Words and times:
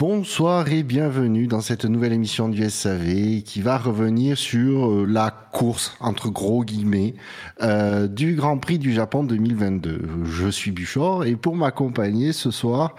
Bonsoir 0.00 0.72
et 0.72 0.82
bienvenue 0.82 1.46
dans 1.46 1.60
cette 1.60 1.84
nouvelle 1.84 2.14
émission 2.14 2.48
du 2.48 2.66
SAV 2.70 3.42
qui 3.42 3.60
va 3.60 3.76
revenir 3.76 4.38
sur 4.38 4.90
euh, 4.90 5.04
la 5.06 5.30
course, 5.30 5.94
entre 6.00 6.30
gros 6.30 6.64
guillemets, 6.64 7.14
euh, 7.60 8.08
du 8.08 8.34
Grand 8.34 8.56
Prix 8.56 8.78
du 8.78 8.94
Japon 8.94 9.24
2022. 9.24 10.00
Je 10.24 10.48
suis 10.48 10.70
Buchor 10.70 11.26
et 11.26 11.36
pour 11.36 11.54
m'accompagner 11.54 12.32
ce 12.32 12.50
soir, 12.50 12.96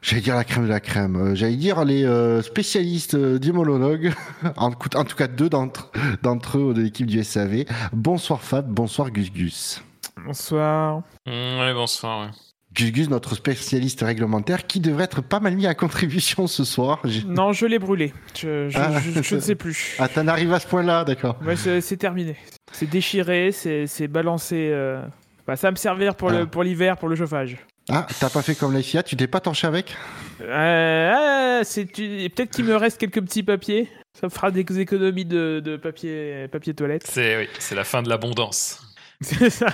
j'allais 0.00 0.22
dire 0.22 0.36
la 0.36 0.44
crème 0.44 0.62
de 0.62 0.68
la 0.68 0.78
crème, 0.78 1.16
euh, 1.16 1.34
j'allais 1.34 1.56
dire 1.56 1.84
les 1.84 2.06
spécialistes 2.42 3.16
d'immunologues, 3.16 4.12
en, 4.56 4.70
en, 4.70 5.04
tout 5.04 5.16
cas 5.16 5.26
deux 5.26 5.48
d'entre, 5.48 5.90
d'entre 6.22 6.58
eux 6.58 6.72
de 6.72 6.82
l'équipe 6.82 7.08
du 7.08 7.20
SAV. 7.24 7.64
Bonsoir 7.92 8.40
Fab, 8.42 8.64
bonsoir 8.68 9.10
Gus 9.10 9.32
Gus. 9.32 9.82
Bonsoir. 10.24 11.02
Mmh, 11.26 11.30
ouais, 11.32 11.74
bonsoir. 11.74 12.26
Ouais. 12.26 12.47
Gus 12.74 13.08
notre 13.08 13.34
spécialiste 13.34 14.02
réglementaire, 14.02 14.66
qui 14.66 14.80
devrait 14.80 15.04
être 15.04 15.20
pas 15.20 15.40
mal 15.40 15.54
mis 15.54 15.66
à 15.66 15.74
contribution 15.74 16.46
ce 16.46 16.64
soir. 16.64 17.02
Non, 17.26 17.52
je 17.52 17.66
l'ai 17.66 17.78
brûlé. 17.78 18.12
Je, 18.34 18.68
je, 18.68 18.78
ah. 18.78 19.00
je, 19.00 19.34
ne 19.34 19.40
sais 19.40 19.54
plus. 19.54 19.96
Ah, 19.98 20.08
t'en 20.08 20.26
arrives 20.28 20.52
à 20.52 20.60
ce 20.60 20.66
point-là, 20.66 21.04
d'accord. 21.04 21.38
Ouais, 21.44 21.56
c'est 21.56 21.96
terminé. 21.96 22.36
C'est 22.72 22.88
déchiré, 22.88 23.52
c'est 23.52 24.08
balancé. 24.08 24.70
Euh... 24.72 25.02
Bah, 25.46 25.56
ça 25.56 25.68
va 25.68 25.72
me 25.72 25.76
servir 25.76 26.14
pour 26.14 26.30
ah. 26.30 26.62
l'hiver, 26.62 26.94
pour, 26.94 27.00
pour 27.00 27.08
le 27.08 27.16
chauffage. 27.16 27.56
Ah, 27.90 28.06
t'as 28.20 28.28
pas 28.28 28.42
fait 28.42 28.54
comme 28.54 28.74
la 28.74 28.82
FIA, 28.82 29.02
tu 29.02 29.16
t'es 29.16 29.26
pas 29.26 29.40
torché 29.40 29.66
avec? 29.66 29.96
Euh, 30.42 31.62
Peut-être 31.64 32.50
qu'il 32.50 32.66
me 32.66 32.76
reste 32.76 32.98
quelques 32.98 33.22
petits 33.22 33.42
papiers. 33.42 33.88
Ça 34.20 34.28
fera 34.28 34.50
des 34.50 34.60
économies 34.78 35.24
de, 35.24 35.60
de 35.64 35.76
papier, 35.76 36.48
papier 36.48 36.74
toilette. 36.74 37.06
C'est 37.06 37.38
oui, 37.38 37.48
la 37.74 37.84
fin 37.84 38.02
de 38.02 38.10
l'abondance. 38.10 38.94
C'est 39.22 39.48
ça. 39.48 39.68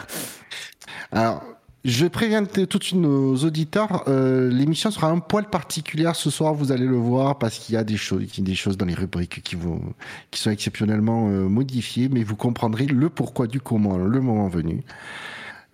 Alors, 1.10 1.42
je 1.84 2.06
préviens 2.06 2.44
tout 2.44 2.78
de 2.78 2.84
suite 2.84 2.98
nos 2.98 3.36
auditeurs, 3.36 4.04
euh, 4.08 4.48
l'émission 4.48 4.90
sera 4.90 5.08
un 5.08 5.18
poil 5.18 5.50
particulière 5.50 6.16
ce 6.16 6.30
soir, 6.30 6.54
vous 6.54 6.72
allez 6.72 6.86
le 6.86 6.96
voir, 6.96 7.38
parce 7.38 7.58
qu'il 7.58 7.74
y 7.74 7.78
a 7.78 7.84
des 7.84 7.98
choses, 7.98 8.22
des 8.38 8.54
choses 8.54 8.78
dans 8.78 8.86
les 8.86 8.94
rubriques 8.94 9.42
qui, 9.42 9.54
vont, 9.54 9.82
qui 10.30 10.40
sont 10.40 10.50
exceptionnellement 10.50 11.28
euh, 11.28 11.46
modifiées, 11.46 12.08
mais 12.08 12.24
vous 12.24 12.36
comprendrez 12.36 12.86
le 12.86 13.10
pourquoi 13.10 13.46
du 13.46 13.60
comment, 13.60 13.98
le 13.98 14.20
moment 14.22 14.48
venu. 14.48 14.82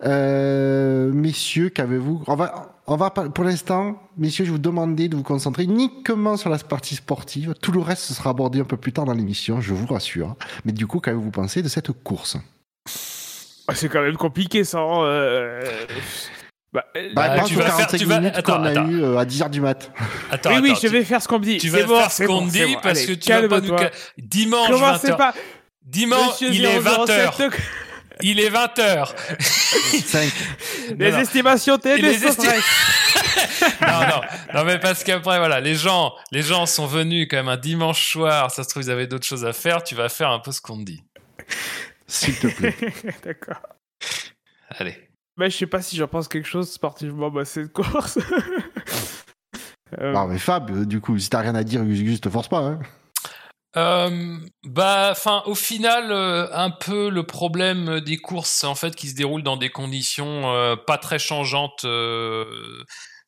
Euh, 0.03 1.13
messieurs, 1.13 1.69
qu'avez-vous? 1.69 2.23
On 2.27 2.35
va, 2.35 2.75
on 2.87 2.97
va 2.97 3.09
pour 3.11 3.45
l'instant, 3.45 4.01
messieurs, 4.17 4.43
je 4.43 4.51
vous 4.51 4.57
demander 4.57 5.07
de 5.07 5.15
vous 5.15 5.23
concentrer 5.23 5.63
uniquement 5.63 6.35
sur 6.35 6.49
la 6.49 6.57
partie 6.57 6.95
sportive. 6.95 7.53
Tout 7.61 7.71
le 7.71 7.79
reste 7.79 8.11
sera 8.11 8.31
abordé 8.31 8.59
un 8.59 8.65
peu 8.65 8.75
plus 8.77 8.91
tard 8.91 9.05
dans 9.05 9.13
l'émission, 9.13 9.61
je 9.61 9.73
vous 9.73 9.87
rassure. 9.87 10.35
Mais 10.65 10.73
du 10.73 10.87
coup, 10.87 10.99
qu'avez-vous 10.99 11.31
pensé 11.31 11.61
de 11.61 11.69
cette 11.69 11.91
course? 12.03 12.37
Ah, 13.71 13.75
c'est 13.75 13.89
quand 13.89 14.01
même 14.01 14.17
compliqué 14.17 14.63
ça. 14.63 14.79
Hein, 14.79 15.03
euh... 15.05 15.61
Bah, 16.73 16.85
bah, 17.13 17.35
bah 17.37 17.43
tu 17.45 17.55
vas 17.55 17.69
faire, 17.69 17.87
tu 17.87 18.05
vas, 18.05 18.15
attends, 18.15 18.63
attends. 18.63 18.87
eu 18.87 19.03
euh, 19.03 19.17
à 19.17 19.25
10h 19.25 19.49
du 19.49 19.59
mat. 19.59 19.91
Attends, 20.31 20.51
oui, 20.55 20.59
oui, 20.63 20.73
je 20.81 20.87
vais 20.87 21.03
faire 21.03 21.21
ce 21.21 21.27
qu'on 21.27 21.39
me 21.39 21.43
dit. 21.43 21.57
Tu 21.57 21.69
vas 21.69 21.83
bon, 21.83 21.97
faire 21.97 22.11
ce 22.11 22.23
qu'on 22.23 22.41
me 22.41 22.49
dit 22.49 22.77
parce 22.81 23.05
que 23.05 23.11
tu 23.11 23.29
vas 23.29 23.47
pas 23.47 23.59
nous. 23.59 23.75
Dimanche, 24.17 24.69
20h. 24.69 25.17
Pas... 25.17 25.33
Dimanche, 25.85 26.41
il 26.41 26.63
est 26.63 26.79
20h. 26.79 27.51
Il 28.21 28.39
est 28.39 28.49
20h. 28.49 29.13
les 30.97 31.13
estimations 31.15 31.77
T, 31.77 31.97
les 31.97 32.19
non, 33.81 34.01
non, 34.01 34.21
non, 34.53 34.63
mais 34.65 34.79
parce 34.79 35.03
qu'après, 35.03 35.39
voilà, 35.39 35.59
les 35.59 35.75
gens, 35.75 36.13
les 36.31 36.41
gens 36.41 36.65
sont 36.65 36.85
venus 36.85 37.27
quand 37.29 37.37
même 37.37 37.49
un 37.49 37.57
dimanche 37.57 38.11
soir. 38.11 38.51
Ça 38.51 38.63
se 38.63 38.69
trouve, 38.69 38.83
ils 38.83 38.91
avaient 38.91 39.07
d'autres 39.07 39.25
choses 39.25 39.45
à 39.45 39.53
faire. 39.53 39.83
Tu 39.83 39.95
vas 39.95 40.09
faire 40.09 40.29
un 40.29 40.39
peu 40.39 40.51
ce 40.51 40.61
qu'on 40.61 40.77
te 40.77 40.83
dit. 40.83 41.03
S'il 42.11 42.37
te 42.37 42.47
plaît. 42.47 42.75
D'accord. 43.23 43.61
Allez. 44.69 44.95
Bah, 45.37 45.47
je 45.47 45.55
sais 45.55 45.67
pas 45.67 45.81
si 45.81 45.95
j'en 45.95 46.07
pense 46.07 46.27
quelque 46.27 46.47
chose 46.47 46.69
sportivement, 46.69 47.31
bah, 47.31 47.45
c'est 47.45 47.71
course. 47.71 48.19
euh... 49.97 50.11
Non, 50.11 50.27
mais 50.27 50.37
Fab, 50.37 50.85
du 50.85 50.99
coup, 50.99 51.17
si 51.17 51.29
t'as 51.29 51.39
rien 51.39 51.55
à 51.55 51.63
dire, 51.63 51.85
juste 51.85 52.23
te 52.25 52.29
force 52.29 52.49
pas. 52.49 52.59
Hein. 52.59 52.79
Euh, 53.77 54.37
bah, 54.65 55.07
enfin, 55.11 55.43
au 55.45 55.55
final, 55.55 56.11
euh, 56.11 56.47
un 56.51 56.69
peu 56.69 57.09
le 57.09 57.23
problème 57.23 58.01
des 58.01 58.17
courses, 58.17 58.65
en 58.65 58.75
fait, 58.75 58.93
qui 58.93 59.07
se 59.07 59.15
déroulent 59.15 59.43
dans 59.43 59.55
des 59.55 59.69
conditions 59.69 60.53
euh, 60.53 60.75
pas 60.75 60.97
très 60.97 61.19
changeantes 61.19 61.85
euh, 61.85 62.83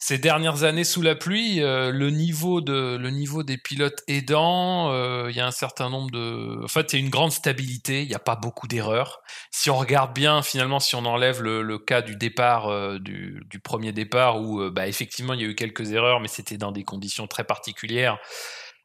ces 0.06 0.18
dernières 0.18 0.64
années 0.66 0.84
sous 0.84 1.02
la 1.02 1.16
pluie, 1.16 1.62
euh, 1.62 1.90
le 1.90 2.09
niveau 2.09 2.59
de 2.59 2.97
le 2.97 3.09
niveau 3.09 3.41
des 3.41 3.58
pilotes 3.58 4.03
aidant, 4.09 4.91
euh, 4.91 5.28
il 5.30 5.36
y 5.38 5.40
a 5.40 5.47
un 5.47 5.52
certain 5.52 5.90
nombre 5.90 6.12
de, 6.12 6.62
en 6.62 6.68
fait, 6.68 6.91
il 6.91 7.00
y 7.00 7.02
a 7.02 7.06
une 7.06 7.09
grande 7.09 7.31
stabilité. 7.31 8.02
Il 8.02 8.09
n'y 8.09 8.13
a 8.13 8.19
pas 8.19 8.36
beaucoup 8.36 8.68
d'erreurs. 8.68 9.22
Si 9.50 9.69
on 9.69 9.78
regarde 9.78 10.13
bien, 10.13 10.42
finalement, 10.42 10.81
si 10.81 10.96
on 10.96 11.06
enlève 11.06 11.42
le, 11.42 11.62
le 11.62 11.80
cas 11.80 12.02
du 12.02 12.18
départ 12.18 12.68
euh, 12.68 13.00
du, 13.00 13.46
premier 13.63 13.94
départ 13.94 14.42
où, 14.42 14.69
bah, 14.72 14.90
effectivement, 14.90 15.36
il 15.36 15.42
y 15.42 15.46
a 15.46 15.47
eu 15.47 15.56
quelques 15.56 15.94
erreurs, 15.94 16.19
mais 16.19 16.28
c'était 16.28 16.58
dans 16.58 16.74
des 16.74 16.84
conditions 16.84 17.25
très 17.28 17.46
particulières. 17.46 18.18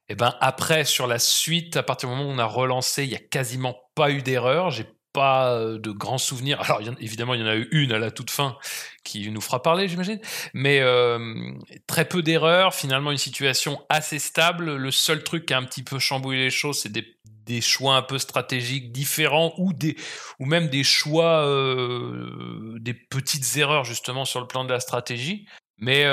Et 0.08 0.14
ben 0.14 0.36
après, 0.40 0.84
sur 0.84 1.08
la 1.08 1.18
suite, 1.18 1.76
à 1.76 1.82
partir 1.82 2.08
du 2.08 2.14
moment 2.14 2.30
où 2.30 2.32
on 2.32 2.38
a 2.38 2.44
relancé, 2.44 3.02
il 3.02 3.10
y 3.10 3.16
a 3.16 3.18
quasiment 3.18 3.76
pas 3.96 4.12
eu 4.12 4.22
d'erreurs. 4.22 4.70
J'ai 4.70 4.86
pas 5.18 5.52
euh, 5.52 5.78
de 5.78 5.90
grands 5.90 6.18
souvenirs. 6.18 6.60
Alors 6.60 6.80
évidemment, 7.00 7.34
il 7.34 7.40
y 7.40 7.42
en 7.42 7.48
a 7.48 7.56
eu 7.56 7.68
une 7.72 7.90
à 7.92 7.98
la 7.98 8.12
toute 8.12 8.30
fin 8.30 8.56
qui 9.02 9.28
nous 9.30 9.40
fera 9.40 9.60
parler, 9.62 9.88
j'imagine, 9.88 10.20
mais 10.54 10.78
euh, 10.80 11.52
très 11.88 12.04
peu 12.04 12.22
d'erreurs. 12.22 12.72
Finalement, 12.72 13.10
une 13.10 13.18
situation 13.18 13.82
assez 13.88 14.20
stable. 14.20 14.76
Le 14.76 14.90
seul 14.92 15.24
truc 15.24 15.46
qui 15.46 15.54
a 15.54 15.58
un 15.58 15.64
petit 15.64 15.82
peu 15.82 15.98
chamboulé 15.98 16.38
les 16.38 16.50
choses, 16.50 16.78
c'est 16.78 16.92
des, 16.92 17.04
choix 17.60 17.96
un 17.96 18.02
peu 18.02 18.18
stratégiques 18.18 18.92
différents 18.92 19.54
ou 19.56 19.72
des 19.72 19.96
ou 20.38 20.44
même 20.44 20.68
des 20.68 20.84
choix, 20.84 21.46
euh, 21.46 22.76
des 22.78 22.92
petites 22.92 23.56
erreurs 23.56 23.84
justement 23.84 24.26
sur 24.26 24.40
le 24.40 24.46
plan 24.46 24.64
de 24.64 24.72
la 24.72 24.80
stratégie. 24.80 25.46
Mais 25.78 26.04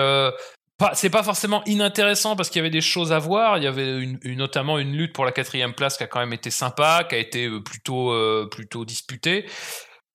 c'est 0.93 1.09
pas 1.09 1.23
forcément 1.23 1.63
inintéressant 1.65 2.35
parce 2.35 2.49
qu'il 2.49 2.59
y 2.59 2.61
avait 2.61 2.69
des 2.69 2.81
choses 2.81 3.13
à 3.13 3.19
voir. 3.19 3.57
Il 3.57 3.63
y 3.63 3.67
avait 3.67 3.97
une, 3.99 4.19
notamment 4.35 4.77
une 4.77 4.91
lutte 4.91 5.13
pour 5.13 5.25
la 5.25 5.31
quatrième 5.31 5.73
place 5.73 5.97
qui 5.97 6.03
a 6.03 6.07
quand 6.07 6.19
même 6.19 6.33
été 6.33 6.51
sympa, 6.51 7.05
qui 7.07 7.15
a 7.15 7.17
été 7.17 7.47
euh, 7.47 7.61
plutôt 7.61 8.11
euh, 8.11 8.47
plutôt 8.51 8.83
disputée. 8.83 9.45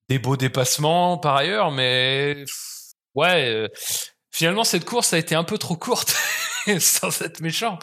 Des 0.08 0.18
beaux 0.18 0.36
dépassements 0.36 1.16
par 1.18 1.36
ailleurs, 1.36 1.70
mais 1.70 2.44
ouais. 3.14 3.48
Euh, 3.48 3.68
finalement, 4.30 4.64
cette 4.64 4.84
course 4.84 5.14
a 5.14 5.18
été 5.18 5.34
un 5.34 5.44
peu 5.44 5.56
trop 5.56 5.76
courte, 5.76 6.14
sans 6.78 7.22
être 7.22 7.40
méchant. 7.40 7.78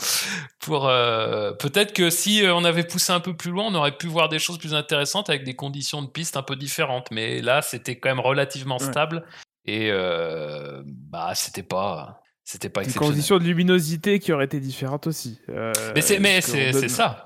Pour 0.59 0.83
peut-être 0.83 1.93
que 1.93 2.11
si 2.11 2.43
on 2.45 2.63
avait 2.63 2.83
poussé 2.83 3.11
un 3.11 3.21
peu 3.21 3.35
plus 3.35 3.49
loin, 3.49 3.65
on 3.65 3.75
aurait 3.75 3.97
pu 3.97 4.07
voir 4.07 4.29
des 4.29 4.39
choses 4.39 4.59
plus 4.59 4.75
intéressantes 4.75 5.29
avec 5.29 5.43
des 5.45 5.55
conditions 5.55 6.03
de 6.03 6.07
piste 6.07 6.37
un 6.37 6.43
peu 6.43 6.55
différentes. 6.55 7.09
Mais 7.09 7.41
là, 7.41 7.61
c'était 7.63 7.97
quand 7.97 8.09
même 8.09 8.19
relativement 8.19 8.77
stable 8.77 9.25
et 9.65 9.91
bah 10.85 11.33
c'était 11.33 11.63
pas 11.63 12.21
c'était 12.47 12.69
pas. 12.69 12.81
Une 12.81 12.93
condition 12.93 13.39
de 13.39 13.43
luminosité 13.43 14.19
qui 14.19 14.31
aurait 14.31 14.45
été 14.45 14.61
différente 14.61 15.05
aussi. 15.05 15.41
Euh, 15.49 15.73
mais 15.93 16.01
c'est 16.01 16.41
c'est 16.41 16.87
ça. 16.87 17.25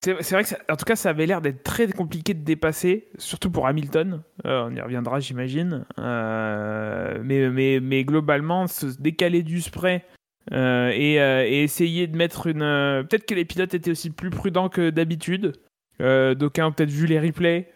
C'est 0.00 0.12
vrai 0.32 0.42
que 0.42 0.50
ça, 0.50 0.58
en 0.70 0.76
tout 0.76 0.84
cas 0.84 0.94
ça 0.94 1.10
avait 1.10 1.26
l'air 1.26 1.40
d'être 1.40 1.64
très 1.64 1.88
compliqué 1.88 2.34
de 2.34 2.44
dépasser, 2.44 3.08
surtout 3.18 3.50
pour 3.50 3.66
Hamilton. 3.66 4.22
Euh, 4.46 4.68
on 4.68 4.76
y 4.76 4.80
reviendra 4.80 5.18
j'imagine. 5.18 5.84
Euh, 5.98 7.18
mais, 7.24 7.48
mais, 7.50 7.80
mais 7.80 8.04
globalement 8.04 8.68
se 8.68 8.86
décaler 9.00 9.42
du 9.42 9.60
spray 9.60 10.04
euh, 10.52 10.90
et, 10.94 11.14
et, 11.14 11.64
essayer 11.64 12.06
de 12.06 12.16
mettre 12.16 12.46
une. 12.46 12.60
Peut-être 13.08 13.26
que 13.26 13.34
les 13.34 13.46
pilotes 13.46 13.74
étaient 13.74 13.90
aussi 13.90 14.10
plus 14.10 14.30
prudents 14.30 14.68
que 14.68 14.90
d'habitude. 14.90 15.52
D'aucuns 15.98 16.66
ont 16.66 16.72
peut-être 16.72 16.90
vu 16.90 17.06
les 17.06 17.18
replays. 17.18 17.72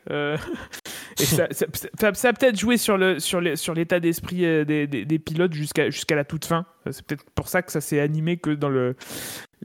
Ça, 1.25 2.29
a 2.29 2.33
peut-être 2.33 2.59
joué 2.59 2.77
sur 2.77 2.97
le 2.97 3.19
sur 3.19 3.41
les, 3.41 3.57
sur 3.57 3.75
l'état 3.75 4.01
d'esprit 4.01 4.45
euh, 4.45 4.65
des, 4.65 4.87
des, 4.87 5.05
des, 5.05 5.19
pilotes 5.19 5.53
jusqu'à 5.53 5.91
jusqu'à 5.91 6.17
la 6.17 6.25
toute 6.25 6.45
fin. 6.45 6.67
C'est 6.91 7.05
peut-être 7.05 7.25
pour 7.35 7.49
ça 7.49 7.63
que 7.63 7.73
ça 7.73 7.81
s'est 7.81 8.01
animé 8.01 8.37
que 8.37 8.51
dans 8.51 8.69
le, 8.69 8.95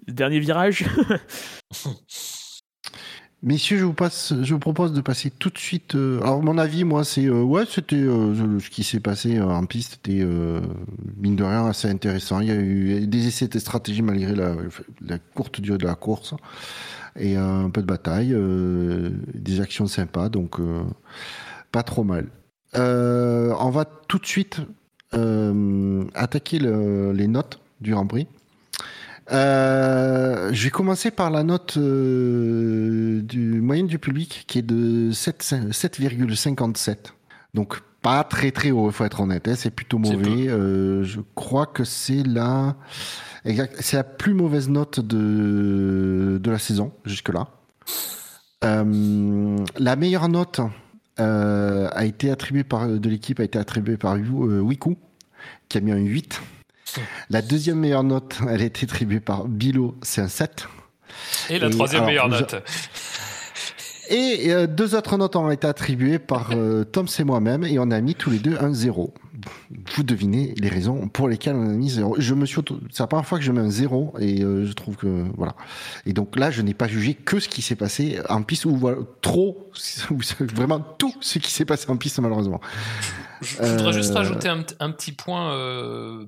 dernier 0.08 0.40
virage. 0.40 0.86
Messieurs, 3.42 3.78
je 3.78 3.84
vous 4.54 4.60
propose 4.60 4.94
de 4.94 5.02
passer 5.02 5.30
tout 5.30 5.50
de 5.50 5.58
suite. 5.58 5.96
Euh, 5.96 6.22
alors 6.22 6.42
mon 6.42 6.58
avis, 6.58 6.86
moi, 6.86 7.04
c'est 7.04 7.26
euh, 7.26 7.42
ouais, 7.42 7.66
c'était 7.70 7.98
euh, 7.98 8.58
ce 8.60 8.70
qui 8.70 8.86
s'est 8.86 9.02
passé 9.02 9.42
en 9.42 9.66
piste, 9.66 10.00
c'était 10.02 10.26
mine 11.18 11.36
de 11.36 11.44
rien 11.44 11.66
assez 11.66 11.90
intéressant. 11.90 12.40
Il 12.40 12.48
y 12.48 12.52
a 12.52 12.56
eu 12.56 13.06
des 13.06 13.28
essais 13.28 13.50
de 13.50 13.60
stratégie 13.60 14.02
malgré 14.02 14.34
la, 14.34 14.56
la 15.02 15.20
courte 15.20 15.60
durée 15.60 15.78
de 15.78 15.86
la 15.86 15.96
course 15.96 16.36
et 17.18 17.36
un 17.36 17.70
peu 17.70 17.82
de 17.82 17.86
bataille, 17.86 18.34
des 19.34 19.60
actions 19.60 19.88
sympas, 19.88 20.30
donc 20.30 20.58
pas 21.74 21.84
trop 21.84 22.06
mal. 22.06 22.28
Euh, 22.76 23.54
on 23.60 23.70
va 23.70 23.84
tout 23.84 24.20
de 24.20 24.26
suite 24.26 24.62
euh, 25.14 26.06
attaquer 26.16 26.60
le, 26.60 27.12
les 27.12 27.28
notes 27.28 27.60
du 27.82 27.92
Grand 27.92 28.08
Prix. 28.08 28.28
Euh, 29.32 30.52
je 30.54 30.64
vais 30.66 30.70
commencer 30.70 31.12
par 31.12 31.30
la 31.32 31.44
note 31.44 31.78
euh, 31.78 33.22
du 33.22 33.60
moyenne 33.62 33.88
du 33.88 34.00
public 34.00 34.46
qui 34.48 34.60
est 34.60 34.64
de 34.64 35.12
7,57. 35.12 36.98
Donc 37.54 37.82
pas 38.02 38.24
très 38.24 38.52
très 38.52 38.72
haut, 38.72 38.88
il 38.90 38.94
faut 38.94 39.06
être 39.06 39.22
honnête. 39.22 39.48
Hein, 39.48 39.56
c'est 39.58 39.72
plutôt 39.72 39.98
mauvais. 39.98 40.48
Je 40.48 41.20
crois 41.36 41.66
que 41.66 41.84
c'est 41.84 42.24
la, 42.24 42.76
c'est 43.80 43.98
la 43.98 44.04
plus 44.04 44.34
mauvaise 44.34 44.70
note 44.70 45.00
de 45.00 46.40
de 46.42 46.52
la 46.52 46.60
saison 46.60 46.92
jusque 47.06 47.30
là. 47.30 47.48
Euh, 48.64 49.58
la 49.78 49.96
meilleure 49.96 50.30
note 50.30 50.62
a 51.18 52.06
été 52.06 52.32
attribué 52.32 52.64
par, 52.64 52.88
de 52.88 53.10
l'équipe 53.10 53.40
a 53.40 53.44
été 53.44 53.60
attribué 53.60 53.98
par 53.98 54.16
euh, 54.16 54.60
Wiku, 54.60 54.98
qui 55.70 55.78
a 55.78 55.82
mis 55.82 55.92
un 55.92 55.98
8. 55.98 56.42
La 57.30 57.42
deuxième 57.42 57.80
meilleure 57.80 58.04
note, 58.04 58.38
elle 58.50 58.62
a 58.62 58.66
été 58.66 58.86
attribuée 58.86 59.20
par 59.20 59.48
Bilo, 59.48 59.96
c'est 60.02 60.22
un 60.22 60.28
7. 60.28 60.68
Et 61.50 61.60
la 61.60 61.70
troisième 61.70 62.06
meilleure 62.06 62.30
note. 62.30 62.56
Et 64.10 64.52
euh, 64.52 64.68
deux 64.68 64.96
autres 64.96 65.18
notes 65.18 65.36
ont 65.36 65.50
été 65.50 65.66
attribuées 65.66 66.20
par 66.20 66.52
euh, 66.52 66.84
Tom 66.84 67.08
et 67.18 67.24
moi-même 67.24 67.64
et 67.64 67.80
on 67.80 67.90
a 67.90 68.02
mis 68.02 68.16
tous 68.16 68.30
les 68.30 68.40
deux 68.40 68.58
un 68.60 68.74
0. 68.74 69.14
Vous 69.96 70.04
devinez 70.04 70.54
les 70.58 70.70
raisons 70.70 71.08
pour 71.08 71.28
lesquelles 71.28 71.56
on 71.56 71.70
a 71.70 71.74
mis 71.74 71.90
0. 71.90 72.16
Je 72.20 72.34
me 72.34 72.46
suis 72.46 72.62
c'est 72.92 73.00
la 73.00 73.08
première 73.08 73.26
fois 73.26 73.40
que 73.40 73.44
je 73.44 73.52
mets 73.52 73.62
un 73.62 73.70
0 73.70 74.16
et 74.20 74.44
euh, 74.44 74.66
je 74.66 74.74
trouve 74.74 74.96
que 74.96 75.26
voilà. 75.36 75.56
Et 76.06 76.14
donc 76.14 76.38
là, 76.38 76.52
je 76.52 76.62
n'ai 76.62 76.74
pas 76.74 76.88
jugé 76.88 77.16
que 77.16 77.40
ce 77.40 77.50
qui 77.50 77.62
s'est 77.62 77.76
passé 77.76 78.20
en 78.30 78.44
piste 78.44 78.66
ou 78.66 78.76
voilà, 78.76 78.98
trop 79.22 79.72
vraiment 80.40 80.80
tout 80.80 81.14
ce 81.22 81.40
qui 81.40 81.52
s'est 81.52 81.66
passé 81.66 81.90
en 81.90 81.98
piste 81.98 82.20
malheureusement. 82.20 82.62
Je 83.42 83.62
voudrais 83.62 83.94
juste 83.94 84.14
rajouter 84.14 84.50
un, 84.50 84.64
un 84.80 84.92
petit 84.92 85.12
point 85.12 85.50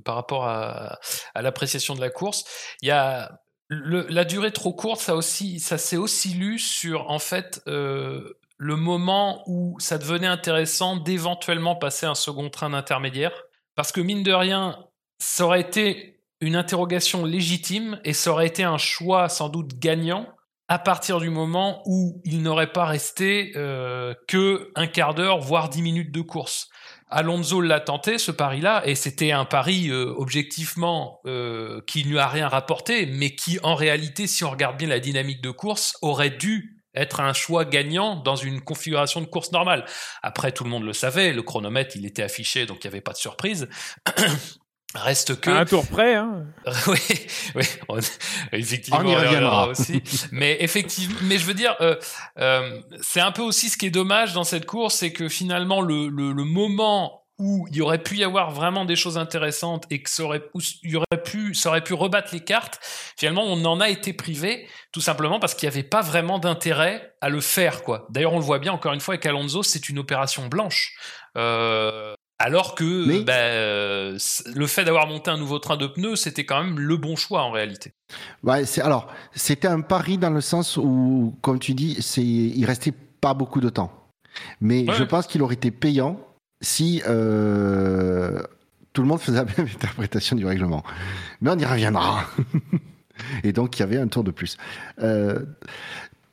par 0.03 0.15
rapport 0.15 0.45
à, 0.45 0.99
à 1.33 1.41
l'appréciation 1.41 1.95
de 1.95 2.01
la 2.01 2.09
course. 2.09 2.43
Il 2.81 2.87
y 2.87 2.91
a 2.91 3.39
la 3.69 4.25
durée 4.25 4.51
trop 4.51 4.73
courte, 4.73 5.01
ça 5.01 5.15
aussi, 5.15 5.59
ça 5.59 5.77
s'est 5.77 5.97
aussi 5.97 6.29
lu 6.29 6.59
sur 6.59 7.09
en 7.09 7.19
fait 7.19 7.61
euh, 7.67 8.37
le 8.57 8.75
moment 8.75 9.43
où 9.47 9.77
ça 9.79 9.97
devenait 9.97 10.27
intéressant 10.27 10.97
d'éventuellement 10.97 11.75
passer 11.75 12.05
un 12.05 12.15
second 12.15 12.49
train 12.49 12.69
d'intermédiaire, 12.69 13.33
parce 13.75 13.91
que 13.91 14.01
mine 14.01 14.23
de 14.23 14.31
rien, 14.31 14.77
ça 15.19 15.45
aurait 15.45 15.61
été 15.61 16.21
une 16.41 16.55
interrogation 16.55 17.25
légitime 17.25 17.99
et 18.03 18.13
ça 18.13 18.31
aurait 18.31 18.47
été 18.47 18.63
un 18.63 18.77
choix 18.77 19.29
sans 19.29 19.49
doute 19.49 19.79
gagnant 19.79 20.27
à 20.67 20.79
partir 20.79 21.19
du 21.19 21.29
moment 21.29 21.83
où 21.85 22.21
il 22.25 22.41
n'aurait 22.41 22.71
pas 22.71 22.85
resté 22.85 23.51
euh, 23.55 24.13
que 24.27 24.71
un 24.75 24.87
quart 24.87 25.13
d'heure 25.13 25.39
voire 25.39 25.69
dix 25.69 25.81
minutes 25.81 26.11
de 26.11 26.21
course. 26.21 26.69
Alonso 27.09 27.61
l'a 27.61 27.79
tenté 27.79 28.17
ce 28.17 28.31
pari-là 28.31 28.81
et 28.85 28.95
c'était 28.95 29.31
un 29.31 29.45
pari 29.45 29.89
euh, 29.89 30.11
objectivement 30.17 31.19
euh, 31.27 31.81
qui 31.85 32.03
ne 32.03 32.09
lui 32.09 32.19
a 32.19 32.27
rien 32.27 32.47
rapporté, 32.47 33.05
mais 33.05 33.35
qui 33.35 33.59
en 33.61 33.75
réalité, 33.75 34.25
si 34.25 34.43
on 34.43 34.49
regarde 34.49 34.77
bien 34.77 34.87
la 34.87 34.99
dynamique 34.99 35.41
de 35.41 35.51
course, 35.51 35.97
aurait 36.01 36.31
dû 36.31 36.74
être 36.95 37.19
un 37.19 37.33
choix 37.33 37.65
gagnant 37.65 38.15
dans 38.15 38.35
une 38.35 38.61
configuration 38.61 39.21
de 39.21 39.25
course 39.25 39.51
normale. 39.51 39.85
Après, 40.23 40.51
tout 40.51 40.63
le 40.63 40.69
monde 40.69 40.83
le 40.83 40.93
savait, 40.93 41.33
le 41.33 41.43
chronomètre 41.43 41.95
il 41.95 42.05
était 42.05 42.23
affiché, 42.23 42.65
donc 42.65 42.83
il 42.83 42.87
n'y 42.87 42.93
avait 42.93 43.01
pas 43.01 43.13
de 43.13 43.17
surprise. 43.17 43.67
Reste 44.95 45.41
que. 45.41 45.49
un 45.49 45.65
tour 45.65 45.85
près, 45.85 46.15
hein. 46.15 46.45
oui, 46.87 46.97
oui, 47.55 47.65
effectivement, 48.53 49.01
on 49.03 49.07
y 49.07 49.15
reviendra 49.15 49.67
aussi. 49.69 50.01
mais 50.31 50.57
effectivement, 50.61 51.17
mais 51.23 51.37
je 51.37 51.45
veux 51.45 51.53
dire, 51.53 51.75
euh, 51.81 51.97
euh, 52.39 52.81
c'est 53.01 53.19
un 53.19 53.33
peu 53.33 53.41
aussi 53.41 53.67
ce 53.69 53.77
qui 53.77 53.87
est 53.87 53.91
dommage 53.91 54.33
dans 54.33 54.45
cette 54.45 54.65
course, 54.65 54.95
c'est 54.95 55.11
que 55.11 55.27
finalement, 55.27 55.81
le, 55.81 56.07
le, 56.07 56.31
le, 56.31 56.43
moment 56.45 57.24
où 57.37 57.67
il 57.69 57.75
y 57.75 57.81
aurait 57.81 58.01
pu 58.01 58.17
y 58.17 58.23
avoir 58.23 58.51
vraiment 58.51 58.85
des 58.85 58.95
choses 58.95 59.17
intéressantes 59.17 59.85
et 59.89 60.01
que 60.01 60.09
ça 60.09 60.23
aurait, 60.23 60.43
y 60.83 60.95
aurait 60.95 61.23
pu, 61.23 61.53
ça 61.53 61.69
aurait 61.69 61.83
pu 61.83 61.93
rebattre 61.93 62.33
les 62.33 62.39
cartes, 62.39 62.79
finalement, 63.17 63.43
on 63.45 63.63
en 63.65 63.81
a 63.81 63.89
été 63.89 64.13
privé, 64.13 64.67
tout 64.91 65.01
simplement 65.01 65.39
parce 65.39 65.53
qu'il 65.53 65.67
n'y 65.67 65.73
avait 65.73 65.83
pas 65.83 66.01
vraiment 66.01 66.39
d'intérêt 66.39 67.13
à 67.21 67.29
le 67.29 67.41
faire, 67.41 67.83
quoi. 67.83 68.07
D'ailleurs, 68.09 68.33
on 68.33 68.39
le 68.39 68.45
voit 68.45 68.59
bien, 68.59 68.71
encore 68.71 68.93
une 68.93 69.01
fois, 69.01 69.15
avec 69.15 69.25
Alonso, 69.25 69.63
c'est 69.63 69.89
une 69.89 69.99
opération 69.99 70.47
blanche. 70.47 70.95
Euh, 71.37 72.15
alors 72.39 72.75
que 72.75 73.23
bah, 73.23 73.33
euh, 73.33 74.17
le 74.53 74.67
fait 74.67 74.83
d'avoir 74.83 75.07
monté 75.07 75.31
un 75.31 75.37
nouveau 75.37 75.59
train 75.59 75.77
de 75.77 75.87
pneus, 75.87 76.17
c'était 76.17 76.45
quand 76.45 76.63
même 76.63 76.79
le 76.79 76.97
bon 76.97 77.15
choix 77.15 77.43
en 77.43 77.51
réalité. 77.51 77.93
Ouais, 78.43 78.65
c'est 78.65 78.81
alors 78.81 79.07
c'était 79.33 79.69
un 79.69 79.79
pari 79.79 80.17
dans 80.17 80.29
le 80.29 80.41
sens 80.41 80.75
où, 80.75 81.37
comme 81.41 81.59
tu 81.59 81.73
dis, 81.73 81.97
c'est 82.01 82.23
il 82.23 82.65
restait 82.65 82.93
pas 83.21 83.33
beaucoup 83.33 83.61
de 83.61 83.69
temps. 83.69 83.91
Mais 84.59 84.85
je 84.91 85.03
pense 85.03 85.27
qu'il 85.27 85.41
aurait 85.43 85.55
été 85.55 85.71
payant 85.71 86.19
si 86.65 87.01
euh, 87.07 88.41
tout 88.91 89.01
le 89.01 89.07
monde 89.07 89.19
faisait 89.19 89.37
la 89.37 89.45
même 89.45 89.67
interprétation 89.73 90.35
du 90.35 90.45
règlement. 90.45 90.83
Mais 91.41 91.51
on 91.51 91.57
y 91.57 91.65
reviendra. 91.65 92.25
Et 93.43 93.53
donc 93.53 93.77
il 93.77 93.81
y 93.81 93.83
avait 93.83 93.99
un 93.99 94.07
tour 94.07 94.23
de 94.23 94.31
plus. 94.31 94.57
Euh, 94.99 95.45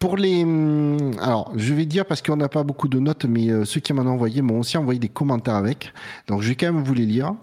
pour 0.03 0.17
les, 0.17 0.43
hum, 0.43 1.13
alors 1.21 1.53
je 1.55 1.73
vais 1.73 1.87
dire 1.87 2.05
parce 2.05 2.23
qu'on 2.23 2.35
n'a 2.35 2.49
pas 2.49 2.65
beaucoup 2.65 2.89
de 2.89 2.99
notes, 2.99 3.25
mais 3.25 3.51
euh, 3.51 3.65
ceux 3.65 3.79
qui 3.79 3.93
m'en 3.93 4.03
ont 4.03 4.09
envoyé 4.15 4.43
m'ont 4.43 4.59
aussi 4.59 4.77
envoyé 4.77 4.99
des 4.99 5.09
commentaires 5.09 5.55
avec, 5.55 5.93
donc 6.27 6.43
je 6.43 6.49
vais 6.49 6.57
quand 6.57 6.73
même 6.73 6.83
vous 6.83 6.93
les 6.93 7.07
lire. 7.07 7.35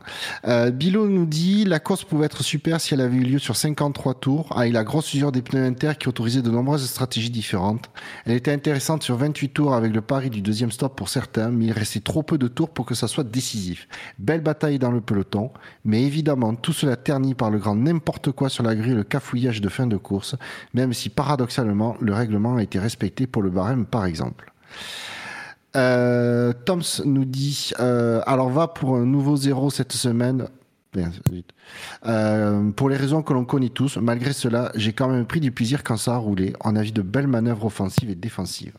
Euh, 0.45 0.69
Bilo 0.69 1.07
nous 1.07 1.25
dit 1.25 1.63
la 1.63 1.79
course 1.79 2.03
pouvait 2.03 2.25
être 2.25 2.43
super 2.43 2.81
si 2.81 2.93
elle 2.93 2.99
avait 2.99 3.15
eu 3.15 3.23
lieu 3.23 3.39
sur 3.39 3.55
53 3.55 4.15
tours, 4.15 4.57
avec 4.57 4.73
la 4.73 4.83
grosse 4.83 5.13
usure 5.13 5.31
des 5.31 5.41
pneus 5.41 5.63
inter 5.63 5.93
qui 5.97 6.09
autorisait 6.09 6.41
de 6.41 6.51
nombreuses 6.51 6.85
stratégies 6.85 7.29
différentes. 7.29 7.89
Elle 8.25 8.35
était 8.35 8.51
intéressante 8.51 9.03
sur 9.03 9.15
28 9.15 9.49
tours 9.53 9.73
avec 9.73 9.95
le 9.95 10.01
pari 10.01 10.29
du 10.29 10.41
deuxième 10.41 10.71
stop 10.71 10.97
pour 10.97 11.07
certains, 11.07 11.51
mais 11.51 11.67
il 11.67 11.71
restait 11.71 12.01
trop 12.01 12.23
peu 12.23 12.37
de 12.37 12.49
tours 12.49 12.71
pour 12.71 12.85
que 12.85 12.93
ça 12.93 13.07
soit 13.07 13.23
décisif. 13.23 13.87
Belle 14.17 14.41
bataille 14.41 14.79
dans 14.79 14.91
le 14.91 14.99
peloton, 14.99 15.49
mais 15.85 16.03
évidemment 16.03 16.55
tout 16.55 16.73
cela 16.73 16.97
terni 16.97 17.35
par 17.35 17.51
le 17.51 17.57
grand 17.57 17.75
n'importe 17.75 18.33
quoi 18.33 18.49
sur 18.49 18.65
la 18.65 18.75
grille, 18.75 18.95
le 18.95 19.05
cafouillage 19.05 19.61
de 19.61 19.69
fin 19.69 19.87
de 19.87 19.95
course, 19.95 20.35
même 20.73 20.91
si 20.91 21.07
paradoxalement 21.07 21.95
le 22.01 22.13
règlement 22.13 22.48
a 22.57 22.63
été 22.63 22.79
respecté 22.79 23.27
pour 23.27 23.41
le 23.41 23.49
barème, 23.49 23.85
par 23.85 24.05
exemple. 24.05 24.53
Euh, 25.75 26.51
Toms 26.65 27.03
nous 27.05 27.25
dit 27.25 27.71
euh, 27.79 28.21
alors 28.25 28.49
va 28.49 28.67
pour 28.67 28.95
un 28.95 29.05
nouveau 29.05 29.35
zéro 29.35 29.69
cette 29.69 29.93
semaine. 29.93 30.47
Euh, 32.07 32.71
pour 32.71 32.89
les 32.89 32.97
raisons 32.97 33.21
que 33.21 33.31
l'on 33.33 33.45
connaît 33.45 33.69
tous, 33.69 33.97
malgré 33.97 34.33
cela, 34.33 34.71
j'ai 34.73 34.93
quand 34.93 35.07
même 35.07 35.25
pris 35.25 35.39
du 35.39 35.51
plaisir 35.51 35.83
quand 35.83 35.97
ça 35.97 36.15
a 36.15 36.17
roulé. 36.17 36.53
On 36.63 36.75
a 36.75 36.81
vu 36.81 36.91
de 36.91 37.03
belles 37.03 37.27
manœuvres 37.27 37.65
offensives 37.65 38.09
et 38.09 38.15
défensives. 38.15 38.73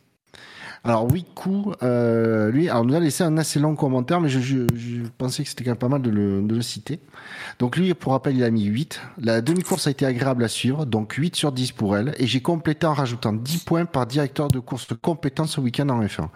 Alors 0.82 1.06
oui, 1.12 1.26
coup, 1.34 1.74
euh, 1.82 2.50
lui, 2.50 2.70
alors 2.70 2.86
nous 2.86 2.94
a 2.94 3.00
laissé 3.00 3.22
un 3.22 3.36
assez 3.36 3.58
long 3.58 3.76
commentaire, 3.76 4.18
mais 4.20 4.30
je, 4.30 4.64
pensais 5.18 5.42
que 5.42 5.48
c'était 5.50 5.64
quand 5.64 5.72
même 5.72 5.78
pas 5.78 5.88
mal 5.88 6.00
de 6.00 6.08
le, 6.08 6.40
de 6.40 6.60
citer. 6.62 7.00
Donc 7.58 7.76
lui, 7.76 7.92
pour 7.92 8.12
rappel, 8.12 8.34
il 8.34 8.44
a 8.44 8.50
mis 8.50 8.64
8. 8.64 9.00
La 9.18 9.42
demi-course 9.42 9.86
a 9.88 9.90
été 9.90 10.06
agréable 10.06 10.42
à 10.42 10.48
suivre, 10.48 10.86
donc 10.86 11.12
8 11.12 11.36
sur 11.36 11.52
10 11.52 11.72
pour 11.72 11.98
elle. 11.98 12.14
Et 12.18 12.26
j'ai 12.26 12.40
complété 12.40 12.86
en 12.86 12.94
rajoutant 12.94 13.34
10 13.34 13.64
points 13.64 13.84
par 13.84 14.06
directeur 14.06 14.48
de 14.48 14.58
course 14.58 14.88
compétent 15.02 15.46
ce 15.46 15.60
week-end 15.60 15.88
en 15.90 16.02
F1. 16.02 16.28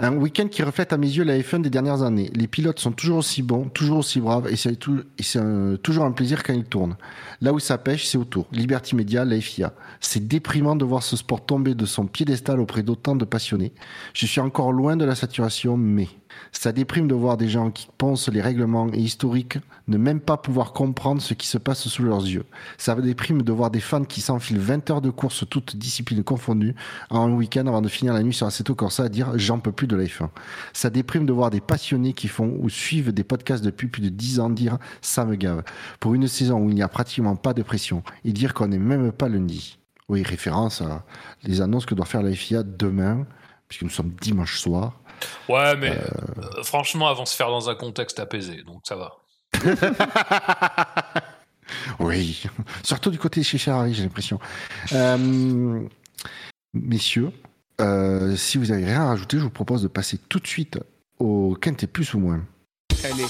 Un 0.00 0.16
week-end 0.16 0.48
qui 0.48 0.62
reflète 0.62 0.92
à 0.92 0.96
mes 0.96 1.06
yeux 1.06 1.22
la 1.22 1.38
F1 1.38 1.62
des 1.62 1.70
dernières 1.70 2.02
années. 2.02 2.30
Les 2.34 2.48
pilotes 2.48 2.80
sont 2.80 2.92
toujours 2.92 3.18
aussi 3.18 3.42
bons, 3.42 3.68
toujours 3.68 3.98
aussi 3.98 4.20
braves, 4.20 4.48
et 4.48 4.56
c'est 4.56 4.76
toujours 4.76 6.04
un 6.04 6.12
plaisir 6.12 6.42
quand 6.42 6.52
ils 6.52 6.64
tournent. 6.64 6.96
Là 7.40 7.52
où 7.52 7.60
ça 7.60 7.78
pêche, 7.78 8.06
c'est 8.06 8.18
autour. 8.18 8.46
Liberty 8.50 8.96
Media, 8.96 9.24
la 9.24 9.40
FIA. 9.40 9.72
C'est 10.00 10.26
déprimant 10.26 10.74
de 10.74 10.84
voir 10.84 11.02
ce 11.02 11.16
sport 11.16 11.46
tomber 11.46 11.74
de 11.74 11.86
son 11.86 12.06
piédestal 12.06 12.58
auprès 12.60 12.82
d'autant 12.82 13.14
de 13.14 13.24
passionnés. 13.24 13.72
Je 14.14 14.26
suis 14.26 14.40
encore 14.40 14.72
loin 14.72 14.96
de 14.96 15.04
la 15.04 15.14
saturation, 15.14 15.76
mais 15.76 16.08
ça 16.52 16.72
déprime 16.72 17.08
de 17.08 17.14
voir 17.14 17.36
des 17.36 17.48
gens 17.48 17.70
qui 17.70 17.88
pensent 17.98 18.28
les 18.28 18.40
règlements 18.40 18.88
historiques 18.92 19.58
ne 19.88 19.98
même 19.98 20.20
pas 20.20 20.36
pouvoir 20.36 20.72
comprendre 20.72 21.20
ce 21.20 21.34
qui 21.34 21.46
se 21.46 21.58
passe 21.58 21.88
sous 21.88 22.02
leurs 22.02 22.22
yeux. 22.22 22.44
Ça 22.78 22.94
déprime 22.94 23.42
de 23.42 23.52
voir 23.52 23.70
des 23.70 23.80
fans 23.80 24.04
qui 24.04 24.20
s'enfilent 24.20 24.58
20 24.58 24.90
heures 24.90 25.00
de 25.00 25.10
course, 25.10 25.44
toutes 25.48 25.76
disciplines 25.76 26.24
confondues, 26.24 26.74
en 27.10 27.28
un 27.28 27.32
week-end 27.32 27.66
avant 27.66 27.82
de 27.82 27.88
finir 27.88 28.14
la 28.14 28.22
nuit 28.22 28.32
sur 28.32 28.46
Assetto 28.46 28.74
Corsa 28.74 29.04
à 29.04 29.08
dire 29.08 29.32
j'en 29.36 29.58
peux 29.58 29.72
plus 29.72 29.86
de 29.86 29.96
la 29.96 30.04
F1. 30.04 30.28
Ça 30.72 30.90
déprime 30.90 31.26
de 31.26 31.32
voir 31.32 31.50
des 31.50 31.60
passionnés 31.60 32.12
qui 32.12 32.28
font 32.28 32.56
ou 32.60 32.68
suivent 32.68 33.12
des 33.12 33.24
podcasts 33.24 33.64
depuis 33.64 33.88
plus 33.88 34.02
de 34.02 34.08
10 34.08 34.40
ans 34.40 34.50
dire 34.50 34.78
ça 35.02 35.24
me 35.24 35.34
gave. 35.34 35.62
Pour 36.00 36.14
une 36.14 36.28
saison 36.28 36.58
où 36.60 36.70
il 36.70 36.74
n'y 36.74 36.82
a 36.82 36.88
pratiquement 36.88 37.36
pas 37.36 37.54
de 37.54 37.62
pression 37.62 38.02
et 38.24 38.32
dire 38.32 38.54
qu'on 38.54 38.68
n'est 38.68 38.78
même 38.78 39.12
pas 39.12 39.28
lundi. 39.28 39.78
Oui, 40.08 40.22
référence 40.22 40.82
à 40.82 41.04
les 41.44 41.60
annonces 41.60 41.86
que 41.86 41.94
doit 41.94 42.04
faire 42.04 42.22
la 42.22 42.32
FIA 42.32 42.62
demain, 42.62 43.26
puisque 43.68 43.82
nous 43.82 43.90
sommes 43.90 44.12
dimanche 44.20 44.58
soir. 44.58 45.00
Ouais, 45.48 45.76
mais 45.76 45.90
euh... 45.90 46.24
Euh, 46.56 46.62
franchement, 46.62 47.08
avant 47.08 47.24
de 47.24 47.28
se 47.28 47.36
faire 47.36 47.48
dans 47.48 47.70
un 47.70 47.74
contexte 47.74 48.20
apaisé, 48.20 48.62
donc 48.62 48.82
ça 48.84 48.96
va. 48.96 49.16
oui, 52.00 52.42
surtout 52.82 53.10
du 53.10 53.18
côté 53.18 53.40
de 53.40 53.44
chez 53.46 53.58
Ferrari, 53.58 53.94
j'ai 53.94 54.02
l'impression. 54.02 54.38
Euh, 54.92 55.80
messieurs, 56.72 57.30
euh, 57.80 58.36
si 58.36 58.58
vous 58.58 58.66
n'avez 58.66 58.84
rien 58.84 59.02
à 59.02 59.06
rajouter, 59.06 59.38
je 59.38 59.42
vous 59.42 59.50
propose 59.50 59.82
de 59.82 59.88
passer 59.88 60.18
tout 60.28 60.40
de 60.40 60.46
suite 60.46 60.78
au 61.18 61.56
quintet 61.60 61.86
plus 61.86 62.14
ou 62.14 62.18
moins. 62.18 62.42
Allez. 63.04 63.24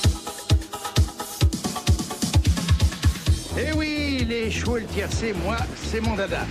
Eh 3.56 3.72
oui, 3.76 4.24
les 4.28 4.50
chevaux 4.50 4.78
et 4.78 4.80
le 4.80 4.86
tiercé, 4.86 5.32
moi, 5.44 5.56
c'est 5.76 6.00
mon 6.00 6.16
dada. 6.16 6.46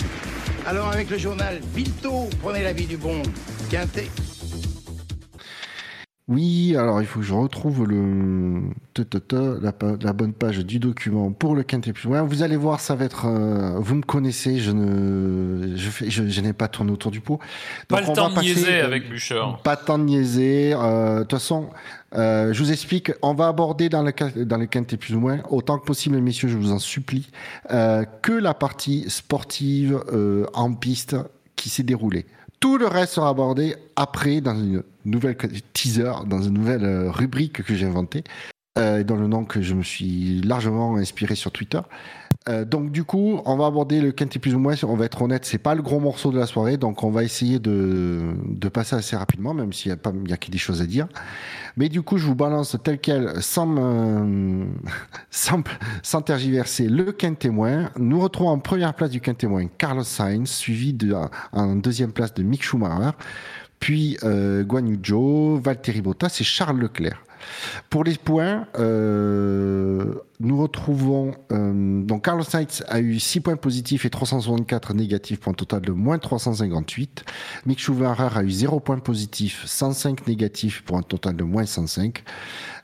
Alors 0.65 0.87
avec 0.87 1.09
le 1.09 1.17
journal 1.17 1.59
Vito, 1.75 2.29
prenez 2.41 2.63
l'avis 2.63 2.85
du 2.85 2.95
bon 2.95 3.21
quintet. 3.69 4.09
Oui, 6.29 6.77
alors 6.77 7.01
il 7.01 7.05
faut 7.05 7.19
que 7.19 7.25
je 7.25 7.33
retrouve 7.33 7.85
le 7.85 8.61
la, 9.61 9.73
la 10.01 10.13
bonne 10.13 10.31
page 10.31 10.59
du 10.59 10.79
document 10.79 11.33
pour 11.33 11.53
le 11.53 11.63
quintet 11.63 11.91
plus 11.91 12.07
loin. 12.07 12.21
Vous 12.21 12.43
allez 12.43 12.55
voir, 12.55 12.79
ça 12.79 12.95
va 12.95 13.03
être. 13.03 13.25
Euh, 13.25 13.77
vous 13.79 13.95
me 13.95 14.03
connaissez, 14.03 14.59
je 14.59 14.71
ne, 14.71 15.75
je, 15.75 15.89
fais, 15.89 16.09
je, 16.09 16.25
je 16.25 16.41
n'ai 16.41 16.53
pas 16.53 16.69
tourné 16.69 16.93
autour 16.93 17.11
du 17.11 17.19
pot. 17.19 17.39
Donc, 17.89 17.99
pas 17.99 18.07
le 18.07 18.15
temps 18.15 18.29
de 18.29 18.39
niaiser 18.39 18.79
avec 18.79 19.09
Bûcher. 19.09 19.43
Pas 19.65 19.77
le 19.77 19.85
temps 19.85 19.99
de 19.99 20.05
niaiser. 20.05 20.73
Euh, 20.73 21.17
de 21.17 21.23
toute 21.23 21.31
façon, 21.33 21.69
euh, 22.15 22.53
je 22.53 22.63
vous 22.63 22.71
explique. 22.71 23.11
On 23.21 23.33
va 23.33 23.49
aborder 23.49 23.89
dans 23.89 24.01
le 24.01 24.45
dans 24.45 24.57
le 24.57 24.65
quintet 24.67 24.95
plus 24.95 25.15
ou 25.15 25.19
moins 25.19 25.39
autant 25.49 25.77
que 25.77 25.85
possible, 25.85 26.21
messieurs, 26.21 26.47
je 26.47 26.55
vous 26.57 26.71
en 26.71 26.79
supplie, 26.79 27.31
que 27.67 28.31
la 28.31 28.53
partie 28.53 29.09
sportive 29.09 30.01
en 30.53 30.73
piste 30.73 31.17
qui 31.57 31.67
s'est 31.67 31.83
déroulée. 31.83 32.25
Tout 32.63 32.77
le 32.77 32.87
reste 32.87 33.15
sera 33.15 33.27
abordé 33.27 33.75
après 33.97 34.39
dans 34.39 34.55
une 34.55 34.83
nouvelle 35.03 35.35
teaser, 35.73 36.13
dans 36.25 36.41
une 36.41 36.53
nouvelle 36.53 37.09
rubrique 37.09 37.61
que 37.61 37.75
j'ai 37.75 37.85
inventée. 37.85 38.23
Euh, 38.77 39.03
dans 39.03 39.15
le 39.15 39.27
nom 39.27 39.45
que 39.45 39.61
je 39.61 39.75
me 39.75 39.83
suis 39.83 40.41
largement 40.41 40.95
inspiré 40.95 41.35
sur 41.35 41.51
Twitter. 41.51 41.81
Euh, 42.49 42.65
donc 42.65 42.91
du 42.91 43.03
coup, 43.03 43.39
on 43.45 43.55
va 43.55 43.67
aborder 43.67 44.01
le 44.01 44.11
quintet 44.11 44.39
plus 44.39 44.53
ou 44.55 44.59
moins. 44.59 44.73
On 44.83 44.95
va 44.95 45.05
être 45.05 45.21
honnête, 45.21 45.45
c'est 45.45 45.59
pas 45.59 45.75
le 45.75 45.81
gros 45.81 45.99
morceau 45.99 46.31
de 46.31 46.39
la 46.39 46.45
soirée, 46.45 46.77
donc 46.77 47.03
on 47.03 47.09
va 47.09 47.23
essayer 47.23 47.59
de, 47.59 48.33
de 48.45 48.69
passer 48.69 48.95
assez 48.95 49.15
rapidement, 49.15 49.53
même 49.53 49.71
s'il 49.71 49.89
y 49.89 49.91
a 49.93 49.97
pas, 49.97 50.11
il 50.25 50.29
y 50.29 50.33
a 50.33 50.37
que 50.37 50.51
des 50.51 50.57
choses 50.57 50.81
à 50.81 50.85
dire. 50.85 51.07
Mais 51.77 51.87
du 51.87 52.01
coup, 52.01 52.17
je 52.17 52.25
vous 52.25 52.35
balance 52.35 52.75
tel 52.83 52.99
quel, 52.99 53.41
sans, 53.41 53.67
sans, 55.29 55.63
sans 56.01 56.21
tergiverser, 56.21 56.89
le 56.89 57.11
quintet 57.11 57.49
moins. 57.49 57.91
Nous 57.97 58.19
retrouvons 58.19 58.49
en 58.49 58.59
première 58.59 58.93
place 58.93 59.11
du 59.11 59.21
quintet 59.21 59.47
moins 59.47 59.67
Carlos 59.67 60.03
Sainz, 60.03 60.49
suivi 60.49 60.93
de, 60.93 61.15
en 61.53 61.75
deuxième 61.75 62.11
place 62.11 62.33
de 62.33 62.43
Mick 62.43 62.63
Schumacher, 62.63 63.11
puis 63.79 64.17
euh, 64.23 64.63
Guan 64.63 64.87
Yu 64.87 64.99
Zhou, 65.03 65.61
Valtteri 65.63 66.01
Bottas 66.01 66.37
et 66.41 66.43
Charles 66.43 66.79
Leclerc. 66.79 67.23
Pour 67.89 68.03
les 68.03 68.15
points, 68.15 68.67
euh, 68.79 70.15
nous 70.39 70.61
retrouvons 70.61 71.31
euh, 71.51 72.01
donc 72.03 72.25
Carlos 72.25 72.43
Sainz 72.43 72.83
a 72.87 72.99
eu 72.99 73.19
6 73.19 73.41
points 73.41 73.55
positifs 73.55 74.05
et 74.05 74.09
364 74.09 74.93
négatifs 74.93 75.39
pour 75.39 75.51
un 75.51 75.55
total 75.55 75.81
de 75.81 75.91
moins 75.91 76.19
358. 76.19 77.23
Mick 77.65 77.79
Schumacher 77.79 78.29
a 78.35 78.43
eu 78.43 78.51
0 78.51 78.79
points 78.79 78.99
positifs, 78.99 79.63
105 79.65 80.27
négatifs 80.27 80.83
pour 80.83 80.97
un 80.97 81.01
total 81.01 81.35
de 81.35 81.43
moins 81.43 81.65
105. 81.65 82.23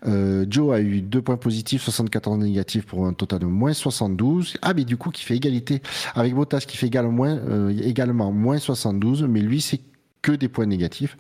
Euh, 0.07 0.45
Joe 0.49 0.75
a 0.75 0.79
eu 0.79 1.01
2 1.01 1.21
points 1.21 1.37
positifs, 1.37 1.83
74 1.83 2.37
négatifs 2.37 2.85
pour 2.85 3.05
un 3.05 3.13
total 3.13 3.39
de 3.39 3.45
moins 3.45 3.73
72. 3.73 4.57
Ah 4.61 4.73
mais 4.73 4.85
du 4.85 4.97
coup 4.97 5.09
qui 5.09 5.23
fait 5.23 5.35
égalité 5.35 5.81
avec 6.15 6.33
Bottas 6.33 6.61
qui 6.61 6.77
fait 6.77 6.87
également 6.87 7.11
moins, 7.11 7.37
euh, 7.37 7.77
également 7.83 8.31
moins 8.31 8.57
72, 8.57 9.23
mais 9.23 9.41
lui 9.41 9.61
c'est 9.61 9.81
que 10.21 10.31
des 10.31 10.49
points 10.49 10.65
négatifs. 10.65 11.17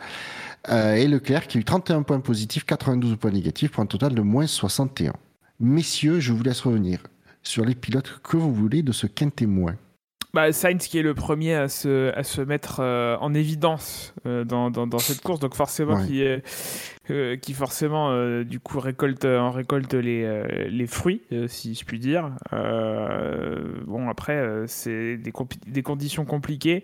Euh, 0.67 0.95
et 0.95 1.07
Leclerc 1.07 1.47
qui 1.47 1.57
a 1.57 1.61
eu 1.61 1.63
31 1.63 2.03
points 2.03 2.19
positifs, 2.19 2.65
92 2.65 3.15
points 3.17 3.31
négatifs 3.31 3.71
pour 3.71 3.81
un 3.81 3.85
total 3.85 4.13
de 4.13 4.21
moins 4.21 4.47
61. 4.47 5.13
Messieurs, 5.59 6.19
je 6.19 6.33
vous 6.33 6.43
laisse 6.43 6.61
revenir 6.61 7.03
sur 7.43 7.63
les 7.65 7.75
pilotes 7.75 8.19
que 8.23 8.37
vous 8.37 8.53
voulez 8.53 8.83
de 8.83 8.91
ce 8.91 9.07
quintet 9.07 9.45
moins. 9.45 9.75
Bah, 10.31 10.51
Sainz 10.51 10.87
qui 10.87 10.99
est 10.99 11.03
le 11.03 11.15
premier 11.15 11.55
à 11.55 11.67
se, 11.69 12.15
à 12.15 12.21
se 12.21 12.41
mettre 12.41 12.81
euh, 12.81 13.17
en 13.19 13.33
évidence 13.33 14.13
euh, 14.27 14.43
dans, 14.43 14.69
dans, 14.69 14.85
dans, 14.85 14.99
cette 14.99 15.21
course, 15.21 15.39
donc 15.39 15.55
forcément 15.55 15.95
Ouais. 15.95 16.05
qui, 16.05 16.21
est, 16.21 16.43
euh, 17.09 17.35
qui 17.35 17.53
forcément 17.53 18.13
du 18.43 18.59
coup 18.59 18.79
récolte, 18.79 19.25
en 19.25 19.49
récolte 19.49 19.95
les, 19.95 20.69
les 20.69 20.87
fruits, 20.87 21.23
si 21.47 21.73
je 21.73 21.83
puis 21.83 21.97
dire. 21.97 22.31
Bon 22.51 24.07
après 24.07 24.65
c'est 24.67 25.17
des 25.17 25.81
conditions 25.81 26.25
compliquées. 26.25 26.83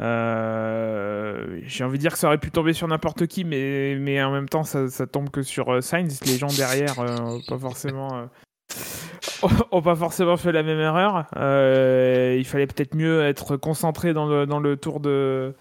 Euh, 0.00 1.60
J'ai 1.64 1.84
envie 1.84 1.98
de 1.98 2.02
dire 2.02 2.12
que 2.12 2.18
ça 2.18 2.26
aurait 2.28 2.38
pu 2.38 2.50
tomber 2.50 2.72
sur 2.72 2.88
n'importe 2.88 3.26
qui, 3.26 3.44
mais, 3.44 3.96
mais 4.00 4.22
en 4.22 4.32
même 4.32 4.48
temps 4.48 4.64
ça, 4.64 4.88
ça 4.88 5.06
tombe 5.06 5.30
que 5.30 5.42
sur 5.42 5.72
euh, 5.72 5.80
Sainz. 5.80 6.20
Les 6.24 6.36
gens 6.38 6.48
derrière 6.48 6.98
euh, 7.00 7.16
ont 7.18 7.40
pas 7.46 7.58
forcément. 7.58 8.16
euh, 8.18 8.26
ont 9.72 9.82
pas 9.82 9.96
forcément 9.96 10.36
fait 10.36 10.52
la 10.52 10.62
même 10.62 10.78
erreur. 10.80 11.26
Euh, 11.36 12.36
il 12.38 12.44
fallait 12.46 12.66
peut-être 12.66 12.94
mieux 12.94 13.22
être 13.22 13.56
concentré 13.56 14.12
dans 14.12 14.26
le, 14.26 14.46
dans 14.46 14.60
le 14.60 14.76
tour 14.76 15.00
de 15.00 15.54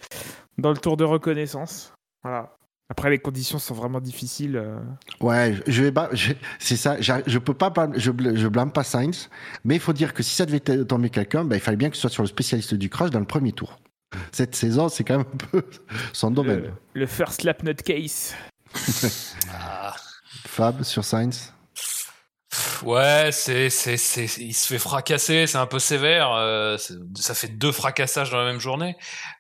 dans 0.58 0.72
le 0.72 0.77
tour 0.77 0.98
de 0.98 1.03
reconnaissance. 1.03 1.93
Voilà. 2.24 2.55
Après, 2.91 3.12
les 3.12 3.19
conditions 3.19 3.60
sont 3.60 3.75
vraiment 3.75 4.01
difficiles. 4.01 4.58
euh. 4.58 4.79
Ouais, 5.22 5.53
je 5.67 5.84
vais 5.84 5.93
c'est 6.58 6.75
ça. 6.75 7.00
Je 7.00 7.38
peux 7.38 7.53
pas, 7.53 7.72
je, 7.96 8.10
bl- 8.12 8.36
je 8.36 8.48
blâme 8.48 8.72
pas 8.72 8.84
Sainz, 8.84 9.29
mais 9.63 9.75
il 9.75 9.79
faut 9.79 9.93
dire 9.93 10.13
que 10.13 10.24
si 10.24 10.36
ça 10.36 10.46
devait 10.48 10.60
tomber 10.60 11.12
quelqu'un, 11.12 11.46
ben, 11.46 11.55
il 11.55 11.60
fallait 11.60 11.77
bien 11.77 11.89
que 11.91 11.96
ce 11.96 12.01
soit 12.01 12.10
sur 12.10 12.24
le 12.24 12.27
spécialiste 12.27 12.74
du 12.74 12.89
crash 12.89 13.12
dans 13.12 13.19
le 13.19 13.25
premier 13.27 13.51
tour. 13.51 13.77
Cette 14.31 14.55
saison, 14.55 14.89
c'est 14.89 15.03
quand 15.03 15.17
même 15.17 15.27
un 15.33 15.37
peu 15.37 15.65
son 16.13 16.31
domaine. 16.31 16.61
Le, 16.61 17.01
le 17.01 17.07
first 17.07 17.43
lap 17.43 17.63
nutcase. 17.63 18.35
Ah. 19.51 19.95
Fab 20.45 20.83
sur 20.83 21.03
Sainz. 21.03 21.53
Ouais, 22.83 23.29
c'est, 23.31 23.69
c'est, 23.69 23.97
c'est, 23.97 24.25
il 24.37 24.53
se 24.53 24.67
fait 24.67 24.79
fracasser, 24.79 25.47
c'est 25.47 25.57
un 25.57 25.65
peu 25.65 25.79
sévère. 25.79 26.31
euh, 26.33 26.77
ça 27.15 27.33
fait 27.33 27.47
deux 27.49 27.71
fracassages 27.71 28.31
dans 28.31 28.37
la 28.37 28.45
même 28.45 28.59
journée. 28.59 28.95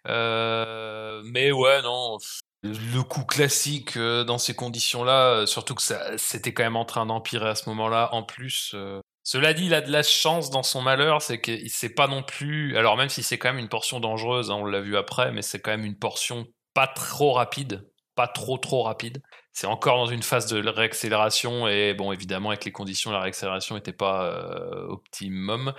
Euh, 0.07 1.21
mais 1.25 1.51
ouais, 1.51 1.81
non. 1.81 2.17
Le 2.63 3.01
coup 3.01 3.23
classique 3.23 3.95
euh, 3.97 4.23
dans 4.23 4.37
ces 4.37 4.53
conditions-là, 4.53 5.45
surtout 5.47 5.75
que 5.75 5.81
ça, 5.81 6.17
c'était 6.17 6.53
quand 6.53 6.63
même 6.63 6.75
en 6.75 6.85
train 6.85 7.05
d'empirer 7.05 7.49
à 7.49 7.55
ce 7.55 7.69
moment-là. 7.69 8.09
En 8.13 8.23
plus, 8.23 8.71
euh, 8.75 8.99
cela 9.31 9.53
dit, 9.53 9.67
il 9.67 9.75
a 9.75 9.81
de 9.81 9.91
la 9.91 10.01
chance 10.01 10.49
dans 10.49 10.63
son 10.63 10.81
malheur, 10.81 11.21
c'est 11.21 11.39
qu'il 11.39 11.69
sait 11.69 11.93
pas 11.93 12.07
non 12.07 12.23
plus. 12.23 12.75
Alors 12.75 12.97
même 12.97 13.09
si 13.09 13.21
c'est 13.21 13.37
quand 13.37 13.49
même 13.49 13.59
une 13.59 13.69
portion 13.69 13.99
dangereuse, 13.99 14.49
hein, 14.49 14.55
on 14.55 14.65
l'a 14.65 14.81
vu 14.81 14.97
après, 14.97 15.31
mais 15.31 15.43
c'est 15.43 15.59
quand 15.59 15.69
même 15.69 15.85
une 15.85 15.99
portion 15.99 16.47
pas 16.73 16.87
trop 16.87 17.33
rapide, 17.33 17.87
pas 18.15 18.27
trop 18.27 18.57
trop 18.57 18.81
rapide. 18.81 19.21
C'est 19.53 19.67
encore 19.67 19.97
dans 19.97 20.07
une 20.07 20.23
phase 20.23 20.47
de 20.47 20.67
réaccélération 20.67 21.67
et 21.67 21.93
bon, 21.93 22.11
évidemment, 22.11 22.49
avec 22.49 22.65
les 22.65 22.71
conditions, 22.71 23.11
la 23.11 23.21
réaccélération 23.21 23.75
n'était 23.75 23.93
pas 23.93 24.23
euh, 24.25 24.87
optimum. 24.87 25.73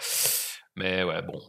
Mais 0.76 1.02
ouais, 1.02 1.20
bon, 1.22 1.40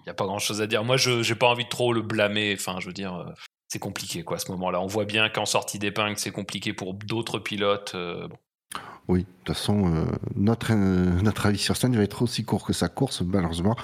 il 0.00 0.04
n'y 0.06 0.10
a 0.10 0.14
pas 0.14 0.24
grand 0.24 0.38
chose 0.38 0.62
à 0.62 0.66
dire. 0.66 0.82
Moi, 0.82 0.96
je 0.96 1.22
j'ai 1.22 1.34
pas 1.34 1.48
envie 1.48 1.64
de 1.64 1.68
trop 1.68 1.92
le 1.92 2.00
blâmer. 2.00 2.54
Enfin, 2.58 2.80
je 2.80 2.86
veux 2.86 2.94
dire, 2.94 3.14
euh, 3.16 3.30
c'est 3.68 3.78
compliqué 3.80 4.24
quoi 4.24 4.36
à 4.38 4.40
ce 4.40 4.50
moment-là. 4.52 4.80
On 4.80 4.86
voit 4.86 5.04
bien 5.04 5.28
qu'en 5.28 5.44
sortie 5.44 5.78
d'épingle, 5.78 6.16
c'est 6.16 6.30
compliqué 6.32 6.72
pour 6.72 6.94
d'autres 6.94 7.38
pilotes. 7.38 7.94
euh. 7.94 8.28
Oui, 9.08 9.20
de 9.20 9.26
toute 9.44 9.56
façon, 9.56 9.94
euh, 9.94 10.04
notre, 10.36 10.72
euh, 10.72 11.20
notre 11.22 11.46
avis 11.46 11.58
sur 11.58 11.76
Sainz 11.76 11.96
va 11.96 12.02
être 12.02 12.22
aussi 12.22 12.44
court 12.44 12.64
que 12.64 12.74
sa 12.74 12.88
course, 12.88 13.22
malheureusement. 13.22 13.76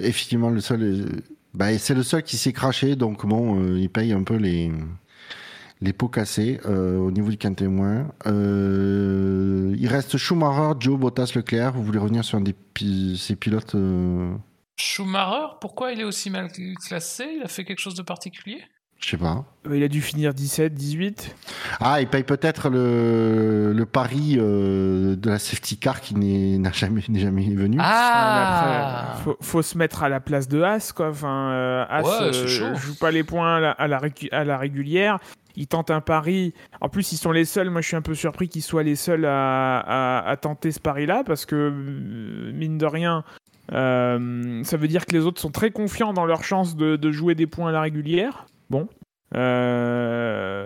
Effectivement, 0.00 0.48
le 0.48 0.60
seul, 0.60 1.22
bah, 1.54 1.76
c'est 1.78 1.94
le 1.94 2.02
seul 2.02 2.22
qui 2.22 2.38
s'est 2.38 2.54
craché, 2.54 2.96
donc 2.96 3.26
bon, 3.26 3.62
euh, 3.62 3.78
il 3.78 3.90
paye 3.90 4.12
un 4.12 4.22
peu 4.24 4.36
les, 4.36 4.72
les 5.80 5.92
pots 5.92 6.08
cassés 6.08 6.58
au 6.64 7.10
niveau 7.10 7.30
du 7.30 7.36
quintet 7.36 7.68
moins. 7.68 8.08
Il 8.24 9.86
reste 9.86 10.16
Schumacher, 10.16 10.74
Joe, 10.80 10.98
Bottas, 10.98 11.32
Leclerc. 11.36 11.74
Vous 11.74 11.84
voulez 11.84 11.98
revenir 11.98 12.24
sur 12.24 12.38
un 12.38 12.40
des 12.40 12.56
ces 13.16 13.36
pilotes 13.36 13.76
Schumacher, 14.76 15.56
pourquoi 15.60 15.92
il 15.92 16.00
est 16.00 16.04
aussi 16.04 16.30
mal 16.30 16.50
classé? 16.86 17.26
Il 17.36 17.42
a 17.42 17.48
fait 17.48 17.64
quelque 17.64 17.80
chose 17.80 17.94
de 17.94 18.02
particulier? 18.02 18.62
Je 18.98 19.10
sais 19.10 19.16
pas. 19.16 19.44
Euh, 19.68 19.76
Il 19.76 19.82
a 19.84 19.88
dû 19.88 20.00
finir 20.02 20.34
17, 20.34 20.74
18. 20.74 21.36
Ah, 21.80 22.00
il 22.00 22.08
paye 22.08 22.24
peut-être 22.24 22.68
le, 22.68 23.72
le 23.72 23.86
pari 23.86 24.36
euh, 24.38 25.14
de 25.14 25.30
la 25.30 25.38
safety 25.38 25.76
car 25.78 26.00
qui 26.00 26.14
n'est 26.16 26.58
n'a 26.58 26.72
jamais, 26.72 27.02
n'est 27.08 27.20
jamais 27.20 27.48
venu. 27.54 27.78
Ah 27.80 29.12
Après, 29.12 29.22
faut, 29.22 29.36
faut 29.40 29.62
se 29.62 29.78
mettre 29.78 30.02
à 30.02 30.08
la 30.08 30.18
place 30.20 30.48
de 30.48 30.62
As, 30.62 30.92
quoi. 30.92 31.10
Enfin, 31.10 31.50
euh, 31.52 31.84
As 31.88 32.02
Ouais, 32.02 32.28
euh, 32.34 32.74
joue 32.74 32.96
pas 32.98 33.10
les 33.12 33.22
points 33.22 33.56
à 33.56 33.60
la, 33.60 33.70
à 33.70 33.86
la 33.86 33.98
récu- 34.00 34.32
à 34.32 34.42
la 34.44 34.58
régulière. 34.58 35.18
Ils 35.54 35.66
tentent 35.68 35.90
un 35.90 36.00
pari. 36.00 36.52
En 36.80 36.88
plus, 36.88 37.12
ils 37.12 37.16
sont 37.16 37.32
les 37.32 37.44
seuls. 37.44 37.70
Moi, 37.70 37.80
je 37.80 37.86
suis 37.88 37.96
un 37.96 38.02
peu 38.02 38.14
surpris 38.14 38.48
qu'ils 38.48 38.62
soient 38.62 38.82
les 38.84 38.96
seuls 38.96 39.24
à, 39.24 39.78
à- 39.78 40.28
à 40.28 40.36
tenter 40.36 40.72
ce 40.72 40.80
pari-là 40.80 41.22
parce 41.24 41.46
que, 41.46 41.70
mine 42.52 42.78
de 42.78 42.86
rien, 42.86 43.22
euh, 43.72 44.62
ça 44.64 44.76
veut 44.76 44.88
dire 44.88 45.06
que 45.06 45.12
les 45.12 45.20
autres 45.24 45.40
sont 45.40 45.50
très 45.50 45.70
confiants 45.70 46.12
dans 46.12 46.24
leur 46.26 46.42
chance 46.44 46.76
de, 46.76 46.96
de 46.96 47.12
jouer 47.12 47.34
des 47.34 47.46
points 47.46 47.68
à 47.68 47.72
la 47.72 47.80
régulière. 47.80 48.46
Bon. 48.70 48.88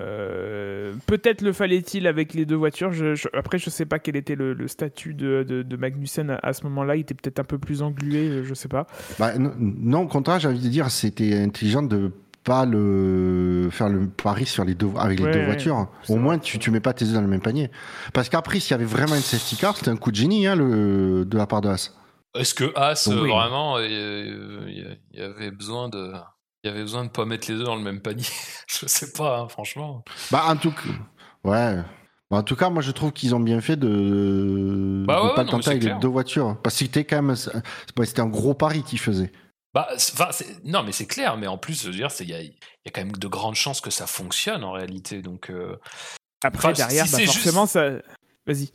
Euh, 0.02 0.92
Peut-être 1.06 1.40
le 1.42 1.52
fallait-il 1.52 2.06
avec 2.06 2.35
les 2.35 2.44
deux 2.47 2.54
voitures. 2.56 2.92
Je- 2.92 3.14
je- 3.14 3.28
après, 3.32 3.59
je 3.59 3.71
sais 3.71 3.87
pas 3.87 3.99
quel 3.99 4.14
était 4.16 4.35
le, 4.35 4.52
le 4.54 4.68
statut 4.68 5.14
de, 5.14 5.42
de, 5.42 5.62
de 5.62 5.76
Magnussen 5.76 6.30
à, 6.30 6.38
à 6.42 6.52
ce 6.52 6.62
moment-là. 6.64 6.97
Il 6.97 7.00
était 7.00 7.14
peut-être 7.14 7.38
un 7.40 7.44
peu 7.44 7.59
plus 7.59 7.82
englué, 7.82 8.42
je 8.44 8.54
sais 8.54 8.68
pas. 8.68 8.87
Bah, 9.18 9.37
non, 9.38 9.52
non, 9.59 10.00
au 10.02 10.06
contraire, 10.06 10.38
j'ai 10.38 10.49
envie 10.49 10.61
de 10.61 10.68
dire, 10.68 10.90
c'était 10.90 11.38
intelligent 11.38 11.82
de 11.82 12.12
pas 12.44 12.66
le 12.66 13.68
faire 13.71 13.88
le 13.88 14.09
pari 14.09 14.47
sur 14.47 14.64
les 14.64 14.75
deux 14.75 14.88
avec 14.99 15.18
les 15.21 15.25
Ouais, 15.26 15.32
deux 15.32 15.38
ouais, 15.40 15.47
voitures. 15.47 15.88
Au 16.09 16.16
moins, 16.16 16.38
tu 16.38 16.59
tu 16.59 16.71
mets 16.71 16.80
pas 16.80 16.92
tes 16.92 17.04
œufs 17.06 17.12
dans 17.14 17.21
le 17.21 17.28
même 17.28 17.40
panier. 17.42 17.71
Parce 18.12 18.28
qu'après, 18.28 18.59
s'il 18.61 18.73
y 18.73 18.75
avait 18.75 18.85
vraiment 18.85 19.14
une 19.14 19.21
safety 19.23 19.56
car, 19.56 19.76
c'était 19.76 19.90
un 19.90 19.97
coup 19.97 20.11
de 20.11 20.16
génie 20.16 20.47
hein, 20.47 20.56
le, 20.56 21.25
de 21.25 21.37
la 21.37 21.47
part 21.47 21.61
de 21.61 21.68
As. 21.68 21.94
Est-ce 22.35 22.54
que 22.54 22.73
As, 22.76 23.09
Donc, 23.09 23.18
euh, 23.18 23.23
oui. 23.23 23.30
vraiment, 23.30 23.78
il 23.78 24.97
y 25.14 25.21
avait 25.21 25.50
besoin 25.50 25.88
de. 25.88 26.12
Il 26.64 26.69
y 26.69 26.71
avait 26.71 26.83
besoin 26.83 27.04
de 27.04 27.11
pas 27.11 27.25
mettre 27.25 27.50
les 27.50 27.57
deux 27.59 27.64
dans 27.64 27.75
le 27.76 27.83
même 27.83 28.00
panier. 28.00 28.25
je 28.69 28.87
sais 28.87 29.12
pas, 29.12 29.38
hein, 29.40 29.49
franchement. 29.49 30.04
Bah, 30.31 30.45
en 30.47 30.57
tout 30.57 30.71
cas, 30.71 30.81
ouais. 31.45 31.83
Bah, 32.31 32.38
en 32.38 32.42
tout 32.42 32.54
cas, 32.57 32.71
moi, 32.71 32.83
je 32.83 32.92
trouve 32.92 33.12
qu'ils 33.12 33.35
ont 33.35 33.40
bien 33.40 33.61
fait 33.61 33.76
de 33.76 35.04
Bah 35.07 35.16
de 35.21 35.26
ouais, 35.28 35.35
pas 35.35 35.45
tenter 35.45 35.71
avec 35.71 35.83
les 35.83 35.95
deux 35.95 36.09
voitures. 36.09 36.57
Parce 36.62 36.76
que 36.76 36.85
c'était 36.85 37.04
quand 37.04 37.21
même, 37.23 37.37
c'était 37.37 38.21
un 38.21 38.28
gros 38.28 38.54
pari 38.54 38.83
qu'ils 38.85 39.00
faisaient. 39.00 39.33
Bah, 39.75 39.88
enfin, 39.95 40.28
non, 40.64 40.83
mais 40.83 40.92
c'est 40.92 41.07
clair. 41.07 41.37
Mais 41.37 41.47
en 41.47 41.59
plus, 41.59 41.83
je 41.83 41.88
veux 41.88 41.95
dire, 41.97 42.11
c'est- 42.11 42.25
il 42.25 42.31
y 42.31 42.35
a, 42.35 42.40
il 42.42 42.50
y 42.50 42.88
a 42.88 42.90
quand 42.92 43.00
même 43.02 43.12
de 43.12 43.26
grandes 43.28 43.54
chances 43.54 43.81
que 43.81 43.90
ça 43.90 44.07
fonctionne 44.07 44.62
en 44.64 44.73
réalité. 44.73 45.21
Donc, 45.23 45.50
euh, 45.50 45.76
Après, 46.45 46.69
Enfin, 46.69 46.75
si 46.75 46.81
derrière, 46.83 47.07
bah, 47.11 47.19
forcément, 47.25 47.66
ça. 47.66 47.90
Vas-y. 48.47 48.71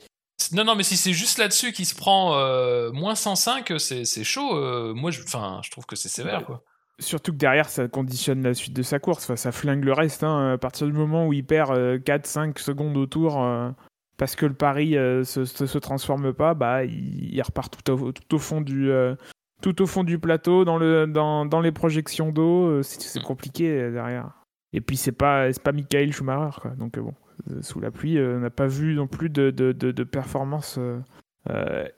non, 0.53 0.63
non, 0.63 0.75
mais 0.75 0.83
si 0.83 0.97
c'est 0.97 1.13
juste 1.13 1.37
là-dessus 1.37 1.71
qu'il 1.71 1.85
se 1.85 1.95
prend 1.95 2.35
euh, 2.37 2.91
moins 2.91 3.15
105, 3.15 3.73
c'est 3.79 4.05
c'est 4.05 4.23
chaud. 4.23 4.57
euh, 4.57 4.93
moi, 4.93 5.11
je, 5.11 5.21
enfin, 5.23 5.61
je 5.63 5.69
trouve 5.71 5.85
que 5.85 5.95
c'est 5.95 6.09
sévère, 6.09 6.43
quoi. 6.45 6.63
Surtout 6.99 7.31
que 7.31 7.37
derrière, 7.37 7.69
ça 7.69 7.87
conditionne 7.87 8.41
la 8.41 8.53
suite 8.53 8.75
de 8.75 8.81
sa 8.81 8.99
course. 8.99 9.33
Ça 9.35 9.51
flingue 9.51 9.83
le 9.83 9.93
reste. 9.93 10.23
hein. 10.23 10.53
À 10.53 10.57
partir 10.57 10.87
du 10.87 10.93
moment 10.93 11.27
où 11.27 11.33
il 11.33 11.45
perd 11.45 11.71
4-5 12.03 12.57
secondes 12.59 12.97
au 12.97 13.05
tour 13.05 13.41
euh, 13.43 13.69
parce 14.17 14.35
que 14.35 14.45
le 14.47 14.53
pari 14.55 14.97
euh, 14.97 15.23
se, 15.23 15.77
transforme 15.77 16.33
pas, 16.33 16.53
bah, 16.55 16.83
il, 16.85 17.39
repart 17.41 17.75
tout 17.83 17.91
au, 17.91 18.11
tout 18.11 18.35
au 18.35 18.39
fond 18.39 18.61
du. 18.61 18.89
euh, 18.89 19.15
tout 19.61 19.81
au 19.81 19.87
fond 19.87 20.03
du 20.03 20.19
plateau, 20.19 20.65
dans, 20.65 20.77
le, 20.77 21.07
dans, 21.07 21.45
dans 21.45 21.61
les 21.61 21.71
projections 21.71 22.31
d'eau, 22.31 22.67
euh, 22.67 22.83
c'est 22.83 23.21
compliqué 23.23 23.69
euh, 23.69 23.91
derrière. 23.91 24.29
Et 24.73 24.81
puis 24.81 24.97
c'est 24.97 25.11
pas 25.11 25.47
pas 25.63 25.71
Michael 25.71 26.13
Schumacher. 26.13 26.69
Donc 26.77 26.97
euh, 26.97 27.01
bon, 27.01 27.13
sous 27.61 27.79
la 27.79 27.89
pluie. 27.91 28.19
on 28.21 28.39
n'a 28.39 28.49
pas 28.49 28.67
vu 28.67 28.95
non 28.95 29.07
plus 29.07 29.29
de, 29.29 29.49
de, 29.49 30.03
performance 30.03 30.79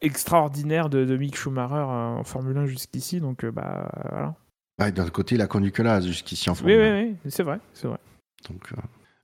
extraordinaire 0.01 0.89
de, 0.89 1.05
de, 1.05 1.17
Mick 1.17 1.35
Schumacher 1.35 1.73
en 1.73 2.23
Formule 2.23 2.57
1 2.57 2.65
jusqu'ici. 2.67 3.19
Donc, 3.19 3.45
bah 3.45 3.89
voilà. 4.11 4.35
Ouais, 4.79 4.91
D'un 4.91 5.09
côté, 5.09 5.36
il 5.36 5.41
a 5.41 5.48
connu 5.48 5.71
que 5.71 5.81
là 5.81 6.01
jusqu'ici 6.01 6.50
en 6.50 6.55
Formule 6.55 6.77
oui, 6.77 6.88
1. 6.88 7.01
Oui, 7.01 7.15
oui, 7.25 7.31
c'est 7.31 7.43
vrai, 7.43 7.59
c'est 7.74 7.88
vrai. 7.88 7.98
Donc, 8.50 8.71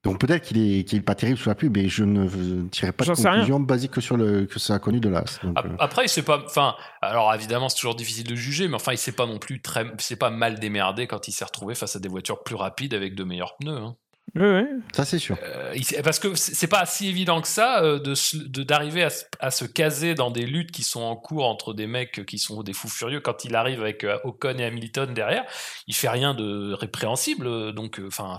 donc 0.06 0.20
peut-être 0.20 0.44
qu'il 0.44 0.58
est, 0.60 0.84
qu'il 0.84 1.00
est 1.00 1.02
pas 1.02 1.16
terrible 1.16 1.40
sous 1.40 1.50
la 1.50 1.56
pluie, 1.56 1.70
mais 1.70 1.90
je 1.90 2.04
ne 2.04 2.68
tirerai 2.70 2.92
pas 2.92 3.06
de 3.06 3.10
conclusion 3.10 3.60
basique 3.60 3.92
que 3.92 4.02
sur 4.02 4.18
le 4.18 4.46
que 4.46 4.60
ça 4.60 4.76
a 4.76 4.80
connu 4.80 5.00
de 5.00 5.10
l'as. 5.10 5.40
Après, 5.80 6.06
il 6.06 6.10
sait 6.10 6.22
pas. 6.22 6.44
Enfin, 6.46 6.76
alors 7.02 7.34
évidemment, 7.34 7.70
c'est 7.70 7.78
toujours 7.78 7.96
difficile 7.96 8.28
de 8.28 8.36
juger, 8.36 8.68
mais 8.68 8.76
enfin, 8.76 8.92
il 8.92 9.00
s'est 9.00 9.14
pas 9.14 9.26
non 9.26 9.40
plus 9.40 9.64
très, 9.64 9.86
c'est 9.98 10.16
pas 10.16 10.30
mal 10.30 10.60
démerdé 10.60 11.08
quand 11.08 11.28
il 11.28 11.32
s'est 11.32 11.44
retrouvé 11.46 11.74
face 11.74 11.96
à 11.96 12.00
des 12.00 12.08
voitures 12.08 12.44
plus 12.44 12.56
rapides 12.56 12.94
avec 12.94 13.16
de 13.16 13.24
meilleurs 13.24 13.58
pneus. 13.58 13.78
Hein. 13.78 13.96
Oui, 14.36 14.46
oui. 14.46 14.64
Ça, 14.94 15.06
c'est 15.06 15.20
sûr. 15.20 15.38
Euh, 15.44 15.74
parce 16.04 16.20
que 16.20 16.36
c'est 16.36 16.68
pas 16.68 16.86
si 16.86 17.08
évident 17.08 17.42
que 17.42 17.48
ça 17.48 17.82
euh, 17.82 18.00
de 18.00 18.64
d'arriver 18.64 19.04
à, 19.04 19.10
à, 19.40 19.50
se 19.50 19.64
caser 19.64 20.14
dans 20.14 20.30
des 20.30 20.46
luttes 20.46 20.72
qui 20.72 20.84
sont 20.84 21.02
en 21.02 21.16
cours 21.16 21.46
entre 21.48 21.74
des 21.74 21.88
mecs 21.88 22.26
qui 22.26 22.38
sont 22.38 22.62
des 22.62 22.74
fous 22.74 22.90
furieux. 22.90 23.22
Quand 23.22 23.46
il 23.46 23.56
arrive 23.56 23.82
avec 23.82 24.04
euh, 24.04 24.18
Ocon 24.26 24.58
et 24.58 24.66
Hamilton 24.66 25.14
derrière, 25.14 25.46
il 25.88 25.96
fait 25.96 26.10
rien 26.10 26.34
de 26.34 26.74
répréhensible. 26.74 27.74
Donc, 27.74 28.02
enfin. 28.06 28.38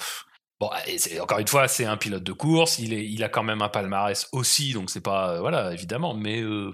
Bon, 0.59 0.71
encore 1.21 1.39
une 1.39 1.49
fois, 1.49 1.69
c'est 1.69 1.85
un 1.85 1.99
pilote 1.99 2.23
de 2.23 2.33
course. 2.33 2.79
Il, 2.79 2.95
est, 2.95 3.07
il 3.07 3.23
a 3.23 3.29
quand 3.29 3.43
même 3.43 3.61
un 3.61 3.69
palmarès 3.69 4.27
aussi, 4.33 4.73
donc 4.73 4.89
c'est 4.89 5.03
pas 5.03 5.33
euh, 5.33 5.41
voilà 5.41 5.73
évidemment. 5.73 6.15
Mais 6.15 6.41
euh, 6.41 6.73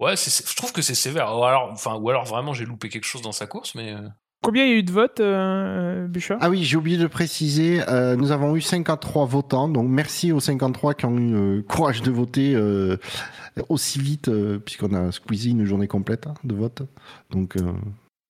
ouais, 0.00 0.16
je 0.16 0.56
trouve 0.56 0.72
que 0.72 0.80
c'est 0.80 0.94
sévère. 0.94 1.36
Ou 1.36 1.44
alors, 1.44 1.70
enfin, 1.72 1.96
ou 1.96 2.08
alors 2.08 2.24
vraiment 2.24 2.54
j'ai 2.54 2.64
loupé 2.64 2.88
quelque 2.88 3.04
chose 3.04 3.22
dans 3.22 3.32
sa 3.32 3.46
course, 3.46 3.74
mais. 3.74 3.94
Euh. 4.42 4.46
Combien 4.46 4.64
il 4.64 4.70
y 4.70 4.74
a 4.74 4.76
eu 4.76 4.82
de 4.82 4.92
votes, 4.92 5.20
euh, 5.20 6.06
Bouchard? 6.06 6.38
Ah 6.40 6.50
oui, 6.50 6.62
j'ai 6.64 6.76
oublié 6.76 6.98
de 6.98 7.06
préciser, 7.06 7.80
nous 8.16 8.32
avons 8.32 8.56
eu 8.56 8.60
53 8.60 9.26
votants, 9.26 9.68
donc 9.68 9.88
merci 9.88 10.32
aux 10.32 10.40
53 10.40 10.94
qui 10.94 11.06
ont 11.06 11.16
eu 11.16 11.32
le 11.32 11.62
courage 11.62 12.02
de 12.02 12.10
voter 12.10 12.56
aussi 13.68 14.00
vite, 14.00 14.30
puisqu'on 14.64 14.94
a 14.94 15.12
squeezé 15.12 15.50
une 15.50 15.64
journée 15.64 15.88
complète 15.88 16.26
hein, 16.26 16.34
de 16.44 16.54
vote. 16.54 16.82
Donc 17.30 17.56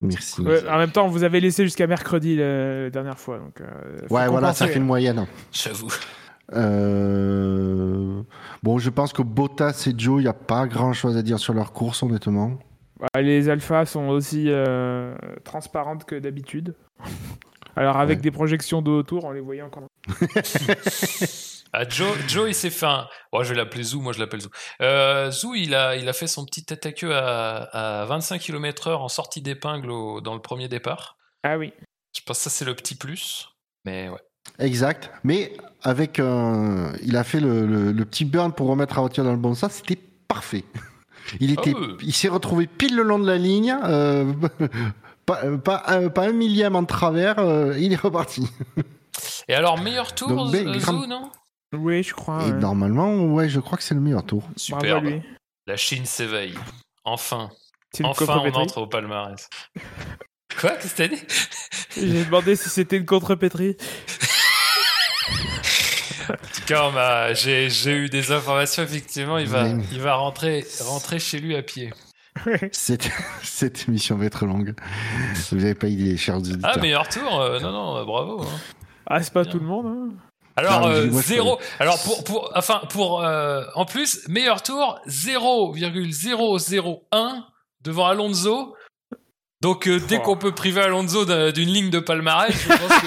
Merci. 0.03 0.43
en 0.69 0.79
même 0.79 0.91
temps, 0.91 1.07
vous 1.07 1.23
avez 1.23 1.41
laissé 1.41 1.63
jusqu'à 1.65 1.87
mercredi 1.87 2.37
la, 2.37 2.91
dernière 2.91 3.19
fois. 3.19 3.39
Donc, 3.39 3.61
euh, 3.61 4.07
ouais, 4.11 4.29
voilà, 4.29 4.53
ça 4.53 4.67
fait 4.67 4.79
une 4.79 4.85
moyenne. 4.85 5.27
J'avoue. 5.53 5.93
Euh, 6.55 8.21
bon, 8.63 8.79
je 8.79 8.91
pense 8.91 9.13
que 9.13 9.23
Bottas 9.23 9.85
et 9.87 9.95
Joe, 9.97 10.21
il 10.21 10.25
n'y 10.25 10.29
a 10.29 10.35
pas 10.35 10.67
grand 10.67 10.93
chose 10.93 11.17
à 11.17 11.23
dire 11.23 11.39
sur 11.39 11.55
leur 11.55 11.73
course, 11.73 12.03
honnêtement. 12.03 12.59
Les 13.21 13.49
alphas 13.49 13.87
sont 13.87 14.09
aussi 14.09 14.47
euh, 14.49 15.15
transparentes 15.45 16.05
que 16.05 16.15
d'habitude. 16.15 16.75
Alors, 17.75 17.97
avec 17.97 18.21
des 18.21 18.31
projections 18.31 18.83
de 18.83 18.91
autour, 18.91 19.25
on 19.25 19.33
les 19.33 19.41
voyait 19.41 19.63
encore. 19.63 19.85
Ah, 21.75 21.89
Joe, 21.89 22.15
Joe, 22.29 22.51
il 22.51 22.55
s'est 22.55 22.69
fait 22.69 22.85
un. 22.85 23.09
je 23.33 23.49
vais 23.49 23.55
l'appeler 23.55 23.83
Zou, 23.83 24.03
moi 24.03 24.13
je 24.13 24.19
l'appelle 24.19 24.43
Zou. 24.43 24.51
Euh, 24.83 25.31
Zou, 25.31 25.55
il 25.55 25.75
a, 25.75 25.97
il 25.97 26.07
a 26.07 26.13
fait 26.13 26.27
son 26.27 26.45
petit 26.45 26.67
tête 26.67 26.85
à 26.85 26.93
queue 26.93 27.15
à, 27.15 28.05
25 28.07 28.43
km/h 28.43 28.91
en 28.97 29.09
sortie 29.09 29.41
d'épingle 29.41 29.89
dans 29.89 30.35
le 30.35 30.41
premier 30.43 30.69
départ. 30.69 31.17
Ah 31.43 31.57
oui. 31.57 31.73
Je 32.15 32.21
pense 32.27 32.37
que 32.37 32.43
ça, 32.43 32.51
c'est 32.51 32.67
le 32.67 32.75
petit 32.75 32.95
plus. 32.95 33.49
Mais 33.87 34.11
ouais. 34.11 34.21
Exact. 34.59 35.11
Mais 35.25 35.55
avec. 35.83 36.19
il 36.19 37.17
a 37.17 37.25
fait 37.25 37.41
le, 37.41 38.05
petit 38.05 38.27
burn 38.27 38.53
pour 38.53 38.69
remettre 38.69 38.97
la 38.97 39.01
voiture 39.01 39.25
dans 39.25 39.33
le 39.33 39.39
bon 39.39 39.55
sens. 39.55 39.73
C'était 39.73 39.99
parfait. 40.29 40.65
Il, 41.41 41.53
était, 41.53 41.75
ah 41.77 41.97
il 42.03 42.13
s'est 42.13 42.29
retrouvé 42.29 42.67
pile 42.67 42.97
le 42.97 43.03
long 43.03 43.19
de 43.19 43.27
la 43.27 43.39
ligne. 43.39 43.77
Euh, 43.85 44.33
pas, 45.27 45.59
pas, 45.59 45.83
un 45.89 46.33
millième 46.33 46.77
en 46.77 46.85
travers. 46.85 47.39
Euh, 47.39 47.79
il 47.79 47.93
est 47.93 48.01
reparti. 48.01 48.49
Et 49.49 49.55
alors, 49.55 49.81
meilleur 49.81 50.15
tour, 50.15 50.49
Zou, 50.49 51.07
non? 51.07 51.31
Oui, 51.75 52.03
je 52.03 52.13
crois. 52.13 52.47
Et 52.47 52.53
normalement, 52.53 53.15
ouais, 53.27 53.49
je 53.49 53.61
crois 53.61 53.79
que 53.79 53.85
c'est 53.85 53.95
le 53.95 54.01
meilleur 54.01 54.25
tour. 54.25 54.49
Super. 54.57 55.03
La 55.67 55.77
Chine 55.77 56.07
s'éveille. 56.07 56.55
Enfin. 57.05 57.51
Enfin, 58.03 58.43
on 58.45 58.55
entre 58.55 58.79
au 58.79 58.87
palmarès. 58.87 59.49
Quoi? 60.59 60.71
Qu'est-ce 60.71 60.95
que 60.95 60.97
t'as 60.97 61.09
dit? 61.09 61.23
J'ai 61.97 62.25
demandé 62.25 62.57
si 62.57 62.71
c'était 62.71 62.97
une 62.97 63.07
contrepétrie. 63.07 63.77
en 66.33 66.55
tout 66.55 66.63
cas, 66.67 67.35
j'ai, 67.35 67.69
eu 67.87 68.09
des 68.09 68.33
informations, 68.33 68.83
effectivement, 68.83 69.39
il 69.39 69.49
va, 69.49 69.69
il 69.93 70.01
va 70.01 70.15
rentrer, 70.15 70.65
rentrer 70.81 71.19
chez 71.19 71.39
lui 71.39 71.57
à 71.57 71.63
pied. 71.63 71.93
cette, 72.73 73.11
cette 73.43 73.89
émission 73.89 74.17
va 74.17 74.27
être 74.27 74.47
longue. 74.47 74.75
Vous 75.51 75.57
n'avez 75.57 75.75
pas 75.75 75.89
idée, 75.89 76.17
chers 76.17 76.39
auditeurs. 76.39 76.73
Ah, 76.75 76.79
meilleur 76.79 77.09
tour 77.09 77.41
euh, 77.41 77.59
Non, 77.61 77.73
non, 77.73 78.05
bravo. 78.05 78.43
Hein. 78.43 78.59
Ah, 79.07 79.23
c'est 79.23 79.33
pas 79.33 79.45
tout 79.45 79.59
le 79.59 79.67
monde. 79.67 79.87
Hein. 79.87 80.09
Alors 80.57 80.87
euh, 80.87 81.09
zéro. 81.11 81.59
Alors 81.79 82.03
pour 82.03 82.25
pour 82.25 82.51
enfin 82.55 82.83
pour 82.91 83.25
euh, 83.25 83.65
en 83.75 83.87
plus 83.87 84.29
meilleur 84.29 84.63
tour 84.63 85.01
0,001 85.07 87.47
devant 87.83 88.07
Alonso. 88.07 88.75
Donc 89.63 89.87
euh, 89.87 90.01
dès 90.09 90.19
oh. 90.19 90.23
qu'on 90.23 90.37
peut 90.37 90.51
priver 90.51 90.81
Alonso 90.81 91.25
d'une 91.53 91.69
ligne 91.69 91.89
de 91.89 92.01
palmarès, 92.01 92.53
je 92.53 92.67
pense 92.67 93.01
que 93.01 93.07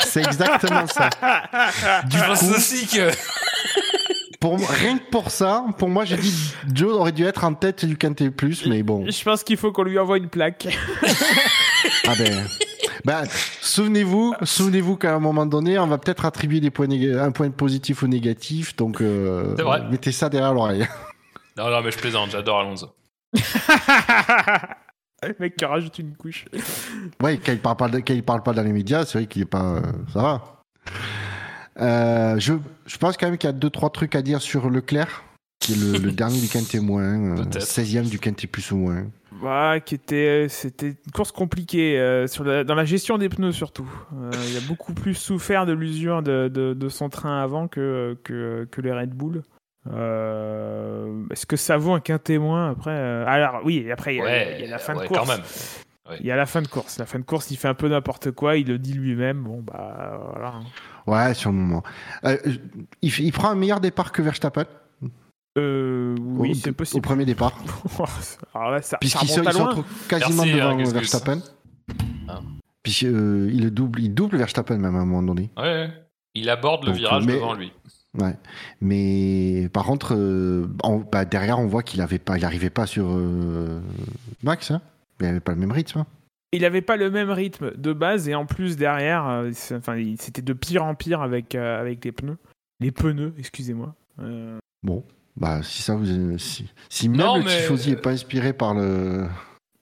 c'est 0.04 0.20
exactement 0.20 0.88
ça. 0.88 1.10
Du 2.06 2.18
je 2.18 2.24
pense 2.24 2.42
aussi 2.42 2.88
que 2.88 3.12
pour 4.40 4.58
rien 4.68 4.98
que 4.98 5.08
pour 5.10 5.30
ça, 5.30 5.64
pour 5.78 5.88
moi, 5.88 6.04
j'ai 6.04 6.16
dit 6.16 6.52
Joe 6.74 6.92
aurait 6.92 7.12
dû 7.12 7.24
être 7.24 7.44
en 7.44 7.54
tête 7.54 7.84
du 7.84 7.96
Quintet 7.96 8.30
Plus, 8.30 8.66
mais 8.66 8.82
bon. 8.82 9.06
Je 9.08 9.22
pense 9.22 9.44
qu'il 9.44 9.56
faut 9.56 9.70
qu'on 9.70 9.84
lui 9.84 9.96
envoie 9.96 10.18
une 10.18 10.28
plaque. 10.28 10.66
ah 12.08 12.14
ben. 12.18 12.44
Ben, 13.04 13.22
souvenez-vous, 13.60 14.34
souvenez-vous 14.42 14.96
qu'à 14.96 15.14
un 15.14 15.20
moment 15.20 15.46
donné, 15.46 15.78
on 15.78 15.86
va 15.86 15.98
peut-être 15.98 16.24
attribuer 16.24 16.58
des 16.58 16.70
points 16.70 16.88
un 16.90 17.30
point 17.30 17.50
positif 17.50 18.02
ou 18.02 18.08
négatif, 18.08 18.74
donc 18.74 19.00
euh, 19.00 19.54
mettez 19.88 20.10
ça 20.10 20.28
derrière 20.28 20.52
l'oreille. 20.52 20.88
Non, 21.56 21.70
non, 21.70 21.82
mais 21.82 21.92
je 21.92 21.98
plaisante, 21.98 22.32
j'adore 22.32 22.58
Alonso. 22.58 22.88
Le 25.22 25.34
mec 25.40 25.56
qui 25.56 25.64
rajoute 25.64 25.98
une 25.98 26.14
couche. 26.14 26.44
Ouais, 27.22 27.38
quand 27.38 27.52
il 27.52 27.58
parle 27.58 27.76
pas, 27.76 27.88
quand 27.88 28.12
il 28.12 28.22
parle 28.22 28.42
pas 28.42 28.52
dans 28.52 28.62
les 28.62 28.72
médias, 28.72 29.06
c'est 29.06 29.18
vrai 29.18 29.26
qu'il 29.26 29.42
est 29.42 29.46
pas. 29.46 29.76
Euh, 29.76 29.80
ça 30.12 30.22
va. 30.22 30.62
Euh, 31.80 32.38
je, 32.38 32.54
je 32.86 32.98
pense 32.98 33.16
quand 33.16 33.26
même 33.26 33.38
qu'il 33.38 33.48
y 33.48 33.50
a 33.50 33.54
deux 33.54 33.70
trois 33.70 33.90
trucs 33.90 34.14
à 34.14 34.22
dire 34.22 34.42
sur 34.42 34.68
Leclerc, 34.70 35.24
qui 35.60 35.72
est 35.72 35.76
le, 35.76 36.12
dernier 36.12 36.40
du 36.40 36.48
quintet 36.48 36.80
moins, 36.80 37.34
16e 37.36 38.08
du 38.08 38.18
quintet 38.18 38.46
plus 38.46 38.70
ou 38.70 38.76
moins. 38.76 39.06
Bah, 39.42 39.80
qui 39.80 39.94
était, 39.96 40.46
c'était 40.48 40.88
une 41.04 41.12
course 41.12 41.32
compliquée 41.32 41.98
euh, 41.98 42.26
sur 42.26 42.44
dans 42.44 42.74
la 42.74 42.84
gestion 42.84 43.18
des 43.18 43.28
pneus 43.28 43.52
surtout. 43.52 43.90
Euh, 44.14 44.30
il 44.48 44.56
a 44.56 44.60
beaucoup 44.60 44.94
plus 44.94 45.14
souffert 45.14 45.66
de 45.66 45.72
l'usure 45.72 46.22
de, 46.22 46.48
de, 46.48 46.88
son 46.88 47.08
train 47.08 47.42
avant 47.42 47.66
que, 47.66 48.16
que, 48.22 48.68
que 48.70 48.80
les 48.80 48.92
Red 48.92 49.10
Bull. 49.10 49.42
Euh, 49.92 51.24
est-ce 51.30 51.46
que 51.46 51.56
ça 51.56 51.76
vaut 51.76 51.92
un 51.92 52.00
quintet 52.00 52.38
moins 52.38 52.70
après 52.70 52.96
Alors 52.96 53.60
oui, 53.64 53.90
après 53.90 54.16
il 54.16 54.18
y, 54.18 54.22
a 54.22 54.70
la 54.70 54.78
fin 54.78 54.94
de 54.94 55.06
course. 55.06 55.20
Quand 55.20 55.26
même. 55.26 55.42
Il 56.20 56.26
y 56.26 56.30
a 56.30 56.36
la 56.36 56.46
fin 56.46 56.62
de 56.62 56.68
course. 56.68 56.98
La 56.98 57.06
fin 57.06 57.18
de 57.18 57.24
course, 57.24 57.50
il 57.50 57.56
fait 57.56 57.68
un 57.68 57.74
peu 57.74 57.88
n'importe 57.88 58.30
quoi, 58.30 58.56
il 58.56 58.68
le 58.68 58.78
dit 58.78 58.94
lui-même. 58.94 59.42
Bon 59.42 59.62
bah 59.62 60.20
voilà. 60.32 60.60
Ouais, 61.06 61.34
sur 61.34 61.50
le 61.50 61.56
moment. 61.56 61.82
il, 63.02 63.20
il 63.20 63.32
prend 63.32 63.50
un 63.50 63.54
meilleur 63.54 63.80
départ 63.80 64.12
que 64.12 64.22
Verstappen? 64.22 64.66
Euh, 65.56 66.16
oui, 66.20 66.54
c'est 66.54 66.72
possible. 66.72 66.98
Au 66.98 67.02
premier 67.02 67.24
départ. 67.24 67.56
Puisqu'il 69.00 69.28
se, 69.28 69.40
retrouve 69.40 69.84
quasiment 70.08 70.44
Merci, 70.44 70.58
devant 70.58 70.78
hein, 70.78 70.92
Verstappen. 70.92 71.40
Ah. 72.28 72.40
Puis 72.82 73.00
euh, 73.04 73.50
il 73.52 73.70
double, 73.70 74.00
il 74.00 74.14
double 74.14 74.36
Verstappen 74.36 74.78
même 74.78 74.96
à 74.96 75.00
un 75.00 75.04
moment 75.04 75.22
donné. 75.22 75.50
Ouais, 75.56 75.90
il 76.34 76.50
aborde 76.50 76.84
le 76.84 76.92
virage 76.92 77.26
devant 77.26 77.54
lui. 77.54 77.72
Ouais, 78.18 78.36
mais 78.80 79.68
par 79.72 79.84
contre, 79.84 80.14
euh, 80.16 80.66
bah, 81.10 81.24
derrière, 81.24 81.58
on 81.58 81.66
voit 81.66 81.82
qu'il 81.82 82.00
avait 82.00 82.18
pas, 82.18 82.36
il 82.38 82.42
n'arrivait 82.42 82.70
pas 82.70 82.86
sur 82.86 83.06
euh, 83.10 83.80
Max. 84.42 84.70
Hein 84.70 84.80
il 85.20 85.26
n'avait 85.26 85.40
pas 85.40 85.52
le 85.52 85.58
même 85.58 85.72
rythme. 85.72 86.00
Hein. 86.00 86.06
il 86.52 86.62
n'avait 86.62 86.82
pas 86.82 86.96
le 86.96 87.10
même 87.10 87.30
rythme 87.30 87.72
de 87.76 87.92
base 87.92 88.28
et 88.28 88.34
en 88.34 88.46
plus 88.46 88.76
derrière, 88.76 89.44
enfin, 89.72 90.02
c'était 90.18 90.42
de 90.42 90.52
pire 90.52 90.84
en 90.84 90.94
pire 90.94 91.22
avec 91.22 91.54
avec 91.54 92.04
les 92.04 92.12
pneus, 92.12 92.38
les 92.80 92.92
pneus, 92.92 93.34
excusez-moi. 93.38 93.94
Bon, 94.82 95.04
bah, 95.36 95.62
si 95.62 95.82
ça 95.82 95.96
vous. 95.96 96.38
Si, 96.38 96.70
si 96.88 97.08
même 97.08 97.18
non, 97.18 97.36
le 97.38 97.44
Tifosi 97.44 97.90
n'est 97.90 97.96
pas 97.96 98.10
inspiré 98.10 98.52
par 98.52 98.74
le. 98.74 99.26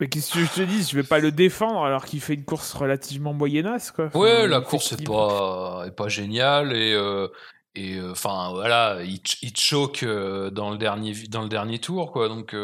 Mais 0.01 0.09
qu'est-ce 0.09 0.33
que 0.33 0.40
je 0.40 0.51
te 0.51 0.62
dis? 0.62 0.83
Je 0.83 0.97
vais 0.97 1.03
pas 1.03 1.18
le 1.18 1.31
défendre 1.31 1.85
alors 1.85 2.07
qu'il 2.07 2.21
fait 2.21 2.35
une 2.35 2.45
course 2.45 2.73
relativement 2.73 3.33
moyennasse, 3.33 3.90
quoi. 3.90 4.11
ouais, 4.16 4.49
la 4.49 4.61
course 4.61 4.92
est 4.92 5.07
pas, 5.07 5.85
est 5.87 5.95
pas 5.95 6.09
géniale 6.09 6.73
et. 6.73 6.92
Euh, 6.95 7.29
et 7.75 7.97
euh, 7.97 8.13
enfin 8.13 8.51
voilà, 8.53 8.99
il, 9.03 9.21
il 9.43 9.57
choque 9.57 10.03
euh, 10.03 10.51
dans 10.51 10.71
le 10.71 10.79
dernier 10.79 11.15
dans 11.29 11.43
le 11.43 11.49
dernier 11.49 11.79
tour 11.79 12.13
quoi. 12.13 12.29
Donc 12.29 12.55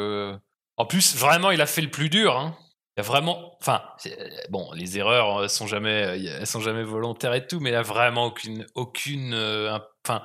en 0.77 0.87
plus 0.87 1.16
vraiment 1.16 1.51
il 1.51 1.61
a 1.61 1.66
fait 1.66 1.83
le 1.83 1.90
plus 1.90 2.09
dur. 2.09 2.37
Hein. 2.37 2.57
Il 2.97 3.01
a 3.01 3.05
vraiment, 3.05 3.57
enfin 3.61 3.81
bon, 4.51 4.73
les 4.75 4.99
erreurs 4.99 5.49
sont 5.49 5.68
jamais 5.68 6.21
elles 6.40 6.47
sont 6.47 6.61
jamais 6.61 6.83
volontaires 6.83 7.35
et 7.35 7.47
tout, 7.47 7.61
mais 7.61 7.71
il 7.71 7.77
a 7.77 7.83
vraiment 7.83 8.27
aucune 8.27 8.66
aucune 8.75 9.35
enfin 10.05 10.25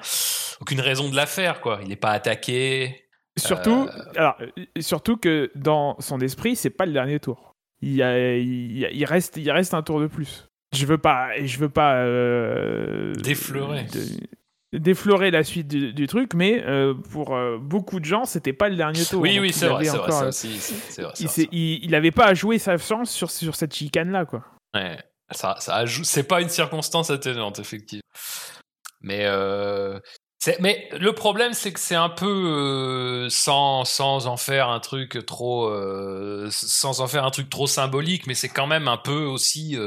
aucune 0.61 0.81
raison 0.81 1.09
de 1.09 1.15
la 1.15 1.25
faire, 1.25 1.61
quoi. 1.61 1.79
Il 1.81 1.89
n'est 1.89 1.95
pas 1.95 2.11
attaqué. 2.11 3.03
Surtout, 3.37 3.87
euh, 3.87 4.03
alors, 4.15 4.37
surtout 4.79 5.17
que 5.17 5.51
dans 5.55 5.95
son 5.99 6.19
esprit, 6.19 6.55
c'est 6.55 6.69
pas 6.69 6.85
le 6.85 6.93
dernier 6.93 7.19
tour. 7.19 7.55
Il, 7.81 7.99
il, 7.99 9.05
reste, 9.05 9.37
il 9.37 9.51
reste 9.51 9.73
un 9.73 9.81
tour 9.81 9.99
de 9.99 10.07
plus. 10.07 10.47
je 10.73 10.85
veux 10.85 10.97
pas, 10.97 11.29
je 11.43 11.57
veux 11.57 11.69
pas 11.69 11.95
euh, 11.95 13.13
déflorer. 13.15 13.87
Déflorer 14.73 15.31
la 15.31 15.43
suite 15.43 15.67
du, 15.67 16.07
truc, 16.07 16.33
mais 16.33 16.63
euh, 16.65 16.93
pour 17.11 17.35
euh, 17.35 17.57
beaucoup 17.59 17.99
de 17.99 18.05
gens, 18.05 18.25
c'était 18.25 18.53
pas 18.53 18.69
le 18.69 18.75
dernier 18.75 19.05
tour. 19.05 19.21
Oui, 19.21 19.39
oui, 19.39 19.53
c'est 19.53 19.67
vrai, 19.67 19.85
vrai, 19.85 20.29
Il 21.51 21.91
n'avait 21.91 22.11
pas 22.11 22.25
à 22.25 22.33
jouer 22.33 22.59
sa 22.59 22.77
chance 22.77 23.11
sur, 23.11 23.31
sur 23.31 23.55
cette 23.55 23.73
chicane-là, 23.73 24.25
quoi. 24.25 24.43
Ouais, 24.73 24.97
ça, 25.31 25.55
ça 25.59 25.83
c'est 26.03 26.27
pas 26.27 26.41
une 26.41 26.49
circonstance 26.49 27.09
atténuante, 27.09 27.59
effectivement. 27.59 28.01
Mais 29.01 29.27
mais 30.59 30.89
le 30.99 31.13
problème, 31.13 31.53
c'est 31.53 31.71
que 31.71 31.79
c'est 31.79 31.95
un 31.95 32.09
peu 32.09 32.25
euh, 32.25 33.29
sans, 33.29 33.85
sans 33.85 34.27
en 34.27 34.37
faire 34.37 34.69
un 34.69 34.79
truc 34.79 35.25
trop, 35.25 35.67
euh, 35.67 36.49
sans 36.51 37.01
en 37.01 37.07
faire 37.07 37.25
un 37.25 37.31
truc 37.31 37.49
trop 37.49 37.67
symbolique, 37.67 38.27
mais 38.27 38.33
c'est 38.33 38.49
quand 38.49 38.67
même 38.67 38.87
un 38.87 38.97
peu 38.97 39.23
aussi. 39.23 39.77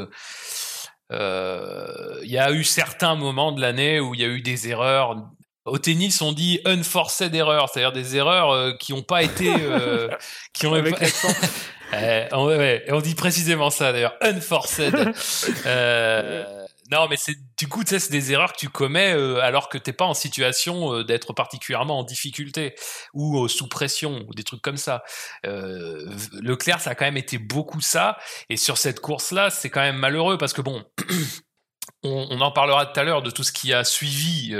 Euh, 1.12 2.20
il 2.22 2.30
y 2.30 2.38
a 2.38 2.50
eu 2.52 2.64
certains 2.64 3.14
moments 3.14 3.52
de 3.52 3.60
l'année 3.60 4.00
où 4.00 4.14
il 4.14 4.20
y 4.20 4.24
a 4.24 4.28
eu 4.28 4.42
des 4.42 4.68
erreurs. 4.68 5.16
Au 5.64 5.78
tennis, 5.78 6.20
on 6.22 6.32
dit 6.32 6.60
unforced 6.64 7.34
erreurs, 7.34 7.68
c'est-à-dire 7.68 7.92
des 7.92 8.16
erreurs 8.16 8.76
qui 8.78 8.92
n'ont 8.92 9.02
pas 9.02 9.22
été, 9.22 9.52
qui 10.52 10.66
ont 10.66 10.74
avec 10.74 10.94
on, 12.32 12.74
on, 12.90 13.00
dit 13.00 13.14
précisément 13.14 13.70
ça 13.70 13.92
d'ailleurs, 13.92 14.16
unforced. 14.20 14.94
Non, 16.90 17.08
mais 17.08 17.16
c'est 17.16 17.36
du 17.58 17.68
coup, 17.68 17.82
tu 17.82 17.90
sais, 17.90 17.98
c'est 17.98 18.12
des 18.12 18.32
erreurs 18.32 18.52
que 18.52 18.58
tu 18.58 18.68
commets 18.68 19.12
euh, 19.12 19.40
alors 19.40 19.68
que 19.68 19.78
t'es 19.78 19.92
pas 19.92 20.04
en 20.04 20.14
situation 20.14 20.92
euh, 20.92 21.04
d'être 21.04 21.32
particulièrement 21.32 21.98
en 21.98 22.04
difficulté 22.04 22.74
ou 23.12 23.44
euh, 23.44 23.48
sous 23.48 23.68
pression 23.68 24.24
ou 24.28 24.34
des 24.34 24.44
trucs 24.44 24.62
comme 24.62 24.76
ça. 24.76 25.02
Leclerc, 25.44 26.80
ça 26.80 26.90
a 26.90 26.94
quand 26.94 27.04
même 27.04 27.16
été 27.16 27.38
beaucoup 27.38 27.80
ça. 27.80 28.18
Et 28.50 28.56
sur 28.56 28.78
cette 28.78 29.00
course-là, 29.00 29.50
c'est 29.50 29.70
quand 29.70 29.80
même 29.80 29.96
malheureux 29.96 30.38
parce 30.38 30.52
que 30.52 30.62
bon. 30.62 30.84
On, 32.02 32.40
en 32.40 32.52
parlera 32.52 32.86
tout 32.86 33.00
à 33.00 33.02
l'heure 33.02 33.22
de 33.22 33.30
tout 33.30 33.42
ce 33.42 33.50
qui 33.50 33.72
a 33.72 33.82
suivi 33.82 34.54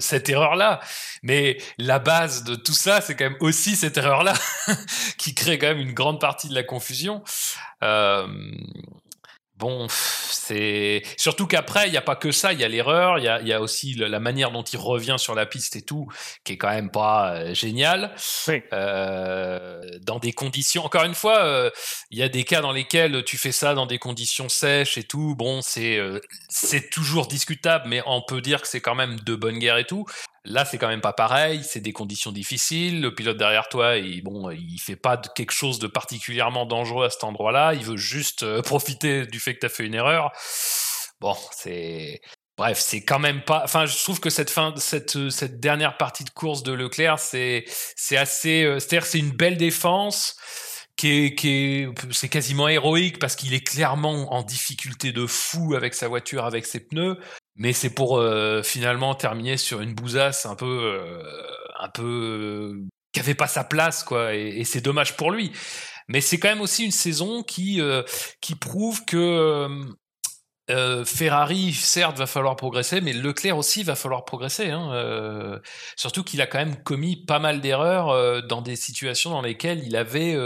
cette 0.00 0.28
erreur-là, 0.28 0.80
mais 1.22 1.58
la 1.78 2.00
base 2.00 2.42
de 2.42 2.56
tout 2.56 2.72
ça, 2.72 3.00
c'est 3.00 3.14
quand 3.14 3.24
même 3.24 3.36
aussi 3.38 3.76
cette 3.76 3.96
erreur-là 3.96 4.34
qui 5.18 5.34
crée 5.34 5.58
quand 5.58 5.68
même 5.68 5.78
une 5.78 5.92
grande 5.92 6.20
partie 6.20 6.48
de 6.48 6.54
la 6.54 6.64
confusion. 6.64 7.22
Euh, 7.84 8.26
bon, 9.56 9.86
c'est 9.88 11.02
surtout 11.16 11.46
qu'après, 11.46 11.88
il 11.88 11.92
n'y 11.92 11.96
a 11.96 12.02
pas 12.02 12.16
que 12.16 12.32
ça, 12.32 12.52
il 12.52 12.60
y 12.60 12.64
a 12.64 12.68
l'erreur, 12.68 13.18
il 13.18 13.24
y 13.24 13.52
a, 13.52 13.60
aussi 13.60 13.94
la 13.94 14.20
manière 14.20 14.50
dont 14.50 14.62
il 14.62 14.78
revient 14.78 15.16
sur 15.18 15.34
la 15.34 15.46
piste 15.46 15.76
et 15.76 15.82
tout, 15.82 16.06
qui 16.44 16.54
est 16.54 16.58
quand 16.58 16.70
même 16.70 16.90
pas 16.90 17.34
euh, 17.34 17.54
génial. 17.54 18.14
Euh, 18.72 19.80
dans 20.02 20.18
des 20.18 20.32
conditions, 20.32 20.84
encore 20.84 21.04
une 21.04 21.14
fois, 21.14 21.44
euh, 21.44 21.70
il 22.10 22.18
y 22.18 22.22
a 22.22 22.28
des 22.28 22.44
cas 22.44 22.60
dans 22.60 22.72
lesquels 22.72 23.24
tu 23.24 23.38
fais 23.38 23.52
ça 23.52 23.74
dans 23.74 23.86
des 23.86 23.98
conditions 23.98 24.48
sèches 24.48 24.98
et 24.98 25.04
tout. 25.04 25.34
Bon, 25.36 25.62
c'est 25.62 25.98
c'est 26.48 26.90
toujours 26.90 27.26
discutable, 27.26 27.84
mais 27.88 28.02
on 28.06 28.22
peut 28.22 28.40
dire 28.40 28.60
que 28.60 28.68
c'est 28.68 28.80
quand 28.80 28.94
même 28.94 29.20
de 29.20 29.34
bonne 29.34 29.58
guerre 29.58 29.78
et 29.78 29.86
tout. 29.86 30.04
Là, 30.46 30.66
c'est 30.66 30.76
quand 30.76 30.88
même 30.88 31.00
pas 31.00 31.14
pareil. 31.14 31.62
C'est 31.64 31.80
des 31.80 31.92
conditions 31.92 32.30
difficiles. 32.30 33.00
Le 33.00 33.14
pilote 33.14 33.38
derrière 33.38 33.68
toi, 33.68 33.96
il, 33.96 34.22
bon, 34.22 34.50
il 34.50 34.78
fait 34.78 34.96
pas 34.96 35.16
quelque 35.16 35.52
chose 35.52 35.78
de 35.78 35.86
particulièrement 35.86 36.66
dangereux 36.66 37.06
à 37.06 37.10
cet 37.10 37.24
endroit-là. 37.24 37.74
Il 37.74 37.84
veut 37.84 37.96
juste 37.96 38.42
euh, 38.42 38.60
profiter 38.62 39.26
du 39.26 39.40
fait 39.40 39.54
que 39.54 39.60
tu 39.60 39.66
as 39.66 39.70
fait 39.70 39.84
une 39.86 39.94
erreur. 39.94 40.32
Bon, 41.20 41.36
c'est 41.52 42.20
Bref, 42.56 42.78
c'est 42.78 43.02
quand 43.02 43.18
même 43.18 43.42
pas. 43.42 43.62
Enfin, 43.64 43.84
je 43.86 43.96
trouve 44.00 44.20
que 44.20 44.30
cette 44.30 44.50
fin, 44.50 44.72
cette 44.76 45.30
cette 45.30 45.58
dernière 45.58 45.96
partie 45.96 46.22
de 46.22 46.30
course 46.30 46.62
de 46.62 46.72
Leclerc, 46.72 47.18
c'est 47.18 47.64
c'est 47.96 48.16
assez. 48.16 48.62
Euh, 48.62 48.78
c'est-à-dire, 48.78 49.06
c'est 49.06 49.18
une 49.18 49.32
belle 49.32 49.56
défense 49.56 50.36
qui 50.96 51.08
est 51.08 51.34
qui 51.34 51.48
est 51.48 51.88
c'est 52.12 52.28
quasiment 52.28 52.68
héroïque 52.68 53.18
parce 53.18 53.34
qu'il 53.34 53.54
est 53.54 53.66
clairement 53.66 54.32
en 54.32 54.42
difficulté 54.42 55.10
de 55.12 55.26
fou 55.26 55.74
avec 55.74 55.94
sa 55.94 56.06
voiture, 56.06 56.44
avec 56.44 56.64
ses 56.66 56.80
pneus 56.80 57.18
mais 57.56 57.72
c'est 57.72 57.90
pour 57.90 58.18
euh, 58.18 58.62
finalement 58.62 59.14
terminer 59.14 59.56
sur 59.56 59.80
une 59.80 59.94
bousasse 59.94 60.46
un 60.46 60.56
peu 60.56 60.66
euh, 60.66 61.22
un 61.78 61.88
peu 61.88 62.02
euh, 62.02 62.84
qui 63.12 63.20
avait 63.20 63.34
pas 63.34 63.46
sa 63.46 63.64
place 63.64 64.02
quoi 64.02 64.34
et, 64.34 64.64
c'est 64.64 64.80
dommage 64.80 65.16
pour 65.16 65.30
lui. 65.30 65.52
Mais 66.08 66.20
c'est 66.20 66.38
quand 66.38 66.48
même 66.48 66.60
aussi 66.60 66.84
une 66.84 66.90
saison 66.90 67.42
qui 67.42 67.80
qui 68.42 68.54
prouve 68.56 69.04
que 69.06 69.68
Ferrari 71.06 71.72
certes 71.72 72.18
va 72.18 72.26
falloir 72.26 72.56
progresser 72.56 73.00
mais 73.00 73.14
Leclerc 73.14 73.56
aussi 73.56 73.84
va 73.84 73.94
falloir 73.94 74.26
progresser 74.26 74.68
hein, 74.70 75.60
surtout 75.96 76.22
qu'il 76.22 76.42
a 76.42 76.46
quand 76.46 76.58
même 76.58 76.82
commis 76.82 77.24
pas 77.24 77.38
mal 77.38 77.62
d'erreurs 77.62 78.42
dans 78.46 78.60
des 78.60 78.76
situations 78.76 79.30
dans 79.30 79.40
lesquelles 79.40 79.82
il 79.82 79.96
avait 79.96 80.36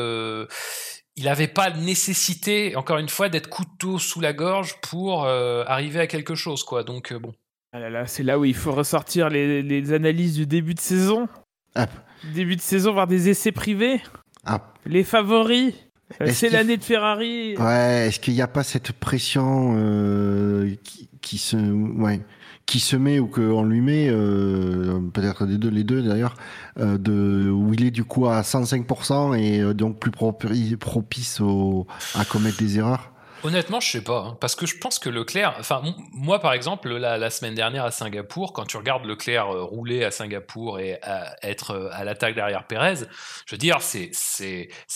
il 1.19 1.25
n'avait 1.25 1.49
pas 1.49 1.71
nécessité, 1.71 2.77
encore 2.77 2.99
une 2.99 3.09
fois, 3.09 3.29
d'être 3.29 3.49
couteau 3.49 3.99
sous 3.99 4.21
la 4.21 4.33
gorge 4.33 4.77
pour 4.81 5.25
euh, 5.25 5.65
arriver 5.67 5.99
à 5.99 6.07
quelque 6.07 6.37
chose, 6.37 6.63
quoi. 6.63 6.85
Donc 6.85 7.13
euh, 7.13 7.19
bon. 7.19 7.35
Ah 7.73 7.91
là 7.91 8.07
c'est 8.07 8.23
là 8.23 8.39
où 8.39 8.47
il 8.47 8.55
faut 8.55 8.73
ressortir 8.73 9.29
les, 9.29 9.93
analyses 9.93 10.37
du 10.37 10.47
début 10.47 10.75
de 10.75 10.81
saison. 10.81 11.29
Ah. 11.75 11.89
Début 12.35 12.55
de 12.55 12.61
saison, 12.61 12.93
voir 12.93 13.09
des 13.09 13.29
essais 13.29 13.53
privés. 13.53 14.01
Ah. 14.47 14.73
Les 14.87 15.03
favoris. 15.03 15.75
Euh, 16.23 16.29
c'est 16.33 16.49
l'année 16.51 16.77
de 16.77 16.85
Ferrari. 16.85 17.57
Ouais, 17.59 18.07
est-ce 18.09 18.21
qu'il 18.21 18.35
n'y 18.35 18.41
a 18.41 18.49
pas 18.49 18.63
cette 18.63 18.93
pression 18.93 19.75
qui, 20.83 21.11
qui, 21.21 21.37
se, 21.37 21.57
ouais, 21.57 22.21
qui 22.69 22.81
se 22.81 22.97
met 22.97 23.19
ou 23.19 23.27
qu'on 23.27 23.65
lui 23.65 23.81
met, 23.81 24.09
euh, 24.11 25.01
peut-être 25.15 25.47
les 25.47 25.57
deux, 25.57 25.71
les 25.71 25.85
deux 25.85 26.03
d'ailleurs, 26.03 26.35
euh, 26.79 26.99
de 26.99 27.51
où 27.51 27.73
il 27.73 27.83
est 27.83 27.91
du 27.91 28.05
coup 28.05 28.27
à 28.27 28.43
105% 28.43 29.35
et 29.35 29.61
euh, 29.61 29.73
donc 29.73 29.99
plus 29.99 30.11
propice 30.11 31.41
au, 31.41 31.87
à 32.15 32.27
commettre 32.27 32.59
des 32.59 32.79
erreurs 32.79 33.11
Honnêtement, 33.45 33.79
je 33.79 33.89
sais 33.89 34.03
pas, 34.03 34.19
hein, 34.19 34.39
parce 34.41 34.57
que 34.57 34.67
je 34.67 34.77
pense 34.79 34.99
que 34.99 35.09
Leclerc, 35.09 35.55
enfin 35.61 35.81
moi 36.13 36.41
par 36.41 36.53
exemple, 36.53 36.89
la, 36.89 37.31
semaine 37.31 37.55
dernière 37.55 37.85
à 37.85 37.93
Singapour, 37.93 38.53
quand 38.53 38.65
tu 38.65 38.77
regardes 38.77 39.05
Leclerc 39.05 39.49
euh, 39.49 39.63
rouler 39.63 40.03
à 40.03 40.11
Singapour 40.11 40.81
et 40.81 40.99
être 41.43 41.71
euh, 41.71 41.89
à 41.93 42.03
l'attaque 42.03 42.35
derrière 42.35 42.67
Pérez, 42.67 43.07
je 43.47 43.55
veux 43.55 43.59
dire, 43.59 43.79
c'est 43.81 44.11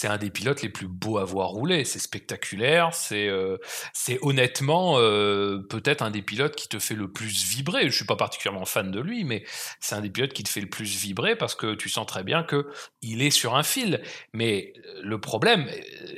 un 0.04 0.18
des 0.18 0.30
pilotes 0.30 0.62
les 0.62 0.70
plus 0.70 0.88
beaux 0.88 1.18
à 1.18 1.24
voir 1.24 1.50
rouler, 1.50 1.84
c'est 1.84 2.00
spectaculaire, 2.00 2.92
c'est 2.94 3.28
euh, 3.28 3.58
c'est 3.92 4.18
honnêtement 4.22 4.96
peut-être 4.96 6.02
un 6.02 6.10
des 6.10 6.22
pilotes 6.22 6.56
qui 6.56 6.68
te 6.68 6.80
fait 6.80 6.94
le 6.94 7.12
plus 7.12 7.44
vibrer. 7.44 7.86
Je 7.86 7.94
suis 7.94 8.04
pas 8.04 8.16
particulièrement 8.16 8.64
fan 8.64 8.90
de 8.90 9.00
lui, 9.00 9.22
mais 9.22 9.44
c'est 9.78 9.94
un 9.94 10.00
des 10.00 10.10
pilotes 10.10 10.32
qui 10.32 10.42
te 10.42 10.48
fait 10.48 10.60
le 10.60 10.68
plus 10.68 10.96
vibrer 10.96 11.36
parce 11.36 11.54
que 11.54 11.74
tu 11.74 11.88
sens 11.88 12.06
très 12.06 12.24
bien 12.24 12.42
que 12.42 12.66
il 13.02 13.22
est 13.22 13.30
sur 13.30 13.54
un 13.54 13.62
fil. 13.62 14.02
Mais 14.32 14.72
le 15.00 15.20
problème, 15.20 15.68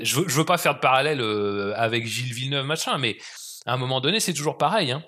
je 0.00 0.16
veux 0.16 0.24
je 0.28 0.36
veux 0.36 0.46
pas 0.46 0.58
faire 0.58 0.76
de 0.76 0.80
parallèle 0.80 1.20
avec 1.76 2.06
Gilles 2.14 2.32
Villeneuve, 2.32 2.66
machin, 2.66 2.98
mais 2.98 3.18
à 3.66 3.74
un 3.74 3.76
moment 3.76 4.00
donné, 4.00 4.20
c'est 4.20 4.34
toujours 4.34 4.58
pareil. 4.58 4.92
Hein. 4.92 5.02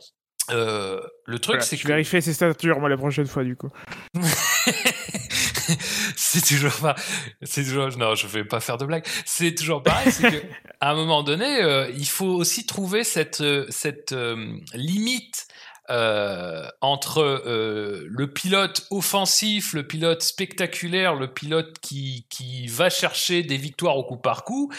Euh, 0.51 1.01
le 1.25 1.39
truc, 1.39 1.63
c'est 1.63 1.77
que. 1.77 2.03
Je 2.03 2.21
ses 2.21 2.33
statures, 2.33 2.81
moi, 2.81 2.89
la 2.89 2.97
prochaine 2.97 3.27
fois, 3.27 3.45
du 3.45 3.57
coup. 3.57 3.69
c'est 6.17 6.45
toujours 6.45 6.75
pas. 6.75 6.95
C'est 7.43 7.65
toujours. 7.65 7.89
Non, 7.99 8.15
je 8.15 8.27
vais 8.27 8.45
pas 8.45 8.61
faire 8.61 8.79
de 8.79 8.87
blague. 8.87 9.05
C'est 9.25 9.55
toujours 9.55 9.83
pareil, 9.83 10.13
c'est 10.13 10.31
que 10.31 10.47
à 10.81 10.91
un 10.91 10.95
moment 10.95 11.23
donné, 11.23 11.63
euh, 11.63 11.91
il 11.97 12.07
faut 12.07 12.27
aussi 12.27 12.65
trouver 12.67 13.05
cette, 13.05 13.41
euh, 13.41 13.67
cette 13.71 14.15
limite. 14.75 15.49
entre 16.81 17.43
le 17.45 18.27
pilote 18.33 18.87
offensif, 18.91 19.73
le 19.73 19.87
pilote 19.87 20.23
spectaculaire, 20.23 21.15
le 21.15 21.33
pilote 21.33 21.79
qui, 21.81 22.27
qui 22.29 22.67
va 22.67 22.91
chercher 22.91 23.45
des 23.45 23.57
victoires 23.57 23.97
au 23.97 24.05
coup 24.05 24.17
par 24.17 24.43
coup, 24.43 24.73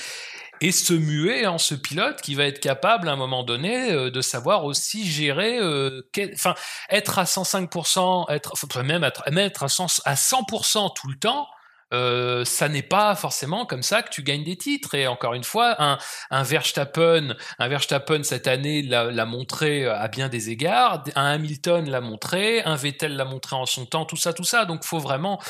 et 0.62 0.72
se 0.72 0.94
muer 0.94 1.48
en 1.48 1.58
ce 1.58 1.76
pilote 1.76 2.22
qui 2.22 2.36
va 2.36 2.46
être 2.46 2.60
capable 2.60 3.10
à 3.10 3.14
un 3.14 3.16
moment 3.16 3.44
donné 3.44 3.92
euh, 3.92 4.10
de 4.10 4.22
savoir 4.22 4.66
aussi 4.66 5.10
gérer, 5.10 5.60
euh, 5.60 6.02
enfin 6.34 6.56
être 6.90 7.20
à 7.20 7.26
105%, 7.26 8.32
être 8.32 8.84
même 8.84 9.04
être, 9.04 9.24
être 9.28 9.64
à 9.64 9.68
100%, 9.68 10.02
à 10.06 10.16
100 10.16 10.90
tout 10.92 11.08
le 11.08 11.18
temps. 11.18 11.48
Euh, 11.94 12.44
ça 12.44 12.68
n'est 12.68 12.82
pas 12.82 13.16
forcément 13.16 13.66
comme 13.66 13.82
ça 13.82 14.02
que 14.02 14.10
tu 14.10 14.22
gagnes 14.22 14.44
des 14.44 14.58
titres. 14.58 14.94
Et 14.96 15.08
encore 15.08 15.34
une 15.36 15.46
fois, 15.46 15.78
un, 15.80 16.44
Verstappen, 16.44 17.34
un 17.60 17.68
Verstappen 17.70 18.24
cette 18.24 18.48
année 18.48 18.82
l'a 18.82 19.26
montré 19.26 19.86
à 19.86 20.10
bien 20.10 20.28
des 20.28 20.50
égards, 20.50 21.06
un 21.16 21.28
Hamilton 21.28 21.90
l'a 21.90 22.02
montré, 22.02 22.62
un 22.64 22.76
Vettel 22.76 23.16
l'a 23.16 23.24
montré 23.24 23.56
en 23.56 23.66
son 23.66 23.86
temps, 23.86 24.04
tout 24.04 24.18
ça, 24.18 24.34
tout 24.34 24.44
ça. 24.44 24.66
Donc, 24.66 24.84
faut 24.84 25.00
vraiment 25.00 25.42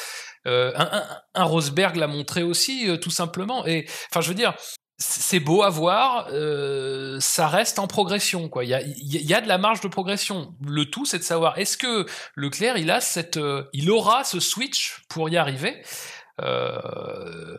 un, 0.45 1.43
Rosberg 1.43 1.95
l'a 1.95 2.07
montré 2.07 2.43
aussi, 2.43 2.87
tout 3.01 3.09
simplement. 3.09 3.65
Et 3.65 3.87
enfin, 4.11 4.21
je 4.21 4.29
veux 4.29 4.35
dire, 4.35 4.53
c'est 4.97 5.39
beau 5.39 5.61
à 5.61 5.69
voir, 5.69 6.27
euh, 6.31 7.19
ça 7.19 7.47
reste 7.47 7.79
en 7.79 7.87
progression. 7.87 8.49
Quoi. 8.49 8.65
Il, 8.65 8.69
y 8.69 8.73
a, 8.73 8.81
y 8.83 9.33
a 9.33 9.41
de 9.41 9.47
la 9.47 9.57
marge 9.57 9.81
de 9.81 9.87
progression. 9.87 10.55
Le 10.65 10.85
tout, 10.85 11.05
c'est 11.05 11.19
de 11.19 11.23
savoir 11.23 11.57
est-ce 11.59 11.77
que 11.77 12.05
Leclerc, 12.35 12.77
il 12.77 12.89
a 12.89 12.99
cette, 12.99 13.37
euh, 13.37 13.63
il 13.73 13.91
aura 13.91 14.23
ce 14.23 14.39
switch 14.39 15.03
pour 15.07 15.29
y 15.29 15.37
arriver? 15.37 15.83
Euh, 16.41 17.57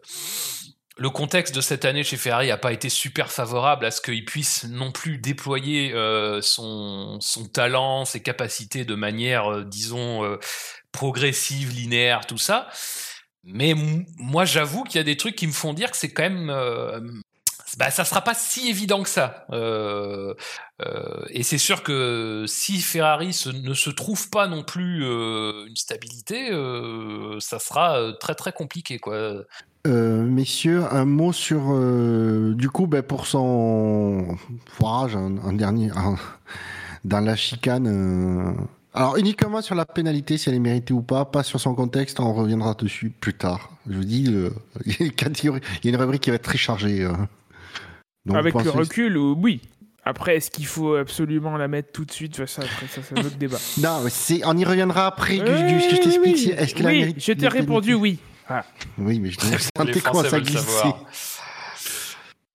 le 0.98 1.10
contexte 1.10 1.54
de 1.54 1.60
cette 1.60 1.84
année 1.84 2.02
chez 2.02 2.16
Ferrari 2.16 2.48
n'a 2.48 2.56
pas 2.56 2.72
été 2.72 2.88
super 2.88 3.30
favorable 3.30 3.86
à 3.86 3.92
ce 3.92 4.00
qu'il 4.00 4.24
puisse 4.24 4.64
non 4.64 4.90
plus 4.90 5.18
déployer 5.18 5.92
euh, 5.94 6.42
son, 6.42 7.18
son, 7.20 7.46
talent, 7.46 8.04
ses 8.04 8.20
capacités 8.20 8.84
de 8.84 8.96
manière, 8.96 9.52
euh, 9.52 9.64
disons, 9.64 10.24
euh, 10.24 10.38
progressive, 10.90 11.70
linéaire, 11.72 12.26
tout 12.26 12.38
ça. 12.38 12.68
Mais 13.44 13.74
moi, 14.16 14.44
j'avoue 14.44 14.82
qu'il 14.82 14.96
y 14.96 15.00
a 15.00 15.04
des 15.04 15.16
trucs 15.16 15.36
qui 15.36 15.46
me 15.46 15.52
font 15.52 15.72
dire 15.72 15.92
que 15.92 15.96
c'est 15.96 16.12
quand 16.12 16.28
même 16.28 17.22
bah, 17.78 17.92
ça 17.92 18.04
sera 18.04 18.22
pas 18.22 18.34
si 18.34 18.68
évident 18.68 19.04
que 19.04 19.08
ça. 19.08 19.46
Euh, 19.52 20.34
euh, 20.84 21.24
et 21.30 21.44
c'est 21.44 21.58
sûr 21.58 21.84
que 21.84 22.44
si 22.48 22.80
Ferrari 22.80 23.28
ne 23.54 23.72
se 23.72 23.90
trouve 23.90 24.28
pas 24.30 24.48
non 24.48 24.64
plus 24.64 25.04
euh, 25.04 25.64
une 25.68 25.76
stabilité, 25.76 26.48
ça 27.38 27.60
sera 27.60 28.12
très 28.18 28.34
très 28.34 28.50
compliqué, 28.50 28.98
quoi. 28.98 29.44
messieurs, 29.86 30.86
un 30.90 31.04
mot 31.04 31.32
sur 31.32 31.72
du 32.56 32.68
coup, 32.68 32.88
ben, 32.88 33.02
pour 33.02 33.26
son 33.28 34.36
foirage, 34.66 35.14
un, 35.14 35.52
dernier 35.52 35.90
dans 37.04 37.20
la 37.20 37.36
chicane. 37.36 38.56
Alors 38.92 39.16
uniquement 39.18 39.62
sur 39.62 39.76
la 39.76 39.84
pénalité, 39.84 40.36
si 40.36 40.48
elle 40.48 40.56
est 40.56 40.58
méritée 40.58 40.92
ou 40.92 41.02
pas, 41.02 41.24
pas 41.24 41.44
sur 41.44 41.60
son 41.60 41.76
contexte, 41.76 42.18
on 42.18 42.34
reviendra 42.34 42.74
dessus 42.74 43.10
plus 43.10 43.34
tard. 43.34 43.70
Je 43.88 43.94
vous 43.94 44.04
dis, 44.04 44.24
il 44.86 45.06
y 45.06 45.86
a 45.86 45.90
une 45.90 45.96
rubrique 45.96 46.22
qui 46.22 46.30
va 46.30 46.36
être 46.36 46.42
très 46.42 46.58
chargée. 46.58 47.06
Avec 48.34 48.54
le 48.54 48.70
recul, 48.70 49.16
oui. 49.16 49.60
Après, 50.04 50.36
est-ce 50.36 50.50
qu'il 50.50 50.66
faut 50.66 50.94
absolument 50.94 51.56
la 51.58 51.68
mettre 51.68 51.92
tout 51.92 52.06
de 52.06 52.10
suite 52.10 52.46
ça, 52.46 52.46
ça 52.46 52.62
c'est 52.88 53.18
un 53.18 53.20
autre 53.20 53.36
débat. 53.36 53.58
non, 53.82 54.04
c'est, 54.08 54.40
on 54.46 54.56
y 54.56 54.64
reviendra 54.64 55.06
après, 55.06 55.36
Gus, 55.36 55.46
que 55.46 55.96
je 55.96 56.02
t'explique. 56.02 56.36
Oui, 56.36 56.54
est-ce 56.56 56.74
que 56.74 56.82
oui 56.84 57.14
je 57.18 57.32
t'ai 57.32 57.48
répondu 57.48 57.94
oui. 57.94 58.18
Ah. 58.48 58.64
Oui, 58.96 59.20
mais 59.20 59.30
je 59.30 59.38
sentais 59.76 60.00
comment 60.00 60.24
ça 60.24 60.40
glissait. 60.40 60.88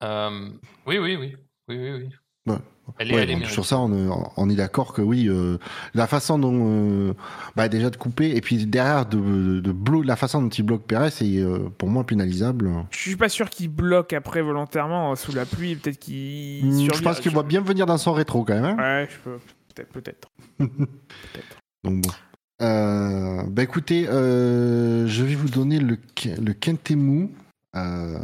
Euh, 0.03 0.49
oui, 0.87 0.97
oui, 0.97 1.15
oui. 1.15 1.35
Oui, 1.69 1.77
oui, 1.77 1.91
oui. 1.91 2.09
Ouais. 2.45 2.57
Elle 2.99 3.45
sur 3.47 3.65
ça, 3.65 3.79
on, 3.79 4.49
est 4.49 4.55
d'accord 4.55 4.93
que 4.93 5.01
oui, 5.01 5.27
euh, 5.29 5.57
la 5.93 6.05
façon 6.05 6.37
dont, 6.37 6.67
euh, 6.67 7.13
bah 7.55 7.69
déjà 7.69 7.89
de 7.89 7.95
couper, 7.95 8.35
et 8.35 8.41
puis 8.41 8.65
derrière 8.65 9.05
de, 9.05 9.61
de, 9.61 10.05
la 10.05 10.17
façon 10.17 10.41
dont 10.41 10.49
il 10.49 10.63
bloque 10.63 10.83
Perez, 10.83 11.09
c'est 11.09 11.37
euh, 11.37 11.69
pour 11.77 11.89
moi 11.89 12.05
pénalisable. 12.05 12.69
Je 12.91 12.97
suis 12.97 13.15
pas 13.15 13.29
sûr 13.29 13.49
qu'il 13.49 13.69
bloque 13.69 14.11
après 14.11 14.41
volontairement 14.41 15.15
sous 15.15 15.31
la 15.31 15.45
pluie, 15.45 15.75
peut-être 15.75 15.97
qu'il. 15.97 16.65
Hmm, 16.65 16.93
je 16.93 17.01
pense 17.01 17.21
qu'il 17.21 17.33
va 17.33 17.43
bien 17.43 17.61
venir 17.61 17.85
dans 17.85 17.97
son 17.97 18.11
rétro 18.11 18.43
quand 18.43 18.59
même. 18.59 18.65
Hein. 18.65 18.77
ouais, 18.77 19.07
je 19.09 19.17
peux, 19.17 19.39
peut-être, 19.73 19.89
peut-être. 19.89 20.29
peut-être. 20.57 21.57
Donc 21.85 22.01
bon. 22.01 23.47
bah 23.47 23.63
écoutez, 23.63 24.03
je 24.05 25.23
vais 25.23 25.35
vous 25.35 25.49
donner 25.49 25.79
le, 25.79 25.97
le 26.41 26.53
Quintemou 26.53 27.31
dans, 27.73 28.19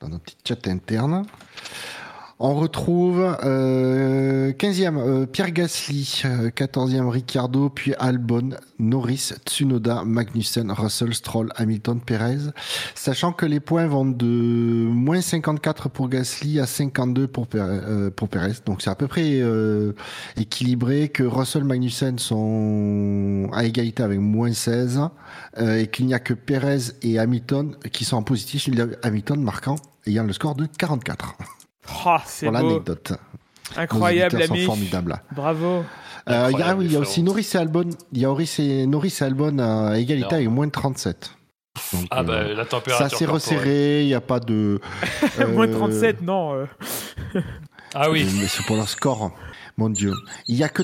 dans 0.00 0.08
notre 0.08 0.24
petit 0.24 0.36
chat 0.44 0.66
interne. 0.66 1.24
On 2.42 2.54
retrouve 2.54 3.36
euh, 3.44 4.52
15e 4.52 4.96
euh, 4.96 5.26
Pierre 5.26 5.50
Gasly, 5.50 6.22
14e 6.24 7.04
euh, 7.04 7.08
Ricardo, 7.10 7.68
puis 7.68 7.92
Albon, 7.98 8.56
Norris, 8.78 9.34
Tsunoda, 9.44 10.04
Magnussen, 10.06 10.70
Russell, 10.70 11.12
Stroll, 11.12 11.52
Hamilton, 11.56 12.00
Perez. 12.00 12.50
Sachant 12.94 13.32
que 13.32 13.44
les 13.44 13.60
points 13.60 13.86
vont 13.86 14.06
de 14.06 14.24
moins 14.24 15.20
54 15.20 15.90
pour 15.90 16.08
Gasly 16.08 16.60
à 16.60 16.66
52 16.66 17.26
pour, 17.26 17.46
euh, 17.56 18.10
pour 18.10 18.30
Perez. 18.30 18.54
Donc 18.64 18.80
c'est 18.80 18.90
à 18.90 18.94
peu 18.94 19.06
près 19.06 19.42
équilibré 20.38 21.10
que 21.10 21.24
Russell, 21.24 21.64
Magnussen 21.64 22.18
sont 22.18 23.50
à 23.52 23.66
égalité 23.66 24.02
avec 24.02 24.18
moins 24.18 24.54
16 24.54 24.98
et 25.60 25.88
qu'il 25.88 26.06
n'y 26.06 26.14
a 26.14 26.18
que 26.18 26.32
Perez 26.32 26.94
et 27.02 27.18
Hamilton 27.18 27.76
qui 27.92 28.06
sont 28.06 28.16
en 28.16 28.22
positif. 28.22 28.70
Hamilton 29.02 29.42
marquant 29.42 29.76
ayant 30.06 30.24
le 30.24 30.32
score 30.32 30.54
de 30.54 30.64
44. 30.78 31.34
Oh, 32.06 32.16
c'est 32.24 32.46
pour 32.46 32.52
l'anecdote. 32.52 33.12
Incroyable, 33.76 34.42
ami. 34.42 34.64
formidable. 34.64 35.20
Bravo. 35.32 35.84
Euh, 36.28 36.48
il 36.52 36.58
y 36.58 36.62
a, 36.62 36.76
oui, 36.76 36.86
il 36.86 36.92
y 36.92 36.96
a 36.96 37.00
aussi 37.00 37.22
Norris 37.22 37.48
et 37.54 37.56
Albon. 37.56 37.90
Il 38.12 38.20
y 38.20 38.24
a 38.24 38.28
Norris 38.28 38.56
et, 38.58 38.86
Norris 38.86 39.16
et 39.20 39.24
Albon 39.24 39.58
à 39.58 39.98
égalité 39.98 40.34
avec 40.34 40.48
moins 40.48 40.66
de 40.66 40.72
37. 40.72 41.34
Donc, 41.92 42.06
ah 42.10 42.22
bah 42.22 42.32
euh, 42.34 42.54
la 42.54 42.64
température. 42.64 43.08
Ça 43.08 43.16
s'est 43.16 43.26
resserré, 43.26 44.02
il 44.02 44.06
n'y 44.06 44.14
a 44.14 44.20
pas 44.20 44.40
de. 44.40 44.80
moins 45.52 45.66
de 45.66 45.72
37, 45.72 46.16
euh, 46.20 46.24
non. 46.24 46.66
ah 47.94 48.10
oui. 48.10 48.26
Mais 48.38 48.46
c'est 48.48 48.64
pour 48.64 48.76
leur 48.76 48.88
score, 48.88 49.32
mon 49.76 49.88
Dieu. 49.88 50.12
Il 50.46 50.56
y 50.56 50.64
a 50.64 50.68
que. 50.68 50.82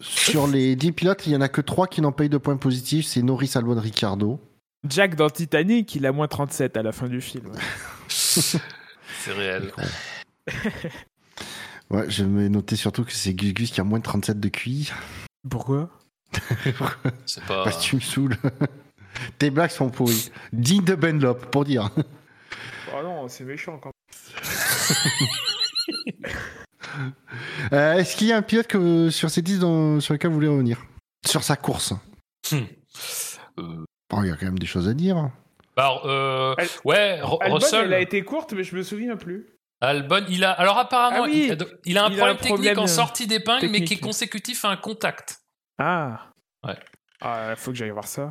Sur 0.00 0.48
les 0.48 0.74
10 0.74 0.90
pilotes, 0.90 1.24
il 1.26 1.30
n'y 1.30 1.36
en 1.36 1.40
a 1.40 1.48
que 1.48 1.60
3 1.60 1.86
qui 1.86 2.00
n'ont 2.00 2.10
pas 2.10 2.24
eu 2.24 2.28
de 2.28 2.36
points 2.36 2.56
positifs. 2.56 3.06
C'est 3.06 3.22
Norris, 3.22 3.52
Albon, 3.54 3.78
Ricardo. 3.78 4.40
Jack 4.88 5.14
dans 5.14 5.30
Titanic, 5.30 5.94
il 5.94 6.04
a 6.04 6.10
moins 6.10 6.26
37 6.26 6.76
à 6.76 6.82
la 6.82 6.90
fin 6.90 7.06
du 7.06 7.20
film. 7.20 7.52
c'est 9.26 9.32
réel. 9.32 9.72
ouais, 11.90 12.08
je 12.08 12.22
vais 12.22 12.48
noter 12.48 12.76
surtout 12.76 13.04
que 13.04 13.10
c'est 13.12 13.34
Gus 13.34 13.54
Gus 13.54 13.70
qui 13.72 13.80
a 13.80 13.84
moins 13.84 13.98
de 13.98 14.04
37 14.04 14.38
de 14.38 14.48
QI. 14.48 14.92
Pourquoi? 15.50 15.90
C'est 17.26 17.44
pas. 17.44 17.64
Parce 17.64 17.78
que 17.78 17.82
tu 17.82 17.96
me 17.96 18.00
saoules. 18.00 18.36
Tes 19.38 19.50
blagues 19.50 19.70
sont 19.70 19.90
pourries. 19.90 20.30
Digne 20.52 20.84
de 20.84 20.94
Benlop, 20.94 21.46
pour 21.50 21.64
dire. 21.64 21.90
Oh 22.98 23.02
non, 23.02 23.28
c'est 23.28 23.44
méchant 23.44 23.78
quand 23.78 23.90
euh, 27.72 27.94
Est-ce 27.94 28.16
qu'il 28.16 28.28
y 28.28 28.32
a 28.32 28.38
un 28.38 28.42
pilote 28.42 28.68
que, 28.68 29.10
sur 29.10 29.28
ces 29.28 29.42
10 29.42 29.58
sur 30.00 30.14
lequel 30.14 30.30
vous 30.30 30.36
voulez 30.36 30.48
revenir? 30.48 30.82
Sur 31.26 31.42
sa 31.42 31.56
course 31.56 31.92
hmm. 32.52 32.62
euh. 33.58 33.84
Il 34.22 34.28
y 34.28 34.30
a 34.30 34.36
quand 34.36 34.46
même 34.46 34.58
des 34.58 34.66
choses 34.66 34.88
à 34.88 34.94
dire. 34.94 35.30
Alors, 35.76 36.06
euh, 36.06 36.54
ouais, 36.84 37.20
Albon, 37.40 37.58
elle 37.72 37.92
a 37.92 38.00
été 38.00 38.22
courte, 38.22 38.52
mais 38.54 38.64
je 38.64 38.74
me 38.74 38.82
souviens 38.82 39.16
plus. 39.16 39.46
Albon, 39.80 40.24
il 40.28 40.44
a. 40.44 40.52
Alors, 40.52 40.78
apparemment, 40.78 41.24
ah 41.24 41.28
il, 41.28 41.98
a, 41.98 42.04
un 42.06 42.10
problème 42.10 42.36
technique 42.38 42.78
en 42.78 42.86
sortie 42.86 43.26
d'épingle, 43.26 43.68
mais 43.68 43.84
qui 43.84 43.94
est 43.94 44.00
consécutif 44.00 44.64
à 44.64 44.70
un 44.70 44.76
contact. 44.76 45.40
Ah. 45.78 46.30
Ouais. 46.66 46.76
Ah, 47.20 47.54
faut 47.56 47.72
que 47.72 47.76
j'aille 47.76 47.90
voir 47.90 48.06
ça. 48.06 48.30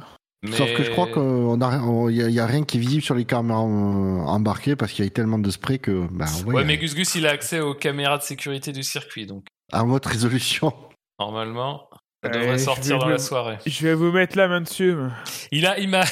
Sauf 0.51 0.73
que 0.73 0.83
je 0.83 0.91
crois 0.91 1.07
qu'il 1.07 2.29
n'y 2.31 2.39
a, 2.39 2.45
rien 2.45 2.63
qui 2.63 2.77
est 2.77 2.79
visible 2.79 3.01
sur 3.01 3.15
les 3.15 3.25
caméras 3.25 3.63
euh, 3.63 4.19
embarquées 4.25 4.75
parce 4.75 4.91
qu'il 4.91 5.03
y 5.03 5.07
a 5.07 5.11
tellement 5.11 5.39
de 5.39 5.49
spray 5.49 5.79
que. 5.79 6.07
Bah, 6.11 6.25
ouais, 6.45 6.63
mais 6.63 6.77
Gus 6.77 6.93
Gus, 6.95 7.15
il 7.15 7.25
a 7.25 7.31
accès 7.31 7.59
aux 7.59 7.73
caméras 7.73 8.17
de 8.17 8.23
sécurité 8.23 8.71
du 8.71 8.83
circuit. 8.83 9.25
donc. 9.25 9.45
À 9.71 9.83
votre 9.83 10.09
résolution. 10.09 10.73
Normalement, 11.19 11.89
ça 12.25 12.39
devrait 12.39 12.57
sortir 12.57 12.99
dans 12.99 13.09
la 13.09 13.19
soirée. 13.19 13.57
Je 13.65 13.87
vais 13.87 13.93
vous 13.93 14.11
mettre 14.11 14.37
là, 14.37 14.47
monsieur. 14.47 15.09
Il 15.51 15.65
a, 15.65 15.77
il 15.79 15.89
m'a. 15.89 16.03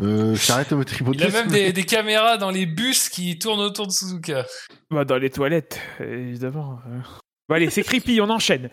Euh, 0.00 0.34
J'arrête 0.36 0.72
votre 0.72 0.94
Il 1.12 1.24
a 1.24 1.28
même 1.30 1.48
des, 1.48 1.84
caméras 1.84 2.36
dans 2.36 2.50
les 2.50 2.66
bus 2.66 3.08
qui 3.08 3.38
tournent 3.38 3.60
autour 3.60 3.86
de 3.86 3.92
Suzuka. 3.92 4.44
Bah, 4.90 5.04
dans 5.04 5.16
les 5.16 5.30
toilettes, 5.30 5.80
évidemment. 6.00 6.78
Bon, 7.48 7.54
allez, 7.54 7.70
c'est 7.70 7.82
creepy, 7.82 8.20
on 8.20 8.30
enchaîne. 8.30 8.70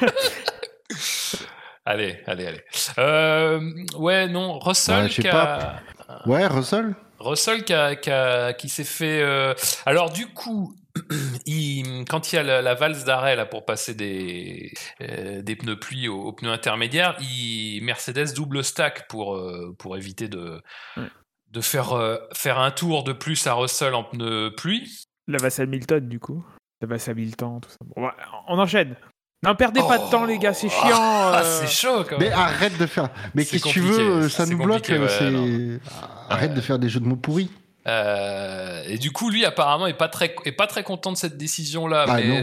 allez, 1.84 2.18
allez, 2.26 2.46
allez. 2.46 2.62
Euh, 2.98 3.60
ouais, 3.96 4.28
non, 4.28 4.58
Russell 4.58 5.04
ouais, 5.04 5.08
qui 5.10 5.28
a... 5.28 5.80
Ouais, 6.26 6.46
Russell? 6.46 6.94
Russell 7.18 7.64
qui, 7.64 7.72
a, 7.72 8.52
qui, 8.52 8.68
s'est 8.68 8.84
fait. 8.84 9.20
Euh, 9.20 9.54
alors, 9.86 10.10
du 10.10 10.28
coup, 10.28 10.74
il, 11.46 12.04
quand 12.08 12.32
il 12.32 12.36
y 12.36 12.38
a 12.38 12.62
la, 12.62 12.74
valse 12.74 13.04
d'arrêt 13.04 13.36
là 13.36 13.46
pour 13.46 13.64
passer 13.64 13.94
des, 13.94 14.72
euh, 15.00 15.42
des 15.42 15.56
pneus 15.56 15.78
pluie 15.78 16.08
aux, 16.08 16.32
pneus 16.32 16.50
intermédiaires, 16.50 17.16
il, 17.20 17.80
Mercedes 17.82 18.34
double 18.34 18.64
stack 18.64 19.08
pour, 19.08 19.36
euh, 19.36 19.74
pour 19.78 19.96
éviter 19.96 20.28
de, 20.28 20.60
de 21.50 21.60
faire, 21.60 22.18
faire 22.34 22.58
un 22.58 22.70
tour 22.70 23.04
de 23.04 23.12
plus 23.12 23.46
à 23.46 23.54
Russell 23.54 23.94
en 23.94 24.04
pneus 24.04 24.54
pluie. 24.56 25.04
La 25.26 25.38
Vasse 25.38 25.60
Hamilton, 25.60 26.08
du 26.08 26.18
coup. 26.18 26.44
La 26.80 26.88
Vasse 26.88 27.08
Hamilton, 27.08 27.60
tout 27.60 27.70
ça. 27.70 27.76
Bon, 27.84 28.08
on 28.48 28.58
enchaîne. 28.58 28.96
Non, 29.44 29.54
perdez 29.54 29.80
pas 29.80 29.98
de 29.98 30.10
temps, 30.10 30.24
les 30.24 30.38
gars, 30.38 30.52
c'est 30.52 30.68
chiant. 30.68 30.96
Ah, 30.96 31.42
c'est 31.44 31.68
chaud, 31.68 32.04
quand 32.08 32.18
même. 32.18 32.28
Mais 32.28 32.34
arrête 32.34 32.76
de 32.76 32.86
faire. 32.86 33.08
Mais 33.34 33.44
qu'est-ce 33.44 33.64
que 33.64 33.68
tu 33.68 33.80
veux 33.80 34.28
Ça 34.28 34.46
nous 34.46 34.58
bloque. 34.58 34.90
arrête 36.28 36.54
de 36.54 36.60
faire 36.60 36.78
des 36.78 36.88
jeux 36.88 37.00
de 37.00 37.06
mots 37.06 37.16
pourris. 37.16 37.50
Euh, 37.88 38.82
et 38.86 38.98
du 38.98 39.10
coup, 39.10 39.30
lui, 39.30 39.44
apparemment, 39.44 39.86
est 39.86 39.94
pas 39.94 40.08
très, 40.08 40.34
est 40.44 40.52
pas 40.52 40.66
très 40.66 40.82
content 40.82 41.10
de 41.10 41.16
cette 41.16 41.36
décision-là. 41.36 42.04
Ah, 42.06 42.16
mais 42.16 42.42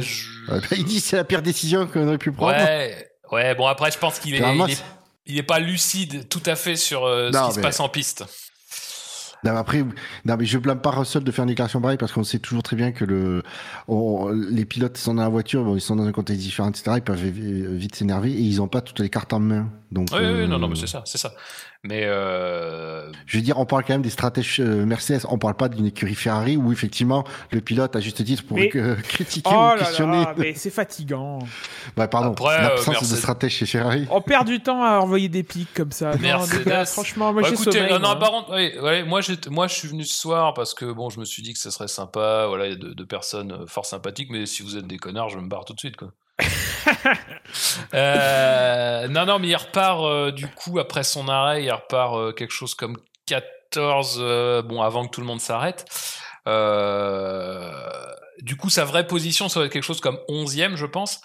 il 0.77 0.86
dit 0.86 0.99
c'est 0.99 1.17
la 1.17 1.23
pire 1.23 1.41
décision 1.41 1.86
qu'on 1.88 2.08
aurait 2.08 2.17
pu 2.17 2.31
prendre. 2.31 2.53
Ouais, 2.53 3.10
ouais. 3.31 3.55
Bon, 3.55 3.67
après, 3.67 3.91
je 3.91 3.99
pense 3.99 4.19
qu'il 4.19 4.36
est, 4.36 4.43
il 5.27 5.38
est, 5.38 5.43
pas 5.43 5.60
lucide 5.60 6.27
tout 6.29 6.43
à 6.45 6.55
fait 6.55 6.75
sur 6.75 7.05
euh, 7.05 7.31
ce 7.31 7.47
qui 7.47 7.55
se 7.55 7.60
passe 7.60 7.79
en 7.79 7.89
piste. 7.89 8.25
Non, 9.43 9.55
après, 9.58 9.84
non, 10.25 10.38
mais 10.39 10.45
je 10.45 10.58
blâme 10.58 10.81
pas 10.81 10.89
Russell 10.89 11.23
de 11.23 11.31
faire 11.31 11.43
une 11.43 11.49
déclaration 11.49 11.79
pareille 11.79 11.97
parce 11.97 12.12
qu'on 12.12 12.23
sait 12.23 12.39
toujours 12.39 12.63
très 12.63 12.75
bien 12.75 12.91
que 12.91 13.05
le, 13.05 13.43
les 14.49 14.65
pilotes 14.65 14.97
sont 14.97 15.13
dans 15.13 15.21
la 15.21 15.29
voiture, 15.29 15.63
bon, 15.63 15.75
ils 15.75 15.81
sont 15.81 15.95
dans 15.95 16.05
un 16.05 16.12
contexte 16.12 16.41
différent, 16.41 16.69
etc. 16.69 16.93
Ils 16.95 17.03
peuvent 17.03 17.21
vite 17.21 17.95
s'énerver 17.95 18.31
et 18.31 18.39
ils 18.39 18.58
n'ont 18.58 18.67
pas 18.67 18.81
toutes 18.81 18.99
les 18.99 19.10
cartes 19.10 19.34
en 19.34 19.39
main. 19.39 19.69
Donc, 19.91 20.10
oui, 20.13 20.19
oui, 20.19 20.48
non, 20.48 20.60
non, 20.60 20.67
mais 20.67 20.76
c'est 20.76 20.88
ça, 20.88 21.04
c'est 21.06 21.17
ça. 21.17 21.34
Mais 21.84 22.02
euh... 22.04 23.12
je 23.28 23.38
veux 23.38 23.43
dire, 23.43 23.60
on 23.60 23.65
parle 23.65 23.84
quand 23.84 23.93
même 23.93 24.02
des 24.02 24.10
stratèges 24.10 24.60
euh, 24.60 24.86
Mercedes. 24.86 25.21
On 25.30 25.38
parle 25.38 25.56
pas 25.56 25.69
d'une 25.69 25.86
écurie 25.86 26.15
Ferrari 26.15 26.58
où 26.58 26.71
effectivement 26.71 27.24
le 27.52 27.62
pilote, 27.62 27.95
à 27.95 28.00
juste 28.00 28.24
titre, 28.24 28.43
pour 28.45 28.58
critiquer 29.08 29.52
oh 29.54 29.74
ou 29.76 29.80
questionner. 29.80 30.24
Là 30.24 30.34
mais 30.36 30.56
c'est 30.56 30.71
fatigant. 30.71 31.39
bah 31.95 32.08
pardon. 32.08 32.34
L'absence 32.43 32.98
euh, 32.98 33.15
de 33.15 33.19
stratège 33.19 33.54
chez 33.54 33.65
Ferrari. 33.67 34.08
On 34.10 34.21
perd 34.21 34.48
du 34.48 34.60
temps 34.62 34.84
à 34.84 35.00
envoyer 35.00 35.30
des 35.30 35.43
pics 35.43 35.74
comme 35.76 35.91
ça. 35.91 36.15
Mercedes. 36.17 36.86
franchement, 36.88 37.32
moi 37.32 37.43
bah, 37.43 37.50
j'ai 37.50 37.56
sommeil, 37.56 37.91
non, 37.91 38.00
non, 38.00 38.19
par 38.19 38.32
contre, 38.32 38.52
ouais, 38.52 39.04
moi, 39.04 39.21
moi, 39.52 39.67
je 39.67 39.74
suis 39.74 39.88
venu 39.88 40.04
ce 40.04 40.19
soir 40.19 40.54
parce 40.54 40.74
que 40.74 40.91
bon, 40.91 41.10
je 41.10 41.19
me 41.19 41.26
suis 41.26 41.43
dit 41.43 41.54
que 41.54 41.60
ce 41.60 41.69
serait 41.69 41.88
sympa. 41.88 42.45
Voilà, 42.48 42.67
il 42.67 42.71
y 42.71 42.76
a 42.76 42.93
deux, 42.93 43.06
personnes 43.06 43.52
euh, 43.52 43.67
fort 43.67 43.86
sympathiques, 43.86 44.30
mais 44.32 44.45
si 44.45 44.63
vous 44.63 44.78
êtes 44.78 44.88
des 44.88 44.98
connards, 44.98 45.30
je 45.30 45.38
me 45.38 45.48
barre 45.48 45.65
tout 45.65 45.74
de 45.74 45.80
suite, 45.80 45.98
quoi. 45.98 46.12
euh, 47.93 49.08
non, 49.08 49.26
non, 49.26 49.39
mais 49.39 49.48
il 49.50 49.56
repart 49.56 50.02
euh, 50.04 50.32
du 50.32 50.48
coup 50.48 50.80
après 50.80 51.04
son 51.04 51.28
arrêt, 51.28 51.63
il 51.63 51.71
repart 51.71 52.15
euh, 52.15 52.32
quelque 52.32 52.54
chose 52.54 52.76
comme 52.76 52.98
14, 53.26 54.63
bon, 54.65 54.82
avant 54.82 55.06
que 55.06 55.12
tout 55.12 55.21
le 55.21 55.28
monde 55.28 55.41
s'arrête. 55.41 55.86
Du 58.41 58.58
coup, 58.58 58.69
sa 58.69 58.84
vraie 58.84 59.08
position, 59.08 59.50
ça 59.50 59.60
va 59.60 59.65
être 59.65 59.71
quelque 59.71 59.84
chose 59.84 60.02
comme 60.02 60.19
11e, 60.30 60.76
je 60.76 60.86
pense. 60.86 61.21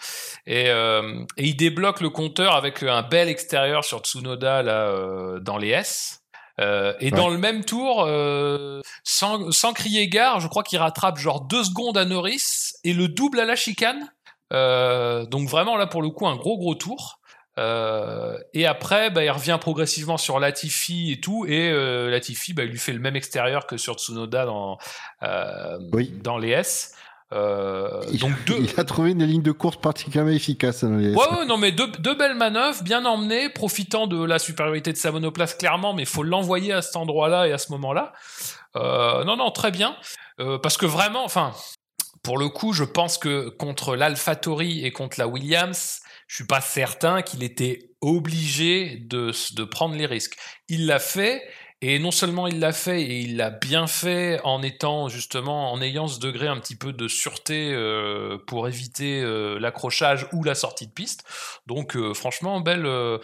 Et, 0.47 0.67
et 0.69 1.45
il 1.45 1.55
débloque 1.57 2.01
le 2.01 2.09
compteur 2.09 2.55
avec 2.55 2.83
un 2.83 3.03
bel 3.03 3.29
extérieur 3.29 3.85
sur 3.85 3.99
Tsunoda 4.01 4.63
là, 4.63 4.95
dans 5.41 5.59
les 5.59 5.69
S. 5.69 6.21
Euh, 6.61 6.93
et 7.01 7.07
Ouais. 7.07 7.17
dans 7.17 7.29
le 7.29 7.39
même 7.39 7.65
tour, 7.65 8.05
euh, 8.07 8.81
sans, 9.03 9.51
sans 9.51 9.73
crier 9.73 10.09
gare, 10.09 10.41
je 10.41 10.49
crois 10.49 10.63
qu'il 10.63 10.79
rattrape 10.79 11.17
genre 11.19 11.41
deux 11.43 11.65
secondes 11.65 11.97
à 11.97 12.05
Norris 12.05 12.73
et 12.85 12.93
le 12.93 13.09
double 13.09 13.41
à 13.41 13.45
la 13.45 13.57
chicane. 13.57 14.13
Euh, 14.53 15.25
donc 15.27 15.49
vraiment 15.49 15.77
là 15.77 15.87
pour 15.87 16.03
le 16.03 16.11
coup 16.11 16.27
un 16.27 16.37
gros 16.37 16.59
gros 16.59 16.75
tour. 16.75 17.19
Euh, 17.59 18.39
et 18.55 18.65
après, 18.67 19.11
bah, 19.11 19.23
il 19.25 19.31
revient 19.31 19.59
progressivement 19.61 20.17
sur 20.17 20.39
Latifi 20.41 21.13
et 21.13 21.21
tout, 21.21 21.45
et 21.47 21.71
euh, 21.71 22.09
Latifi, 22.09 22.55
bah, 22.55 22.63
il 22.63 22.71
lui 22.71 22.79
fait 22.79 22.93
le 22.93 23.01
même 23.01 23.17
extérieur 23.17 23.67
que 23.67 23.77
sur 23.77 23.97
Tsunoda 23.97 24.47
dans 24.47 24.79
euh, 25.25 25.79
Oui. 25.93 26.11
dans 26.23 26.39
les 26.39 26.51
S. 26.51 26.95
Euh, 27.33 28.01
Il, 28.13 28.19
donc 28.21 28.33
deux, 28.47 28.57
il 28.61 28.81
a 28.81 28.85
trouvé 28.85 29.11
une 29.11 29.25
ligne 29.25 29.43
de 29.43 29.53
course 29.53 29.77
particulièrement 29.77 30.31
efficace. 30.33 30.85
dans 30.85 30.97
les- 30.97 31.15
Ouais, 31.15 31.31
ouais, 31.39 31.45
non, 31.47 31.59
mais 31.59 31.71
deux, 31.71 31.89
deux 31.99 32.15
belles 32.15 32.35
manœuvres, 32.37 32.83
bien 32.83 33.05
emmenées, 33.05 33.51
profitant 33.51 34.07
de 34.07 34.25
la 34.25 34.39
supériorité 34.39 34.93
de 34.93 34.97
sa 34.97 35.13
monoplace, 35.13 35.55
clairement, 35.55 35.93
mais 35.93 36.03
il 36.03 36.09
faut 36.09 36.23
l'envoyer 36.23 36.73
à 36.73 36.83
cet 36.83 36.97
endroit-là 36.97 37.47
et 37.47 37.53
à 37.53 37.59
ce 37.59 37.71
moment-là. 37.73 38.13
Euh, 38.77 39.23
non, 39.25 39.37
non, 39.37 39.51
très 39.51 39.71
bien. 39.71 39.97
Euh, 40.41 40.59
parce 40.59 40.77
que 40.77 40.87
vraiment, 40.87 41.25
enfin, 41.25 41.53
pour 42.23 42.39
le 42.39 42.49
coup, 42.49 42.73
je 42.73 42.85
pense 42.85 43.19
que 43.19 43.49
contre 43.49 43.97
l'AlphaTauri 43.97 44.85
et 44.85 44.93
contre 44.93 45.19
la 45.19 45.27
Williams, 45.27 46.01
je 46.27 46.37
suis 46.37 46.47
pas 46.47 46.61
certain 46.61 47.23
qu'il 47.23 47.43
était 47.43 47.91
obligé 48.01 48.97
de, 48.97 49.33
de 49.55 49.65
prendre 49.65 49.95
les 49.97 50.07
risques. 50.07 50.37
Il 50.69 50.87
l'a 50.87 50.99
fait, 50.99 51.43
et 51.81 51.99
non 51.99 52.11
seulement 52.11 52.47
il 52.47 52.61
l'a 52.61 52.73
fait, 52.73 53.03
et 53.03 53.21
il 53.21 53.37
l'a 53.37 53.51
bien 53.51 53.87
fait 53.87 54.39
en 54.45 54.63
étant 54.63 55.09
justement, 55.09 55.73
en 55.73 55.81
ayant 55.81 56.09
ce 56.09 56.21
degré 56.21 56.47
un 56.47 56.61
petit 56.61 56.77
peu 56.77 56.93
de 56.93 57.09
sûreté 57.09 57.73
euh, 57.73 58.39
pour 58.47 58.69
éviter 58.69 59.23
euh, 59.23 59.59
l'accrochage 59.59 60.29
ou 60.33 60.45
la 60.45 60.55
sortie 60.55 60.87
de 60.87 60.93
piste. 60.93 61.25
Donc 61.67 61.97
euh, 61.97 62.15
franchement, 62.15 62.61
belle, 62.61 62.87
euh, 62.87 63.19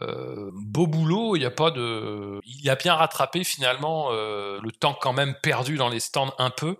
beau 0.00 0.86
boulot. 0.86 1.36
Il 1.36 1.42
y 1.42 1.46
a 1.46 1.50
pas 1.50 1.70
de, 1.70 2.40
il 2.44 2.68
a 2.70 2.74
bien 2.76 2.94
rattrapé 2.94 3.44
finalement 3.44 4.10
le 4.10 4.70
temps 4.72 4.96
quand 5.00 5.12
même 5.12 5.34
perdu 5.42 5.76
dans 5.76 5.88
les 5.88 6.00
stands 6.00 6.34
un 6.38 6.50
peu. 6.50 6.76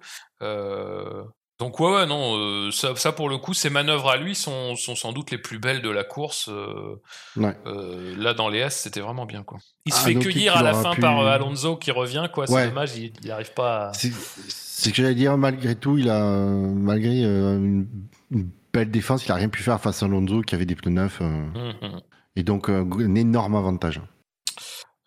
Donc 1.61 1.79
ouais, 1.79 1.93
ouais 1.95 2.07
non, 2.07 2.37
euh, 2.37 2.71
ça, 2.73 2.97
ça, 2.97 3.13
pour 3.13 3.29
le 3.29 3.39
coup, 3.39 3.55
ces 3.55 3.71
manœuvres 3.71 4.09
à 4.11 4.17
lui 4.17 4.35
sont, 4.35 4.75
sont 4.77 4.97
sans 4.97 5.13
doute 5.13 5.31
les 5.31 5.39
plus 5.39 5.59
belles 5.61 5.83
de 5.83 5.91
la 5.91 6.03
course. 6.03 6.49
euh, 6.51 6.97
Ouais. 7.37 7.55
euh, 7.67 8.15
là 8.19 8.35
dans 8.35 8.49
les 8.49 8.59
S, 8.59 8.81
c'était 8.83 9.01
vraiment 9.01 9.27
bien 9.27 9.43
quoi. 9.45 9.59
Il 9.87 9.93
se 9.93 10.01
Ah, 10.01 10.05
fait 10.07 10.15
cueillir 10.17 10.57
à 10.57 10.63
la 10.63 10.75
fin 10.75 10.95
pu- 10.95 11.01
par 11.01 11.19
Alonso 11.27 11.77
qui 11.77 11.91
revient 11.93 12.29
quoi. 12.33 12.47
C'est 12.49 12.55
Ouais. 12.55 12.69
dommage, 12.69 12.97
il 12.97 13.13
il 13.23 13.31
arrive 13.31 13.53
pas. 13.53 13.91
À... 13.91 13.93
C'est 13.93 14.91
que 14.91 14.97
j'allais 14.97 15.15
dire, 15.15 15.37
malgré 15.37 15.75
tout, 15.77 15.99
il 15.99 16.09
a, 16.09 16.23
malgré 16.25 17.23
une, 17.23 17.87
une 18.31 18.51
belle 18.73 18.91
défense, 18.91 19.27
il 19.27 19.33
a 19.33 19.35
rien 19.35 19.49
pu 19.51 19.63
faire 19.63 19.81
face 19.81 20.03
à 20.03 20.07
Alonso 20.07 20.41
qui 20.41 20.55
avait 20.55 20.65
des 20.67 20.75
pneus 20.75 20.91
neufs. 20.95 21.19
euh, 21.21 21.27
Mhm. 21.83 22.01
et 22.37 22.43
donc, 22.43 22.69
un 22.71 23.15
énorme 23.15 23.57
avantage. 23.57 24.01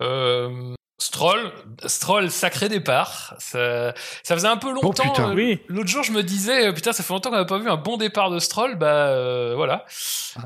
Euh, 0.01 0.75
Stroll, 1.07 1.51
Stroll, 1.85 2.31
sacré 2.31 2.69
départ. 2.69 3.35
Ça, 3.39 3.93
ça 4.23 4.35
faisait 4.35 4.47
un 4.47 4.55
peu 4.57 4.71
longtemps. 4.73 5.03
putain. 5.03 5.31
euh, 5.31 5.35
Oui. 5.35 5.59
L'autre 5.67 5.89
jour, 5.89 6.03
je 6.03 6.11
me 6.13 6.23
disais, 6.23 6.67
euh, 6.67 6.71
putain, 6.71 6.93
ça 6.93 7.03
fait 7.03 7.11
longtemps 7.13 7.29
qu'on 7.29 7.35
n'a 7.35 7.45
pas 7.45 7.57
vu 7.59 7.69
un 7.69 7.75
bon 7.77 7.97
départ 7.97 8.29
de 8.29 8.39
Stroll. 8.39 8.75
Bah 8.77 8.87
euh, 9.07 9.53
voilà, 9.55 9.85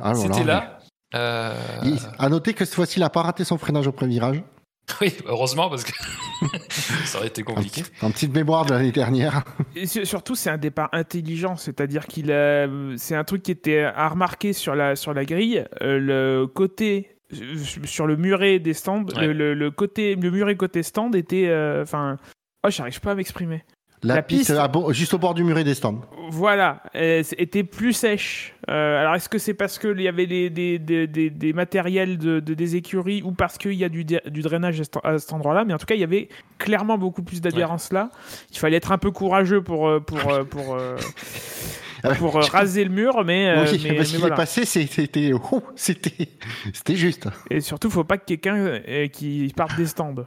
Ah, 0.02 0.14
voilà. 0.14 0.16
c'était 0.16 0.44
là. 0.44 0.80
Euh, 1.16 1.54
Il- 1.84 2.00
à 2.18 2.30
noter 2.30 2.54
que 2.54 2.66
cette 2.66 2.74
fois-ci, 2.74 2.98
il 3.00 3.02
n'a 3.02 3.10
pas 3.10 3.22
raté 3.22 3.44
son 3.44 3.58
freinage 3.58 3.88
au 3.88 3.92
pré-virage. 3.92 4.42
Oui, 5.02 5.14
heureusement 5.26 5.70
parce 5.70 5.84
que 5.84 5.92
ça 7.06 7.18
aurait 7.18 7.28
été 7.28 7.44
compliqué. 7.44 7.84
En 8.02 8.10
petite 8.10 8.34
mémoire 8.34 8.66
de 8.66 8.74
l'année 8.74 8.94
dernière. 8.94 9.44
Et 9.76 9.86
su- 9.86 10.06
surtout, 10.06 10.34
c'est 10.36 10.50
un 10.50 10.58
départ 10.58 10.88
intelligent, 10.94 11.58
c'est-à-dire 11.58 12.08
qu'il 12.08 12.32
a, 12.32 12.68
c'est 12.96 13.16
un 13.16 13.26
truc 13.26 13.44
qui 13.44 13.52
était 13.52 13.84
à 13.84 14.08
remarquer 14.08 14.54
sur 14.54 14.76
la 14.76 14.96
sur 14.96 15.14
la 15.14 15.26
grille, 15.26 15.66
euh, 15.82 16.00
le 16.00 16.48
côté 16.48 17.10
euh, 17.12 17.17
sur 17.84 18.08
le 18.08 18.16
muret 18.16 18.60
des 18.60 18.74
stands, 18.74 19.06
Ouais. 19.16 19.28
le, 19.28 19.34
le- 19.34 19.54
le 19.54 19.72
côté 19.72 20.16
le 20.16 20.32
muret 20.32 20.56
côté 20.56 20.84
stand 20.84 21.16
était, 21.16 21.48
euh, 21.48 21.84
enfin, 21.84 22.18
oh, 22.66 22.70
j'arrive 22.70 23.00
pas 23.02 23.12
à 23.12 23.16
m'exprimer. 23.16 23.64
La, 24.04 24.16
La 24.18 24.22
piste, 24.22 24.52
piste- 24.56 24.72
bo- 24.72 24.94
juste 24.94 25.16
au 25.16 25.18
bord 25.18 25.34
du 25.34 25.44
muret 25.44 25.64
des 25.64 25.74
stands. 25.74 26.00
Voilà, 26.30 26.84
euh, 26.96 27.24
c- 27.24 27.36
était 27.40 27.64
plus 27.64 27.94
sèche. 27.94 28.54
Euh, 28.70 29.02
alors, 29.02 29.16
est-ce 29.16 29.28
que 29.28 29.40
c'est 29.40 29.56
parce 29.56 29.80
qu'il 29.80 30.00
y 30.00 30.08
avait 30.08 30.28
des, 30.28 30.52
des, 30.52 30.78
des, 30.78 31.08
des, 31.08 31.32
des 31.32 31.52
matériels 31.54 32.20
de, 32.20 32.40
de- 32.40 32.54
des 32.54 32.76
écuries 32.76 33.24
ou 33.24 33.32
parce 33.32 33.58
qu'il 33.58 33.74
y 33.74 33.84
a 33.84 33.90
du, 33.90 34.06
du 34.06 34.42
drainage 34.42 34.80
à 35.04 35.18
cet- 35.18 35.34
endroit-là? 35.34 35.66
Mais 35.66 35.74
en 35.74 35.80
tout 35.80 35.88
cas, 35.88 35.96
il 35.96 36.02
y 36.02 36.04
avait 36.04 36.30
clairement 36.60 37.00
beaucoup 37.00 37.24
plus 37.24 37.42
d'adhérence 37.42 37.92
là. 37.92 38.12
Il 38.52 38.60
fallait 38.60 38.78
être 38.78 38.92
un 38.92 39.00
peu 39.00 39.10
courageux 39.10 39.64
pour, 39.64 39.88
euh, 39.88 40.00
pour, 40.00 40.20
euh, 40.76 40.96
pour, 42.02 42.12
euh, 42.12 42.16
pour 42.16 42.38
euh, 42.38 42.42
raser 42.42 42.84
le 42.84 42.90
mur, 42.90 43.24
mais, 43.26 43.48
euh, 43.50 43.66
oui, 43.72 43.82
mais- 43.84 43.96
parce 43.96 44.12
mais 44.14 44.20
voilà. 44.20 44.36
est 44.36 44.38
passé, 44.38 44.66
c'était, 44.66 45.32
oh, 45.52 45.64
c'était, 45.76 46.30
c'était 46.74 46.96
juste. 46.96 47.28
Et 47.50 47.62
surtout, 47.62 47.90
faut 47.90 48.04
pas 48.04 48.18
que 48.18 48.26
quelqu'un 48.26 48.56
euh, 48.56 49.08
qui 49.08 49.52
parte 49.56 49.76
des 49.78 49.88
stands. 49.88 50.16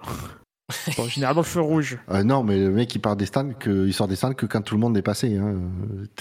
Bon, 0.96 1.09
généralement, 1.09 1.42
feu 1.42 1.61
rouge. 1.61 1.98
Euh, 2.12 2.22
non, 2.22 2.44
mais 2.44 2.56
le 2.56 2.70
mec, 2.70 2.94
il 2.94 3.00
part 3.00 3.16
des 3.16 3.26
stands, 3.26 3.54
que, 3.59 3.88
il 3.88 3.92
sort 3.92 4.06
des 4.06 4.14
stands 4.14 4.35
que 4.35 4.46
quand 4.46 4.61
tout 4.62 4.76
le 4.76 4.80
monde 4.80 4.96
est 4.96 5.02
passé. 5.02 5.37
hein. 5.37 5.56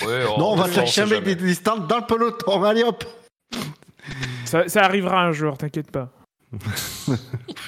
Ouais, 0.07 0.23
non, 0.39 0.53
on 0.53 0.55
va 0.55 0.65
sait 0.65 0.73
chercher 0.73 1.01
un 1.01 1.05
mec 1.05 1.13
jamais. 1.19 1.35
des, 1.35 1.43
des 1.45 1.53
stands 1.53 1.77
dans 1.85 1.97
le 1.97 2.05
peloton. 2.07 2.63
Allez 2.63 2.81
hop. 2.83 3.03
Ça, 4.45 4.67
ça 4.67 4.81
arrivera 4.83 5.21
un 5.23 5.33
jour, 5.33 5.55
t'inquiète 5.55 5.91
pas. 5.91 6.09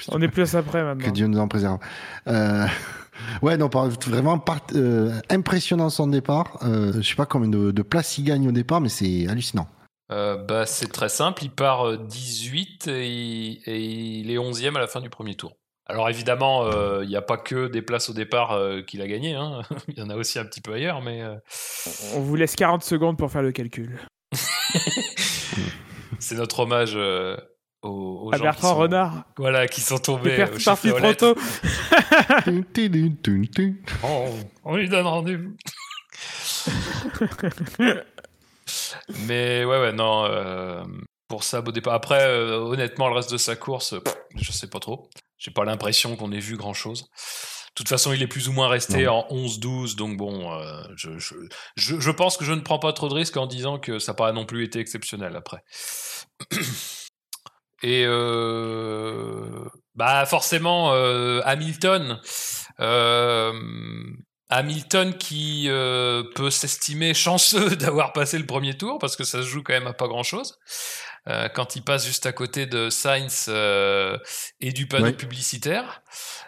On 0.08 0.20
est 0.20 0.26
plus 0.28 0.54
après 0.56 0.80
Que 0.80 0.84
maintenant. 0.84 1.12
Dieu 1.12 1.26
nous 1.28 1.38
en 1.38 1.46
préserve. 1.46 1.78
Euh, 2.26 2.66
ouais, 3.42 3.56
non, 3.56 3.68
vraiment 3.68 4.38
part- 4.38 4.60
euh, 4.74 5.20
impressionnant 5.30 5.90
son 5.90 6.06
départ. 6.06 6.58
Euh, 6.62 6.92
je 6.94 7.02
sais 7.02 7.14
pas 7.14 7.26
combien 7.26 7.48
de, 7.48 7.70
de 7.70 7.82
places 7.82 8.18
il 8.18 8.24
gagne 8.24 8.48
au 8.48 8.52
départ, 8.52 8.80
mais 8.80 8.88
c'est 8.88 9.26
hallucinant. 9.28 9.68
Euh, 10.10 10.36
bah, 10.36 10.66
c'est 10.66 10.92
très 10.92 11.08
simple, 11.08 11.44
il 11.44 11.50
part 11.50 11.86
euh, 11.88 11.96
18 11.96 12.88
et 12.88 13.08
il, 13.08 13.62
et 13.66 13.80
il 13.82 14.30
est 14.30 14.36
11e 14.36 14.76
à 14.76 14.80
la 14.80 14.86
fin 14.86 15.00
du 15.00 15.08
premier 15.08 15.34
tour. 15.36 15.56
Alors 15.86 16.08
évidemment, 16.08 16.64
euh, 16.66 17.00
il 17.02 17.08
n'y 17.08 17.16
a 17.16 17.22
pas 17.22 17.36
que 17.36 17.66
des 17.66 17.82
places 17.82 18.08
au 18.08 18.12
départ 18.12 18.52
euh, 18.52 18.82
qu'il 18.82 19.02
a 19.02 19.06
gagné, 19.08 19.34
hein. 19.34 19.62
il 19.88 19.98
y 19.98 20.02
en 20.02 20.10
a 20.10 20.16
aussi 20.16 20.38
un 20.38 20.44
petit 20.44 20.60
peu 20.60 20.72
ailleurs, 20.74 21.02
mais 21.02 21.22
euh, 21.22 21.34
On 22.14 22.20
vous 22.20 22.36
laisse 22.36 22.56
40 22.56 22.84
secondes 22.84 23.18
pour 23.18 23.30
faire 23.32 23.42
le 23.42 23.52
calcul. 23.52 23.98
c'est 26.18 26.36
notre 26.36 26.60
hommage 26.60 26.92
euh, 26.94 27.36
aux, 27.82 28.28
aux 28.28 28.28
À 28.32 28.36
gens 28.36 28.38
qui 28.38 28.42
Bertrand 28.44 28.68
sont, 28.70 28.78
Renard. 28.78 29.24
voilà, 29.36 29.66
qui 29.68 29.80
sont 29.80 29.98
tombés 29.98 30.30
est 30.30 30.44
au 30.44 30.58
parti 30.64 30.88
trop 30.90 31.14
tôt. 31.14 31.34
Oh, 34.04 34.28
on 34.64 34.76
lui 34.76 34.88
donne 34.88 35.06
rendez-vous. 35.06 35.54
Mais 39.26 39.64
ouais, 39.64 39.80
ouais, 39.80 39.92
non. 39.92 40.24
euh, 40.26 40.84
pour 41.28 41.44
ça, 41.44 41.60
beau 41.60 41.72
départ. 41.72 41.94
Après, 41.94 42.22
euh, 42.24 42.58
honnêtement, 42.58 43.08
le 43.08 43.14
reste 43.14 43.32
de 43.32 43.36
sa 43.38 43.56
course, 43.56 43.94
pff, 44.02 44.14
je 44.36 44.52
sais 44.52 44.68
pas 44.68 44.78
trop. 44.80 45.08
J'ai 45.38 45.50
pas 45.50 45.64
l'impression 45.64 46.14
qu'on 46.16 46.30
ait 46.32 46.38
vu 46.38 46.56
grand 46.56 46.74
chose. 46.74 47.02
De 47.02 47.74
toute 47.74 47.88
façon, 47.88 48.12
il 48.12 48.22
est 48.22 48.26
plus 48.26 48.48
ou 48.48 48.52
moins 48.52 48.68
resté 48.68 49.08
en 49.08 49.26
11-12, 49.30 49.96
donc 49.96 50.18
bon, 50.18 50.52
euh, 50.52 50.82
je, 50.94 51.18
je, 51.18 51.34
je, 51.76 51.98
je 51.98 52.10
pense 52.10 52.36
que 52.36 52.44
je 52.44 52.52
ne 52.52 52.60
prends 52.60 52.78
pas 52.78 52.92
trop 52.92 53.08
de 53.08 53.14
risques 53.14 53.38
en 53.38 53.46
disant 53.46 53.78
que 53.78 53.98
ça 53.98 54.12
n'a 54.12 54.16
pas 54.16 54.32
non 54.32 54.44
plus 54.44 54.62
été 54.62 54.78
exceptionnel 54.78 55.34
après. 55.36 55.64
Et 57.82 58.04
euh, 58.06 59.64
bah 59.94 60.24
forcément, 60.26 60.92
euh, 60.94 61.40
Hamilton, 61.44 62.20
euh, 62.80 63.52
Hamilton 64.48 65.16
qui 65.16 65.64
euh, 65.68 66.22
peut 66.34 66.50
s'estimer 66.50 67.14
chanceux 67.14 67.70
d'avoir 67.76 68.12
passé 68.12 68.38
le 68.38 68.46
premier 68.46 68.76
tour 68.76 68.98
parce 68.98 69.16
que 69.16 69.24
ça 69.24 69.42
se 69.42 69.46
joue 69.48 69.62
quand 69.62 69.72
même 69.72 69.86
à 69.86 69.92
pas 69.94 70.08
grand 70.08 70.22
chose. 70.22 70.58
Euh, 71.28 71.48
quand 71.48 71.76
il 71.76 71.82
passe 71.82 72.04
juste 72.04 72.26
à 72.26 72.32
côté 72.32 72.66
de 72.66 72.90
Sainz 72.90 73.46
euh, 73.48 74.18
et 74.60 74.72
du 74.72 74.86
panneau 74.88 75.04
Ouais. 75.06 75.12
publicitaire. 75.12 76.02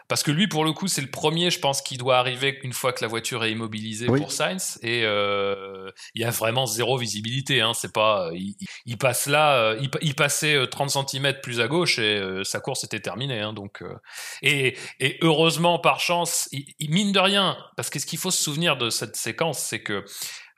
Parce 0.07 0.23
que 0.23 0.31
lui, 0.31 0.49
pour 0.49 0.65
le 0.67 0.73
coup, 0.73 0.87
c'est 0.87 1.01
le 1.01 1.11
premier, 1.11 1.51
je 1.51 1.59
pense, 1.59 1.81
qui 1.81 1.97
doit 1.97 2.19
arriver 2.19 2.59
une 2.63 2.73
fois 2.75 2.93
que 2.93 3.03
la 3.03 3.09
voiture 3.09 3.43
est 3.45 3.53
immobilisée 3.53 4.09
Oui. 4.09 4.21
pour 4.21 4.33
Sainz. 4.33 4.79
Et 4.83 5.03
euh, 5.05 5.91
il 6.15 6.21
y 6.21 6.25
a 6.25 6.31
vraiment 6.31 6.67
zéro 6.67 6.99
visibilité. 6.99 7.63
Hein. 7.63 7.73
C'est 7.75 7.93
pas, 7.93 8.29
il, 8.35 8.55
il 8.85 8.99
passe 8.99 9.27
là, 9.27 9.55
euh, 9.57 9.79
il, 9.81 9.91
pa- 9.91 9.99
il 10.03 10.15
passait 10.15 10.55
euh, 10.57 10.67
30 10.67 10.91
cm 11.09 11.35
plus 11.43 11.61
à 11.61 11.69
gauche 11.69 11.99
et 11.99 12.19
euh, 12.19 12.45
sa 12.45 12.61
course 12.61 12.85
était 12.85 13.01
terminée. 13.01 13.41
Hein. 13.41 13.55
Donc, 13.55 13.81
euh, 13.83 13.95
et, 14.43 14.77
et 15.01 15.17
heureusement, 15.23 15.79
par 15.79 16.01
chance, 16.01 16.49
il, 16.53 16.67
il- 16.79 16.91
mine 16.91 17.13
de 17.13 17.21
rien, 17.21 17.57
parce 17.77 17.89
que 17.89 17.99
ce 17.99 18.05
qu'il 18.07 18.19
faut 18.19 18.31
se 18.31 18.43
souvenir 18.43 18.77
de 18.77 18.91
cette 18.91 19.17
séquence, 19.17 19.59
c'est 19.59 19.83
que 19.83 20.05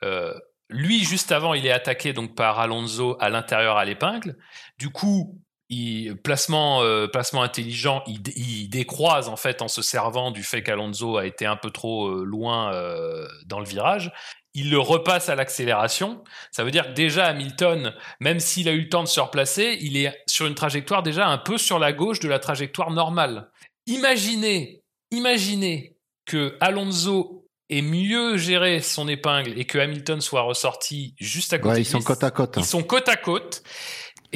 euh, 0.03 0.33
lui, 0.69 1.05
juste 1.05 1.31
avant, 1.31 1.53
il 1.53 1.65
est 1.65 1.71
attaqué 1.71 2.11
donc 2.11 2.35
par 2.35 2.59
Alonso 2.59 3.15
à 3.21 3.29
l'intérieur 3.29 3.77
à 3.77 3.85
l'épingle. 3.85 4.35
Du 4.77 4.89
coup, 4.89 5.39
il, 5.69 6.15
placement, 6.15 6.81
euh, 6.83 7.07
placement 7.07 7.41
intelligent, 7.43 8.03
il, 8.07 8.21
dé- 8.21 8.33
il 8.35 8.69
décroise 8.69 9.27
en 9.27 9.35
fait 9.35 9.61
en 9.61 9.67
se 9.67 9.81
servant 9.81 10.31
du 10.31 10.43
fait 10.43 10.63
qu'Alonso 10.63 11.17
a 11.17 11.25
été 11.25 11.45
un 11.45 11.57
peu 11.57 11.71
trop 11.71 12.07
euh, 12.07 12.23
loin 12.23 12.73
euh, 12.73 13.27
dans 13.45 13.59
le 13.59 13.65
virage. 13.65 14.11
Il 14.53 14.71
le 14.71 14.79
repasse 14.79 15.29
à 15.29 15.35
l'accélération. 15.35 16.23
Ça 16.51 16.63
veut 16.63 16.71
dire 16.71 16.87
que 16.87 16.93
déjà 16.93 17.25
Hamilton, 17.27 17.93
même 18.19 18.39
s'il 18.39 18.67
a 18.69 18.71
eu 18.71 18.81
le 18.81 18.89
temps 18.89 19.03
de 19.03 19.07
se 19.07 19.19
replacer, 19.19 19.77
il 19.81 19.97
est 19.97 20.11
sur 20.27 20.47
une 20.47 20.55
trajectoire 20.55 21.03
déjà 21.03 21.27
un 21.27 21.37
peu 21.37 21.57
sur 21.57 21.77
la 21.79 21.93
gauche 21.93 22.19
de 22.21 22.27
la 22.29 22.39
trajectoire 22.39 22.89
normale. 22.89 23.51
Imaginez, 23.85 24.81
imaginez 25.11 25.95
que 26.25 26.55
Alonso 26.59 27.45
ait 27.69 27.81
mieux 27.81 28.37
géré 28.37 28.81
son 28.81 29.07
épingle 29.07 29.59
et 29.59 29.65
que 29.65 29.77
Hamilton 29.77 30.21
soit 30.21 30.41
ressorti 30.41 31.13
juste 31.19 31.51
à 31.53 31.59
côté, 31.59 31.69
Ouais, 31.69 31.75
de 31.75 31.81
ils 31.81 31.85
sont 31.85 32.01
côte 32.01 32.23
à 32.23 32.31
côte. 32.31 32.55
ils 32.57 32.63
sont 32.65 32.83
côte 32.83 33.09
à 33.09 33.15
côte. 33.17 33.63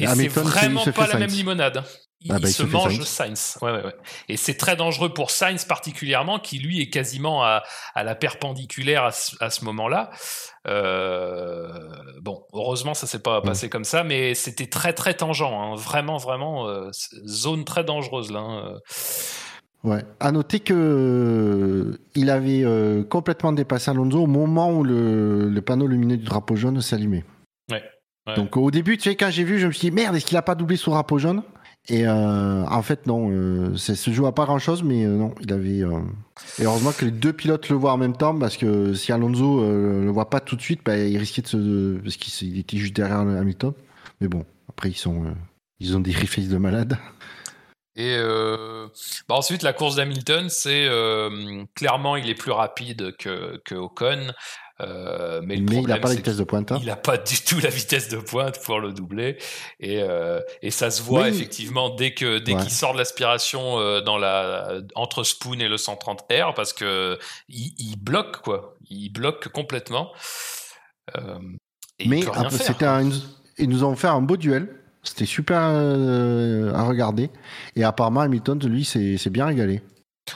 Et 0.02 0.06
c'est 0.06 0.28
vraiment 0.28 0.84
pas 0.86 1.06
la 1.06 1.18
même 1.18 1.30
limonade. 1.30 1.82
Il, 2.24 2.30
Ah 2.30 2.36
bah, 2.38 2.48
il 2.48 2.52
se 2.52 2.62
se 2.62 2.68
mange 2.68 3.02
Sainz. 3.02 3.08
Sainz. 3.08 3.58
Ouais, 3.62 3.72
ouais, 3.72 3.84
ouais. 3.84 3.94
Et 4.28 4.36
c'est 4.36 4.54
très 4.54 4.76
dangereux 4.76 5.12
pour 5.12 5.32
Sainz 5.32 5.64
particulièrement, 5.64 6.38
qui 6.38 6.60
lui 6.60 6.80
est 6.80 6.88
quasiment 6.88 7.42
à, 7.42 7.64
à 7.96 8.04
la 8.04 8.14
perpendiculaire 8.14 9.04
à 9.04 9.10
ce, 9.50 9.64
moment-là. 9.64 10.10
Euh, 10.68 11.68
bon, 12.20 12.44
heureusement, 12.52 12.94
ça 12.94 13.08
s'est 13.08 13.18
pas 13.18 13.40
passé 13.42 13.68
comme 13.68 13.82
ça, 13.84 14.04
mais 14.04 14.34
c'était 14.34 14.68
très 14.68 14.92
très 14.92 15.14
tangent. 15.14 15.42
hein. 15.42 15.74
Vraiment, 15.76 16.16
vraiment, 16.16 16.68
euh, 16.68 16.90
zone 17.26 17.64
très 17.64 17.82
dangereuse 17.82 18.30
là. 18.30 18.40
hein. 18.40 18.78
Ouais. 19.82 20.04
À 20.20 20.30
noter 20.30 20.60
que 20.60 20.74
euh, 20.76 21.98
il 22.14 22.30
avait 22.30 22.64
complètement 23.10 23.52
dépassé 23.52 23.90
Alonso 23.90 24.22
au 24.22 24.26
moment 24.28 24.70
où 24.70 24.84
le, 24.84 25.48
le 25.48 25.60
panneau 25.62 25.88
lumineux 25.88 26.16
du 26.18 26.24
drapeau 26.24 26.54
jaune 26.54 26.80
s'allumait. 26.80 27.24
Ouais. 28.26 28.36
Donc 28.36 28.56
au 28.56 28.70
début, 28.70 28.96
tu 28.96 29.04
sais, 29.10 29.16
quand 29.16 29.30
j'ai 29.30 29.44
vu, 29.44 29.58
je 29.58 29.66
me 29.66 29.72
suis 29.72 29.90
dit 29.90 29.94
merde, 29.94 30.14
est-ce 30.14 30.26
qu'il 30.26 30.36
a 30.36 30.42
pas 30.42 30.54
doublé 30.54 30.76
sous 30.76 30.90
drapeau 30.90 31.18
jaune? 31.18 31.42
Et 31.88 32.06
euh, 32.06 32.64
en 32.64 32.82
fait, 32.82 33.06
non, 33.08 33.28
euh, 33.32 33.76
ça 33.76 33.96
se 33.96 34.12
joue 34.12 34.26
à 34.26 34.34
pas 34.34 34.44
grand-chose, 34.44 34.84
mais 34.84 35.04
euh, 35.04 35.16
non, 35.16 35.34
il 35.40 35.52
avait. 35.52 35.82
euh, 35.82 35.98
Et 36.60 36.64
heureusement 36.64 36.92
que 36.92 37.04
les 37.04 37.10
deux 37.10 37.32
pilotes 37.32 37.68
le 37.70 37.74
voient 37.74 37.92
en 37.92 37.96
même 37.96 38.16
temps, 38.16 38.38
parce 38.38 38.56
que 38.56 38.94
si 38.94 39.10
Alonso 39.10 39.62
le 39.62 40.08
voit 40.10 40.30
pas 40.30 40.38
tout 40.38 40.54
de 40.54 40.62
suite, 40.62 40.82
bah, 40.84 40.96
il 40.96 41.18
risquait 41.18 41.42
de 41.42 41.48
se, 41.48 41.98
parce 41.98 42.16
qu'il 42.16 42.56
était 42.56 42.76
juste 42.76 42.94
derrière 42.94 43.18
Hamilton. 43.18 43.72
Mais 44.20 44.28
bon, 44.28 44.46
après 44.68 44.90
ils 44.90 44.96
sont, 44.96 45.34
ils 45.80 45.96
ont 45.96 46.00
des 46.00 46.12
reflexes 46.12 46.48
de 46.48 46.58
malade. 46.58 46.98
Et 47.96 48.16
bah 49.28 49.34
ensuite, 49.34 49.62
la 49.62 49.72
course 49.72 49.96
d'Hamilton, 49.96 50.48
c'est 50.48 50.88
clairement, 51.74 52.14
il 52.14 52.30
est 52.30 52.34
plus 52.34 52.52
rapide 52.52 53.16
que, 53.18 53.60
que 53.64 53.74
Ocon. 53.74 54.32
Euh, 54.82 55.40
mais 55.44 55.56
le 55.56 55.62
Mais 55.62 55.66
il 55.68 55.72
problème, 55.76 55.96
a 55.96 56.00
pas 56.00 56.08
la 56.08 56.14
vitesse 56.14 56.36
de 56.36 56.44
pointe. 56.44 56.72
hein. 56.72 56.78
Il 56.80 56.86
n'a 56.86 56.96
pas 56.96 57.16
du 57.16 57.40
tout 57.40 57.58
la 57.60 57.70
vitesse 57.70 58.08
de 58.08 58.16
pointe 58.16 58.58
pour 58.64 58.80
le 58.80 58.92
doubler. 58.92 59.38
Et, 59.80 60.02
euh, 60.02 60.40
et 60.60 60.70
ça 60.70 60.90
se 60.90 61.02
voit 61.02 61.22
Oui. 61.22 61.28
effectivement 61.28 61.90
dès 61.90 62.14
que 62.14 62.38
dès 62.38 62.54
Ouais. 62.54 62.60
qu'il 62.62 62.70
sort 62.70 62.92
de 62.92 62.98
l'aspiration 62.98 63.78
euh, 63.78 64.00
dans 64.00 64.18
la 64.18 64.80
entre 64.94 65.22
Spoon 65.24 65.60
et 65.60 65.68
le 65.68 65.76
130R 65.76 66.54
parce 66.54 66.72
que 66.72 67.18
il, 67.48 67.72
il 67.78 67.96
bloque 67.96 68.38
quoi. 68.42 68.76
Il 68.90 69.10
bloque 69.10 69.48
complètement. 69.48 70.10
Et 71.98 72.08
Mais 72.08 72.22
c'était 72.50 72.86
un- 72.86 73.10
ils 73.58 73.68
nous 73.68 73.84
ont 73.84 73.94
fait 73.96 74.08
un 74.08 74.20
beau 74.22 74.36
duel. 74.36 74.68
C'était 75.04 75.26
super 75.26 75.58
à 75.58 76.84
regarder. 76.84 77.28
Et 77.76 77.82
apparemment, 77.84 78.20
Hamilton, 78.20 78.58
lui, 78.66 78.84
s'est 78.84 79.18
bien 79.30 79.46
régalé. 79.46 79.82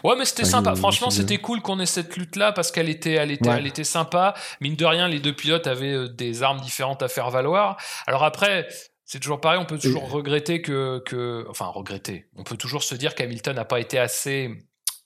Ouais, 0.04 0.14
mais 0.18 0.24
c'était 0.24 0.44
sympa. 0.44 0.74
Franchement, 0.74 1.10
c'était 1.10 1.38
cool 1.38 1.62
qu'on 1.62 1.78
ait 1.80 1.86
cette 1.86 2.16
lutte-là 2.16 2.52
parce 2.52 2.70
qu'elle 2.72 2.88
était, 2.88 3.12
elle 3.12 3.30
était, 3.30 3.48
Ouais. 3.48 3.56
elle 3.58 3.66
était 3.66 3.84
sympa. 3.84 4.34
Mine 4.60 4.74
de 4.76 4.84
rien, 4.84 5.08
les 5.08 5.20
deux 5.20 5.32
pilotes 5.34 5.66
avaient 5.66 5.92
euh, 5.94 6.08
des 6.08 6.42
armes 6.42 6.60
différentes 6.60 7.02
à 7.02 7.08
faire 7.08 7.30
valoir. 7.30 7.76
Alors 8.06 8.24
après, 8.24 8.66
c'est 9.04 9.20
toujours 9.20 9.40
pareil. 9.40 9.58
On 9.60 9.64
peut 9.64 9.78
toujours 9.78 10.10
regretter 10.10 10.60
que, 10.60 11.00
que, 11.06 11.46
enfin, 11.48 11.66
regretter. 11.66 12.26
On 12.36 12.42
peut 12.42 12.56
toujours 12.56 12.82
se 12.82 12.94
dire 12.96 13.14
qu'Hamilton 13.14 13.54
n'a 13.54 13.64
pas 13.64 13.78
été 13.80 13.98
assez 13.98 14.50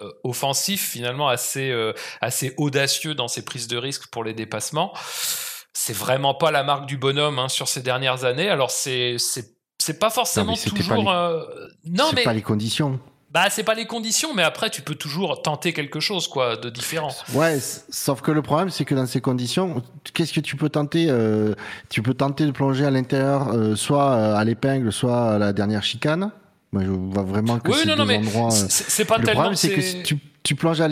euh, 0.00 0.10
offensif, 0.24 0.88
finalement, 0.88 1.28
assez, 1.28 1.70
euh, 1.70 1.92
assez 2.22 2.54
audacieux 2.56 3.14
dans 3.14 3.28
ses 3.28 3.44
prises 3.44 3.68
de 3.68 3.76
risque 3.76 4.06
pour 4.10 4.24
les 4.24 4.32
dépassements. 4.32 4.94
C'est 5.74 5.94
vraiment 5.96 6.34
pas 6.34 6.50
la 6.50 6.62
marque 6.64 6.86
du 6.86 6.96
bonhomme 6.96 7.38
hein, 7.38 7.48
sur 7.48 7.68
ces 7.68 7.82
dernières 7.82 8.24
années. 8.24 8.48
Alors 8.48 8.70
c'est, 8.70 9.16
c'est, 9.18 9.54
c'est 9.78 9.98
pas 9.98 10.10
forcément 10.10 10.54
pas 10.54 10.70
toujours. 10.70 10.96
les- 11.02 11.06
euh, 11.08 11.44
Non, 11.84 12.06
C'est 12.10 12.16
mais 12.16 12.24
pas 12.24 12.32
les 12.32 12.42
conditions. 12.42 12.98
Bah, 13.32 13.44
c'est 13.50 13.62
pas 13.62 13.74
les 13.74 13.86
conditions, 13.86 14.34
mais 14.34 14.42
après, 14.42 14.70
tu 14.70 14.82
peux 14.82 14.94
toujours 14.96 15.40
tenter 15.42 15.72
quelque 15.72 16.00
chose, 16.00 16.26
quoi, 16.28 16.56
de 16.56 16.68
différent. 16.70 17.14
Ouais, 17.34 17.58
sauf 17.90 18.20
que 18.22 18.30
le 18.32 18.42
problème, 18.42 18.70
c'est 18.70 18.84
que 18.84 18.94
dans 18.94 19.06
ces 19.06 19.20
conditions, 19.20 19.82
qu'est-ce 20.14 20.32
que 20.32 20.40
tu 20.40 20.56
peux 20.56 20.68
tenter 20.68 21.06
euh, 21.08 21.54
Tu 21.88 22.02
peux 22.02 22.14
tenter 22.14 22.44
de 22.46 22.50
plonger 22.50 22.84
à 22.86 22.90
l'intérieur, 22.90 23.48
euh, 23.52 23.76
soit 23.76 24.10
euh, 24.12 24.34
à 24.34 24.44
l'épingle, 24.44 24.92
soit 24.92 25.34
à 25.34 25.38
la 25.38 25.52
dernière 25.52 25.82
chicane. 25.84 26.30
Moi, 26.72 26.82
je 26.84 26.90
vois 26.90 27.22
vraiment 27.22 27.58
que 27.58 27.70
Oui, 27.70 27.78
c'est 27.82 27.96
mais 28.04 28.16
endroits. 28.18 28.46
euh, 28.48 28.50
c'est 28.50 28.90
c'est 28.90 29.04
pas 29.04 29.18
Le 29.18 29.24
tellement. 29.24 29.40
problème, 29.42 29.56
c'est 29.56 29.70
que 29.74 29.80
si 29.80 30.02
tu, 30.02 30.18
tu 30.42 30.54
plonges 30.54 30.80
à 30.80 30.88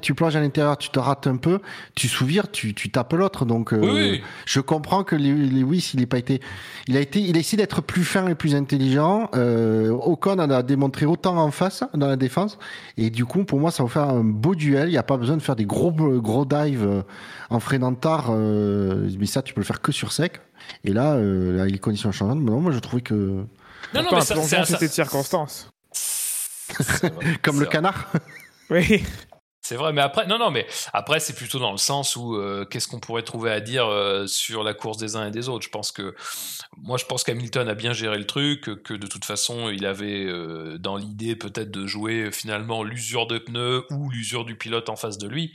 tu 0.00 0.14
plonges 0.14 0.36
l'intérieur, 0.36 0.76
tu 0.76 0.90
te 0.90 0.98
rates 0.98 1.26
un 1.28 1.36
peu, 1.36 1.60
tu 1.94 2.08
souvires, 2.08 2.50
tu, 2.50 2.74
tu 2.74 2.90
tapes 2.90 3.12
l'autre. 3.12 3.44
Donc, 3.44 3.72
euh, 3.72 3.78
Oui, 3.80 4.22
je 4.46 4.60
comprends 4.60 5.04
que 5.04 5.14
Lew- 5.16 5.48
Lewis, 5.48 5.92
il 5.94 6.02
est 6.02 6.06
pas 6.06 6.18
été, 6.18 6.40
il 6.88 6.96
a 6.96 7.00
été, 7.00 7.20
il 7.20 7.36
a 7.36 7.40
essayé 7.40 7.56
d'être 7.56 7.82
plus 7.82 8.04
fin 8.04 8.26
et 8.26 8.34
plus 8.34 8.54
intelligent. 8.56 9.30
Euh, 9.36 9.90
Ocon 9.90 10.38
en 10.40 10.50
a 10.50 10.62
démontré 10.62 11.06
autant 11.06 11.36
en 11.36 11.50
face 11.52 11.84
dans 11.94 12.08
la 12.08 12.16
défense, 12.16 12.58
et 12.96 13.10
du 13.10 13.24
coup, 13.24 13.44
pour 13.44 13.60
moi, 13.60 13.70
ça 13.70 13.82
va 13.84 13.88
faire 13.88 14.08
un 14.08 14.24
beau 14.24 14.54
duel. 14.56 14.88
Il 14.88 14.92
n'y 14.92 14.98
a 14.98 15.02
pas 15.04 15.16
besoin 15.16 15.36
de 15.36 15.42
faire 15.42 15.56
des 15.56 15.66
gros, 15.66 15.92
gros 15.92 16.44
dives 16.44 16.84
euh, 16.84 17.02
en 17.48 17.60
freinant 17.60 17.94
tard, 17.94 18.26
euh, 18.30 19.08
mais 19.18 19.26
ça, 19.26 19.42
tu 19.42 19.54
peux 19.54 19.60
le 19.60 19.66
faire 19.66 19.80
que 19.80 19.92
sur 19.92 20.10
sec. 20.12 20.40
Et 20.84 20.92
là, 20.92 21.12
euh, 21.14 21.56
là, 21.56 21.64
les 21.66 21.78
conditions 21.78 22.10
changeantes. 22.12 22.40
Mais 22.40 22.50
non, 22.50 22.60
moi, 22.60 22.72
je 22.72 22.78
trouvais 22.80 23.02
que 23.02 23.14
Non, 23.14 24.02
non, 24.02 24.08
mais 24.12 24.20
ça, 24.20 24.64
c'était 24.64 24.86
de 24.88 24.92
circonstance. 24.92 25.70
comme 27.42 27.58
le 27.58 27.64
vrai. 27.66 27.72
canard. 27.72 28.12
C'est 29.62 29.76
vrai, 29.76 29.92
mais 29.92 30.00
après, 30.00 30.26
non, 30.26 30.38
non, 30.38 30.50
mais 30.50 30.66
après, 30.92 31.20
c'est 31.20 31.34
plutôt 31.34 31.58
dans 31.58 31.70
le 31.70 31.76
sens 31.76 32.16
où 32.16 32.34
euh, 32.34 32.64
qu'est-ce 32.64 32.88
qu'on 32.88 32.98
pourrait 32.98 33.22
trouver 33.22 33.50
à 33.50 33.60
dire 33.60 33.86
euh, 33.86 34.26
sur 34.26 34.64
la 34.64 34.72
course 34.72 34.96
des 34.96 35.16
uns 35.16 35.28
et 35.28 35.30
des 35.30 35.48
autres. 35.50 35.64
Je 35.64 35.70
pense 35.70 35.92
que 35.92 36.14
moi, 36.78 36.96
je 36.96 37.04
pense 37.04 37.24
qu'Hamilton 37.24 37.68
a 37.68 37.74
bien 37.74 37.92
géré 37.92 38.16
le 38.16 38.26
truc, 38.26 38.82
que, 38.82 38.94
de 38.94 39.06
toute 39.06 39.24
façon, 39.24 39.68
il 39.68 39.84
avait 39.84 40.24
euh, 40.24 40.78
dans 40.78 40.96
l'idée 40.96 41.36
peut-être 41.36 41.70
de 41.70 41.86
jouer 41.86 42.32
finalement 42.32 42.82
l'usure 42.82 43.26
de 43.26 43.38
pneus 43.38 43.84
ou 43.90 44.10
l'usure 44.10 44.46
du 44.46 44.56
pilote 44.56 44.88
en 44.88 44.96
face 44.96 45.18
de 45.18 45.28
lui. 45.28 45.52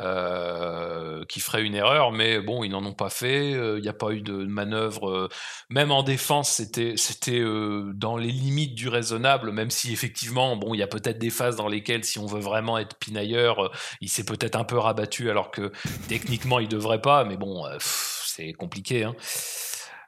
Euh, 0.00 1.24
qui 1.26 1.40
ferait 1.40 1.62
une 1.64 1.74
erreur, 1.74 2.12
mais 2.12 2.40
bon, 2.40 2.64
ils 2.64 2.70
n'en 2.70 2.84
ont 2.84 2.92
pas 2.94 3.10
fait. 3.10 3.54
euh, 3.54 3.78
Il 3.78 3.82
n'y 3.82 3.88
a 3.88 3.92
pas 3.94 4.10
eu 4.12 4.20
de 4.20 4.44
manœuvre. 4.44 5.08
euh, 5.10 5.28
même 5.70 5.90
en 5.90 6.02
défense, 6.02 6.50
c'était 6.50 6.94
c'était 6.96 7.40
euh, 7.40 7.92
dans 7.94 8.16
les 8.16 8.30
limites 8.30 8.74
du 8.74 8.88
raisonnable, 8.88 9.52
même 9.52 9.70
si 9.70 9.92
effectivement, 9.92 10.56
bon, 10.56 10.74
il 10.74 10.78
y 10.78 10.82
a 10.82 10.86
peut-être 10.86 11.18
des 11.18 11.30
phases 11.30 11.56
dans 11.56 11.68
lesquelles, 11.68 12.04
si 12.04 12.18
on 12.18 12.26
veut 12.26 12.40
vraiment 12.40 12.78
être 12.78 12.96
pinailleur, 12.98 13.72
il 14.00 14.08
s'est 14.08 14.24
peut-être 14.24 14.56
un 14.56 14.64
peu 14.64 14.78
rabattu, 14.78 15.30
alors 15.30 15.50
que 15.50 15.72
techniquement, 16.08 16.58
il 16.58 16.68
devrait 16.68 17.00
pas. 17.00 17.24
Mais 17.24 17.36
bon, 17.36 17.64
c'est 17.80 18.52
compliqué. 18.52 19.04
Hein. 19.04 19.14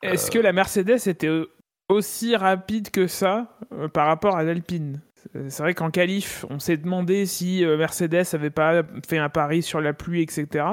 Est-ce 0.03 0.31
que 0.31 0.39
la 0.39 0.53
Mercedes 0.53 1.07
était 1.09 1.29
au- 1.29 1.47
aussi 1.89 2.37
rapide 2.37 2.91
que 2.91 3.07
ça 3.07 3.59
par 3.95 4.07
rapport 4.07 4.37
à 4.37 4.43
l'Alpine? 4.45 5.01
C'est 5.49 5.63
vrai 5.63 5.75
qu'en 5.75 5.91
qualif, 5.91 6.45
on 6.51 6.59
s'est 6.59 6.77
demandé 6.77 7.27
si 7.27 7.65
euh, 7.65 7.77
Mercedes 7.77 8.25
avait 8.35 8.51
pas 8.51 8.83
fait 9.09 9.19
un 9.19 9.29
pari 9.29 9.63
sur 9.63 9.81
la 9.81 9.93
pluie, 9.93 10.23
etc. 10.23 10.65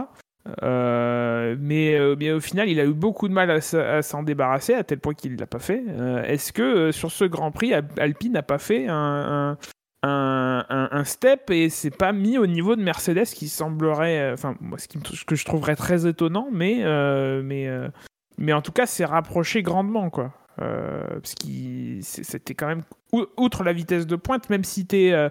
Euh, 0.64 1.56
mais, 1.60 1.96
euh, 1.96 2.36
au 2.36 2.39
final, 2.39 2.70
il 2.70 2.80
a 2.80 2.86
eu 2.86 2.93
beaucoup 2.93 3.28
de 3.28 3.34
mal 3.34 3.50
à, 3.50 4.02
s'en 4.02 4.24
débarrasser, 4.24 4.74
à 4.74 4.84
tel 4.84 5.00
point 5.00 5.14
qu'il 5.14 5.34
ne 5.34 5.38
l'a 5.39 5.48
pas 5.48 5.60
fait. 5.60 5.84
Euh, 5.89 6.24
Est-ce 6.24 6.54
que 6.54 6.62
euh, 6.62 6.91
sur 6.91 7.12
ce 7.12 7.26
Grand 7.26 7.52
Prix, 7.52 7.74
Al- 7.74 7.88
Alpine 7.98 8.34
n'a 8.34 8.43
pas 8.43 8.60
fait 8.60 8.88
un, 8.88 9.58
un, 10.04 10.66
un- 10.70 10.89
un- 10.91 11.04
step 11.04 11.50
et 11.50 11.70
c'est 11.70 11.96
pas 11.96 12.12
mis 12.12 12.38
au 12.38 12.46
niveau 12.46 12.76
de 12.76 12.82
Mercedes 12.84 13.26
qui 13.26 13.48
semblerait, 13.48 14.20
euh, 14.20 14.34
enfin, 14.34 14.56
moi, 14.62 14.78
ce, 14.78 14.88
que 15.26 15.36
je 15.36 15.46
trouverais 15.46 15.76
très 15.76 16.08
étonnant, 16.08 16.48
mais, 16.52 16.84
euh, 16.84 17.41
mais, 17.43 17.68
euh, 17.68 17.88
mais 18.38 18.54
en 18.54 18.62
tout 18.62 18.72
cas, 18.72 18.86
c'est 18.86 19.06
rapproché 19.06 19.64
grandement, 19.64 20.10
quoi. 20.12 20.32
Euh, 20.62 21.03
parce 21.22 21.36
que 21.36 21.47
c'était 22.01 22.53
quand 22.53 22.68
même 22.68 22.84
ou- 23.12 23.26
outre 23.38 23.64
la 23.64 23.74
vitesse 23.74 24.08
de 24.08 24.16
pointe 24.16 24.49
même 24.49 24.64
si 24.64 24.86
t'es 24.86 25.12
euh, 25.12 25.28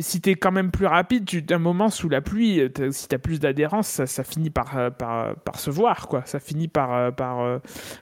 si 0.00 0.20
t'es 0.22 0.36
quand 0.36 0.52
même 0.52 0.70
plus 0.70 0.86
rapide 0.86 1.26
tu 1.26 1.44
un 1.50 1.58
moment 1.58 1.90
sous 1.90 2.08
la 2.08 2.22
pluie 2.22 2.60
euh, 2.60 2.68
t'as- 2.70 2.92
si 2.92 3.08
t'as 3.08 3.18
plus 3.18 3.40
d'adhérence 3.40 4.02
ça, 4.06 4.24
finit 4.24 4.48
par, 4.50 4.78
euh, 4.78 4.88
par 4.90 5.34
par 5.36 5.58
se 5.60 5.70
voir 5.70 6.08
quoi. 6.08 6.22
Ça 6.24 6.40
finit 6.40 6.68
par 6.68 6.94
euh, 6.94 7.10
par 7.10 7.40
euh, 7.40 7.58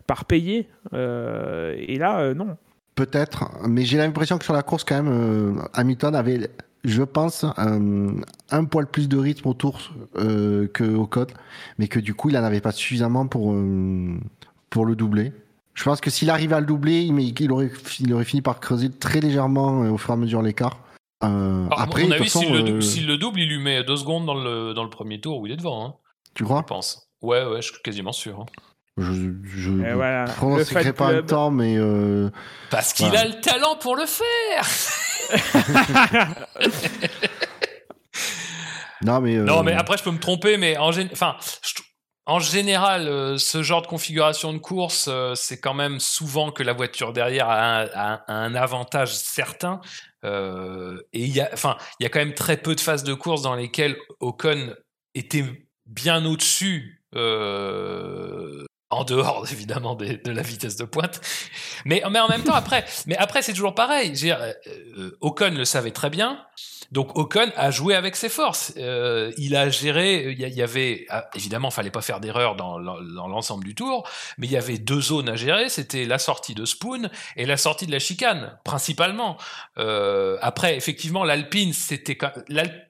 par 0.06 0.24
payer. 0.24 0.68
Euh, 0.92 1.74
et 1.78 1.96
là 1.96 2.20
euh, 2.20 2.34
non. 2.34 2.56
Peut-être, 2.94 3.50
mais 3.66 3.84
j'ai 3.84 3.96
l'impression 3.96 4.36
que 4.36 4.44
sur 4.44 4.52
la 4.52 4.62
course, 4.62 4.84
quand 4.84 5.02
même, 5.02 5.08
euh, 5.08 5.62
Hamilton 5.72 6.14
avait, 6.14 6.50
je 6.84 7.02
pense, 7.02 7.46
un, 7.56 8.64
poil 8.66 8.86
plus 8.86 9.08
de 9.08 9.16
rythme 9.16 9.48
autour 9.48 9.94
euh, 10.16 10.66
que 10.68 10.84
Ocon, 10.84 11.26
mais 11.78 11.88
que 11.88 11.98
du 11.98 12.12
coup, 12.12 12.28
il 12.28 12.36
en 12.36 12.44
avait 12.44 12.60
pas 12.60 12.72
suffisamment 12.72 13.26
pour, 13.26 13.54
euh, 13.54 14.18
pour 14.68 14.84
le 14.84 14.96
doubler. 14.96 15.32
Je 15.74 15.84
pense 15.84 16.00
que 16.00 16.10
s'il 16.10 16.28
arrivait 16.30 16.56
à 16.56 16.60
le 16.60 16.66
doubler, 16.66 17.00
il, 17.02 17.52
aurait, 17.52 17.70
il 18.00 18.12
aurait 18.12 18.24
fini 18.24 18.42
par 18.42 18.60
creuser 18.60 18.90
très 18.90 19.20
légèrement 19.20 19.84
euh, 19.84 19.90
au 19.90 19.98
fur 19.98 20.10
et 20.10 20.12
à 20.12 20.16
mesure 20.16 20.42
l'écart. 20.42 20.78
Euh, 21.22 21.66
Alors, 21.66 21.80
après, 21.80 22.02
à 22.02 22.06
mon 22.06 22.12
avis, 22.12 22.28
s'il 22.30 22.52
le, 22.52 22.58
euh, 22.76 22.80
s'il 22.80 23.06
le 23.06 23.16
double, 23.18 23.40
il 23.40 23.48
lui 23.48 23.58
met 23.62 23.82
deux 23.84 23.96
secondes 23.96 24.26
dans 24.26 24.34
le, 24.34 24.74
dans 24.74 24.84
le 24.84 24.90
premier 24.90 25.20
tour 25.20 25.38
où 25.38 25.46
il 25.46 25.52
est 25.52 25.56
devant, 25.56 25.86
hein, 25.86 25.94
tu 26.34 26.42
je 26.42 26.44
crois 26.44 26.64
pense. 26.64 27.08
Ouais, 27.22 27.44
ouais, 27.44 27.62
je 27.62 27.72
suis 27.72 27.82
quasiment 27.82 28.12
sûr. 28.12 28.40
hein. 28.40 28.46
Je, 28.98 29.12
je 29.44 29.70
Et 29.70 29.94
voilà, 29.94 30.26
je 30.26 30.30
le 30.32 30.36
prononcerai 30.36 30.92
pas 30.92 31.08
club. 31.10 31.26
temps, 31.26 31.50
mais 31.50 31.76
euh, 31.78 32.28
Parce 32.70 32.92
qu'il 32.92 33.14
a 33.16 33.24
le 33.26 33.40
talent 33.40 33.76
pour 33.76 33.96
le 33.96 34.04
faire 34.04 34.66
non, 39.02 39.20
mais 39.20 39.36
euh, 39.36 39.44
Non, 39.44 39.62
mais 39.62 39.72
après, 39.72 39.96
je 39.96 40.02
peux 40.02 40.10
me 40.10 40.18
tromper, 40.18 40.56
mais 40.58 40.76
en, 40.76 40.90
gén- 40.90 41.08
enfin, 41.12 41.36
je 41.62 41.74
en 42.30 42.38
général, 42.38 43.08
euh, 43.08 43.38
ce 43.38 43.64
genre 43.64 43.82
de 43.82 43.88
configuration 43.88 44.52
de 44.52 44.58
course, 44.58 45.08
euh, 45.10 45.34
c'est 45.34 45.58
quand 45.58 45.74
même 45.74 45.98
souvent 45.98 46.52
que 46.52 46.62
la 46.62 46.72
voiture 46.72 47.12
derrière 47.12 47.50
a 47.50 48.22
un, 48.28 48.54
avantage 48.54 49.16
certain. 49.16 49.80
Euh, 50.24 51.02
et 51.12 51.24
il 51.24 51.34
y 51.34 51.40
a, 51.40 51.50
enfin, 51.52 51.76
il 51.98 52.04
y 52.04 52.06
a 52.06 52.08
quand 52.08 52.20
même 52.20 52.34
très 52.34 52.56
peu 52.56 52.76
de 52.76 52.80
phases 52.80 53.02
de 53.02 53.14
course 53.14 53.42
dans 53.42 53.56
lesquelles 53.56 53.96
Ocon 54.20 54.76
était 55.16 55.44
bien 55.86 56.24
au-dessus 56.24 57.02
en 58.90 59.04
dehors 59.04 59.46
évidemment 59.52 59.94
de, 59.94 60.20
la 60.30 60.42
vitesse 60.42 60.76
de 60.76 60.84
pointe. 60.84 61.20
Mais, 61.84 62.02
mais 62.10 62.20
en 62.20 62.28
même 62.28 62.42
temps, 62.42 62.54
après, 62.54 62.84
mais 63.06 63.16
après 63.16 63.42
c'est 63.42 63.52
toujours 63.52 63.74
pareil. 63.74 64.12
Euh, 64.24 64.52
euh, 64.98 65.18
Ocon 65.20 65.50
le 65.50 65.64
savait 65.64 65.92
très 65.92 66.10
bien. 66.10 66.44
Donc 66.90 67.16
Ocon 67.16 67.52
a 67.56 67.70
joué 67.70 67.94
avec 67.94 68.16
ses 68.16 68.28
forces. 68.28 68.72
Euh, 68.76 69.32
il 69.36 69.54
a 69.54 69.70
géré. 69.70 70.32
Il 70.32 70.40
y, 70.40 70.62
avait 70.62 71.06
ah, 71.08 71.28
évidemment, 71.34 71.70
fallait 71.70 71.90
pas 71.90 72.02
faire 72.02 72.18
d'erreur 72.18 72.56
dans, 72.56 72.80
dans 72.80 73.28
l'ensemble 73.28 73.64
du 73.64 73.76
tour, 73.76 74.08
mais 74.38 74.48
il 74.48 74.52
y 74.52 74.56
avait 74.56 74.78
deux 74.78 75.00
zones 75.00 75.28
à 75.28 75.36
gérer. 75.36 75.68
C'était 75.68 76.04
la 76.04 76.18
sortie 76.18 76.54
de 76.54 76.64
Spoon 76.64 77.08
et 77.36 77.46
la 77.46 77.56
sortie 77.56 77.86
de 77.86 77.92
la 77.92 78.00
chicane, 78.00 78.58
principalement. 78.64 79.36
Euh, 79.78 80.36
après, 80.42 80.76
effectivement, 80.76 81.22
l'Alpine, 81.22 81.72
c'était 81.72 82.18
l'Alpine 82.48 82.89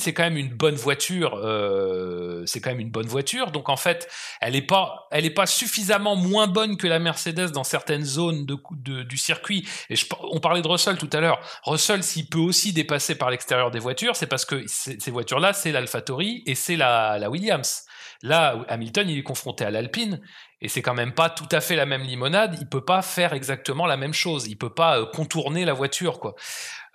c'est 0.00 0.12
quand 0.12 0.22
même 0.22 0.36
une 0.36 0.54
bonne 0.54 0.74
voiture, 0.74 1.34
euh, 1.42 2.44
c'est 2.46 2.60
quand 2.60 2.70
même 2.70 2.80
une 2.80 2.90
bonne 2.90 3.06
voiture. 3.06 3.50
Donc 3.50 3.68
en 3.68 3.76
fait, 3.76 4.08
elle 4.40 4.52
n'est 4.52 4.62
pas, 4.62 5.08
elle 5.10 5.24
est 5.24 5.30
pas 5.30 5.46
suffisamment 5.46 6.16
moins 6.16 6.46
bonne 6.46 6.76
que 6.76 6.86
la 6.86 6.98
Mercedes 6.98 7.50
dans 7.52 7.64
certaines 7.64 8.04
zones 8.04 8.46
de, 8.46 9.02
du 9.02 9.16
circuit. 9.16 9.66
Et 9.90 9.94
on 10.30 10.40
parlait 10.40 10.62
de 10.62 10.68
Russell 10.68 10.98
tout 10.98 11.10
à 11.12 11.20
l'heure. 11.20 11.40
Russell, 11.64 12.02
s'il 12.02 12.28
peut 12.28 12.38
aussi 12.38 12.72
dépasser 12.72 13.16
par 13.16 13.30
l'extérieur 13.30 13.70
des 13.70 13.80
voitures, 13.80 14.16
c'est 14.16 14.26
parce 14.26 14.44
que 14.44 14.64
ces 14.66 15.10
voitures-là, 15.10 15.52
c'est 15.52 15.72
l'AlphaTauri 15.72 16.42
et 16.46 16.54
c'est 16.54 16.76
la, 16.76 17.18
la 17.18 17.30
Williams. 17.30 17.84
Là, 18.22 18.64
Hamilton, 18.68 19.08
il 19.10 19.18
est 19.18 19.22
confronté 19.22 19.64
à 19.64 19.70
l'Alpine 19.70 20.20
et 20.60 20.68
c'est 20.68 20.82
quand 20.82 20.94
même 20.94 21.12
pas 21.12 21.28
tout 21.28 21.48
à 21.52 21.60
fait 21.60 21.76
la 21.76 21.84
même 21.86 22.02
limonade. 22.02 22.56
Il 22.60 22.68
peut 22.68 22.84
pas 22.84 23.02
faire 23.02 23.34
exactement 23.34 23.86
la 23.86 23.96
même 23.96 24.14
chose. 24.14 24.46
Il 24.46 24.56
peut 24.56 24.72
pas 24.72 24.98
euh, 24.98 25.06
contourner 25.06 25.64
la 25.64 25.74
voiture, 25.74 26.18
quoi. 26.18 26.34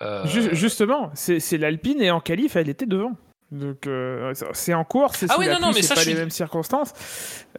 Euh, 0.01 0.25
justement, 0.25 1.11
c'est 1.13 1.57
l'Alpine 1.57 2.01
et 2.01 2.11
en 2.11 2.19
qualif, 2.19 2.55
elle 2.55 2.69
était 2.69 2.85
devant. 2.85 3.13
Donc 3.51 3.85
euh, 3.85 4.33
c'est 4.53 4.73
en 4.73 4.85
course, 4.85 5.17
c'est 5.19 5.25
ah 5.29 5.35
oui, 5.37 5.49
non, 5.49 5.59
non, 5.59 5.71
mais 5.73 5.85
pas 5.85 6.01
les 6.05 6.13
mêmes 6.13 6.29
circonstances. 6.29 6.93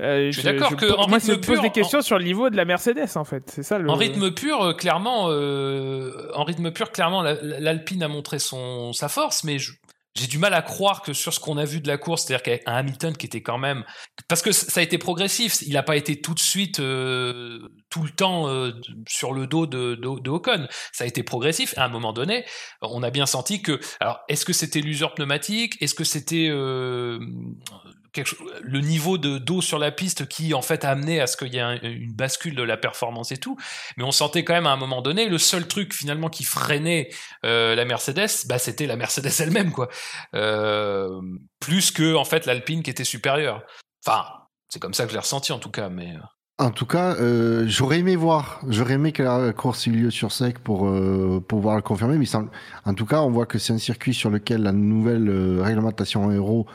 je 0.01 0.31
suis 0.33 0.43
d'accord 0.43 0.75
que 0.75 0.91
en 0.91 1.07
moi, 1.07 1.19
rythme 1.19 1.39
pose 1.43 1.61
des 1.61 1.69
questions 1.69 2.01
sur 2.01 2.17
le 2.17 2.25
niveau 2.25 2.49
de 2.49 2.57
la 2.57 2.65
Mercedes 2.65 3.15
en 3.17 3.25
fait. 3.25 3.43
C'est 3.55 3.63
ça. 3.63 3.77
Le... 3.77 3.91
En 3.91 3.95
rythme 3.95 4.31
pur, 4.31 4.75
clairement, 4.79 5.25
en 5.25 6.45
rythme 6.45 6.71
pur, 6.71 6.93
clairement, 6.93 7.23
l'Alpine 7.43 8.03
a 8.03 8.09
montré 8.09 8.39
son 8.39 8.95
sa 8.95 9.09
force, 9.09 9.45
mais 9.45 9.59
je, 9.59 9.73
j'ai 10.15 10.27
du 10.27 10.39
mal 10.39 10.53
à 10.53 10.63
croire 10.63 11.03
que 11.03 11.13
sur 11.13 11.33
ce 11.33 11.41
qu'on 11.41 11.57
a 11.57 11.65
vu 11.65 11.81
de 11.81 11.89
la 11.89 11.97
course, 11.97 12.25
c'est-à-dire 12.25 12.43
qu'un 12.43 12.73
Hamilton 12.73 13.17
qui 13.17 13.27
était 13.27 13.43
quand 13.43 13.59
même, 13.59 13.85
parce 14.29 14.43
que 14.43 14.53
ça 14.53 14.81
a 14.81 14.83
été 14.83 14.99
progressif, 14.99 15.63
il 15.63 15.73
n'a 15.73 15.83
pas 15.83 15.97
été 15.97 16.21
tout 16.21 16.35
de 16.35 16.41
suite 16.41 16.81
euh, 16.81 17.61
tout 17.89 18.03
le 18.03 18.11
temps 18.11 18.49
euh, 18.49 18.73
sur 19.09 19.33
le 19.33 19.47
dos 19.47 19.67
de, 19.67 19.95
de, 19.95 20.21
de, 20.21 20.69
ça 20.93 21.05
a 21.05 21.07
été 21.07 21.23
progressif. 21.23 21.75
À 21.79 21.85
un 21.85 21.89
moment 21.89 22.13
donné, 22.13 22.45
on 22.83 23.03
a 23.03 23.11
bien 23.11 23.27
senti 23.27 23.63
que, 23.63 23.81
alors 24.01 24.21
est-ce 24.29 24.45
que 24.45 24.53
c'était 24.53 24.81
l'usure 24.81 25.15
pneumatique, 25.15 25.81
est-ce 25.81 25.95
que 25.95 26.05
c'était 26.05 26.49
euh, 26.51 27.19
le 28.17 28.81
niveau 28.81 29.19
de 29.19 29.39
d'eau 29.39 29.61
sur 29.61 29.79
la 29.79 29.91
piste 29.91 30.29
qui 30.29 30.55
en 30.55 30.63
fait 30.63 30.85
a 30.85 30.91
amené 30.91 31.21
à 31.21 31.27
ce 31.27 31.37
qu'il 31.37 31.53
y 31.55 31.59
ait 31.59 31.79
une 31.83 32.13
bascule 32.13 32.55
de 32.55 32.63
la 32.63 32.77
performance 32.77 33.33
et 33.33 33.39
tout. 33.39 33.57
Mais 33.97 34.05
on 34.05 34.11
sentait 34.11 34.45
quand 34.45 34.55
même 34.55 34.67
à 34.67 34.73
un 34.73 34.77
moment 34.77 35.03
donné 35.03 35.29
le 35.29 35.39
seul 35.39 35.67
truc 35.67 35.95
finalement 35.95 36.29
qui 36.29 36.45
freinait 36.45 37.11
euh, 37.45 37.75
la 37.75 37.85
Mercedes, 37.85 38.47
bah 38.47 38.59
c'était 38.59 38.87
la 38.87 38.97
Mercedes 38.97 39.33
elle-même 39.41 39.73
quoi. 39.73 39.89
Euh, 40.35 41.09
plus 41.61 41.91
que 41.91 42.15
en 42.15 42.25
fait 42.25 42.47
l'Alpine 42.47 42.83
qui 42.83 42.91
était 42.91 43.05
supérieure. 43.05 43.63
Enfin, 44.05 44.27
c'est 44.69 44.81
comme 44.81 44.95
ça 44.95 45.05
que 45.05 45.11
je 45.11 45.15
l'ai 45.15 45.21
ressenti 45.21 45.53
en 45.53 45.59
tout 45.59 45.71
cas, 45.71 45.89
mais. 45.89 46.15
Euh. 46.61 46.65
En 46.65 46.71
tout 46.71 46.87
cas, 46.87 47.17
j'aurais 47.67 48.01
aimé 48.01 48.15
voir, 48.15 48.61
j'aurais 48.69 48.95
aimé 48.95 49.13
que 49.13 49.23
la 49.23 49.53
course 49.53 49.87
ait 49.89 49.91
lieu 49.91 50.11
sur 50.11 50.31
sec 50.33 50.59
pour 50.59 50.81
pour 50.81 51.43
pouvoir 51.43 51.77
le 51.77 51.83
confirmer. 51.83 52.19
Mais 52.19 52.27
en 52.85 52.95
tout 52.95 53.07
cas, 53.07 53.21
on 53.23 53.31
voit 53.31 53.47
que 53.47 53.59
c'est 53.59 53.73
un 53.73 53.79
circuit 53.79 54.15
sur 54.15 54.31
lequel 54.31 54.63
la 54.63 54.73
nouvelle 54.73 55.61
réglementation 55.61 56.29
aéro 56.29 56.67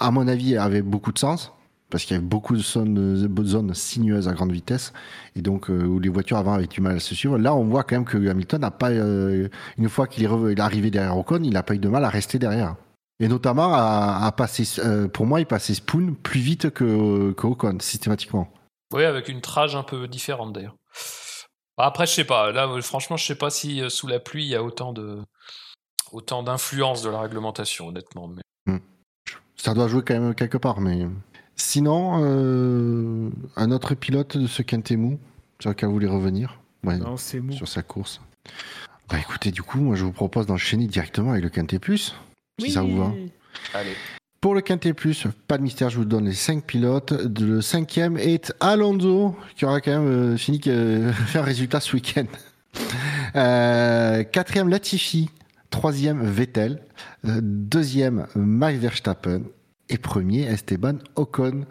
à 0.00 0.10
mon 0.10 0.28
avis, 0.28 0.56
avait 0.56 0.82
beaucoup 0.82 1.12
de 1.12 1.18
sens 1.18 1.52
parce 1.90 2.04
qu'il 2.04 2.14
y 2.14 2.18
avait 2.18 2.26
beaucoup 2.26 2.56
de 2.56 2.62
zones, 2.62 3.74
sinueuses 3.74 4.26
à 4.26 4.32
grande 4.32 4.50
vitesse 4.50 4.92
et 5.36 5.42
donc 5.42 5.70
euh, 5.70 5.84
où 5.84 6.00
les 6.00 6.08
voitures 6.08 6.38
avant 6.38 6.54
avaient 6.54 6.66
du 6.66 6.80
mal 6.80 6.96
à 6.96 7.00
se 7.00 7.14
suivre. 7.14 7.38
Là, 7.38 7.54
on 7.54 7.64
voit 7.64 7.84
quand 7.84 7.96
même 7.96 8.04
que 8.04 8.16
Hamilton 8.28 8.62
n'a 8.62 8.70
pas, 8.70 8.90
euh, 8.90 9.48
une 9.78 9.88
fois 9.88 10.06
qu'il 10.06 10.24
est, 10.24 10.60
arrivé 10.60 10.90
derrière 10.90 11.16
Ocon, 11.16 11.40
il 11.42 11.52
n'a 11.52 11.62
pas 11.62 11.74
eu 11.74 11.78
de 11.78 11.88
mal 11.88 12.04
à 12.04 12.08
rester 12.08 12.38
derrière. 12.38 12.74
Et 13.20 13.28
notamment 13.28 13.72
à, 13.72 14.32
passer, 14.36 14.64
euh, 14.80 15.06
pour 15.06 15.24
moi, 15.24 15.38
il 15.38 15.46
passait 15.46 15.74
Spoon 15.74 16.16
plus 16.20 16.40
vite 16.40 16.70
que, 16.70 17.30
que 17.32 17.46
Ocon 17.46 17.76
systématiquement. 17.80 18.50
Oui, 18.94 19.04
avec 19.04 19.28
une 19.28 19.40
trage 19.40 19.74
un 19.74 19.82
peu 19.82 20.06
différente 20.06 20.52
d'ailleurs. 20.52 20.76
Après, 21.76 22.06
je 22.06 22.12
sais 22.12 22.24
pas. 22.24 22.52
Là, 22.52 22.80
franchement, 22.80 23.16
je 23.16 23.26
sais 23.26 23.34
pas 23.34 23.50
si 23.50 23.82
sous 23.90 24.06
la 24.06 24.20
pluie 24.20 24.44
il 24.44 24.50
y 24.50 24.54
a 24.54 24.62
autant 24.62 24.92
de 24.92 25.18
autant 26.12 26.44
d'influence 26.44 27.02
de 27.02 27.10
la 27.10 27.20
réglementation, 27.20 27.88
honnêtement. 27.88 28.28
Mais... 28.28 28.42
Hmm. 28.72 28.78
Ça 29.56 29.74
doit 29.74 29.88
jouer 29.88 30.02
quand 30.06 30.18
même 30.18 30.34
quelque 30.36 30.58
part, 30.58 30.80
mais. 30.80 31.08
Sinon, 31.56 32.20
euh, 32.22 33.30
un 33.56 33.70
autre 33.72 33.94
pilote 33.94 34.36
de 34.36 34.46
ce 34.46 34.62
Quintet 34.62 34.96
sur 35.60 35.70
lequel 35.70 35.88
vous 35.88 35.94
voulez 35.94 36.06
revenir? 36.06 36.60
Non, 36.84 37.16
c'est 37.16 37.40
Sur 37.52 37.66
sa 37.66 37.82
course. 37.82 38.20
Bah 39.08 39.18
écoutez, 39.18 39.50
du 39.50 39.62
coup, 39.62 39.78
moi 39.78 39.96
je 39.96 40.04
vous 40.04 40.12
propose 40.12 40.46
d'enchaîner 40.46 40.86
directement 40.86 41.32
avec 41.32 41.42
le 41.42 41.50
Quintet 41.50 41.78
Plus, 41.78 42.14
si 42.60 42.70
ça 42.70 42.82
vous 42.82 42.98
va. 42.98 43.12
Allez. 43.72 43.94
Pour 44.44 44.54
le 44.54 44.60
Quintet 44.60 44.92
Plus, 44.92 45.26
pas 45.48 45.56
de 45.56 45.62
mystère, 45.62 45.88
je 45.88 45.96
vous 45.96 46.04
donne 46.04 46.26
les 46.26 46.34
5 46.34 46.64
pilotes. 46.64 47.14
Le 47.40 47.62
cinquième 47.62 48.18
est 48.18 48.52
Alonso, 48.60 49.34
qui 49.56 49.64
aura 49.64 49.80
quand 49.80 49.92
même 49.92 50.06
euh, 50.06 50.36
fini 50.36 50.58
de 50.58 51.10
faire 51.28 51.40
un 51.40 51.46
résultat 51.46 51.80
ce 51.80 51.94
week-end. 51.96 52.26
Euh, 53.36 54.22
quatrième, 54.22 54.68
Latifi. 54.68 55.30
Troisième, 55.70 56.22
Vettel. 56.22 56.82
Euh, 57.26 57.40
deuxième, 57.42 58.26
Max 58.34 58.76
Verstappen. 58.76 59.44
Et 59.88 59.96
premier, 59.96 60.42
Esteban 60.42 60.98
Ocon. 61.16 61.64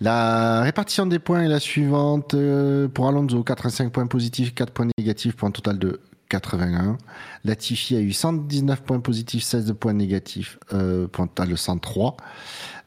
La 0.00 0.62
répartition 0.62 1.06
des 1.06 1.20
points 1.20 1.42
est 1.42 1.48
la 1.48 1.60
suivante. 1.60 2.34
Euh, 2.34 2.88
pour 2.88 3.06
Alonso, 3.06 3.44
85 3.44 3.92
points 3.92 4.08
positifs, 4.08 4.54
4 4.56 4.72
points 4.72 4.88
négatifs 4.98 5.36
pour 5.36 5.46
un 5.46 5.52
total 5.52 5.78
de 5.78 6.00
81. 6.28 6.98
Latifi 7.44 7.96
a 7.96 8.00
eu 8.00 8.12
119 8.12 8.82
points 8.82 9.00
positifs, 9.00 9.44
16 9.44 9.74
points 9.78 9.92
négatifs 9.92 10.58
euh, 10.72 11.06
total 11.08 11.48
de 11.48 11.56
103. 11.56 12.16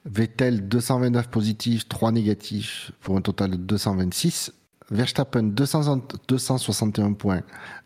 Vettel, 0.05 0.67
229 0.67 1.29
positifs, 1.29 1.87
3 1.87 2.11
négatifs 2.11 2.91
pour 3.01 3.17
un 3.17 3.21
total 3.21 3.51
de 3.51 3.57
226. 3.57 4.53
Verstappen 4.89 5.43
261 5.43 7.13
points 7.13 7.43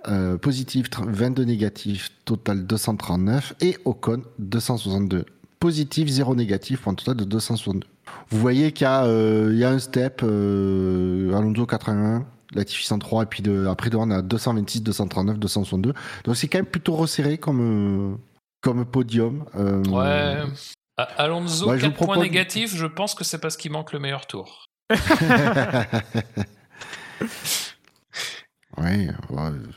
euh, 0.07 0.37
positifs, 0.37 0.87
22 0.99 1.43
négatifs, 1.43 2.09
total 2.25 2.65
239. 2.65 3.55
Et 3.61 3.77
Ocon 3.85 4.23
262 4.39 5.25
positifs, 5.59 6.07
0 6.07 6.35
négatif 6.35 6.81
pour 6.81 6.91
un 6.91 6.95
total 6.95 7.17
de 7.17 7.23
262. 7.25 7.87
Vous 8.29 8.39
voyez 8.39 8.71
qu'il 8.71 8.87
y, 8.87 8.89
euh, 8.89 9.53
y, 9.53 9.63
a 9.63 9.69
un 9.69 9.79
step, 9.79 10.21
euh, 10.23 11.35
Alonso 11.35 11.65
81, 11.65 12.25
Latifi 12.53 12.85
103, 12.85 13.23
et 13.23 13.25
puis 13.25 13.41
de, 13.41 13.67
après 13.67 13.89
de, 13.89 13.97
on 13.97 14.09
a 14.11 14.21
226, 14.21 14.83
239, 14.83 15.39
262. 15.39 15.93
Donc 16.23 16.35
c'est 16.35 16.47
quand 16.47 16.59
même 16.59 16.65
plutôt 16.65 16.95
resserré 16.95 17.37
comme, 17.37 18.13
euh, 18.13 18.17
comme 18.61 18.85
podium. 18.85 19.45
Euh, 19.55 19.83
ouais. 19.85 20.43
Alonso, 21.17 21.75
4 21.77 21.93
points 21.93 22.17
négatifs, 22.17 22.75
je 22.75 22.85
pense 22.85 23.15
que 23.15 23.23
c'est 23.23 23.39
parce 23.39 23.57
qu'il 23.57 23.71
manque 23.71 23.91
le 23.91 23.99
meilleur 23.99 24.27
tour. 24.27 24.67
Oui, 28.77 29.07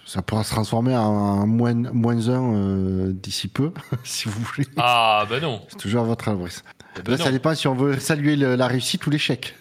ça 0.06 0.22
pourra 0.22 0.42
se 0.42 0.50
transformer 0.50 0.96
en 0.96 1.46
moins, 1.46 1.74
moins 1.74 2.28
1 2.28 2.54
euh, 2.54 3.12
d'ici 3.12 3.46
peu, 3.46 3.72
si 4.04 4.28
vous 4.28 4.40
voulez. 4.42 4.66
Ah, 4.76 5.24
ben 5.28 5.40
non. 5.40 5.62
C'est 5.68 5.78
toujours 5.78 6.02
à 6.02 6.04
votre 6.04 6.28
adresse. 6.28 6.64
Ben 7.04 7.16
ça 7.16 7.30
dépend 7.30 7.54
si 7.54 7.68
on 7.68 7.74
veut 7.74 7.98
saluer 8.00 8.34
la 8.34 8.66
réussite 8.66 9.06
ou 9.06 9.10
l'échec. 9.10 9.54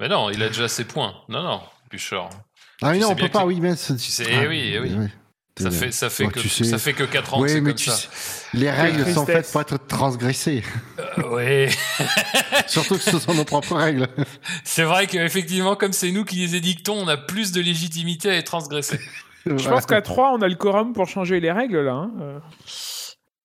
mais 0.00 0.08
non, 0.08 0.28
il 0.30 0.42
a 0.42 0.48
déjà 0.48 0.66
ses 0.66 0.84
points. 0.84 1.14
Non, 1.28 1.42
non, 1.42 1.60
Bouchard. 1.92 2.30
Ah, 2.80 2.92
mais 2.92 2.98
non, 2.98 3.10
on 3.10 3.14
peut 3.14 3.28
pas, 3.28 3.44
oui, 3.44 3.60
mais. 3.60 3.76
Tu 3.76 3.98
sais, 3.98 4.26
eh 4.28 4.48
oui, 4.48 4.72
eh 4.74 4.80
oui. 4.80 5.08
Ça 5.60 5.70
fait, 5.70 5.92
ça, 5.92 6.08
fait 6.08 6.28
que, 6.28 6.40
ça 6.40 6.78
fait 6.78 6.94
que 6.94 7.04
4 7.04 7.34
ans 7.34 7.42
que 7.42 7.48
c'est 7.48 7.62
comme 7.62 7.76
ça. 7.76 8.08
Les 8.54 8.70
règles 8.70 9.12
sont 9.12 9.26
faites 9.26 9.52
pour 9.52 9.60
être 9.60 9.86
transgressées. 9.86 10.62
Euh, 10.98 11.66
oui. 11.68 11.74
Surtout 12.66 12.96
que 12.96 13.02
ce 13.02 13.18
sont 13.18 13.34
nos 13.34 13.44
propres 13.44 13.76
règles. 13.76 14.08
C'est 14.64 14.84
vrai 14.84 15.06
qu'effectivement, 15.06 15.76
comme 15.76 15.92
c'est 15.92 16.10
nous 16.10 16.24
qui 16.24 16.36
les 16.36 16.56
édictons, 16.56 16.96
on 16.96 17.06
a 17.06 17.18
plus 17.18 17.52
de 17.52 17.60
légitimité 17.60 18.30
à 18.30 18.32
les 18.32 18.44
transgresser. 18.44 18.98
Je 19.46 19.68
pense 19.68 19.84
qu'à 19.84 20.00
3, 20.00 20.32
on 20.32 20.40
a 20.40 20.48
le 20.48 20.54
quorum 20.54 20.94
pour 20.94 21.06
changer 21.06 21.38
les 21.38 21.52
règles, 21.52 21.80
là. 21.80 21.92
Hein. 21.92 22.10
Euh. 22.22 22.38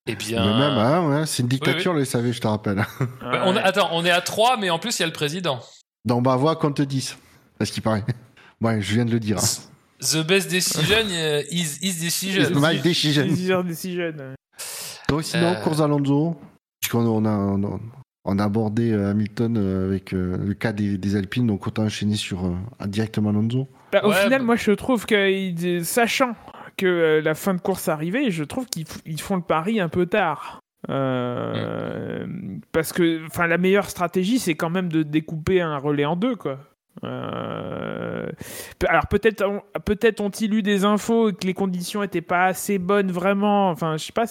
Eh 0.07 0.15
bien. 0.15 0.45
Mais 0.45 0.59
même, 0.59 0.77
hein, 0.77 1.25
c'est 1.25 1.43
une 1.43 1.49
dictature, 1.49 1.93
oui, 1.93 2.05
savez, 2.05 2.31
je 2.31 2.39
te 2.39 2.47
rappelle. 2.47 2.85
Bah, 3.21 3.43
on 3.45 3.55
Attends, 3.57 3.89
on 3.91 4.05
est 4.05 4.11
à 4.11 4.21
3, 4.21 4.55
mais 4.57 4.69
en 4.69 4.79
plus, 4.79 4.97
il 4.97 5.01
y 5.01 5.03
a 5.03 5.07
le 5.07 5.13
président. 5.13 5.59
Dans 6.05 6.21
ma 6.21 6.37
voix, 6.37 6.55
compte 6.55 6.79
10. 6.79 7.17
C'est 7.59 7.65
ce 7.65 7.71
qui 7.73 7.81
paraît. 7.81 8.05
Ouais, 8.61 8.81
je 8.81 8.93
viens 8.93 9.05
de 9.05 9.11
le 9.11 9.19
dire. 9.19 9.37
Hein. 9.37 9.67
The 9.99 10.25
best 10.25 10.49
decision 10.49 11.07
uh, 11.09 11.43
is, 11.49 11.79
is 11.81 11.99
decision. 11.99 12.59
my 12.59 12.79
decision. 12.79 13.25
decision. 13.63 14.13
Donc 15.09 15.23
sinon, 15.23 15.47
euh... 15.47 15.61
course 15.61 15.81
Alonso, 15.81 16.35
puisqu'on 16.79 17.25
a, 17.25 17.79
on 18.25 18.39
a, 18.39 18.43
abordé 18.43 18.91
euh, 18.91 19.09
Hamilton 19.09 19.57
euh, 19.57 19.87
avec 19.87 20.13
euh, 20.13 20.37
le 20.37 20.53
cas 20.53 20.73
des, 20.73 21.15
Alpines, 21.15 21.47
donc 21.47 21.65
autant 21.65 21.83
enchaîner 21.83 22.15
sur 22.15 22.53
directement 22.85 23.29
Alonso. 23.29 23.67
Bah, 23.91 24.01
au 24.03 24.11
final, 24.11 24.39
bah 24.39 24.45
moi 24.45 24.55
je 24.55 24.71
trouve 24.71 25.05
que, 25.05 25.81
sachant 25.83 26.35
que 26.77 27.21
la 27.23 27.33
fin 27.33 27.55
de 27.55 27.61
course 27.61 27.87
arrivait, 27.87 28.29
je 28.29 28.43
trouve 28.43 28.67
qu'ils 28.67 29.21
font 29.21 29.37
le 29.37 29.41
pari 29.41 29.79
un 29.79 29.89
peu 29.89 30.05
tard. 30.05 30.59
Euh, 30.89 32.25
Parce 32.71 32.93
que, 32.93 33.25
enfin, 33.25 33.47
la 33.47 33.57
meilleure 33.57 33.89
stratégie, 33.89 34.39
c'est 34.39 34.55
quand 34.55 34.69
même 34.69 34.91
de 34.91 35.03
découper 35.03 35.61
un 35.61 35.77
relais 35.77 36.05
en 36.05 36.15
deux, 36.15 36.35
quoi. 36.35 36.59
Euh, 37.03 38.27
Alors 38.87 39.07
peut-être 39.07 39.43
peut-être 39.85 40.21
ont-ils 40.21 40.53
eu 40.53 40.61
des 40.61 40.85
infos 40.85 41.29
et 41.29 41.33
que 41.33 41.45
les 41.45 41.53
conditions 41.53 42.03
étaient 42.03 42.21
pas 42.21 42.45
assez 42.45 42.79
bonnes 42.79 43.11
vraiment. 43.11 43.69
Enfin, 43.69 43.97
je 43.97 44.05
sais 44.05 44.13
pas. 44.13 44.25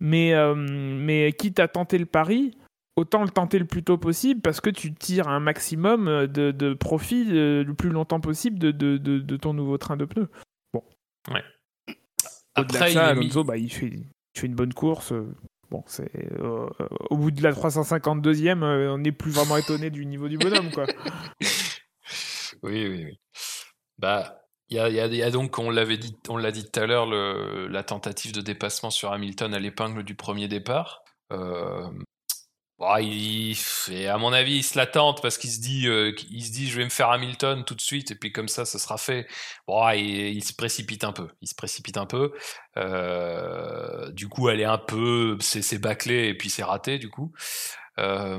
Mais 0.00 0.34
euh, 0.34 0.54
mais 0.56 1.32
quitte 1.32 1.60
à 1.60 1.68
tenter 1.68 1.98
le 1.98 2.06
pari, 2.06 2.56
autant 2.96 3.22
le 3.22 3.28
tenter 3.28 3.58
le 3.58 3.66
plus 3.66 3.84
tôt 3.84 3.98
possible 3.98 4.40
parce 4.40 4.60
que 4.60 4.70
tu 4.70 4.92
tires 4.92 5.28
un 5.28 5.40
maximum 5.40 6.26
de, 6.26 6.50
de 6.50 6.74
profit 6.74 7.26
euh, 7.30 7.62
le 7.62 7.74
plus 7.74 7.90
longtemps 7.90 8.20
possible 8.20 8.58
de, 8.58 8.72
de, 8.72 8.96
de, 8.98 9.36
ton 9.36 9.54
nouveau 9.54 9.78
train 9.78 9.96
de 9.96 10.04
pneus. 10.04 10.28
Bon. 10.72 10.82
Ouais. 11.30 11.44
Après, 12.54 12.78
ça, 12.78 12.90
il, 12.90 12.98
Alonso, 12.98 13.44
bah, 13.44 13.56
il, 13.56 13.72
fait, 13.72 13.86
il, 13.86 14.06
fait, 14.34 14.46
une 14.46 14.54
bonne 14.54 14.74
course. 14.74 15.12
Bon, 15.70 15.84
c'est 15.86 16.10
euh, 16.38 16.68
au 17.08 17.16
bout 17.16 17.30
de 17.30 17.42
la 17.42 17.52
352e, 17.52 18.62
on 18.62 18.98
n'est 18.98 19.12
plus 19.12 19.30
vraiment 19.30 19.56
étonné 19.56 19.88
du 19.88 20.04
niveau 20.04 20.28
du 20.28 20.36
bonhomme, 20.36 20.70
quoi. 20.70 20.84
oui, 22.62 22.88
oui, 22.88 23.04
oui. 23.04 23.20
Bah, 23.98 24.42
il 24.68 24.76
y 24.76 25.22
a, 25.22 25.30
donc, 25.30 25.58
on 25.58 25.70
l'avait 25.70 25.98
dit, 25.98 26.16
on 26.28 26.36
l'a 26.36 26.50
dit 26.50 26.64
tout 26.70 26.80
à 26.80 26.86
l'heure, 26.86 27.06
la 27.06 27.82
tentative 27.84 28.32
de 28.32 28.40
dépassement 28.40 28.90
sur 28.90 29.12
Hamilton 29.12 29.54
à 29.54 29.58
l'épingle 29.58 30.02
du 30.02 30.14
premier 30.14 30.48
départ. 30.48 31.02
Euh, 31.32 31.90
il, 33.00 33.56
à 34.08 34.18
mon 34.18 34.32
avis, 34.32 34.56
il 34.56 34.62
se 34.62 34.76
l'attente 34.76 35.22
parce 35.22 35.38
qu'il 35.38 35.50
se 35.50 35.60
dit, 35.60 35.86
euh, 35.86 36.12
il 36.30 36.44
se 36.44 36.52
dit, 36.52 36.68
je 36.68 36.76
vais 36.78 36.84
me 36.84 36.90
faire 36.90 37.10
Hamilton 37.10 37.64
tout 37.64 37.74
de 37.74 37.80
suite 37.80 38.10
et 38.10 38.14
puis 38.14 38.32
comme 38.32 38.48
ça, 38.48 38.64
ce 38.64 38.78
sera 38.78 38.98
fait. 38.98 39.26
Bon, 39.66 39.88
il, 39.90 40.42
se 40.42 40.54
précipite 40.54 41.04
un 41.04 41.12
peu. 41.12 41.28
Il 41.42 41.48
se 41.48 41.54
précipite 41.54 41.96
un 41.96 42.06
peu. 42.06 42.32
Euh, 42.76 44.10
du 44.12 44.28
coup, 44.28 44.48
elle 44.48 44.60
est 44.60 44.64
un 44.64 44.78
peu, 44.78 45.38
c'est 45.40 45.78
bâclé 45.78 46.28
et 46.28 46.34
puis 46.34 46.50
c'est 46.50 46.64
raté 46.64 46.98
du 46.98 47.08
coup. 47.08 47.32
Euh, 47.98 48.38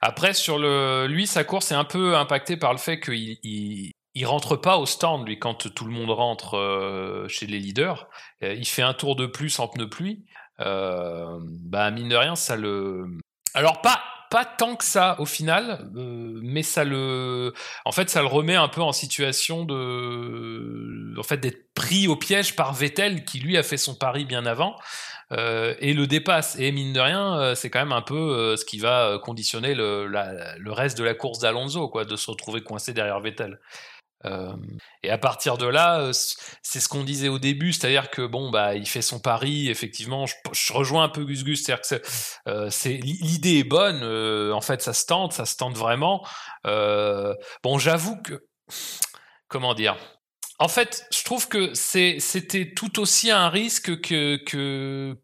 après, 0.00 0.34
sur 0.34 0.58
le, 0.58 1.06
lui, 1.06 1.26
sa 1.26 1.44
course 1.44 1.72
est 1.72 1.76
un 1.76 1.84
peu 1.84 2.16
impactée 2.16 2.56
par 2.56 2.72
le 2.72 2.78
fait 2.78 3.00
qu'il 3.00 3.38
il, 3.42 3.92
il 4.18 4.26
rentre 4.26 4.56
pas 4.56 4.78
au 4.78 4.86
stand, 4.86 5.28
lui, 5.28 5.38
quand 5.38 5.72
tout 5.72 5.84
le 5.84 5.92
monde 5.92 6.10
rentre 6.10 6.56
euh, 6.56 7.28
chez 7.28 7.46
les 7.46 7.60
leaders. 7.60 8.08
Euh, 8.42 8.52
il 8.54 8.66
fait 8.66 8.82
un 8.82 8.92
tour 8.92 9.14
de 9.14 9.26
plus 9.26 9.60
en 9.60 9.68
pneu 9.68 9.88
pluie. 9.88 10.24
Euh, 10.58 11.38
bah, 11.40 11.92
mine 11.92 12.08
de 12.08 12.16
rien, 12.16 12.34
ça 12.34 12.56
le. 12.56 13.06
Alors, 13.54 13.80
pas, 13.80 14.02
pas 14.32 14.44
tant 14.44 14.74
que 14.74 14.84
ça 14.84 15.20
au 15.20 15.24
final, 15.24 15.88
mais 15.94 16.64
ça 16.64 16.82
le, 16.82 17.54
en 17.84 17.92
fait, 17.92 18.10
ça 18.10 18.20
le 18.20 18.26
remet 18.26 18.56
un 18.56 18.66
peu 18.66 18.82
en 18.82 18.90
situation 18.90 19.64
de, 19.64 21.14
en 21.16 21.22
fait, 21.22 21.38
d'être 21.38 21.72
pris 21.74 22.08
au 22.08 22.16
piège 22.16 22.56
par 22.56 22.74
Vettel 22.74 23.24
qui 23.24 23.38
lui 23.38 23.56
a 23.56 23.62
fait 23.62 23.76
son 23.76 23.94
pari 23.94 24.24
bien 24.24 24.46
avant. 24.46 24.76
Euh, 25.32 25.74
et 25.78 25.92
le 25.92 26.06
dépasse. 26.06 26.56
Et 26.58 26.72
mine 26.72 26.92
de 26.92 27.00
rien, 27.00 27.38
euh, 27.38 27.54
c'est 27.54 27.70
quand 27.70 27.80
même 27.80 27.92
un 27.92 28.02
peu 28.02 28.14
euh, 28.14 28.56
ce 28.56 28.64
qui 28.64 28.78
va 28.78 29.18
conditionner 29.22 29.74
le, 29.74 30.70
reste 30.72 30.96
de 30.98 31.04
la 31.04 31.14
course 31.14 31.38
d'Alonso, 31.38 31.88
quoi, 31.88 32.04
de 32.04 32.16
se 32.16 32.30
retrouver 32.30 32.62
coincé 32.62 32.92
derrière 32.92 33.20
Vettel. 33.20 33.58
Et 35.04 35.10
à 35.10 35.18
partir 35.18 35.58
de 35.58 35.66
là, 35.66 36.10
c'est 36.12 36.80
ce 36.80 36.88
qu'on 36.88 37.04
disait 37.04 37.28
au 37.28 37.38
début, 37.38 37.72
c'est-à-dire 37.72 38.10
que 38.10 38.26
bon, 38.26 38.50
bah, 38.50 38.74
il 38.74 38.86
fait 38.86 39.00
son 39.00 39.20
pari. 39.20 39.68
Effectivement, 39.68 40.26
je, 40.26 40.72
rejoins 40.72 41.04
un 41.04 41.08
peu 41.08 41.24
Gus 41.24 41.44
Gus, 41.44 41.62
c'est-à-dire 41.62 41.82
que 41.88 42.50
euh, 42.50 42.68
l'idée 42.84 43.58
est 43.58 43.64
bonne. 43.64 44.02
En 44.52 44.60
fait, 44.60 44.82
ça 44.82 44.92
se 44.92 45.06
tente, 45.06 45.32
ça 45.32 45.46
se 45.46 45.56
tente 45.56 45.76
vraiment. 45.76 46.26
bon, 46.64 47.78
j'avoue 47.78 48.20
que 48.22 48.44
comment 49.46 49.74
dire. 49.74 49.96
En 50.58 50.68
fait, 50.68 51.06
je 51.16 51.22
trouve 51.24 51.48
que 51.48 51.72
c'était 51.74 52.72
tout 52.74 52.98
aussi 52.98 53.30
un 53.30 53.48
risque 53.48 54.00
que, 54.00 55.16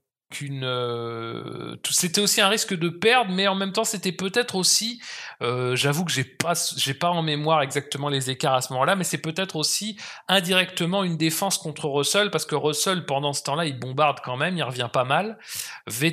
euh, 0.42 1.76
c'était 1.90 2.20
aussi 2.20 2.40
un 2.40 2.48
risque 2.48 2.74
de 2.74 2.88
perdre 2.88 3.30
mais 3.32 3.46
en 3.46 3.54
même 3.54 3.72
temps 3.72 3.84
c'était 3.84 4.12
peut-être 4.12 4.56
aussi 4.56 5.00
euh, 5.42 5.76
j'avoue 5.76 6.04
que 6.04 6.10
j'ai 6.10 6.24
pas 6.24 6.54
j'ai 6.76 6.94
pas 6.94 7.10
en 7.10 7.22
mémoire 7.22 7.62
exactement 7.62 8.08
les 8.08 8.30
écarts 8.30 8.54
à 8.54 8.60
ce 8.60 8.72
moment-là 8.72 8.96
mais 8.96 9.04
c'est 9.04 9.18
peut-être 9.18 9.56
aussi 9.56 9.96
indirectement 10.28 11.04
une 11.04 11.16
défense 11.16 11.58
contre 11.58 11.88
Russell 11.88 12.30
parce 12.30 12.46
que 12.46 12.54
Russell 12.54 13.06
pendant 13.06 13.32
ce 13.32 13.42
temps-là 13.44 13.66
il 13.66 13.78
bombarde 13.78 14.18
quand 14.24 14.36
même 14.36 14.56
il 14.56 14.62
revient 14.62 14.88
pas 14.92 15.04
mal. 15.04 15.38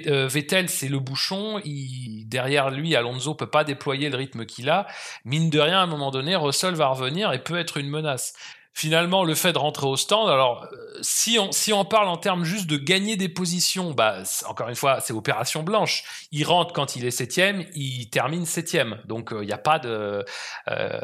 Euh, 0.07 0.27
Vettel 0.27 0.69
c'est 0.69 0.89
le 0.89 0.99
bouchon. 0.99 1.59
Il, 1.63 2.25
derrière 2.27 2.69
lui 2.69 2.95
Alonso 2.95 3.33
peut 3.35 3.49
pas 3.49 3.63
déployer 3.63 4.09
le 4.09 4.17
rythme 4.17 4.45
qu'il 4.45 4.69
a. 4.69 4.87
Mine 5.25 5.49
de 5.49 5.59
rien 5.59 5.79
à 5.79 5.83
un 5.83 5.87
moment 5.87 6.11
donné 6.11 6.35
Russell 6.35 6.75
va 6.75 6.87
revenir 6.87 7.33
et 7.33 7.39
peut 7.39 7.57
être 7.57 7.77
une 7.77 7.89
menace 7.89 8.33
finalement 8.73 9.23
le 9.23 9.35
fait 9.35 9.53
de 9.53 9.57
rentrer 9.57 9.85
au 9.85 9.97
stand 9.97 10.29
alors 10.29 10.63
euh, 10.63 10.77
si 11.01 11.37
on 11.39 11.51
si 11.51 11.73
on 11.73 11.83
parle 11.83 12.07
en 12.07 12.17
termes 12.17 12.43
juste 12.43 12.69
de 12.69 12.77
gagner 12.77 13.17
des 13.17 13.29
positions 13.29 13.91
bah 13.91 14.23
encore 14.47 14.69
une 14.69 14.75
fois 14.75 14.99
c'est 15.01 15.13
opération 15.13 15.63
blanche 15.63 16.27
il 16.31 16.45
rentre 16.45 16.73
quand 16.73 16.95
il 16.95 17.05
est 17.05 17.11
septième 17.11 17.65
il 17.73 18.09
termine 18.09 18.45
septième 18.45 18.99
donc 19.05 19.29
il 19.31 19.37
euh, 19.37 19.45
n'y 19.45 19.51
a 19.51 19.57
pas 19.57 19.79
de 19.79 20.23
il 20.67 20.73
euh, 20.73 20.99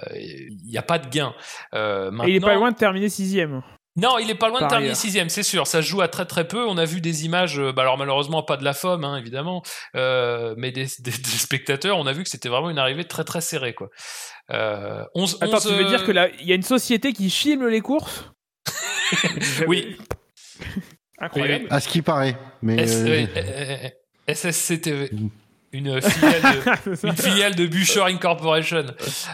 y 0.65 0.77
a 0.77 0.81
pas 0.81 0.99
de 0.99 1.09
gain 1.09 1.33
maintenant, 1.73 2.25
et 2.25 2.31
il 2.31 2.35
est 2.37 2.39
pas 2.39 2.55
loin 2.55 2.71
de 2.71 2.77
terminer 2.77 3.09
sixième 3.09 3.61
non, 3.99 4.19
il 4.19 4.29
est 4.29 4.35
pas 4.35 4.49
loin 4.49 4.61
de 4.61 4.67
terminer 4.67 4.93
sixième, 4.93 5.27
c'est 5.27 5.41
sûr. 5.41 5.65
Ça 5.65 5.81
se 5.81 5.87
joue 5.87 6.01
à 6.01 6.07
très 6.07 6.25
très 6.25 6.47
peu. 6.47 6.67
On 6.67 6.77
a 6.77 6.85
vu 6.85 7.01
des 7.01 7.25
images, 7.25 7.59
bah 7.59 7.81
alors 7.81 7.97
malheureusement 7.97 8.43
pas 8.43 8.55
de 8.55 8.63
la 8.63 8.73
FOM, 8.73 9.03
hein, 9.03 9.17
évidemment, 9.17 9.63
mais 9.95 10.71
des, 10.71 10.85
des, 10.99 11.11
spectateurs. 11.11 11.97
On 11.97 12.05
a 12.05 12.13
vu 12.13 12.21
que 12.21 12.29
c'était 12.29 12.47
vraiment 12.47 12.69
une 12.69 12.77
arrivée 12.77 13.05
très 13.05 13.23
très 13.23 13.41
serrée, 13.41 13.73
quoi. 13.73 13.89
Euh, 14.51 15.03
11, 15.13 15.37
Attends, 15.41 15.59
tu 15.59 15.69
veux 15.69 15.85
dire 15.85 16.05
que 16.05 16.11
là, 16.11 16.29
il 16.39 16.47
y 16.47 16.51
a 16.51 16.55
une 16.55 16.63
société 16.63 17.13
qui 17.13 17.29
filme 17.29 17.67
les 17.67 17.81
courses 17.81 18.31
Oui. 19.67 19.97
Incroyable. 21.19 21.67
À 21.69 21.79
ce 21.79 21.87
qui 21.89 22.01
paraît. 22.01 22.37
Mais 22.61 22.85
SSCTV. 24.27 25.09
Mm. 25.73 25.79
Une 25.89 26.01
filiale, 26.01 26.41
de, 26.41 27.07
une 27.07 27.17
filiale 27.17 27.55
de 27.55 27.67
Boucher 27.67 28.03
Incorporation. 28.03 28.85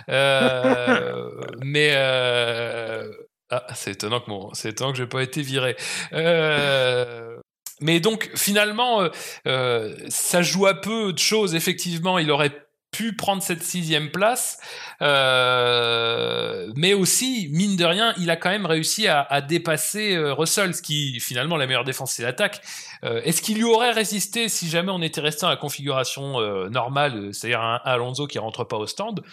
Euh, 0.09 1.30
mais 1.64 1.91
euh, 1.93 3.07
ah, 3.51 3.68
c'est 3.76 3.91
étonnant 3.91 4.20
que 4.20 4.32
mon, 4.32 4.51
c'est 4.53 4.70
étonnant 4.70 4.91
que 4.91 4.97
j'ai 4.97 5.05
pas 5.05 5.22
été 5.22 5.43
viré. 5.43 5.76
Euh, 6.11 7.38
mais 7.82 7.99
donc 7.99 8.32
finalement, 8.36 9.07
euh, 9.47 9.95
ça 10.09 10.41
joue 10.41 10.66
à 10.66 10.74
peu 10.74 11.14
de 11.14 11.20
choses. 11.20 11.53
Effectivement, 11.53 12.18
il 12.18 12.32
aurait 12.32 12.62
pu 12.94 13.14
prendre 13.14 13.44
cette 13.44 13.64
sixième 13.64 14.12
place, 14.12 14.60
euh, 15.02 16.72
mais 16.78 16.94
aussi 16.94 17.50
mine 17.52 17.76
de 17.76 17.84
rien, 17.84 18.14
il 18.18 18.30
a 18.30 18.38
quand 18.38 18.50
même 18.50 18.66
réussi 18.66 19.08
à, 19.08 19.22
à 19.22 19.41
dépasser 19.41 20.16
euh, 20.16 20.34
Russell, 20.34 20.74
ce 20.74 20.82
qui 20.82 21.20
finalement 21.20 21.58
la 21.58 21.66
meilleure 21.68 21.84
défense 21.84 22.14
c'est 22.14 22.24
l'attaque. 22.24 22.62
Euh, 23.04 23.22
Est-ce 23.24 23.41
qu'il 23.41 23.58
lui 23.58 23.66
aurait 23.66 23.91
résisté 23.91 24.48
si 24.48 24.70
jamais 24.70 24.91
on 24.91 25.02
était 25.02 25.20
resté 25.20 25.41
dans 25.41 25.50
la 25.50 25.58
configuration 25.58 26.39
euh, 26.39 26.70
normale, 26.70 27.34
c'est-à-dire 27.34 27.62
un 27.62 27.82
Alonso 27.84 28.28
qui 28.28 28.39
rentre 28.39 28.64
pas 28.64 28.78
au 28.78 28.88
stand? 28.88 29.24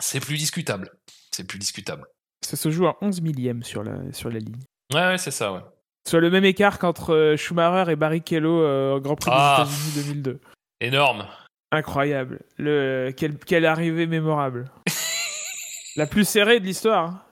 C'est 0.00 0.20
plus 0.20 0.38
discutable. 0.38 0.90
C'est 1.30 1.44
plus 1.44 1.58
discutable. 1.58 2.06
Ça 2.44 2.56
se 2.56 2.70
joue 2.70 2.86
à 2.86 2.96
11 3.02 3.20
millième 3.20 3.62
sur 3.62 3.84
la 3.84 4.12
sur 4.12 4.30
la 4.30 4.38
ligne. 4.38 4.62
Ouais, 4.92 5.06
ouais 5.06 5.18
c'est 5.18 5.30
ça, 5.30 5.52
ouais. 5.52 5.60
Soit 6.08 6.20
le 6.20 6.30
même 6.30 6.46
écart 6.46 6.78
qu'entre 6.78 7.34
Schumacher 7.36 7.92
et 7.92 7.96
Barrichello 7.96 8.96
au 8.96 9.00
Grand 9.00 9.16
Prix 9.16 9.30
des 9.30 9.36
ah. 9.38 9.66
États-Unis 9.66 9.92
2002. 9.94 10.40
Énorme. 10.80 11.26
Incroyable. 11.72 12.40
Le... 12.58 13.12
Quelle, 13.16 13.38
quelle 13.38 13.66
arrivée 13.66 14.06
mémorable. 14.06 14.70
La 15.96 16.06
plus 16.06 16.26
serrée 16.26 16.60
de 16.60 16.66
l'histoire. 16.66 17.04
Hein. 17.04 17.22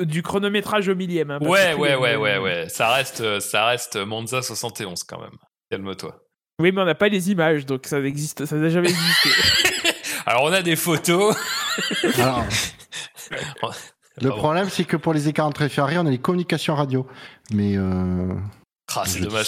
Du 0.00 0.22
chronométrage 0.22 0.88
au 0.88 0.94
millième. 0.94 1.30
Hein, 1.30 1.38
ouais, 1.42 1.74
ouais, 1.74 1.94
ouais, 1.94 2.16
ouais, 2.16 2.38
ouais. 2.38 2.68
Ça 2.68 2.92
reste, 2.92 3.40
ça 3.40 3.66
reste 3.66 3.96
Monza 3.96 4.40
71 4.42 5.04
quand 5.04 5.20
même. 5.20 5.36
Calme-toi. 5.70 6.26
Oui, 6.58 6.72
mais 6.72 6.80
on 6.80 6.86
n'a 6.86 6.94
pas 6.94 7.08
les 7.08 7.30
images, 7.30 7.66
donc 7.66 7.86
ça 7.86 8.00
existe, 8.00 8.46
ça 8.46 8.56
n'a 8.56 8.70
jamais 8.70 8.88
existé. 8.88 9.28
Alors 10.26 10.44
on 10.44 10.52
a 10.52 10.62
des 10.62 10.76
photos. 10.76 11.36
le 14.22 14.30
problème, 14.30 14.70
c'est 14.70 14.84
que 14.84 14.96
pour 14.96 15.12
les 15.12 15.28
écarts 15.28 15.46
entre 15.46 15.68
FRI, 15.68 15.98
on 15.98 16.06
a 16.06 16.10
les 16.10 16.16
communications 16.18 16.74
radio. 16.74 17.06
Mais 17.52 17.76
euh, 17.76 18.32
ah, 19.02 19.06
c'est 19.06 19.20
dommage. 19.20 19.46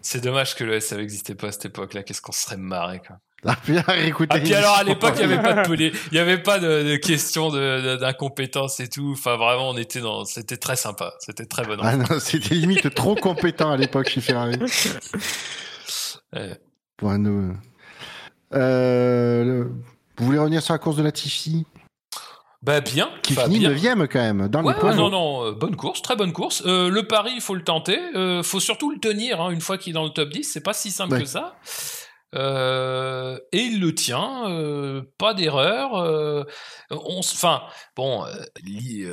C'est 0.00 0.22
dommage 0.22 0.54
que 0.54 0.64
le 0.64 0.74
SF 0.74 0.98
n'existait 0.98 1.34
pas 1.34 1.48
à 1.48 1.52
cette 1.52 1.66
époque-là. 1.66 2.02
Qu'est-ce 2.02 2.22
qu'on 2.22 2.32
serait 2.32 2.56
marré, 2.56 3.00
quoi. 3.06 3.18
Ah, 3.44 3.56
puis, 3.60 3.76
ah, 3.76 4.38
puis 4.38 4.54
alors 4.54 4.76
à 4.76 4.84
l'époque, 4.84 5.14
il 5.16 5.26
n'y 5.26 5.32
avait 5.32 5.42
pas 5.42 5.66
de 5.66 5.74
il 6.12 6.16
y 6.16 6.18
avait 6.20 6.38
pas 6.38 6.60
de, 6.60 6.92
de 6.92 6.96
question 6.96 7.50
d'incompétence 7.50 8.78
et 8.78 8.88
tout. 8.88 9.14
Enfin, 9.18 9.36
vraiment, 9.36 9.70
on 9.70 9.76
était 9.76 10.00
dans, 10.00 10.24
c'était 10.24 10.56
très 10.56 10.76
sympa. 10.76 11.14
C'était 11.18 11.46
très 11.46 11.64
bon. 11.64 11.76
Ah 11.82 11.96
non, 11.96 12.06
c'était 12.20 12.54
limite 12.54 12.94
trop 12.94 13.16
compétent 13.16 13.72
à 13.72 13.76
l'époque 13.76 14.08
chez 14.08 14.20
Ferrari. 14.20 14.60
ouais. 16.32 16.56
Pour 16.96 17.18
nous. 17.18 17.56
Euh, 18.54 19.64
vous 20.18 20.24
voulez 20.24 20.38
revenir 20.38 20.62
sur 20.62 20.74
la 20.74 20.78
course 20.78 20.96
de 20.96 21.02
la 21.02 21.10
Tiffy 21.10 21.66
bah 22.62 22.80
bien. 22.80 23.10
Qui 23.22 23.34
finit 23.34 23.58
9 23.60 24.08
quand 24.08 24.20
même, 24.20 24.48
dans 24.48 24.62
ouais, 24.62 24.72
les 24.72 24.78
points. 24.78 24.94
non, 24.94 25.10
non, 25.10 25.46
euh, 25.46 25.52
bonne 25.52 25.74
course, 25.74 26.00
très 26.00 26.14
bonne 26.14 26.32
course. 26.32 26.62
Euh, 26.64 26.88
le 26.88 27.08
pari, 27.08 27.32
il 27.34 27.40
faut 27.40 27.56
le 27.56 27.64
tenter. 27.64 27.98
Euh, 28.14 28.44
faut 28.44 28.60
surtout 28.60 28.92
le 28.92 28.98
tenir 28.98 29.40
hein, 29.40 29.50
une 29.50 29.60
fois 29.60 29.78
qu'il 29.78 29.90
est 29.90 29.94
dans 29.94 30.04
le 30.04 30.10
top 30.10 30.28
10. 30.28 30.44
C'est 30.44 30.60
pas 30.60 30.72
si 30.72 30.92
simple 30.92 31.18
que 31.18 31.24
ça. 31.24 31.56
Euh, 32.34 33.38
et 33.52 33.58
il 33.58 33.80
le 33.80 33.94
tient, 33.94 34.50
euh, 34.50 35.02
pas 35.18 35.34
d'erreur. 35.34 35.96
Euh, 35.96 36.44
enfin, 36.90 37.62
bon, 37.94 38.24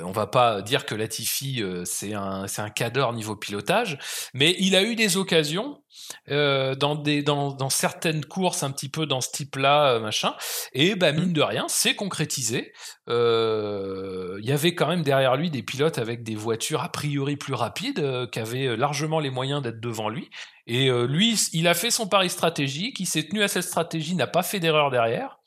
on 0.03 0.11
va 0.11 0.27
pas 0.27 0.61
dire 0.61 0.85
que 0.85 0.95
Latifi 0.95 1.63
c'est 1.85 2.13
un 2.13 2.47
c'est 2.47 2.61
un 2.61 2.69
cadre 2.69 3.11
niveau 3.13 3.35
pilotage, 3.35 3.97
mais 4.33 4.55
il 4.59 4.75
a 4.75 4.83
eu 4.83 4.95
des 4.95 5.17
occasions 5.17 5.81
dans, 6.27 6.95
dans, 6.95 7.69
certaines 7.69 8.23
courses 8.23 8.63
un 8.63 8.71
petit 8.71 8.89
peu 8.89 9.05
dans 9.05 9.21
ce 9.21 9.31
type-là, 9.31 9.99
machin. 9.99 10.35
Et 10.73 10.95
bah, 10.95 11.11
mine 11.11 11.33
de 11.33 11.41
rien, 11.41 11.65
c'est 11.67 11.95
concrétisé. 11.95 12.71
Il 13.07 14.43
y 14.43 14.51
avait 14.51 14.75
quand 14.75 14.87
même 14.87 15.03
derrière 15.03 15.35
lui 15.35 15.49
des 15.49 15.63
pilotes 15.63 15.97
avec 15.97 16.23
des 16.23 16.35
voitures 16.35 16.83
a 16.83 16.89
priori 16.89 17.35
plus 17.35 17.53
rapides, 17.53 18.29
qui 18.31 18.39
avaient 18.39 18.77
largement 18.77 19.19
les 19.19 19.29
moyens 19.29 19.61
d'être 19.61 19.81
devant 19.81 20.09
lui. 20.09 20.29
Et 20.71 20.89
euh, 20.89 21.05
lui, 21.07 21.33
il 21.53 21.67
a 21.67 21.73
fait 21.73 21.89
son 21.91 22.07
pari 22.07 22.29
stratégique, 22.29 22.99
il 22.99 23.05
s'est 23.07 23.23
tenu 23.23 23.41
à 23.43 23.47
cette 23.47 23.63
stratégie, 23.63 24.15
n'a 24.15 24.27
pas 24.27 24.43
fait 24.43 24.59
d'erreur 24.59 24.91
derrière. 24.91 25.39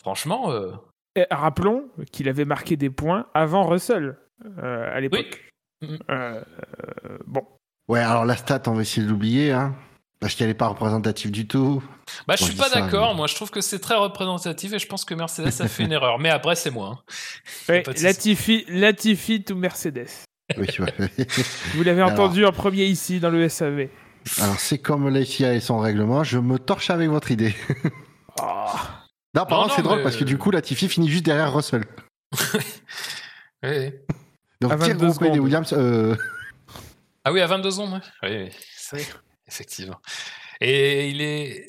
Franchement, 0.00 0.50
euh, 0.52 0.72
Et 1.16 1.24
rappelons 1.30 1.88
qu'il 2.12 2.28
avait 2.28 2.44
marqué 2.44 2.76
des 2.76 2.90
points 2.90 3.26
avant 3.34 3.66
Russell 3.66 4.16
euh, 4.62 4.94
à 4.94 5.00
l'époque. 5.00 5.50
Oui. 5.82 5.88
Mhm. 5.88 5.98
Euh, 6.10 6.42
bon. 7.26 7.42
Ouais, 7.88 8.00
alors 8.00 8.24
la 8.24 8.36
stat, 8.36 8.62
on 8.66 8.74
va 8.74 8.82
essayer 8.82 9.04
de 9.06 9.10
l'oublier, 9.10 9.52
hein. 9.52 9.74
Parce 10.20 10.34
qu'elle 10.34 10.48
n'est 10.48 10.54
pas 10.54 10.66
représentative 10.66 11.30
du 11.30 11.46
tout. 11.46 11.80
bah, 12.26 12.34
je 12.36 12.42
Moi, 12.42 12.48
suis 12.50 12.52
je 12.52 12.58
pas 12.58 12.68
d'accord. 12.68 13.10
mais- 13.12 13.18
Moi, 13.18 13.26
je 13.28 13.36
trouve 13.36 13.50
que 13.50 13.60
c'est 13.60 13.78
très 13.78 13.94
représentatif 13.94 14.72
et 14.72 14.78
je 14.80 14.86
pense 14.88 15.04
que 15.04 15.14
Mercedes 15.14 15.60
a 15.60 15.68
fait 15.68 15.84
une 15.84 15.92
erreur. 15.92 16.18
Mais 16.18 16.28
après, 16.30 16.56
c'est 16.56 16.72
moi. 16.72 16.98
hein. 16.98 17.12
Ouais. 17.68 17.84
Latifi, 18.02 18.64
Latifi 18.68 19.44
to 19.44 19.54
Mercedes. 19.54 20.08
Oui, 20.56 20.66
ouais. 20.80 21.08
Vous 21.74 21.84
l'avez 21.84 22.02
Alors. 22.02 22.12
entendu 22.14 22.44
en 22.44 22.50
premier 22.52 22.84
ici 22.86 23.20
dans 23.20 23.30
le 23.30 23.48
SAV. 23.48 23.88
Alors, 24.40 24.58
c'est 24.60 24.78
comme 24.78 25.08
la 25.08 25.24
FIA 25.24 25.54
et 25.54 25.60
son 25.60 25.78
règlement, 25.78 26.24
je 26.24 26.38
me 26.38 26.58
torche 26.58 26.90
avec 26.90 27.08
votre 27.08 27.30
idée. 27.30 27.54
Ah. 28.40 29.04
Non, 29.34 29.44
par 29.44 29.62
contre, 29.62 29.76
c'est 29.76 29.82
drôle 29.82 29.98
mais- 29.98 30.02
parce 30.04 30.16
que 30.16 30.24
du 30.24 30.38
coup, 30.38 30.50
la 30.50 30.62
Tiffy 30.62 30.88
finit 30.88 31.08
juste 31.10 31.24
derrière 31.26 31.52
Russell. 31.54 31.84
Oui. 33.62 33.90
Donc, 34.60 34.72
À 34.72 34.76
22 34.76 34.94
Thierry 34.96 35.06
Rouquet 35.12 35.24
et 35.26 35.28
secondes. 35.28 35.38
Williams, 35.44 35.72
euh, 35.76 36.16
Ah 37.24 37.32
oui, 37.32 37.40
à 37.42 37.46
22 37.46 37.70
secondes, 37.70 38.00
oui. 38.22 38.28
Oui, 38.30 38.50
c'est- 38.76 39.06
effectivement. 39.46 40.00
Et 40.60 41.10
il 41.10 41.20
est. 41.20 41.66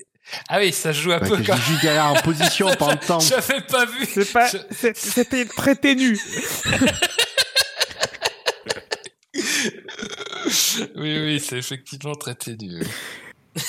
Ah 0.48 0.60
oui, 0.60 0.72
ça 0.72 0.94
se 0.94 1.02
joue 1.02 1.12
un 1.12 1.20
bah, 1.20 1.28
peu 1.28 1.38
quand 1.46 1.56
juste 1.58 1.82
derrière 1.82 2.06
en 2.06 2.16
position 2.22 2.70
pendant 2.80 2.94
le 2.94 3.00
temps. 3.06 3.20
J'avais 3.20 3.62
pas 3.62 3.86
vu. 3.86 4.06
C'est 4.06 4.32
pas, 4.32 4.48
Je- 4.48 4.58
c'est- 4.72 4.96
c'était 4.98 5.46
très 5.46 5.76
ténu. 5.76 6.18
Oui, 10.96 11.20
oui, 11.20 11.40
c'est 11.40 11.58
effectivement 11.58 12.16
très 12.16 12.36
ténu. 12.36 12.82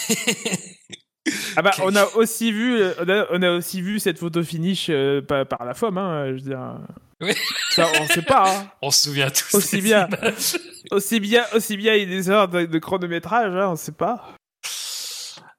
Ah 1.57 1.63
bah, 1.63 1.71
Ok. 1.79 1.85
on 1.87 1.97
a 1.97 2.05
aussi 2.17 2.51
vu, 2.51 2.81
euh, 2.81 2.95
on 2.99 3.09
a, 3.09 3.27
on 3.31 3.43
a 3.43 3.51
aussi 3.53 3.83
vu 3.83 4.01
cette 4.01 4.19
photo 4.19 4.43
finish 4.43 4.87
euh, 4.89 5.21
par, 5.21 5.47
par 5.47 5.65
la 5.67 5.75
FOM, 5.75 5.99
hein, 5.99 6.27
je 6.29 6.33
veux 6.33 6.41
dire. 6.41 6.79
Oui. 7.21 7.33
Ça, 7.73 7.87
on 8.01 8.07
sait 8.07 8.23
pas. 8.23 8.51
Hein. 8.51 8.71
On 8.83 8.91
se 8.91 9.03
souvient 9.03 9.29
tous. 9.31 9.55
Aussi 9.55 9.83
bien. 9.83 10.09
images. 10.09 10.57
Aussi 10.91 11.21
bien, 11.21 11.45
aussi 11.55 11.77
bien, 11.77 11.95
il 11.95 12.01
y 12.01 12.03
a 12.05 12.07
des 12.07 12.31
heures 12.31 12.49
de, 12.49 12.65
de 12.65 12.79
chronométrage, 12.79 13.55
hein, 13.55 13.69
on 13.69 13.77
sait 13.77 13.93
pas. 13.93 14.35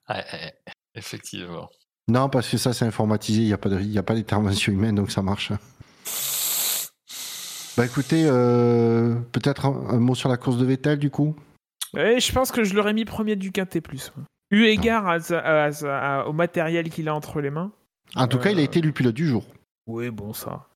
Ouais, 0.08 0.16
ouais, 0.32 0.52
effectivement. 0.96 1.70
Non, 2.08 2.28
parce 2.28 2.48
que 2.48 2.56
ça, 2.56 2.72
c'est 2.72 2.84
informatisé, 2.84 3.42
il 3.42 3.46
n'y 3.46 3.52
a 3.52 3.58
pas 3.58 3.68
de- 3.68 3.80
il 3.80 3.92
y 3.92 3.98
a 3.98 4.02
pas 4.02 4.14
d'intervention 4.14 4.72
humaine, 4.72 4.96
donc 4.96 5.12
ça 5.12 5.22
marche. 5.22 5.52
Bah 7.76 7.86
écoutez, 7.86 8.24
euh, 8.26 9.14
peut-être 9.32 9.66
un, 9.66 9.88
un 9.90 9.98
mot 9.98 10.14
sur 10.14 10.28
la 10.28 10.36
course 10.36 10.58
de 10.58 10.64
Vettel, 10.66 10.98
du 10.98 11.10
coup? 11.10 11.34
Ouais, 11.94 12.20
je 12.20 12.32
pense 12.32 12.52
que 12.52 12.64
je 12.64 12.74
l'aurais 12.74 12.92
mis 12.92 13.04
premier 13.04 13.36
du 13.36 13.50
quintet 13.52 13.80
plus. 13.80 14.12
Eu 14.50 14.64
égard 14.64 15.08
à 15.08 15.20
sa- 15.20 15.64
à 15.64 15.72
sa- 15.72 15.98
à- 16.20 16.24
au 16.26 16.32
matériel 16.32 16.90
qu'il 16.90 17.08
a 17.08 17.14
entre 17.14 17.40
les 17.40 17.50
mains. 17.50 17.72
En 18.14 18.26
tout 18.28 18.38
cas, 18.38 18.50
il 18.50 18.58
a 18.58 18.60
Euh. 18.60 18.64
été 18.64 18.80
élu 18.80 18.92
pilote 18.92 19.14
du 19.14 19.26
jour. 19.26 19.44
Oui, 19.86 20.10
bon, 20.10 20.32
ça. 20.34 20.66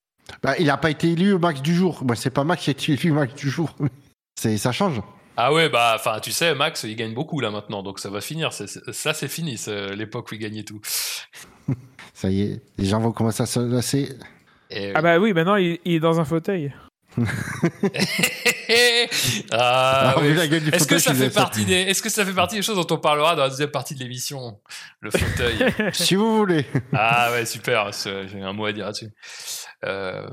Bah, 0.42 0.54
il 0.58 0.66
n'a 0.66 0.76
pas 0.78 0.90
été 0.90 1.12
élu 1.12 1.32
au 1.34 1.38
max 1.38 1.60
du 1.60 1.74
jour. 1.74 2.02
Bah, 2.02 2.14
c'est 2.16 2.30
pas 2.30 2.44
Max 2.44 2.64
qui 2.64 2.70
a 2.70 2.72
été 2.72 2.92
élu 2.92 3.10
au 3.10 3.14
max 3.14 3.34
du 3.34 3.48
jour. 3.50 3.74
C'est, 4.40 4.56
ça 4.58 4.72
change. 4.72 5.00
Ah 5.36 5.52
ouais, 5.52 5.68
bah, 5.68 5.92
enfin, 5.96 6.18
tu 6.20 6.30
sais, 6.32 6.54
Max, 6.54 6.82
il 6.84 6.96
gagne 6.96 7.12
beaucoup 7.14 7.40
là 7.40 7.50
maintenant, 7.50 7.82
donc 7.82 7.98
ça 8.00 8.08
va 8.10 8.20
finir. 8.22 8.52
C'est- 8.54 8.66
c'est- 8.66 8.92
ça, 8.92 9.12
c'est 9.14 9.28
fini, 9.28 9.56
c'est 9.58 9.94
l'époque 9.94 10.28
où 10.32 10.34
il 10.34 10.38
gagnait 10.40 10.62
tout. 10.64 10.80
Ça 12.14 12.30
y 12.30 12.40
est, 12.42 12.62
les 12.78 12.86
gens 12.86 12.98
vont 13.00 13.12
commencer 13.12 13.42
à 13.42 13.46
se 13.46 13.60
lasser. 13.60 14.08
Et, 14.70 14.92
Ah 14.94 15.02
bah 15.02 15.18
oui, 15.18 15.32
maintenant 15.34 15.56
il, 15.56 15.78
il 15.84 15.94
est 15.94 16.00
dans 16.00 16.18
un 16.20 16.24
fauteuil. 16.24 16.72
Ah, 19.52 20.14
oui. 20.20 20.28
Est-ce 20.72 20.86
que 20.86 20.98
ça 20.98 21.14
fait 21.14 21.30
partie 21.30 21.64
des, 21.64 21.74
est-ce 21.74 22.02
que 22.02 22.08
ça 22.08 22.24
fait 22.24 22.32
partie 22.32 22.56
des 22.56 22.62
choses 22.62 22.76
dont 22.76 22.94
on 22.94 22.98
parlera 22.98 23.34
dans 23.36 23.42
la 23.44 23.48
deuxième 23.48 23.70
partie 23.70 23.94
de 23.94 24.00
l'émission, 24.00 24.60
le 25.00 25.10
fauteuil 25.10 25.58
Si 25.92 26.14
vous 26.14 26.36
voulez. 26.36 26.66
Ah 26.92 27.30
ouais, 27.32 27.46
super. 27.46 27.90
J'ai 27.92 28.42
un 28.42 28.52
mot 28.52 28.66
à 28.66 28.72
dire 28.72 28.86
là-dessus. 28.86 29.10
Euh, 29.84 30.26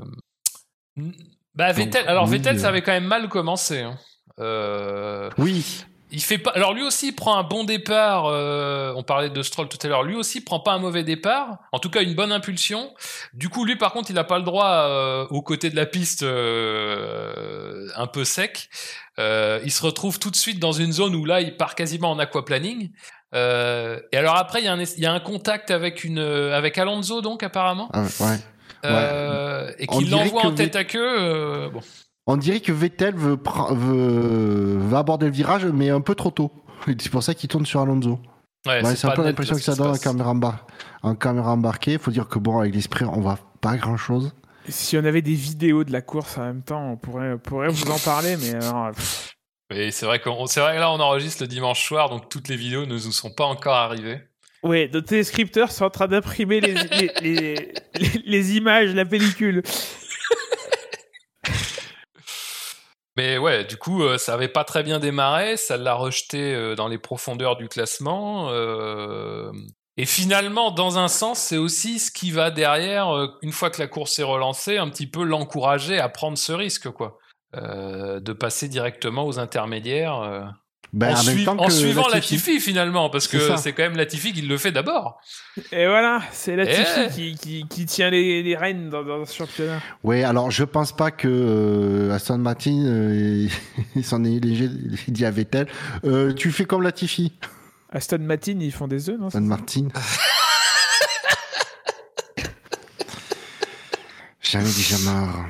Bah 1.54 1.72
Vettel. 1.72 2.06
Alors 2.08 2.24
oui, 2.24 2.38
Vettel, 2.38 2.56
euh. 2.56 2.58
ça 2.60 2.68
avait 2.68 2.82
quand 2.82 2.92
même 2.92 3.06
mal 3.06 3.28
commencé. 3.28 3.80
hein. 3.80 3.98
Euh, 4.40 5.30
Oui. 5.38 5.84
Il 6.14 6.22
fait 6.22 6.38
pas. 6.38 6.50
Alors 6.52 6.72
lui 6.72 6.82
aussi 6.82 7.08
il 7.08 7.12
prend 7.14 7.36
un 7.36 7.42
bon 7.42 7.64
départ. 7.64 8.26
euh, 8.26 8.92
on 8.96 9.02
parlait 9.02 9.28
de 9.30 9.42
Stroll 9.42 9.68
tout 9.68 9.78
à 9.82 9.88
l'heure. 9.88 10.02
Lui 10.02 10.16
aussi 10.16 10.40
prend 10.42 10.60
pas 10.60 10.72
un 10.72 10.78
mauvais 10.78 11.02
départ. 11.04 11.58
En 11.72 11.78
tout 11.78 11.90
cas 11.90 12.00
une 12.02 12.14
bonne 12.14 12.32
impulsion. 12.32 12.94
Du 13.34 13.48
coup 13.48 13.64
lui 13.64 13.76
par 13.76 13.92
contre 13.92 14.10
il 14.10 14.18
a 14.18 14.24
pas 14.24 14.38
le 14.38 14.44
droit 14.44 14.66
euh, 14.70 15.26
aux 15.30 15.42
côtés 15.42 15.68
de 15.70 15.76
la 15.76 15.86
piste 15.86 16.22
euh, 16.22 17.88
un 17.96 18.06
peu 18.06 18.24
sec. 18.24 18.68
Euh, 19.18 19.60
il 19.64 19.70
se 19.70 19.82
retrouve 19.82 20.18
tout 20.18 20.30
de 20.30 20.36
suite 20.36 20.58
dans 20.58 20.72
une 20.72 20.92
zone 20.92 21.14
où 21.14 21.24
là 21.24 21.40
il 21.40 21.56
part 21.56 21.74
quasiment 21.74 22.10
en 22.10 22.18
aquaplaning. 22.18 22.90
Et 23.34 24.16
alors 24.16 24.36
après 24.36 24.60
il 24.60 24.64
y, 24.64 24.68
a 24.68 24.72
un, 24.72 24.78
es- 24.78 24.94
il 24.96 25.02
y 25.02 25.06
a 25.06 25.12
un 25.12 25.18
contact 25.20 25.70
avec 25.72 26.04
une 26.04 26.18
avec 26.20 26.78
Alonso 26.78 27.20
donc 27.20 27.42
apparemment 27.42 27.88
Ah, 27.92 28.02
ouais. 28.20 29.74
et 29.78 29.86
On 29.88 29.98
qui 29.98 30.04
dirait 30.04 30.24
l'envoie 30.24 30.46
en 30.46 30.52
tête 30.54 30.76
à 30.76 30.84
queue. 30.84 31.68
bon. 31.72 31.80
On 32.26 32.36
dirait 32.36 32.60
que 32.60 32.72
Vettel 32.72 33.14
veut, 33.14 33.36
aborder 34.96 35.26
le 35.26 35.32
virage, 35.32 35.66
mais 35.66 35.90
un 35.90 36.00
peu 36.00 36.14
trop 36.14 36.30
tôt. 36.30 36.50
C'est 36.98 37.10
pour 37.10 37.22
ça 37.22 37.34
qu'il 37.34 37.48
tourne 37.48 37.66
sur 37.66 37.80
Alonso. 37.80 38.18
Ouais, 38.66 38.82
Ouais, 38.82 38.96
c'est 38.96 39.06
un 39.06 39.10
pas 39.10 39.16
peu 39.16 39.24
l'impression 39.24 39.56
que 39.56 39.60
ça 39.60 39.74
donne 39.74 39.90
en 39.90 39.98
caméra, 39.98 40.32
embar- 40.34 40.60
en 41.02 41.14
caméra 41.14 41.52
embarquée. 41.52 41.92
Il 41.92 41.98
faut 41.98 42.10
dire 42.10 42.28
que 42.28 42.38
bon, 42.38 42.60
avec 42.60 42.74
l'esprit, 42.74 43.04
on 43.04 43.20
voit 43.20 43.38
pas 43.60 43.76
grand 43.76 43.98
chose. 43.98 44.32
Si 44.70 44.96
on 44.96 45.04
avait 45.04 45.20
des 45.20 45.34
vidéos 45.34 45.84
de 45.84 45.92
la 45.92 46.00
course 46.00 46.38
en 46.38 46.44
même 46.46 46.62
temps, 46.62 46.92
on 46.92 46.96
pourrait, 46.96 47.34
on 47.34 47.38
pourrait 47.38 47.68
vous 47.68 47.90
en 47.90 47.98
parler, 47.98 48.38
mais 48.38 48.54
alors, 48.54 48.90
Oui, 49.70 49.92
c'est 49.92 50.06
vrai 50.06 50.18
qu'on, 50.18 50.46
c'est 50.46 50.60
vrai 50.60 50.76
que 50.76 50.80
là 50.80 50.90
on 50.90 50.98
enregistre 51.00 51.42
le 51.42 51.48
dimanche 51.48 51.86
soir, 51.86 52.08
donc 52.08 52.30
toutes 52.30 52.48
les 52.48 52.56
vidéos 52.56 52.86
ne 52.86 52.94
nous 52.94 53.12
sont 53.12 53.30
pas 53.34 53.44
encore 53.44 53.74
arrivées. 53.74 54.20
Ouais, 54.62 54.88
nos 54.90 55.02
téléscripteurs 55.02 55.70
sont 55.70 55.84
en 55.84 55.90
train 55.90 56.08
d'imprimer 56.08 56.62
les, 56.62 56.72
les, 56.72 57.10
les, 57.20 57.72
les- 57.96 58.22
les 58.24 58.56
images, 58.56 58.94
la 58.94 59.04
pellicule. 59.04 59.62
Mais 63.16 63.38
ouais, 63.38 63.64
du 63.64 63.76
coup, 63.76 64.02
euh, 64.02 64.18
ça 64.18 64.34
avait 64.34 64.48
pas 64.48 64.64
très 64.64 64.82
bien 64.82 64.98
démarré, 64.98 65.56
ça 65.56 65.76
l'a 65.76 65.94
rejeté 65.94 66.52
euh, 66.54 66.74
dans 66.74 66.88
les 66.88 66.98
profondeurs 66.98 67.56
du 67.56 67.68
classement. 67.68 68.48
euh, 68.50 69.52
Et 69.96 70.04
finalement, 70.06 70.72
dans 70.72 70.98
un 70.98 71.06
sens, 71.06 71.38
c'est 71.38 71.56
aussi 71.56 72.00
ce 72.00 72.10
qui 72.10 72.32
va 72.32 72.50
derrière, 72.50 73.08
une 73.42 73.52
fois 73.52 73.70
que 73.70 73.80
la 73.80 73.86
course 73.86 74.18
est 74.18 74.24
relancée, 74.24 74.78
un 74.78 74.88
petit 74.88 75.06
peu 75.06 75.22
l'encourager 75.22 76.00
à 76.00 76.08
prendre 76.08 76.36
ce 76.38 76.52
risque, 76.52 76.90
quoi. 76.90 77.18
De 77.52 78.32
passer 78.32 78.68
directement 78.68 79.24
aux 79.26 79.38
intermédiaires. 79.38 80.52
Ben, 80.96 81.14
en, 81.14 81.18
en 81.20 81.24
même 81.24 81.36
sui- 81.36 81.44
temps 81.44 81.56
en 81.58 81.66
que 81.66 81.72
suivant 81.72 82.06
Latifi. 82.08 82.34
Latifi, 82.36 82.60
finalement, 82.60 83.10
parce 83.10 83.26
que 83.26 83.56
c'est 83.56 83.72
quand 83.72 83.82
même 83.82 83.96
Latifi 83.96 84.32
qui 84.32 84.42
le 84.42 84.56
fait 84.56 84.70
d'abord. 84.70 85.20
Et 85.72 85.86
voilà, 85.86 86.22
c'est 86.30 86.54
la 86.54 86.64
Eh. 86.64 87.10
qui, 87.12 87.34
qui, 87.36 87.66
qui 87.68 87.84
tient 87.86 88.10
les, 88.10 88.42
les 88.44 88.56
rênes 88.56 88.90
dans, 88.90 89.02
dans 89.02 89.24
ce 89.24 89.34
championnat. 89.34 89.80
Ouais, 90.04 90.22
alors 90.22 90.50
je 90.52 90.62
pense 90.62 90.92
pas 90.94 91.10
que 91.10 91.26
euh, 91.28 92.12
Aston 92.14 92.38
Martin 92.38 92.84
euh, 92.86 93.48
il 93.96 94.04
s'en 94.04 94.22
est 94.24 94.38
léger, 94.38 94.68
il 95.08 95.12
dit 95.12 95.24
à 95.24 95.32
Vettel. 95.32 95.66
Euh, 96.04 96.32
tu 96.32 96.52
fais 96.52 96.64
comme 96.64 96.82
Latifi, 96.82 97.32
Aston 97.90 98.18
Martin, 98.20 98.56
ils 98.60 98.72
font 98.72 98.86
des 98.86 99.10
œufs, 99.10 99.18
non 99.18 99.26
Aston 99.26 99.40
Martin. 99.40 99.88
Jamais 104.40 104.64
dit 104.68 104.82
jamais. 104.82 105.04
marre. 105.04 105.46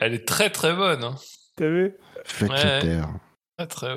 Elle 0.00 0.14
est 0.14 0.26
très 0.26 0.50
très 0.50 0.72
bonne. 0.74 1.04
Hein. 1.04 1.14
T'as 1.56 1.68
vu? 1.68 1.92
Faites 2.24 2.50
Ouais. 2.50 3.00
Taire. 3.66 3.68
Très. 3.68 3.94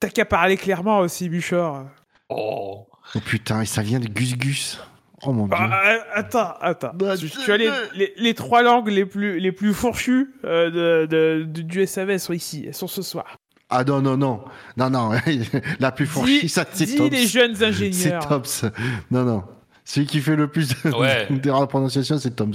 T'as 0.00 0.08
qu'à 0.08 0.24
parler 0.24 0.56
clairement 0.56 1.00
aussi, 1.00 1.28
Buchor. 1.28 1.84
Oh. 2.28 2.86
Oh 3.14 3.18
putain, 3.24 3.60
et 3.62 3.66
ça 3.66 3.82
vient 3.82 4.00
de 4.00 4.06
Gus 4.08 4.36
Gus. 4.36 4.80
Oh 5.22 5.32
mon 5.32 5.46
dieu. 5.46 5.56
Ah, 5.58 5.68
ah, 5.72 5.98
attends, 6.14 6.54
attends. 6.60 6.92
Bah, 6.94 7.16
tu, 7.16 7.28
tu 7.28 7.52
as 7.52 7.56
les, 7.58 7.70
les, 7.94 8.12
les 8.16 8.34
trois 8.34 8.62
langues 8.62 8.88
les 8.88 9.04
plus, 9.04 9.38
les 9.38 9.52
plus 9.52 9.74
fourchues 9.74 10.34
euh, 10.44 11.06
de, 11.06 11.42
du 11.44 11.86
SAV 11.86 12.16
sont 12.16 12.32
ici, 12.32 12.64
elles 12.66 12.74
sont 12.74 12.86
ce 12.86 13.02
soir. 13.02 13.36
Ah 13.68 13.84
non, 13.84 14.00
non, 14.00 14.16
non. 14.16 14.42
Non, 14.78 14.88
non. 14.90 15.10
La 15.80 15.92
plus 15.92 16.06
fourchie, 16.06 16.40
Dis, 16.42 16.48
ça, 16.48 16.64
c'est 16.72 16.86
Tops. 16.96 17.10
les 17.10 17.26
jeunes 17.26 17.54
C'est 17.54 17.64
ingénieurs. 17.66 18.26
Tops. 18.26 18.64
Non, 19.10 19.24
non. 19.24 19.44
Celui 19.84 20.06
qui 20.06 20.20
fait 20.20 20.36
le 20.36 20.48
plus 20.48 20.72
Ouais. 20.84 21.26
d'erreurs 21.30 21.60
de 21.66 21.66
prononciation, 21.66 22.16
c'est 22.18 22.34
Toms. 22.34 22.52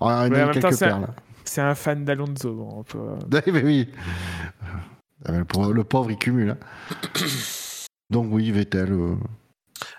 On 0.00 0.08
a 0.08 0.28
Ouais, 0.28 0.60
temps, 0.60 0.72
c'est 0.72 0.84
un- 0.86 0.88
perles. 0.88 1.08
C'est 1.44 1.60
un 1.60 1.74
fan 1.74 2.04
d'Alonso. 2.04 2.84
peut- 2.88 2.98
Oui, 3.46 3.52
mais 3.52 3.62
oui. 3.62 3.88
Ah, 5.24 5.32
mais 5.32 5.38
Le 5.38 5.44
pauvre, 5.84 6.08
le 6.08 6.12
il 6.12 6.18
cumule. 6.18 6.50
hein. 6.50 6.58
Donc 8.10 8.28
oui, 8.30 8.50
Vettel. 8.50 8.92
euh, 8.92 9.16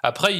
Après, 0.03 0.33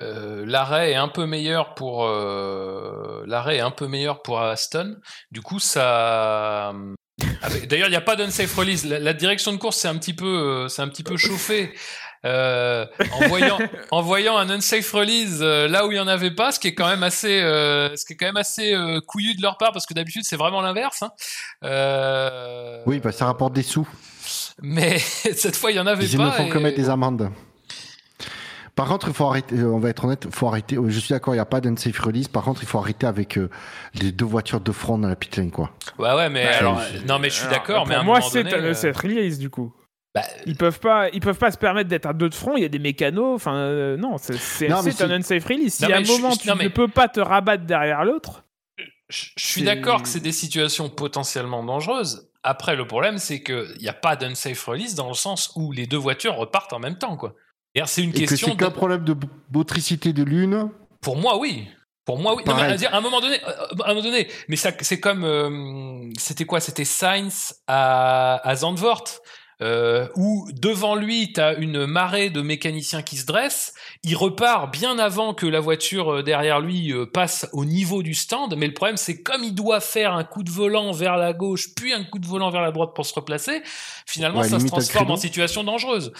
euh, 0.00 0.44
l'arrêt 0.46 0.92
est 0.92 0.96
un 0.96 1.08
peu 1.08 1.26
meilleur 1.26 1.74
pour 1.74 2.06
euh, 2.06 3.24
l'arrêt 3.26 3.56
est 3.56 3.60
un 3.60 3.70
peu 3.70 3.86
meilleur 3.88 4.22
pour 4.22 4.40
Aston. 4.40 4.96
Du 5.30 5.40
coup, 5.40 5.58
ça 5.58 6.72
D'ailleurs, 7.68 7.88
il 7.88 7.92
n'y 7.92 7.96
a 7.96 8.00
pas 8.00 8.16
d'unsafe 8.16 8.54
release. 8.54 8.84
La, 8.86 8.98
la, 8.98 9.12
direction 9.12 9.52
de 9.52 9.58
course, 9.58 9.78
c'est 9.78 9.88
un 9.88 9.98
petit 9.98 10.14
peu, 10.14 10.68
c'est 10.68 10.82
un 10.82 10.88
petit 10.88 11.02
peu 11.02 11.16
chauffé. 11.16 11.74
Euh, 12.26 12.84
en 13.14 13.28
voyant 13.28 13.58
en 13.90 14.02
voyant 14.02 14.36
un 14.36 14.50
unsafe 14.50 14.92
release 14.92 15.38
euh, 15.40 15.68
là 15.68 15.86
où 15.86 15.90
il 15.90 15.96
y 15.96 16.00
en 16.00 16.06
avait 16.06 16.30
pas, 16.30 16.52
ce 16.52 16.60
qui 16.60 16.68
est 16.68 16.74
quand 16.74 16.86
même 16.86 17.02
assez 17.02 17.40
euh, 17.40 17.96
ce 17.96 18.04
qui 18.04 18.12
est 18.12 18.16
quand 18.16 18.26
même 18.26 18.36
assez 18.36 18.74
euh, 18.74 19.00
couillu 19.00 19.34
de 19.34 19.40
leur 19.40 19.56
part 19.56 19.72
parce 19.72 19.86
que 19.86 19.94
d'habitude 19.94 20.22
c'est 20.24 20.36
vraiment 20.36 20.60
l'inverse. 20.60 21.02
Hein. 21.02 21.12
Oui, 22.86 22.98
bah, 23.00 23.12
ça 23.12 23.24
rapporte 23.24 23.54
des 23.54 23.62
sous. 23.62 23.88
Mais 24.60 24.98
cette 24.98 25.56
fois 25.56 25.70
il 25.70 25.76
y 25.76 25.80
en 25.80 25.86
avait 25.86 26.04
Ils 26.04 26.16
pas. 26.18 26.22
Ils 26.24 26.26
me 26.26 26.30
font 26.32 26.46
et... 26.46 26.50
commettre 26.50 26.76
des 26.76 26.90
amendes. 26.90 27.30
Par 28.76 28.86
contre, 28.88 29.08
il 29.08 29.14
faut 29.14 29.26
arrêter. 29.26 29.56
On 29.62 29.78
va 29.78 29.90
être 29.90 30.04
honnête, 30.04 30.28
faut 30.30 30.46
arrêter. 30.46 30.76
Je 30.88 30.98
suis 31.00 31.10
d'accord, 31.10 31.34
il 31.34 31.36
n'y 31.38 31.42
a 31.42 31.44
pas 31.46 31.60
d'unsafe 31.60 31.98
release. 31.98 32.28
Par 32.28 32.44
contre, 32.44 32.62
il 32.62 32.66
faut 32.68 32.78
arrêter 32.78 33.06
avec 33.06 33.38
les 33.94 34.12
deux 34.12 34.24
voitures 34.24 34.60
de 34.60 34.72
front 34.72 34.96
dans 34.96 35.08
la 35.08 35.16
pit 35.16 35.36
lane, 35.36 35.50
quoi. 35.50 35.70
Ouais, 35.98 36.14
ouais, 36.14 36.30
mais 36.30 36.44
Bah, 36.44 36.56
alors, 36.58 36.80
je- 36.80 37.04
non, 37.06 37.18
mais 37.18 37.28
je 37.28 37.34
suis 37.34 37.48
d'accord. 37.48 37.78
pour 37.78 37.88
Mais 37.88 37.96
à 37.96 38.00
un 38.00 38.04
moi, 38.04 38.20
c'est 38.22 38.46
euh, 38.54 38.70
unsafe 38.70 38.96
release 38.96 39.38
du 39.38 39.50
coup. 39.50 39.72
Bah, 40.14 40.22
Ils 40.46 40.56
peuvent 40.56 40.80
pas, 40.80 41.08
ils 41.10 41.20
peuvent 41.20 41.38
pas 41.38 41.50
se 41.50 41.58
permettre 41.58 41.88
d'être 41.88 42.06
à 42.06 42.12
deux 42.12 42.28
de 42.28 42.34
front. 42.34 42.56
Il 42.56 42.62
y 42.62 42.66
a 42.66 42.68
des 42.68 42.78
mécanos. 42.78 43.34
Enfin, 43.36 43.54
euh, 43.56 43.96
non, 43.96 44.18
c'est 44.18 44.34
c'est- 44.36 44.68
c'est 44.68 44.72
un 44.72 44.82
c'est- 44.82 45.02
unsafe 45.04 45.44
release. 45.44 45.74
Si 45.74 45.82
Non, 45.84 45.90
à 45.94 45.98
un 45.98 46.02
moment 46.02 46.30
je- 46.32 46.38
tu 46.40 46.48
non, 46.48 46.56
ne 46.56 46.68
peux 46.68 46.88
pas 46.88 47.08
te 47.08 47.20
rabattre 47.20 47.64
derrière 47.64 48.04
l'autre, 48.04 48.44
Je 49.08 49.24
je 49.36 49.44
suis 49.46 49.60
C'est- 49.62 49.66
d'accord 49.66 50.02
que 50.02 50.08
c'est 50.08 50.20
des 50.20 50.30
situations 50.30 50.88
potentiellement 50.88 51.64
dangereuses. 51.64 52.28
Après, 52.44 52.76
le 52.76 52.86
problème, 52.86 53.18
c'est 53.18 53.42
qu'il 53.42 53.74
n'y 53.80 53.88
a 53.88 53.92
pas 53.92 54.14
d'unsafe 54.14 54.64
release 54.66 54.94
dans 54.94 55.08
le 55.08 55.14
sens 55.14 55.50
où 55.56 55.72
les 55.72 55.86
deux 55.88 55.96
voitures 55.96 56.36
repartent 56.36 56.72
en 56.72 56.78
même 56.78 56.96
temps. 56.96 57.16
quoi. 57.16 57.34
C'est 57.86 58.02
une 58.04 58.10
Et 58.10 58.12
que 58.12 58.18
question. 58.20 58.48
c'est 58.48 58.54
de- 58.54 58.58
qu'un 58.60 58.70
problème 58.70 59.04
de 59.04 59.16
motricité 59.52 60.12
de 60.12 60.22
l'une. 60.22 60.70
Pour 61.00 61.16
moi, 61.16 61.38
oui. 61.38 61.66
Pour 62.04 62.18
moi, 62.18 62.34
oui. 62.36 62.42
Non, 62.46 62.54
mais 62.54 62.60
Pareil. 62.60 62.74
à, 62.74 62.76
dire, 62.76 62.94
à 62.94 62.98
un 62.98 63.00
moment 63.00 63.20
donné, 63.20 63.36
euh, 63.46 63.50
à 63.84 63.90
un 63.90 63.94
moment 63.94 64.02
donné, 64.02 64.28
mais 64.48 64.56
ça, 64.56 64.70
c'est 64.80 65.00
comme, 65.00 65.24
euh, 65.24 66.08
c'était 66.16 66.44
quoi? 66.44 66.60
C'était 66.60 66.84
Sainz 66.84 67.54
à, 67.66 68.40
à 68.48 68.54
Zandvoort, 68.56 69.04
euh, 69.62 70.08
où 70.16 70.48
devant 70.52 70.94
lui, 70.94 71.32
tu 71.32 71.40
as 71.40 71.54
une 71.54 71.86
marée 71.86 72.30
de 72.30 72.40
mécaniciens 72.40 73.02
qui 73.02 73.16
se 73.16 73.26
dressent. 73.26 73.74
Il 74.02 74.16
repart 74.16 74.72
bien 74.72 74.98
avant 74.98 75.34
que 75.34 75.46
la 75.46 75.60
voiture 75.60 76.14
euh, 76.14 76.22
derrière 76.22 76.60
lui 76.60 76.92
euh, 76.92 77.06
passe 77.06 77.48
au 77.52 77.64
niveau 77.64 78.02
du 78.02 78.14
stand. 78.14 78.56
Mais 78.56 78.66
le 78.66 78.74
problème, 78.74 78.96
c'est 78.96 79.22
comme 79.22 79.44
il 79.44 79.54
doit 79.54 79.80
faire 79.80 80.14
un 80.14 80.24
coup 80.24 80.42
de 80.42 80.50
volant 80.50 80.92
vers 80.92 81.16
la 81.16 81.32
gauche, 81.32 81.74
puis 81.74 81.92
un 81.92 82.04
coup 82.04 82.18
de 82.18 82.26
volant 82.26 82.50
vers 82.50 82.62
la 82.62 82.72
droite 82.72 82.90
pour 82.94 83.04
se 83.04 83.14
replacer, 83.14 83.62
finalement, 84.06 84.40
Ouais, 84.40 84.48
ça 84.48 84.60
se 84.60 84.66
transforme 84.66 85.10
en 85.10 85.16
situation 85.16 85.64
dangereuse. 85.64 86.12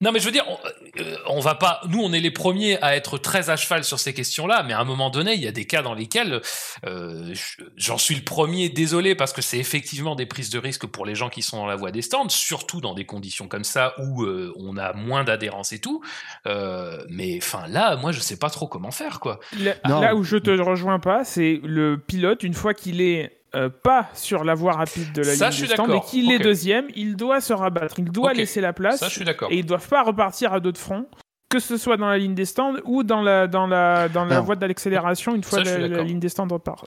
Non, 0.00 0.10
mais 0.12 0.18
je 0.18 0.24
veux 0.26 0.32
dire, 0.32 0.44
on, 0.48 0.58
euh, 1.00 1.16
on 1.28 1.40
va 1.40 1.54
pas. 1.54 1.80
Nous, 1.88 2.00
on 2.02 2.12
est 2.12 2.20
les 2.20 2.32
premiers 2.32 2.82
à 2.82 2.96
être 2.96 3.16
très 3.16 3.48
à 3.48 3.56
cheval 3.56 3.84
sur 3.84 3.98
ces 4.00 4.12
questions-là, 4.12 4.62
mais 4.66 4.72
à 4.74 4.80
un 4.80 4.84
moment 4.84 5.08
donné, 5.08 5.34
il 5.34 5.40
y 5.42 5.46
a 5.46 5.52
des 5.52 5.66
cas 5.66 5.82
dans 5.82 5.94
lesquels 5.94 6.42
euh, 6.84 7.32
je- 7.32 7.62
j'en 7.76 7.96
suis 7.96 8.14
le 8.16 8.22
premier. 8.22 8.68
Désolé, 8.68 9.14
parce 9.14 9.32
que 9.32 9.40
c'est 9.40 9.58
effectivement 9.58 10.14
des 10.16 10.26
prises 10.26 10.50
de 10.50 10.58
risque 10.58 10.86
pour 10.86 11.06
les 11.06 11.14
gens 11.14 11.28
qui 11.30 11.42
sont 11.42 11.56
dans 11.58 11.66
la 11.66 11.76
voie 11.76 11.92
des 11.92 12.02
stands, 12.02 12.28
surtout 12.28 12.80
dans 12.80 12.92
des 12.94 13.06
conditions 13.06 13.46
comme 13.48 13.64
ça 13.64 13.94
où 13.98 14.24
euh, 14.24 14.52
on 14.56 14.76
a 14.76 14.92
moins 14.94 15.22
d'adhérence 15.24 15.72
et 15.72 15.78
tout. 15.80 16.02
Euh, 16.46 17.02
mais 17.08 17.38
enfin, 17.40 17.66
là, 17.68 17.96
moi, 17.96 18.10
je 18.12 18.20
sais 18.20 18.36
pas 18.38 18.50
trop 18.50 18.66
comment 18.66 18.90
faire, 18.90 19.20
quoi. 19.20 19.38
là, 19.58 19.74
là 19.84 20.14
où 20.16 20.24
je 20.24 20.36
te 20.36 20.50
rejoins 20.50 20.98
pas, 20.98 21.24
c'est 21.24 21.60
le 21.62 21.98
pilote 21.98 22.42
une 22.42 22.54
fois 22.54 22.74
qu'il 22.74 23.00
est 23.00 23.38
euh, 23.54 23.68
pas 23.68 24.08
sur 24.14 24.44
la 24.44 24.54
voie 24.54 24.72
rapide 24.72 25.12
de 25.12 25.22
la 25.22 25.34
Ça, 25.34 25.46
ligne 25.46 25.52
je 25.52 25.56
suis 25.58 25.68
des 25.68 25.74
stands 25.74 25.84
et 25.84 25.88
d'accord. 25.88 26.06
qu'il 26.06 26.32
est 26.32 26.38
deuxième, 26.38 26.86
il 26.96 27.16
doit 27.16 27.40
se 27.40 27.52
rabattre, 27.52 27.96
il 27.98 28.06
doit 28.10 28.32
laisser 28.32 28.60
la 28.60 28.72
place. 28.72 29.00
Ça, 29.00 29.08
je 29.08 29.14
suis 29.14 29.24
d'accord. 29.24 29.50
et 29.52 29.58
ils 29.58 29.66
doivent 29.66 29.88
pas 29.88 30.02
repartir 30.02 30.52
à 30.52 30.60
deux 30.60 30.72
de 30.72 30.78
front, 30.78 31.06
que 31.48 31.58
ce 31.60 31.76
soit 31.76 31.96
dans 31.96 32.08
la 32.08 32.18
ligne 32.18 32.34
des 32.34 32.44
stands 32.46 32.74
ou 32.84 33.02
dans 33.04 33.22
la, 33.22 33.46
dans 33.46 33.66
la, 33.66 34.08
dans 34.08 34.24
la 34.24 34.32
Alors, 34.36 34.44
voie 34.44 34.56
de 34.56 34.66
l'accélération 34.66 35.34
une 35.34 35.44
fois 35.44 35.64
ça, 35.64 35.78
la, 35.78 36.02
ligne 36.02 36.18
des 36.18 36.28
stands 36.28 36.48
repart. 36.50 36.84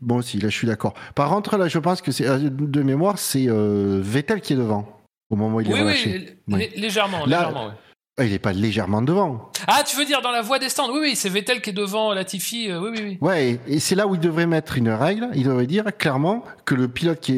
Bon, 0.00 0.16
aussi, 0.16 0.38
là, 0.38 0.48
je 0.50 0.56
suis 0.56 0.66
d'accord. 0.66 0.92
Par 1.14 1.28
contre, 1.30 1.56
là, 1.56 1.68
je 1.68 1.78
pense 1.78 2.02
que 2.02 2.12
c'est 2.12 2.26
euh, 2.28 2.38
de 2.50 2.82
mémoire, 2.82 3.18
c'est 3.18 3.46
euh, 3.48 4.00
Vettel 4.02 4.40
qui 4.40 4.52
est 4.52 4.56
devant 4.56 4.86
au 5.30 5.36
moment 5.36 5.56
où 5.56 5.60
il 5.62 5.70
est 5.70 5.72
Oui, 5.74 5.80
relâché. 5.80 6.10
oui, 6.10 6.36
Oui. 6.48 6.58
lé- 6.58 6.72
légèrement, 6.76 7.24
Là- 7.26 7.38
légèrement. 7.38 7.66
ouais. 7.68 7.72
Ah, 8.16 8.24
il 8.24 8.32
est 8.32 8.38
pas 8.38 8.52
légèrement 8.52 9.02
devant. 9.02 9.50
Ah, 9.66 9.82
tu 9.84 9.96
veux 9.96 10.04
dire 10.04 10.22
dans 10.22 10.30
la 10.30 10.40
voie 10.40 10.60
des 10.60 10.68
stands 10.68 10.88
Oui, 10.92 10.98
oui, 11.02 11.16
c'est 11.16 11.28
Vettel 11.28 11.60
qui 11.60 11.70
est 11.70 11.72
devant 11.72 12.12
Latifi. 12.14 12.70
euh, 12.70 12.78
oui, 12.80 12.90
oui, 12.92 13.00
oui. 13.02 13.18
Ouais, 13.20 13.50
et, 13.66 13.74
et 13.74 13.80
c'est 13.80 13.96
là 13.96 14.06
où 14.06 14.14
il 14.14 14.20
devrait 14.20 14.46
mettre 14.46 14.78
une 14.78 14.88
règle. 14.90 15.28
Il 15.34 15.42
devrait 15.42 15.66
dire 15.66 15.84
clairement 15.98 16.44
que 16.64 16.76
le 16.76 16.86
pilote 16.86 17.18
qui 17.18 17.32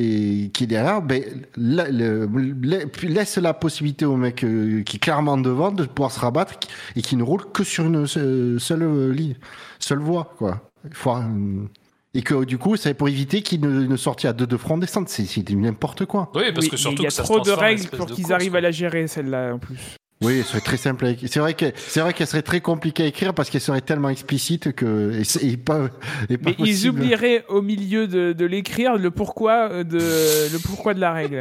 est, 0.44 0.48
qui 0.52 0.64
est 0.64 0.66
derrière, 0.66 1.00
ben, 1.00 1.22
la- 1.56 1.88
le- 1.88 2.28
la- 2.62 2.84
laisse 3.04 3.38
la 3.38 3.54
possibilité 3.54 4.04
au 4.04 4.16
mec 4.16 4.44
euh, 4.44 4.82
qui 4.82 4.96
est 4.96 5.00
clairement 5.00 5.38
devant 5.38 5.72
de 5.72 5.84
pouvoir 5.84 6.12
se 6.12 6.20
rabattre 6.20 6.52
et 6.94 7.00
qui 7.00 7.16
ne 7.16 7.22
roule 7.22 7.50
que 7.54 7.64
sur 7.64 7.86
une 7.86 8.06
se- 8.06 8.58
seule 8.58 8.82
euh, 8.82 9.12
ligne, 9.14 9.36
seule 9.78 10.00
voie, 10.00 10.34
quoi. 10.36 10.60
Il 10.84 10.92
faut, 10.94 11.16
euh, 11.16 11.64
et 12.12 12.20
que 12.20 12.44
du 12.44 12.58
coup, 12.58 12.76
c'est 12.76 12.92
pour 12.92 13.08
éviter 13.08 13.40
qu'il 13.40 13.62
ne, 13.62 13.86
ne 13.86 14.26
à 14.26 14.32
deux 14.34 14.46
de 14.46 14.56
front 14.58 14.76
descente. 14.76 15.08
C'est 15.08 15.48
n'importe 15.52 16.04
quoi. 16.04 16.30
Oui, 16.34 16.52
parce 16.52 16.66
Oui, 16.66 16.70
que 16.70 16.76
surtout 16.76 16.96
il 17.00 17.04
y 17.04 17.06
a 17.06 17.08
que 17.08 17.14
ça 17.14 17.22
se 17.24 17.32
trop 17.32 17.40
de 17.40 17.50
règles 17.50 17.88
pour 17.88 18.06
qu'ils 18.08 18.30
arrivent 18.30 18.50
quoi. 18.50 18.58
à 18.58 18.62
la 18.62 18.70
gérer 18.72 19.06
celle-là 19.06 19.54
en 19.54 19.58
plus. 19.58 19.96
Oui, 20.22 20.42
ce 20.42 20.48
serait 20.48 20.60
très 20.60 20.76
simple. 20.76 21.04
à 21.04 21.10
écrire. 21.10 21.28
C'est 21.30 21.40
vrai 21.40 21.54
que 21.54 21.66
c'est 21.76 22.00
vrai 22.00 22.14
qu'elle 22.14 22.26
serait 22.26 22.42
très 22.42 22.60
compliquée 22.60 23.02
à 23.02 23.06
écrire 23.06 23.34
parce 23.34 23.50
qu'elle 23.50 23.60
serait 23.60 23.82
tellement 23.82 24.08
explicite 24.08 24.72
que 24.72 25.12
et, 25.42 25.56
pas, 25.56 25.88
et 26.30 26.38
pas 26.38 26.50
Mais 26.50 26.56
ils 26.58 26.88
oublieraient 26.88 27.44
au 27.48 27.60
milieu 27.60 28.08
de, 28.08 28.32
de 28.32 28.44
l'écrire 28.46 28.96
le 28.96 29.10
pourquoi 29.10 29.70
euh, 29.70 29.84
de 29.84 29.98
le 29.98 30.58
pourquoi 30.58 30.94
de 30.94 31.00
la 31.00 31.12
règle. 31.12 31.40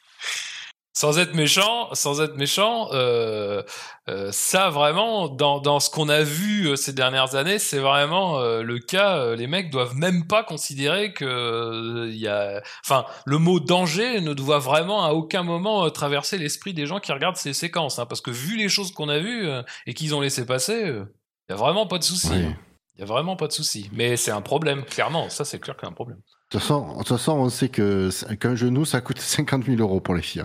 Sans 1.02 1.18
être 1.18 1.34
méchant, 1.34 1.88
sans 1.94 2.20
être 2.20 2.36
méchant, 2.36 2.86
euh, 2.92 3.64
euh, 4.08 4.28
ça 4.30 4.70
vraiment 4.70 5.26
dans, 5.26 5.58
dans 5.58 5.80
ce 5.80 5.90
qu'on 5.90 6.08
a 6.08 6.22
vu 6.22 6.68
euh, 6.68 6.76
ces 6.76 6.92
dernières 6.92 7.34
années, 7.34 7.58
c'est 7.58 7.80
vraiment 7.80 8.38
euh, 8.38 8.62
le 8.62 8.78
cas. 8.78 9.34
les 9.34 9.48
mecs 9.48 9.68
doivent 9.68 9.96
même 9.96 10.28
pas 10.28 10.44
considérer 10.44 11.12
que 11.12 11.24
euh, 11.24 12.08
il 12.08 12.18
y 12.18 12.28
a, 12.28 12.62
enfin, 12.84 13.04
le 13.26 13.38
mot 13.38 13.58
danger 13.58 14.20
ne 14.20 14.32
doit 14.32 14.60
vraiment 14.60 15.04
à 15.04 15.10
aucun 15.10 15.42
moment 15.42 15.90
traverser 15.90 16.38
l'esprit 16.38 16.72
des 16.72 16.86
gens 16.86 17.00
qui 17.00 17.10
regardent 17.10 17.34
ces 17.34 17.52
séquences, 17.52 17.98
hein, 17.98 18.06
parce 18.06 18.20
que 18.20 18.30
vu 18.30 18.56
les 18.56 18.68
choses 18.68 18.92
qu'on 18.92 19.08
a 19.08 19.18
vues 19.18 19.48
et 19.88 19.94
qu'ils 19.94 20.14
ont 20.14 20.20
laissé 20.20 20.46
passer, 20.46 20.82
il 20.84 21.50
y 21.50 21.52
a 21.52 21.56
vraiment 21.56 21.88
pas 21.88 21.98
de 21.98 22.04
souci. 22.04 22.32
Hein. 22.32 22.56
Il 22.94 23.00
y 23.00 23.02
a 23.02 23.06
vraiment 23.06 23.34
pas 23.34 23.48
de 23.48 23.52
souci. 23.52 23.90
Mais 23.92 24.16
c'est 24.16 24.30
un 24.30 24.40
problème, 24.40 24.84
clairement. 24.84 25.28
Ça, 25.30 25.44
c'est 25.44 25.58
clair 25.58 25.74
qu'il 25.76 25.86
y 25.86 25.88
a 25.88 25.90
un 25.90 25.94
problème. 25.94 26.18
De 26.18 26.22
toute 26.50 26.60
façon, 26.60 26.92
de 26.92 26.98
toute 26.98 27.08
façon, 27.08 27.32
on 27.32 27.48
sait 27.48 27.70
que 27.70 28.08
qu'un 28.36 28.54
genou, 28.54 28.84
ça 28.84 29.00
coûte 29.00 29.18
50 29.20 29.64
000 29.64 29.80
euros 29.80 29.98
pour 29.98 30.14
les 30.14 30.22
filles. 30.22 30.44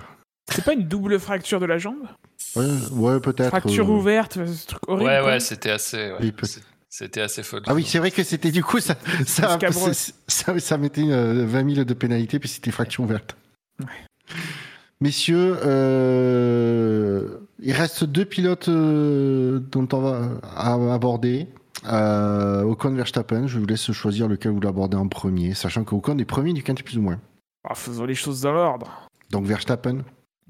C'est 0.49 0.63
pas 0.63 0.73
une 0.73 0.87
double 0.87 1.19
fracture 1.19 1.59
de 1.59 1.65
la 1.65 1.77
jambe 1.77 2.07
Ouais, 2.55 2.65
ouais 2.91 3.19
peut-être. 3.19 3.49
Fracture 3.49 3.87
euh, 3.89 3.93
ouverte, 3.93 4.33
ce 4.45 4.67
truc 4.67 4.81
horrible. 4.87 5.09
Ouais, 5.09 5.21
ouais, 5.21 5.39
c'était 5.39 5.71
assez. 5.71 6.11
ouais. 6.19 6.33
C'était 6.89 7.21
assez 7.21 7.43
folle. 7.43 7.63
Ah 7.67 7.73
oui, 7.75 7.83
c'est 7.83 7.99
vrai 7.99 8.11
que 8.11 8.23
c'était 8.23 8.49
du 8.51 8.63
coup, 8.63 8.79
ça, 8.79 8.95
ça, 9.25 9.57
ça, 10.27 10.59
ça 10.59 10.77
mettait 10.77 11.03
euh, 11.11 11.45
20 11.45 11.73
000 11.75 11.83
de 11.85 11.93
pénalité, 11.93 12.39
puis 12.39 12.47
c'était 12.49 12.71
fracture 12.71 13.03
ouverte. 13.03 13.35
Messieurs, 15.01 15.57
euh, 15.63 17.37
il 17.59 17.73
reste 17.73 18.03
deux 18.03 18.25
pilotes 18.25 18.69
euh, 18.69 19.59
dont 19.59 19.87
on 19.93 19.99
va 19.99 20.29
à- 20.55 20.93
aborder. 20.93 21.47
Euh, 21.85 22.63
Ocon 22.63 22.91
Verstappen, 22.95 23.45
je 23.47 23.59
vous 23.59 23.65
laisse 23.67 23.91
choisir 23.91 24.27
lequel 24.27 24.51
vous 24.53 24.61
l'abordez 24.61 24.97
en 24.97 25.07
premier, 25.07 25.53
sachant 25.53 25.83
que 25.83 25.93
Ocon 25.93 26.17
est 26.17 26.25
premier 26.25 26.53
du 26.53 26.63
quintet 26.63 26.81
plus 26.83 26.97
ou 26.97 27.01
moins. 27.01 27.19
Ah, 27.63 27.75
faisons 27.75 28.05
les 28.05 28.15
choses 28.15 28.41
dans 28.41 28.53
l'ordre. 28.53 29.07
Donc 29.29 29.45
Verstappen, 29.45 29.99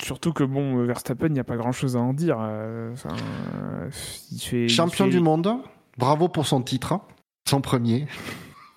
Surtout 0.01 0.31
que 0.33 0.43
bon, 0.43 0.79
euh, 0.79 0.85
Verstappen, 0.85 1.27
il 1.27 1.33
n'y 1.33 1.39
a 1.39 1.43
pas 1.43 1.57
grand 1.57 1.71
chose 1.71 1.95
à 1.95 1.99
en 1.99 2.13
dire. 2.13 2.37
euh, 2.39 2.91
enfin, 2.93 3.09
euh, 3.15 3.89
il 4.31 4.39
fait, 4.39 4.63
il 4.65 4.69
champion 4.69 5.05
fait- 5.05 5.11
du 5.11 5.19
monde, 5.19 5.51
bravo 5.97 6.27
pour 6.29 6.45
son 6.45 6.61
titre, 6.61 6.93
hein, 6.93 7.01
son 7.47 7.61
premier. 7.61 8.07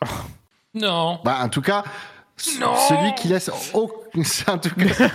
Non. 0.74 1.18
Bah, 1.24 1.38
en 1.42 1.48
tout 1.48 1.62
cas, 1.62 1.82
Non 2.60 2.76
celui 2.76 3.12
qui 3.16 3.26
laisse 3.26 3.50
en 4.48 4.58
tout 4.58 4.70
cas, 4.70 5.08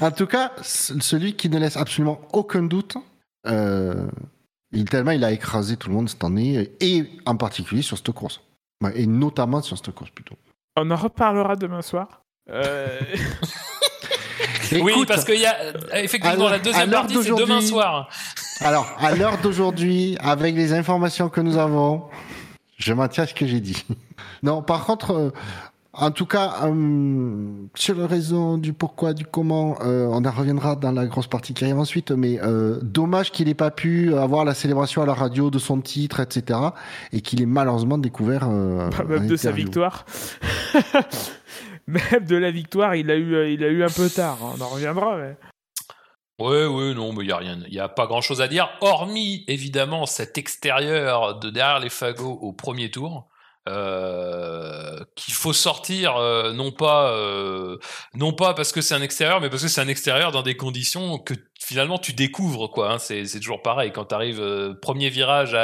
en 0.02 0.10
tout 0.12 0.26
cas, 0.26 0.52
c- 0.62 0.94
celui 1.00 1.34
qui 1.34 1.50
ne 1.50 1.58
laisse 1.58 1.76
absolument 1.76 2.20
aucun 2.32 2.62
doute. 2.62 2.96
Euh, 3.48 4.06
il, 4.70 4.84
tellement 4.88 5.10
il 5.10 5.24
a 5.24 5.32
écrasé 5.32 5.76
tout 5.76 5.88
le 5.88 5.94
monde 5.96 6.08
cette 6.08 6.22
année 6.22 6.70
et 6.80 7.10
en 7.26 7.36
particulier 7.36 7.82
sur 7.82 7.96
cette 7.96 8.12
course. 8.12 8.40
Ouais, 8.84 8.92
Et 8.94 9.06
notamment 9.06 9.60
sur 9.62 9.76
cette 9.76 9.92
course 9.92 10.10
plutôt. 10.10 10.36
On 10.76 10.88
en 10.92 10.96
reparlera 10.96 11.56
demain 11.56 11.82
soir. 11.82 12.22
Euh, 12.48 13.00
Oui, 14.72 14.92
Écoute, 14.92 15.08
parce 15.08 15.24
qu'il 15.24 15.40
y 15.40 15.46
a 15.46 15.56
euh, 15.60 15.72
effectivement 15.94 16.48
la 16.48 16.58
deuxième 16.58 16.90
partie, 16.90 17.16
c'est 17.22 17.34
demain 17.34 17.60
soir. 17.60 18.08
Alors, 18.60 18.86
à 18.98 19.14
l'heure 19.14 19.38
d'aujourd'hui, 19.42 20.16
avec 20.20 20.54
les 20.54 20.72
informations 20.72 21.28
que 21.28 21.40
nous 21.40 21.58
avons, 21.58 22.04
je 22.78 22.92
maintiens 22.92 23.26
ce 23.26 23.34
que 23.34 23.46
j'ai 23.46 23.60
dit. 23.60 23.84
Non, 24.42 24.62
par 24.62 24.84
contre, 24.84 25.12
euh, 25.12 25.30
en 25.98 26.10
tout 26.10 26.26
cas, 26.26 26.56
euh, 26.64 27.46
sur 27.74 27.94
le 27.94 28.04
raison 28.04 28.58
du 28.58 28.74
pourquoi, 28.74 29.14
du 29.14 29.24
comment, 29.24 29.78
euh, 29.80 30.06
on 30.10 30.24
en 30.26 30.30
reviendra 30.30 30.76
dans 30.76 30.92
la 30.92 31.06
grosse 31.06 31.26
partie 31.26 31.54
qui 31.54 31.64
arrive 31.64 31.78
ensuite, 31.78 32.10
mais 32.10 32.38
euh, 32.42 32.78
dommage 32.82 33.32
qu'il 33.32 33.46
n'ait 33.46 33.54
pas 33.54 33.70
pu 33.70 34.14
avoir 34.14 34.44
la 34.44 34.52
célébration 34.52 35.00
à 35.02 35.06
la 35.06 35.14
radio 35.14 35.50
de 35.50 35.58
son 35.58 35.80
titre, 35.80 36.20
etc., 36.20 36.60
et 37.12 37.22
qu'il 37.22 37.40
ait 37.40 37.46
malheureusement 37.46 37.96
découvert... 37.96 38.46
Euh, 38.50 38.90
pas 38.90 39.04
même 39.04 39.26
de 39.26 39.36
sa 39.36 39.52
victoire. 39.52 40.04
Même 41.86 42.24
de 42.24 42.36
la 42.36 42.50
victoire, 42.50 42.94
il 42.94 43.10
a 43.10 43.16
eu, 43.16 43.34
euh, 43.34 43.44
a 43.44 43.70
eu 43.70 43.84
un 43.84 43.90
peu 43.90 44.08
tard. 44.08 44.38
hein. 44.42 44.54
On 44.58 44.60
en 44.60 44.68
reviendra. 44.68 45.16
Mais... 45.16 45.36
Oui, 46.38 46.64
oui, 46.64 46.94
non, 46.94 47.12
mais 47.12 47.24
il 47.24 47.28
y 47.28 47.32
a 47.32 47.38
rien, 47.38 47.58
il 47.66 47.72
y 47.72 47.80
a 47.80 47.88
pas 47.88 48.06
grand 48.06 48.20
chose 48.20 48.42
à 48.42 48.48
dire, 48.48 48.68
hormis 48.80 49.44
évidemment 49.48 50.04
cet 50.04 50.36
extérieur 50.36 51.38
de 51.38 51.48
derrière 51.48 51.80
les 51.80 51.88
fagots 51.88 52.38
au 52.42 52.52
premier 52.52 52.90
tour. 52.90 53.28
Euh, 53.68 55.00
qu'il 55.16 55.34
faut 55.34 55.52
sortir 55.52 56.16
euh, 56.18 56.52
non 56.52 56.70
pas 56.70 57.10
euh, 57.10 57.78
non 58.14 58.32
pas 58.32 58.54
parce 58.54 58.70
que 58.70 58.80
c'est 58.80 58.94
un 58.94 59.02
extérieur 59.02 59.40
mais 59.40 59.50
parce 59.50 59.62
que 59.62 59.68
c'est 59.68 59.80
un 59.80 59.88
extérieur 59.88 60.30
dans 60.30 60.42
des 60.42 60.56
conditions 60.56 61.18
que 61.18 61.34
finalement 61.60 61.98
tu 61.98 62.12
découvres 62.12 62.70
quoi 62.70 62.92
hein. 62.92 62.98
c'est 62.98 63.24
toujours 63.40 63.62
pareil 63.62 63.90
quand 63.90 64.04
tu 64.04 64.14
arrives 64.14 64.76
premier 64.80 65.10
virage 65.10 65.56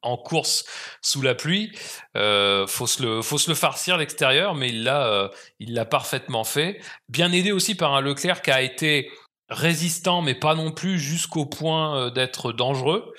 en 0.00 0.16
course 0.16 0.64
sous 1.02 1.20
la 1.20 1.34
pluie 1.34 1.72
faut 2.14 2.86
se 2.86 3.02
le 3.02 3.20
faut 3.20 3.36
se 3.36 3.50
le 3.50 3.54
farcir 3.54 3.98
l'extérieur 3.98 4.54
mais 4.54 4.70
il 4.70 4.84
l'a 4.84 5.30
il 5.58 5.74
l'a 5.74 5.84
parfaitement 5.84 6.44
fait 6.44 6.80
bien 7.10 7.32
aidé 7.32 7.52
aussi 7.52 7.74
par 7.74 7.94
un 7.94 8.00
Leclerc 8.00 8.40
qui 8.40 8.50
a 8.50 8.62
été 8.62 9.10
résistant 9.50 10.22
mais 10.22 10.34
pas 10.34 10.54
non 10.54 10.70
plus 10.70 10.98
jusqu'au 10.98 11.44
point 11.44 12.10
d'être 12.10 12.52
dangereux 12.52 13.12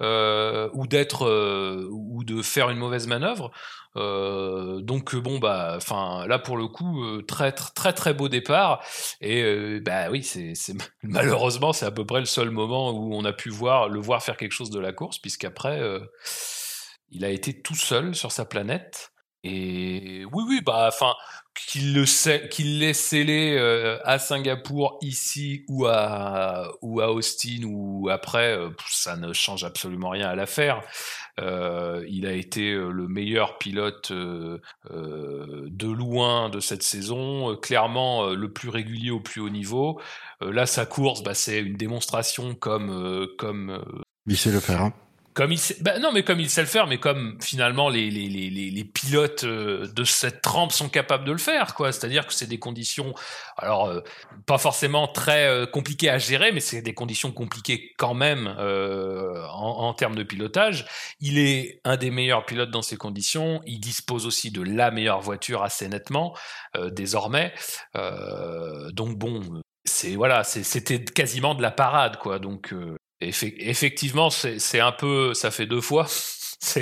euh, 0.00 0.68
ou 0.74 0.86
d'être 0.86 1.26
euh, 1.26 1.88
ou 1.90 2.22
de 2.22 2.40
faire 2.40 2.70
une 2.70 2.78
mauvaise 2.78 3.08
manœuvre. 3.08 3.50
Euh, 3.98 4.80
donc 4.80 5.16
bon 5.16 5.38
bah, 5.38 5.74
enfin 5.76 6.26
là 6.26 6.38
pour 6.38 6.56
le 6.56 6.68
coup 6.68 7.22
très 7.22 7.52
très 7.52 7.92
très 7.92 8.14
beau 8.14 8.28
départ. 8.28 8.82
Et 9.20 9.80
bah 9.80 10.10
oui 10.10 10.22
c'est 10.22 10.54
malheureusement 11.02 11.72
c'est 11.72 11.86
à 11.86 11.90
peu 11.90 12.04
près 12.06 12.20
le 12.20 12.26
seul 12.26 12.50
moment 12.50 12.90
où 12.90 13.14
on 13.14 13.24
a 13.24 13.32
pu 13.32 13.50
voir 13.50 13.88
le 13.88 14.00
voir 14.00 14.22
faire 14.22 14.36
quelque 14.36 14.52
chose 14.52 14.70
de 14.70 14.80
la 14.80 14.92
course 14.92 15.18
puisqu'après 15.18 15.80
il 17.10 17.24
a 17.24 17.30
été 17.30 17.60
tout 17.60 17.74
seul 17.74 18.14
sur 18.14 18.32
sa 18.32 18.44
planète. 18.44 19.12
Et 19.44 20.24
oui 20.32 20.44
oui 20.48 20.60
bah 20.64 20.86
enfin 20.88 21.14
qu'il 21.54 21.94
le 21.94 22.04
qu'il 22.48 22.80
l'ait 22.80 22.92
scellé 22.92 23.56
euh, 23.56 23.98
à 24.04 24.18
Singapour 24.18 24.98
ici 25.00 25.64
ou 25.68 25.86
à 25.86 26.72
ou 26.82 27.00
à 27.00 27.12
Austin 27.12 27.62
ou 27.64 28.08
après 28.10 28.56
euh, 28.56 28.70
ça 28.88 29.16
ne 29.16 29.32
change 29.32 29.64
absolument 29.64 30.10
rien 30.10 30.28
à 30.28 30.34
l'affaire 30.34 30.82
euh, 31.38 32.04
il 32.08 32.26
a 32.26 32.32
été 32.32 32.72
le 32.72 33.08
meilleur 33.08 33.58
pilote 33.58 34.12
de 34.12 35.86
loin 35.86 36.48
de 36.48 36.60
cette 36.60 36.82
saison 36.82 37.56
clairement 37.56 38.30
le 38.30 38.52
plus 38.52 38.68
régulier 38.68 39.10
au 39.10 39.20
plus 39.20 39.40
haut 39.40 39.50
niveau. 39.50 40.00
Là 40.40 40.66
sa 40.66 40.86
course 40.86 41.22
bah, 41.22 41.34
c'est 41.34 41.60
une 41.60 41.76
démonstration 41.76 42.54
comme 42.54 43.26
comme 43.38 43.82
il 44.26 44.36
sait 44.36 44.52
le 44.52 44.60
faire 44.60 44.82
hein 44.82 44.92
comme 45.38 45.52
il 45.52 45.58
sait, 45.58 45.76
bah 45.80 46.00
non 46.00 46.10
mais 46.10 46.24
comme 46.24 46.40
il 46.40 46.50
sait 46.50 46.62
le 46.62 46.66
faire 46.66 46.88
mais 46.88 46.98
comme 46.98 47.38
finalement 47.40 47.90
les 47.90 48.10
les, 48.10 48.28
les, 48.28 48.50
les 48.50 48.84
pilotes 48.84 49.44
euh, 49.44 49.86
de 49.86 50.02
cette 50.02 50.42
trempe 50.42 50.72
sont 50.72 50.88
capables 50.88 51.24
de 51.24 51.30
le 51.30 51.38
faire 51.38 51.76
quoi. 51.76 51.92
C'est-à-dire 51.92 52.26
que 52.26 52.34
c'est 52.34 52.48
des 52.48 52.58
conditions 52.58 53.14
alors 53.56 53.86
euh, 53.86 54.00
pas 54.46 54.58
forcément 54.58 55.06
très 55.06 55.46
euh, 55.46 55.64
compliquées 55.64 56.10
à 56.10 56.18
gérer 56.18 56.50
mais 56.50 56.58
c'est 56.58 56.82
des 56.82 56.92
conditions 56.92 57.30
compliquées 57.30 57.94
quand 57.98 58.14
même 58.14 58.48
en, 58.48 59.86
en, 59.86 59.94
termes 59.94 60.16
de 60.16 60.24
pilotage. 60.24 60.86
Il 61.20 61.38
est 61.38 61.80
un 61.84 61.96
des 61.96 62.10
meilleurs 62.10 62.44
pilotes 62.44 62.72
dans 62.72 62.82
ces 62.82 62.96
conditions. 62.96 63.60
Il 63.64 63.78
dispose 63.78 64.26
aussi 64.26 64.50
de 64.50 64.62
la 64.62 64.90
meilleure 64.90 65.20
voiture 65.20 65.62
assez 65.62 65.88
nettement 65.88 66.36
désormais. 66.90 67.54
Donc 67.94 69.16
bon 69.16 69.62
c'est 69.84 70.16
voilà 70.16 70.42
c'était 70.42 71.04
quasiment 71.04 71.54
de 71.54 71.62
la 71.62 71.70
parade 71.70 72.16
quoi. 72.16 72.40
Donc 72.40 72.74
effectivement, 73.20 74.30
c'est 74.30 74.80
un 74.80 74.92
peu, 74.92 75.34
ça 75.34 75.50
fait 75.50 75.66
deux 75.66 75.80
fois. 75.80 76.06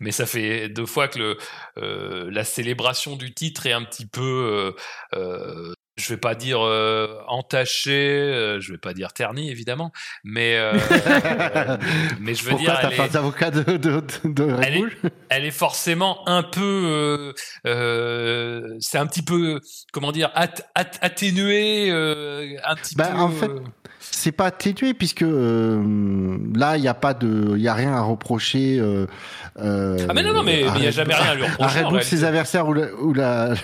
mais 0.00 0.12
ça 0.12 0.24
fait 0.24 0.68
deux 0.68 0.86
fois 0.86 1.08
que 1.08 1.18
le, 1.18 1.38
euh, 1.78 2.30
la 2.30 2.44
célébration 2.44 3.16
du 3.16 3.34
titre 3.34 3.66
est 3.66 3.72
un 3.72 3.82
petit 3.82 4.06
peu 4.06 4.22
euh, 4.22 5.18
euh 5.18 5.74
je 5.96 6.08
vais 6.10 6.18
pas 6.18 6.34
dire 6.34 6.60
euh, 6.60 7.18
entaché, 7.26 7.90
euh, 7.90 8.60
je 8.60 8.72
vais 8.72 8.78
pas 8.78 8.92
dire 8.92 9.14
terni 9.14 9.50
évidemment, 9.50 9.92
mais 10.24 10.56
euh, 10.56 10.72
mais 12.20 12.34
je 12.34 12.44
veux 12.44 12.50
Pourquoi 12.50 12.76
dire, 12.76 12.80
t'as 12.82 12.96
pas 12.96 13.08
d'avocat 13.08 13.50
de, 13.50 13.78
de, 13.78 14.02
de 14.24 14.56
elle, 14.62 14.76
est, 14.76 15.12
elle 15.30 15.44
est 15.46 15.50
forcément 15.50 16.28
un 16.28 16.42
peu, 16.42 17.32
euh, 17.66 18.76
c'est 18.80 18.98
un 18.98 19.06
petit 19.06 19.22
peu, 19.22 19.60
comment 19.92 20.12
dire, 20.12 20.30
at, 20.34 20.54
at, 20.74 20.90
atténué, 21.00 21.90
un 21.90 22.74
petit 22.74 22.94
ben, 22.94 23.12
peu. 23.12 23.18
En 23.18 23.30
fait, 23.30 23.50
c'est 24.10 24.32
pas 24.32 24.46
atténué 24.46 24.94
puisque 24.94 25.22
là 25.22 26.76
il 26.76 26.82
y 26.82 26.88
a 26.88 26.94
pas 26.94 27.14
de, 27.14 27.54
il 27.56 27.62
y 27.62 27.68
a 27.68 27.74
rien 27.74 27.92
à 27.94 28.00
reprocher. 28.00 28.80
ah 29.58 30.12
mais 30.14 30.22
non 30.22 30.32
non 30.32 30.42
mais 30.42 30.64
il 30.76 30.84
y 30.84 30.86
a 30.86 30.90
jamais 30.90 31.14
rien 31.14 31.32
à 31.32 31.34
lui 31.34 31.42
reprocher. 31.44 31.80
À 31.84 31.88
Red 31.88 32.02
ses 32.02 32.24
adversaires 32.24 32.68
ou 32.68 32.74
la, 32.74 32.86
ou 33.02 33.14
la, 33.14 33.54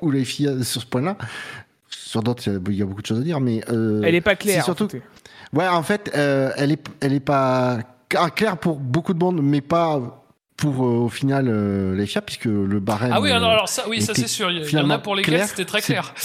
ou 0.00 0.10
les 0.10 0.24
filles 0.24 0.64
sur 0.64 0.80
ce 0.80 0.86
point-là 0.86 1.16
sur 2.06 2.22
d'autres, 2.22 2.42
il 2.46 2.74
y 2.76 2.82
a 2.82 2.86
beaucoup 2.86 3.02
de 3.02 3.06
choses 3.06 3.20
à 3.20 3.22
dire, 3.22 3.40
mais 3.40 3.62
euh, 3.68 4.00
elle 4.04 4.14
est 4.14 4.20
pas 4.20 4.36
claire. 4.36 4.64
surtout, 4.64 4.88
ouais, 5.52 5.68
en 5.68 5.82
fait, 5.82 6.10
euh, 6.14 6.52
elle 6.56 6.72
est, 6.72 6.88
elle 7.00 7.12
est 7.12 7.20
pas 7.20 7.78
claire 8.34 8.56
pour 8.58 8.76
beaucoup 8.76 9.12
de 9.12 9.18
monde, 9.18 9.40
mais 9.42 9.60
pas 9.60 10.22
pour 10.56 10.84
euh, 10.84 11.04
au 11.04 11.08
final 11.08 11.46
euh, 11.48 11.94
les 11.94 12.06
FIA, 12.06 12.22
puisque 12.22 12.46
le 12.46 12.80
barème. 12.80 13.12
Ah 13.12 13.20
oui, 13.20 13.30
alors, 13.30 13.50
alors 13.50 13.68
ça, 13.68 13.84
oui, 13.88 14.00
ça 14.00 14.14
c'est 14.14 14.28
sûr. 14.28 14.50
Il 14.50 14.68
y 14.70 14.78
en 14.78 14.88
a 14.90 14.98
pour 14.98 15.14
lesquels 15.14 15.46
c'était 15.46 15.64
très 15.64 15.82
clair. 15.82 16.14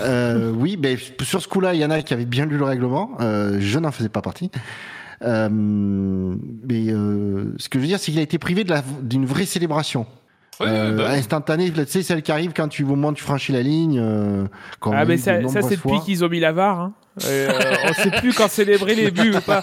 Euh, 0.00 0.50
oui, 0.50 0.78
mais 0.80 0.96
sur 1.22 1.42
ce 1.42 1.48
coup-là, 1.48 1.74
il 1.74 1.80
y 1.80 1.84
en 1.84 1.90
a 1.90 2.02
qui 2.02 2.14
avaient 2.14 2.24
bien 2.24 2.46
lu 2.46 2.58
le 2.58 2.64
règlement. 2.64 3.16
Euh, 3.20 3.58
je 3.60 3.78
n'en 3.78 3.92
faisais 3.92 4.08
pas 4.08 4.22
partie. 4.22 4.50
Euh, 5.22 5.48
mais 5.50 6.86
ce 6.86 7.68
que 7.68 7.78
je 7.78 7.80
veux 7.80 7.86
dire, 7.86 7.98
c'est 7.98 8.12
qu'il 8.12 8.20
a 8.20 8.22
été 8.22 8.38
privé 8.38 8.64
d'une 9.02 9.26
vraie 9.26 9.46
célébration. 9.46 10.06
Oui, 10.58 10.68
euh, 10.70 10.96
bah 10.96 11.10
instantané, 11.10 11.70
tu 11.70 11.84
sais, 11.86 12.02
celle 12.02 12.22
qui 12.22 12.32
arrive 12.32 12.54
quand 12.54 12.68
tu 12.68 12.82
au 12.84 12.96
moins 12.96 13.12
tu 13.12 13.22
franchis 13.22 13.52
la 13.52 13.60
ligne. 13.60 13.98
Euh, 14.00 14.46
ah, 14.80 15.04
mais 15.04 15.18
ça, 15.18 15.46
ça 15.48 15.60
c'est 15.60 15.76
depuis 15.76 16.00
qu'ils 16.00 16.24
ont 16.24 16.30
mis 16.30 16.40
la 16.40 16.52
VAR. 16.52 16.80
Hein. 16.80 16.94
Euh, 17.26 17.52
on 17.84 17.92
sait 17.92 18.10
plus 18.10 18.32
quand 18.32 18.48
célébrer 18.48 18.94
les 18.94 19.10
buts 19.10 19.34
ou 19.36 19.40
pas. 19.40 19.62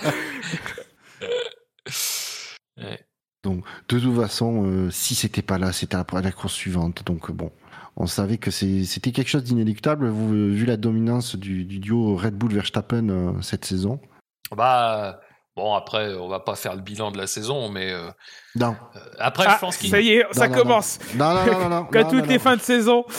Donc, 3.43 3.65
de 3.89 3.99
toute 3.99 4.15
façon, 4.15 4.65
euh, 4.65 4.89
si 4.91 5.15
c'était 5.15 5.41
pas 5.41 5.57
là, 5.57 5.71
c'était 5.71 5.95
après 5.95 6.21
la 6.21 6.31
course 6.31 6.53
suivante. 6.53 7.03
Donc, 7.05 7.31
bon, 7.31 7.51
on 7.95 8.07
savait 8.07 8.37
que 8.37 8.51
c'était 8.51 9.11
quelque 9.11 9.29
chose 9.29 9.43
d'inéluctable 9.43 10.09
vu 10.09 10.65
la 10.65 10.77
dominance 10.77 11.35
du, 11.35 11.65
du 11.65 11.79
duo 11.79 12.15
Red 12.15 12.35
Bull 12.35 12.53
Verstappen 12.53 13.41
cette 13.41 13.65
saison. 13.65 13.99
Bah, 14.55 15.19
Bon, 15.55 15.75
après, 15.75 16.15
on 16.15 16.27
va 16.27 16.39
pas 16.39 16.55
faire 16.55 16.75
le 16.75 16.81
bilan 16.81 17.11
de 17.11 17.17
la 17.17 17.27
saison, 17.27 17.69
mais. 17.69 17.91
Euh, 17.91 18.09
non. 18.55 18.75
Euh, 18.95 18.99
après, 19.19 19.45
ah, 19.47 19.53
je 19.53 19.59
pense 19.59 19.77
qu'il. 19.77 19.91
Ça 19.91 20.01
y 20.01 20.13
est, 20.13 20.25
ça 20.31 20.47
commence. 20.49 20.97
Non, 21.13 21.33
non, 21.33 21.45
non, 21.45 21.59
non. 21.59 21.69
non 21.69 21.85
Qu'à 21.91 22.05
toutes 22.05 22.25
les 22.25 22.39
fins 22.39 22.55
de 22.55 22.61
saison. 22.61 23.05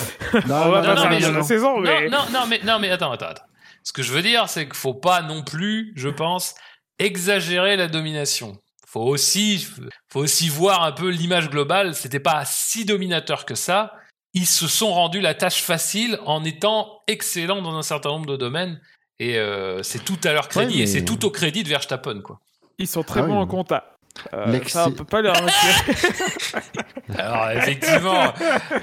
Non, 0.49 0.57
on 0.65 0.71
va 0.71 0.81
non, 0.81 0.87
pas 0.87 0.97
faire 0.97 1.11
le 1.11 1.17
bilan 1.17 1.31
de 1.31 1.37
la 1.37 1.43
saison, 1.45 1.79
mais. 1.79 2.09
Non, 2.09 2.25
non, 2.33 2.47
mais, 2.49 2.61
non, 2.65 2.79
mais 2.81 2.91
attends, 2.91 3.13
attends, 3.13 3.27
attends. 3.27 3.45
Ce 3.85 3.93
que 3.93 4.03
je 4.03 4.13
veux 4.13 4.23
dire, 4.23 4.49
c'est 4.49 4.65
qu'il 4.65 4.75
faut 4.75 4.95
pas 4.95 5.23
non 5.23 5.45
plus, 5.45 5.93
je 5.95 6.09
pense, 6.09 6.55
exagérer 6.99 7.77
la 7.77 7.87
domination. 7.87 8.57
Faut 8.89 9.03
aussi, 9.03 9.69
faut 10.11 10.21
aussi 10.21 10.49
voir 10.49 10.83
un 10.83 10.93
peu 10.93 11.11
l'image 11.11 11.51
globale. 11.51 11.95
C'était 11.95 12.21
pas 12.21 12.43
si 12.45 12.85
dominateur 12.85 13.45
que 13.45 13.55
ça. 13.55 13.93
Ils 14.35 14.47
se 14.47 14.67
sont 14.67 14.93
rendus 14.93 15.21
la 15.21 15.35
tâche 15.35 15.63
facile 15.63 16.19
en 16.27 16.45
étant 16.45 17.01
excellents 17.07 17.63
dans 17.63 17.77
un 17.77 17.83
certain 17.83 18.11
nombre 18.11 18.27
de 18.27 18.37
domaines. 18.37 18.81
Et 19.21 19.39
euh, 19.39 19.83
c'est 19.83 20.05
tout 20.05 20.19
à 20.25 20.33
leur 20.33 20.49
crédit 20.49 20.83
et 20.83 20.87
c'est 20.87 21.05
tout 21.05 21.25
au 21.25 21.31
crédit 21.31 21.63
de 21.63 21.69
Verstappen, 21.69 22.21
quoi. 22.21 22.41
Ils 22.79 22.89
sont 22.89 23.05
très 23.05 23.21
ah 23.21 23.27
bons 23.27 23.39
en 23.39 23.47
compta. 23.47 23.95
Euh, 24.33 24.61
ça, 24.67 24.87
on 24.89 24.93
peut 24.93 25.05
pas 25.05 25.23
leur 25.23 25.37
Alors, 27.19 27.51
effectivement, 27.51 28.33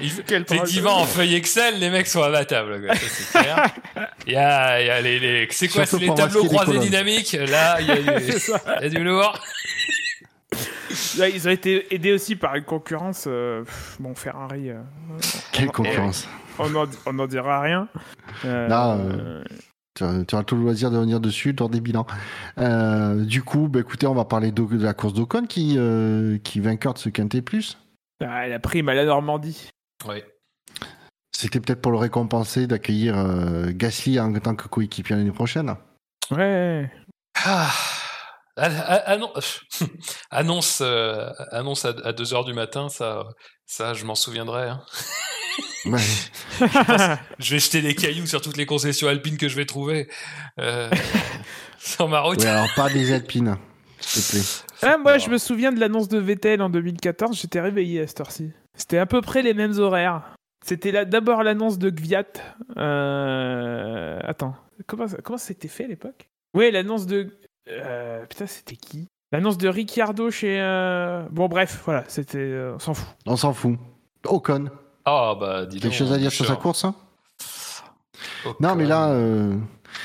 effectivement 0.00 0.98
en 0.98 1.06
feuille 1.06 1.34
Excel, 1.34 1.78
les 1.78 1.90
mecs 1.90 2.06
sont 2.06 2.22
imbattables. 2.22 2.90
C'est 2.94 3.38
clair. 3.38 3.66
Il 4.26 4.34
y 4.34 4.36
a, 4.36 4.80
il 4.80 4.86
y 4.86 4.90
a 4.90 5.00
les, 5.00 5.18
les 5.18 5.48
c'est 5.50 5.66
quoi, 5.66 5.84
c'est 5.84 5.98
les 5.98 6.14
tableaux 6.14 6.44
croisés 6.44 6.78
dynamiques. 6.78 7.32
Là, 7.32 7.80
il 7.80 7.88
y 7.88 7.90
a 7.90 7.96
du, 7.96 8.02
il 8.02 8.82
y 8.82 8.84
a 8.84 8.88
du 8.88 9.02
lourd. 9.02 9.36
Là, 11.18 11.28
ils 11.28 11.48
ont 11.48 11.50
été 11.50 11.94
aidés 11.94 12.12
aussi 12.12 12.36
par 12.36 12.54
une 12.54 12.64
concurrence. 12.64 13.24
Euh, 13.26 13.64
bon, 13.98 14.14
Ferrari. 14.14 14.70
Euh, 14.70 14.80
Quelle 15.52 15.70
concurrence 15.70 16.28
On 16.58 17.12
n'en 17.12 17.26
dira 17.26 17.60
rien. 17.60 17.88
Euh, 18.44 18.68
non, 18.68 19.42
tu 19.94 20.04
auras 20.04 20.44
tout 20.44 20.56
le 20.56 20.62
loisir 20.62 20.90
de 20.90 20.98
venir 20.98 21.20
dessus 21.20 21.52
dans 21.52 21.68
des 21.68 21.80
bilans. 21.80 22.06
Euh, 22.58 23.24
du 23.24 23.42
coup, 23.42 23.68
bah, 23.68 23.80
écoutez, 23.80 24.06
on 24.06 24.14
va 24.14 24.24
parler 24.24 24.50
de, 24.52 24.66
la 24.82 24.94
course 24.94 25.14
d'Ocon 25.14 25.46
qui, 25.46 25.74
euh, 25.76 26.38
qui 26.38 26.60
vainqueur 26.60 26.94
de 26.94 26.98
ce 26.98 27.08
Quintet 27.08 27.42
Plus. 27.42 27.78
Ah, 28.24 28.48
la 28.48 28.58
prime 28.58 28.88
à 28.88 28.94
la 28.94 29.04
Normandie. 29.04 29.70
Oui. 30.08 30.22
C'était 31.34 31.60
peut-être 31.60 31.80
pour 31.80 31.92
le 31.92 31.98
récompenser 31.98 32.66
d'accueillir 32.66 33.18
euh, 33.18 33.70
Gasly 33.72 34.20
en 34.20 34.32
tant 34.34 34.54
que 34.54 34.68
coéquipier 34.68 35.16
l'année 35.16 35.32
prochaine. 35.32 35.74
Ouais. 36.30 36.90
Ah. 37.44 37.70
annonce, 40.30 40.82
annonce 41.50 41.84
à, 41.84 42.12
2h 42.12 42.44
du 42.44 42.52
matin, 42.52 42.88
ça, 42.88 43.24
ça 43.66 43.94
je 43.94 44.04
m'en 44.04 44.14
souviendrai. 44.14 44.68
Hein. 44.68 44.80
je, 47.38 47.54
vais 47.54 47.58
jeter 47.58 47.82
des 47.82 47.94
cailloux 47.94 48.26
sur 48.26 48.40
toutes 48.40 48.56
les 48.56 48.66
concessions 48.66 49.08
alpines 49.08 49.36
que 49.36 49.48
je 49.48 49.56
vais 49.56 49.66
trouver 49.66 50.08
euh, 50.60 50.88
sur 51.78 52.08
ma 52.08 52.20
route. 52.20 52.38
Oui, 52.40 52.46
alors 52.46 52.68
pas 52.76 52.88
des 52.88 53.12
alpines, 53.12 53.56
s'il 54.00 54.22
te 54.22 54.30
plaît. 54.30 54.42
Ah, 54.82 54.96
moi, 54.96 55.18
je 55.18 55.28
me 55.28 55.38
souviens 55.38 55.72
de 55.72 55.80
l'annonce 55.80 56.08
de 56.08 56.18
Vettel 56.18 56.62
en 56.62 56.70
2014. 56.70 57.40
J'étais 57.40 57.60
réveillé 57.60 58.02
à 58.02 58.06
cette 58.06 58.20
heure-ci. 58.20 58.50
C'était 58.76 58.98
à 58.98 59.06
peu 59.06 59.20
près 59.20 59.42
les 59.42 59.54
mêmes 59.54 59.78
horaires. 59.78 60.22
C'était 60.64 61.04
d'abord 61.04 61.42
l'annonce 61.42 61.78
de 61.78 61.90
Gviat. 61.90 62.24
Euh... 62.76 64.18
Attends, 64.22 64.54
comment 64.86 65.06
comment 65.22 65.38
c'était 65.38 65.68
fait 65.68 65.84
à 65.84 65.88
l'époque? 65.88 66.28
Oui, 66.54 66.70
l'annonce 66.70 67.06
de. 67.06 67.28
Euh... 67.68 68.24
Putain, 68.26 68.46
c'était 68.46 68.76
qui? 68.76 69.08
L'annonce 69.32 69.56
de 69.58 69.68
Ricciardo 69.68 70.30
chez. 70.30 70.60
euh, 70.60 71.22
Bon, 71.30 71.48
bref, 71.48 71.80
voilà, 71.84 72.04
c'était. 72.08 72.38
euh, 72.38 72.74
on 72.74 72.78
s'en 72.78 72.94
fout. 72.94 73.08
On 73.26 73.36
s'en 73.36 73.52
fout. 73.52 73.78
Ocon, 74.26 74.66
Ah, 75.04 75.34
bah, 75.38 75.64
dis 75.66 75.76
quelque 75.80 75.84
donc, 75.84 75.92
chose 75.98 76.12
à 76.12 76.18
dire 76.18 76.30
sur 76.30 76.46
sa 76.46 76.54
course 76.56 76.84
hein? 76.84 76.94
Ocon. 78.44 78.56
Non, 78.60 78.74
mais 78.76 78.84
là, 78.84 79.08
euh, 79.08 79.54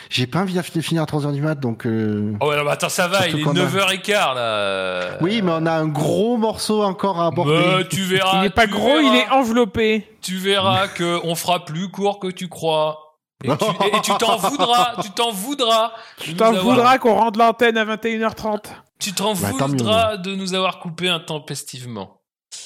j'ai 0.10 0.28
pas 0.28 0.40
envie 0.40 0.54
de 0.56 0.82
finir 0.82 1.04
à 1.04 1.06
3h 1.06 1.32
du 1.34 1.42
mat, 1.42 1.56
donc. 1.56 1.86
euh, 1.86 2.34
Oh, 2.40 2.50
ouais, 2.50 2.58
non, 2.58 2.64
mais 2.64 2.72
attends, 2.72 2.90
ça 2.90 3.08
va, 3.08 3.22
Surtout 3.24 3.38
il 3.38 3.42
est 3.42 3.44
qu'on 3.44 3.56
a- 3.56 3.66
9h15 3.66 4.36
là. 4.36 5.18
Oui, 5.22 5.42
mais 5.44 5.52
on 5.54 5.66
a 5.66 5.72
un 5.74 5.88
gros 5.88 6.38
morceau 6.38 6.82
encore 6.84 7.20
à 7.20 7.28
aborder. 7.28 7.52
Bah, 7.52 7.84
tu 7.90 8.02
verras. 8.04 8.38
il 8.38 8.42
n'est 8.42 8.50
pas 8.50 8.66
tu 8.66 8.72
gros, 8.74 9.00
il 9.00 9.16
est 9.16 9.30
enveloppé. 9.30 10.08
tu 10.22 10.36
verras 10.38 10.88
que 10.88 11.20
on 11.26 11.36
fera 11.36 11.64
plus 11.66 11.90
court 11.90 12.20
que 12.20 12.28
tu 12.28 12.48
crois. 12.48 13.07
Et 13.44 14.02
tu 14.04 14.12
t'en 14.18 14.38
voudras, 14.50 14.96
tu 15.02 15.12
t'en 15.12 15.32
voudras. 15.32 15.92
Tu 16.20 16.34
de 16.34 16.38
t'en 16.38 16.54
voudras 16.54 16.98
qu'on 16.98 17.14
rende 17.16 17.36
l'antenne 17.38 17.78
à 17.78 17.86
21h30. 17.86 18.66
Tu 19.00 19.14
t'en 19.14 19.34
Bah, 19.34 19.50
voudras 19.68 20.18
de 20.18 20.34
nous 20.36 20.54
avoir 20.56 20.80
coupé 20.80 21.08
intempestivement. 21.08 22.14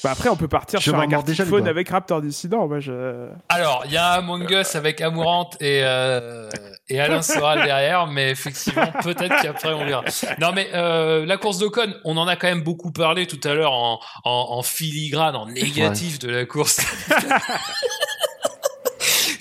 Bah 0.02 0.12
après, 0.12 0.28
on 0.30 0.36
peut 0.36 0.48
partir 0.48 0.80
Je 0.80 0.84
sur 0.84 0.94
un 0.98 1.06
mords 1.06 1.22
déjà 1.22 1.44
les 1.44 1.50
phone 1.50 1.60
doigts. 1.60 1.70
avec 1.70 1.88
Raptor 1.90 2.22
Dissident. 2.22 2.66
Moi, 2.66 2.80
je... 2.80 3.28
Alors, 3.48 3.82
il 3.84 3.92
y 3.92 3.96
a 3.96 4.12
Among 4.12 4.48
Us 4.50 4.74
avec 4.74 5.00
Amourante 5.00 5.56
et, 5.60 5.80
euh, 5.84 6.48
et 6.88 7.00
Alain 7.00 7.20
Soral 7.22 7.62
derrière, 7.64 8.06
mais 8.06 8.30
effectivement, 8.30 8.86
peut-être 9.02 9.42
qu'après 9.42 9.72
on 9.74 9.84
verra. 9.84 10.02
Non, 10.40 10.52
mais 10.52 10.70
euh, 10.74 11.26
la 11.26 11.36
course 11.36 11.58
d'Ocon, 11.58 11.92
on 12.04 12.16
en 12.16 12.26
a 12.26 12.36
quand 12.36 12.48
même 12.48 12.62
beaucoup 12.62 12.90
parlé 12.90 13.26
tout 13.26 13.40
à 13.46 13.54
l'heure 13.54 13.72
en, 13.72 14.00
en, 14.24 14.46
en 14.50 14.62
filigrane, 14.62 15.36
en 15.36 15.46
négatif 15.46 16.18
de 16.18 16.30
la 16.30 16.46
course. 16.46 16.80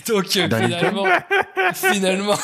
Donc 0.07 0.25
euh, 0.37 0.47
finalement, 0.49 1.05
finalement. 1.73 2.37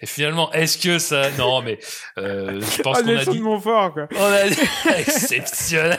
Et 0.00 0.06
finalement, 0.06 0.52
est-ce 0.52 0.78
que 0.78 0.98
ça... 0.98 1.30
Non, 1.32 1.60
mais 1.60 1.78
euh, 2.18 2.60
je 2.60 2.82
pense 2.82 2.98
Ah, 2.98 3.02
qu'on 3.02 3.16
a 3.16 3.24
dit... 3.24 3.38
de 3.38 3.42
Montfort, 3.42 3.92
quoi. 3.94 4.08
On 4.16 4.24
a 4.32 4.48
dit 4.48 4.56
exceptionnel. 4.98 5.98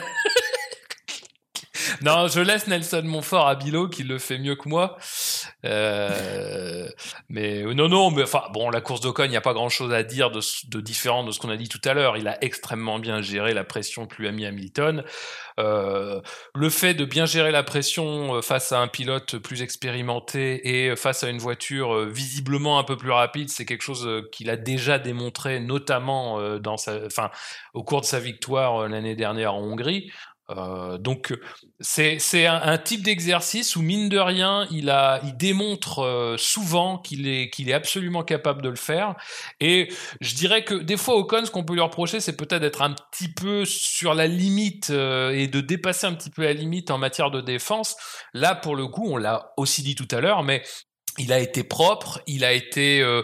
non, 2.02 2.28
je 2.28 2.40
laisse 2.40 2.66
Nelson 2.66 3.02
Montfort 3.04 3.48
à 3.48 3.54
Bilo 3.54 3.88
qui 3.88 4.02
le 4.02 4.18
fait 4.18 4.38
mieux 4.38 4.56
que 4.56 4.68
moi. 4.68 4.96
Euh, 5.64 6.88
mais 7.28 7.62
euh, 7.62 7.74
non, 7.74 7.88
non, 7.88 8.10
mais 8.10 8.22
enfin 8.22 8.42
bon, 8.52 8.70
la 8.70 8.80
course 8.80 9.00
d'Ocon, 9.00 9.24
il 9.24 9.30
n'y 9.30 9.36
a 9.36 9.40
pas 9.40 9.52
grand-chose 9.52 9.92
à 9.92 10.02
dire 10.02 10.30
de, 10.30 10.80
différent 10.80 11.24
de 11.24 11.32
ce 11.32 11.38
qu'on 11.38 11.50
a 11.50 11.56
dit 11.56 11.68
tout 11.68 11.80
à 11.84 11.94
l'heure. 11.94 12.16
Il 12.16 12.28
a 12.28 12.42
extrêmement 12.42 12.98
bien 12.98 13.20
géré 13.20 13.54
la 13.54 13.64
pression 13.64 14.06
que 14.06 14.16
lui 14.16 14.28
a 14.28 14.32
mis 14.32 14.46
Hamilton. 14.46 15.04
Euh, 15.58 16.20
le 16.54 16.70
fait 16.70 16.94
de 16.94 17.04
bien 17.04 17.26
gérer 17.26 17.50
la 17.50 17.62
pression 17.62 18.40
face 18.40 18.72
à 18.72 18.80
un 18.80 18.88
pilote 18.88 19.36
plus 19.38 19.62
expérimenté 19.62 20.86
et 20.86 20.96
face 20.96 21.22
à 21.22 21.28
une 21.28 21.38
voiture 21.38 22.06
visiblement 22.06 22.78
un 22.78 22.84
peu 22.84 22.96
plus 22.96 23.10
rapide, 23.10 23.50
c'est 23.50 23.66
quelque 23.66 23.82
chose 23.82 24.08
qu'il 24.32 24.48
a 24.48 24.56
déjà 24.56 24.98
démontré, 24.98 25.60
notamment 25.60 26.58
dans 26.58 26.76
sa, 26.76 27.04
enfin, 27.04 27.30
au 27.74 27.82
cours 27.82 28.00
de 28.00 28.06
sa 28.06 28.20
victoire 28.20 28.88
l'année 28.88 29.16
dernière 29.16 29.54
en 29.54 29.60
Hongrie. 29.60 30.10
Euh, 30.50 30.98
donc 30.98 31.32
c'est 31.80 32.46
un, 32.46 32.60
un 32.62 32.78
type 32.78 33.02
d'exercice 33.02 33.76
où 33.76 33.82
mine 33.82 34.08
de 34.08 34.18
rien 34.18 34.66
il 34.70 34.90
a 34.90 35.20
il 35.24 35.36
démontre 35.36 36.00
euh, 36.00 36.36
souvent 36.36 36.98
qu'il 36.98 37.28
est 37.28 37.50
qu'il 37.50 37.70
est 37.70 37.72
absolument 37.72 38.22
capable 38.22 38.62
de 38.62 38.68
le 38.68 38.76
faire. 38.76 39.14
Et 39.60 39.88
je 40.20 40.34
dirais 40.34 40.64
que 40.64 40.74
des 40.74 40.96
fois 40.96 41.16
Ocon 41.16 41.44
ce 41.44 41.50
qu'on 41.50 41.64
peut 41.64 41.74
lui 41.74 41.80
reprocher 41.80 42.20
c'est 42.20 42.36
peut-être 42.36 42.62
d'être 42.62 42.82
un 42.82 42.94
petit 43.10 43.32
peu 43.32 43.64
sur 43.64 44.14
la 44.14 44.26
limite 44.26 44.90
euh, 44.90 45.30
et 45.30 45.46
de 45.46 45.60
dépasser 45.60 46.06
un 46.06 46.14
petit 46.14 46.30
peu 46.30 46.42
la 46.42 46.52
limite 46.52 46.90
en 46.90 46.98
matière 46.98 47.30
de 47.30 47.40
défense. 47.40 47.96
Là 48.34 48.54
pour 48.54 48.76
le 48.76 48.86
coup 48.86 49.08
on 49.08 49.16
l'a 49.16 49.52
aussi 49.56 49.82
dit 49.82 49.94
tout 49.94 50.08
à 50.10 50.20
l'heure 50.20 50.42
mais 50.42 50.62
il 51.18 51.32
a 51.32 51.38
été 51.38 51.64
propre, 51.64 52.20
il 52.26 52.44
a 52.44 52.52
été 52.52 53.00
euh, 53.02 53.22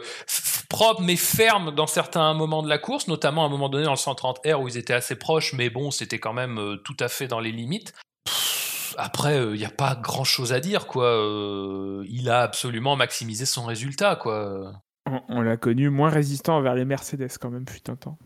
propre 0.68 1.02
mais 1.02 1.16
ferme 1.16 1.74
dans 1.74 1.86
certains 1.86 2.34
moments 2.34 2.62
de 2.62 2.68
la 2.68 2.78
course, 2.78 3.08
notamment 3.08 3.44
à 3.44 3.46
un 3.46 3.50
moment 3.50 3.68
donné 3.68 3.84
dans 3.84 3.92
le 3.92 3.96
130R 3.96 4.62
où 4.62 4.68
ils 4.68 4.76
étaient 4.76 4.94
assez 4.94 5.16
proches, 5.16 5.52
mais 5.52 5.70
bon, 5.70 5.90
c'était 5.90 6.18
quand 6.18 6.32
même 6.32 6.58
euh, 6.58 6.76
tout 6.76 6.96
à 7.00 7.08
fait 7.08 7.28
dans 7.28 7.40
les 7.40 7.52
limites. 7.52 7.92
Pff, 8.24 8.94
Après, 8.98 9.36
il 9.36 9.58
n'y 9.58 9.64
a 9.64 9.70
pas 9.70 9.94
grand 9.94 10.24
chose 10.24 10.52
à 10.52 10.60
dire, 10.60 10.86
quoi. 10.86 11.06
Euh, 11.06 12.04
il 12.08 12.28
a 12.28 12.42
absolument 12.42 12.96
maximisé 12.96 13.46
son 13.46 13.64
résultat, 13.64 14.16
quoi. 14.16 14.72
On, 15.06 15.22
on 15.28 15.40
l'a 15.40 15.56
connu 15.56 15.88
moins 15.88 16.10
résistant 16.10 16.56
envers 16.56 16.74
les 16.74 16.84
Mercedes, 16.84 17.30
quand 17.40 17.50
même, 17.50 17.66
fut 17.68 17.88
un 17.90 17.96
temps. 17.96 18.18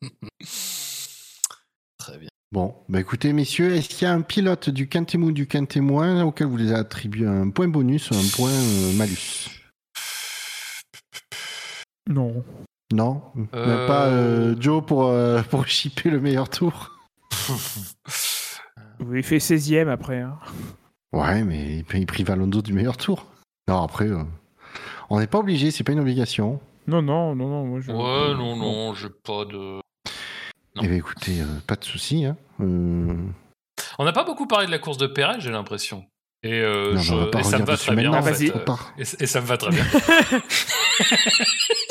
Très 1.98 2.18
bien. 2.18 2.28
Bon, 2.52 2.74
bah 2.88 3.00
écoutez, 3.00 3.32
messieurs, 3.32 3.72
est-ce 3.74 3.88
qu'il 3.88 4.02
y 4.06 4.10
a 4.10 4.12
un 4.12 4.20
pilote 4.20 4.68
du 4.68 4.86
Quintémou 4.86 5.28
ou 5.28 5.32
du 5.32 5.46
Quintémoin 5.46 6.22
auquel 6.22 6.48
vous 6.48 6.58
les 6.58 6.72
attribuez 6.72 7.26
un 7.26 7.48
point 7.48 7.66
bonus 7.68 8.10
ou 8.10 8.14
un 8.14 8.28
point 8.36 8.50
euh, 8.50 8.92
malus? 8.94 9.48
Non. 12.08 12.44
Non? 12.92 13.22
Euh. 13.54 13.66
Même 13.66 13.86
pas 13.86 14.06
euh, 14.08 14.54
Joe 14.60 14.84
pour, 14.84 15.04
euh, 15.06 15.40
pour 15.44 15.66
chipper 15.66 16.10
le 16.10 16.20
meilleur 16.20 16.48
tour? 16.48 16.90
Oui, 19.04 19.18
il 19.18 19.24
fait 19.24 19.38
16ème 19.38 19.88
après. 19.88 20.20
hein. 20.20 20.38
Ouais, 21.12 21.42
mais 21.42 21.78
il 21.78 21.84
il 21.98 22.06
prive 22.06 22.30
Alonso 22.30 22.62
du 22.62 22.72
meilleur 22.72 22.96
tour. 22.96 23.26
Non, 23.66 23.82
après, 23.82 24.06
euh, 24.06 24.22
on 25.10 25.18
n'est 25.18 25.26
pas 25.26 25.38
obligé, 25.40 25.72
c'est 25.72 25.82
pas 25.82 25.90
une 25.90 25.98
obligation. 25.98 26.60
Non, 26.86 27.02
non, 27.02 27.34
non, 27.34 27.48
non. 27.48 27.66
Moi, 27.66 27.80
je... 27.80 27.90
Ouais, 27.90 28.34
non, 28.36 28.54
non, 28.54 28.94
j'ai 28.94 29.08
pas 29.08 29.44
de. 29.44 29.80
Non. 30.76 30.82
Eh 30.84 30.88
bien, 30.88 30.96
écoutez, 30.96 31.40
euh, 31.40 31.44
pas 31.66 31.76
de 31.76 31.84
souci. 31.84 32.24
Hein. 32.24 32.36
Euh, 32.60 33.14
On 33.98 34.04
n'a 34.04 34.12
pas 34.12 34.24
beaucoup 34.24 34.46
parlé 34.46 34.66
de 34.66 34.70
la 34.70 34.78
course 34.78 34.98
de 34.98 35.06
Perez, 35.06 35.40
j'ai 35.40 35.50
l'impression. 35.50 36.04
Et, 36.44 36.54
euh, 36.60 36.94
non, 36.94 37.00
je- 37.00 37.38
et 37.38 37.42
ça 37.44 37.58
me 37.58 37.64
va 37.64 37.76
très 37.76 37.94
bien. 37.94 38.10
en 38.10 38.14
Ah, 38.14 38.22
fait. 38.22 38.50
Euh. 38.50 38.58
Et, 38.98 39.02
et 39.22 39.26
ça 39.26 39.40
me 39.40 39.46
va 39.46 39.56
très 39.58 39.70
bien. 39.70 39.84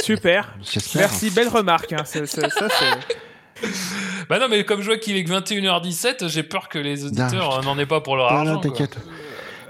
Super. 0.04 0.56
Merci, 0.96 1.30
belle 1.30 1.48
remarque. 1.48 1.94
hein. 1.94 2.04
C'est- 2.06 2.26
ça, 2.26 2.48
c'est... 2.50 3.68
bah 4.30 4.40
non, 4.40 4.48
mais 4.50 4.66
comme 4.66 4.82
je 4.82 4.88
vois 4.88 4.98
qu'il 4.98 5.16
est 5.16 5.24
que 5.24 5.30
21h17, 5.32 6.28
j'ai 6.28 6.44
peur 6.44 6.68
que 6.70 6.80
les 6.80 7.06
auditeurs 7.06 7.60
euh, 7.60 7.62
n'en 7.62 7.78
aient 7.78 7.86
pas 7.86 8.02
pour 8.02 8.16
leur 8.18 8.32
Non, 8.32 8.40
argent. 8.40 8.60
t'inquiète. 8.60 8.98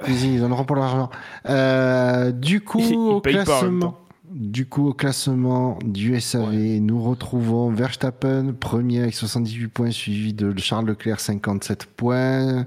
Vas-y, 0.04 0.36
ils 0.36 0.44
en 0.44 0.52
auront 0.52 0.64
pour 0.66 0.78
l'argent. 0.78 1.10
Euh, 1.48 2.32
du 2.32 2.62
coup, 2.62 2.82
au 3.18 3.22
pas 3.22 3.30
en 3.30 3.34
même 3.34 3.44
classement, 3.46 3.80
temps. 3.92 4.01
Du 4.34 4.66
coup, 4.66 4.88
au 4.88 4.94
classement 4.94 5.78
du 5.84 6.20
SAV, 6.20 6.80
nous 6.80 7.02
retrouvons 7.04 7.70
Verstappen, 7.70 8.54
premier 8.54 9.02
avec 9.02 9.14
78 9.14 9.68
points, 9.68 9.92
suivi 9.92 10.34
de 10.34 10.58
Charles 10.58 10.86
Leclerc, 10.88 11.20
57 11.20 11.86
points, 11.86 12.66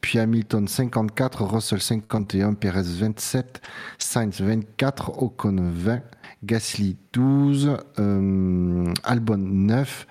puis 0.00 0.18
Hamilton, 0.18 0.66
54, 0.66 1.44
Russell, 1.44 1.80
51, 1.80 2.54
Perez, 2.54 2.82
27, 2.82 3.62
Sainz, 3.98 4.40
24, 4.40 5.22
Ocon, 5.22 5.56
20, 5.60 6.00
Gasly, 6.42 6.96
12, 7.12 7.76
euh, 8.00 8.92
Albon, 9.04 9.38
9, 9.38 10.06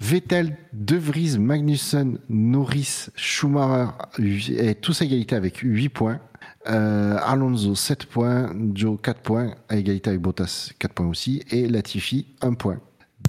Vettel, 0.00 0.56
De 0.72 0.96
Vries, 0.96 1.38
Magnussen, 1.38 2.18
Norris, 2.28 3.10
Schumacher, 3.14 3.92
et 4.18 4.74
tous 4.74 5.02
à 5.02 5.04
égalité 5.04 5.36
avec 5.36 5.58
8 5.58 5.88
points. 5.90 6.20
Euh, 6.66 7.18
Alonso 7.22 7.74
7 7.74 8.06
points, 8.06 8.50
Joe 8.74 8.98
4 9.02 9.20
points, 9.20 9.54
à 9.68 9.76
égalité 9.76 10.16
Bottas 10.16 10.70
4 10.78 10.92
points 10.92 11.06
aussi, 11.06 11.42
et 11.50 11.68
Latifi 11.68 12.26
1 12.40 12.54
point. 12.54 12.78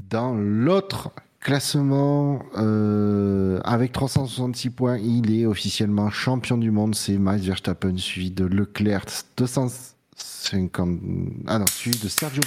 Dans 0.10 0.36
l'autre 0.36 1.12
classement, 1.42 2.40
euh, 2.58 3.60
avec 3.66 3.92
366 3.92 4.70
points, 4.70 4.98
il 4.98 5.38
est 5.38 5.46
officiellement 5.46 6.10
champion 6.10 6.58
du 6.58 6.72
monde, 6.72 6.96
c'est 6.96 7.18
Max 7.18 7.44
Verstappen, 7.44 7.98
suivi 7.98 8.32
de 8.32 8.46
Leclerc 8.46 9.06
250, 9.38 11.00
ah 11.48 11.60
non, 11.60 11.66
suivi 11.68 12.00
de 12.00 12.08
Sergio 12.08 12.42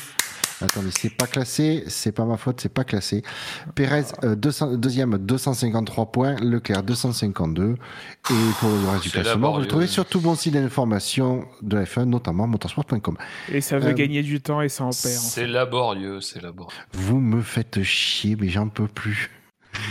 Attendez, 0.60 0.90
c'est 0.90 1.14
pas 1.16 1.26
classé, 1.28 1.84
c'est 1.86 2.10
pas 2.10 2.24
ma 2.24 2.36
faute, 2.36 2.60
c'est 2.60 2.68
pas 2.72 2.82
classé. 2.84 3.22
Pérez, 3.76 4.02
euh, 4.24 4.34
200 4.34 4.76
deuxième, 4.76 5.16
253 5.18 6.06
points. 6.10 6.34
Leclerc, 6.40 6.82
252. 6.82 7.74
Et 8.30 8.34
pour 8.58 8.68
le 8.70 8.88
reste 8.90 9.04
du 9.04 9.10
classement, 9.10 9.52
vous 9.52 9.60
le 9.60 9.66
trouvez 9.68 9.86
sur 9.86 10.04
tout 10.04 10.20
bon 10.20 10.34
site 10.34 10.54
d'information 10.54 11.44
de 11.62 11.76
la 11.76 11.84
F1, 11.84 12.04
notamment 12.06 12.46
motorsport.com. 12.48 13.16
Et 13.52 13.60
ça 13.60 13.78
veut 13.78 13.90
Euh, 13.90 13.94
gagner 13.94 14.22
du 14.22 14.40
temps 14.40 14.60
et 14.60 14.68
ça 14.68 14.84
en 14.84 14.90
perd. 14.90 14.96
en 15.16 15.20
C'est 15.20 15.46
laborieux, 15.46 16.20
c'est 16.20 16.42
laborieux. 16.42 16.76
Vous 16.92 17.20
me 17.20 17.40
faites 17.40 17.82
chier, 17.84 18.34
mais 18.34 18.48
j'en 18.48 18.68
peux 18.68 18.88
plus. 18.88 19.30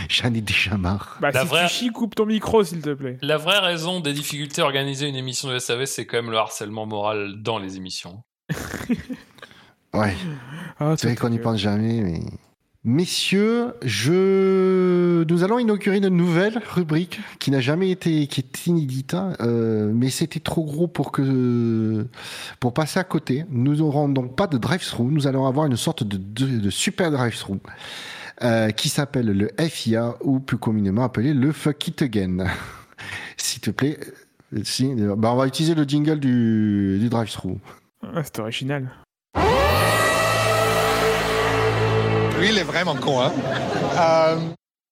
J'en 0.10 0.34
ai 0.34 0.42
déjà 0.42 0.76
marre. 0.76 1.18
Bah, 1.22 1.32
La 1.32 1.44
si 1.44 1.48
vraie- 1.48 1.68
tu 1.68 1.74
chies, 1.74 1.90
coupe 1.92 2.14
ton 2.16 2.26
micro, 2.26 2.64
s'il 2.64 2.82
te 2.82 2.94
plaît. 2.94 3.18
La 3.22 3.38
vraie 3.38 3.60
raison 3.60 4.02
des 4.02 4.12
difficultés 4.12 4.62
à 4.62 4.66
organiser 4.66 5.08
une 5.08 5.16
émission 5.16 5.48
de 5.50 5.58
SAV, 5.60 5.86
c'est 5.86 6.06
quand 6.06 6.18
même 6.18 6.32
le 6.32 6.38
harcèlement 6.38 6.86
moral 6.86 7.36
dans 7.42 7.58
les 7.58 7.78
émissions. 7.78 8.24
Ouais, 9.98 10.16
Ah, 10.80 10.94
c'est 10.98 11.08
vrai 11.08 11.16
toi, 11.16 11.28
qu'on 11.28 11.34
n'y 11.34 11.40
pense 11.40 11.60
jamais, 11.60 12.02
mais. 12.02 12.22
Messieurs, 12.84 13.74
je... 13.84 15.26
nous 15.26 15.44
allons 15.44 15.60
inaugurer 15.60 15.98
une 15.98 16.08
nouvelle 16.08 16.62
rubrique 16.70 17.20
qui 17.38 17.52
n'a 17.52 17.60
jamais 17.60 17.90
été, 17.90 18.28
qui 18.28 18.40
est 18.40 18.68
inédite, 18.68 19.14
hein, 19.14 19.34
euh, 19.42 19.92
mais 19.94 20.10
c'était 20.10 20.40
trop 20.40 20.64
gros 20.64 20.88
pour 20.88 21.12
que, 21.12 22.08
pour 22.62 22.74
passer 22.74 22.98
à 22.98 23.04
côté. 23.04 23.44
Nous 23.50 23.76
n'aurons 23.78 24.08
donc 24.08 24.38
pas 24.38 24.48
de 24.48 24.58
drive-through. 24.58 25.12
Nous 25.12 25.28
allons 25.28 25.46
avoir 25.48 25.66
une 25.66 25.76
sorte 25.76 26.06
de, 26.06 26.16
de, 26.16 26.60
de 26.60 26.70
super 26.70 27.12
drive-through 27.12 27.60
euh, 28.44 28.70
qui 28.70 28.88
s'appelle 28.88 29.26
le 29.26 29.52
FIA 29.60 30.16
ou 30.22 30.40
plus 30.40 30.58
communément 30.58 31.04
appelé 31.04 31.34
le 31.34 31.52
Fuck 31.52 31.90
It 31.90 32.02
Again. 32.04 32.46
S'il 33.36 33.60
te 33.60 33.72
plaît, 33.72 34.00
euh, 34.54 34.62
si, 34.64 34.94
bah, 34.96 35.34
on 35.34 35.36
va 35.36 35.48
utiliser 35.48 35.76
le 35.76 35.84
jingle 35.84 36.22
du, 36.22 37.00
du 37.02 37.10
drive-through. 37.10 37.58
Ah, 38.02 38.22
c'est 38.24 38.40
original. 38.40 38.90
Lui, 42.40 42.50
il 42.50 42.58
est 42.58 42.64
vraiment 42.64 42.96
con. 42.96 43.20
Hein. 43.22 43.32
Euh, 43.98 44.38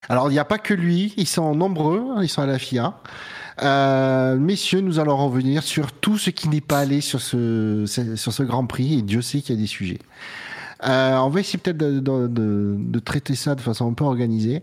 Alors, 0.09 0.29
il 0.29 0.33
n'y 0.33 0.39
a 0.39 0.45
pas 0.45 0.57
que 0.57 0.73
lui, 0.73 1.13
ils 1.17 1.27
sont 1.27 1.53
nombreux, 1.55 2.03
hein, 2.15 2.23
ils 2.23 2.29
sont 2.29 2.41
à 2.41 2.45
la 2.47 2.57
FIA. 2.57 2.95
Euh, 3.61 4.35
messieurs, 4.37 4.81
nous 4.81 4.99
allons 4.99 5.15
revenir 5.17 5.63
sur 5.63 5.91
tout 5.91 6.17
ce 6.17 6.29
qui 6.31 6.49
n'est 6.49 6.61
pas 6.61 6.79
allé 6.79 7.01
sur 7.01 7.21
ce, 7.21 7.85
sur 8.15 8.33
ce 8.33 8.43
Grand 8.43 8.65
Prix, 8.65 8.99
et 8.99 9.01
Dieu 9.01 9.21
sait 9.21 9.41
qu'il 9.41 9.55
y 9.55 9.57
a 9.57 9.61
des 9.61 9.67
sujets. 9.67 9.99
Euh, 10.87 11.17
on 11.17 11.29
va 11.29 11.39
essayer 11.39 11.59
peut-être 11.59 11.77
de, 11.77 12.99
traiter 12.99 13.35
ça 13.35 13.55
de 13.55 13.61
façon 13.61 13.89
un 13.89 13.93
peu 13.93 14.03
organisée. 14.03 14.61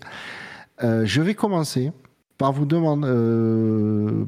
Je 0.81 1.23
vais 1.23 1.35
commencer 1.35 1.93
par 2.39 2.53
vous 2.53 2.67
demander, 2.67 3.07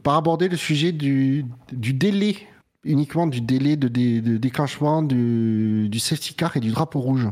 par 0.03 0.15
aborder 0.15 0.49
le 0.49 0.57
sujet 0.57 0.93
du, 0.93 1.45
délai, 1.73 2.37
uniquement 2.85 3.27
du 3.27 3.41
délai 3.41 3.77
de, 3.77 3.89
dé- 3.89 4.21
de 4.21 4.37
déclenchement 4.37 5.03
du, 5.03 5.89
du 5.89 5.99
safety 5.99 6.35
car 6.35 6.57
et 6.57 6.61
du 6.61 6.71
drapeau 6.71 7.01
rouge, 7.01 7.29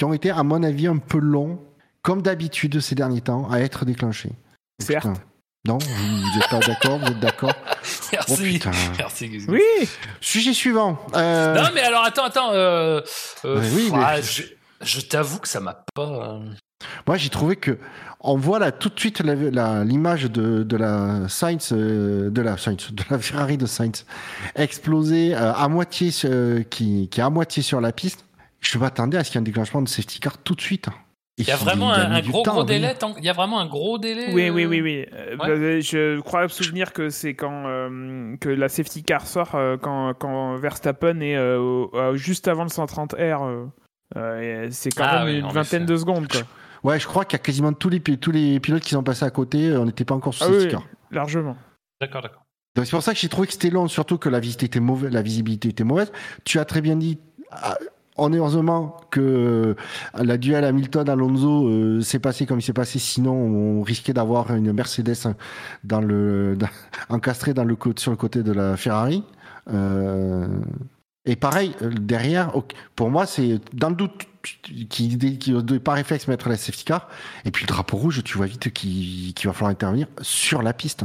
qui 0.00 0.04
ont 0.06 0.14
été, 0.14 0.30
à 0.30 0.42
mon 0.42 0.62
avis, 0.62 0.86
un 0.86 0.96
peu 0.96 1.18
longs, 1.18 1.60
comme 2.00 2.22
d'habitude 2.22 2.80
ces 2.80 2.94
derniers 2.94 3.20
temps, 3.20 3.50
à 3.50 3.58
être 3.58 3.84
déclenchés. 3.84 4.32
Certes. 4.78 5.06
Putain. 5.06 5.20
Non, 5.68 5.76
vous 5.76 6.38
n'êtes 6.38 6.48
pas 6.48 6.60
d'accord, 6.60 6.98
vous 7.00 7.08
êtes 7.08 7.20
d'accord 7.20 7.52
Oh 7.74 8.16
Merci. 8.30 8.42
putain. 8.44 8.70
Merci. 8.96 9.30
Oui, 9.46 9.60
Sujet 10.22 10.54
suivant. 10.54 10.98
Euh, 11.14 11.54
Non, 11.54 11.68
mais 11.74 11.82
alors 11.82 12.02
attends, 12.02 12.24
attends. 12.24 12.50
Euh, 12.52 13.02
euh, 13.44 13.60
Ouais, 13.60 13.68
oui, 13.74 13.90
ah, 13.92 14.14
mais- 14.16 14.22
je, 14.22 14.42
je 14.80 15.00
t'avoue 15.02 15.38
que 15.38 15.48
ça 15.48 15.60
m'a 15.60 15.84
pas. 15.94 16.40
Moi, 17.06 17.18
j'ai 17.18 17.28
trouvé 17.28 17.56
que 17.56 17.76
on 18.20 18.38
voit 18.38 18.58
là 18.58 18.72
tout 18.72 18.88
de 18.88 18.98
suite 18.98 19.20
l'image 19.20 20.22
de, 20.30 20.62
de 20.62 20.76
la 20.78 21.28
Sainz, 21.28 21.74
de 21.74 22.40
la 22.40 22.56
Sainz, 22.56 22.90
de 22.90 23.04
la 23.10 23.18
Ferrari 23.18 23.58
de 23.58 23.66
Sainz 23.66 24.06
exploser 24.54 25.34
euh, 25.34 25.52
à 25.52 25.68
moitié, 25.68 26.10
euh, 26.24 26.62
qui, 26.62 27.10
qui 27.10 27.20
est 27.20 27.22
à 27.22 27.28
moitié 27.28 27.62
sur 27.62 27.82
la 27.82 27.92
piste. 27.92 28.24
Je 28.60 28.78
m'attendais 28.78 29.16
à 29.18 29.24
ce 29.24 29.30
qu'il 29.30 29.36
y 29.36 29.38
ait 29.38 29.42
un 29.42 29.44
déclenchement 29.44 29.82
de 29.82 29.88
safety 29.88 30.20
car 30.20 30.38
tout 30.38 30.54
de 30.54 30.60
suite. 30.60 30.86
Il 31.38 31.46
y 31.48 31.50
a 31.52 31.56
vraiment 31.56 31.90
un, 31.92 32.20
gros 32.20 32.64
délai. 32.64 32.94
tant- 32.94 33.14
Il 33.16 33.24
y 33.24 33.30
a 33.30 33.32
vraiment 33.32 33.60
un 33.60 33.66
gros 33.66 33.98
délai. 33.98 34.26
oui, 34.34 34.50
oui, 34.50 34.66
oui, 34.66 34.82
oui. 34.82 35.06
Euh, 35.14 35.36
ouais. 35.38 35.48
euh, 35.48 35.80
Je 35.80 36.20
crois 36.20 36.42
me 36.42 36.48
souvenir 36.48 36.92
que 36.92 37.08
c'est 37.08 37.34
quand 37.34 37.64
euh, 37.66 38.36
que 38.36 38.50
la 38.50 38.68
safety 38.68 39.02
car 39.02 39.26
sort 39.26 39.54
euh, 39.54 39.78
quand, 39.78 40.12
quand 40.18 40.56
Verstappen 40.56 41.20
est 41.20 41.36
euh, 41.36 41.86
euh, 41.94 42.14
juste 42.16 42.46
avant 42.48 42.64
le 42.64 42.68
130 42.68 43.14
R. 43.14 43.16
euh, 43.42 43.66
euh, 44.16 44.68
c'est 44.70 44.90
quand 44.90 45.04
Ah 45.08 45.24
même 45.24 45.34
oui, 45.36 45.40
une 45.40 45.48
vingtaine 45.52 45.86
de 45.86 45.96
secondes, 45.96 46.28
quoi. 46.28 46.42
Ouais, 46.82 46.98
je 46.98 47.06
crois 47.06 47.24
qu'il 47.26 47.38
y 47.38 47.40
a 47.40 47.44
quasiment 47.44 47.72
tous 47.74 47.90
les, 47.90 48.00
tous 48.00 48.30
les 48.30 48.58
pilotes 48.58 48.82
qui 48.82 48.90
sont 48.90 49.02
passés 49.02 49.24
à 49.26 49.30
côté. 49.30 49.70
On 49.76 49.84
n'était 49.84 50.06
pas 50.06 50.14
encore 50.14 50.32
sur 50.34 50.46
Ah 50.46 50.48
safety 50.48 50.64
oui, 50.66 50.70
car. 50.72 50.82
largement. 51.10 51.56
D'accord, 52.00 52.22
d'accord. 52.22 52.42
Donc 52.74 52.86
c'est 52.86 52.90
pour 52.92 53.02
ça 53.02 53.12
que 53.12 53.18
j'ai 53.18 53.28
trouvé 53.28 53.46
que 53.46 53.52
c'était 53.52 53.68
long, 53.68 53.86
surtout 53.86 54.16
que 54.16 54.28
la 54.30 54.40
visibilité 54.40 54.66
était 54.66 54.80
mauvaise. 54.80 55.12
La 55.12 55.20
visibilité 55.22 55.68
était 55.68 55.84
mauvaise. 55.84 56.10
Tu 56.44 56.58
as 56.58 56.64
très 56.64 56.80
bien 56.80 56.96
dit. 56.96 57.18
ah, 57.50 57.76
Est 58.18 58.36
heureusement 58.36 58.96
que 59.10 59.20
euh, 59.20 59.74
la 60.14 60.36
duel 60.36 60.64
Hamilton-Alonso 60.64 61.68
euh, 61.68 62.00
s'est 62.02 62.18
passé 62.18 62.44
comme 62.44 62.58
il 62.58 62.62
s'est 62.62 62.74
passé, 62.74 62.98
sinon 62.98 63.32
on 63.32 63.82
risquait 63.82 64.12
d'avoir 64.12 64.54
une 64.54 64.72
Mercedes 64.72 65.34
dans 65.84 66.02
le, 66.02 66.58
encastrée 67.08 67.54
sur 67.96 68.10
le 68.10 68.16
côté 68.16 68.42
de 68.42 68.52
la 68.52 68.76
Ferrari. 68.76 69.24
Euh, 69.72 70.46
et 71.24 71.36
pareil, 71.36 71.74
derrière, 71.80 72.52
pour 72.94 73.10
moi, 73.10 73.24
c'est 73.24 73.58
dans 73.72 73.88
le 73.88 73.96
doute 73.96 74.26
qui, 74.42 75.16
doit 75.16 75.78
par 75.78 75.94
réflexe 75.94 76.28
mettre 76.28 76.48
la 76.50 76.56
safety 76.56 76.84
car. 76.84 77.08
Et 77.46 77.50
puis 77.50 77.64
le 77.64 77.68
drapeau 77.68 77.96
rouge, 77.96 78.22
tu 78.22 78.36
vois 78.36 78.46
vite 78.46 78.70
qu'il 78.72 79.34
va 79.44 79.52
falloir 79.52 79.70
intervenir 79.70 80.08
sur 80.20 80.62
la 80.62 80.74
piste. 80.74 81.04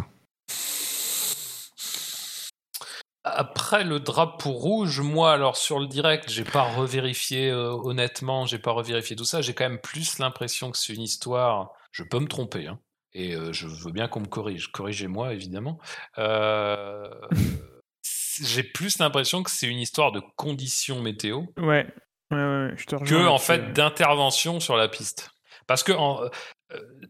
Après 3.28 3.84
le 3.84 4.00
drapeau 4.00 4.52
rouge, 4.52 5.00
moi 5.00 5.34
alors 5.34 5.58
sur 5.58 5.80
le 5.80 5.88
direct, 5.88 6.30
j'ai 6.30 6.44
pas 6.44 6.62
revérifié 6.62 7.50
euh, 7.50 7.72
honnêtement, 7.72 8.46
j'ai 8.46 8.60
pas 8.60 8.70
revérifié 8.70 9.16
tout 9.16 9.26
ça. 9.26 9.42
J'ai 9.42 9.56
quand 9.56 9.68
même 9.68 9.82
plus 9.82 10.20
l'impression 10.20 10.70
que 10.70 10.78
c'est 10.78 10.94
une 10.94 11.02
histoire. 11.02 11.72
Je 11.92 12.04
peux 12.04 12.20
me 12.20 12.28
tromper, 12.28 12.68
hein, 12.68 12.80
et 13.14 13.34
euh, 13.34 13.52
je 13.52 13.66
veux 13.66 13.92
bien 13.92 14.08
qu'on 14.08 14.20
me 14.20 14.28
corrige. 14.28 14.72
Corrigez-moi 14.72 15.34
évidemment. 15.34 15.80
Euh, 16.20 17.10
j'ai 18.44 18.62
plus 18.62 19.00
l'impression 19.00 19.42
que 19.42 19.50
c'est 19.50 19.68
une 19.68 19.80
histoire 19.80 20.12
de 20.12 20.22
conditions 20.36 21.02
météo 21.02 21.46
Ouais. 21.58 21.88
Ouais, 22.30 22.38
ouais, 22.38 22.74
je 22.78 22.86
te 22.86 22.96
que 22.96 23.28
en 23.28 23.40
fait 23.40 23.74
d'intervention 23.74 24.60
sur 24.60 24.78
la 24.78 24.88
piste. 24.88 25.32
Parce 25.66 25.82
que 25.82 25.94
en, 25.94 26.30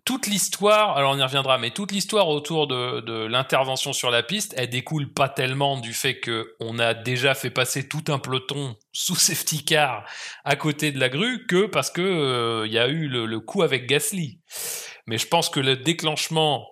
toute 0.03 0.27
l'histoire, 0.27 0.97
alors 0.97 1.13
on 1.13 1.17
y 1.17 1.23
reviendra, 1.23 1.57
mais 1.57 1.71
toute 1.71 1.91
l'histoire 1.91 2.27
autour 2.27 2.67
de, 2.67 3.25
l'intervention 3.25 3.93
sur 3.93 4.11
la 4.11 4.21
piste, 4.21 4.53
elle 4.57 4.69
découle 4.69 5.11
pas 5.13 5.29
tellement 5.29 5.79
du 5.79 5.93
fait 5.93 6.19
que 6.19 6.55
on 6.59 6.77
a 6.77 6.93
déjà 6.93 7.33
fait 7.33 7.49
passer 7.49 7.87
tout 7.87 8.03
un 8.09 8.19
peloton 8.19 8.75
sous 8.91 9.15
safety 9.15 9.63
car 9.63 10.05
à 10.43 10.55
côté 10.55 10.91
de 10.91 10.99
la 10.99 11.09
grue 11.09 11.45
que 11.47 11.65
parce 11.65 11.89
que 11.89 12.01
euh, 12.01 12.67
y 12.67 12.77
a 12.77 12.87
eu 12.87 13.07
le, 13.07 13.39
coup 13.39 13.63
avec 13.63 13.87
Gasly. 13.87 14.39
Mais 15.07 15.17
je 15.17 15.27
pense 15.27 15.49
que 15.49 15.59
le 15.59 15.75
déclenchement 15.77 16.67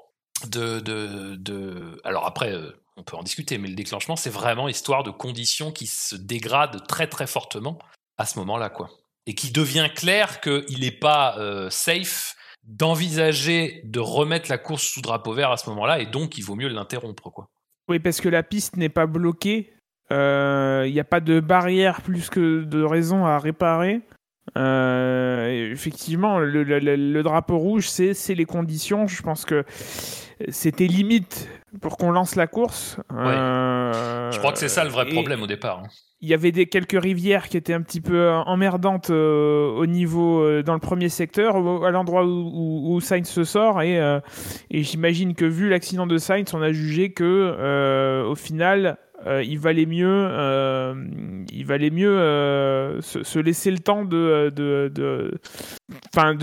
de, 0.46 2.00
alors 2.04 2.26
après. 2.26 2.52
euh, 2.52 2.72
on 2.96 3.02
peut 3.04 3.18
en 3.18 3.24
discuter, 3.24 3.58
mais 3.58 3.70
le 3.70 3.74
déclenchement, 3.74 4.16
c'est 4.16 4.30
vraiment 4.30 4.68
histoire 4.70 5.02
de 5.02 5.10
conditions 5.10 5.72
qui 5.72 5.88
se 5.88 6.16
dégradent 6.16 6.86
très 6.88 7.08
très 7.08 7.26
fortement 7.26 7.80
à 8.20 8.26
ce 8.28 8.38
moment-là, 8.38 8.70
quoi. 8.70 8.88
Et 9.26 9.34
qui 9.34 9.52
devient 9.52 9.90
clair 9.96 10.42
qu'il 10.42 10.82
n'est 10.82 10.92
pas 10.92 11.36
euh, 11.40 11.72
safe 11.72 12.36
d'envisager 12.64 13.82
de 13.86 14.00
remettre 14.00 14.50
la 14.50 14.58
course 14.58 14.84
sous 14.84 15.02
drapeau 15.02 15.34
vert 15.34 15.52
à 15.52 15.58
ce 15.58 15.70
moment-là, 15.70 16.00
et 16.00 16.06
donc 16.06 16.38
il 16.38 16.44
vaut 16.44 16.56
mieux 16.56 16.70
l'interrompre, 16.70 17.30
quoi. 17.30 17.48
Oui, 17.90 18.00
parce 18.00 18.22
que 18.22 18.30
la 18.30 18.44
piste 18.44 18.78
n'est 18.78 18.90
pas 18.90 19.06
bloquée. 19.06 19.74
Il 20.10 20.92
n'y 20.92 21.00
a 21.00 21.06
pas 21.06 21.22
de 21.22 21.40
barrière 21.40 22.02
plus 22.02 22.30
que 22.30 22.64
de 22.64 22.84
raison 22.84 23.26
à 23.26 23.40
réparer. 23.40 24.02
Euh, 24.58 25.72
effectivement, 25.72 26.40
le, 26.40 27.22
drapeau 27.22 27.58
rouge, 27.58 27.90
c'est 27.90 28.36
les 28.36 28.46
conditions. 28.46 29.08
Je 29.08 29.22
pense 29.22 29.46
que 29.46 29.64
c'était 30.50 30.88
limite 30.88 31.50
pour 31.82 31.98
qu'on 31.98 32.12
lance 32.12 32.36
la 32.36 32.48
course. 32.48 32.98
Euh, 33.12 34.32
Je 34.32 34.38
crois 34.40 34.52
que 34.52 34.60
c'est 34.60 34.68
ça 34.70 34.84
le 34.84 34.90
vrai 34.90 35.06
problème 35.08 35.42
au 35.42 35.48
départ. 35.48 35.82
hein. 35.84 35.88
Il 36.22 36.30
y 36.30 36.34
avait 36.34 36.54
des, 36.54 36.68
quelques 36.68 37.02
rivières 37.02 37.50
qui 37.50 37.58
étaient 37.58 37.74
un 37.74 37.82
petit 37.82 38.00
peu 38.00 38.16
euh, 38.16 38.38
emmerdantes 38.46 39.10
euh, 39.10 39.68
au 39.76 39.86
niveau 39.86 40.42
euh, 40.42 40.64
dans 40.64 40.74
le 40.74 40.80
premier 40.80 41.10
secteur, 41.10 41.58
à 41.86 41.92
l'endroit 41.92 42.24
où, 42.24 42.30
où, 42.30 42.96
où 42.96 43.02
Sainz 43.02 43.28
se 43.28 43.44
sort. 43.44 43.82
Et, 43.82 43.98
et 44.72 44.84
j'imagine 44.84 45.36
que 45.36 45.44
vu 45.46 45.70
l'accident 45.70 46.08
de 46.08 46.18
Sainz, 46.18 46.54
on 46.54 46.62
a 46.62 46.72
jugé 46.72 47.12
que 47.12 48.24
au 48.26 48.36
final, 48.36 48.98
euh, 49.26 49.42
il 49.44 49.58
valait 49.60 49.86
mieux, 49.86 50.28
euh, 50.32 50.94
il 51.52 51.66
valait 51.66 51.90
mieux 51.90 52.18
euh, 52.18 53.00
se, 53.02 53.24
se 53.24 53.40
laisser 53.40 53.72
le 53.72 53.80
temps 53.80 54.04
de, 54.06 54.52
de, 54.54 54.92
de 54.94 55.40
en, 56.18 56.36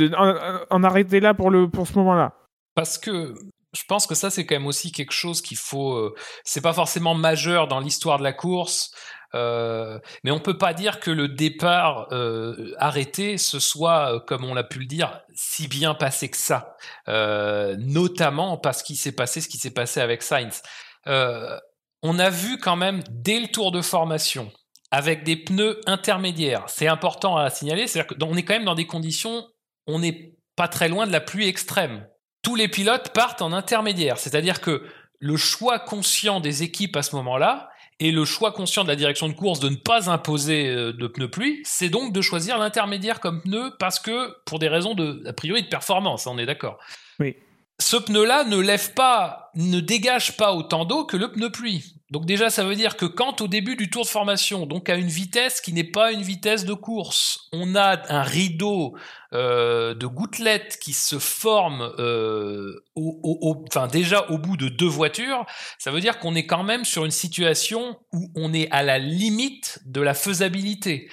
en 0.71 0.85
arrêter 0.85 1.21
là 1.21 1.35
pour 1.35 1.51
le 1.51 1.69
pour 1.69 1.87
ce 1.87 1.99
moment-là. 1.99 2.33
Parce 2.75 2.97
que 2.99 3.35
je 3.75 3.83
pense 3.89 4.07
que 4.07 4.15
ça, 4.15 4.31
c'est 4.31 4.47
quand 4.47 4.55
même 4.57 4.67
aussi 4.67 4.93
quelque 4.93 5.13
chose 5.13 5.41
qu'il 5.43 5.57
faut. 5.57 5.95
euh, 5.95 6.15
c'est 6.45 6.61
pas 6.61 6.73
forcément 6.73 7.15
majeur 7.15 7.69
dans 7.69 7.81
l'histoire 7.81 8.19
de 8.19 8.25
la 8.25 8.33
course. 8.33 8.91
euh, 9.35 9.99
mais 10.25 10.33
on 10.33 10.41
peut 10.41 10.59
pas 10.59 10.75
dire 10.75 10.99
que 11.01 11.11
le 11.11 11.29
départ 11.29 12.09
euh, 12.13 12.75
arrêté 12.79 13.39
ce 13.39 13.61
soit, 13.61 14.17
euh, 14.17 14.21
comme 14.21 14.45
on 14.45 14.55
l'a 14.55 14.65
pu 14.65 14.81
le 14.81 14.87
dire, 14.87 15.21
si 15.35 15.69
bien 15.69 15.95
passé 15.95 16.29
que 16.31 16.37
ça. 16.37 16.75
Euh, 17.09 17.77
notamment 17.79 18.57
parce 18.59 18.83
qu'il 18.83 18.97
s'est 18.97 19.13
passé 19.13 19.41
ce 19.41 19.49
qui 19.49 19.59
s'est 19.59 19.71
passé 19.73 20.01
avec 20.01 20.23
Sainz. 20.23 20.63
Euh, 21.07 21.59
on 22.03 22.19
a 22.19 22.31
vu 22.31 22.59
quand 22.59 22.77
même 22.77 23.03
dès 23.11 23.39
le 23.41 23.49
tour 23.49 23.71
de 23.73 23.83
formation 23.83 24.51
avec 24.91 25.23
des 25.25 25.37
pneus 25.37 25.81
intermédiaires. 25.87 26.65
C'est 26.69 26.89
important 26.89 27.37
à 27.37 27.51
signaler, 27.51 27.87
c'est-à-dire 27.87 28.17
qu'on 28.17 28.37
est 28.37 28.43
quand 28.43 28.55
même 28.55 28.65
dans 28.65 28.75
des 28.75 28.87
conditions, 28.89 29.47
on 29.87 30.01
n'est 30.01 30.35
pas 30.57 30.67
très 30.69 30.89
loin 30.89 31.07
de 31.07 31.13
la 31.13 31.21
pluie 31.21 31.47
extrême. 31.49 32.07
Tous 32.43 32.57
les 32.57 32.69
pilotes 32.69 33.11
partent 33.13 33.43
en 33.43 33.53
intermédiaire, 33.53 34.19
c'est-à-dire 34.19 34.61
que 34.61 34.83
le 35.19 35.37
choix 35.37 35.79
conscient 35.79 36.41
des 36.41 36.63
équipes 36.63 36.97
à 36.97 37.03
ce 37.03 37.15
moment-là 37.17 37.71
et 38.01 38.11
le 38.11 38.25
choix 38.25 38.53
conscient 38.53 38.83
de 38.83 38.89
la 38.89 38.97
direction 38.97 39.29
de 39.29 39.35
course 39.35 39.61
de 39.61 39.69
ne 39.69 39.77
pas 39.77 40.11
imposer 40.11 40.69
euh, 40.69 40.93
de 40.93 41.07
pneus 41.07 41.31
pluie, 41.31 41.61
c'est 41.65 41.91
donc 41.91 42.15
de 42.15 42.23
choisir 42.23 42.57
l'intermédiaire 42.57 43.21
comme 43.21 43.43
pneu 43.43 43.75
parce 43.79 44.01
que 44.01 44.35
pour 44.47 44.59
des 44.59 44.69
raisons 44.69 44.95
de 44.95 45.23
a 45.27 45.35
priori 45.35 45.63
de 45.63 45.69
performance, 45.69 46.27
on 46.27 46.39
est 46.39 46.47
d'accord. 46.47 46.79
Oui. 47.19 47.37
Ce 47.81 47.97
pneu-là 47.97 48.45
ne 48.45 48.59
lève 48.59 48.93
pas, 48.93 49.51
ne 49.55 49.81
dégage 49.81 50.37
pas 50.37 50.53
autant 50.53 50.85
d'eau 50.85 51.05
que 51.07 51.17
le 51.17 51.33
pneu 51.33 51.51
pluie. 51.51 51.97
Donc 52.11 52.27
déjà, 52.27 52.51
ça 52.51 52.63
veut 52.65 52.75
dire 52.75 52.97
que 52.97 53.07
quand 53.07 53.41
au 53.41 53.49
début 53.49 53.75
du 53.77 53.89
tour 53.89 54.03
de 54.03 54.09
formation, 54.09 54.67
donc 54.67 54.89
à 54.91 54.97
une 54.97 55.07
vitesse 55.09 55.61
qui 55.61 55.73
n'est 55.73 55.85
pas 55.85 56.13
une 56.13 56.23
vitesse 56.23 56.65
de 56.65 56.75
course, 56.75 57.49
on 57.53 57.75
a 57.77 57.99
un 58.13 58.23
rideau 58.23 58.97
euh, 59.33 59.95
de 59.95 60.07
gouttelettes 60.07 60.79
qui 60.83 60.93
se 60.93 61.19
forme 61.19 61.83
euh, 61.99 62.85
au, 62.97 63.19
au- 63.23 63.39
au- 63.51 63.65
enfin 63.69 63.87
déjà 63.87 64.29
au 64.29 64.39
bout 64.39 64.57
de 64.57 64.69
deux 64.69 64.89
voitures, 64.89 65.47
ça 65.79 65.91
veut 65.91 66.01
dire 66.01 66.19
qu'on 66.19 66.35
est 66.35 66.47
quand 66.47 66.65
même 66.65 66.85
sur 66.85 67.05
une 67.05 67.11
situation 67.13 67.97
où 68.13 68.31
on 68.35 68.53
est 68.53 68.69
à 68.73 68.83
la 68.83 68.99
limite 68.99 69.79
de 69.87 70.01
la 70.03 70.15
faisabilité. 70.15 71.09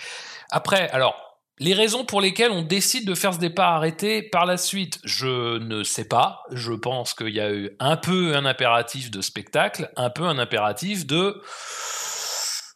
Après, 0.49 0.89
alors. 0.89 1.26
Les 1.59 1.73
raisons 1.73 2.05
pour 2.05 2.21
lesquelles 2.21 2.51
on 2.51 2.61
décide 2.61 3.07
de 3.07 3.15
faire 3.15 3.33
ce 3.33 3.39
départ 3.39 3.73
arrêté 3.73 4.21
par 4.21 4.45
la 4.45 4.57
suite, 4.57 4.99
je 5.03 5.57
ne 5.57 5.81
sais 5.83 6.07
pas. 6.07 6.43
Je 6.51 6.73
pense 6.73 7.15
qu'il 7.15 7.33
y 7.33 7.39
a 7.39 7.51
eu 7.51 7.71
un 7.79 7.97
peu 7.97 8.35
un 8.35 8.45
impératif 8.45 9.09
de 9.09 9.21
spectacle, 9.21 9.91
un 9.95 10.11
peu 10.11 10.23
un 10.23 10.37
impératif 10.37 11.07
de 11.07 11.41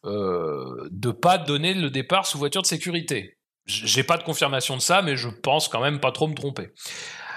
euh, 0.03 0.87
de 0.89 1.11
pas 1.11 1.37
donner 1.37 1.75
le 1.75 1.91
départ 1.91 2.25
sous 2.25 2.39
voiture 2.39 2.63
de 2.63 2.67
sécurité. 2.67 3.37
J'ai 3.67 4.03
pas 4.03 4.17
de 4.17 4.23
confirmation 4.23 4.75
de 4.75 4.81
ça, 4.81 5.03
mais 5.03 5.15
je 5.15 5.29
pense 5.29 5.67
quand 5.67 5.81
même 5.81 5.99
pas 5.99 6.11
trop 6.11 6.27
me 6.27 6.33
tromper. 6.33 6.71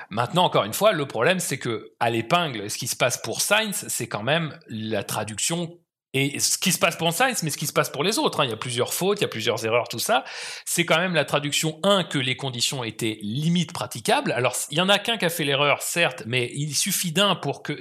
Maintenant, 0.08 0.44
encore 0.44 0.64
une 0.64 0.72
fois, 0.72 0.92
le 0.92 1.06
problème, 1.06 1.40
c'est 1.40 1.58
que 1.58 1.92
à 2.00 2.08
l'épingle, 2.08 2.70
ce 2.70 2.78
qui 2.78 2.86
se 2.86 2.96
passe 2.96 3.18
pour 3.18 3.42
Sainz, 3.42 3.84
c'est 3.88 4.08
quand 4.08 4.22
même 4.22 4.58
la 4.68 5.04
traduction 5.04 5.78
et 6.14 6.38
ce 6.38 6.56
qui 6.58 6.70
se 6.70 6.78
passe 6.78 6.96
pour 6.96 7.12
Sainz, 7.12 7.42
mais 7.42 7.50
ce 7.50 7.58
qui 7.58 7.66
se 7.66 7.72
passe 7.72 7.90
pour 7.90 8.04
les 8.04 8.18
autres, 8.18 8.40
hein. 8.40 8.44
il 8.44 8.50
y 8.50 8.54
a 8.54 8.56
plusieurs 8.56 8.94
fautes, 8.94 9.18
il 9.18 9.22
y 9.22 9.24
a 9.24 9.28
plusieurs 9.28 9.64
erreurs, 9.66 9.88
tout 9.88 9.98
ça, 9.98 10.24
c'est 10.64 10.84
quand 10.84 10.98
même 10.98 11.14
la 11.14 11.24
traduction 11.24 11.80
1 11.82 12.04
que 12.04 12.18
les 12.18 12.36
conditions 12.36 12.84
étaient 12.84 13.18
limite 13.20 13.72
praticables. 13.72 14.30
Alors, 14.32 14.54
il 14.70 14.78
y 14.78 14.80
en 14.80 14.88
a 14.88 15.00
qu'un 15.00 15.16
qui 15.16 15.24
a 15.24 15.28
fait 15.28 15.44
l'erreur, 15.44 15.82
certes, 15.82 16.22
mais 16.26 16.50
il 16.54 16.74
suffit 16.74 17.12
d'un 17.12 17.34
pour 17.34 17.62
que... 17.62 17.76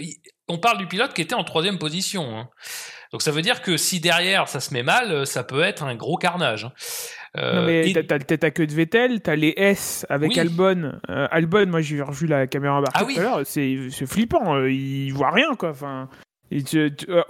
On 0.50 0.58
parle 0.58 0.78
du 0.78 0.88
pilote 0.88 1.14
qui 1.14 1.22
était 1.22 1.36
en 1.36 1.46
troisième 1.46 1.78
position. 1.78 2.38
Hein. 2.38 2.50
Donc 3.14 3.22
ça 3.22 3.32
veut 3.32 3.44
dire 3.44 3.62
que 3.62 3.78
si 3.78 4.02
derrière 4.02 4.50
ça 4.50 4.60
se 4.60 4.74
met 4.74 4.84
mal, 4.84 5.26
ça 5.26 5.44
peut 5.44 5.62
être 5.62 5.84
un 5.84 5.96
gros 5.96 6.18
carnage. 6.18 6.66
Hein. 6.66 6.74
Euh, 7.38 7.54
non 7.54 7.66
mais 7.66 7.94
t'as, 7.94 8.20
t'as, 8.20 8.52
que 8.52 8.62
de 8.62 8.74
Vettel, 8.74 9.22
t'as 9.22 9.36
les 9.36 9.54
S 9.56 10.06
avec 10.10 10.38
Albon. 10.38 11.00
Euh, 11.10 11.28
Albon, 11.32 11.68
moi 11.68 11.82
j'ai 11.82 12.02
revu 12.02 12.28
la 12.28 12.46
caméra 12.48 12.76
embarquée 12.76 13.00
ah 13.00 13.06
tout 13.06 13.20
à 13.20 13.24
l'heure, 13.24 13.42
c'est, 13.46 13.88
c'est 13.90 14.06
flippant, 14.06 14.56
euh, 14.56 14.72
il 14.72 15.12
voit 15.12 15.32
rien 15.32 15.56
quoi. 15.56 15.70
Enfin, 15.70 16.10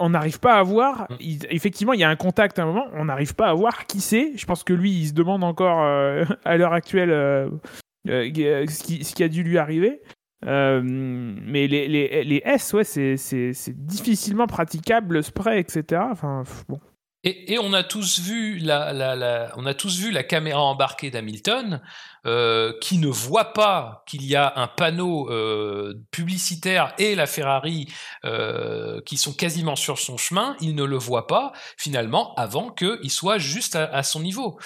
on 0.00 0.10
n'arrive 0.10 0.40
pas 0.40 0.54
à 0.54 0.62
voir. 0.62 1.06
Mm. 1.10 1.14
effectivement, 1.50 1.92
il 1.92 2.00
y 2.00 2.04
a 2.04 2.10
un 2.10 2.16
contact 2.16 2.58
à 2.58 2.62
un 2.62 2.66
moment, 2.66 2.86
on 2.94 3.06
n'arrive 3.06 3.34
pas 3.34 3.48
à 3.48 3.54
voir 3.54 3.86
qui 3.86 4.00
c'est. 4.00 4.36
Je 4.36 4.46
pense 4.46 4.64
que 4.64 4.72
lui, 4.72 4.92
il 4.92 5.08
se 5.08 5.12
demande 5.12 5.44
encore 5.44 5.80
à 6.44 6.56
l'heure 6.56 6.72
actuelle 6.72 7.10
ce 8.06 8.82
qui, 8.82 9.04
ce, 9.04 9.14
qui, 9.14 9.22
a 9.22 9.28
dû 9.28 9.42
lui 9.42 9.58
arriver. 9.58 10.00
mais 10.42 11.66
les, 11.66 11.88
les, 11.88 12.24
les, 12.24 12.42
S, 12.44 12.72
ouais, 12.72 12.84
c'est 12.84 13.86
difficilement 13.86 14.46
praticable, 14.46 15.14
le 15.14 15.22
spray, 15.22 15.60
etc. 15.60 16.02
Enfin, 16.10 16.44
bon. 16.68 16.80
Et, 17.26 17.58
on 17.58 17.72
a 17.72 17.82
tous 17.82 18.20
vu 18.20 18.58
la, 18.58 19.50
on 19.56 19.64
a 19.64 19.72
tous 19.72 19.98
vu 19.98 20.10
la 20.10 20.22
caméra 20.22 20.60
embarquée 20.60 21.10
d'Hamilton 21.10 21.80
euh, 22.26 22.74
qui 22.82 22.98
ne 22.98 23.08
voit 23.08 23.54
pas 23.54 24.04
qu'il 24.06 24.26
y 24.26 24.36
a 24.36 24.52
un 24.56 24.66
panneau 24.66 25.30
euh, 25.30 25.94
publicitaire 26.10 26.92
et 26.98 27.14
la 27.14 27.26
Ferrari 27.26 27.86
euh, 28.26 29.00
qui 29.06 29.16
sont 29.16 29.32
quasiment 29.32 29.74
sur 29.74 29.98
son 29.98 30.18
chemin. 30.18 30.54
Il 30.60 30.74
ne 30.74 30.84
le 30.84 30.98
voit 30.98 31.26
pas 31.26 31.52
finalement 31.78 32.34
avant 32.34 32.70
qu'il 32.70 33.10
soit 33.10 33.38
juste 33.38 33.74
à, 33.74 33.84
à 33.86 34.02
son 34.02 34.20
niveau. 34.20 34.58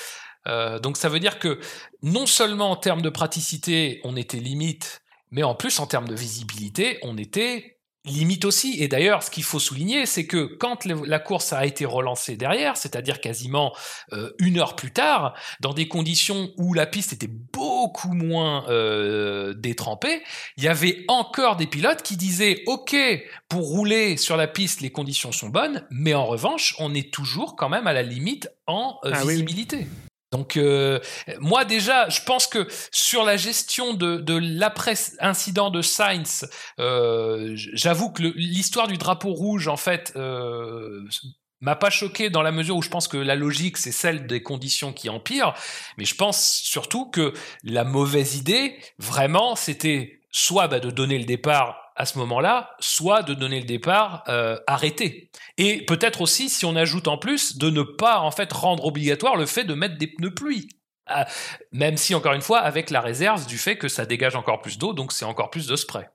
donc 0.82 0.96
ça 0.96 1.08
veut 1.08 1.20
dire 1.20 1.38
que 1.38 1.60
non 2.02 2.26
seulement 2.26 2.72
en 2.72 2.76
termes 2.76 3.02
de 3.02 3.10
praticité 3.10 4.00
on 4.02 4.16
était 4.16 4.40
limite, 4.40 5.02
mais 5.30 5.44
en 5.44 5.54
plus 5.54 5.78
en 5.78 5.86
termes 5.86 6.08
de 6.08 6.14
visibilité 6.16 6.98
on 7.02 7.18
était 7.18 7.77
limite 8.10 8.44
aussi. 8.44 8.82
Et 8.82 8.88
d'ailleurs, 8.88 9.22
ce 9.22 9.30
qu'il 9.30 9.44
faut 9.44 9.58
souligner, 9.58 10.06
c'est 10.06 10.26
que 10.26 10.44
quand 10.44 10.84
la 10.84 11.18
course 11.18 11.52
a 11.52 11.66
été 11.66 11.84
relancée 11.84 12.36
derrière, 12.36 12.76
c'est-à-dire 12.76 13.20
quasiment 13.20 13.74
euh, 14.12 14.30
une 14.38 14.58
heure 14.58 14.76
plus 14.76 14.90
tard, 14.90 15.34
dans 15.60 15.72
des 15.72 15.88
conditions 15.88 16.50
où 16.56 16.74
la 16.74 16.86
piste 16.86 17.12
était 17.12 17.30
beaucoup 17.30 18.12
moins 18.12 18.68
euh, 18.68 19.54
détrempée, 19.54 20.22
il 20.56 20.64
y 20.64 20.68
avait 20.68 21.04
encore 21.08 21.56
des 21.56 21.66
pilotes 21.66 22.02
qui 22.02 22.16
disaient 22.16 22.62
OK, 22.66 22.96
pour 23.48 23.68
rouler 23.68 24.16
sur 24.16 24.36
la 24.36 24.46
piste, 24.46 24.80
les 24.80 24.90
conditions 24.90 25.32
sont 25.32 25.48
bonnes, 25.48 25.86
mais 25.90 26.14
en 26.14 26.26
revanche, 26.26 26.74
on 26.78 26.94
est 26.94 27.12
toujours 27.12 27.56
quand 27.56 27.68
même 27.68 27.86
à 27.86 27.92
la 27.92 28.02
limite 28.02 28.50
en 28.66 28.98
euh, 29.04 29.12
ah 29.14 29.24
visibilité. 29.24 29.86
Donc 30.30 30.56
euh, 30.56 31.00
moi 31.40 31.64
déjà, 31.64 32.08
je 32.08 32.20
pense 32.22 32.46
que 32.46 32.68
sur 32.92 33.24
la 33.24 33.36
gestion 33.36 33.94
de, 33.94 34.18
de 34.18 34.34
l'après-incident 34.34 35.70
de 35.70 35.80
Sainz, 35.80 36.48
euh, 36.78 37.52
j'avoue 37.54 38.10
que 38.10 38.22
l'histoire 38.22 38.88
du 38.88 38.98
drapeau 38.98 39.32
rouge, 39.32 39.68
en 39.68 39.78
fait, 39.78 40.12
euh, 40.16 41.02
m'a 41.60 41.76
pas 41.76 41.90
choqué 41.90 42.28
dans 42.28 42.42
la 42.42 42.52
mesure 42.52 42.76
où 42.76 42.82
je 42.82 42.90
pense 42.90 43.08
que 43.08 43.16
la 43.16 43.36
logique, 43.36 43.78
c'est 43.78 43.92
celle 43.92 44.26
des 44.26 44.42
conditions 44.42 44.92
qui 44.92 45.08
empirent, 45.08 45.54
mais 45.96 46.04
je 46.04 46.14
pense 46.14 46.60
surtout 46.62 47.10
que 47.10 47.32
la 47.64 47.84
mauvaise 47.84 48.36
idée, 48.36 48.78
vraiment, 48.98 49.56
c'était 49.56 50.20
soit 50.30 50.68
bah, 50.68 50.78
de 50.78 50.90
donner 50.90 51.18
le 51.18 51.24
départ 51.24 51.87
à 51.98 52.06
ce 52.06 52.16
moment-là, 52.18 52.76
soit 52.78 53.24
de 53.24 53.34
donner 53.34 53.58
le 53.58 53.66
départ 53.66 54.22
euh, 54.28 54.56
arrêté. 54.68 55.30
Et 55.58 55.84
peut-être 55.84 56.20
aussi, 56.20 56.48
si 56.48 56.64
on 56.64 56.76
ajoute 56.76 57.08
en 57.08 57.18
plus, 57.18 57.58
de 57.58 57.70
ne 57.70 57.82
pas 57.82 58.20
en 58.20 58.30
fait 58.30 58.52
rendre 58.52 58.84
obligatoire 58.84 59.36
le 59.36 59.46
fait 59.46 59.64
de 59.64 59.74
mettre 59.74 59.98
des 59.98 60.06
pneus 60.06 60.32
pluie. 60.32 60.68
Euh, 61.10 61.24
même 61.72 61.96
si, 61.96 62.14
encore 62.14 62.34
une 62.34 62.40
fois, 62.40 62.60
avec 62.60 62.90
la 62.90 63.00
réserve 63.00 63.46
du 63.46 63.58
fait 63.58 63.76
que 63.76 63.88
ça 63.88 64.06
dégage 64.06 64.36
encore 64.36 64.62
plus 64.62 64.78
d'eau, 64.78 64.92
donc 64.92 65.12
c'est 65.12 65.24
encore 65.24 65.50
plus 65.50 65.66
de 65.66 65.74
spray. 65.74 66.06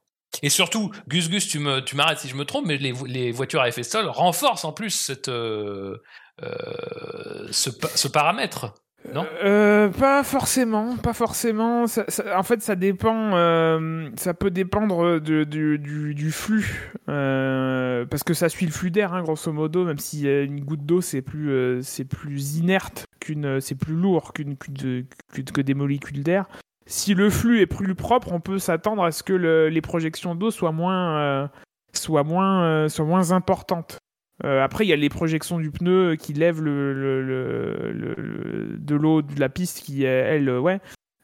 Et 0.41 0.49
surtout, 0.49 0.89
Gus 1.10 1.30
Gus, 1.30 1.47
tu 1.49 1.60
me, 1.60 1.81
tu 1.81 1.97
m'arrêtes 1.97 2.19
si 2.19 2.30
je 2.30 2.35
me 2.35 2.45
trompe, 2.45 2.65
mais 2.65 2.77
les, 2.77 3.31
voitures 3.31 3.61
à 3.61 3.68
effet 3.68 3.84
sol 3.84 4.07
renforcent 4.07 4.65
en 4.65 4.72
plus 4.72 4.91
cette, 4.91 5.27
euh, 5.27 6.01
euh 6.41 7.47
ce 7.51 8.07
paramètre. 8.07 8.73
Non 9.11 9.25
euh, 9.43 9.89
Pas 9.89 10.23
forcément, 10.23 10.95
pas 10.97 11.13
forcément. 11.13 11.84
en 11.84 12.43
fait, 12.43 12.61
ça 12.61 12.75
dépend. 12.75 13.35
Euh, 13.35 14.09
ça 14.15 14.34
peut 14.34 14.51
dépendre 14.51 15.19
du, 15.19 15.45
du, 15.45 16.31
flux, 16.31 16.91
euh, 17.09 18.05
parce 18.05 18.23
que 18.23 18.34
ça 18.34 18.49
suit 18.49 18.65
le 18.65 18.71
flux 18.71 18.91
d'air, 18.91 19.13
hein, 19.13 19.21
grosso 19.23 19.51
modo. 19.51 19.85
Même 19.85 19.99
si 19.99 20.27
une 20.27 20.63
goutte 20.63 20.85
d'eau, 20.85 21.01
c'est 21.01 21.21
plus, 21.21 21.81
c'est 21.84 22.05
plus 22.05 22.57
inerte 22.57 23.05
qu'une, 23.19 23.59
c'est 23.59 23.75
plus 23.75 23.95
lourd 23.95 24.34
qu'une, 24.34 24.55
que 24.57 25.61
des 25.61 25.73
molécules 25.73 26.23
d'air. 26.23 26.47
Si 26.85 27.13
le 27.13 27.30
flux 27.30 27.61
est 27.61 27.65
plus 27.65 27.95
propre, 27.95 28.31
on 28.31 28.39
peut 28.39 28.59
s'attendre 28.59 29.03
à 29.03 29.11
ce 29.11 29.23
que 29.23 29.34
les 29.34 29.81
projections 29.81 30.35
d'eau 30.35 30.51
soient 30.51 30.71
moins, 30.71 31.49
soient 31.93 32.23
moins, 32.23 32.88
soient 32.89 33.05
moins 33.05 33.31
importantes. 33.31 33.99
Euh, 34.45 34.64
après, 34.64 34.86
il 34.86 34.90
y 34.90 34.94
a 34.94 34.98
les 34.98 35.10
projections 35.10 35.60
du 35.60 35.72
pneu 35.72 36.15
qui 36.15 36.34
lèvent 36.34 36.61
le, 36.61 36.94
le, 36.94 38.78
de 38.78 38.95
l'eau 38.95 39.22
de 39.22 39.40
la 39.40 39.49
piste 39.49 39.82
qui, 39.82 40.03
elle, 40.03 40.49
ouais, 40.49 40.82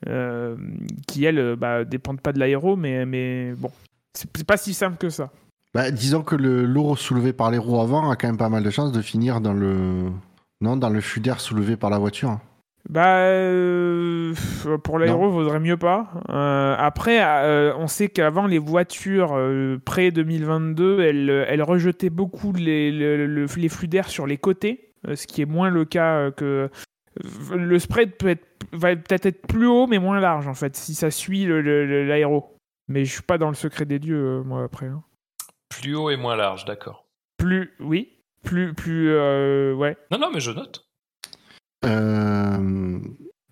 euh, 0.07 0.55
qui, 1.07 1.25
elle, 1.25 1.55
bah, 1.57 1.83
dépendent 1.83 2.21
pas 2.21 2.31
de 2.31 2.39
l'aéro, 2.39 2.75
mais, 2.75 3.05
mais 3.05 3.53
bon, 3.57 3.71
c'est 4.13 4.45
pas 4.45 4.57
si 4.57 4.73
simple 4.73 4.97
que 4.97 5.09
ça. 5.09 5.31
Bah, 5.73 5.91
disons 5.91 6.23
que 6.23 6.35
l'eau 6.35 6.95
soulevée 6.95 7.33
par 7.33 7.51
les 7.51 7.57
roues 7.57 7.79
avant 7.79 8.09
a 8.09 8.15
quand 8.15 8.27
même 8.27 8.37
pas 8.37 8.49
mal 8.49 8.63
de 8.63 8.69
chances 8.69 8.91
de 8.91 9.01
finir 9.01 9.41
dans 9.41 9.53
le, 9.53 10.09
non, 10.61 10.77
dans 10.77 10.89
le 10.89 11.01
flux 11.01 11.21
d'air 11.21 11.39
soulevé 11.39 11.75
par 11.75 11.89
la 11.89 11.99
voiture. 11.99 12.39
Bah, 12.87 13.17
euh, 13.17 14.33
pour 14.83 14.99
l'aéro, 14.99 15.29
vaudrait 15.29 15.59
mieux 15.59 15.77
pas. 15.77 16.11
Euh, 16.29 16.75
après, 16.77 17.19
euh, 17.21 17.73
on 17.77 17.87
sait 17.87 18.07
qu'avant, 18.07 18.47
les 18.47 18.57
voitures 18.57 19.37
pré 19.85 20.11
2022, 20.11 21.01
elles, 21.01 21.29
elles, 21.29 21.63
rejetaient 21.63 22.09
beaucoup 22.09 22.53
les, 22.53 22.91
les 22.91 23.69
flux 23.69 23.87
d'air 23.87 24.07
sur 24.07 24.25
les 24.25 24.37
côtés, 24.37 24.93
ce 25.13 25.27
qui 25.27 25.41
est 25.41 25.45
moins 25.45 25.69
le 25.69 25.85
cas 25.85 26.31
que. 26.31 26.69
Le 27.51 27.79
spread 27.79 28.15
peut 28.15 28.29
être, 28.29 28.45
va 28.71 28.95
peut-être 28.95 29.25
être 29.25 29.45
plus 29.45 29.67
haut, 29.67 29.87
mais 29.87 29.99
moins 29.99 30.19
large, 30.21 30.47
en 30.47 30.53
fait, 30.53 30.77
si 30.77 30.95
ça 30.95 31.11
suit 31.11 31.45
l'aéro. 31.45 32.55
Mais 32.87 33.03
je 33.03 33.11
suis 33.11 33.23
pas 33.23 33.37
dans 33.37 33.49
le 33.49 33.55
secret 33.55 33.85
des 33.85 33.99
dieux, 33.99 34.41
moi, 34.43 34.63
après. 34.63 34.85
Hein. 34.85 35.03
Plus 35.69 35.95
haut 35.95 36.09
et 36.09 36.15
moins 36.15 36.35
large, 36.35 36.65
d'accord. 36.65 37.05
Plus, 37.37 37.73
oui. 37.79 38.09
Plus, 38.43 38.73
plus, 38.73 39.13
ouais. 39.73 39.97
Non, 40.11 40.17
non, 40.17 40.29
mais 40.33 40.39
je 40.39 40.51
note. 40.51 40.88
Euh, 41.85 42.99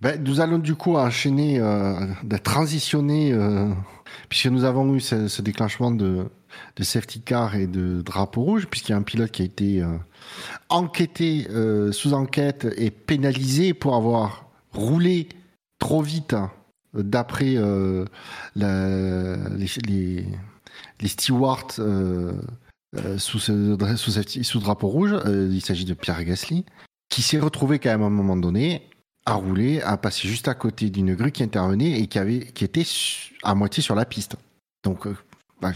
ben, 0.02 0.24
nous 0.24 0.42
allons 0.42 0.60
du 0.60 0.76
coup 0.76 0.96
enchaîner, 0.96 1.60
euh, 1.60 1.96
de 2.24 2.38
transitionner, 2.38 3.32
euh, 3.34 3.70
puisque 4.30 4.48
nous 4.48 4.64
avons 4.64 4.94
eu 4.94 5.00
ce, 5.00 5.42
déclenchement 5.42 5.92
de, 5.92 6.26
de, 6.76 6.84
safety 6.84 7.22
car 7.22 7.56
et 7.56 7.68
de 7.68 8.02
drapeau 8.02 8.42
rouge, 8.42 8.68
puisqu'il 8.68 8.92
y 8.92 8.96
a 8.96 8.98
un 8.98 9.04
pilote 9.04 9.32
qui 9.32 9.42
a 9.42 9.46
été 9.46 9.84
enquêté, 10.70 11.48
sous 11.92 12.14
enquête 12.14 12.68
et 12.78 12.92
pénalisé 12.92 13.74
pour 13.74 13.96
avoir 13.96 14.50
roulé 14.74 15.30
trop 15.80 16.02
vite 16.02 16.36
d'après 16.94 17.56
les, 18.56 20.26
stewards 21.06 21.72
sous, 23.18 24.60
drapeau 24.60 24.88
rouge. 24.88 25.16
il 25.26 25.62
s'agit 25.62 25.86
de 25.86 25.94
Pierre 25.94 26.24
Gasly 26.24 26.66
qui 27.10 27.22
s'est 27.22 27.40
retrouvé 27.40 27.80
quand 27.80 27.90
même 27.90 28.04
à 28.04 28.08
un 28.08 28.10
moment 28.10 28.38
donné 28.38 28.90
à 29.26 29.34
rouler, 29.34 29.82
à 29.82 29.98
passer 29.98 30.28
juste 30.28 30.48
à 30.48 30.54
côté 30.54 30.90
d'une 30.90 31.14
grue 31.14 31.34
qui 31.34 31.44
intervenait 31.44 32.00
et 32.00 32.08
qui, 32.08 32.18
avait, 32.18 32.40
qui 32.40 32.64
était 32.64 32.86
à 33.44 33.56
moitié 33.56 33.84
sur 33.84 33.94
la 33.94 34.06
piste. 34.06 34.38
Donc, 34.86 35.06
euh, 35.06 35.18
bah, 35.62 35.74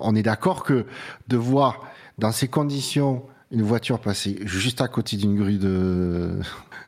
on 0.00 0.16
est 0.16 0.24
d'accord 0.24 0.64
que 0.64 0.84
de 1.28 1.36
voir 1.36 1.86
dans 2.18 2.32
ces 2.32 2.48
conditions 2.48 3.24
une 3.52 3.62
voiture 3.62 4.00
passer 4.00 4.40
juste 4.46 4.80
à 4.80 4.88
côté 4.88 5.16
d'une 5.16 5.36
grue 5.36 5.58
de, 5.58 6.40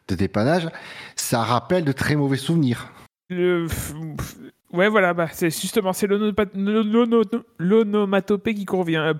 de 0.09 0.15
dépannage, 0.17 0.69
ça 1.15 1.45
rappelle 1.45 1.85
de 1.85 1.93
très 1.93 2.17
mauvais 2.17 2.39
souvenirs. 2.39 2.91
Le... 3.29 3.69
Ouais, 4.73 4.89
voilà, 4.89 5.15
bah, 5.15 5.29
c'est 5.33 5.51
justement, 5.51 5.93
c'est 5.93 6.09
l'onomatopée 7.59 8.55
qui 8.55 8.65
convient. 8.65 9.15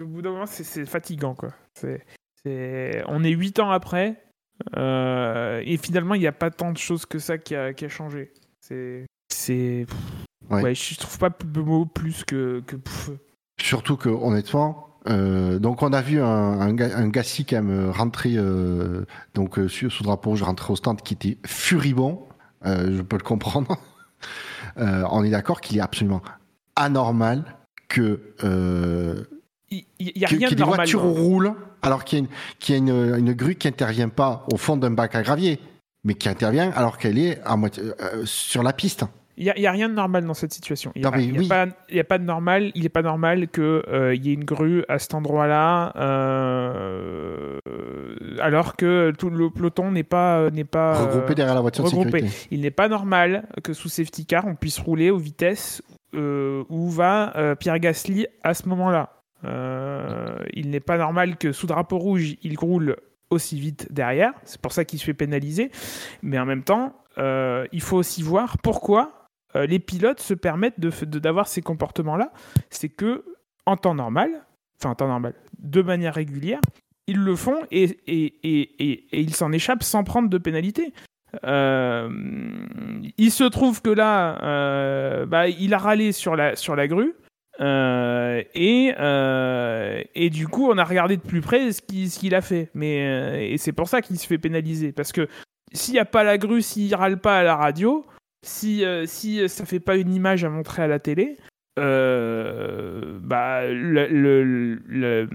Au 0.00 0.04
bout 0.04 0.20
d'un 0.20 0.32
moment, 0.32 0.44
c'est 0.46 0.84
fatigant, 0.84 1.34
quoi. 1.34 1.50
On 2.46 3.24
est 3.24 3.30
huit 3.30 3.58
ans 3.58 3.70
après, 3.70 4.22
euh, 4.76 5.62
et 5.64 5.76
finalement, 5.76 6.14
il 6.14 6.20
n'y 6.20 6.26
a 6.26 6.32
pas 6.32 6.50
tant 6.50 6.72
de 6.72 6.78
choses 6.78 7.06
que 7.06 7.18
ça 7.18 7.38
qui 7.38 7.54
a, 7.54 7.72
changé. 7.88 8.32
C'est. 8.60 9.06
C'est. 9.28 9.86
Ouais. 10.50 10.74
je 10.74 10.96
trouve 10.98 11.18
pas 11.18 11.30
de 11.30 11.60
mots 11.60 11.86
plus 11.86 12.24
que. 12.24 12.62
que 12.66 12.76
Surtout 13.60 13.96
que, 13.96 14.08
honnêtement, 14.08 14.88
Euh, 15.06 15.58
donc 15.58 15.82
on 15.82 15.92
a 15.92 16.00
vu 16.00 16.18
un, 16.22 16.60
un, 16.60 16.78
un 16.78 17.08
Gassi 17.08 17.44
quand 17.44 17.62
même 17.62 17.90
rentrer 17.90 18.36
euh, 18.36 19.04
donc 19.34 19.58
euh, 19.58 19.68
sur, 19.68 19.92
sous 19.92 20.02
drapeau 20.02 20.30
rouge, 20.30 20.42
rentrer 20.42 20.72
au 20.72 20.76
stand 20.76 21.02
qui 21.02 21.12
était 21.12 21.36
furibond. 21.44 22.26
Euh, 22.64 22.96
je 22.96 23.02
peux 23.02 23.18
le 23.18 23.22
comprendre. 23.22 23.76
On 24.76 25.22
est 25.22 25.30
d'accord 25.30 25.60
qu'il 25.60 25.76
est 25.76 25.82
absolument 25.82 26.22
anormal 26.74 27.44
que 27.88 28.34
Il 29.70 29.84
y, 30.00 30.24
a 30.24 30.28
que, 30.28 30.36
rien 30.36 30.48
que 30.48 30.54
de 30.54 30.56
des 30.56 30.60
normal. 30.62 30.76
voitures 30.76 31.02
roulent 31.02 31.54
alors 31.84 32.04
qu'il 32.04 32.18
y 32.18 32.22
a, 32.22 32.24
une, 32.24 32.30
qu'il 32.58 32.74
y 32.74 32.76
a 32.76 32.78
une, 32.78 33.18
une 33.18 33.32
grue 33.32 33.54
qui 33.54 33.68
intervient 33.68 34.08
pas 34.08 34.44
au 34.52 34.56
fond 34.56 34.76
d'un 34.76 34.90
bac 34.90 35.14
à 35.14 35.22
gravier, 35.22 35.60
mais 36.04 36.14
qui 36.14 36.28
intervient 36.28 36.70
alors 36.74 36.98
qu'elle 36.98 37.18
est 37.18 37.40
à 37.44 37.56
moitié, 37.56 37.82
euh, 38.00 38.22
sur 38.24 38.62
la 38.62 38.72
piste. 38.72 39.04
Il 39.36 39.52
n'y 39.56 39.66
a, 39.66 39.72
rien 39.72 39.88
de 39.88 39.94
normal 39.94 40.24
dans 40.24 40.34
cette 40.34 40.52
situation. 40.52 40.92
Il 40.94 41.00
n'y 41.00 41.06
a, 41.06 41.10
pas- 41.10 41.16
a 41.16 42.18
de 42.18 42.24
normal. 42.24 42.70
Il 42.76 42.84
n'est 42.84 42.88
pas 42.88 43.02
normal 43.02 43.48
qu'il 43.48 43.82
y 44.22 44.30
ait 44.30 44.34
une 44.34 44.44
grue 44.44 44.84
à 44.88 45.00
cet 45.00 45.12
endroit-là, 45.14 45.92
euh, 45.96 47.58
alors 48.40 48.76
que 48.76 49.12
tout 49.18 49.30
le 49.30 49.50
peloton 49.50 49.90
n'est 49.90 50.04
pas, 50.04 50.50
n'est 50.50 50.62
pas 50.62 50.94
euh, 51.00 51.06
regroupé 51.06 51.34
derrière 51.34 51.56
la 51.56 51.60
voiture 51.62 51.84
regroupé. 51.84 52.04
de 52.04 52.26
sécurité. 52.28 52.48
Il 52.52 52.60
n'est 52.60 52.70
pas 52.70 52.88
normal 52.88 53.48
que 53.64 53.72
sous 53.72 53.88
safety 53.88 54.24
car, 54.24 54.46
on 54.46 54.54
puisse 54.54 54.78
rouler 54.78 55.10
aux 55.10 55.18
vitesses 55.18 55.82
euh, 56.14 56.62
où 56.68 56.88
va 56.90 57.36
euh, 57.36 57.56
Pierre 57.56 57.80
Gasly 57.80 58.28
à 58.44 58.54
ce 58.54 58.68
moment-là. 58.68 59.23
Euh, 59.44 60.36
il 60.52 60.70
n'est 60.70 60.80
pas 60.80 60.98
normal 60.98 61.36
que 61.36 61.52
sous 61.52 61.66
drapeau 61.66 61.98
rouge, 61.98 62.36
il 62.42 62.58
roule 62.58 62.96
aussi 63.30 63.58
vite 63.58 63.92
derrière. 63.92 64.32
C'est 64.44 64.60
pour 64.60 64.72
ça 64.72 64.84
qu'il 64.84 64.98
se 64.98 65.04
fait 65.04 65.14
pénaliser. 65.14 65.70
Mais 66.22 66.38
en 66.38 66.46
même 66.46 66.62
temps, 66.62 66.94
euh, 67.18 67.66
il 67.72 67.80
faut 67.80 67.96
aussi 67.96 68.22
voir 68.22 68.58
pourquoi 68.58 69.28
euh, 69.56 69.66
les 69.66 69.78
pilotes 69.78 70.20
se 70.20 70.34
permettent 70.34 70.80
d'avoir 70.80 71.48
ces 71.48 71.62
comportements-là. 71.62 72.32
C'est 72.70 72.88
que 72.88 73.24
en 73.66 73.76
temps 73.76 73.94
normal, 73.94 74.30
enfin 74.78 74.90
en 74.90 74.94
temps 74.94 75.08
normal, 75.08 75.34
de 75.58 75.82
manière 75.82 76.14
régulière, 76.14 76.60
ils 77.06 77.18
le 77.18 77.36
font 77.36 77.58
et, 77.70 77.98
ils 79.12 79.34
s'en 79.34 79.52
échappent 79.52 79.82
sans 79.82 80.04
prendre 80.04 80.28
de 80.28 80.38
pénalité. 80.38 80.92
Il 81.42 83.30
se 83.30 83.44
trouve 83.44 83.82
que 83.82 83.90
là, 83.90 85.26
bah, 85.26 85.48
il 85.48 85.74
a 85.74 85.78
râlé 85.78 86.12
sur 86.12 86.36
la 86.36 86.88
grue. 86.88 87.14
Euh, 87.60 88.42
et, 88.54 88.94
euh, 88.98 90.02
et 90.14 90.30
du 90.30 90.48
coup, 90.48 90.68
on 90.70 90.78
a 90.78 90.84
regardé 90.84 91.16
de 91.16 91.22
plus 91.22 91.40
près 91.40 91.72
ce 91.72 91.80
qu'il 91.82 92.34
a 92.34 92.40
fait. 92.40 92.70
Mais, 92.74 93.06
euh, 93.06 93.38
et 93.40 93.58
c'est 93.58 93.72
pour 93.72 93.88
ça 93.88 94.02
qu'il 94.02 94.18
se 94.18 94.26
fait 94.26 94.38
pénaliser. 94.38 94.92
Parce 94.92 95.12
que 95.12 95.28
s'il 95.72 95.94
n'y 95.94 96.00
a 96.00 96.04
pas 96.04 96.24
la 96.24 96.38
grue, 96.38 96.62
s'il 96.62 96.94
râle 96.94 97.20
pas 97.20 97.38
à 97.38 97.42
la 97.42 97.56
radio, 97.56 98.04
si, 98.44 98.84
si 99.06 99.48
ça 99.48 99.64
fait 99.64 99.80
pas 99.80 99.96
une 99.96 100.12
image 100.12 100.44
à 100.44 100.50
montrer 100.50 100.82
à 100.82 100.86
la 100.86 100.98
télé, 100.98 101.36
bah, 101.76 103.66
le, 103.66 104.06
le, 104.08 104.74
le, 104.86 105.28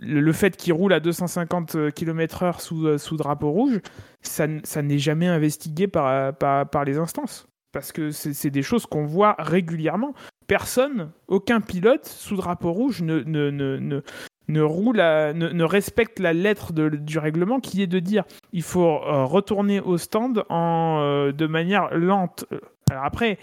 le 0.00 0.32
fait 0.32 0.56
qu'il 0.56 0.72
roule 0.72 0.92
à 0.92 1.00
250 1.00 1.90
km/h 1.94 2.60
sous, 2.60 2.98
sous 2.98 3.16
drapeau 3.16 3.50
rouge, 3.50 3.80
ça, 4.20 4.46
ça 4.64 4.82
n'est 4.82 4.98
jamais 4.98 5.26
investigué 5.26 5.88
par, 5.88 6.34
par, 6.36 6.68
par 6.68 6.84
les 6.84 6.98
instances. 6.98 7.48
Parce 7.72 7.90
que 7.92 8.10
c'est 8.10 8.50
des 8.50 8.62
choses 8.62 8.84
qu'on 8.86 9.04
voit 9.06 9.34
régulièrement. 9.38 10.14
Personne, 10.46 11.10
aucun 11.28 11.60
pilote 11.60 12.04
sous 12.06 12.36
drapeau 12.36 12.72
rouge 12.72 13.00
ne, 13.00 13.20
ne, 13.20 13.50
ne, 13.50 13.78
ne, 13.78 14.00
ne 14.48 14.60
roule 14.60 15.00
à- 15.00 15.32
ne, 15.32 15.48
ne 15.48 15.64
respecte 15.64 16.18
la 16.18 16.34
lettre 16.34 16.74
de- 16.74 16.90
du 16.90 17.18
règlement 17.18 17.60
qui 17.60 17.80
est 17.82 17.86
de 17.86 17.98
dire 17.98 18.24
il 18.52 18.62
faut 18.62 18.84
euh, 18.86 19.24
retourner 19.24 19.80
au 19.80 19.96
stand 19.96 20.44
en, 20.50 20.98
euh, 21.00 21.32
de 21.32 21.46
manière 21.46 21.94
lente. 21.96 22.44
Alors 22.90 23.04
après, 23.04 23.38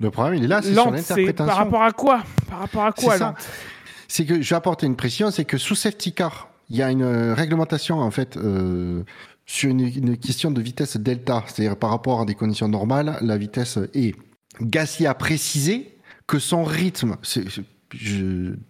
Le 0.00 0.10
problème, 0.10 0.34
il 0.34 0.44
est 0.44 0.48
là, 0.48 0.60
c'est 0.62 1.32
par 1.34 1.56
rapport 1.56 1.82
à 1.82 1.92
quoi? 1.92 2.22
Par 2.50 2.58
rapport 2.60 2.84
à 2.84 2.92
quoi 2.92 3.12
C'est 3.12 3.18
ça. 3.18 3.24
lente? 3.26 3.48
C'est 4.08 4.24
que 4.26 4.40
je 4.42 4.50
vais 4.50 4.56
apporter 4.56 4.86
une 4.86 4.96
précision, 4.96 5.30
c'est 5.30 5.44
que 5.44 5.58
sous 5.58 5.74
safety 5.76 6.12
car, 6.14 6.48
il 6.70 6.76
y 6.76 6.82
a 6.82 6.90
une 6.90 7.02
euh, 7.02 7.34
réglementation 7.34 8.00
en 8.00 8.10
fait 8.10 8.36
euh, 8.36 9.04
sur 9.48 9.70
une, 9.70 9.80
une 9.80 10.16
question 10.18 10.50
de 10.50 10.60
vitesse 10.60 10.98
delta, 10.98 11.42
c'est-à-dire 11.46 11.76
par 11.76 11.90
rapport 11.90 12.20
à 12.20 12.24
des 12.26 12.34
conditions 12.34 12.68
normales, 12.68 13.18
la 13.22 13.36
vitesse 13.38 13.78
est. 13.94 14.14
Gasly 14.60 15.06
a 15.06 15.14
précisé 15.14 15.96
que 16.26 16.38
son 16.38 16.64
rythme, 16.64 17.16
c'est, 17.22 17.44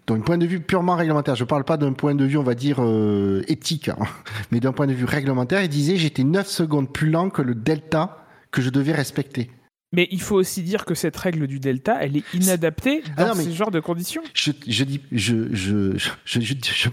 d'un 0.06 0.20
point 0.20 0.38
de 0.38 0.46
vue 0.46 0.60
purement 0.60 0.94
réglementaire, 0.94 1.34
je 1.34 1.44
parle 1.44 1.64
pas 1.64 1.76
d'un 1.76 1.92
point 1.94 2.14
de 2.14 2.24
vue, 2.24 2.36
on 2.36 2.42
va 2.44 2.54
dire, 2.54 2.76
euh, 2.80 3.42
éthique, 3.48 3.88
hein, 3.88 3.96
mais 4.52 4.60
d'un 4.60 4.72
point 4.72 4.86
de 4.86 4.92
vue 4.92 5.04
réglementaire, 5.04 5.62
il 5.62 5.68
disait 5.68 5.96
j'étais 5.96 6.22
9 6.24 6.46
secondes 6.46 6.92
plus 6.92 7.10
lent 7.10 7.28
que 7.28 7.42
le 7.42 7.54
delta 7.56 8.24
que 8.52 8.62
je 8.62 8.70
devais 8.70 8.92
respecter. 8.92 9.50
Mais 9.92 10.06
il 10.12 10.20
faut 10.20 10.36
aussi 10.36 10.62
dire 10.62 10.84
que 10.84 10.94
cette 10.94 11.16
règle 11.16 11.46
du 11.46 11.58
delta, 11.58 11.98
elle 12.00 12.16
est 12.18 12.34
inadaptée 12.34 13.02
Ah 13.16 13.22
dans 13.24 13.28
non, 13.30 13.34
mais- 13.36 13.44
ce 13.44 13.50
genre 13.50 13.70
de 13.72 13.80
conditions. 13.80 14.22
Je, 14.34 14.52
je 14.66 14.84
dis, 14.84 15.00
je, 15.10 15.52
je, 15.54 15.96
je, 16.24 16.88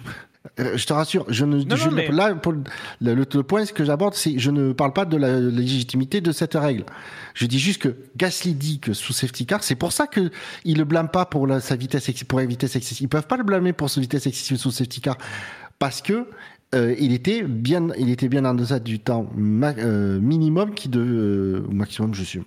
je, 0.57 0.63
euh, 0.63 0.77
je 0.77 0.85
te 0.85 0.93
rassure, 0.93 1.26
je 1.30 1.45
ne, 1.45 1.63
Non, 1.63 1.76
je, 1.76 1.89
non, 1.89 1.95
mais- 1.95 2.07
là, 2.09 2.34
pour 2.35 2.51
le, 2.53 2.61
le, 3.01 3.13
le 3.15 3.43
point 3.43 3.65
que 3.65 3.84
j'aborde, 3.84 4.13
c'est, 4.13 4.38
je 4.39 4.51
ne 4.51 4.73
parle 4.73 4.93
pas 4.93 5.05
de 5.05 5.17
la 5.17 5.39
légitimité 5.39 6.22
de 6.22 6.31
cette 6.31 6.53
règle. 6.53 6.84
Je 7.34 7.45
dis 7.45 7.59
juste 7.59 7.81
que 7.81 7.95
Gasly 8.17 8.53
dit 8.53 8.80
que 8.80 8.93
sous 8.93 9.13
safety 9.13 9.45
car, 9.45 9.63
c'est 9.63 9.76
pour 9.76 9.91
ça 9.91 10.07
que 10.07 10.30
il 10.63 10.77
le 10.77 10.85
blâme 10.85 11.09
pas 11.09 11.26
pour 11.26 11.47
la, 11.47 11.59
sa 11.59 11.76
vitesse, 11.76 12.09
pour 12.26 12.39
la 12.39 12.45
vitesse 12.45 12.76
excessive. 12.76 13.05
Ils 13.05 13.09
peuvent 13.09 13.27
pas 13.27 13.38
le 13.38 13.43
blâmer 13.43 13.73
pour 13.73 13.89
sa 13.89 13.99
vitesse 14.01 14.26
excessive 14.27 14.57
sous 14.57 14.72
safety 14.72 15.01
car, 15.01 15.17
parce 15.80 16.01
que 16.01 16.27
euh, 16.73 16.95
il 16.99 17.13
était 17.13 17.43
bien, 17.43 17.89
il 17.97 18.09
était 18.09 18.27
bien 18.27 18.43
en 18.45 18.53
deçà 18.53 18.80
du 18.80 18.99
temps 18.99 19.30
ma- 19.35 19.73
euh, 19.77 20.19
minimum 20.19 20.73
qui 20.73 20.89
de, 20.89 20.99
euh, 20.99 21.63
maximum, 21.72 22.13
je 22.15 22.23
suis, 22.23 22.41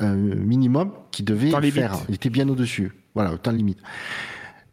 minimum 0.00 0.92
qui 1.10 1.22
devait 1.22 1.50
faire. 1.70 1.92
Il 2.08 2.14
était 2.14 2.30
bien 2.30 2.48
au-dessus. 2.48 2.92
Voilà, 3.14 3.32
au 3.32 3.36
temps 3.36 3.52
limite. 3.52 3.78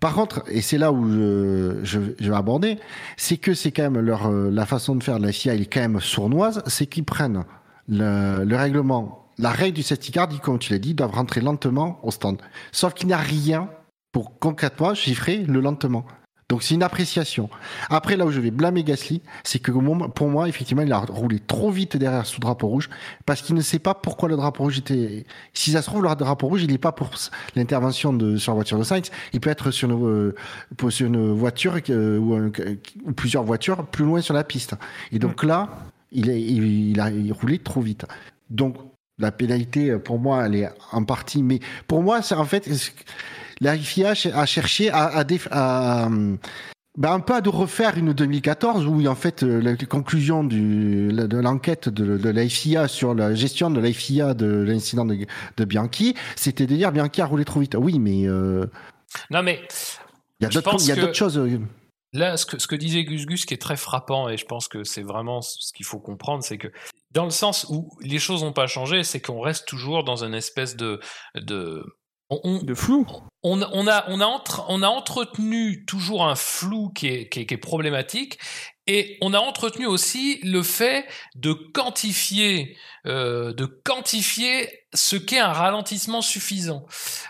Par 0.02 0.16
contre, 0.16 0.44
et 0.48 0.62
c'est 0.62 0.80
là 0.80 0.92
où 0.92 1.08
je, 1.10 2.00
vais 2.00 2.36
aborder, 2.36 2.80
c'est 3.18 3.38
que 3.38 3.54
c'est 3.54 3.72
quand 3.72 3.84
même 3.84 4.00
leur, 4.00 4.28
euh, 4.28 4.50
la 4.50 4.66
façon 4.66 4.96
de 4.96 5.04
faire 5.04 5.20
de 5.20 5.26
la 5.28 5.32
FIA, 5.32 5.54
elle 5.54 5.62
est 5.62 5.72
quand 5.72 5.80
même 5.80 6.00
sournoise, 6.02 6.64
c'est 6.66 6.88
qu'ils 6.88 7.06
prennent 7.06 7.46
le, 7.88 8.44
le 8.44 8.56
règlement, 8.58 9.28
la 9.38 9.52
règle 9.52 9.76
du 9.76 9.84
safety 9.84 10.12
car 10.12 10.28
comme 10.42 10.58
tu 10.58 10.74
l'as 10.74 10.80
dit, 10.80 10.96
doivent 10.96 11.12
rentrer 11.12 11.40
lentement 11.40 12.00
au 12.02 12.10
stand. 12.10 12.42
Sauf 12.72 12.96
qu'il 12.96 13.08
n'y 13.08 13.14
a 13.14 13.18
rien 13.18 13.70
pour 14.12 14.40
concrètement 14.40 14.96
chiffrer 14.96 15.38
le 15.38 15.62
lentement. 15.62 16.04
Donc 16.52 16.64
c'est 16.64 16.76
une 16.76 16.84
appréciation. 16.84 17.50
Après, 17.90 18.18
là 18.18 18.26
où 18.26 18.32
je 18.32 18.42
vais 18.42 18.52
blâmer 18.52 18.84
Gasly, 18.84 19.22
c'est 19.46 19.60
que 19.60 19.72
pour 19.72 20.28
moi, 20.28 20.50
effectivement, 20.50 20.82
il 20.82 20.92
a 20.92 20.98
roulé 21.00 21.40
trop 21.40 21.72
vite 21.72 21.96
derrière 21.96 22.26
sous 22.26 22.42
drapeau 22.42 22.68
rouge 22.68 22.90
parce 23.26 23.42
qu'il 23.42 23.56
ne 23.56 23.62
sait 23.62 23.80
pas 23.80 23.94
pourquoi 23.94 24.28
le 24.28 24.36
drapeau 24.36 24.64
rouge 24.64 24.80
était. 24.80 25.26
Si 25.54 25.72
ça 25.72 25.82
se 25.82 25.88
trouve, 25.88 26.04
le 26.04 26.14
drapeau 26.14 26.48
rouge, 26.50 26.64
il 26.64 26.70
n'est 26.70 26.78
pas 26.78 26.92
pour 26.92 27.10
l'intervention 27.56 28.12
de 28.12 28.36
sur 28.36 28.52
la 28.52 28.56
voiture 28.56 28.78
de 28.78 28.84
Sainz. 28.84 29.12
Il 29.32 29.40
peut 29.40 29.50
être 29.50 29.72
sur 29.72 29.90
une, 29.90 30.06
euh, 30.06 30.36
pour- 30.76 30.92
sur 30.92 31.08
une 31.08 31.32
voiture 31.32 31.78
euh, 31.90 32.18
ou, 32.18 32.34
un- 32.34 32.52
ou 33.06 33.14
plusieurs 33.14 33.44
voitures 33.46 33.86
plus 33.86 34.04
loin 34.04 34.20
sur 34.20 34.34
la 34.34 34.44
piste. 34.44 34.76
Et 35.14 35.20
donc 35.20 35.46
là, 35.46 35.70
il, 36.12 36.30
est, 36.30 36.42
il, 36.42 36.90
il 36.92 37.00
a 37.00 37.12
il 37.12 37.32
roulé 37.32 37.60
trop 37.60 37.80
vite. 37.80 38.06
Donc 38.50 38.76
la 39.20 39.32
pénalité, 39.32 39.92
euh, 39.92 40.00
pour 40.00 40.20
moi, 40.20 40.46
elle 40.48 40.56
est 40.56 40.70
en 40.92 41.06
partie. 41.06 41.44
Mais 41.44 41.62
pour 41.88 42.04
moi, 42.04 42.22
c'est 42.22 42.36
en 42.36 42.44
fait 42.44 42.68
la 43.62 43.78
FIA 43.78 44.12
a 44.34 44.46
cherché 44.46 44.90
à, 44.90 45.06
à, 45.06 45.24
déf- 45.24 45.48
à, 45.52 46.10
ben, 46.98 47.14
un 47.14 47.20
peu 47.22 47.36
à 47.36 47.42
de 47.42 47.48
refaire 47.48 47.98
une 47.98 48.12
2014 48.12 48.86
où 48.86 49.06
en 49.08 49.16
fait 49.16 49.44
euh, 49.44 49.62
la 49.62 49.76
conclusion 49.78 50.44
du, 50.44 51.08
de 51.14 51.38
l'enquête 51.38 51.88
de, 51.88 52.18
de 52.18 52.30
la 52.30 52.50
FIA 52.50 52.88
sur 52.90 53.14
la 53.16 53.34
gestion 53.34 53.70
de 53.72 53.80
la 53.80 53.94
FIA 53.94 54.34
de 54.34 54.48
l'incident 54.48 55.06
de, 55.06 55.18
de 55.58 55.66
Bianchi, 55.66 56.16
c'était 56.36 56.68
de 56.68 56.76
dire 56.76 56.92
Bianchi 56.92 57.22
a 57.22 57.26
roulé 57.26 57.46
trop 57.46 57.62
vite. 57.62 57.76
Oui, 57.80 57.98
mais 58.00 58.28
euh, 58.28 58.66
Non, 59.30 59.42
mais 59.42 59.62
il 60.42 60.44
y 60.44 60.46
a 60.48 60.50
d'autres 60.50 61.16
choses. 61.16 61.38
euh, 61.38 61.60
Là, 62.14 62.36
ce 62.36 62.46
que, 62.46 62.60
ce 62.60 62.68
que 62.68 62.76
disait 62.76 63.06
Gus 63.06 63.26
Gus, 63.26 63.46
qui 63.46 63.54
est 63.54 63.62
très 63.62 63.78
frappant, 63.78 64.28
et 64.28 64.36
je 64.36 64.46
pense 64.46 64.68
que 64.68 64.84
c'est 64.84 65.04
vraiment 65.04 65.42
ce 65.42 65.72
qu'il 65.72 65.86
faut 65.86 66.00
comprendre, 66.00 66.44
c'est 66.44 66.58
que 66.58 66.68
dans 67.12 67.24
le 67.24 67.30
sens 67.32 67.68
où 67.70 67.90
les 68.02 68.20
choses 68.20 68.44
n'ont 68.44 68.52
pas 68.52 68.68
changé, 68.68 69.04
c'est 69.04 69.22
qu'on 69.22 69.40
reste 69.40 69.66
toujours 69.68 70.04
dans 70.04 70.26
une 70.26 70.34
espèce 70.34 70.76
de... 70.76 71.00
de 71.36 71.86
on, 72.44 72.64
De 72.64 72.74
flou. 72.74 73.06
on, 73.44 73.62
on 73.62 73.88
a, 73.88 74.06
on, 74.08 74.20
a 74.22 74.26
entre- 74.26 74.66
on 74.70 74.82
a 74.84 74.88
entretenu 74.88 75.86
toujours 75.86 76.26
un 76.26 76.36
flou 76.36 76.90
qui 76.90 77.08
est, 77.08 77.30
qui 77.30 77.42
est- 77.42 77.46
qui 77.46 77.54
est 77.54 77.58
problématique, 77.58 78.38
et 78.88 79.18
on 79.22 79.34
a 79.34 79.40
entretenu 79.40 79.86
aussi 79.86 80.40
le 80.44 80.64
fait 80.64 81.06
de 81.36 81.54
quantifier, 81.54 82.76
euh, 83.08 83.54
de 83.54 83.66
quantifier 83.66 84.70
ce 84.94 85.16
qu'est 85.16 85.40
un 85.40 85.54
ralentissement 85.54 86.22
suffisant, 86.22 86.86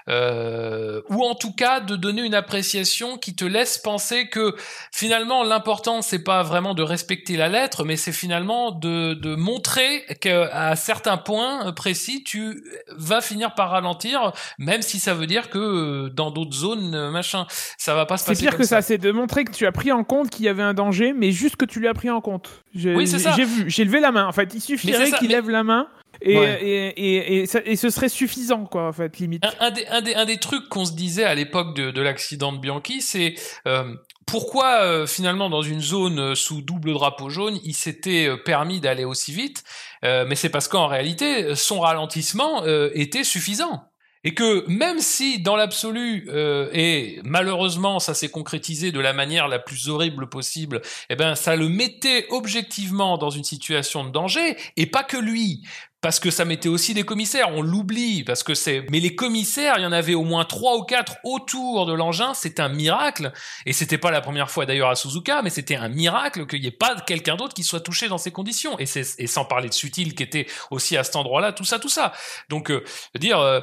Euh, 0.09 1.01
ou 1.09 1.23
en 1.23 1.35
tout 1.35 1.53
cas 1.53 1.79
de 1.79 1.95
donner 1.95 2.23
une 2.23 2.33
appréciation 2.33 3.17
qui 3.19 3.35
te 3.35 3.45
laisse 3.45 3.77
penser 3.77 4.27
que 4.29 4.55
finalement 4.91 5.43
l'important 5.43 6.01
c'est 6.01 6.23
pas 6.23 6.41
vraiment 6.41 6.73
de 6.73 6.81
respecter 6.81 7.37
la 7.37 7.49
lettre, 7.49 7.85
mais 7.85 7.97
c'est 7.97 8.11
finalement 8.11 8.71
de, 8.71 9.13
de 9.13 9.35
montrer 9.35 10.03
qu'à 10.19 10.75
certains 10.75 11.17
points 11.17 11.71
précis 11.73 12.23
tu 12.23 12.63
vas 12.97 13.21
finir 13.21 13.53
par 13.53 13.69
ralentir, 13.69 14.33
même 14.57 14.81
si 14.81 14.99
ça 14.99 15.13
veut 15.13 15.27
dire 15.27 15.49
que 15.51 15.59
euh, 15.59 16.09
dans 16.09 16.31
d'autres 16.31 16.55
zones 16.55 16.95
euh, 16.95 17.11
machin, 17.11 17.45
ça 17.77 17.93
va 17.93 18.05
pas 18.07 18.17
se 18.17 18.25
C'est 18.25 18.31
passer 18.31 18.41
pire 18.41 18.51
comme 18.51 18.61
que 18.61 18.65
ça, 18.67 18.81
c'est 18.81 18.97
de 18.97 19.11
montrer 19.11 19.45
que 19.45 19.51
tu 19.51 19.65
as 19.67 19.71
pris 19.71 19.91
en 19.91 20.03
compte 20.03 20.31
qu'il 20.31 20.45
y 20.45 20.49
avait 20.49 20.63
un 20.63 20.73
danger, 20.73 21.13
mais 21.13 21.31
juste 21.31 21.57
que 21.57 21.65
tu 21.65 21.79
l'as 21.79 21.93
pris 21.93 22.09
en 22.09 22.21
compte. 22.21 22.60
Oui, 22.75 23.07
c'est 23.07 23.19
ça. 23.19 23.33
J'ai 23.35 23.45
vu, 23.45 23.69
j'ai 23.69 23.83
levé 23.85 23.99
la 23.99 24.11
main. 24.11 24.25
En 24.27 24.31
fait, 24.31 24.53
il 24.53 24.61
suffirait 24.61 25.11
qu'il 25.11 25.27
mais- 25.29 25.35
lève 25.35 25.49
la 25.49 25.63
main 25.63 25.87
Et, 26.23 26.37
Ouais. 26.37 26.59
et, 26.63 26.87
et, 26.89 27.37
et, 27.41 27.45
ça- 27.47 27.61
et 27.65 27.75
ce 27.75 27.89
serait 27.89 28.09
suffisant, 28.09 28.65
quoi, 28.65 28.87
en 28.87 28.93
fait, 28.93 29.17
limite. 29.17 29.43
Un, 29.43 29.67
un 29.67 29.71
des, 29.71 29.85
un, 29.87 30.01
des, 30.01 30.13
un 30.13 30.25
des 30.25 30.37
trucs 30.37 30.69
qu'on 30.69 30.85
se 30.85 30.93
disait 30.93 31.23
à 31.23 31.33
l'époque 31.33 31.75
de, 31.75 31.89
de 31.89 32.01
l'accident 32.01 32.51
de 32.53 32.59
Bianchi, 32.59 33.01
c'est 33.01 33.33
euh, 33.67 33.95
pourquoi 34.27 34.81
euh, 34.83 35.07
finalement 35.07 35.49
dans 35.49 35.63
une 35.63 35.81
zone 35.81 36.19
euh, 36.19 36.35
sous 36.35 36.61
double 36.61 36.93
drapeau 36.93 37.29
jaune, 37.29 37.59
il 37.63 37.73
s'était 37.73 38.27
euh, 38.27 38.37
permis 38.37 38.79
d'aller 38.79 39.03
aussi 39.05 39.31
vite. 39.33 39.63
Euh, 40.05 40.25
mais 40.27 40.35
c'est 40.35 40.49
parce 40.49 40.67
qu'en 40.67 40.85
réalité, 40.87 41.55
son 41.55 41.79
ralentissement 41.79 42.63
euh, 42.65 42.89
était 42.93 43.23
suffisant. 43.23 43.85
Et 44.23 44.35
que 44.35 44.65
même 44.67 44.99
si 44.99 45.39
dans 45.39 45.55
l'absolu, 45.55 46.27
euh, 46.29 46.69
et 46.73 47.19
malheureusement 47.23 47.99
ça 47.99 48.13
s'est 48.13 48.29
concrétisé 48.29 48.91
de 48.91 48.99
la 48.99 49.13
manière 49.13 49.47
la 49.47 49.57
plus 49.57 49.89
horrible 49.89 50.29
possible, 50.29 50.81
eh 51.09 51.15
ben 51.15 51.33
ça 51.35 51.55
le 51.55 51.69
mettait 51.69 52.27
objectivement 52.29 53.17
dans 53.17 53.31
une 53.31 53.43
situation 53.43 54.03
de 54.03 54.11
danger, 54.11 54.57
et 54.77 54.85
pas 54.85 55.03
que 55.03 55.17
lui 55.17 55.63
parce 56.01 56.19
que 56.19 56.31
ça 56.31 56.45
mettait 56.45 56.67
aussi 56.67 56.95
des 56.95 57.03
commissaires, 57.03 57.49
on 57.53 57.61
l'oublie, 57.61 58.23
parce 58.23 58.41
que 58.41 58.55
c'est. 58.55 58.85
Mais 58.89 58.99
les 58.99 59.15
commissaires, 59.15 59.75
il 59.77 59.83
y 59.83 59.85
en 59.85 59.91
avait 59.91 60.15
au 60.15 60.23
moins 60.23 60.45
trois 60.45 60.77
ou 60.77 60.83
quatre 60.83 61.17
autour 61.23 61.85
de 61.85 61.93
l'engin, 61.93 62.33
c'est 62.33 62.59
un 62.59 62.69
miracle. 62.69 63.31
Et 63.67 63.73
c'était 63.73 63.99
pas 63.99 64.09
la 64.09 64.19
première 64.19 64.49
fois 64.49 64.65
d'ailleurs 64.65 64.89
à 64.89 64.95
Suzuka, 64.95 65.43
mais 65.43 65.51
c'était 65.51 65.75
un 65.75 65.89
miracle 65.89 66.47
qu'il 66.47 66.61
n'y 66.61 66.67
ait 66.67 66.71
pas 66.71 66.95
quelqu'un 67.01 67.35
d'autre 67.35 67.53
qui 67.53 67.63
soit 67.63 67.81
touché 67.81 68.07
dans 68.07 68.17
ces 68.17 68.31
conditions. 68.31 68.79
Et, 68.79 68.87
c'est, 68.87 69.05
et 69.19 69.27
sans 69.27 69.45
parler 69.45 69.69
de 69.69 69.73
Sutil 69.75 70.15
qui 70.15 70.23
était 70.23 70.47
aussi 70.71 70.97
à 70.97 71.03
cet 71.03 71.15
endroit-là, 71.15 71.53
tout 71.53 71.65
ça, 71.65 71.77
tout 71.77 71.89
ça. 71.89 72.13
Donc, 72.49 72.71
euh, 72.71 72.83
dire, 73.19 73.39
euh, 73.39 73.59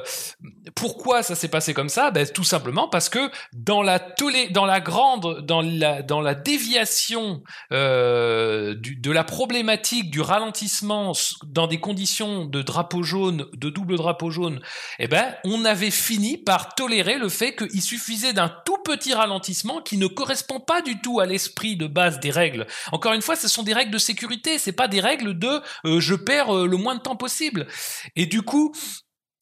pourquoi 0.75 1.23
ça 1.23 1.35
s'est 1.35 1.49
passé 1.49 1.73
comme 1.73 1.89
ça? 1.89 2.09
Ben, 2.09 2.25
Tout 2.25 2.45
simplement 2.45 2.87
parce 2.87 3.09
que 3.09 3.29
dans 3.51 3.81
la, 3.81 3.99
tolé, 3.99 4.47
dans 4.49 4.65
la 4.65 4.79
grande, 4.79 5.41
dans 5.45 5.61
la, 5.61 6.01
dans 6.03 6.21
la 6.21 6.35
déviation 6.35 7.43
euh, 7.73 8.75
de 8.79 9.11
la 9.11 9.25
problématique 9.25 10.09
du 10.09 10.21
ralentissement 10.21 11.11
dans 11.43 11.67
des 11.67 11.81
conditions 11.81 12.28
de 12.45 12.61
drapeau 12.61 13.03
jaune, 13.03 13.45
de 13.53 13.69
double 13.69 13.97
drapeau 13.97 14.29
jaune, 14.29 14.59
eh 14.99 15.07
ben, 15.07 15.35
on 15.43 15.65
avait 15.65 15.91
fini 15.91 16.37
par 16.37 16.75
tolérer 16.75 17.17
le 17.17 17.29
fait 17.29 17.55
qu'il 17.55 17.81
suffisait 17.81 18.33
d'un 18.33 18.49
tout 18.65 18.77
petit 18.83 19.13
ralentissement 19.13 19.81
qui 19.81 19.97
ne 19.97 20.07
correspond 20.07 20.59
pas 20.59 20.81
du 20.81 20.99
tout 21.01 21.19
à 21.19 21.25
l'esprit 21.25 21.75
de 21.75 21.87
base 21.87 22.19
des 22.19 22.31
règles. 22.31 22.67
Encore 22.91 23.13
une 23.13 23.21
fois, 23.21 23.35
ce 23.35 23.47
sont 23.47 23.63
des 23.63 23.73
règles 23.73 23.91
de 23.91 23.97
sécurité, 23.97 24.57
c'est 24.57 24.71
pas 24.71 24.87
des 24.87 24.99
règles 24.99 25.37
de 25.37 25.61
euh, 25.85 25.99
je 25.99 26.15
perds 26.15 26.55
euh, 26.55 26.67
le 26.67 26.77
moins 26.77 26.95
de 26.95 27.01
temps 27.01 27.15
possible. 27.15 27.67
Et 28.15 28.25
du 28.25 28.41
coup, 28.41 28.73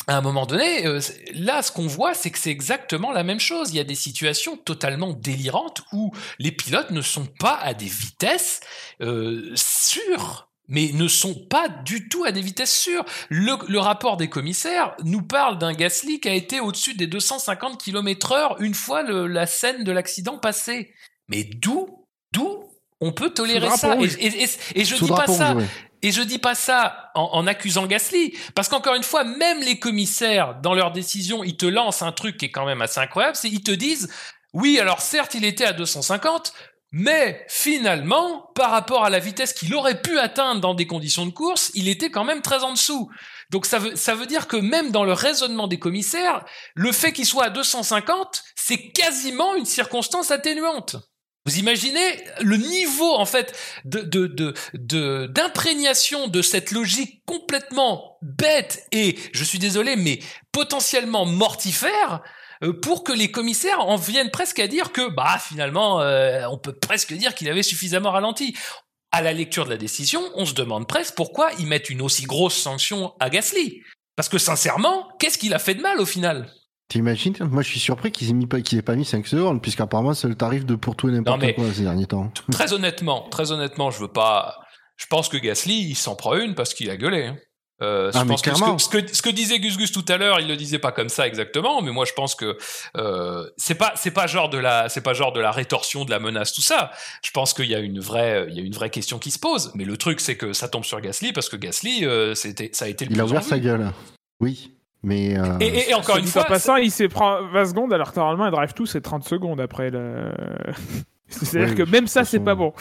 à 0.08 0.18
un 0.18 0.22
moment 0.22 0.46
donné, 0.46 0.86
euh, 0.86 1.00
là, 1.34 1.62
ce 1.62 1.72
qu'on 1.72 1.88
voit, 1.88 2.14
c'est 2.14 2.32
que 2.32 2.40
c'est 2.40 2.52
exactement 2.52 3.12
la 3.12 3.24
même 3.24 3.40
chose. 3.40 3.72
Il 3.72 3.76
y 3.78 3.80
a 3.80 3.84
des 3.84 3.96
situations 3.96 4.58
totalement 4.58 5.14
délirantes 5.14 5.82
où 5.92 6.12
les 6.40 6.52
pilotes 6.52 6.92
ne 6.92 7.02
sont 7.02 7.28
pas 7.40 7.56
à 7.56 7.74
des 7.74 7.86
vitesses 7.86 8.62
sûres 9.56 10.47
mais 10.68 10.92
ne 10.94 11.08
sont 11.08 11.34
pas 11.50 11.70
du 11.70 12.10
tout 12.10 12.24
à 12.26 12.32
des 12.32 12.42
vitesses 12.42 12.78
sûres. 12.78 13.06
Le, 13.30 13.54
le 13.68 13.80
rapport 13.80 14.18
des 14.18 14.30
commissaires 14.30 14.96
nous 15.04 15.22
parle 15.22 15.58
d'un 15.58 15.74
Gasly 15.74 16.20
qui 16.20 16.28
a 16.30 16.34
été 16.34 16.60
au-dessus 16.60 16.94
des 16.96 17.08
250 17.08 17.82
km 17.82 18.32
heure 18.34 18.62
une 18.62 18.74
fois 18.74 19.02
le- 19.04 19.28
la 19.28 19.46
scène 19.46 19.84
de 19.84 19.92
l'accident 19.92 20.38
passée. 20.38 20.94
Mais 21.30 21.44
d'où, 21.44 22.06
d'où 22.34 22.64
on 23.00 23.12
peut 23.12 23.30
tolérer 23.30 23.68
ça 23.78 23.94
et, 23.94 23.98
rouge. 23.98 24.16
et- 24.20 24.44
et- 24.44 24.50
et 24.82 24.86
je 24.86 24.96
dis 24.96 25.00
pas 25.18 25.26
ça, 25.38 25.54
et 26.02 26.12
je 26.12 26.22
dis 26.22 26.40
pas 26.40 26.56
ça 26.56 27.12
en, 27.16 27.30
en 27.34 27.48
accusant 27.48 27.86
Gasly, 27.88 28.36
parce 28.56 28.70
qu'encore 28.70 28.96
une 28.96 29.04
fois, 29.04 29.24
même 29.24 29.60
les 29.62 29.78
commissaires, 29.80 30.56
dans 30.62 30.74
leurs 30.74 30.92
décisions, 30.92 31.44
ils 31.44 31.58
te 31.58 31.66
lancent 31.66 32.02
un 32.02 32.12
truc 32.12 32.38
qui 32.38 32.46
est 32.46 32.52
quand 32.52 32.66
même 32.66 32.82
assez 32.82 33.00
incroyable, 33.00 33.36
c'est 33.36 33.50
ils 33.50 33.64
te 33.64 33.72
disent, 33.72 34.10
oui, 34.54 34.80
alors 34.80 35.02
certes, 35.02 35.34
il 35.36 35.46
était 35.46 35.66
à 35.66 35.74
250, 35.74 36.54
mais 36.92 37.46
finalement, 37.50 38.50
par 38.56 38.72
rapport 38.72 39.04
à 39.04 39.10
la 39.10 39.20
vitesse 39.20 39.54
qu'il 39.54 39.74
aurait 39.76 40.02
pu 40.02 40.18
atteindre 40.20 40.62
dans 40.62 40.74
des 40.74 40.88
conditions 40.88 41.26
de 41.26 41.32
course, 41.32 41.72
il 41.74 41.90
était 41.90 42.10
quand 42.10 42.24
même 42.24 42.42
très 42.42 42.64
en 42.64 42.72
dessous. 42.74 43.10
Donc 43.50 43.66
ça 43.66 43.80
veut, 43.80 43.96
ça 43.96 44.16
veut 44.16 44.26
dire 44.26 44.48
que 44.48 44.58
même 44.58 44.92
dans 44.92 45.04
le 45.04 45.14
raisonnement 45.14 45.68
des 45.68 45.80
commissaires, 45.80 46.46
le 46.76 46.92
fait 46.92 47.12
qu'il 47.12 47.26
soit 47.26 47.46
à 47.46 47.50
250, 47.50 48.44
c'est 48.56 48.90
quasiment 48.92 49.56
une 49.56 49.66
circonstance 49.66 50.32
atténuante. 50.32 50.96
Vous 51.46 51.60
imaginez 51.60 52.24
le 52.42 52.58
niveau 52.58 53.14
en 53.16 53.26
fait 53.26 53.58
de 53.86 54.02
de 54.02 54.28
de 54.28 54.54
de- 54.74 55.28
d'imprégnation 55.32 56.28
de, 56.28 56.42
cette 56.42 56.72
logique 56.72 57.24
complètement 57.26 58.18
bête 58.22 58.86
et 58.92 59.18
je 59.32 59.46
suis 59.46 59.58
désolé 59.58 59.96
mais 59.96 60.20
potentiellement 60.52 61.26
mortifère 61.26 62.22
pour 62.82 63.04
que 63.04 63.12
les 63.14 63.30
commissaires 63.32 63.80
en 63.82 63.96
viennent 63.96 64.32
presque 64.32 64.60
à 64.60 64.68
dire 64.68 64.92
que 64.92 65.10
bah 65.14 65.38
finalement 65.40 66.02
euh, 66.02 66.46
on 66.50 66.58
peut 66.58 66.74
presque 66.74 67.14
dire 67.14 67.36
qu'il 67.36 67.50
avait 67.50 67.64
suffisamment 67.64 68.12
ralenti. 68.12 68.56
À 69.12 69.22
la 69.22 69.32
lecture 69.32 69.64
de 69.66 69.70
la 69.70 69.78
décision, 69.78 70.22
on 70.36 70.46
se 70.46 70.54
demande 70.54 70.86
presque 70.88 71.16
pourquoi 71.16 71.50
ils 71.60 71.66
mettent 71.66 71.90
une 71.90 72.02
aussi 72.02 72.24
grosse 72.26 72.56
sanction 72.58 73.14
à 73.22 73.30
Gasly. 73.30 73.82
Parce 74.18 74.28
que 74.28 74.38
sincèrement, 74.38 75.08
qu'est-ce 75.20 75.38
qu'il 75.38 75.54
a 75.54 75.60
fait 75.60 75.76
de 75.76 75.82
mal 75.82 76.00
au 76.02 76.06
final? 76.06 76.52
T'imagines 76.90 77.36
Moi, 77.42 77.64
je 77.64 77.70
suis 77.70 77.80
surpris 77.80 78.12
qu'ils 78.12 78.30
aient, 78.30 78.34
mis 78.34 78.48
pas- 78.48 78.62
qu'ils 78.62 78.78
aient 78.80 78.82
pas 78.82 78.96
mis 78.96 79.06
5 79.06 79.26
secondes, 79.28 79.62
puisqu'apparemment, 79.62 80.14
c'est 80.14 80.28
le 80.28 80.36
tarif 80.36 80.66
de 80.66 80.76
pour 80.76 80.96
tout 80.96 81.08
et 81.10 81.12
n'importe 81.14 81.40
quoi 81.56 81.66
ces 81.74 81.84
derniers 81.84 82.06
temps. 82.06 82.32
Très 82.52 82.74
honnêtement, 82.74 83.28
très 83.30 83.52
honnêtement, 83.52 83.92
je 83.92 84.00
veux 84.00 84.12
pas. 84.12 84.56
Je 84.98 85.06
pense 85.08 85.30
que 85.30 85.38
Gasly, 85.38 85.82
il 85.90 85.96
s'en 85.96 86.16
prend 86.16 86.36
une 86.36 86.54
parce 86.56 86.74
qu'il 86.74 86.90
a 86.90 86.98
gueulé. 86.98 87.28
hein. 87.28 87.38
Euh, 87.84 88.10
Ah, 88.14 88.20
je 88.20 88.24
mais 88.26 88.30
pense 88.36 88.42
que 88.42 88.50
ce, 88.56 88.60
que 88.64 88.80
ce 88.80 88.90
que 89.08 89.16
ce 89.18 89.22
que 89.22 89.30
disait 89.30 89.60
Gus 89.60 89.78
Gus 89.78 89.92
tout 89.92 90.04
à 90.10 90.18
l'heure, 90.18 90.40
il 90.40 90.48
le 90.48 90.56
disait 90.56 90.80
pas 90.80 90.92
comme 90.92 91.10
ça 91.10 91.28
exactement, 91.28 91.82
mais 91.84 91.92
moi 91.92 92.06
je 92.06 92.14
pense 92.14 92.34
que 92.34 92.58
euh, 92.96 93.48
c'est 93.58 93.76
pas 93.76 93.94
c'est 93.96 94.10
pas 94.12 94.26
genre 94.26 94.50
de 94.50 94.58
la 94.58 94.90
c'est 94.90 95.02
pas 95.02 95.14
genre 95.14 95.32
de 95.32 95.40
la 95.40 95.52
rétorsion, 95.52 96.04
de 96.04 96.10
la 96.10 96.20
menace, 96.20 96.54
tout 96.54 96.64
ça. 96.64 96.92
Je 97.24 97.30
pense 97.32 97.54
qu'il 97.54 97.66
y 97.68 97.76
a 97.76 97.80
une 97.80 98.00
vraie 98.00 98.48
il 98.50 98.56
y 98.56 98.60
a 98.60 98.64
une 98.64 98.74
vraie 98.74 98.90
question 98.90 99.20
qui 99.20 99.30
se 99.30 99.38
pose. 99.38 99.72
Mais 99.76 99.86
le 99.86 99.96
truc 99.96 100.20
c'est 100.22 100.36
que 100.38 100.54
ça 100.54 100.68
tombe 100.68 100.86
sur 100.86 101.00
Gasly 101.02 101.34
parce 101.34 101.50
que 101.50 101.56
Gasly 101.56 102.06
euh, 102.06 102.34
c'était 102.34 102.72
ça 102.74 102.86
a 102.86 102.88
été 102.88 103.06
le 103.06 103.12
Il 103.12 103.22
a 103.22 103.26
ouvert 103.26 103.44
sa 103.44 103.60
gueule. 103.60 103.92
Oui, 104.40 104.72
mais. 105.04 105.38
euh, 105.38 105.58
Et, 105.60 105.68
et- 105.68 105.90
et 105.92 105.94
encore 105.94 106.18
une 106.18 106.26
fois, 106.26 106.44
en 106.44 106.46
passant, 106.46 106.76
il 106.78 106.92
s'est 106.92 107.08
prend 107.10 107.44
20 107.52 107.66
secondes 107.66 107.94
alors 107.94 108.12
que 108.12 108.20
normalement, 108.20 108.46
un 108.46 108.52
drive 108.52 108.74
tout 108.74 108.86
c'est 108.88 109.02
30 109.02 109.24
secondes 109.24 109.62
après 109.62 109.90
le. 109.92 110.32
C'est-à-dire 111.30 111.76
que 111.76 111.84
même 111.84 112.08
ça, 112.08 112.24
c'est 112.26 112.40
pas 112.40 112.56
bon. 112.56 112.74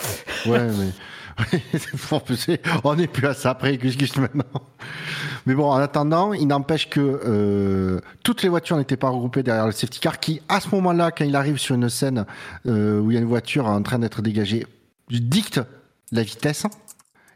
Ouais, 0.46 0.60
mais. 0.78 0.88
On 2.84 2.94
n'est 2.94 3.06
plus 3.06 3.26
à 3.26 3.34
ça 3.34 3.50
après, 3.50 3.76
Gus 3.76 4.16
maintenant. 4.16 4.44
Mais 5.46 5.54
bon, 5.54 5.70
en 5.70 5.76
attendant, 5.76 6.32
il 6.32 6.46
n'empêche 6.46 6.88
que 6.88 7.00
euh, 7.00 8.00
toutes 8.24 8.42
les 8.42 8.48
voitures 8.48 8.76
n'étaient 8.76 8.96
pas 8.96 9.08
regroupées 9.08 9.42
derrière 9.42 9.66
le 9.66 9.72
safety 9.72 10.00
car 10.00 10.18
qui, 10.18 10.40
à 10.48 10.60
ce 10.60 10.68
moment-là, 10.74 11.10
quand 11.10 11.24
il 11.24 11.36
arrive 11.36 11.58
sur 11.58 11.74
une 11.74 11.88
scène 11.88 12.26
euh, 12.66 13.00
où 13.00 13.10
il 13.10 13.14
y 13.14 13.16
a 13.16 13.20
une 13.20 13.28
voiture 13.28 13.66
en 13.66 13.82
train 13.82 13.98
d'être 13.98 14.22
dégagée, 14.22 14.66
dicte 15.10 15.60
la 16.12 16.22
vitesse. 16.22 16.66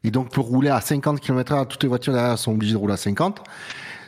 Et 0.03 0.11
donc, 0.11 0.31
pour 0.31 0.47
rouler 0.47 0.71
à 0.71 0.81
50 0.81 1.21
km/h, 1.21 1.67
toutes 1.69 1.83
les 1.83 1.89
voitures 1.89 2.15
derrière 2.15 2.39
sont 2.39 2.53
obligées 2.53 2.73
de 2.73 2.79
rouler 2.79 2.95
à 2.95 2.97
50. 2.97 3.43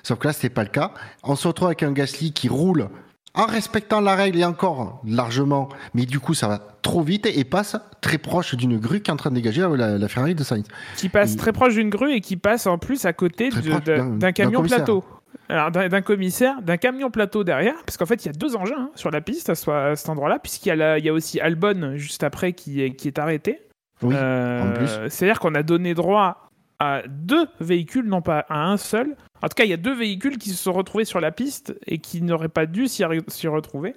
Sauf 0.02 0.18
que 0.18 0.26
là, 0.26 0.32
c'était 0.32 0.48
pas 0.48 0.64
le 0.64 0.70
cas. 0.70 0.92
On 1.22 1.36
se 1.36 1.46
retrouve 1.46 1.68
avec 1.68 1.82
un 1.82 1.92
Gasly 1.92 2.32
qui 2.32 2.48
roule 2.48 2.88
en 3.34 3.46
respectant 3.46 4.00
la 4.00 4.14
règle 4.14 4.38
et 4.40 4.44
encore 4.44 5.00
largement, 5.06 5.68
mais 5.94 6.04
du 6.04 6.20
coup, 6.20 6.34
ça 6.34 6.48
va 6.48 6.58
trop 6.82 7.02
vite 7.02 7.26
et 7.26 7.44
passe 7.44 7.76
très 8.00 8.18
proche 8.18 8.54
d'une 8.54 8.78
grue 8.78 9.00
qui 9.00 9.10
est 9.10 9.14
en 9.14 9.16
train 9.16 9.30
de 9.30 9.36
dégager 9.36 9.66
la, 9.76 9.96
la 9.98 10.08
Ferrari 10.08 10.34
de 10.34 10.42
Sainz. 10.44 10.64
Qui 10.96 11.08
passe 11.08 11.36
très 11.36 11.52
proche 11.52 11.74
d'une 11.74 11.88
grue 11.90 12.12
et 12.12 12.20
qui 12.20 12.36
passe 12.36 12.66
en 12.66 12.76
plus 12.78 13.04
à 13.06 13.12
côté 13.12 13.48
d'un- 13.48 14.32
camion 14.32 14.62
plateau. 14.62 15.04
Alors, 15.48 15.70
d'un 15.70 16.02
commissaire, 16.02 16.60
d'un 16.62 16.76
camion 16.76 17.10
plateau 17.10 17.42
derrière, 17.44 17.74
parce 17.86 17.96
qu'en 17.96 18.06
fait, 18.06 18.24
il 18.24 18.26
y 18.26 18.30
a 18.30 18.32
deux 18.32 18.54
engins 18.56 18.74
hein, 18.78 18.90
sur 18.94 19.10
la 19.10 19.20
piste 19.20 19.48
à, 19.50 19.54
ce- 19.54 19.70
à 19.70 19.96
cet 19.96 20.08
endroit-là, 20.08 20.38
puisqu'il 20.38 20.68
y, 20.68 20.82
a 20.82 20.98
y 20.98 21.10
aussi 21.10 21.40
Albon 21.40 21.92
juste 21.96 22.22
après 22.22 22.52
qui 22.52 22.82
est, 22.82 22.94
qui 22.94 23.08
est 23.08 23.18
arrêté. 23.18 23.60
Oui, 24.02 24.14
Euh, 24.16 24.62
en 24.62 24.72
plus. 24.74 24.88
C'est-à-dire 25.08 25.40
qu'on 25.40 25.54
a 25.54 25.62
donné 25.62 25.94
droit 25.94 26.48
à 26.78 27.02
deux 27.08 27.46
véhicules, 27.60 28.06
non 28.06 28.20
pas 28.22 28.44
à 28.48 28.64
un 28.66 28.76
seul. 28.76 29.16
En 29.42 29.48
tout 29.48 29.54
cas, 29.56 29.64
il 29.64 29.70
y 29.70 29.74
a 29.74 29.76
deux 29.78 29.94
véhicules 29.94 30.38
qui 30.38 30.50
se 30.50 30.56
sont 30.62 30.72
retrouvés 30.72 31.04
sur 31.04 31.20
la 31.20 31.32
piste 31.32 31.74
et 31.86 31.98
qui 31.98 32.22
n'auraient 32.22 32.48
pas 32.48 32.66
dû 32.66 32.86
s'y 32.88 33.02
re- 33.02 33.28
s'y 33.28 33.48
retrouver. 33.48 33.94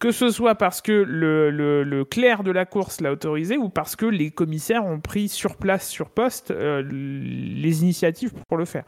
Que 0.00 0.12
ce 0.12 0.30
soit 0.30 0.54
parce 0.54 0.80
que 0.80 0.92
le, 0.92 1.50
le, 1.50 1.84
le 1.84 2.04
clerc 2.04 2.42
de 2.42 2.50
la 2.50 2.64
course 2.64 3.00
l'a 3.02 3.12
autorisé 3.12 3.56
ou 3.58 3.68
parce 3.68 3.96
que 3.96 4.06
les 4.06 4.30
commissaires 4.30 4.84
ont 4.86 4.98
pris 4.98 5.28
sur 5.28 5.56
place, 5.56 5.86
sur 5.88 6.08
poste, 6.10 6.50
euh, 6.50 6.82
les 6.90 7.82
initiatives 7.82 8.32
pour 8.48 8.56
le 8.56 8.64
faire. 8.64 8.84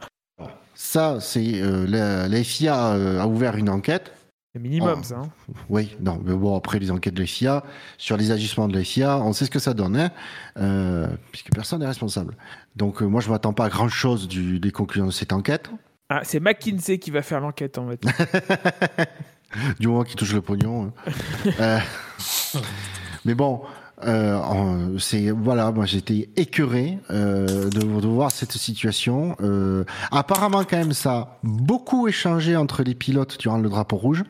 Ça, 0.73 1.19
c'est 1.19 1.61
euh, 1.61 1.85
la, 1.87 2.27
la 2.27 2.43
FIA 2.43 2.93
euh, 2.95 3.19
a 3.21 3.27
ouvert 3.27 3.55
une 3.57 3.69
enquête. 3.69 4.11
C'est 4.55 4.61
minimum, 4.61 4.99
Oh. 4.99 5.03
ça. 5.03 5.17
hein. 5.17 5.29
Oui, 5.69 5.95
non, 5.99 6.19
mais 6.23 6.33
bon, 6.33 6.55
après 6.57 6.79
les 6.79 6.89
enquêtes 6.91 7.13
de 7.13 7.21
la 7.21 7.27
FIA, 7.27 7.63
sur 7.97 8.17
les 8.17 8.31
agissements 8.31 8.67
de 8.67 8.75
la 8.75 8.83
FIA, 8.83 9.19
on 9.19 9.33
sait 9.33 9.45
ce 9.45 9.51
que 9.51 9.59
ça 9.59 9.73
donne, 9.75 9.95
hein, 9.97 10.09
euh, 10.57 11.07
puisque 11.31 11.51
personne 11.53 11.79
n'est 11.79 11.87
responsable. 11.87 12.35
Donc, 12.75 13.01
moi, 13.01 13.21
je 13.21 13.29
m'attends 13.29 13.53
pas 13.53 13.65
à 13.65 13.69
grand 13.69 13.87
chose 13.89 14.27
du, 14.27 14.59
des 14.59 14.71
conclusions 14.71 15.05
de 15.07 15.11
cette 15.11 15.33
enquête, 15.33 15.69
Ah, 16.15 16.21
c'est 16.23 16.39
McKinsey 16.39 16.99
qui 16.99 17.09
va 17.09 17.23
faire 17.23 17.39
l'enquête, 17.39 17.79
en 17.79 17.89
fait. 17.89 17.99
du 19.79 19.87
moment 19.87 20.03
qu'il 20.03 20.15
touche 20.15 20.33
le 20.33 20.41
pognon. 20.41 20.91
hein. 21.07 21.09
Euh, 21.59 21.79
mais 23.25 23.33
bon, 23.33 23.61
euh, 24.05 24.97
c'est 24.99 25.31
voilà, 25.31 25.71
moi 25.71 25.85
j'étais 25.87 26.29
écœuré 26.35 26.99
euh, 27.09 27.69
de, 27.69 27.79
de 27.79 28.07
voir 28.07 28.29
cette 28.29 28.51
situation. 28.51 29.35
Apparemment, 30.11 30.63
quand 30.63 30.77
même, 30.77 30.93
ça 30.93 31.13
a 31.13 31.39
beaucoup 31.41 32.07
échangé 32.07 32.55
entre 32.55 32.83
les 32.83 32.93
pilotes 32.93 33.39
durant 33.39 33.57
le 33.57 33.69
drapeau 33.69 33.95
rouge. 33.95 34.23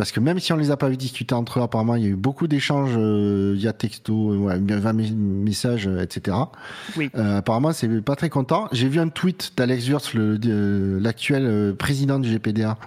Parce 0.00 0.12
que 0.12 0.20
même 0.20 0.38
si 0.40 0.50
on 0.54 0.56
les 0.56 0.70
a 0.70 0.78
pas 0.78 0.88
vu 0.88 0.96
discuter 0.96 1.34
entre 1.34 1.58
eux, 1.58 1.62
apparemment, 1.62 1.94
il 1.94 2.02
y 2.02 2.06
a 2.06 2.08
eu 2.08 2.16
beaucoup 2.16 2.48
d'échanges 2.48 2.94
euh, 2.96 3.52
via 3.54 3.74
texto, 3.74 4.34
ouais, 4.34 4.58
via 4.58 4.94
messages, 4.94 5.86
etc. 6.00 6.38
Oui. 6.96 7.10
Euh, 7.16 7.36
apparemment, 7.36 7.74
c'est 7.74 7.86
pas 8.00 8.16
très 8.16 8.30
content. 8.30 8.66
J'ai 8.72 8.88
vu 8.88 8.98
un 8.98 9.08
tweet 9.08 9.52
d'Alex 9.58 9.86
Wurz, 9.90 10.12
de- 10.14 10.98
l'actuel 11.02 11.44
euh, 11.44 11.74
président 11.74 12.18
du 12.18 12.30
GPDA, 12.30 12.78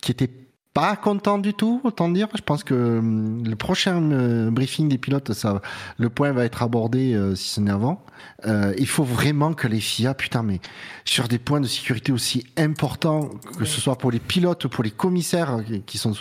qui 0.00 0.12
était 0.12 0.30
pas 0.74 0.96
content 0.96 1.38
du 1.38 1.52
tout, 1.54 1.80
autant 1.84 2.08
dire. 2.08 2.28
Je 2.34 2.40
pense 2.42 2.64
que 2.64 2.98
hum, 2.98 3.44
le 3.46 3.56
prochain 3.56 4.00
euh, 4.12 4.50
briefing 4.50 4.88
des 4.88 4.98
pilotes, 4.98 5.32
ça, 5.32 5.60
le 5.98 6.08
point 6.08 6.32
va 6.32 6.44
être 6.44 6.62
abordé 6.62 7.14
euh, 7.14 7.34
si 7.34 7.48
ce 7.50 7.60
n'est 7.60 7.70
avant. 7.70 8.04
Euh, 8.46 8.72
il 8.78 8.86
faut 8.86 9.04
vraiment 9.04 9.52
que 9.52 9.68
les 9.68 9.80
FIA, 9.80 10.14
putain, 10.14 10.42
mais 10.42 10.60
sur 11.04 11.28
des 11.28 11.38
points 11.38 11.60
de 11.60 11.66
sécurité 11.66 12.12
aussi 12.12 12.46
importants, 12.56 13.28
que 13.58 13.64
ce 13.64 13.80
soit 13.80 13.96
pour 13.98 14.10
les 14.10 14.20
pilotes, 14.20 14.66
pour 14.68 14.82
les 14.84 14.90
commissaires 14.90 15.58
qui- 15.66 15.82
qui 15.82 15.98
sont 15.98 16.12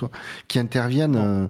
qui 0.47 0.59
interviennent, 0.59 1.15
euh, 1.15 1.47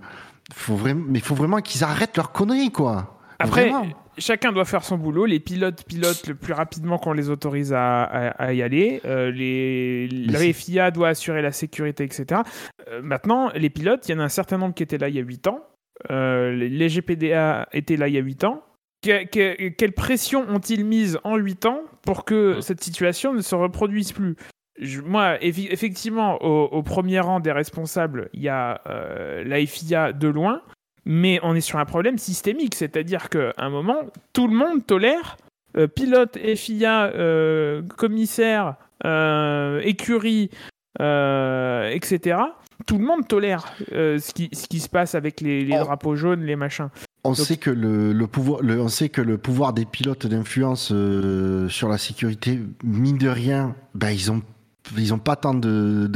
faut 0.54 0.76
vraiment, 0.76 1.06
mais 1.08 1.20
il 1.20 1.26
faut 1.26 1.36
vraiment 1.36 1.60
qu'ils 1.62 1.84
arrêtent 1.84 2.18
leurs 2.18 2.32
conneries, 2.32 2.72
quoi. 2.72 3.18
Après, 3.40 3.70
Vraiment. 3.70 3.88
Chacun 4.18 4.52
doit 4.52 4.66
faire 4.66 4.84
son 4.84 4.98
boulot. 4.98 5.26
Les 5.26 5.40
pilotes 5.40 5.84
pilotent 5.86 6.28
le 6.28 6.36
plus 6.36 6.54
rapidement 6.54 6.98
qu'on 6.98 7.14
les 7.14 7.30
autorise 7.30 7.74
à, 7.74 8.04
à- 8.04 8.28
à 8.46 8.54
y 8.54 8.62
aller. 8.62 9.02
Euh, 9.06 9.32
les, 9.32 10.08
la 10.08 10.40
c'est- 10.40 10.54
FIA 10.54 10.92
doit 10.92 11.10
assurer 11.10 11.42
la 11.42 11.52
sécurité, 11.52 12.04
etc. 12.04 12.42
Euh, 12.90 13.02
maintenant, 13.02 13.52
les 13.56 13.70
pilotes, 13.70 14.08
il 14.08 14.14
y 14.14 14.16
en 14.16 14.20
a 14.20 14.24
un 14.24 14.30
certain 14.30 14.58
nombre 14.58 14.74
qui 14.74 14.84
étaient 14.84 14.98
là 14.98 15.10
il 15.10 15.16
y 15.16 15.20
a 15.20 15.24
8 15.24 15.48
ans. 15.48 15.62
Euh, 16.10 16.52
les- 16.54 16.90
GPDA 16.90 17.68
étaient 17.74 17.98
là 17.98 18.08
il 18.08 18.16
y 18.16 18.18
a 18.18 18.22
8 18.22 18.44
ans. 18.44 18.64
Que- 19.04 19.26
que- 19.26 19.70
quelle 19.70 19.94
pression 19.94 20.46
ont-ils 20.50 20.86
mise 20.86 21.20
en 21.24 21.36
8 21.38 21.66
ans 21.66 21.82
pour 22.04 22.24
que 22.26 22.56
Ouais. 22.56 22.62
cette 22.62 22.84
situation 22.84 23.34
ne 23.34 23.42
se 23.42 23.56
reproduise 23.56 24.12
plus? 24.12 24.36
Je- 24.80 25.02
moi, 25.02 25.38
effectivement, 25.44 26.42
au, 26.44 26.66
au 26.66 26.82
premier 26.84 27.20
rang 27.20 27.40
des 27.40 27.52
responsables, 27.52 28.30
il 28.34 28.42
y 28.42 28.50
a 28.50 28.82
euh, 28.88 29.44
la 29.44 29.64
FIA 29.66 30.14
de 30.14 30.28
loin, 30.28 30.62
mais 31.06 31.40
on 31.44 31.56
est 31.56 31.62
sur 31.62 31.80
un 31.80 31.86
problème 31.86 32.18
systémique, 32.18 32.76
c'est-à-dire 32.76 33.30
qu'à 33.30 33.54
un 33.58 33.70
moment, 33.70 34.00
tout 34.34 34.48
le 34.48 34.56
monde 34.56 34.86
tolère, 34.86 35.38
euh, 35.78 35.88
pilote, 35.88 36.38
FIA, 36.56 37.06
euh, 37.16 37.82
commissaire, 37.98 38.76
euh, 39.06 39.80
écurie, 39.84 40.50
euh, 41.00 41.90
etc. 41.90 42.38
Tout 42.88 42.98
le 42.98 43.06
monde 43.06 43.28
tolère 43.28 43.74
euh, 43.94 44.20
ce, 44.20 44.34
qui, 44.34 44.50
ce 44.54 44.68
qui 44.68 44.80
se 44.80 44.90
passe 44.90 45.16
avec 45.16 45.40
les, 45.42 45.64
les 45.64 45.78
drapeaux 45.78 46.16
jaunes, 46.16 46.44
les 46.44 46.56
machins. 46.56 46.90
On 47.24 47.30
Donc- 47.30 47.38
sait 47.38 47.58
que 47.58 47.70
le, 47.70 48.14
le 48.14 48.28
pouvoir, 48.28 48.62
le, 48.62 48.80
on 48.82 48.88
sait 48.88 49.10
que 49.10 49.22
le 49.22 49.38
pouvoir 49.38 49.74
des 49.74 49.86
pilotes 49.86 50.26
d'influence 50.28 50.92
sur 51.70 51.88
la 51.88 51.98
sécurité, 51.98 52.60
mine 52.84 53.18
de 53.20 53.30
rien, 53.30 53.76
ben 53.94 54.10
ils 54.10 54.32
ont 54.32 54.42
ils 54.98 55.14
ont 55.14 55.20
pas 55.20 55.36
tant 55.36 55.54
de, 55.54 56.10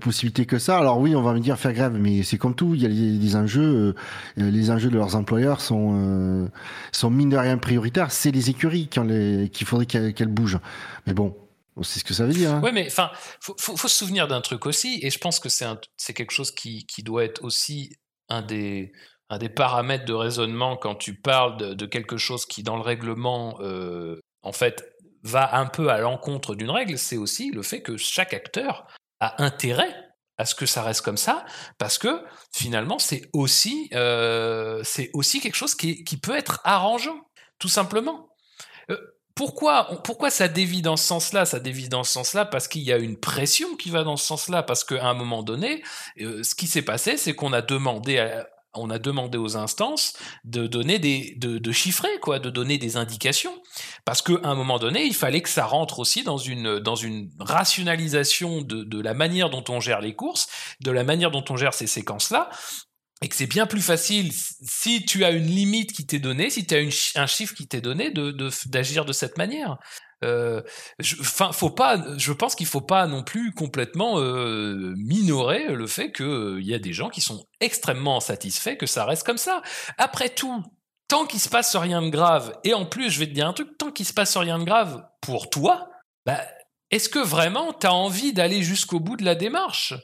possibilités 0.00 0.46
que 0.46 0.58
ça. 0.58 0.78
Alors 0.78 0.98
oui, 0.98 1.14
on 1.14 1.22
va 1.22 1.32
me 1.32 1.40
dire 1.40 1.58
faire 1.58 1.72
grève, 1.72 1.94
mais 1.98 2.22
c'est 2.22 2.38
comme 2.38 2.54
tout. 2.54 2.74
Il 2.74 2.82
y 2.82 2.86
a 2.86 2.88
des, 2.88 3.18
des 3.18 3.36
enjeux, 3.36 3.94
euh, 4.38 4.50
les 4.50 4.70
enjeux 4.70 4.90
de 4.90 4.96
leurs 4.96 5.16
employeurs 5.16 5.60
sont 5.60 5.92
euh, 5.94 6.48
sont 6.92 7.10
mine 7.10 7.30
de 7.30 7.36
rien 7.36 7.58
prioritaires. 7.58 8.10
C'est 8.10 8.30
les 8.30 8.50
écuries 8.50 8.88
qui 8.88 9.00
les, 9.00 9.48
qu'il 9.50 9.66
faudrait 9.66 9.86
qu'elles 9.86 10.28
bougent. 10.28 10.60
Mais 11.06 11.14
bon, 11.14 11.36
on 11.76 11.82
sait 11.82 12.00
ce 12.00 12.04
que 12.04 12.14
ça 12.14 12.26
veut 12.26 12.32
dire. 12.32 12.52
hein. 12.52 12.60
Ouais, 12.60 12.72
mais 12.72 12.86
enfin, 12.86 13.10
faut, 13.40 13.76
se 13.76 13.88
souvenir 13.88 14.28
d'un 14.28 14.40
truc 14.40 14.66
aussi, 14.66 15.00
et 15.02 15.10
je 15.10 15.18
pense 15.18 15.40
que 15.40 15.48
c'est 15.48 15.66
c'est 15.96 16.14
quelque 16.14 16.32
chose 16.32 16.50
qui, 16.50 16.86
doit 17.02 17.24
être 17.24 17.42
aussi 17.44 17.96
un 18.28 18.42
des, 18.42 18.92
paramètres 19.54 20.04
de 20.04 20.12
raisonnement 20.12 20.76
quand 20.76 20.94
tu 20.94 21.14
parles 21.14 21.76
de, 21.76 21.86
quelque 21.86 22.16
chose 22.16 22.46
qui, 22.46 22.62
dans 22.62 22.76
le 22.76 22.82
règlement, 22.82 23.58
euh, 23.60 24.20
en 24.42 24.52
fait, 24.52 24.93
va 25.24 25.56
un 25.56 25.66
peu 25.66 25.88
à 25.90 25.98
l'encontre 25.98 26.54
d'une 26.54 26.70
règle, 26.70 26.96
c'est 26.98 27.16
aussi 27.16 27.50
le 27.50 27.62
fait 27.62 27.82
que 27.82 27.96
chaque 27.96 28.32
acteur 28.34 28.86
a 29.20 29.42
intérêt 29.42 29.92
à 30.36 30.44
ce 30.44 30.54
que 30.54 30.66
ça 30.66 30.82
reste 30.82 31.02
comme 31.02 31.16
ça, 31.16 31.44
parce 31.78 31.96
que 31.98 32.24
finalement, 32.52 32.98
c'est 32.98 33.22
aussi, 33.32 33.88
euh, 33.94 34.82
aussi 35.12 35.40
quelque 35.40 35.54
chose 35.56 35.74
qui, 35.74 36.04
qui 36.04 36.16
peut 36.16 36.36
être 36.36 36.60
arrangeant, 36.64 37.20
tout 37.58 37.68
simplement. 37.68 38.28
Euh, 38.90 38.98
pourquoi, 39.36 40.00
pourquoi 40.04 40.30
ça 40.30 40.46
dévie 40.48 40.82
dans 40.82 40.96
ce 40.96 41.06
sens-là? 41.06 41.44
Ça 41.44 41.58
dévie 41.60 41.88
dans 41.88 42.04
ce 42.04 42.12
sens-là 42.12 42.44
parce 42.44 42.68
qu'il 42.68 42.82
y 42.82 42.92
a 42.92 42.98
une 42.98 43.18
pression 43.18 43.76
qui 43.76 43.90
va 43.90 44.04
dans 44.04 44.16
ce 44.16 44.26
sens-là, 44.26 44.62
parce 44.62 44.84
qu'à 44.84 45.06
un 45.06 45.14
moment 45.14 45.42
donné, 45.42 45.82
euh, 46.20 46.42
ce 46.42 46.54
qui 46.54 46.66
s'est 46.66 46.82
passé, 46.82 47.16
c'est 47.16 47.34
qu'on 47.34 47.52
a 47.52 47.62
demandé 47.62 48.18
à- 48.18 48.46
on 48.74 48.90
a 48.90 48.98
demandé 48.98 49.38
aux 49.38 49.56
instances 49.56 50.14
de 50.44 50.66
donner 50.66 50.98
des, 50.98 51.34
de, 51.38 51.58
de 51.58 51.72
chiffrer, 51.72 52.18
quoi, 52.20 52.38
de 52.38 52.50
donner 52.50 52.78
des 52.78 52.96
indications, 52.96 53.62
parce 54.04 54.22
qu'à 54.22 54.34
un 54.44 54.54
moment 54.54 54.78
donné, 54.78 55.04
il 55.04 55.14
fallait 55.14 55.42
que 55.42 55.48
ça 55.48 55.64
rentre 55.64 55.98
aussi 55.98 56.22
dans 56.22 56.38
une, 56.38 56.78
dans 56.80 56.96
une 56.96 57.30
rationalisation 57.38 58.62
de, 58.62 58.84
de 58.84 59.00
la 59.00 59.14
manière 59.14 59.50
dont 59.50 59.64
on 59.68 59.80
gère 59.80 60.00
les 60.00 60.14
courses, 60.14 60.48
de 60.80 60.90
la 60.90 61.04
manière 61.04 61.30
dont 61.30 61.44
on 61.48 61.56
gère 61.56 61.74
ces 61.74 61.86
séquences-là, 61.86 62.50
et 63.22 63.28
que 63.28 63.36
c'est 63.36 63.46
bien 63.46 63.66
plus 63.66 63.80
facile 63.80 64.32
si 64.32 65.04
tu 65.06 65.24
as 65.24 65.30
une 65.30 65.46
limite 65.46 65.92
qui 65.92 66.04
t'est 66.04 66.18
donnée, 66.18 66.50
si 66.50 66.66
tu 66.66 66.74
as 66.74 67.20
un 67.20 67.26
chiffre 67.26 67.54
qui 67.54 67.66
t'est 67.66 67.80
donné, 67.80 68.12
d'agir 68.66 69.04
de 69.04 69.12
cette 69.12 69.38
manière. 69.38 69.78
Euh, 70.24 70.62
faut 71.02 71.70
pas. 71.70 72.02
Je 72.16 72.32
pense 72.32 72.54
qu'il 72.54 72.66
faut 72.66 72.80
pas 72.80 73.06
non 73.06 73.22
plus 73.22 73.52
complètement 73.52 74.18
euh, 74.18 74.94
minorer 74.96 75.68
le 75.68 75.86
fait 75.86 76.12
qu'il 76.12 76.62
y 76.62 76.74
a 76.74 76.78
des 76.78 76.92
gens 76.92 77.10
qui 77.10 77.20
sont 77.20 77.46
extrêmement 77.60 78.20
satisfaits 78.20 78.76
que 78.76 78.86
ça 78.86 79.04
reste 79.04 79.24
comme 79.24 79.38
ça. 79.38 79.62
Après 79.98 80.30
tout, 80.30 80.62
tant 81.08 81.26
qu'il 81.26 81.40
se 81.40 81.48
passe 81.48 81.76
rien 81.76 82.02
de 82.02 82.08
grave, 82.08 82.58
et 82.64 82.74
en 82.74 82.86
plus, 82.86 83.10
je 83.10 83.20
vais 83.20 83.26
te 83.26 83.32
dire 83.32 83.46
un 83.46 83.52
truc, 83.52 83.76
tant 83.78 83.90
qu'il 83.90 84.06
se 84.06 84.12
passe 84.14 84.36
rien 84.36 84.58
de 84.58 84.64
grave 84.64 85.04
pour 85.20 85.50
toi, 85.50 85.88
bah, 86.26 86.40
est-ce 86.90 87.08
que 87.08 87.18
vraiment 87.18 87.72
tu 87.72 87.86
as 87.86 87.94
envie 87.94 88.32
d'aller 88.32 88.62
jusqu'au 88.62 89.00
bout 89.00 89.16
de 89.16 89.24
la 89.24 89.34
démarche? 89.34 89.94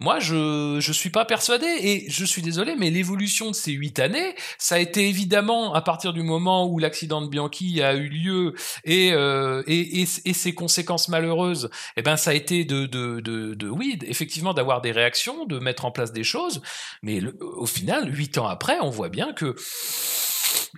Moi, 0.00 0.18
je 0.18 0.78
je 0.80 0.92
suis 0.92 1.10
pas 1.10 1.24
persuadé 1.24 1.66
et 1.66 2.10
je 2.10 2.24
suis 2.24 2.42
désolé, 2.42 2.74
mais 2.76 2.90
l'évolution 2.90 3.50
de 3.50 3.54
ces 3.54 3.72
huit 3.72 3.98
années, 3.98 4.34
ça 4.58 4.76
a 4.76 4.78
été 4.78 5.06
évidemment 5.08 5.74
à 5.74 5.82
partir 5.82 6.12
du 6.12 6.22
moment 6.22 6.66
où 6.66 6.78
l'accident 6.78 7.20
de 7.20 7.28
Bianchi 7.28 7.82
a 7.82 7.94
eu 7.94 8.08
lieu 8.08 8.54
et 8.84 9.12
euh, 9.12 9.62
et, 9.66 10.02
et, 10.02 10.32
ses 10.32 10.54
conséquences 10.54 11.08
malheureuses, 11.08 11.70
eh 11.96 12.02
ben 12.02 12.16
ça 12.16 12.30
a 12.30 12.34
été 12.34 12.64
de 12.64 12.86
de 12.86 13.20
de, 13.20 13.54
de 13.54 13.68
oui, 13.68 13.98
effectivement 14.06 14.54
d'avoir 14.54 14.80
des 14.80 14.92
réactions, 14.92 15.44
de 15.44 15.58
mettre 15.58 15.84
en 15.84 15.90
place 15.90 16.12
des 16.12 16.24
choses, 16.24 16.62
mais 17.02 17.20
au 17.42 17.66
final, 17.66 18.10
huit 18.12 18.38
ans 18.38 18.46
après, 18.48 18.78
on 18.80 18.90
voit 18.90 19.10
bien 19.10 19.32
que 19.32 19.54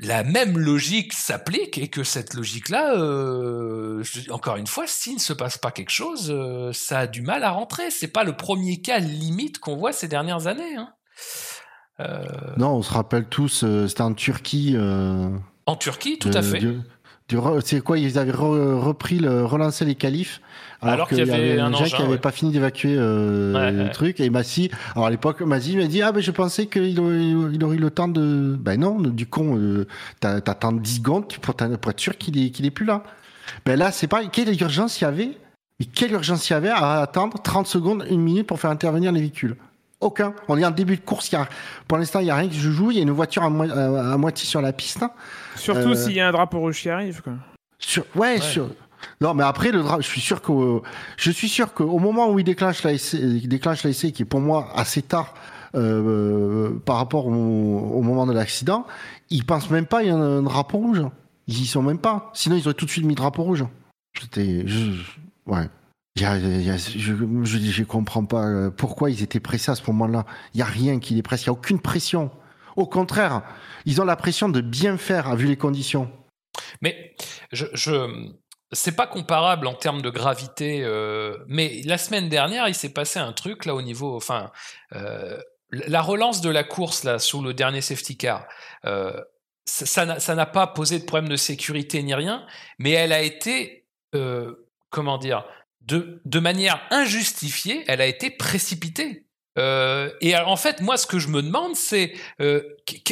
la 0.01 0.25
même 0.25 0.59
logique 0.59 1.13
s'applique 1.13 1.79
et 1.79 1.89
que 1.89 2.03
cette 2.05 2.35
logique-là, 2.35 2.95
euh, 2.97 4.03
encore 4.31 4.57
une 4.57 4.67
fois, 4.67 4.85
s'il 4.87 5.15
ne 5.15 5.21
se 5.21 5.33
passe 5.33 5.59
pas 5.59 5.71
quelque 5.71 5.91
chose, 5.91 6.31
euh, 6.35 6.73
ça 6.73 7.01
a 7.01 7.07
du 7.07 7.23
mal 7.23 7.45
à 7.45 7.51
rentrer. 7.51 7.91
C'est 7.91 8.09
pas 8.09 8.25
le 8.25 8.37
premier 8.37 8.81
cas 8.81 8.99
limite 8.99 9.59
qu'on 9.59 9.77
voit 9.77 9.93
ces 9.93 10.09
dernières 10.09 10.47
années. 10.47 10.77
hein. 10.77 10.89
Euh, 12.01 12.25
Non, 12.57 12.77
on 12.77 12.83
se 12.83 12.93
rappelle 12.93 13.27
tous, 13.27 13.65
c'était 13.87 14.01
en 14.03 14.15
Turquie. 14.15 14.77
en 15.67 15.77
Turquie, 15.77 16.19
tout 16.19 16.31
à 16.35 16.43
fait. 16.43 16.61
c'est 17.65 17.81
quoi 17.83 17.99
Ils 17.99 18.19
avaient 18.19 18.33
re- 18.33 18.79
repris, 18.79 19.19
le, 19.19 19.45
relancé 19.45 19.85
les 19.85 19.95
qualifs. 19.95 20.41
Alors, 20.83 20.95
Alors 20.95 21.09
qu'il 21.09 21.19
y 21.19 21.21
avait 21.23 21.61
un 21.61 21.73
engin, 21.73 21.85
qui 21.97 22.03
ouais. 22.03 22.19
pas 22.19 22.33
fini 22.33 22.51
d'évacuer 22.53 22.97
euh, 22.99 23.55
Ouais, 23.55 23.71
le 23.73 23.85
ouais. 23.85 23.91
truc. 23.91 24.19
Et 24.21 24.29
Massy, 24.31 24.69
alors 24.95 25.07
à 25.07 25.11
l'époque, 25.11 25.41
Massy 25.43 25.77
m'a 25.77 25.85
dit 25.87 26.03
Ah, 26.03 26.11
ben 26.13 26.21
je 26.21 26.31
pensais 26.33 26.67
qu'il 26.67 26.99
aurait, 26.99 27.23
il 27.53 27.65
aurait 27.65 27.77
eu 27.77 27.81
le 27.81 27.91
temps 27.91 28.09
de. 28.09 28.57
Ben 28.59 28.81
non, 28.81 28.99
du 29.01 29.27
con, 29.27 29.57
euh, 29.57 29.87
t'attends 30.21 30.73
10 30.73 30.97
secondes 30.97 31.27
pour, 31.41 31.55
être 31.91 32.01
sûr 32.01 32.19
qu'il 32.19 32.45
est, 32.45 32.51
qu'il 32.51 32.67
est 32.67 32.71
plus 32.71 32.85
là. 32.85 33.05
Ben 33.65 33.79
là, 33.79 33.93
c'est 33.93 34.09
pas. 34.09 34.25
Quelle 34.27 34.49
urgence 34.61 35.01
il 35.01 35.05
y 35.05 35.07
avait? 35.07 35.31
Mais 35.79 35.87
quelle 35.87 36.13
urgence 36.13 36.51
il 36.51 36.53
y 36.53 36.57
avait 36.57 36.69
à 36.71 37.01
attendre 37.01 37.41
30 37.43 37.67
secondes, 37.67 38.05
une 38.11 38.21
minute 38.21 38.47
pour 38.47 38.59
faire 38.61 38.71
intervenir 38.71 39.13
les 39.13 39.21
véhicules? 39.21 39.57
Aucun. 40.01 40.35
On 40.49 40.59
est 40.59 40.65
en 40.65 40.73
début 40.73 40.97
de 40.97 41.01
course. 41.03 41.31
il 41.31 41.37
y 41.37 41.39
a- 41.39 41.49
pour 41.87 41.97
l'instant, 41.97 42.19
il 42.19 42.25
n'y 42.25 42.31
a 42.33 42.35
rien 42.35 42.49
qui 42.49 42.59
se 42.59 42.71
joue. 42.73 42.91
Il 42.91 42.97
y 42.97 43.01
a 43.01 43.03
une 43.03 43.13
voiture 43.13 43.45
à, 43.45 43.51
moi- 43.51 43.71
à- 43.71 44.15
à 44.15 44.17
moitié 44.17 44.47
sur 44.49 44.61
la 44.61 44.73
piste. 44.73 45.05
Surtout 45.55 45.91
Euh, 45.91 45.95
s'il 45.95 46.15
y 46.15 46.21
a 46.21 46.27
un 46.27 46.33
drapeau 46.33 46.59
rouge 46.59 46.81
qui 46.81 46.91
arrive. 46.91 47.23
Quoi. 47.23 47.35
Sur, 47.79 48.05
ouais, 48.17 48.33
Ouais. 48.35 48.41
sur. 48.41 48.69
Non, 49.21 49.35
mais 49.35 49.45
après 49.45 49.71
le 49.73 49.83
dra- 49.83 50.01
je 50.01 50.07
suis 50.07 50.21
sûr 50.21 50.43
que 50.43 50.81
je 51.17 51.31
suis 51.31 51.49
sûr 51.49 51.73
qu'au 51.75 51.99
moment 51.99 52.31
où 52.31 52.39
il 52.39 52.45
déclenche 52.45 52.83
l'ASC, 52.83 53.15
il 53.15 53.49
déclenche 53.49 53.85
l'ASC, 53.85 54.13
qui 54.13 54.23
est 54.23 54.27
pour 54.27 54.41
moi 54.41 54.69
assez 54.75 55.03
tard 55.03 55.35
euh, 55.75 56.79
par 56.85 56.97
rapport 56.97 57.27
au, 57.27 57.31
au 57.33 58.03
moment 58.03 58.27
de 58.27 58.33
l'accident, 58.33 58.87
ils 59.31 59.45
pensent 59.45 59.71
même 59.71 59.87
pas 59.87 60.03
il 60.03 60.09
y 60.09 60.11
a 60.11 60.17
un 60.17 60.43
drapeau 60.43 60.79
rouge. 60.79 61.03
Ils 61.49 61.63
y 61.63 61.67
sont 61.67 61.83
même 61.83 61.99
pas. 61.99 62.31
Sinon, 62.35 62.57
ils 62.57 62.63
auraient 62.67 62.75
tout 62.75 62.85
de 62.87 62.91
suite 62.91 63.05
mis 63.05 63.15
drapeau 63.15 63.43
rouge. 63.43 63.65
C'était, 64.21 64.63
je, 64.67 64.93
ouais. 65.47 65.69
Y 66.21 66.25
a- 66.25 66.37
y 66.39 66.71
a- 66.71 66.77
je, 66.77 67.15
je, 67.45 67.59
je 67.59 67.83
comprends 67.85 68.25
pas 68.25 68.45
euh, 68.47 68.71
pourquoi 68.71 69.11
ils 69.11 69.23
étaient 69.23 69.41
pressés 69.41 69.71
à 69.71 69.75
ce 69.75 69.83
moment-là. 69.89 70.25
Il 70.55 70.59
y 70.59 70.63
a 70.63 70.67
rien 70.67 70.99
qui 70.99 71.15
les 71.15 71.23
presse. 71.23 71.43
Il 71.45 71.47
y 71.47 71.49
a 71.49 71.53
aucune 71.53 71.81
pression. 71.81 72.31
Au 72.77 72.87
contraire, 72.87 73.43
ils 73.87 74.01
ont 74.01 74.05
la 74.05 74.17
pression 74.17 74.49
de 74.49 74.61
bien 74.61 74.97
faire 74.99 75.35
vu 75.37 75.47
les 75.47 75.57
conditions. 75.57 76.11
Mais 76.83 77.15
je, 77.51 77.65
je 77.75 78.31
c'est 78.73 78.97
pas 78.97 79.07
comparable 79.07 79.67
en 79.67 79.75
termes 79.75 80.03
de 80.03 80.11
gravité. 80.11 80.83
euh, 80.85 81.37
mais 81.47 81.83
la 81.85 81.99
semaine 81.99 82.29
dernière, 82.29 82.69
il 82.69 82.75
s'est 82.75 82.93
passé 82.93 83.19
un 83.19 83.33
truc 83.33 83.65
là 83.67 83.75
au 83.75 83.83
niveau, 83.83 84.17
enfin, 84.17 84.51
euh, 84.95 85.41
la 85.71 86.03
relance 86.03 86.41
de 86.41 86.51
la 86.51 86.65
course 86.65 87.05
là 87.05 87.19
sous 87.19 87.43
le 87.43 87.55
dernier 87.55 87.81
safety 87.81 88.17
car. 88.17 88.47
euh, 88.85 89.13
ça- 89.65 90.05
n'a- 90.35 90.47
pas 90.47 90.67
posé 90.67 90.99
de 90.99 91.05
problème 91.05 91.29
de 91.31 91.37
sécurité 91.37 92.03
ni 92.03 92.15
rien, 92.15 92.45
mais 92.79 92.91
elle 92.91 93.13
a 93.13 93.23
été, 93.23 93.87
comment 94.91 95.19
dire, 95.19 95.45
de 95.81 96.39
manière 96.41 96.81
injustifiée, 96.91 97.85
elle 97.89 98.01
a 98.01 98.07
été 98.07 98.29
précipitée. 98.31 99.25
Euh, 99.59 100.11
et 100.21 100.37
en 100.37 100.57
fait, 100.57 100.81
moi, 100.81 100.97
ce 100.97 101.07
que 101.07 101.19
je 101.19 101.29
me 101.29 101.43
demande, 101.43 101.77
c'est, 101.77 102.15
euh, 102.41 102.63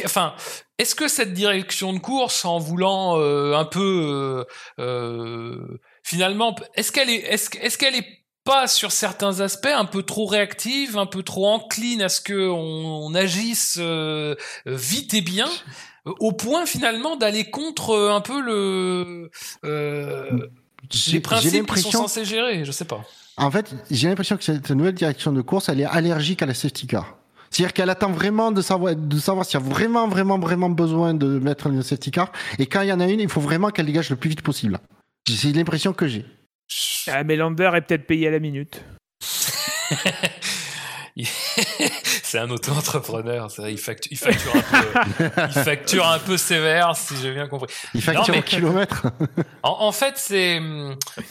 enfin, 0.05 0.33
est-ce 0.77 0.95
que 0.95 1.07
cette 1.07 1.33
direction 1.33 1.93
de 1.93 1.99
course, 1.99 2.45
en 2.45 2.57
voulant 2.59 3.19
euh, 3.19 3.53
un 3.53 3.65
peu, 3.65 3.79
euh, 3.79 4.43
euh, 4.79 5.79
finalement, 6.03 6.55
est-ce 6.75 6.91
qu'elle 6.91 7.09
est, 7.09 7.21
est-ce, 7.31 7.49
est-ce 7.59 7.77
qu'elle 7.77 7.95
est 7.95 8.07
pas 8.43 8.67
sur 8.67 8.91
certains 8.91 9.39
aspects 9.41 9.67
un 9.67 9.85
peu 9.85 10.01
trop 10.01 10.25
réactive, 10.25 10.97
un 10.97 11.05
peu 11.05 11.21
trop 11.21 11.47
encline 11.47 12.01
à 12.01 12.09
ce 12.09 12.21
que 12.21 12.49
on, 12.49 13.05
on 13.05 13.13
agisse 13.13 13.77
euh, 13.79 14.35
vite 14.65 15.13
et 15.13 15.21
bien, 15.21 15.49
au 16.05 16.31
point 16.31 16.65
finalement 16.65 17.15
d'aller 17.15 17.51
contre 17.51 17.95
un 17.95 18.21
peu 18.21 18.41
le 18.41 19.29
les 21.11 21.19
principes 21.19 21.49
qui 21.49 21.51
sont 21.51 21.57
l'impression, 21.57 21.91
censés 21.91 22.25
gérer. 22.25 22.65
Je 22.65 22.71
sais 22.71 22.85
pas. 22.85 23.03
en 23.37 23.51
fait, 23.51 23.73
j'ai 23.89 24.07
l'impression 24.07 24.37
que 24.37 24.43
cette 24.43 24.71
nouvelle 24.71 24.93
direction 24.93 25.31
de 25.31 25.41
course, 25.41 25.69
elle 25.69 25.81
est 25.81 25.85
allergique 25.85 26.41
à 26.41 26.45
la 26.45 26.53
safety 26.53 26.87
car. 26.87 27.17
C'est-à-dire 27.49 27.73
qu'elle 27.73 27.89
attend 27.89 28.11
vraiment 28.11 28.51
de 28.51 28.61
savoir, 28.61 28.95
de 28.95 29.19
savoir 29.19 29.45
s'il 29.45 29.59
y 29.59 29.63
a 29.63 29.65
vraiment, 29.65 30.07
vraiment, 30.07 30.39
vraiment 30.39 30.69
besoin 30.69 31.13
de 31.13 31.37
mettre 31.39 31.67
une 31.67 31.83
safety 31.83 32.11
car. 32.11 32.31
Et 32.59 32.65
quand 32.65 32.81
il 32.81 32.87
y 32.87 32.93
en 32.93 33.01
a 33.01 33.07
une, 33.07 33.19
il 33.19 33.29
faut 33.29 33.41
vraiment 33.41 33.69
qu'elle 33.69 33.87
dégage 33.87 34.09
le 34.09 34.15
plus 34.15 34.29
vite 34.29 34.41
possible. 34.41 34.79
C'est 35.27 35.51
l'impression 35.51 35.91
que 35.93 36.07
j'ai. 36.07 36.25
Ah, 37.07 37.23
mais 37.23 37.35
Lander 37.35 37.69
est 37.75 37.81
peut-être 37.81 38.07
payé 38.07 38.27
à 38.29 38.31
la 38.31 38.39
minute. 38.39 38.81
c'est 42.23 42.39
un 42.39 42.49
auto-entrepreneur, 42.49 43.47
il, 43.67 43.77
facture, 43.77 44.11
il, 44.11 44.17
facture 44.17 44.55
un 44.55 44.61
peu, 44.61 45.23
il 45.47 45.63
facture 45.63 46.07
un 46.07 46.19
peu 46.19 46.37
sévère, 46.37 46.95
si 46.95 47.15
j'ai 47.21 47.33
bien 47.33 47.47
compris. 47.47 47.73
Il 47.93 48.01
facture 48.01 48.27
Non, 48.27 48.33
mais- 48.33 48.39
au 48.39 48.43
kilomètre. 48.43 49.07
En, 49.63 49.77
en 49.81 49.91
fait, 49.91 50.15
c'est, 50.17 50.59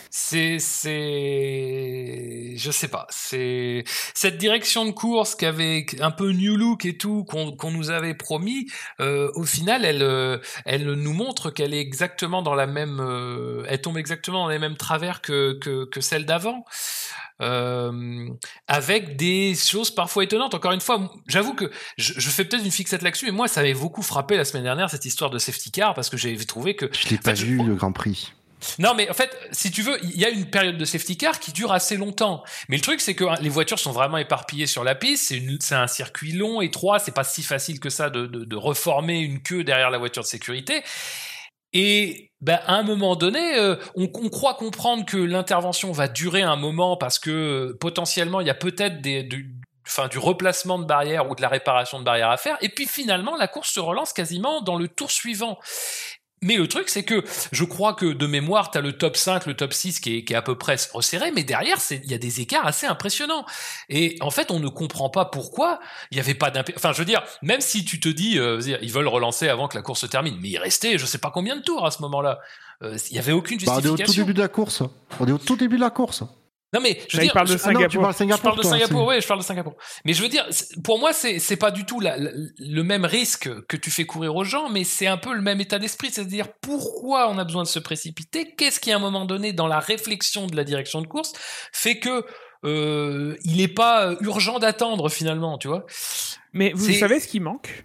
c'est, 0.09 0.59
c'est, 0.61 2.55
je 2.57 2.71
sais 2.71 2.87
pas, 2.89 3.07
c'est 3.11 3.83
cette 4.15 4.39
direction 4.39 4.85
de 4.85 4.93
course 4.93 5.35
qui 5.35 5.47
avait 5.47 5.85
un 6.01 6.11
peu 6.13 6.31
new 6.31 6.57
look 6.57 6.85
et 6.85 6.97
tout 6.97 7.25
qu'on 7.25 7.51
qu'on 7.57 7.71
nous 7.73 7.91
avait 7.91 8.15
promis. 8.15 8.67
euh, 9.01 9.31
au 9.35 9.45
final, 9.45 9.85
elle, 9.85 10.03
euh, 10.03 10.39
elle 10.65 10.85
nous 10.93 11.13
montre 11.13 11.51
qu'elle 11.51 11.75
est 11.75 11.81
exactement 11.81 12.43
dans 12.43 12.55
la 12.55 12.67
même, 12.69 13.01
euh, 13.01 13.65
elle 13.69 13.81
tombe 13.81 13.99
exactement 13.99 14.45
dans 14.45 14.49
les 14.49 14.59
mêmes 14.61 14.77
travers 14.77 15.21
que 15.23 15.55
que, 15.61 15.85
que 15.87 16.01
celle 16.01 16.25
d'avant. 16.25 16.65
Euh, 17.41 18.29
avec 18.69 19.17
des 19.17 19.55
choses 19.55 19.91
parfois 19.91 20.25
étonnantes. 20.25 20.55
Encore 20.55 20.73
une 20.73 20.81
fois, 20.81 21.11
j'avoue 21.27 21.55
que 21.55 21.71
je, 21.97 22.13
je 22.17 22.31
fais 22.31 22.45
peut-être 22.45 22.65
une 22.65 22.71
fixette 22.71 23.03
là-dessus, 23.03 23.27
mais 23.27 23.33
moi, 23.33 23.49
ça 23.49 23.63
m'avait 23.63 23.75
beaucoup 23.75 24.03
frappé 24.03 24.37
la 24.37 24.45
semaine 24.45 24.65
dernière 24.65 24.91
cette 24.91 25.05
histoire 25.07 25.31
de 25.31 25.39
safety 25.39 25.71
car 25.71 25.95
parce 25.95 26.11
que 26.11 26.17
j'avais 26.17 26.37
trouvé 26.45 26.77
que 26.77 26.91
Je 26.93 27.09
l'ai 27.09 27.19
pas 27.19 27.35
je- 27.35 27.47
vu, 27.47 27.63
le 27.63 27.75
Grand 27.75 27.93
Prix. 27.93 28.33
non, 28.79 28.93
mais 28.95 29.09
en 29.09 29.15
fait, 29.15 29.35
si 29.53 29.71
tu 29.71 29.81
veux, 29.81 29.99
il 30.05 30.19
y 30.19 30.25
a 30.27 30.29
une 30.29 30.51
période 30.51 30.77
de 30.77 30.85
safety 30.85 31.17
car 31.17 31.41
qui 31.41 31.51
dure 31.53 31.73
assez 31.73 31.97
longtemps. 31.97 32.45
Mais 32.69 32.77
le 32.77 32.83
truc, 32.83 33.01
c'est 33.01 33.15
que 33.15 33.25
hein, 33.25 33.37
les 33.41 33.49
voitures 33.49 33.79
sont 33.79 33.93
vraiment 33.93 34.19
éparpillées 34.19 34.67
sur 34.67 34.85
la 34.85 34.95
piste. 34.95 35.33
C'est 35.61 35.75
un 35.75 35.87
circuit 35.87 36.33
long, 36.33 36.61
étroit. 36.61 36.99
C'est 36.99 37.15
pas 37.15 37.25
si 37.25 37.43
facile 37.43 37.81
que 37.81 37.89
ça 37.89 38.11
de, 38.11 38.27
de, 38.27 38.45
de 38.45 38.57
reformer 38.57 39.19
une 39.21 39.41
queue 39.43 39.65
derrière 39.65 39.89
la 39.91 39.97
voiture 39.99 40.23
de 40.23 40.29
sécurité. 40.29 40.83
Et 41.73 42.30
ben, 42.41 42.59
à 42.67 42.75
un 42.77 42.83
moment 42.83 43.17
donné, 43.17 43.59
euh, 43.59 43.77
on, 43.97 44.05
on 44.15 44.29
croit 44.31 44.55
comprendre 44.55 45.05
que 45.05 45.19
l'intervention 45.19 45.93
va 45.93 46.09
durer 46.09 46.43
un 46.43 46.57
moment 46.57 46.97
parce 46.97 47.19
que 47.19 47.31
euh, 47.31 47.77
potentiellement 47.79 48.41
il 48.41 48.47
y 48.47 48.51
a 48.51 48.55
peut-être 48.55 49.03
des, 49.03 49.23
du, 49.23 49.55
enfin, 49.87 50.09
du 50.09 50.19
replacement 50.19 50.79
de 50.79 50.85
barrières 50.85 51.31
ou 51.31 51.35
de 51.35 51.43
la 51.43 51.49
réparation 51.49 51.99
de 51.99 52.05
barrières 52.05 52.31
à 52.31 52.39
faire. 52.39 52.57
Et 52.63 52.71
puis 52.71 52.87
finalement, 52.87 53.37
la 53.37 53.47
course 53.47 53.71
se 53.71 53.81
relance 53.81 54.13
quasiment 54.13 54.63
dans 54.63 54.77
le 54.77 54.89
tour 54.89 55.11
suivant. 55.11 55.59
Mais 56.43 56.57
le 56.57 56.67
truc, 56.69 56.89
c'est 56.89 57.03
que 57.03 57.23
je 57.53 57.65
crois 57.65 57.93
que 57.93 58.07
de 58.07 58.27
mémoire, 58.27 58.71
tu 58.71 58.79
as 58.79 58.81
le 58.81 58.93
top 58.93 59.17
5, 59.17 59.45
le 59.47 59.55
top 59.55 59.75
6 59.75 60.01
qui 60.01 60.17
est, 60.17 60.25
qui 60.25 60.33
est 60.33 60.37
à 60.37 60.43
peu 60.43 60.57
près 60.57 60.77
resserré, 60.95 61.31
mais 61.33 61.45
derrière, 61.45 61.81
c'est- 61.81 62.01
il 62.05 62.11
y 62.11 62.15
a 62.15 62.19
des 62.19 62.41
écarts 62.41 62.67
assez 62.67 62.87
impressionnants. 62.87 63.45
Et 63.91 64.17
en 64.21 64.31
fait, 64.31 64.51
on 64.51 64.59
ne 64.59 64.69
comprend 64.69 65.11
pas 65.11 65.27
pourquoi 65.27 65.81
il 66.11 66.15
n'y 66.17 66.21
avait 66.21 66.35
pas 66.35 66.51
d'impé... 66.51 66.73
Enfin, 66.77 66.93
je 66.93 66.99
veux 66.99 67.05
dire, 67.05 67.23
même 67.43 67.61
si 67.61 67.85
tu 67.85 68.01
te 68.01 68.09
dis, 68.09 68.39
euh, 68.39 68.61
ils 68.81 68.91
veulent 68.93 69.09
relancer 69.09 69.49
avant 69.49 69.69
que 69.69 69.77
la 69.77 69.83
course 69.83 70.01
se 70.01 70.07
termine, 70.07 70.39
mais 70.41 70.49
il 70.49 70.59
restait, 70.59 70.97
je 70.97 71.05
sais 71.05 71.19
pas 71.19 71.31
combien 71.31 71.57
de 71.57 71.63
tours 71.63 71.85
à 71.85 71.91
ce 71.91 72.01
moment-là. 72.03 72.39
Euh, 72.83 72.97
Il 73.11 73.17
y 73.17 73.19
avait 73.19 73.33
aucune 73.33 73.59
Bah, 73.59 73.73
on 73.75 73.75
est 73.75 73.77
au 73.79 73.81
tout 73.83 73.87
justification. 73.99 74.23
début 74.23 74.33
de 74.35 74.41
la 74.41 74.49
course. 74.49 74.83
On 75.21 75.27
est 75.27 75.33
au 75.33 75.39
tout 75.39 75.57
début 75.57 75.77
de 75.77 75.83
la 75.83 75.91
course. 75.91 76.23
Non 76.73 76.81
mais 76.81 77.01
je 77.09 77.17
veux 77.17 77.23
dire, 77.25 77.33
parle 77.33 77.49
de 77.49 77.55
Ah 77.55 77.73
non, 77.73 77.81
tu 77.81 77.97
Singapour. 77.99 78.03
je 78.37 78.43
parle 78.43 78.57
de 78.57 78.63
toi, 78.63 78.71
Singapour, 78.79 79.07
oui, 79.09 79.21
je 79.21 79.27
parle 79.27 79.41
de 79.41 79.45
Singapour. 79.45 79.75
Mais 80.05 80.13
je 80.13 80.23
veux 80.23 80.29
dire, 80.29 80.47
pour 80.85 80.99
moi, 81.01 81.13
c'est 81.13 81.39
c'est 81.41 81.57
pas 81.57 81.71
du 81.73 81.85
tout 81.85 81.99
la- 82.01 82.17
la- 82.17 82.31
le 82.59 82.83
même 82.83 83.05
risque 83.05 83.49
que 83.67 83.77
tu 83.77 83.91
fais 83.91 84.05
courir 84.05 84.37
aux 84.37 84.45
gens, 84.45 84.69
mais 84.69 84.85
c'est 84.85 85.09
un 85.09 85.17
peu 85.17 85.33
le 85.35 85.43
même 85.43 85.61
état 85.61 85.79
d'esprit, 85.81 86.11
c'est-à-dire 86.13 86.47
pourquoi 86.61 87.29
on 87.29 87.39
a 87.39 87.45
besoin 87.45 87.65
de 87.65 87.69
se 87.69 87.81
précipiter? 87.81 88.55
Qu'est-ce 88.57 88.79
qui, 88.79 88.93
à 88.93 88.97
un 88.97 89.01
moment 89.01 89.25
donné, 89.25 89.53
dans 89.53 89.67
la 89.67 89.81
réflexion 89.81 90.47
de 90.47 90.55
la 90.55 90.63
direction 90.65 91.01
de 91.03 91.07
course, 91.09 91.33
fait 91.73 91.99
que 91.99 92.25
euh, 92.65 93.37
il 93.45 93.57
n'est 93.57 93.69
pas 93.69 94.15
urgent 94.21 94.59
d'attendre 94.59 95.09
finalement, 95.09 95.59
tu 95.59 95.67
vois? 95.69 95.87
Mais 96.53 96.73
vous 96.75 96.93
savez 96.93 97.19
ce 97.21 97.27
qui 97.27 97.41
manque? 97.41 97.85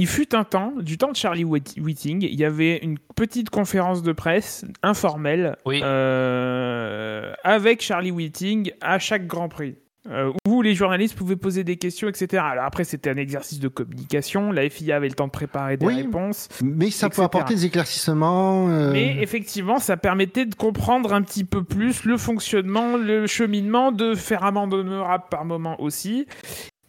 Il 0.00 0.06
fut 0.06 0.34
un 0.34 0.44
temps, 0.44 0.72
du 0.78 0.96
temps 0.96 1.10
de 1.10 1.16
Charlie 1.16 1.44
Whit- 1.44 1.74
Whiting, 1.80 2.22
il 2.22 2.38
y 2.38 2.44
avait 2.44 2.78
une 2.78 2.98
petite 3.16 3.50
conférence 3.50 4.02
de 4.02 4.12
presse 4.12 4.64
informelle 4.82 5.56
Oui. 5.66 5.80
euh, 5.82 7.32
avec 7.44 7.82
Charlie 7.82 8.12
Whiting 8.12 8.70
à 8.80 8.98
chaque 8.98 9.26
Grand 9.26 9.48
Prix. 9.48 9.76
euh, 10.10 10.32
où 10.46 10.62
les 10.62 10.74
journalistes 10.74 11.14
pouvaient 11.18 11.36
poser 11.36 11.64
des 11.64 11.76
questions, 11.76 12.08
etc. 12.08 12.42
Alors 12.52 12.64
après, 12.64 12.84
c'était 12.84 13.10
un 13.10 13.18
exercice 13.18 13.60
de 13.60 13.68
communication. 13.68 14.52
La 14.52 14.70
FIA 14.70 14.96
avait 14.96 15.08
le 15.08 15.14
temps 15.14 15.26
de 15.26 15.32
préparer 15.32 15.76
des 15.76 15.84
Oui. 15.84 15.96
réponses. 15.96 16.48
Mais 16.64 16.90
ça 16.90 17.08
peut 17.10 17.14
Etc. 17.16 17.24
apporter 17.24 17.54
des 17.54 17.66
éclaircissements. 17.66 18.70
euh, 18.70 18.90
Mais 18.90 19.18
effectivement, 19.20 19.78
ça 19.78 19.98
permettait 19.98 20.46
de 20.46 20.54
comprendre 20.54 21.12
un 21.12 21.20
petit 21.20 21.44
peu 21.44 21.62
plus 21.62 22.04
le 22.04 22.16
fonctionnement, 22.16 22.96
le 22.96 23.26
cheminement, 23.26 23.92
de 23.92 24.14
faire 24.14 24.44
amende 24.44 24.72
rap 24.72 25.28
par 25.28 25.44
moment 25.44 25.78
aussi. 25.78 26.26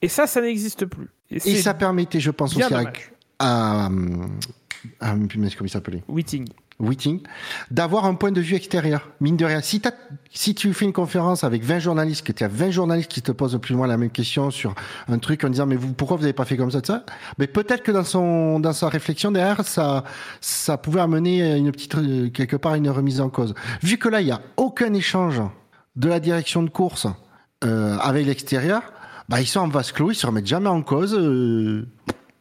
Et 0.01 0.07
ça, 0.07 0.25
ça 0.25 0.39
n'existe 0.39 0.85
plus. 0.85 1.09
Et, 1.31 1.35
Et 1.51 1.55
ça 1.61 1.73
permettait, 1.73 2.19
je 2.19 2.31
pense 2.31 2.55
aussi, 2.55 2.63
à, 2.63 2.69
dommage. 2.69 3.11
à, 3.39 3.85
à, 3.85 3.89
à- 5.11 5.15
punaise, 5.27 5.55
comment 5.55 5.67
il 5.67 5.71
s'appelait 5.71 6.03
Whiting. 6.07 6.47
Whiting, 6.79 7.19
d'avoir 7.71 8.05
un 8.05 8.13
point 8.15 8.31
de 8.31 8.39
vue 8.39 8.55
extérieur. 8.55 9.09
Mine 9.19 9.35
de 9.35 9.43
rien, 9.43 9.59
si, 9.59 9.81
si 10.31 10.55
tu 10.55 10.73
fais 10.73 10.85
une 10.85 10.93
conférence 10.93 11.43
avec 11.43 11.61
20 11.61 11.79
journalistes, 11.79 12.25
que 12.25 12.31
tu 12.31 12.41
as 12.45 12.47
20 12.47 12.71
journalistes 12.71 13.11
qui 13.11 13.21
te 13.21 13.33
posent 13.33 13.59
plus 13.61 13.73
ou 13.73 13.77
moins 13.79 13.87
la 13.87 13.97
même 13.97 14.09
question 14.11 14.49
sur 14.49 14.73
un 15.09 15.19
truc 15.19 15.43
en 15.43 15.49
disant 15.49 15.65
mais 15.65 15.75
vous, 15.75 15.91
pourquoi 15.91 16.15
vous 16.15 16.21
n'avez 16.23 16.31
pas 16.33 16.45
fait 16.45 16.55
comme 16.55 16.71
ça, 16.71 16.79
de 16.79 16.85
ça 16.85 17.03
Mais 17.37 17.47
peut-être 17.47 17.83
que 17.83 17.91
dans 17.91 18.05
son 18.05 18.61
dans 18.61 18.71
sa 18.71 18.87
réflexion 18.87 19.29
derrière, 19.29 19.65
ça 19.65 20.05
ça 20.39 20.77
pouvait 20.77 21.01
amener 21.01 21.57
une 21.57 21.69
petite 21.73 21.95
euh, 21.95 22.29
quelque 22.29 22.55
part 22.55 22.75
une 22.75 22.89
remise 22.89 23.19
en 23.19 23.27
cause. 23.29 23.53
Vu 23.83 23.97
que 23.97 24.07
là 24.07 24.21
il 24.21 24.27
y 24.27 24.31
a 24.31 24.39
aucun 24.55 24.93
échange 24.93 25.41
de 25.97 26.07
la 26.07 26.21
direction 26.21 26.63
de 26.63 26.69
course 26.69 27.07
euh, 27.65 27.97
avec 27.97 28.25
l'extérieur, 28.25 28.83
bah 29.29 29.39
ils 29.41 29.47
sont 29.47 29.61
en 29.61 29.67
vase 29.69 29.91
clos, 29.93 30.11
ils 30.11 30.15
se 30.15 30.27
remettent 30.27 30.47
jamais 30.47 30.67
en 30.69 30.81
cause. 30.81 31.13
euh, 31.13 31.87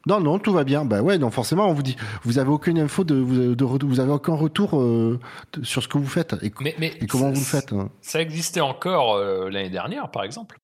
non, 0.06 0.20
non, 0.20 0.38
tout 0.38 0.52
va 0.52 0.64
bien. 0.64 0.84
Bah 0.86 1.02
ouais, 1.02 1.18
non, 1.18 1.30
forcément, 1.30 1.68
on 1.68 1.74
vous 1.74 1.82
dit, 1.82 1.96
vous 2.22 2.38
avez 2.38 2.48
aucune 2.50 2.78
info 2.78 3.04
de, 3.04 3.14
vous, 3.14 3.54
de, 3.54 3.64
vous 3.86 4.00
avez 4.00 4.10
aucun 4.12 4.34
retour 4.34 4.80
euh, 4.80 5.20
de- 5.52 5.64
sur 5.64 5.82
ce 5.82 5.88
que 5.88 5.98
vous 5.98 6.06
faites 6.06 6.34
et, 6.42 6.52
Mais, 6.60 6.74
mais 6.78 6.94
et 7.00 7.06
comment 7.06 7.24
ça- 7.24 7.30
vous 7.32 7.40
le 7.40 7.44
faites. 7.44 7.72
hein. 7.72 7.90
Ça 8.00 8.20
existait 8.22 8.60
encore 8.62 9.14
euh, 9.16 9.50
l'année 9.50 9.68
dernière, 9.70 10.10
par 10.10 10.24
exemple. 10.24 10.58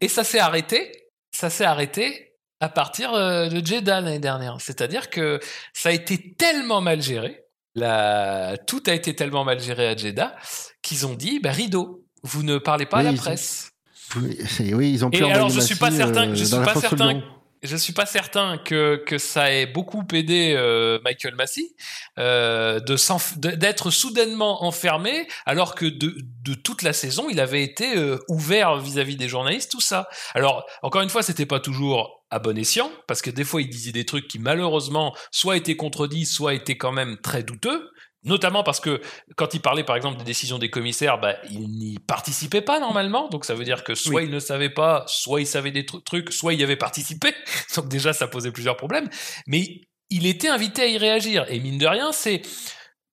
Et 0.00 0.08
ça 0.08 0.24
s'est 0.24 0.38
arrêté. 0.40 0.92
Ça 1.32 1.48
s'est 1.50 1.64
arrêté 1.64 2.34
à 2.60 2.68
partir 2.68 3.14
euh, 3.14 3.48
de 3.48 3.64
Jeddah 3.64 4.00
l'année 4.02 4.18
dernière. 4.18 4.60
C'est-à-dire 4.60 5.08
que 5.10 5.40
ça 5.72 5.88
a 5.88 5.92
été 5.92 6.34
tellement 6.34 6.80
mal 6.82 7.00
géré, 7.02 7.44
la... 7.74 8.56
tout 8.66 8.82
a 8.86 8.92
été 8.92 9.14
tellement 9.14 9.44
mal 9.44 9.60
géré 9.60 9.88
à 9.88 9.96
Jeddah 9.96 10.34
qu'ils 10.82 11.06
ont 11.06 11.14
dit, 11.14 11.40
bah, 11.40 11.50
rideau, 11.50 12.04
vous 12.22 12.42
ne 12.42 12.58
parlez 12.58 12.86
pas 12.86 12.98
à 12.98 13.02
la 13.02 13.12
presse. 13.12 13.70
Oui, 14.14 14.90
ils 14.92 15.04
ont 15.04 15.10
Et 15.10 15.22
alors, 15.30 15.48
je 15.50 15.60
suis 15.60 15.74
pas 15.74 15.90
certain- 15.90 16.28
euh, 16.30 16.34
je 16.34 16.44
suis 16.44 16.56
pas 16.56 16.74
certain. 16.80 17.22
Je 17.62 17.74
suis 17.74 17.94
pas 17.94 18.06
certain 18.06 18.58
que, 18.58 19.02
que 19.06 19.16
ça 19.18 19.50
ait 19.50 19.66
beaucoup 19.66 20.04
aidé 20.12 20.54
euh, 20.56 21.00
Michael 21.02 21.34
Massey 21.34 21.62
euh, 22.18 22.78
d'être 23.38 23.90
soudainement 23.90 24.62
enfermé 24.64 25.26
alors 25.46 25.74
que 25.74 25.86
de, 25.86 26.14
de 26.44 26.54
toute 26.54 26.82
la 26.82 26.92
saison 26.92 27.28
il 27.30 27.40
avait 27.40 27.62
été 27.64 27.96
euh, 27.96 28.18
ouvert 28.28 28.76
vis-à-vis 28.76 29.16
des 29.16 29.28
journalistes 29.28 29.70
tout 29.72 29.80
ça. 29.80 30.06
Alors 30.34 30.64
encore 30.82 31.00
une 31.00 31.08
fois 31.08 31.22
c'était 31.22 31.46
pas 31.46 31.58
toujours 31.58 32.24
à 32.30 32.38
bon 32.38 32.56
escient 32.58 32.90
parce 33.08 33.22
que 33.22 33.30
des 33.30 33.42
fois 33.42 33.62
il 33.62 33.70
disait 33.70 33.90
des 33.92 34.04
trucs 34.04 34.28
qui 34.28 34.38
malheureusement 34.38 35.16
soit 35.32 35.56
étaient 35.56 35.76
contredits 35.76 36.26
soit 36.26 36.54
étaient 36.54 36.76
quand 36.76 36.92
même 36.92 37.16
très 37.16 37.42
douteux. 37.42 37.88
Notamment 38.26 38.62
parce 38.62 38.80
que 38.80 39.00
quand 39.36 39.54
il 39.54 39.60
parlait 39.60 39.84
par 39.84 39.96
exemple 39.96 40.18
des 40.18 40.24
décisions 40.24 40.58
des 40.58 40.68
commissaires, 40.68 41.18
bah, 41.18 41.36
il 41.50 41.68
n'y 41.68 41.98
participait 41.98 42.60
pas 42.60 42.80
normalement. 42.80 43.28
Donc 43.28 43.44
ça 43.44 43.54
veut 43.54 43.64
dire 43.64 43.84
que 43.84 43.94
soit 43.94 44.22
il 44.22 44.30
ne 44.30 44.40
savait 44.40 44.68
pas, 44.70 45.04
soit 45.06 45.40
il 45.40 45.46
savait 45.46 45.70
des 45.70 45.84
tru- 45.84 46.02
trucs, 46.02 46.32
soit 46.32 46.52
il 46.52 46.60
y 46.60 46.64
avait 46.64 46.76
participé. 46.76 47.32
Donc 47.76 47.88
déjà 47.88 48.12
ça 48.12 48.26
posait 48.26 48.52
plusieurs 48.52 48.76
problèmes. 48.76 49.08
Mais 49.46 49.80
il 50.10 50.26
était 50.26 50.48
invité 50.48 50.82
à 50.82 50.86
y 50.86 50.98
réagir. 50.98 51.46
Et 51.48 51.60
mine 51.60 51.78
de 51.78 51.86
rien, 51.86 52.12
c'est 52.12 52.42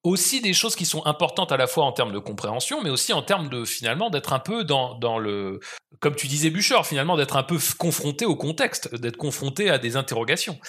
aussi 0.04 0.42
des 0.42 0.54
choses 0.54 0.76
qui 0.76 0.86
sont 0.86 1.06
importantes 1.06 1.52
à 1.52 1.58
la 1.58 1.66
fois 1.66 1.86
en 1.86 1.94
termes 1.94 2.12
de 2.12 2.20
compréhension, 2.20 2.82
mais 2.84 2.90
aussi 2.90 3.14
en 3.14 3.22
termes 3.22 3.50
de 3.50 3.64
finalement 3.64 4.10
d'être 4.10 4.34
un 4.34 4.40
peu 4.40 4.64
dans, 4.66 4.96
dans 5.00 5.18
le, 5.18 5.60
comme 6.02 6.16
tu 6.16 6.28
disais 6.28 6.50
Bouchard, 6.50 6.86
finalement 6.86 7.16
d'être 7.16 7.38
un 7.38 7.44
peu 7.44 7.58
confronté 7.78 8.26
au 8.26 8.36
contexte, 8.36 8.94
d'être 8.96 9.16
confronté 9.16 9.70
à 9.70 9.78
des 9.78 9.96
interrogations. 9.96 10.60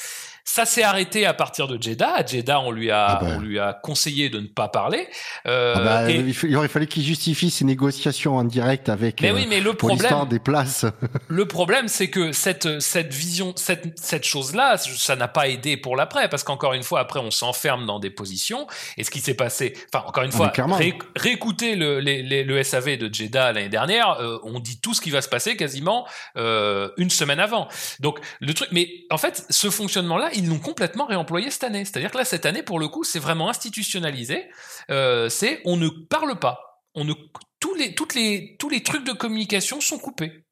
Ça 0.46 0.66
s'est 0.66 0.82
arrêté 0.82 1.24
à 1.24 1.32
partir 1.32 1.66
de 1.68 1.82
Jeddah. 1.82 2.16
À 2.16 2.24
Jeddah, 2.26 2.60
on 2.60 2.70
lui 2.70 2.90
a, 2.90 3.06
Ah 3.06 3.18
bah. 3.20 3.26
on 3.36 3.40
lui 3.40 3.58
a 3.58 3.72
conseillé 3.72 4.28
de 4.28 4.38
ne 4.40 4.46
pas 4.46 4.68
parler. 4.68 5.08
Euh, 5.46 5.72
Ah 5.76 5.80
bah, 5.80 6.10
et- 6.10 6.22
il, 6.44 6.56
aurait 6.56 6.68
fallu 6.68 6.86
qu'il 6.86 7.02
justifie 7.02 7.50
ses 7.50 7.64
négociations 7.64 8.36
en 8.36 8.44
direct 8.44 8.90
avec 8.90 9.22
mais 9.22 9.30
euh, 9.30 9.34
oui, 9.34 9.46
mais 9.48 9.60
le 9.60 9.72
pour 9.72 9.88
problème, 9.88 10.28
des 10.28 10.38
places. 10.38 10.84
le 11.28 11.46
problème, 11.48 11.88
c'est 11.88 12.08
que 12.08 12.32
cette, 12.32 12.78
cette 12.80 13.12
vision, 13.12 13.54
cette, 13.56 13.98
cette 13.98 14.24
chose-là, 14.24 14.76
ça 14.76 15.16
n'a 15.16 15.28
pas 15.28 15.48
aidé 15.48 15.78
pour 15.78 15.96
l'après, 15.96 16.28
parce 16.28 16.44
qu'encore 16.44 16.74
une 16.74 16.82
fois, 16.82 17.00
après, 17.00 17.20
on 17.20 17.30
s'enferme 17.30 17.86
dans 17.86 17.98
des 17.98 18.10
positions. 18.10 18.66
Et 18.98 19.04
ce 19.04 19.10
qui 19.10 19.20
s'est 19.20 19.34
passé, 19.34 19.74
enfin, 19.92 20.04
encore 20.06 20.24
une 20.24 20.30
Ah, 20.34 20.36
fois, 20.36 20.52
ré- 20.76 20.98
réécouter 21.16 21.74
le, 21.74 22.00
les- 22.00 22.22
les- 22.22 22.44
le 22.44 22.62
SAV 22.62 22.98
de 22.98 23.12
Jeddah 23.12 23.52
l'année 23.52 23.70
dernière, 23.70 24.20
euh, 24.20 24.38
on 24.44 24.60
dit 24.60 24.78
tout 24.78 24.92
ce 24.92 25.00
qui 25.00 25.10
va 25.10 25.22
se 25.22 25.28
passer 25.30 25.56
quasiment 25.56 26.06
euh, 26.36 26.90
une 26.98 27.10
semaine 27.10 27.40
avant. 27.40 27.66
Donc, 28.00 28.20
le 28.40 28.52
truc, 28.52 28.68
mais 28.72 28.90
en 29.10 29.16
fait, 29.16 29.46
ce 29.48 29.70
fonctionnement-là, 29.70 30.30
ils 30.34 30.48
l'ont 30.48 30.58
complètement 30.58 31.06
réemployé 31.06 31.50
cette 31.50 31.64
année. 31.64 31.84
C'est-à-dire 31.84 32.10
que 32.10 32.18
là, 32.18 32.24
cette 32.24 32.46
année, 32.46 32.62
pour 32.62 32.78
le 32.78 32.88
coup, 32.88 33.04
c'est 33.04 33.18
vraiment 33.18 33.48
institutionnalisé. 33.48 34.48
Euh, 34.90 35.28
c'est 35.28 35.60
on 35.64 35.76
ne 35.76 35.88
parle 35.88 36.38
pas. 36.38 36.82
On 36.94 37.04
ne, 37.04 37.12
tous 37.60 37.74
les, 37.74 37.94
toutes 37.94 38.14
les, 38.14 38.56
tous 38.58 38.68
les 38.68 38.82
trucs 38.82 39.06
de 39.06 39.12
communication 39.12 39.80
sont 39.80 39.98
coupés. 39.98 40.44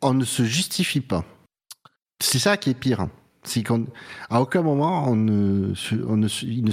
On 0.00 0.14
ne 0.14 0.24
se 0.24 0.44
justifie 0.44 1.00
pas. 1.00 1.24
C'est 2.20 2.38
ça 2.38 2.56
qui 2.56 2.70
est 2.70 2.74
pire. 2.74 3.08
C'est 3.44 3.62
qu'à 3.62 4.40
aucun 4.40 4.62
moment 4.62 5.08
on 5.08 5.16
ne, 5.16 5.72
on 6.06 6.16
ne, 6.16 6.28
ils 6.42 6.64
ne 6.64 6.72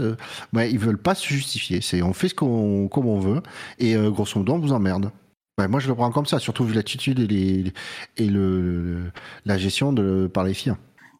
euh, 0.00 0.66
ils 0.66 0.78
veulent 0.78 0.98
pas 0.98 1.14
se 1.14 1.28
justifier. 1.28 1.80
C'est 1.80 2.02
on 2.02 2.12
fait 2.12 2.28
ce 2.28 2.34
qu'on 2.34 2.88
comme 2.88 3.06
on 3.06 3.20
veut 3.20 3.42
et 3.78 3.94
euh, 3.94 4.10
grosso 4.10 4.38
modo 4.38 4.54
on 4.54 4.58
vous 4.58 4.72
emmerde. 4.72 5.12
Moi 5.58 5.78
je 5.78 5.88
le 5.88 5.94
prends 5.94 6.10
comme 6.10 6.26
ça, 6.26 6.40
surtout 6.40 6.64
vu 6.64 6.74
l'attitude 6.74 7.20
et, 7.20 7.26
les, 7.26 7.72
et 8.16 8.26
le, 8.26 9.12
la 9.44 9.56
gestion 9.56 9.94
par 10.32 10.42
les 10.42 10.54
filles. 10.54 10.74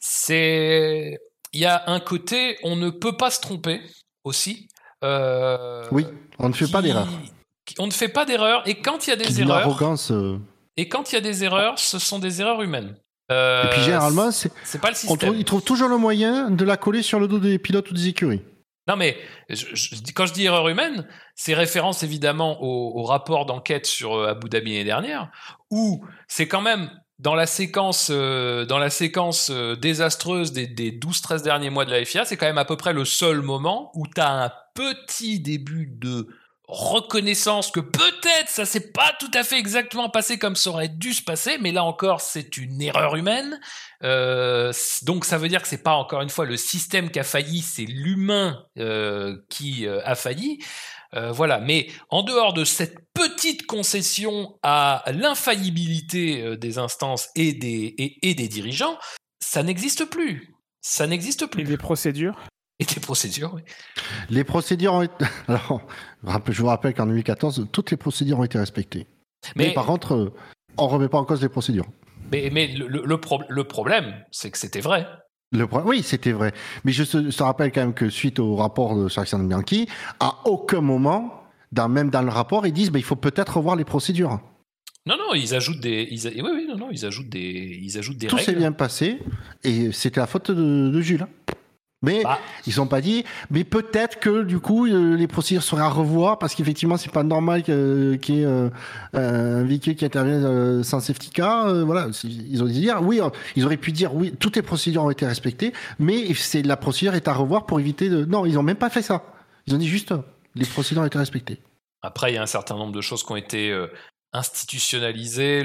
C'est, 0.06 1.18
il 1.54 1.60
y 1.60 1.64
a 1.64 1.82
un 1.86 1.98
côté, 1.98 2.58
on 2.62 2.76
ne 2.76 2.90
peut 2.90 3.16
pas 3.16 3.30
se 3.30 3.40
tromper 3.40 3.80
aussi. 4.22 4.68
Euh, 5.02 5.82
Oui, 5.92 6.06
on 6.38 6.50
ne 6.50 6.54
fait 6.54 6.70
pas 6.70 6.82
d'erreur. 6.82 7.08
On 7.78 7.86
ne 7.86 7.90
fait 7.92 8.08
pas 8.10 8.26
d'erreur. 8.26 8.62
Et 8.68 8.82
quand 8.82 9.06
il 9.06 9.10
y 9.10 9.12
a 9.14 9.16
des 9.16 9.40
erreurs, 9.40 9.56
arrogance. 9.62 10.10
euh. 10.10 10.38
et 10.76 10.90
quand 10.90 11.10
il 11.10 11.14
y 11.14 11.18
a 11.18 11.22
des 11.22 11.42
erreurs, 11.42 11.78
ce 11.78 11.98
sont 11.98 12.18
des 12.18 12.42
erreurs 12.42 12.60
humaines. 12.60 12.96
Euh, 13.32 13.64
Et 13.64 13.70
puis 13.70 13.80
généralement, 13.80 14.30
c'est 14.30 14.50
pas 14.78 14.90
le 14.90 14.94
système. 14.94 15.16
trouve, 15.18 15.36
ils 15.38 15.44
trouvent 15.46 15.62
toujours 15.64 15.88
le 15.88 15.96
moyen 15.96 16.50
de 16.50 16.64
la 16.66 16.76
coller 16.76 17.00
sur 17.02 17.18
le 17.18 17.26
dos 17.26 17.38
des 17.38 17.58
pilotes 17.58 17.90
ou 17.90 17.94
des 17.94 18.08
écuries. 18.08 18.42
Non, 18.86 18.96
mais 18.96 19.16
je- 19.48 19.74
je 19.74 19.94
dis- 19.94 20.12
quand 20.12 20.26
je 20.26 20.34
dis 20.34 20.44
erreur 20.44 20.68
humaine, 20.68 21.08
c'est 21.34 21.54
référence 21.54 22.02
évidemment 22.02 22.62
au, 22.62 23.00
au 23.00 23.04
rapport 23.04 23.46
d'enquête 23.46 23.86
sur 23.86 24.22
Abu 24.28 24.50
Dhabi 24.50 24.72
l'année 24.72 24.84
dernière, 24.84 25.30
où 25.70 26.04
c'est 26.28 26.46
quand 26.46 26.60
même 26.60 26.90
dans 27.18 27.34
la 27.34 27.46
séquence, 27.46 28.08
euh, 28.10 28.64
dans 28.64 28.78
la 28.78 28.90
séquence 28.90 29.50
euh, 29.50 29.76
désastreuse 29.76 30.52
des, 30.52 30.66
des 30.66 30.90
12-13 30.90 31.42
derniers 31.42 31.70
mois 31.70 31.84
de 31.84 31.90
la 31.90 32.04
FIA, 32.04 32.24
c'est 32.24 32.36
quand 32.36 32.46
même 32.46 32.58
à 32.58 32.64
peu 32.64 32.76
près 32.76 32.92
le 32.92 33.04
seul 33.04 33.40
moment 33.40 33.90
où 33.94 34.06
tu 34.06 34.20
as 34.20 34.44
un 34.44 34.52
petit 34.74 35.40
début 35.40 35.86
de 35.86 36.28
reconnaissance 36.66 37.70
que 37.70 37.80
peut-être 37.80 38.48
ça 38.48 38.64
s'est 38.64 38.92
pas 38.92 39.12
tout 39.20 39.30
à 39.34 39.44
fait 39.44 39.58
exactement 39.58 40.08
passé 40.08 40.38
comme 40.38 40.56
ça 40.56 40.70
aurait 40.70 40.88
dû 40.88 41.12
se 41.12 41.22
passer, 41.22 41.58
mais 41.60 41.72
là 41.72 41.84
encore 41.84 42.20
c'est 42.22 42.56
une 42.56 42.80
erreur 42.80 43.16
humaine. 43.16 43.60
Euh, 44.02 44.72
donc 45.02 45.26
ça 45.26 45.36
veut 45.36 45.48
dire 45.48 45.60
que 45.60 45.68
c'est 45.68 45.82
pas 45.82 45.94
encore 45.94 46.22
une 46.22 46.30
fois 46.30 46.46
le 46.46 46.56
système 46.56 47.10
qui 47.10 47.20
a 47.20 47.22
failli, 47.22 47.60
c'est 47.60 47.84
l'humain 47.84 48.64
euh, 48.78 49.36
qui 49.50 49.86
euh, 49.86 50.00
a 50.04 50.14
failli. 50.14 50.58
Euh, 51.14 51.30
voilà, 51.32 51.60
mais 51.60 51.86
en 52.10 52.22
dehors 52.22 52.52
de 52.54 52.64
cette 52.64 52.96
petite 53.14 53.66
concession 53.66 54.58
à 54.62 55.04
l'infaillibilité 55.12 56.42
euh, 56.42 56.56
des 56.56 56.78
instances 56.78 57.28
et 57.36 57.52
des, 57.52 57.94
et, 57.98 58.30
et 58.30 58.34
des 58.34 58.48
dirigeants, 58.48 58.98
ça 59.40 59.62
n'existe 59.62 60.06
plus. 60.06 60.54
Ça 60.80 61.06
n'existe 61.06 61.42
Et 61.42 61.46
plus. 61.46 61.64
des 61.64 61.76
procédures? 61.76 62.38
Et 62.80 62.84
des 62.84 63.00
procédures, 63.00 63.54
oui. 63.54 63.62
Les 64.30 64.42
procédures 64.42 64.94
ont 64.94 65.02
été... 65.02 65.24
Alors, 65.48 65.82
je 66.48 66.60
vous 66.60 66.66
rappelle 66.66 66.94
qu'en 66.94 67.06
2014, 67.06 67.68
toutes 67.70 67.90
les 67.92 67.96
procédures 67.96 68.40
ont 68.40 68.44
été 68.44 68.58
respectées. 68.58 69.06
Mais, 69.54 69.68
Mais, 69.68 69.72
par 69.74 69.86
contre, 69.86 70.14
euh, 70.14 70.34
on 70.76 70.88
remet 70.88 71.08
pas 71.08 71.18
en 71.18 71.24
cause 71.24 71.40
les 71.40 71.48
procédures. 71.48 71.86
mais, 72.32 72.50
mais 72.50 72.66
le, 72.66 72.88
le- 72.88 73.04
le 73.04 73.20
pro- 73.20 73.44
le 73.48 73.64
problème, 73.64 74.14
c'est 74.32 74.50
que 74.50 74.58
c'était 74.58 74.80
vrai. 74.80 75.06
Le 75.54 75.66
Oui, 75.84 76.02
c'était 76.02 76.32
vrai. 76.32 76.52
Mais 76.84 76.92
je 76.92 77.04
te, 77.04 77.42
rappelle 77.42 77.70
quand 77.72 77.80
même 77.80 77.94
que 77.94 78.10
suite 78.10 78.38
au 78.40 78.56
rapport 78.56 78.96
de 78.96 79.08
Alexandre 79.16 79.44
Bianchi, 79.48 79.88
à 80.20 80.34
aucun 80.46 80.80
moment, 80.80 81.42
dans, 81.72 81.88
même 81.88 82.10
dans 82.10 82.22
le 82.22 82.30
rapport, 82.30 82.66
ils 82.66 82.72
disent 82.72 82.90
bah, 82.90 82.98
il 82.98 83.04
faut 83.04 83.16
peut-être 83.16 83.56
revoir 83.58 83.76
les 83.76 83.84
procédures. 83.84 84.40
Non, 85.06 85.16
non, 85.16 85.34
ils 85.34 85.54
ajoutent 85.54 85.80
des, 85.80 86.08
ils 86.10 86.26
a- 86.26 86.30
oui, 86.30 86.50
oui, 86.54 86.66
non, 86.68 86.76
non, 86.76 86.88
ils 86.90 87.04
ajoutent 87.06 87.28
des, 87.28 87.78
ils 87.82 87.96
ajoutent 87.98 88.16
des 88.18 88.26
Tout 88.26 88.38
s'est 88.38 88.46
règles. 88.46 88.58
bien 88.60 88.72
passé 88.72 89.18
et 89.62 89.92
c'était 89.92 90.18
la 90.20 90.26
faute 90.26 90.50
de, 90.50 90.88
de 90.90 91.00
Jules. 91.00 91.22
hein. 91.22 91.28
Mais 92.04 92.22
Bah, 92.22 92.38
ils 92.66 92.76
n'ont 92.76 92.86
pas 92.86 93.00
dit, 93.00 93.24
mais 93.50 93.64
peut-être 93.64 94.20
que 94.20 94.42
du 94.42 94.58
coup 94.60 94.86
euh, 94.86 95.16
les 95.16 95.26
procédures 95.26 95.62
seraient 95.62 95.82
à 95.82 95.88
revoir 95.88 96.38
parce 96.38 96.54
qu'effectivement 96.54 96.96
c'est 96.96 97.10
pas 97.12 97.22
normal 97.22 97.62
que- 97.62 98.14
qu'il 98.20 98.36
y 98.36 98.40
ait 98.42 98.44
euh, 98.46 98.68
un 99.14 99.62
véhicule 99.64 99.96
qui 99.96 100.04
intervienne 100.04 100.44
euh, 100.44 100.82
sans 100.82 101.00
safety 101.00 101.30
car. 101.30 101.66
euh, 101.66 101.84
voilà, 101.84 102.06
ils 102.24 102.62
ont 102.62 102.66
dit 102.66 102.80
dire 102.80 103.00
oui, 103.02 103.20
euh, 103.20 103.28
ils 103.56 103.64
auraient 103.64 103.76
pu 103.76 103.92
dire 103.92 104.14
oui, 104.14 104.34
toutes 104.38 104.56
les 104.56 104.62
procédures 104.62 105.04
ont 105.04 105.10
été 105.10 105.26
respectées, 105.26 105.72
mais 105.98 106.32
c'est 106.34 106.62
la 106.62 106.76
procédure 106.76 107.14
est 107.14 107.28
à 107.28 107.32
revoir 107.34 107.66
pour 107.66 107.80
éviter 107.80 108.08
de. 108.08 108.24
Non, 108.24 108.44
ils 108.46 108.58
ont 108.58 108.62
même 108.62 108.76
pas 108.76 108.90
fait 108.90 109.02
ça. 109.02 109.24
Ils 109.66 109.74
ont 109.74 109.78
dit 109.78 109.88
juste 109.88 110.12
euh, 110.12 110.18
les 110.54 110.66
procédures 110.66 111.02
ont 111.02 111.06
été 111.06 111.18
respectées. 111.18 111.58
Après, 112.02 112.30
il 112.32 112.34
y 112.34 112.38
a 112.38 112.42
un 112.42 112.46
certain 112.46 112.76
nombre 112.76 112.92
de 112.92 113.00
choses 113.00 113.24
qui 113.24 113.32
ont 113.32 113.36
été 113.36 113.70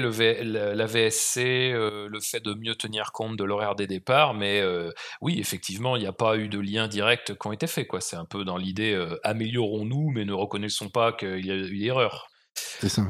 V- 0.08 0.44
la, 0.44 0.86
VSC, 0.86 1.72
euh, 1.72 2.08
le 2.08 2.20
fait 2.20 2.40
de 2.40 2.54
mieux 2.54 2.76
tenir 2.76 3.10
compte 3.12 3.36
de 3.36 3.42
l'horaire 3.44 3.74
des 3.74 3.88
départs, 3.88 4.32
mais 4.34 4.60
euh, 4.60 4.90
oui, 5.20 5.40
effectivement, 5.40 5.96
il 5.96 6.00
n'y 6.00 6.06
a 6.06 6.12
pas 6.12 6.36
eu 6.36 6.48
de 6.48 6.60
lien 6.60 6.86
direct 6.86 7.36
qui 7.36 7.46
ont 7.48 7.52
été 7.52 7.66
faits. 7.66 7.88
C'est 7.98 8.16
un 8.16 8.24
peu 8.24 8.44
dans 8.44 8.56
l'idée 8.56 8.92
euh, 8.94 9.18
améliorons-nous, 9.24 10.10
mais 10.10 10.24
ne 10.24 10.32
reconnaissons 10.32 10.88
pas 10.88 11.12
qu'il 11.12 11.44
y 11.44 11.50
a 11.50 11.54
eu 11.56 11.82
erreur. 11.84 12.28
C'est 12.54 12.88
ça. 12.88 13.02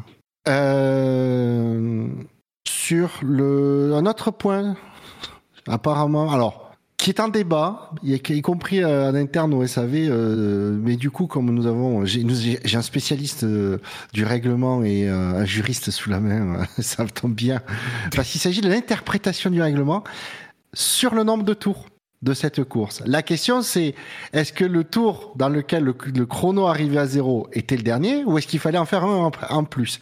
Sur 2.66 3.10
le 3.22 3.92
un 3.94 4.06
autre 4.06 4.30
point, 4.30 4.76
apparemment, 5.68 6.32
alors 6.32 6.69
qui 7.00 7.08
est 7.08 7.18
en 7.18 7.28
débat, 7.28 7.90
y, 8.04 8.42
compris 8.42 8.82
euh, 8.82 9.10
en 9.10 9.14
interne 9.14 9.54
au 9.54 9.66
SAV, 9.66 9.94
euh, 9.94 10.78
mais 10.82 10.96
du 10.96 11.10
coup, 11.10 11.26
comme 11.26 11.50
nous 11.50 11.66
avons, 11.66 12.04
j'ai 12.04 12.76
un 12.76 12.82
spécialiste 12.82 13.44
euh, 13.44 13.78
du 14.12 14.22
règlement 14.24 14.84
et 14.84 15.08
euh, 15.08 15.40
un 15.40 15.44
juriste 15.46 15.90
sous 15.90 16.10
la 16.10 16.20
main, 16.20 16.58
ça 16.78 17.02
me 17.02 17.08
tombe 17.08 17.32
bien, 17.32 17.62
parce 18.14 18.28
qu'il 18.28 18.40
s'agit 18.40 18.60
de 18.60 18.68
l'interprétation 18.68 19.48
du 19.48 19.62
règlement 19.62 20.04
sur 20.74 21.14
le 21.14 21.24
nombre 21.24 21.42
de 21.42 21.54
tours 21.54 21.86
de 22.20 22.34
cette 22.34 22.64
course. 22.64 23.02
La 23.06 23.22
question 23.22 23.62
c'est 23.62 23.94
est-ce 24.34 24.52
que 24.52 24.66
le 24.66 24.84
tour 24.84 25.32
dans 25.36 25.48
lequel 25.48 25.84
le, 25.84 25.94
le 26.14 26.26
chrono 26.26 26.66
arrivait 26.66 26.98
à 26.98 27.06
zéro 27.06 27.48
était 27.54 27.78
le 27.78 27.82
dernier 27.82 28.24
ou 28.26 28.36
est-ce 28.36 28.46
qu'il 28.46 28.60
fallait 28.60 28.76
en 28.76 28.84
faire 28.84 29.04
un 29.04 29.30
en 29.48 29.64
plus? 29.64 30.00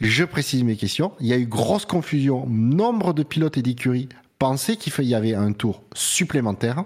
Je 0.00 0.24
précise 0.24 0.64
mes 0.64 0.76
questions. 0.76 1.12
Il 1.20 1.28
y 1.28 1.32
a 1.32 1.38
eu 1.38 1.46
grosse 1.46 1.86
confusion. 1.86 2.46
Nombre 2.48 3.14
de 3.14 3.22
pilotes 3.22 3.56
et 3.56 3.62
d'écuries 3.62 4.08
pensaient 4.38 4.76
qu'il 4.76 4.92
y 5.04 5.14
avait 5.14 5.34
un 5.34 5.52
tour 5.52 5.82
supplémentaire. 5.94 6.84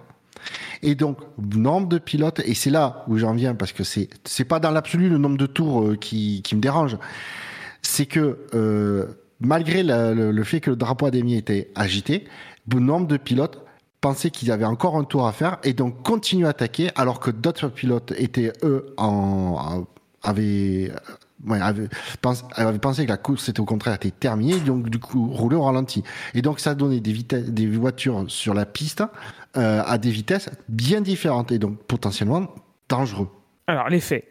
Et 0.82 0.94
donc, 0.94 1.18
nombre 1.54 1.88
de 1.88 1.98
pilotes, 1.98 2.40
et 2.44 2.54
c'est 2.54 2.70
là 2.70 3.04
où 3.08 3.18
j'en 3.18 3.34
viens, 3.34 3.54
parce 3.54 3.72
que 3.72 3.84
c'est, 3.84 4.08
c'est 4.24 4.44
pas 4.44 4.58
dans 4.60 4.70
l'absolu 4.70 5.08
le 5.10 5.18
nombre 5.18 5.36
de 5.36 5.46
tours 5.46 5.82
euh, 5.82 5.96
qui, 5.96 6.40
qui 6.42 6.56
me 6.56 6.60
dérange. 6.60 6.96
C'est 7.82 8.06
que, 8.06 8.46
euh, 8.54 9.06
malgré 9.40 9.82
le, 9.82 10.42
fait 10.44 10.60
que 10.60 10.70
le 10.70 10.76
drapeau 10.76 11.06
adémier 11.06 11.36
était 11.36 11.70
agité, 11.74 12.24
nombre 12.78 13.06
de 13.06 13.16
pilotes 13.16 13.62
pensaient 14.00 14.30
qu'ils 14.30 14.50
avaient 14.50 14.64
encore 14.64 14.96
un 14.96 15.04
tour 15.04 15.26
à 15.26 15.32
faire 15.32 15.58
et 15.62 15.72
donc 15.74 16.02
continuent 16.02 16.46
à 16.46 16.50
attaquer 16.50 16.90
alors 16.94 17.20
que 17.20 17.30
d'autres 17.30 17.68
pilotes 17.68 18.12
étaient 18.16 18.52
eux 18.62 18.94
en, 18.96 19.56
en- 19.58 19.86
avaient, 20.22 20.92
ouais, 21.46 21.58
pense- 22.20 22.44
avaient 22.54 22.78
pensé 22.78 23.04
que 23.04 23.10
la 23.10 23.16
course 23.16 23.48
était 23.48 23.60
au 23.60 23.64
contraire 23.64 23.94
était 23.94 24.10
terminée 24.10 24.58
donc 24.60 24.88
du 24.88 24.98
coup 24.98 25.28
roulaient 25.30 25.56
au 25.56 25.62
ralenti 25.62 26.02
et 26.34 26.42
donc 26.42 26.60
ça 26.60 26.74
donnait 26.74 27.00
des 27.00 27.12
vitesses 27.12 27.50
des 27.50 27.66
voitures 27.66 28.24
sur 28.28 28.54
la 28.54 28.66
piste 28.66 29.02
euh, 29.56 29.82
à 29.84 29.98
des 29.98 30.10
vitesses 30.10 30.50
bien 30.68 31.00
différentes 31.00 31.52
et 31.52 31.58
donc 31.58 31.82
potentiellement 31.84 32.46
dangereux 32.88 33.28
Alors, 33.66 33.88
les 33.88 34.00
faits. 34.00 34.24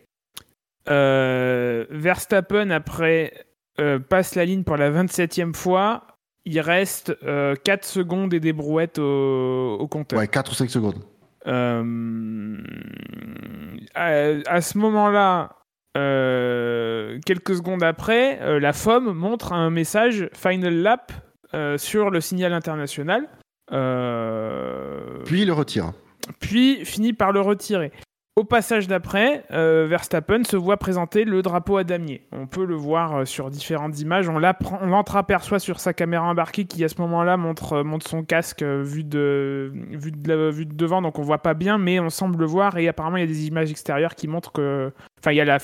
Euh, 0.90 1.86
Verstappen, 1.90 2.72
après, 2.72 3.34
euh, 3.80 3.99
passe 3.99 4.36
la 4.36 4.45
ligne 4.45 4.64
pour 4.64 4.76
la 4.77 4.90
27e 4.91 5.53
fois. 5.53 6.03
Il 6.45 6.60
reste 6.61 7.15
euh, 7.23 7.56
4 7.64 7.86
secondes 7.86 8.34
et 8.34 8.40
des 8.40 8.53
brouettes 8.53 8.98
au, 8.98 9.77
au 9.80 9.88
compteur. 9.88 10.18
ouais 10.19 10.27
4 10.27 10.52
ou 10.52 10.56
5 10.56 10.69
secondes 10.69 11.03
à, 13.95 14.11
à 14.48 14.61
ce 14.61 14.77
moment-là, 14.77 15.56
euh, 16.00 17.20
quelques 17.26 17.56
secondes 17.56 17.84
après, 17.84 18.40
euh, 18.42 18.60
la 18.60 18.74
FOM 18.74 19.14
montre 19.14 19.54
un 19.54 19.70
message 19.70 20.30
Final 20.34 20.76
Lap 20.76 21.12
euh, 21.54 21.78
sur 21.78 22.10
le 22.10 22.22
signal 22.22 22.54
international. 22.54 23.28
Puis 25.26 25.42
il 25.42 25.48
le 25.48 25.54
retire 25.54 25.94
puis 26.40 26.86
finit 26.86 27.14
par 27.14 27.32
le 27.32 27.42
retirer. 27.42 27.92
Au 28.40 28.45
passage 28.45 28.88
d'après, 28.88 29.44
euh, 29.52 29.86
Verstappen 29.86 30.45
se 30.45 30.56
voit 30.56 30.78
présenter 30.78 31.26
le 31.26 31.41
drapeau 31.41 31.76
à 31.76 31.84
damier. 31.84 32.26
On 32.32 32.48
peut 32.48 32.64
le 32.64 32.74
voir 32.74 33.18
euh, 33.18 33.26
sur 33.26 33.49
différentes 33.49 33.99
images. 33.99 34.30
On 34.30 34.40
l'entreaperçoit 34.40 35.60
sur 35.60 35.82
sa 35.82 35.94
caméra 35.94 36.24
embarquée 36.24 36.64
qui, 36.64 36.82
à 36.86 36.88
ce 36.88 37.02
moment-là, 37.02 37.36
montre, 37.36 37.74
euh, 37.74 37.98
son 37.99 38.24
casque 38.24 38.64
vu 38.64 39.03
de, 39.03 39.74
devant, 40.74 41.02
donc 41.02 41.20
on 41.20 41.22
voit 41.22 41.40
pas 41.40 41.53
bien, 41.53 41.78
mais 41.78 41.99
on 41.99 42.10
semble 42.10 42.40
le 42.40 42.45
voir. 42.45 42.78
Et 42.78 42.88
apparemment, 42.88 43.18
il 43.18 43.20
y 43.20 43.24
a 43.24 43.28
des 43.28 43.48
images 43.48 43.72
extérieures 43.72 44.16
qui 44.16 44.30
montrent 44.30 44.53
que. 44.53 44.94
Enfin, 45.20 45.34
il 45.34 45.36
y 45.36 45.41
a 45.41 45.57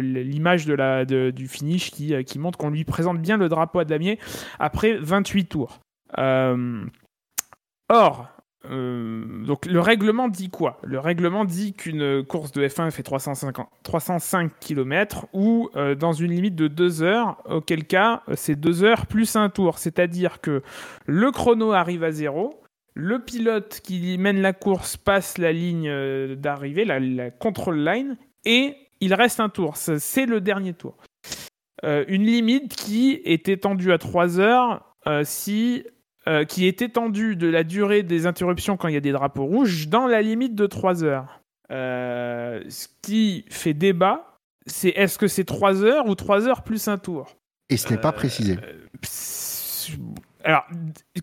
l'image 0.00 0.64
du 0.64 1.48
finish 1.48 1.90
qui, 1.90 2.38
montre 2.38 2.56
qu'on 2.56 2.70
lui 2.70 2.84
présente 2.84 3.18
bien 3.18 3.36
le 3.36 3.50
drapeau 3.50 3.78
à 3.78 3.84
damier 3.84 4.18
après 4.58 4.94
28 4.94 5.44
tours. 5.50 5.80
Or, 6.16 8.26
euh, 8.66 9.24
donc 9.46 9.64
le 9.64 9.80
règlement 9.80 10.28
dit 10.28 10.50
quoi? 10.50 10.78
Le 10.82 10.98
règlement 10.98 11.44
dit 11.44 11.72
qu'une 11.72 12.22
course 12.24 12.52
de 12.52 12.66
F1 12.66 12.90
fait 12.90 13.02
350 13.02 13.66
305 13.82 14.52
km 14.60 15.26
ou 15.32 15.70
euh, 15.76 15.94
dans 15.94 16.12
une 16.12 16.32
limite 16.32 16.56
de 16.56 16.68
2 16.68 17.02
heures, 17.02 17.42
auquel 17.48 17.86
cas 17.86 18.22
euh, 18.28 18.34
c'est 18.36 18.56
2 18.56 18.84
heures 18.84 19.06
plus 19.06 19.36
un 19.36 19.48
tour. 19.48 19.78
C'est-à-dire 19.78 20.40
que 20.40 20.62
le 21.06 21.30
chrono 21.30 21.72
arrive 21.72 22.04
à 22.04 22.12
zéro, 22.12 22.60
le 22.94 23.18
pilote 23.18 23.80
qui 23.82 24.18
mène 24.18 24.42
la 24.42 24.52
course 24.52 24.96
passe 24.98 25.38
la 25.38 25.52
ligne 25.52 25.90
d'arrivée, 26.34 26.84
la, 26.84 27.30
control 27.30 27.82
line, 27.82 28.16
et 28.44 28.76
il 29.00 29.14
reste 29.14 29.40
un 29.40 29.48
tour. 29.48 29.76
C'est 29.76 30.26
le 30.26 30.40
dernier 30.40 30.74
tour. 30.74 30.96
Une 31.82 32.24
limite 32.24 32.74
qui 32.74 33.22
est 33.24 33.48
étendue 33.48 33.92
à 33.92 33.98
3 33.98 34.38
heures 34.40 34.96
si 35.22 35.84
euh, 36.28 36.44
qui 36.44 36.66
est 36.66 36.82
étendue 36.82 37.36
de 37.36 37.48
la 37.48 37.64
durée 37.64 38.02
des 38.02 38.26
interruptions 38.26 38.76
quand 38.76 38.88
il 38.88 38.94
y 38.94 38.98
a 38.98 39.00
des 39.00 39.12
drapeaux 39.12 39.44
rouges 39.44 39.88
dans 39.88 40.06
la 40.06 40.20
limite 40.22 40.54
de 40.54 40.66
3 40.66 41.04
heures. 41.04 41.40
Euh, 41.70 42.62
ce 42.68 42.88
qui 43.02 43.44
fait 43.50 43.74
débat, 43.74 44.38
c'est 44.66 44.90
est-ce 44.90 45.18
que 45.18 45.26
c'est 45.28 45.44
3 45.44 45.84
heures 45.84 46.06
ou 46.06 46.14
3 46.14 46.46
heures 46.48 46.62
plus 46.62 46.88
un 46.88 46.98
tour 46.98 47.36
Et 47.70 47.76
ce 47.76 47.90
n'est 47.90 48.00
pas 48.00 48.12
précisé. 48.12 48.56
Euh, 48.62 48.88
Alors, 50.44 50.66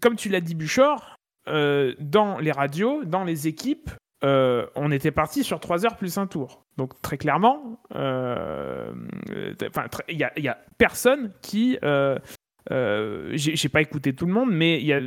comme 0.02 0.16
tu 0.16 0.30
l'as 0.30 0.42
dit, 0.42 0.56
Buchor, 0.56 1.16
dans 1.48 2.40
les 2.40 2.52
radios, 2.52 3.04
dans 3.06 3.24
les 3.24 3.48
équipes, 3.48 3.90
on 4.24 4.92
était 4.92 5.12
parti 5.12 5.44
sur 5.44 5.60
3 5.60 5.86
heures 5.86 5.98
plus 5.98 6.18
un 6.18 6.28
tour. 6.28 6.64
Donc, 6.78 7.00
très 7.02 7.18
clairement, 7.18 7.80
il 7.94 8.00
y, 10.18 10.24
a- 10.24 10.32
il 10.38 10.44
y 10.44 10.48
a 10.50 10.58
personne 10.78 11.32
qui. 11.42 11.78
Euh, 12.72 13.30
J'ai 13.34 13.70
pas 13.70 13.82
écouté 13.82 14.14
tout 14.14 14.26
le 14.26 14.34
monde, 14.34 14.50
mais 14.52 14.80
il 14.80 14.86
y 14.86 14.94
a 14.94 15.02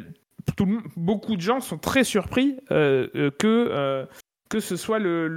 beaucoup 0.97 1.37
de 1.37 1.41
gens 1.41 1.61
sont 1.61 1.79
très 1.79 2.05
surpris 2.05 2.57
euh, 2.71 3.09
euh, 3.15 3.31
que, 3.31 4.07
que 4.49 4.61
ce 4.61 4.77
soit 4.77 4.99
le, 4.99 5.29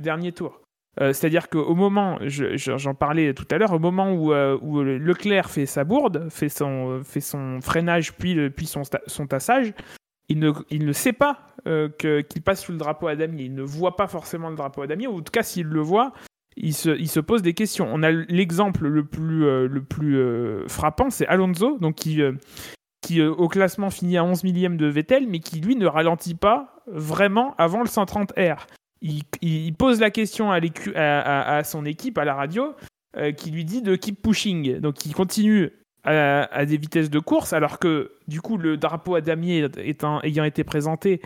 dernier 0.00 0.32
tour. 0.32 0.60
C'est-à-dire 0.98 1.48
qu'au 1.48 1.74
moment, 1.74 2.18
je- 2.22 2.56
je- 2.56 2.76
j'en 2.76 2.94
parlais 2.94 3.32
tout 3.32 3.46
à 3.50 3.58
l'heure, 3.58 3.72
au 3.72 3.78
moment 3.78 4.12
où, 4.12 4.82
Leclerc 4.82 5.48
fait 5.48 5.66
sa 5.66 5.84
bourde, 5.84 6.28
fait 6.30 6.48
son, 6.48 7.00
freinage 7.62 8.12
puis, 8.14 8.66
son, 8.66 8.82
son 9.06 9.26
tassage, 9.26 9.72
il 10.28 10.38
ne, 10.40 10.92
sait 10.92 11.12
pas 11.14 11.54
qu'il 11.98 12.42
passe 12.44 12.64
sous 12.64 12.72
le 12.72 12.78
drapeau 12.78 13.06
à 13.06 13.16
damier. 13.16 13.44
Il 13.44 13.54
ne 13.54 13.62
voit 13.62 13.96
pas 13.96 14.08
forcément 14.08 14.50
le 14.50 14.56
drapeau 14.56 14.82
à 14.82 14.86
damier, 14.86 15.06
ou 15.06 15.18
en 15.18 15.22
tout 15.22 15.32
cas, 15.32 15.42
s'il 15.42 15.66
le 15.68 15.80
voit, 15.80 16.12
il 16.56 16.74
se, 16.74 17.20
pose 17.20 17.42
des 17.42 17.54
questions. 17.54 17.88
On 17.92 18.02
a 18.02 18.10
l'exemple 18.10 18.86
le 18.86 19.04
plus, 19.04 19.44
euh, 19.46 19.68
euh, 20.02 20.68
frappant, 20.68 21.10
c'est 21.10 21.26
Alonso, 21.26 21.78
donc 21.78 21.94
qui, 21.96 22.20
euh, 22.22 22.32
au 23.30 23.48
classement 23.48 23.90
finit 23.90 24.18
à 24.18 24.24
11 24.24 24.44
millième 24.44 24.76
de 24.76 24.86
Vettel, 24.86 25.26
mais 25.28 25.40
qui 25.40 25.60
lui 25.60 25.76
ne 25.76 25.86
ralentit 25.86 26.34
pas 26.34 26.76
vraiment 26.86 27.54
avant 27.58 27.80
le 27.80 27.88
130 27.88 28.32
R. 28.36 28.66
Il, 29.02 29.22
il- 29.40 29.66
il 29.66 29.72
pose 29.74 30.00
la 30.00 30.10
question 30.10 30.50
à, 30.52 31.62
son 31.64 31.84
équipe, 31.86 32.18
à 32.18 32.24
la 32.24 32.34
radio, 32.34 32.74
qui 33.36 33.50
lui 33.50 33.64
dit 33.64 33.82
de 33.82 33.96
keep 33.96 34.22
pushing. 34.22 34.78
Donc 34.78 35.06
il 35.06 35.14
continue 35.14 35.70
à, 36.04 36.64
des 36.66 36.76
vitesses 36.76 37.10
de 37.10 37.18
course, 37.18 37.52
alors 37.52 37.78
que 37.78 38.12
du 38.28 38.40
coup 38.40 38.56
le 38.58 38.76
drapeau 38.76 39.14
à 39.14 39.20
damier 39.20 39.66
ayant 40.22 40.44
été 40.44 40.62
présenté, 40.64 41.20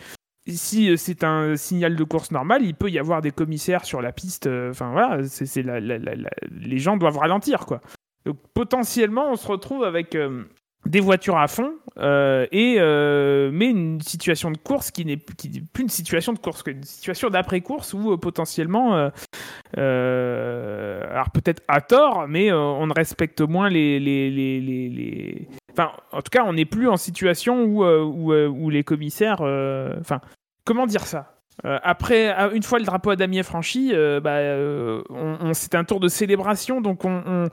si 0.47 0.91
euh, 0.91 0.97
c'est 0.97 1.25
un 1.25 1.57
signal 1.57 1.97
de 1.97 2.05
course 2.05 2.31
normal, 2.31 2.63
il 2.65 2.75
peut 2.75 2.91
y 2.91 2.99
avoir 2.99 3.23
des 3.23 3.31
commissaires 3.31 3.85
sur 3.85 4.03
la 4.03 4.13
piste. 4.13 4.47
euh, 4.47 4.71
Enfin 4.71 4.91
voilà, 4.93 5.25
c'est 5.25 5.63
la- 5.63 5.81
la- 5.81 5.99
la- 5.99 6.31
les 6.51 6.79
gens 6.79 6.97
doivent 6.97 7.19
ralentir 7.19 7.61
quoi. 7.67 7.81
Donc 8.27 8.37
potentiellement, 8.55 9.31
on 9.31 9.37
se 9.37 9.47
retrouve 9.47 9.85
avec 9.85 10.15
euh, 10.15 10.45
des 10.87 11.01
voitures 11.01 11.39
à 11.39 11.49
fond 11.49 11.73
euh, 11.99 12.47
et 12.53 12.77
euh, 12.79 13.51
mais 13.53 13.71
une 13.71 14.01
situation 14.03 14.51
de 14.51 14.59
course 14.59 14.91
qui 14.91 15.07
n'est 15.07 15.17
plus 15.17 15.83
une 15.83 15.89
situation 15.89 16.33
de 16.35 16.39
course, 16.39 16.63
qu'une 16.63 16.83
situation 16.83 17.31
d'après-course 17.31 17.95
où 17.95 18.13
euh, 18.13 18.17
potentiellement, 18.19 18.95
euh, 18.97 19.09
euh, 19.79 21.03
alors 21.11 21.31
peut-être 21.31 21.63
à 21.69 21.81
tort, 21.81 22.27
mais 22.29 22.51
euh, 22.51 22.59
on 22.59 22.87
respecte 22.93 23.41
moins 23.41 23.69
les, 23.69 23.99
les, 24.01 24.31
les, 24.31 24.61
les- 24.61 25.49
Enfin, 25.77 25.93
en 26.13 26.23
tout 26.23 26.31
cas, 26.31 26.45
on 26.45 26.53
n'est 26.53 26.65
plus 26.67 26.89
en 26.89 26.97
situation 26.97 27.65
où, 27.65 27.85
euh, 27.85 28.05
euh, 28.31 28.71
les 28.71 28.85
commissaires. 28.85 29.41
euh, 29.41 29.97
Enfin, 30.01 30.21
comment 30.65 30.87
dire 30.87 31.05
ça? 31.07 31.34
Euh, 31.65 31.79
après, 31.83 32.35
une 32.55 32.63
fois 32.65 32.79
le 32.81 32.85
drapeau 32.85 33.11
à 33.11 33.17
damier 33.17 33.43
franchi, 33.43 33.93
euh, 33.95 34.21
bah, 34.21 34.33
euh, 34.39 35.03
on, 35.09 35.37
on- 35.41 35.55
c'est 35.55 35.75
un 35.77 35.85
tour 35.85 36.01
de 36.01 36.09
célébration, 36.09 36.81
donc 36.81 37.05
on, 37.05 37.23
on- 37.27 37.49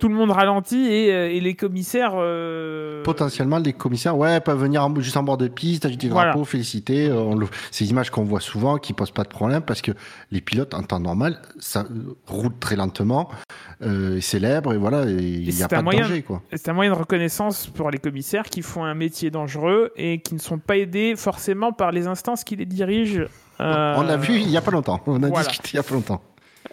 tout 0.00 0.08
le 0.08 0.14
monde 0.14 0.30
ralentit 0.32 0.86
et, 0.86 1.36
et 1.36 1.40
les 1.40 1.54
commissaires. 1.54 2.14
Potentiellement, 3.04 3.58
les 3.58 3.72
commissaires, 3.72 4.16
ouais, 4.16 4.40
peuvent 4.40 4.58
venir 4.60 4.84
en- 4.84 4.94
juste 5.00 5.16
en 5.16 5.22
bord 5.22 5.36
de 5.36 5.48
piste, 5.48 5.84
agiter 5.86 6.08
le 6.08 6.14
Voilà. 6.14 6.30
drapeau, 6.30 6.44
féliciter. 6.44 7.10
on 7.12 7.34
le- 7.36 7.46
C'est 7.70 7.84
des 7.84 7.90
images 7.90 8.10
qu'on 8.10 8.24
voit 8.24 8.40
souvent, 8.40 8.78
qui 8.78 8.92
posent 8.92 9.10
pas 9.12 9.22
de 9.24 9.28
problème, 9.28 9.62
parce 9.62 9.82
que 9.82 9.92
les 10.32 10.40
pilotes, 10.40 10.74
en 10.74 10.82
temps 10.82 10.98
normal, 11.00 11.38
ça 11.58 11.84
roule 12.26 12.52
très 12.58 12.76
lentement, 12.76 13.28
euh, 13.82 14.20
célèbre, 14.20 14.72
et 14.72 14.76
voilà, 14.78 15.04
il 15.04 15.48
n'y 15.54 15.62
a 15.62 15.68
pas 15.68 15.82
de 15.82 15.90
danger. 15.90 16.24
C'est 16.54 16.68
un 16.70 16.72
moyen 16.72 16.90
de 16.92 16.96
reconnaissance 16.98 17.66
pour 17.68 17.90
les 17.90 17.98
commissaires 17.98 18.44
qui 18.44 18.62
font 18.62 18.84
un 18.84 18.94
métier 18.94 19.30
dangereux 19.30 19.92
et 19.96 20.20
qui 20.20 20.34
ne 20.34 20.40
sont 20.40 20.58
pas 20.58 20.76
aidés 20.76 21.14
forcément 21.16 21.72
par 21.72 21.92
les 21.92 22.06
instances 22.06 22.42
qui 22.42 22.56
les 22.56 22.66
dirigent. 22.66 23.17
Euh, 23.60 23.94
On 23.96 24.02
l'a 24.02 24.16
vu 24.16 24.34
il 24.36 24.48
y 24.50 24.56
a 24.56 24.60
pas 24.60 24.70
longtemps, 24.70 25.00
on 25.06 25.22
a 25.22 25.28
voilà. 25.28 25.48
discuté 25.48 25.70
il 25.72 25.76
y 25.76 25.78
a 25.80 25.82
pas 25.82 25.94
longtemps. 25.94 26.22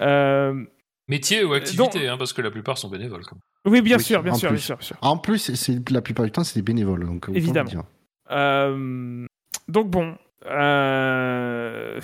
euh, 0.01 0.63
Métier 1.07 1.43
ou 1.43 1.53
activité, 1.53 2.07
hein, 2.07 2.17
parce 2.17 2.33
que 2.33 2.41
la 2.41 2.49
plupart 2.51 2.77
sont 2.77 2.89
bénévoles. 2.89 3.23
Quand 3.25 3.35
même. 3.35 3.73
oui, 3.73 3.81
bien 3.81 3.97
Oui, 3.97 4.03
sûr, 4.03 4.23
bien 4.23 4.33
en 4.33 4.35
sûr, 4.35 4.49
plus. 4.49 4.55
bien 4.57 4.65
sûr, 4.65 4.77
bien 4.77 4.85
sûr. 4.87 4.97
En 5.01 5.17
plus, 5.17 5.53
c'est 5.53 5.89
la 5.91 6.01
plupart 6.01 6.25
du 6.25 6.31
temps, 6.31 6.43
c'est 6.43 6.59
des 6.59 6.63
bénévoles, 6.63 7.05
donc 7.05 7.27
Évidemment. 7.33 7.85
Euh, 8.31 9.25
donc 9.67 9.89
bon. 9.89 10.15
euh, 10.47 11.99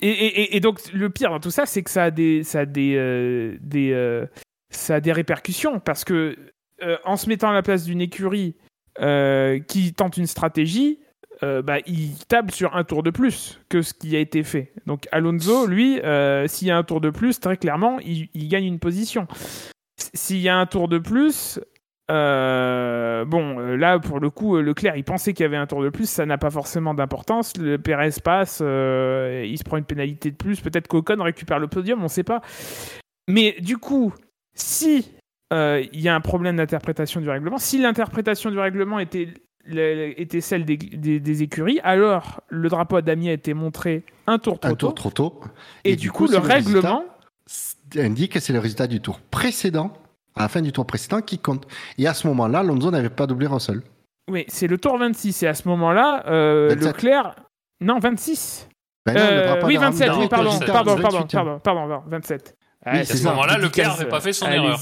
Et, 0.00 0.56
et- 0.56 0.60
donc 0.60 0.80
le 0.92 1.10
pire 1.10 1.30
dans 1.30 1.40
tout 1.40 1.50
ça, 1.50 1.66
c'est 1.66 1.82
que 1.82 1.90
ça 1.90 2.04
a 2.04 2.10
des, 2.10 2.44
ça 2.44 2.60
a 2.60 2.66
des, 2.66 2.94
euh, 2.96 3.56
des, 3.60 3.92
euh, 3.92 4.26
ça 4.70 4.96
a 4.96 5.00
des 5.00 5.12
répercussions 5.12 5.80
parce 5.80 6.04
que 6.04 6.36
euh, 6.82 6.96
en 7.04 7.16
se 7.16 7.28
mettant 7.28 7.50
à 7.50 7.52
la 7.52 7.62
place 7.62 7.84
d'une 7.84 8.00
écurie 8.00 8.54
euh, 9.00 9.58
qui 9.60 9.92
tente 9.94 10.16
une 10.16 10.26
stratégie, 10.28 11.00
euh, 11.44 11.62
bah, 11.62 11.78
il 11.86 12.16
table 12.26 12.50
sur 12.50 12.74
un 12.74 12.82
tour 12.82 13.02
de 13.02 13.10
plus 13.10 13.60
que 13.68 13.82
ce 13.82 13.94
qui 13.94 14.16
a 14.16 14.18
été 14.18 14.42
fait. 14.42 14.72
Donc 14.86 15.06
Alonso, 15.12 15.66
lui, 15.66 16.00
euh, 16.00 16.48
s'il 16.48 16.68
y 16.68 16.70
a 16.70 16.76
un 16.76 16.82
tour 16.82 17.00
de 17.00 17.10
plus, 17.10 17.38
très 17.38 17.56
clairement, 17.56 17.98
il, 18.00 18.48
gagne 18.48 18.64
une 18.64 18.80
position. 18.80 19.28
S'il 20.14 20.38
y 20.38 20.48
a 20.48 20.56
un 20.56 20.66
tour 20.66 20.88
de 20.88 20.98
plus, 20.98 21.60
euh, 22.10 23.24
bon, 23.24 23.58
là, 23.58 24.00
pour 24.00 24.18
le 24.18 24.30
coup, 24.30 24.56
Leclerc, 24.56 24.96
il 24.96 25.04
pensait 25.04 25.32
qu'il 25.32 25.44
y 25.44 25.46
avait 25.46 25.56
un 25.56 25.66
tour 25.66 25.82
de 25.82 25.90
plus, 25.90 26.08
ça 26.08 26.26
n'a 26.26 26.38
pas 26.38 26.50
forcément 26.50 26.94
d'importance. 26.94 27.56
Le 27.56 27.78
Pérez 27.78 28.10
passe, 28.22 28.60
il 28.60 29.58
se 29.58 29.64
prend 29.64 29.76
une 29.76 29.84
pénalité 29.84 30.32
de 30.32 30.36
plus. 30.36 30.60
Peut-être 30.60 30.88
qu'Ocon 30.88 31.22
récupère 31.22 31.60
le 31.60 31.68
podium, 31.68 32.00
on 32.00 32.04
ne 32.04 32.08
sait 32.08 32.24
pas. 32.24 32.40
Mais 33.28 33.56
du 33.60 33.78
coup, 33.78 34.12
si 34.54 35.12
il 35.52 36.00
y 36.00 36.08
a 36.08 36.14
un 36.16 36.20
problème 36.20 36.56
d'interprétation 36.56 37.20
du 37.20 37.30
règlement, 37.30 37.58
si 37.58 37.78
l'interprétation 37.78 38.50
du 38.50 38.58
règlement 38.58 38.98
était, 38.98 39.28
le- 39.66 40.18
était 40.20 40.40
celle 40.40 40.64
des, 40.64 40.76
des- 40.76 41.20
des 41.20 41.42
écuries, 41.42 41.80
alors 41.82 42.40
le 42.48 42.68
drapeau 42.68 42.96
à 42.96 43.02
damier 43.02 43.30
a 43.30 43.34
été 43.34 43.54
montré 43.54 44.04
un 44.26 44.38
tour 44.38 44.58
trop 44.60 44.70
Un 44.70 44.74
tour 44.74 44.94
tôt. 44.94 45.10
trop 45.10 45.10
tôt. 45.10 45.40
Et, 45.84 45.96
du 45.96 46.10
coup, 46.10 46.26
le 46.26 46.38
règlement, 46.38 47.04
indique 47.96 48.32
que 48.32 48.40
c'est 48.40 48.52
le 48.52 48.58
résultat 48.58 48.86
du 48.86 49.00
tour 49.00 49.20
précédent, 49.30 49.92
à 50.36 50.42
la 50.42 50.48
fin 50.48 50.60
du 50.62 50.72
tour 50.72 50.86
précédent, 50.86 51.20
qui 51.20 51.38
compte. 51.38 51.66
Et 51.96 52.06
à 52.06 52.14
ce 52.14 52.26
moment-là, 52.28 52.60
Alonso 52.60 52.90
n'avait 52.90 53.08
pas 53.10 53.26
doublé 53.26 53.46
Russell. 53.46 53.82
oui, 54.30 54.44
c'est 54.48 54.66
le 54.66 54.78
tour 54.78 54.98
26. 54.98 55.42
Et 55.42 55.46
à 55.48 55.54
ce 55.54 55.66
moment-là, 55.68 56.24
euh, 56.28 56.68
27. 56.70 56.86
Leclerc. 56.96 57.34
Non, 57.80 57.98
26. 57.98 58.68
Ben 59.06 59.14
non, 59.14 59.20
Euh, 59.20 59.60
oui, 59.64 59.76
à 59.76 59.80
27, 59.80 60.06
damier 60.08 60.22
oui, 60.22 60.28
pardon, 60.28 60.50
résultat 60.50 60.72
pardon, 60.72 60.94
du 60.96 61.02
pardon, 61.02 61.18
28e. 61.20 61.32
pardon, 61.32 61.58
pardon, 61.60 61.88
pardon, 61.88 62.04
27. 62.10 62.56
Oui, 62.86 62.92
Ouais, 62.92 63.04
c'est 63.04 63.12
À 63.12 63.16
ce 63.16 63.24
moment-là, 63.24 63.58
Leclerc 63.58 63.88
n'avait 63.96 64.08
pas 64.08 64.20
fait 64.20 64.32
son 64.32 64.46
erreur. 64.50 64.78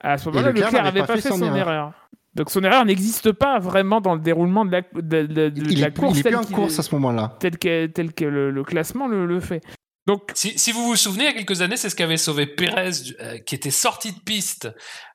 À 0.00 0.18
ce 0.18 0.28
moment-là, 0.28 0.52
Leclerc 0.52 0.72
n'avait 0.84 1.00
pas 1.04 1.16
fait 1.16 1.20
son 1.32 1.54
erreur. 1.54 1.92
Donc 2.34 2.50
son 2.50 2.62
erreur 2.64 2.84
n'existe 2.84 3.32
pas 3.32 3.58
vraiment 3.58 4.00
dans 4.00 4.14
le 4.14 4.20
déroulement 4.20 4.64
de 4.64 4.72
la, 4.72 4.80
de, 4.94 5.26
de- 5.26 5.48
de 5.50 5.70
Il 5.70 5.80
la 5.80 5.86
est 5.88 5.90
plus, 5.90 6.00
course 6.00 6.18
il 6.18 6.20
est 6.20 6.30
plus 6.30 6.36
en 6.36 6.44
course 6.44 6.78
à 6.78 6.82
ce 6.82 6.94
moment-là. 6.96 7.36
tel 7.40 7.58
que, 7.58 7.86
tel 7.86 8.12
que 8.12 8.24
le, 8.24 8.50
le 8.50 8.64
classement 8.64 9.06
le, 9.06 9.24
le 9.26 9.40
fait. 9.40 9.60
Donc, 10.06 10.32
Si, 10.34 10.58
si 10.58 10.70
vous 10.70 10.84
vous 10.84 10.96
souvenez, 10.96 11.24
il 11.24 11.26
y 11.28 11.30
a 11.30 11.32
quelques 11.32 11.62
années, 11.62 11.78
c'est 11.78 11.88
ce 11.88 11.96
qu'avait 11.96 12.18
sauvé 12.18 12.44
Pérez, 12.46 12.90
euh, 13.20 13.38
qui 13.38 13.54
était 13.54 13.70
sorti 13.70 14.12
de 14.12 14.18
piste 14.18 14.68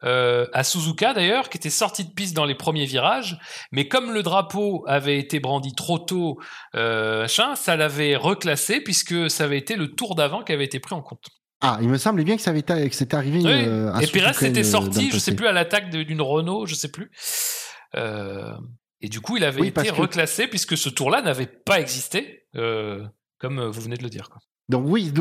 euh, 0.03 0.47
à 0.51 0.63
Suzuka 0.63 1.13
d'ailleurs, 1.13 1.49
qui 1.49 1.57
était 1.59 1.69
sorti 1.69 2.05
de 2.05 2.09
piste 2.11 2.35
dans 2.35 2.45
les 2.45 2.55
premiers 2.55 2.85
virages, 2.85 3.37
mais 3.71 3.87
comme 3.87 4.11
le 4.11 4.23
drapeau 4.23 4.83
avait 4.87 5.19
été 5.19 5.39
brandi 5.39 5.75
trop 5.75 5.99
tôt, 5.99 6.39
euh, 6.75 7.21
machin, 7.21 7.53
ça 7.55 7.75
l'avait 7.75 8.15
reclassé 8.15 8.81
puisque 8.81 9.29
ça 9.29 9.43
avait 9.43 9.59
été 9.59 9.75
le 9.75 9.89
tour 9.89 10.15
d'avant 10.15 10.41
qui 10.43 10.53
avait 10.53 10.65
été 10.65 10.79
pris 10.79 10.95
en 10.95 11.03
compte. 11.03 11.27
Ah, 11.61 11.77
il 11.81 11.89
me 11.89 11.97
semblait 11.97 12.23
bien 12.23 12.35
que 12.37 12.41
ça 12.41 12.51
avait 12.51 12.59
été, 12.59 12.89
que 12.89 12.95
c'était 12.95 13.15
arrivé. 13.15 13.39
Oui. 13.39 13.45
euh, 13.51 13.93
Et 13.99 14.07
Pérez 14.07 14.33
s'était 14.33 14.61
euh, 14.61 14.63
sorti, 14.63 15.11
je 15.11 15.17
sais 15.17 15.35
plus, 15.35 15.47
à 15.47 15.51
l'attaque 15.51 15.89
d'une 15.89 16.21
Renault, 16.21 16.65
je 16.65 16.75
sais 16.75 16.87
plus. 16.89 17.11
Euh, 17.95 18.53
et 19.01 19.09
du 19.09 19.19
coup, 19.21 19.37
il 19.37 19.43
avait 19.43 19.61
Oui, 19.61 19.67
été 19.67 19.83
que- 19.87 19.93
reclassé 19.93 20.47
puisque 20.47 20.77
ce 20.77 20.89
tour-là 20.89 21.21
n'avait 21.21 21.47
pas 21.47 21.79
existé, 21.79 22.43
euh, 22.55 23.03
comme 23.39 23.61
vous 23.61 23.81
venez 23.81 23.97
de 23.97 24.03
le 24.03 24.09
dire. 24.09 24.29
Quoi. 24.29 24.39
Donc 24.69 24.83
oui, 24.87 25.11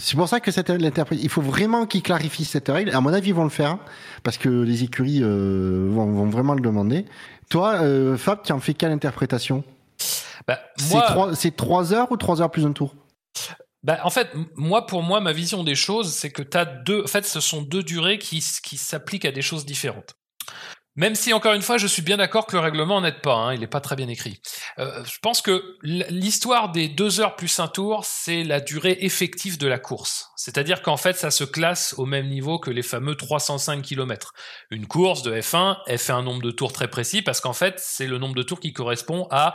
c'est 0.00 0.16
pour 0.16 0.28
ça 0.28 0.40
que 0.40 0.50
cette. 0.50 0.72
Il 1.12 1.28
faut 1.28 1.42
vraiment 1.42 1.86
qu'ils 1.86 2.02
clarifient 2.02 2.44
cette 2.44 2.68
règle. 2.68 2.90
À 2.94 3.00
mon 3.00 3.12
avis, 3.12 3.28
ils 3.28 3.34
vont 3.34 3.44
le 3.44 3.50
faire 3.50 3.78
parce 4.24 4.36
que 4.36 4.48
les 4.48 4.82
écuries 4.82 5.20
euh, 5.22 5.86
vont, 5.90 6.10
vont 6.12 6.26
vraiment 6.28 6.54
le 6.54 6.60
demander. 6.60 7.04
Toi, 7.50 7.74
euh, 7.82 8.16
Fab, 8.16 8.42
tu 8.42 8.52
en 8.52 8.58
fais 8.58 8.74
quelle 8.74 8.90
interprétation? 8.92 9.62
Bah, 10.48 10.58
C'est 10.76 11.00
trois- 11.00 11.34
C'est 11.36 11.54
3 11.56 11.94
heures 11.94 12.10
ou 12.10 12.16
3 12.16 12.42
heures 12.42 12.50
plus 12.50 12.66
un 12.66 12.72
tour? 12.72 12.96
Bah, 13.82 14.00
en 14.04 14.10
fait, 14.10 14.30
moi, 14.54 14.86
pour 14.86 15.02
moi, 15.02 15.20
ma 15.20 15.32
vision 15.32 15.64
des 15.64 15.74
choses, 15.74 16.12
c'est 16.12 16.30
que 16.30 16.42
tu 16.42 16.56
as 16.56 16.64
deux. 16.64 17.02
En 17.02 17.08
fait, 17.08 17.26
ce 17.26 17.40
sont 17.40 17.62
deux 17.62 17.82
durées 17.82 18.18
qui, 18.18 18.44
qui 18.62 18.76
s'appliquent 18.76 19.24
à 19.24 19.32
des 19.32 19.42
choses 19.42 19.66
différentes. 19.66 20.14
Même 20.94 21.14
si, 21.14 21.32
encore 21.32 21.54
une 21.54 21.62
fois, 21.62 21.78
je 21.78 21.86
suis 21.86 22.02
bien 22.02 22.18
d'accord 22.18 22.46
que 22.46 22.54
le 22.54 22.60
règlement 22.60 23.00
n'aide 23.00 23.22
pas, 23.22 23.34
hein, 23.34 23.54
il 23.54 23.60
n'est 23.60 23.66
pas 23.66 23.80
très 23.80 23.96
bien 23.96 24.08
écrit. 24.08 24.42
Euh, 24.78 25.02
je 25.04 25.18
pense 25.22 25.40
que 25.40 25.78
l'histoire 25.82 26.70
des 26.70 26.88
deux 26.88 27.20
heures 27.20 27.34
plus 27.34 27.60
un 27.60 27.68
tour, 27.68 28.04
c'est 28.04 28.44
la 28.44 28.60
durée 28.60 28.98
effective 29.00 29.56
de 29.56 29.66
la 29.66 29.78
course. 29.78 30.28
C'est-à-dire 30.36 30.82
qu'en 30.82 30.98
fait, 30.98 31.16
ça 31.16 31.30
se 31.30 31.44
classe 31.44 31.94
au 31.96 32.04
même 32.04 32.28
niveau 32.28 32.58
que 32.58 32.70
les 32.70 32.82
fameux 32.82 33.14
305 33.14 33.80
km. 33.80 34.34
Une 34.70 34.86
course 34.86 35.22
de 35.22 35.34
F1, 35.34 35.78
elle 35.86 35.98
fait 35.98 36.12
un 36.12 36.22
nombre 36.22 36.42
de 36.42 36.50
tours 36.50 36.74
très 36.74 36.88
précis 36.88 37.22
parce 37.22 37.40
qu'en 37.40 37.54
fait, 37.54 37.76
c'est 37.78 38.06
le 38.06 38.18
nombre 38.18 38.34
de 38.34 38.42
tours 38.42 38.60
qui 38.60 38.74
correspond 38.74 39.26
à, 39.30 39.54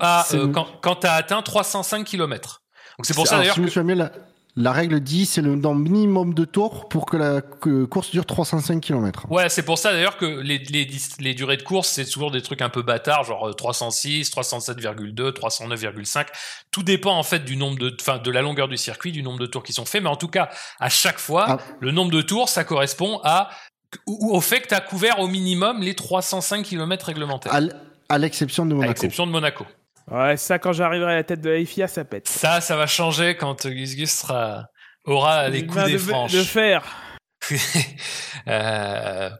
à 0.00 0.26
euh, 0.34 0.48
quand, 0.52 0.66
quand 0.82 0.96
tu 0.96 1.06
as 1.06 1.14
atteint 1.14 1.40
305 1.40 2.04
km. 2.04 2.63
Donc 2.98 3.06
c'est 3.06 3.14
pour 3.14 3.26
ça 3.26 3.38
d'ailleurs 3.38 3.54
si 3.56 3.62
que- 3.62 3.92
la, 3.92 4.12
la 4.56 4.70
règle 4.72 5.00
dit 5.00 5.26
c'est 5.26 5.42
le 5.42 5.56
nombre 5.56 5.80
minimum 5.80 6.32
de 6.32 6.44
tours 6.44 6.88
pour 6.88 7.06
que 7.06 7.16
la 7.16 7.40
que 7.40 7.84
course 7.86 8.12
dure 8.12 8.24
305 8.24 8.80
km. 8.80 9.26
Ouais, 9.30 9.48
c'est 9.48 9.64
pour 9.64 9.78
ça 9.78 9.92
d'ailleurs 9.92 10.16
que 10.16 10.26
les, 10.26 10.58
les, 10.58 10.84
dis- 10.84 11.14
les 11.18 11.34
durées 11.34 11.56
de 11.56 11.62
course, 11.64 11.88
c'est 11.88 12.04
toujours 12.04 12.30
des 12.30 12.40
trucs 12.40 12.62
un 12.62 12.68
peu 12.68 12.82
bâtards, 12.82 13.24
genre 13.24 13.48
euh, 13.48 13.52
306, 13.52 14.30
307,2, 14.30 15.32
309,5. 15.32 16.26
Tout 16.70 16.84
dépend 16.84 17.16
en 17.18 17.24
fait 17.24 17.40
du 17.44 17.56
nombre 17.56 17.78
de, 17.78 17.96
enfin, 18.00 18.18
de 18.18 18.30
la 18.30 18.42
longueur 18.42 18.68
du 18.68 18.76
circuit, 18.76 19.10
du 19.10 19.24
nombre 19.24 19.40
de 19.40 19.46
tours 19.46 19.64
qui 19.64 19.72
sont 19.72 19.84
faits. 19.86 20.02
Mais 20.02 20.08
en 20.08 20.16
tout 20.16 20.28
cas, 20.28 20.50
à 20.78 20.88
chaque 20.88 21.18
fois, 21.18 21.46
Ah. 21.48 21.58
le 21.80 21.90
nombre 21.90 22.12
de 22.12 22.22
tours, 22.22 22.48
ça 22.48 22.62
correspond 22.62 23.20
à, 23.24 23.50
ou- 24.06 24.36
au 24.36 24.40
fait 24.40 24.60
que 24.60 24.68
tu 24.68 24.74
as 24.74 24.80
couvert 24.80 25.18
au 25.18 25.26
minimum 25.26 25.82
les 25.82 25.94
305 25.94 26.62
km 26.64 27.06
réglementaires. 27.06 27.52
À 27.54 27.60
à 28.10 28.18
l'exception 28.18 28.66
de 28.66 28.72
À 28.72 28.74
Monaco. 28.74 28.88
l'exception 28.90 29.26
de 29.26 29.32
Monaco. 29.32 29.64
Ouais, 30.10 30.36
ça, 30.36 30.58
quand 30.58 30.72
j'arriverai 30.72 31.12
à 31.12 31.16
la 31.16 31.24
tête 31.24 31.40
de 31.40 31.50
la 31.50 31.64
FIA, 31.64 31.88
ça 31.88 32.04
pète. 32.04 32.28
Ça, 32.28 32.60
ça 32.60 32.76
va 32.76 32.86
changer 32.86 33.36
quand 33.36 33.66
euh, 33.66 33.70
Gus 33.70 33.96
Gus 33.96 34.10
sera, 34.10 34.66
aura 35.04 35.48
les 35.48 35.60
Une 35.60 35.66
coups 35.66 35.76
main 35.78 35.86
des 35.86 35.92
de, 35.94 35.98
franches. 35.98 36.32
de 36.32 36.42
fer. 36.42 36.84
Euh, 38.46 39.30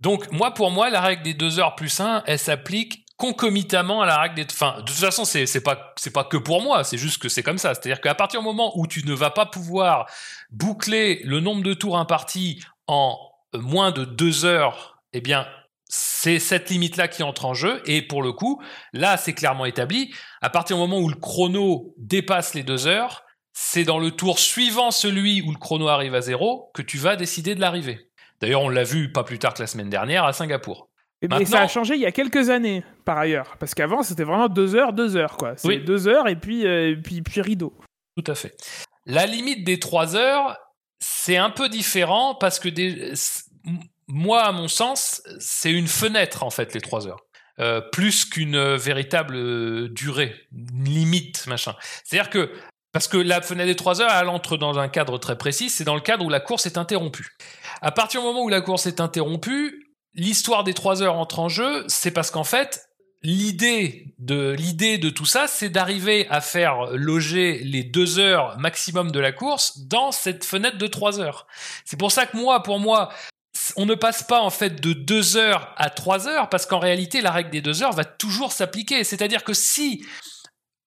donc 0.00 0.30
moi 0.32 0.54
pour 0.54 0.70
moi 0.70 0.88
la 0.88 1.00
règle 1.02 1.22
des 1.22 1.34
deux 1.34 1.58
heures 1.58 1.74
plus 1.74 2.00
1 2.00 2.22
elle 2.26 2.38
s'applique 2.38 3.04
concomitamment 3.18 4.00
à 4.00 4.06
la 4.06 4.18
règle 4.18 4.36
des 4.36 4.46
enfin 4.50 4.76
de 4.78 4.84
toute 4.86 4.96
façon 4.96 5.24
c'est 5.26 5.44
c'est 5.46 5.60
pas 5.60 5.92
c'est 5.96 6.12
pas 6.12 6.24
que 6.24 6.38
pour 6.38 6.62
moi 6.62 6.82
c'est 6.82 6.96
juste 6.96 7.20
que 7.20 7.28
c'est 7.28 7.42
comme 7.42 7.58
ça 7.58 7.74
c'est-à-dire 7.74 8.00
qu'à 8.00 8.14
partir 8.14 8.40
du 8.40 8.46
moment 8.46 8.72
où 8.78 8.86
tu 8.86 9.04
ne 9.06 9.12
vas 9.12 9.28
pas 9.30 9.44
pouvoir 9.44 10.06
boucler 10.50 11.20
le 11.24 11.40
nombre 11.40 11.62
de 11.62 11.74
tours 11.74 11.98
impartis 11.98 12.62
en 12.86 13.18
euh, 13.54 13.58
moins 13.60 13.90
de 13.92 14.04
deux 14.06 14.44
heures 14.46 14.98
eh 15.12 15.20
bien 15.20 15.46
c'est 15.94 16.38
cette 16.38 16.70
limite 16.70 16.96
là 16.96 17.06
qui 17.06 17.22
entre 17.22 17.44
en 17.44 17.52
jeu 17.52 17.82
et 17.84 18.00
pour 18.00 18.22
le 18.22 18.32
coup 18.32 18.62
là 18.94 19.18
c'est 19.18 19.34
clairement 19.34 19.66
établi 19.66 20.10
à 20.40 20.48
partir 20.48 20.76
du 20.76 20.80
moment 20.80 20.98
où 20.98 21.08
le 21.10 21.16
chrono 21.16 21.92
dépasse 21.98 22.54
les 22.54 22.62
deux 22.62 22.86
heures 22.86 23.24
c'est 23.52 23.84
dans 23.84 23.98
le 23.98 24.10
tour 24.10 24.38
suivant 24.38 24.90
celui 24.90 25.42
où 25.42 25.50
le 25.52 25.58
chrono 25.58 25.88
arrive 25.88 26.14
à 26.14 26.22
zéro 26.22 26.70
que 26.72 26.80
tu 26.80 26.96
vas 26.96 27.16
décider 27.16 27.54
de 27.54 27.60
l'arrivée. 27.60 28.08
D'ailleurs, 28.40 28.62
on 28.62 28.70
l'a 28.70 28.82
vu 28.84 29.12
pas 29.12 29.24
plus 29.24 29.38
tard 29.38 29.52
que 29.52 29.60
la 29.60 29.66
semaine 29.66 29.90
dernière 29.90 30.24
à 30.24 30.32
Singapour. 30.32 30.88
Et 31.20 31.28
Maintenant- 31.28 31.46
ça 31.58 31.60
a 31.60 31.68
changé 31.68 31.94
il 31.96 32.00
y 32.00 32.06
a 32.06 32.12
quelques 32.12 32.48
années, 32.48 32.82
par 33.04 33.18
ailleurs. 33.18 33.56
Parce 33.60 33.74
qu'avant, 33.74 34.02
c'était 34.02 34.24
vraiment 34.24 34.48
deux 34.48 34.74
heures, 34.74 34.94
deux 34.94 35.16
heures, 35.16 35.36
quoi. 35.36 35.52
C'est 35.58 35.68
Oui. 35.68 35.84
deux 35.84 36.08
heures 36.08 36.28
et 36.28 36.36
puis, 36.36 36.66
euh, 36.66 36.96
puis, 37.04 37.20
puis 37.20 37.42
rideau. 37.42 37.74
Tout 38.16 38.24
à 38.32 38.34
fait. 38.34 38.56
La 39.04 39.26
limite 39.26 39.64
des 39.64 39.78
trois 39.78 40.16
heures, 40.16 40.56
c'est 40.98 41.36
un 41.36 41.50
peu 41.50 41.68
différent 41.68 42.34
parce 42.34 42.58
que 42.58 42.70
des- 42.70 43.12
moi, 44.14 44.42
à 44.42 44.52
mon 44.52 44.68
sens, 44.68 45.22
c'est 45.38 45.72
une 45.72 45.88
fenêtre 45.88 46.42
en 46.42 46.50
fait 46.50 46.74
les 46.74 46.82
trois 46.82 47.06
heures. 47.06 47.24
Euh, 47.60 47.80
plus 47.80 48.26
qu'une 48.26 48.56
euh, 48.56 48.76
véritable 48.76 49.34
euh, 49.36 49.88
durée, 49.88 50.34
une 50.52 50.84
limite, 50.84 51.46
machin. 51.46 51.74
C'est-à-dire 52.04 52.28
que 52.28 52.52
parce 52.92 53.08
que 53.08 53.16
la 53.16 53.40
fenêtre 53.40 53.68
des 53.68 53.76
trois 53.76 54.02
heures, 54.02 54.12
elle 54.12 54.28
entre 54.28 54.58
dans 54.58 54.78
un 54.78 54.88
cadre 54.88 55.16
très 55.16 55.38
précis, 55.38 55.70
c'est 55.70 55.84
dans 55.84 55.94
le 55.94 56.02
cadre 56.02 56.26
où 56.26 56.28
la 56.28 56.40
course 56.40 56.66
est 56.66 56.76
interrompue. 56.76 57.38
À 57.80 57.90
partir 57.90 58.20
du 58.20 58.26
moment 58.26 58.42
où 58.42 58.50
la 58.50 58.60
course 58.60 58.84
est 58.84 59.00
interrompue, 59.00 59.94
l'histoire 60.12 60.62
des 60.62 60.74
trois 60.74 61.02
heures 61.02 61.16
entre 61.16 61.38
en 61.38 61.48
jeu, 61.48 61.84
c'est 61.88 62.10
parce 62.10 62.30
qu'en 62.30 62.44
fait, 62.44 62.84
l'idée 63.22 64.14
de 64.18 64.50
l'idée 64.50 64.98
de 64.98 65.08
tout 65.08 65.24
ça, 65.24 65.46
c'est 65.46 65.70
d'arriver 65.70 66.26
à 66.28 66.42
faire 66.42 66.90
loger 66.92 67.60
les 67.64 67.82
deux 67.82 68.18
heures 68.18 68.58
maximum 68.58 69.10
de 69.10 69.20
la 69.20 69.32
course 69.32 69.86
dans 69.86 70.12
cette 70.12 70.44
fenêtre 70.44 70.76
de 70.76 70.86
trois 70.86 71.18
heures. 71.18 71.46
C'est 71.86 71.98
pour 71.98 72.12
ça 72.12 72.26
que 72.26 72.36
moi, 72.36 72.62
pour 72.62 72.78
moi, 72.78 73.10
on 73.76 73.86
ne 73.86 73.94
passe 73.94 74.22
pas 74.22 74.40
en 74.40 74.50
fait 74.50 74.80
de 74.80 74.92
deux 74.92 75.36
heures 75.36 75.74
à 75.76 75.90
trois 75.90 76.28
heures 76.28 76.48
parce 76.48 76.66
qu'en 76.66 76.78
réalité, 76.78 77.20
la 77.20 77.30
règle 77.30 77.50
des 77.50 77.60
deux 77.60 77.82
heures 77.82 77.92
va 77.92 78.04
toujours 78.04 78.52
s'appliquer. 78.52 79.04
C'est-à-dire 79.04 79.44
que 79.44 79.54
si 79.54 80.04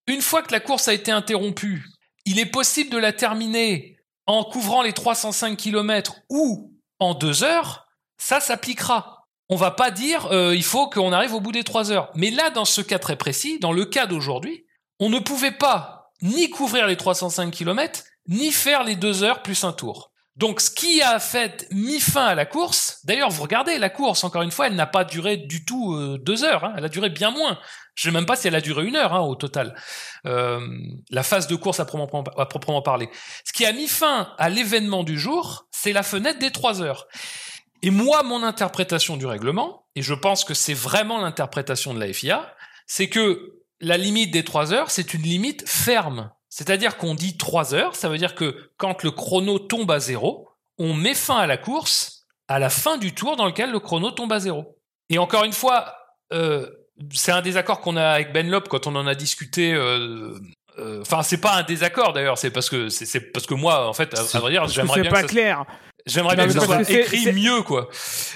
une 0.08 0.22
fois 0.22 0.44
que 0.44 0.52
la 0.52 0.60
course 0.60 0.88
a 0.88 0.94
été 0.94 1.12
interrompue, 1.12 1.86
il 2.26 2.40
est 2.40 2.46
possible 2.46 2.90
de 2.90 2.98
la 2.98 3.14
terminer 3.14 3.98
en 4.28 4.44
couvrant 4.44 4.82
les 4.82 4.94
305 4.94 5.58
km 5.58 6.16
ou 6.30 6.74
en 7.00 7.14
deux 7.14 7.44
heures, 7.44 7.88
ça 8.18 8.40
s'appliquera. 8.40 9.28
On 9.50 9.56
va 9.56 9.72
pas 9.72 9.92
dire 9.92 10.28
euh, 10.32 10.56
il 10.56 10.64
faut 10.64 10.90
qu'on 10.90 11.14
arrive 11.14 11.34
au 11.34 11.40
bout 11.40 11.52
des 11.52 11.64
trois 11.64 11.92
heures. 11.92 12.12
Mais 12.16 12.32
là, 12.32 12.50
dans 12.50 12.66
ce 12.66 12.82
cas 12.82 13.00
très 13.00 13.16
précis, 13.16 13.60
dans 13.60 13.72
le 13.72 13.86
cas 13.86 14.08
d'aujourd'hui, 14.08 14.66
on 15.00 15.10
ne 15.10 15.20
pouvait 15.20 15.52
pas 15.52 16.12
ni 16.22 16.50
couvrir 16.50 16.88
les 16.88 16.98
305 16.98 17.52
km, 17.52 18.04
ni 18.28 18.52
faire 18.52 18.84
les 18.84 18.96
deux 18.96 19.24
heures 19.24 19.44
plus 19.44 19.64
un 19.64 19.74
tour. 19.74 20.12
Donc, 20.36 20.60
ce 20.60 20.70
qui 20.70 21.02
a 21.02 21.20
fait 21.20 21.66
mis 21.72 22.00
fin 22.00 22.26
à 22.26 22.36
la 22.36 22.46
course, 22.46 23.00
d'ailleurs, 23.06 23.30
vous 23.30 23.44
regardez, 23.44 23.78
la 23.78 23.90
course, 23.90 24.24
encore 24.26 24.42
une 24.42 24.52
fois, 24.52 24.68
elle 24.68 24.76
n'a 24.76 24.86
pas 24.86 25.06
duré 25.06 25.38
du 25.38 25.64
tout 25.64 25.94
euh, 25.94 26.18
deux 26.18 26.44
heures, 26.44 26.66
hein, 26.66 26.74
elle 26.78 26.84
a 26.84 26.90
duré 26.90 27.10
bien 27.10 27.32
moins. 27.32 27.58
Je 27.96 28.08
ne 28.08 28.12
sais 28.12 28.18
même 28.18 28.26
pas 28.26 28.36
si 28.36 28.50
elle 28.50 28.56
a 28.56 28.62
duré 28.62 28.86
une 28.86 28.98
heure 28.98 29.14
hein, 29.14 29.22
au 29.22 29.36
total. 29.36 29.76
Euh, 30.26 30.60
la 31.10 31.24
phase 31.24 31.48
de 31.48 31.56
course 31.56 31.80
à 31.80 31.86
proprement, 31.86 32.26
à 32.38 32.46
proprement 32.46 32.82
parler. 32.82 33.10
Ce 33.46 33.54
qui 33.54 33.66
a 33.66 33.72
mis 33.72 33.88
fin 33.88 34.34
à 34.38 34.50
l'événement 34.50 35.04
du 35.04 35.18
jour, 35.18 35.68
c'est 35.72 35.94
la 35.94 36.04
fenêtre 36.04 36.40
des 36.40 36.52
trois 36.52 36.82
heures. 36.82 37.08
Et 37.82 37.90
moi, 37.90 38.24
mon 38.24 38.44
interprétation 38.44 39.16
du 39.16 39.26
règlement, 39.26 39.86
et 39.96 40.02
je 40.02 40.14
pense 40.14 40.44
que 40.44 40.54
c'est 40.54 40.74
vraiment 40.74 41.22
l'interprétation 41.22 41.94
de 41.94 42.00
la 42.02 42.12
FIA, 42.12 42.54
c'est 42.88 43.08
que 43.08 43.62
la 43.80 43.98
limite 43.98 44.32
des 44.32 44.44
trois 44.44 44.74
heures, 44.74 44.92
c'est 44.92 45.14
une 45.14 45.22
limite 45.22 45.68
ferme. 45.68 46.32
C'est-à-dire 46.58 46.96
qu'on 46.96 47.16
dit 47.16 47.36
trois 47.36 47.74
heures, 47.74 47.98
ça 47.98 48.08
veut 48.08 48.18
dire 48.18 48.34
que 48.34 48.70
quand 48.78 49.04
le 49.04 49.12
chrono 49.12 49.60
tombe 49.60 49.92
à 49.92 50.00
zéro, 50.00 50.48
on 50.78 50.94
met 50.94 51.14
fin 51.14 51.36
à 51.38 51.48
la 51.48 51.58
course 51.58 52.26
à 52.48 52.60
la 52.60 52.70
fin 52.70 52.96
du 52.98 53.14
tour 53.14 53.36
dans 53.36 53.46
lequel 53.46 53.72
le 53.72 53.80
chrono 53.80 54.10
tombe 54.12 54.32
à 54.32 54.40
zéro. 54.40 54.78
Et 55.10 55.18
encore 55.18 55.44
une 55.44 55.52
fois, 55.52 55.94
euh, 56.32 56.66
c'est 57.12 57.34
un 57.34 57.42
désaccord 57.42 57.82
qu'on 57.82 57.98
a 57.98 58.06
avec 58.08 58.32
Ben 58.32 58.50
Lop 58.50 58.70
quand 58.70 58.88
on 58.88 58.96
en 58.96 59.06
a 59.06 59.16
discuté. 59.16 59.74
euh, 59.74 60.34
euh, 60.80 61.02
Enfin, 61.02 61.24
c'est 61.24 61.40
pas 61.42 61.56
un 61.56 61.64
désaccord 61.64 62.14
d'ailleurs, 62.14 62.38
c'est 62.38 62.52
parce 62.52 62.70
que 62.70 62.88
c'est 62.88 63.06
c'est 63.06 63.20
parce 63.20 63.46
que 63.48 63.54
moi, 63.54 63.90
en 63.90 63.94
fait, 63.94 64.14
à, 64.18 64.22
à 64.22 64.40
vrai 64.40 64.52
dire, 64.52 64.66
j'aimerais 64.70 64.96
c'est 64.96 65.02
bien 65.02 65.12
pas 65.12 65.22
que 65.24 65.28
ça, 65.28 65.34
clair. 65.34 65.66
j'aimerais 66.06 66.36
bien 66.38 66.46
que 66.48 66.54
ça 66.54 66.62
soit 66.62 66.84
c'est- 66.86 66.94
écrit 67.02 67.24
c'est- 67.24 67.34
mieux, 67.34 67.64
quoi. 67.64 67.90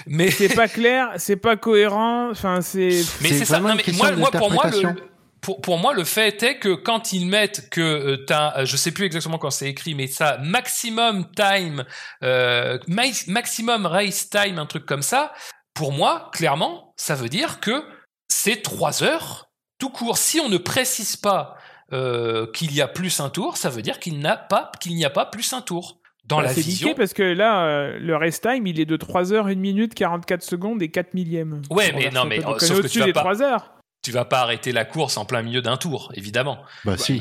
Mais 0.06 0.30
C'est 0.30 0.54
pas 0.54 0.68
clair, 0.68 1.08
c'est 1.16 1.36
pas 1.36 1.56
cohérent. 1.56 2.28
Enfin, 2.30 2.60
c'est. 2.60 3.02
mais 3.22 3.28
C'est 3.28 3.38
c'est 3.38 3.44
ça. 3.46 3.54
vraiment 3.54 3.68
Non, 3.68 3.74
une 3.74 3.76
mais 3.78 3.82
question 3.84 4.04
moi, 4.04 4.16
moi, 4.16 4.30
pour 4.30 4.50
moi, 4.52 4.64
le, 4.66 4.70
d'interprétation. 4.72 5.06
Pour, 5.40 5.60
pour 5.60 5.78
moi, 5.78 5.94
le 5.94 6.04
fait 6.04 6.42
est 6.42 6.58
que 6.58 6.74
quand 6.74 7.12
ils 7.12 7.26
mettent 7.26 7.70
que 7.70 7.80
euh, 7.80 8.16
t'as, 8.26 8.60
euh, 8.60 8.64
je 8.66 8.76
sais 8.76 8.92
plus 8.92 9.06
exactement 9.06 9.38
quand 9.38 9.50
c'est 9.50 9.68
écrit, 9.68 9.94
mais 9.94 10.06
ça, 10.06 10.38
maximum 10.42 11.26
time, 11.34 11.84
euh, 12.22 12.78
ma- 12.88 13.02
maximum 13.26 13.86
race 13.86 14.28
time, 14.30 14.58
un 14.58 14.66
truc 14.66 14.86
comme 14.86 15.02
ça, 15.02 15.32
pour 15.74 15.92
moi, 15.92 16.30
clairement, 16.32 16.92
ça 16.96 17.14
veut 17.14 17.28
dire 17.28 17.60
que 17.60 17.82
c'est 18.28 18.62
trois 18.62 19.02
heures 19.02 19.50
tout 19.78 19.90
court. 19.90 20.18
Si 20.18 20.40
on 20.40 20.48
ne 20.50 20.58
précise 20.58 21.16
pas 21.16 21.56
euh, 21.92 22.46
qu'il 22.52 22.74
y 22.74 22.80
a 22.82 22.86
plus 22.88 23.18
un 23.20 23.30
tour, 23.30 23.56
ça 23.56 23.70
veut 23.70 23.82
dire 23.82 23.98
qu'il 23.98 24.18
n'a 24.20 24.36
pas, 24.36 24.70
qu'il 24.80 24.94
n'y 24.94 25.04
a 25.04 25.10
pas 25.10 25.24
plus 25.26 25.52
un 25.54 25.62
tour. 25.62 25.98
Dans 26.26 26.36
Bah, 26.36 26.42
la 26.44 26.54
c'est 26.54 26.60
vision. 26.60 26.94
parce 26.94 27.14
que 27.14 27.22
là, 27.22 27.64
euh, 27.64 27.98
le 27.98 28.14
rest 28.14 28.42
time, 28.48 28.66
il 28.66 28.78
est 28.78 28.84
de 28.84 28.96
3 28.96 29.32
heures, 29.32 29.46
1 29.46 29.54
minute, 29.56 29.94
44 29.94 30.42
secondes 30.42 30.80
et 30.82 30.90
4 30.90 31.14
millièmes. 31.14 31.62
Ouais, 31.70 31.92
mais 31.92 32.10
non, 32.10 32.24
mais, 32.26 32.38
euh, 32.38 32.58
sauf 32.58 32.60
que 32.60 32.66
tu 32.66 32.72
au-dessus 32.80 32.98
vas 33.00 33.04
des 33.06 33.12
pas- 33.14 33.20
3 33.20 33.42
heures. 33.42 33.72
Tu 34.02 34.12
vas 34.12 34.24
pas 34.24 34.40
arrêter 34.40 34.72
la 34.72 34.84
course 34.84 35.16
en 35.16 35.24
plein 35.24 35.42
milieu 35.42 35.62
d'un 35.62 35.76
tour, 35.76 36.10
évidemment. 36.14 36.62
Bah, 36.84 36.96
si. 36.96 37.18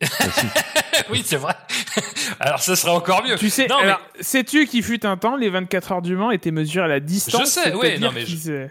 Bah, 0.00 0.06
si. 0.10 0.46
oui, 1.10 1.22
c'est 1.24 1.36
vrai. 1.36 1.54
alors, 2.40 2.60
ce 2.60 2.74
serait 2.74 2.90
encore 2.92 3.22
mieux. 3.22 3.36
Tu 3.36 3.50
sais, 3.50 3.66
Non, 3.66 3.78
mais- 3.84 3.94
sais-tu 4.22 4.66
qu'il 4.66 4.82
fut 4.82 5.06
un 5.06 5.16
temps, 5.16 5.36
les 5.36 5.48
24 5.48 5.92
heures 5.92 6.02
du 6.02 6.16
Mans 6.16 6.30
étaient 6.30 6.50
mesurées 6.50 6.84
à 6.84 6.88
la 6.88 7.00
distance 7.00 7.40
Je 7.40 7.46
sais, 7.46 7.74
oui, 7.74 7.98
non, 7.98 8.10
mais 8.12 8.26
je- 8.26 8.50
euh, 8.50 8.68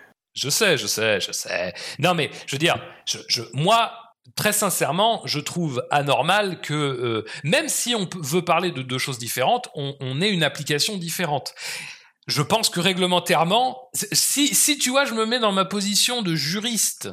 sais, 0.49 0.77
je 0.77 0.87
sais, 0.87 1.19
je 1.19 1.31
sais. 1.31 1.73
Non, 1.99 2.13
mais 2.13 2.29
je 2.45 2.55
veux 2.55 2.59
dire, 2.59 2.77
je, 3.05 3.17
je, 3.27 3.41
moi, 3.53 3.91
très 4.35 4.53
sincèrement, 4.53 5.21
je 5.25 5.39
trouve 5.39 5.83
anormal 5.89 6.61
que, 6.61 6.73
euh, 6.73 7.25
même 7.43 7.69
si 7.69 7.95
on 7.95 8.07
veut 8.17 8.43
parler 8.43 8.71
de 8.71 8.81
deux 8.81 8.97
choses 8.99 9.17
différentes, 9.17 9.69
on, 9.73 9.95
on 9.99 10.21
ait 10.21 10.29
une 10.29 10.43
application 10.43 10.97
différente. 10.97 11.53
Je 12.27 12.41
pense 12.43 12.69
que 12.69 12.79
réglementairement, 12.79 13.89
si, 13.93 14.53
si 14.53 14.77
tu 14.77 14.91
vois, 14.91 15.05
je 15.05 15.13
me 15.13 15.25
mets 15.25 15.39
dans 15.39 15.51
ma 15.51 15.65
position 15.65 16.21
de 16.21 16.35
juriste 16.35 17.09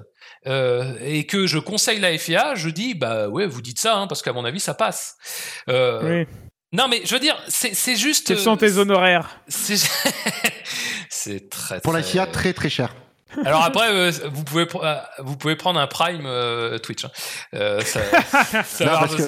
euh, 0.46 0.94
et 1.02 1.24
que 1.26 1.46
je 1.46 1.58
conseille 1.58 1.98
la 2.00 2.16
FIA, 2.16 2.54
je 2.54 2.68
dis, 2.70 2.94
bah 2.94 3.28
ouais, 3.28 3.46
vous 3.46 3.60
dites 3.62 3.80
ça, 3.80 3.96
hein, 3.96 4.06
parce 4.06 4.22
qu'à 4.22 4.32
mon 4.32 4.44
avis, 4.44 4.60
ça 4.60 4.74
passe. 4.74 5.16
Euh, 5.68 6.20
oui. 6.22 6.26
Non, 6.72 6.86
mais 6.88 7.00
je 7.04 7.14
veux 7.14 7.20
dire, 7.20 7.36
c'est 7.48 7.96
juste. 7.96 8.26
Quels 8.28 8.38
sont 8.38 8.56
tes 8.58 8.76
honoraires? 8.78 9.40
C'est 11.08 11.48
très. 11.50 11.80
Pour 11.80 11.92
la 11.92 12.02
FIA, 12.02 12.26
très 12.26 12.52
très 12.52 12.68
cher. 12.68 12.94
alors 13.44 13.62
après, 13.64 13.88
euh, 13.90 14.10
vous 14.32 14.44
pouvez 14.44 14.64
pr- 14.64 14.84
euh, 14.84 14.96
vous 15.22 15.36
pouvez 15.36 15.56
prendre 15.56 15.78
un 15.80 15.86
Prime 15.86 16.24
euh, 16.26 16.78
Twitch. 16.78 17.04
hein. 17.04 17.10
Euh, 17.54 17.80
ça, 17.80 18.00
ça 18.64 18.84
Non, 18.84 18.90
parce 19.00 19.14
que 19.16 19.22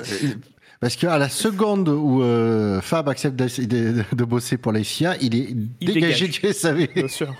parce 0.80 0.96
qu'à 0.96 1.18
la 1.18 1.28
seconde 1.28 1.88
où 1.88 2.22
euh, 2.22 2.80
Fab 2.80 3.08
accepte 3.08 3.36
de, 3.36 3.46
de- 3.66 4.04
de 4.12 4.24
bosser 4.24 4.56
pour 4.56 4.72
la 4.72 4.82
FIA, 4.82 5.16
il 5.20 5.34
est 5.34 5.48
Il 5.80 5.92
dégagé 5.92 6.26
dégage. 6.28 6.40
du 6.42 6.52
SAV. 6.52 6.86
Bien 6.94 7.08
sûr. 7.08 7.34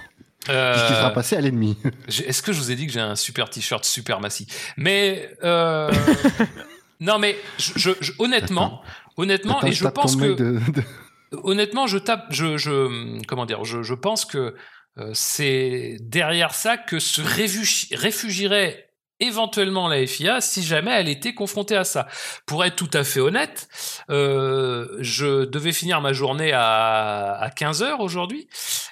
Euh, 0.48 0.72
Puisqu'il 0.74 0.96
sera 0.96 1.10
passé 1.10 1.36
à 1.36 1.40
l'ennemi. 1.40 1.76
Est-ce 2.08 2.42
que 2.42 2.52
je 2.52 2.58
vous 2.58 2.70
ai 2.70 2.74
dit 2.74 2.86
que 2.86 2.92
j'ai 2.92 3.00
un 3.00 3.14
super 3.16 3.50
t-shirt 3.50 3.84
super 3.84 4.20
massif? 4.20 4.72
Mais 4.76 5.30
euh, 5.44 5.90
non, 7.00 7.18
mais 7.18 7.36
je, 7.58 7.72
je- 7.76 7.90
je- 8.00 8.12
honnêtement, 8.18 8.82
honnêtement, 9.16 9.58
Attends, 9.58 9.66
et 9.66 9.72
je 9.72 9.86
pense 9.86 10.16
que 10.16 10.20
mail 10.22 10.36
de- 10.36 10.58
de- 10.72 10.82
honnêtement, 11.44 11.86
je 11.86 11.98
tape, 11.98 12.26
je, 12.30 12.56
je 12.56 13.22
comment 13.26 13.44
dire, 13.46 13.64
je, 13.64 13.82
je 13.82 13.94
pense 13.94 14.24
que 14.24 14.54
euh, 14.98 15.10
c'est 15.14 15.98
derrière 16.00 16.54
ça 16.54 16.76
que 16.78 16.98
se 16.98 17.20
réfugi- 17.20 17.94
réfugierait 17.94 18.89
éventuellement 19.20 19.88
la 19.88 20.06
FIA 20.06 20.40
si 20.40 20.62
jamais 20.62 20.90
elle 20.92 21.09
était 21.09 21.34
confrontée 21.34 21.76
à 21.76 21.84
ça. 21.84 22.09
Pour 22.47 22.64
être 22.64 22.76
tout 22.76 22.90
à 22.92 23.05
fait 23.05 23.20
honnête, 23.20 23.68
euh, 24.10 24.88
je 25.01 25.44
devais 25.44 25.72
finir 25.72 26.01
ma 26.01 26.12
journée 26.12 26.52
à, 26.52 27.32
à 27.34 27.51
15 27.51 27.82
heures 27.82 28.01
aujourd'hui 28.01 28.48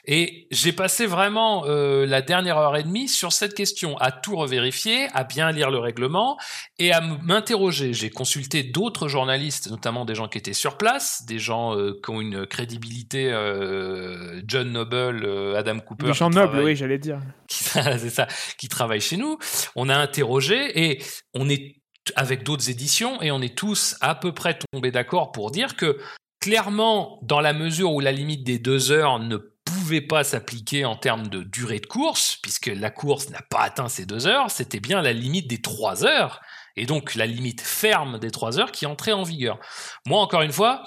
et 0.06 0.46
j'ai 0.50 0.72
passé 0.72 1.06
vraiment 1.06 1.64
euh, 1.66 2.06
la 2.06 2.22
dernière 2.22 2.56
heure 2.56 2.76
et 2.76 2.82
demie 2.82 3.09
sur 3.09 3.32
cette 3.32 3.55
question, 3.55 3.96
à 3.98 4.10
tout 4.10 4.36
revérifier, 4.36 5.09
à 5.14 5.24
bien 5.24 5.52
lire 5.52 5.70
le 5.70 5.78
règlement 5.78 6.38
et 6.78 6.92
à 6.92 7.00
m'interroger. 7.00 7.92
J'ai 7.92 8.10
consulté 8.10 8.62
d'autres 8.62 9.09
journalistes, 9.09 9.70
notamment 9.70 10.05
des 10.05 10.14
gens 10.14 10.28
qui 10.28 10.38
étaient 10.38 10.52
sur 10.52 10.78
place, 10.78 11.24
des 11.26 11.38
gens 11.38 11.76
euh, 11.76 12.00
qui 12.02 12.10
ont 12.10 12.20
une 12.20 12.46
crédibilité, 12.46 13.30
euh, 13.30 14.40
John 14.46 14.72
Noble, 14.72 15.24
euh, 15.24 15.59
Adam 15.59 15.78
Cooper. 15.80 16.06
Des 16.06 16.14
gens 16.14 16.30
nobles, 16.30 16.60
oui, 16.60 16.76
j'allais 16.76 16.98
dire. 16.98 17.20
c'est 17.48 18.10
ça, 18.10 18.26
qui 18.56 18.68
travaillent 18.68 19.00
chez 19.00 19.16
nous. 19.16 19.38
On 19.76 19.88
a 19.88 19.96
et 20.20 21.03
on 21.35 21.49
est 21.49 21.77
avec 22.16 22.43
d'autres 22.43 22.70
éditions 22.70 23.20
et 23.23 23.31
on 23.31 23.43
est 23.43 23.57
tous 23.57 23.97
à 24.01 24.15
peu 24.15 24.32
près 24.32 24.59
tombés 24.73 24.90
d'accord 24.90 25.32
pour 25.32 25.51
dire 25.51 25.77
que 25.77 25.99
clairement, 26.40 27.19
dans 27.23 27.40
la 27.40 27.53
mesure 27.53 27.93
où 27.93 28.01
la 28.01 28.12
limite 28.12 28.45
des 28.45 28.59
deux 28.59 28.90
heures 28.90 29.19
ne 29.19 29.36
pouvait 29.65 30.01
pas 30.01 30.24
s'appliquer 30.24 30.85
en 30.85 30.97
termes 30.97 31.28
de 31.28 31.43
durée 31.43 31.81
de 31.81 31.86
course, 31.86 32.39
puisque 32.43 32.66
la 32.66 32.90
course 32.90 33.28
n'a 33.31 33.43
pas 33.51 33.61
atteint 33.61 33.89
ces 33.89 34.07
deux 34.07 34.27
heures, 34.27 34.51
c'était 34.51 34.81
bien 34.81 35.03
la 35.03 35.12
limite 35.12 35.49
des 35.49 35.61
trois 35.61 36.05
heures, 36.05 36.40
et 36.77 36.86
donc 36.86 37.15
la 37.15 37.27
limite 37.27 37.61
ferme 37.61 38.19
des 38.19 38.31
trois 38.31 38.59
heures 38.59 38.73
qui 38.73 38.86
entrait 38.86 39.12
en 39.12 39.24
vigueur. 39.24 39.59
Moi, 40.07 40.20
encore 40.20 40.43
une 40.43 40.53
fois, 40.53 40.85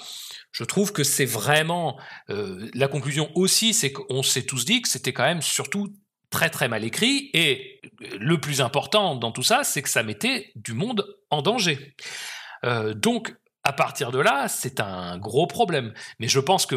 je 0.50 0.64
trouve 0.64 0.92
que 0.92 1.04
c'est 1.04 1.26
vraiment 1.26 1.98
euh, 2.30 2.68
la 2.74 2.88
conclusion 2.88 3.30
aussi, 3.34 3.74
c'est 3.74 3.92
qu'on 3.92 4.22
s'est 4.22 4.44
tous 4.44 4.64
dit 4.64 4.82
que 4.82 4.88
c'était 4.88 5.12
quand 5.12 5.24
même 5.24 5.42
surtout 5.42 5.92
très 6.30 6.50
très 6.50 6.68
mal 6.68 6.82
écrit 6.82 7.30
et 7.34 7.71
le 8.18 8.38
plus 8.38 8.60
important 8.60 9.16
dans 9.16 9.32
tout 9.32 9.42
ça, 9.42 9.64
c'est 9.64 9.82
que 9.82 9.88
ça 9.88 10.02
mettait 10.02 10.52
du 10.56 10.72
monde 10.72 11.06
en 11.30 11.42
danger. 11.42 11.94
Euh, 12.64 12.94
donc 12.94 13.34
à 13.64 13.72
partir 13.72 14.10
de 14.10 14.18
là, 14.18 14.48
c'est 14.48 14.80
un 14.80 15.18
gros 15.18 15.46
problème. 15.46 15.92
Mais 16.18 16.28
je 16.28 16.40
pense 16.40 16.66
que 16.66 16.74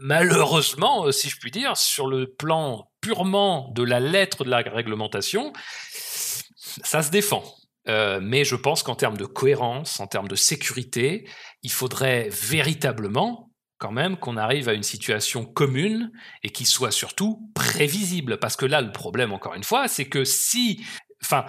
malheureusement, 0.00 1.06
euh, 1.06 1.12
si 1.12 1.28
je 1.28 1.38
puis 1.38 1.50
dire, 1.50 1.76
sur 1.76 2.06
le 2.06 2.32
plan 2.32 2.88
purement 3.00 3.70
de 3.74 3.82
la 3.82 4.00
lettre 4.00 4.44
de 4.44 4.50
la 4.50 4.58
réglementation, 4.58 5.52
ça 6.82 7.02
se 7.02 7.10
défend. 7.10 7.44
Euh, 7.88 8.20
mais 8.22 8.44
je 8.44 8.56
pense 8.56 8.82
qu'en 8.82 8.94
termes 8.94 9.16
de 9.16 9.26
cohérence, 9.26 10.00
en 10.00 10.06
termes 10.06 10.28
de 10.28 10.36
sécurité, 10.36 11.28
il 11.62 11.72
faudrait 11.72 12.28
véritablement 12.30 13.51
quand 13.82 13.90
même 13.90 14.16
qu'on 14.16 14.36
arrive 14.36 14.68
à 14.68 14.74
une 14.74 14.84
situation 14.84 15.44
commune 15.44 16.12
et 16.44 16.50
qui 16.50 16.64
soit 16.66 16.92
surtout 16.92 17.50
prévisible. 17.52 18.38
Parce 18.38 18.54
que 18.54 18.64
là, 18.64 18.80
le 18.80 18.92
problème, 18.92 19.32
encore 19.32 19.54
une 19.54 19.64
fois, 19.64 19.88
c'est 19.88 20.04
que 20.04 20.22
si... 20.24 20.84
Enfin, 21.24 21.44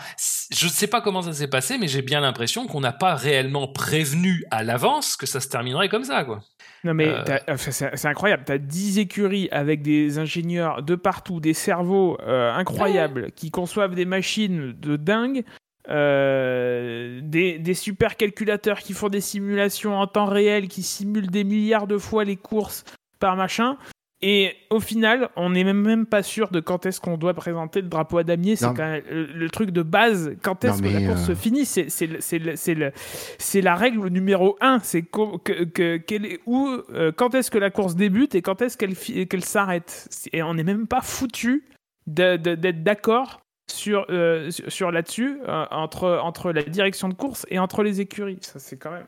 je 0.51 0.65
ne 0.65 0.71
sais 0.71 0.87
pas 0.87 1.01
comment 1.01 1.21
ça 1.21 1.33
s'est 1.33 1.47
passé, 1.47 1.77
mais 1.77 1.87
j'ai 1.87 2.01
bien 2.01 2.21
l'impression 2.21 2.65
qu'on 2.67 2.79
n'a 2.79 2.91
pas 2.91 3.15
réellement 3.15 3.67
prévenu 3.67 4.43
à 4.51 4.63
l'avance 4.63 5.15
que 5.15 5.25
ça 5.25 5.39
se 5.39 5.47
terminerait 5.47 5.89
comme 5.89 6.03
ça, 6.03 6.23
quoi. 6.23 6.41
Non 6.83 6.93
mais 6.93 7.07
Euh. 7.07 7.55
c'est 7.57 8.05
incroyable, 8.05 8.43
t'as 8.45 8.57
10 8.57 8.99
écuries 8.99 9.47
avec 9.51 9.81
des 9.81 10.17
ingénieurs 10.19 10.83
de 10.83 10.95
partout, 10.95 11.39
des 11.39 11.53
cerveaux 11.53 12.17
euh, 12.21 12.51
incroyables 12.53 13.31
qui 13.31 13.51
conçoivent 13.51 13.95
des 13.95 14.05
machines 14.05 14.73
de 14.73 14.95
dingue, 14.95 15.43
euh, 15.89 17.19
des, 17.23 17.59
des 17.59 17.73
super 17.73 18.15
calculateurs 18.15 18.79
qui 18.79 18.93
font 18.93 19.09
des 19.09 19.21
simulations 19.21 19.95
en 19.99 20.07
temps 20.07 20.25
réel, 20.25 20.67
qui 20.67 20.83
simulent 20.83 21.29
des 21.31 21.43
milliards 21.43 21.87
de 21.87 21.97
fois 21.97 22.23
les 22.23 22.37
courses 22.37 22.83
par 23.19 23.35
machin. 23.35 23.77
Et 24.25 24.55
au 24.69 24.79
final, 24.79 25.27
on 25.35 25.49
n'est 25.49 25.65
même, 25.65 26.05
pas 26.05 26.23
sûr 26.23 26.49
de 26.49 26.61
quand 26.61 26.85
est-ce 26.85 27.01
qu'on 27.01 27.17
doit 27.17 27.33
présenter 27.33 27.81
le 27.81 27.89
drapeau 27.89 28.19
à 28.19 28.23
damier. 28.23 28.55
C'est 28.55 28.67
Non. 28.67 28.73
quand 28.73 28.89
même 28.89 29.03
le, 29.11 29.25
le 29.25 29.49
truc 29.49 29.71
de 29.71 29.81
base. 29.81 30.37
Quand 30.41 30.63
est-ce 30.63 30.81
que 30.81 30.87
la 30.87 31.01
course 31.05 31.23
euh, 31.23 31.33
se 31.33 31.35
finit? 31.35 31.65
C'est 31.65 31.89
c'est 31.89 32.07
le- 32.07 32.21
c'est 32.21 32.39
le- 32.39 32.55
c'est 32.55 32.73
le- 32.73 32.93
c'est 33.37 33.59
la 33.59 33.75
règle 33.75 34.07
numéro 34.07 34.55
un. 34.61 34.79
C'est 34.79 35.01
que, 35.01 35.65
que- 35.65 36.13
est- 36.13 36.39
où, 36.45 36.69
euh, 36.93 37.11
quand 37.11 37.35
est-ce 37.35 37.51
que 37.51 37.57
la 37.57 37.69
course 37.69 37.95
débute 37.97 38.33
et 38.33 38.41
quand 38.41 38.61
est-ce 38.61 38.77
qu'elle 38.77 39.43
s'arrête? 39.43 40.07
Et 40.31 40.41
on 40.41 40.53
n'est 40.53 40.63
même 40.63 40.87
pas 40.87 41.01
foutu 41.01 41.65
d'être 42.07 42.81
d'accord 42.83 43.41
sur, 43.69 44.05
euh, 44.09 44.51
sur, 44.51 44.71
sur 44.71 44.91
là-dessus 44.91 45.39
euh, 45.47 45.65
entre, 45.71 46.19
entre 46.21 46.51
la 46.51 46.63
direction 46.63 47.09
de 47.09 47.13
course 47.13 47.45
et 47.49 47.59
entre 47.59 47.83
les 47.83 48.01
écuries. 48.01 48.39
Ça, 48.41 48.59
c'est 48.59 48.77
quand 48.77 48.91
même. 48.91 49.07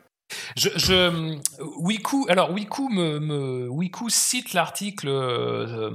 Je, 0.56 0.70
je 0.76 1.38
Wiku, 1.78 2.26
alors 2.30 2.52
Wiku 2.52 2.90
me, 2.90 3.20
me 3.20 3.70
Wiku 3.70 4.10
cite 4.10 4.54
l'article 4.54 5.08
euh, 5.08 5.92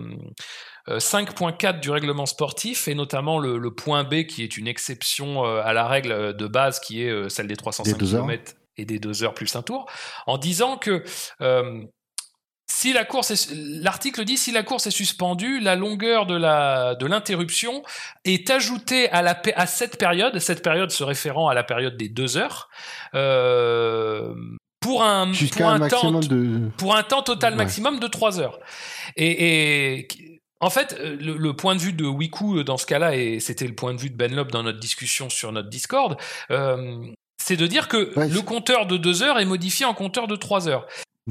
euh, 0.88 0.98
5.4 0.98 1.80
du 1.80 1.90
règlement 1.90 2.26
sportif 2.26 2.86
et 2.86 2.94
notamment 2.94 3.40
le, 3.40 3.58
le 3.58 3.74
point 3.74 4.04
B 4.04 4.24
qui 4.26 4.44
est 4.44 4.56
une 4.56 4.68
exception 4.68 5.44
euh, 5.44 5.62
à 5.64 5.72
la 5.72 5.86
règle 5.86 6.36
de 6.36 6.46
base 6.46 6.78
qui 6.78 7.02
est 7.02 7.10
euh, 7.10 7.28
celle 7.28 7.48
des 7.48 7.56
305 7.56 7.92
Des 7.92 7.98
deux 7.98 8.14
heures. 8.14 8.26
km 8.26 8.54
et 8.76 8.84
des 8.84 8.98
deux 8.98 9.24
heures 9.24 9.34
plus 9.34 9.54
un 9.56 9.62
tour, 9.62 9.86
en 10.26 10.38
disant 10.38 10.76
que 10.78 11.02
euh, 11.42 11.82
si 12.70 12.92
la 12.92 13.04
course 13.04 13.32
est, 13.32 13.50
l'article 13.52 14.24
dit 14.24 14.36
si 14.36 14.52
la 14.52 14.62
course 14.62 14.86
est 14.86 14.90
suspendue, 14.92 15.58
la 15.60 15.74
longueur 15.74 16.24
de 16.26 16.36
la 16.36 16.94
de 16.94 17.04
l'interruption 17.06 17.82
est 18.24 18.48
ajoutée 18.48 19.10
à 19.10 19.22
la 19.22 19.40
à 19.56 19.66
cette 19.66 19.98
période, 19.98 20.38
cette 20.38 20.62
période 20.62 20.90
se 20.90 21.02
référant 21.02 21.48
à 21.48 21.54
la 21.54 21.64
période 21.64 21.96
des 21.96 22.08
deux 22.08 22.36
heures, 22.36 22.68
euh, 23.14 24.34
pour 24.80 25.02
un 25.02 25.32
pour 25.56 25.68
un 25.68 25.82
un 25.82 25.88
temps 25.88 26.20
de. 26.20 26.70
pour 26.78 26.96
un 26.96 27.02
temps 27.02 27.22
total 27.22 27.52
Ouais. 27.52 27.58
maximum 27.58 27.98
de 28.00 28.06
3 28.06 28.40
heures. 28.40 28.58
Et, 29.16 29.98
et 29.98 30.08
en 30.60 30.70
fait, 30.70 30.96
euh, 31.00 31.16
le, 31.20 31.36
le 31.36 31.56
point 31.56 31.74
de 31.74 31.80
vue 31.80 31.92
de 31.92 32.04
Wiku 32.04 32.58
euh, 32.58 32.64
dans 32.64 32.76
ce 32.76 32.86
cas-là, 32.86 33.16
et 33.16 33.40
c'était 33.40 33.66
le 33.66 33.74
point 33.74 33.94
de 33.94 33.98
vue 34.00 34.10
de 34.10 34.16
Ben 34.16 34.34
Lop 34.34 34.50
dans 34.52 34.62
notre 34.62 34.78
discussion 34.78 35.28
sur 35.28 35.52
notre 35.52 35.68
Discord, 35.68 36.16
euh, 36.50 37.04
c'est 37.42 37.56
de 37.56 37.66
dire 37.66 37.88
que 37.88 38.16
Ouais, 38.18 38.28
le 38.28 38.40
compteur 38.42 38.86
de 38.86 38.96
2 38.96 39.22
heures 39.22 39.38
est 39.38 39.44
modifié 39.44 39.84
en 39.86 39.94
compteur 39.94 40.26
de 40.28 40.36
3 40.36 40.68
heures. 40.68 40.86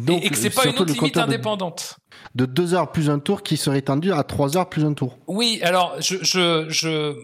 Donc, 0.05 0.23
et, 0.25 0.29
que 0.29 0.35
c'est 0.37 0.49
pas 0.49 0.65
une 0.65 0.77
autre 0.79 0.93
limite 0.93 1.17
indépendante. 1.17 1.97
De 2.35 2.45
2 2.45 2.73
heures 2.73 2.91
plus 2.91 3.09
un 3.09 3.19
tour 3.19 3.43
qui 3.43 3.57
serait 3.57 3.79
étendu 3.79 4.11
à 4.11 4.23
3 4.23 4.57
heures 4.57 4.69
plus 4.69 4.85
un 4.85 4.93
tour. 4.93 5.17
Oui, 5.27 5.59
alors 5.63 5.95
je 6.01 6.17
je 6.21 6.65
je 6.69 7.15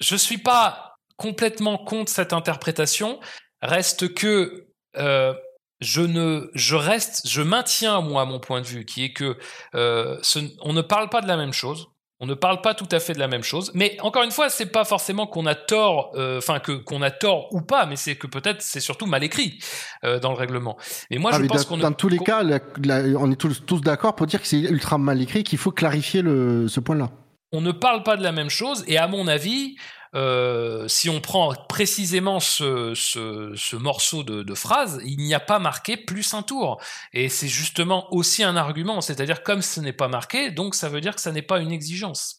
je 0.00 0.16
suis 0.16 0.38
pas 0.38 0.96
complètement 1.16 1.78
contre 1.78 2.10
cette 2.10 2.32
interprétation. 2.32 3.18
Reste 3.62 4.14
que 4.14 4.66
euh, 4.96 5.34
je 5.80 6.00
ne 6.00 6.50
je 6.54 6.76
reste 6.76 7.26
je 7.28 7.42
maintiens 7.42 8.00
moi 8.00 8.24
mon 8.24 8.38
point 8.40 8.60
de 8.60 8.66
vue 8.66 8.84
qui 8.84 9.04
est 9.04 9.12
que 9.12 9.36
euh, 9.74 10.18
ce- 10.22 10.38
on 10.62 10.72
ne 10.72 10.82
parle 10.82 11.08
pas 11.08 11.20
de 11.20 11.28
la 11.28 11.36
même 11.36 11.52
chose. 11.52 11.88
On 12.20 12.26
ne 12.26 12.34
parle 12.34 12.60
pas 12.62 12.74
tout 12.74 12.88
à 12.90 12.98
fait 12.98 13.12
de 13.12 13.20
la 13.20 13.28
même 13.28 13.44
chose, 13.44 13.70
mais 13.74 13.96
encore 14.00 14.24
une 14.24 14.32
fois, 14.32 14.48
c'est 14.50 14.66
pas 14.72 14.84
forcément 14.84 15.28
qu'on 15.28 15.46
a 15.46 15.54
tort, 15.54 16.10
euh, 16.16 16.38
enfin 16.38 16.58
que 16.58 16.72
qu'on 16.72 17.00
a 17.02 17.12
tort 17.12 17.46
ou 17.52 17.60
pas, 17.60 17.86
mais 17.86 17.94
c'est 17.94 18.16
que 18.16 18.26
peut-être 18.26 18.60
c'est 18.60 18.80
surtout 18.80 19.06
mal 19.06 19.22
écrit 19.22 19.60
euh, 20.04 20.18
dans 20.18 20.30
le 20.32 20.36
règlement. 20.36 20.76
Mais 21.12 21.18
moi, 21.18 21.30
Ah, 21.32 21.36
je 21.36 21.42
mais 21.42 21.48
pense 21.48 21.62
dans, 21.62 21.68
qu'on 21.68 21.76
ne- 21.76 21.82
dans 21.82 21.92
tous 21.92 22.08
les 22.08 22.18
cas, 22.18 22.42
la- 22.42 22.58
la- 22.82 23.16
on 23.18 23.30
est 23.30 23.36
tous, 23.36 23.64
tous 23.64 23.80
d'accord 23.80 24.16
pour 24.16 24.26
dire 24.26 24.40
que 24.42 24.48
c'est 24.48 24.58
ultra 24.58 24.98
mal 24.98 25.22
écrit, 25.22 25.44
qu'il 25.44 25.58
faut 25.58 25.70
clarifier 25.70 26.22
le, 26.22 26.66
ce 26.66 26.80
point-là. 26.80 27.10
on 27.52 27.60
ne 27.62 27.72
parle 27.72 28.02
pas 28.02 28.16
de 28.16 28.22
la 28.22 28.32
même 28.32 28.50
chose 28.50 28.84
et 28.88 28.98
à 28.98 29.06
mon 29.06 29.26
avis, 29.28 29.76
euh, 30.14 30.88
si 30.88 31.10
on 31.10 31.20
prend 31.20 31.54
précisément 31.68 32.40
ce, 32.40 32.94
ce, 32.94 33.52
ce 33.54 33.76
morceau 33.76 34.22
de, 34.22 34.42
de, 34.42 34.54
phrase, 34.54 35.00
il 35.04 35.18
n'y 35.18 35.34
a 35.34 35.40
pas 35.40 35.58
marqué 35.58 35.96
plus 35.96 36.34
un 36.34 36.42
tour. 36.42 36.80
Et 37.12 37.28
c'est 37.28 37.48
justement 37.48 38.12
aussi 38.12 38.42
un 38.42 38.56
argument, 38.56 39.00
c'est-à-dire 39.00 39.42
comme 39.42 39.62
ce 39.62 39.80
n'est 39.80 39.92
pas 39.92 40.08
marqué, 40.08 40.50
donc 40.50 40.74
ça 40.74 40.88
veut 40.88 41.00
dire 41.00 41.14
que 41.14 41.20
ça 41.20 41.32
n'est 41.32 41.42
pas 41.42 41.60
une 41.60 41.72
exigence. 41.72 42.38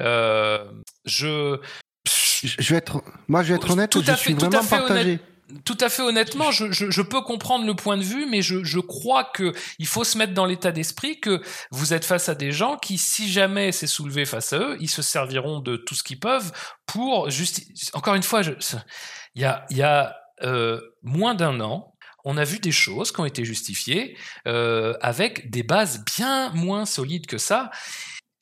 Euh, 0.00 0.64
je, 1.04 1.58
je 2.04 2.70
vais 2.72 2.78
être, 2.78 3.02
moi, 3.28 3.42
je 3.42 3.50
vais 3.50 3.56
être 3.56 3.70
honnête, 3.70 3.90
tout 3.90 4.02
je 4.04 4.12
suis 4.12 4.34
vraiment 4.34 4.64
partagé. 4.64 5.10
Honnête 5.10 5.33
tout 5.64 5.76
à 5.80 5.88
fait 5.88 6.02
honnêtement, 6.02 6.50
je, 6.50 6.72
je, 6.72 6.90
je, 6.90 7.02
peux 7.02 7.20
comprendre 7.20 7.66
le 7.66 7.74
point 7.74 7.96
de 7.96 8.02
vue, 8.02 8.26
mais 8.26 8.42
je, 8.42 8.64
je 8.64 8.78
crois 8.78 9.24
que 9.24 9.52
il 9.78 9.86
faut 9.86 10.04
se 10.04 10.16
mettre 10.16 10.32
dans 10.32 10.46
l'état 10.46 10.72
d'esprit 10.72 11.20
que 11.20 11.42
vous 11.70 11.92
êtes 11.92 12.04
face 12.04 12.28
à 12.28 12.34
des 12.34 12.52
gens 12.52 12.76
qui, 12.76 12.98
si 12.98 13.30
jamais 13.30 13.72
c'est 13.72 13.86
soulevé 13.86 14.24
face 14.24 14.52
à 14.52 14.58
eux, 14.58 14.76
ils 14.80 14.90
se 14.90 15.02
serviront 15.02 15.60
de 15.60 15.76
tout 15.76 15.94
ce 15.94 16.02
qu'ils 16.02 16.20
peuvent 16.20 16.52
pour 16.86 17.30
juste. 17.30 17.62
Encore 17.92 18.14
une 18.14 18.22
fois, 18.22 18.42
il 18.42 19.42
y 19.42 19.44
a, 19.44 19.66
y 19.70 19.82
a 19.82 20.16
euh, 20.42 20.80
moins 21.02 21.34
d'un 21.34 21.60
an, 21.60 21.94
on 22.24 22.36
a 22.36 22.44
vu 22.44 22.58
des 22.58 22.72
choses 22.72 23.12
qui 23.12 23.20
ont 23.20 23.26
été 23.26 23.44
justifiées 23.44 24.16
euh, 24.48 24.94
avec 25.00 25.50
des 25.50 25.62
bases 25.62 26.02
bien 26.16 26.50
moins 26.50 26.86
solides 26.86 27.26
que 27.26 27.38
ça. 27.38 27.70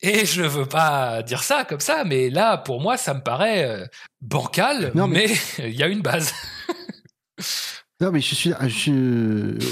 Et 0.01 0.25
je 0.25 0.41
veux 0.41 0.65
pas 0.65 1.23
dire 1.23 1.43
ça 1.43 1.63
comme 1.63 1.79
ça, 1.79 2.03
mais 2.03 2.29
là, 2.29 2.57
pour 2.57 2.81
moi, 2.81 2.97
ça 2.97 3.13
me 3.13 3.21
paraît 3.21 3.63
euh, 3.63 3.85
bancal, 4.21 4.91
mais 5.07 5.27
il 5.59 5.75
y 5.75 5.83
a 5.83 5.87
une 5.87 6.01
base. 6.01 6.33
Non, 8.01 8.11
mais 8.11 8.19
je 8.19 8.35
suis, 8.35 8.51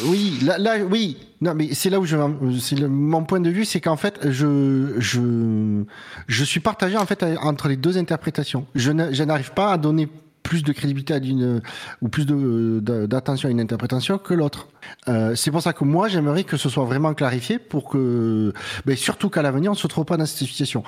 oui, 0.05 0.39
là, 0.41 0.77
oui, 0.89 1.17
non, 1.41 1.53
mais 1.53 1.73
c'est 1.73 1.89
là 1.89 1.99
où 1.99 2.05
je, 2.05 2.15
c'est 2.61 2.79
mon 2.79 3.23
point 3.25 3.41
de 3.41 3.49
vue, 3.49 3.65
c'est 3.65 3.81
qu'en 3.81 3.97
fait, 3.97 4.19
je, 4.29 4.93
je, 4.99 5.83
je 6.27 6.43
suis 6.45 6.61
partagé 6.61 6.95
en 6.95 7.05
fait 7.05 7.25
entre 7.41 7.67
les 7.67 7.75
deux 7.75 7.97
interprétations. 7.97 8.65
Je 8.73 8.91
n'arrive 8.91 9.51
pas 9.51 9.73
à 9.73 9.77
donner 9.77 10.07
plus 10.43 10.63
de 10.63 10.71
crédibilité 10.71 11.13
à 11.13 11.17
une 11.17 11.61
ou 12.01 12.09
plus 12.09 12.25
d'attention 12.25 13.49
à 13.49 13.51
une 13.51 13.59
interprétation 13.59 14.17
que 14.17 14.33
l'autre. 14.33 14.69
Euh, 15.07 15.35
c'est 15.35 15.51
pour 15.51 15.61
ça 15.61 15.73
que 15.73 15.83
moi 15.83 16.07
j'aimerais 16.07 16.43
que 16.43 16.57
ce 16.57 16.69
soit 16.69 16.85
vraiment 16.85 17.13
clarifié 17.13 17.59
pour 17.59 17.89
que, 17.89 18.53
mais 18.85 18.95
surtout 18.95 19.29
qu'à 19.29 19.41
l'avenir 19.41 19.71
on 19.71 19.75
se 19.75 19.87
trouve 19.87 20.05
pas 20.05 20.17
dans 20.17 20.25
cette 20.25 20.47
situation. 20.47 20.83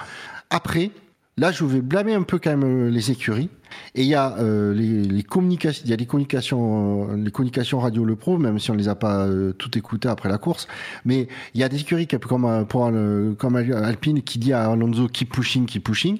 Après, 0.50 0.92
Là, 1.38 1.52
je 1.52 1.66
vais 1.66 1.82
blâmer 1.82 2.14
un 2.14 2.24
peu 2.24 2.38
quand 2.40 2.52
même 2.52 2.64
euh, 2.64 2.90
les 2.90 3.12
écuries. 3.12 3.50
Et 3.96 4.04
il 4.04 4.08
y 4.08 4.16
a 4.16 4.36
euh, 4.38 4.74
les, 4.74 5.04
les, 5.04 5.24
communications, 5.24 5.84
il 5.86 5.90
y 5.90 5.94
a 5.94 5.98
des 5.98 6.06
communications, 6.06 7.10
euh, 7.10 7.16
les 7.18 7.32
communications 7.32 7.80
radio 7.80 8.06
le 8.06 8.16
pro, 8.16 8.38
même 8.38 8.60
si 8.60 8.72
on 8.72 8.76
les 8.76 8.88
a 8.88 8.96
pas 8.96 9.26
euh, 9.26 9.54
tout 9.54 9.78
écoutées 9.78 10.10
après 10.10 10.30
la 10.30 10.38
course. 10.38 10.68
Mais 11.06 11.28
il 11.54 11.62
y 11.62 11.64
a 11.64 11.70
des 11.70 11.82
écuries 11.82 12.08
comme 12.08 12.66
pour 12.66 12.92
comme 13.38 13.56
Alpine 13.56 14.22
qui 14.22 14.40
dit 14.40 14.54
à 14.54 14.72
Alonso 14.72 15.08
keep 15.08 15.32
pushing, 15.32 15.66
keep 15.66 15.84
pushing. 15.84 16.20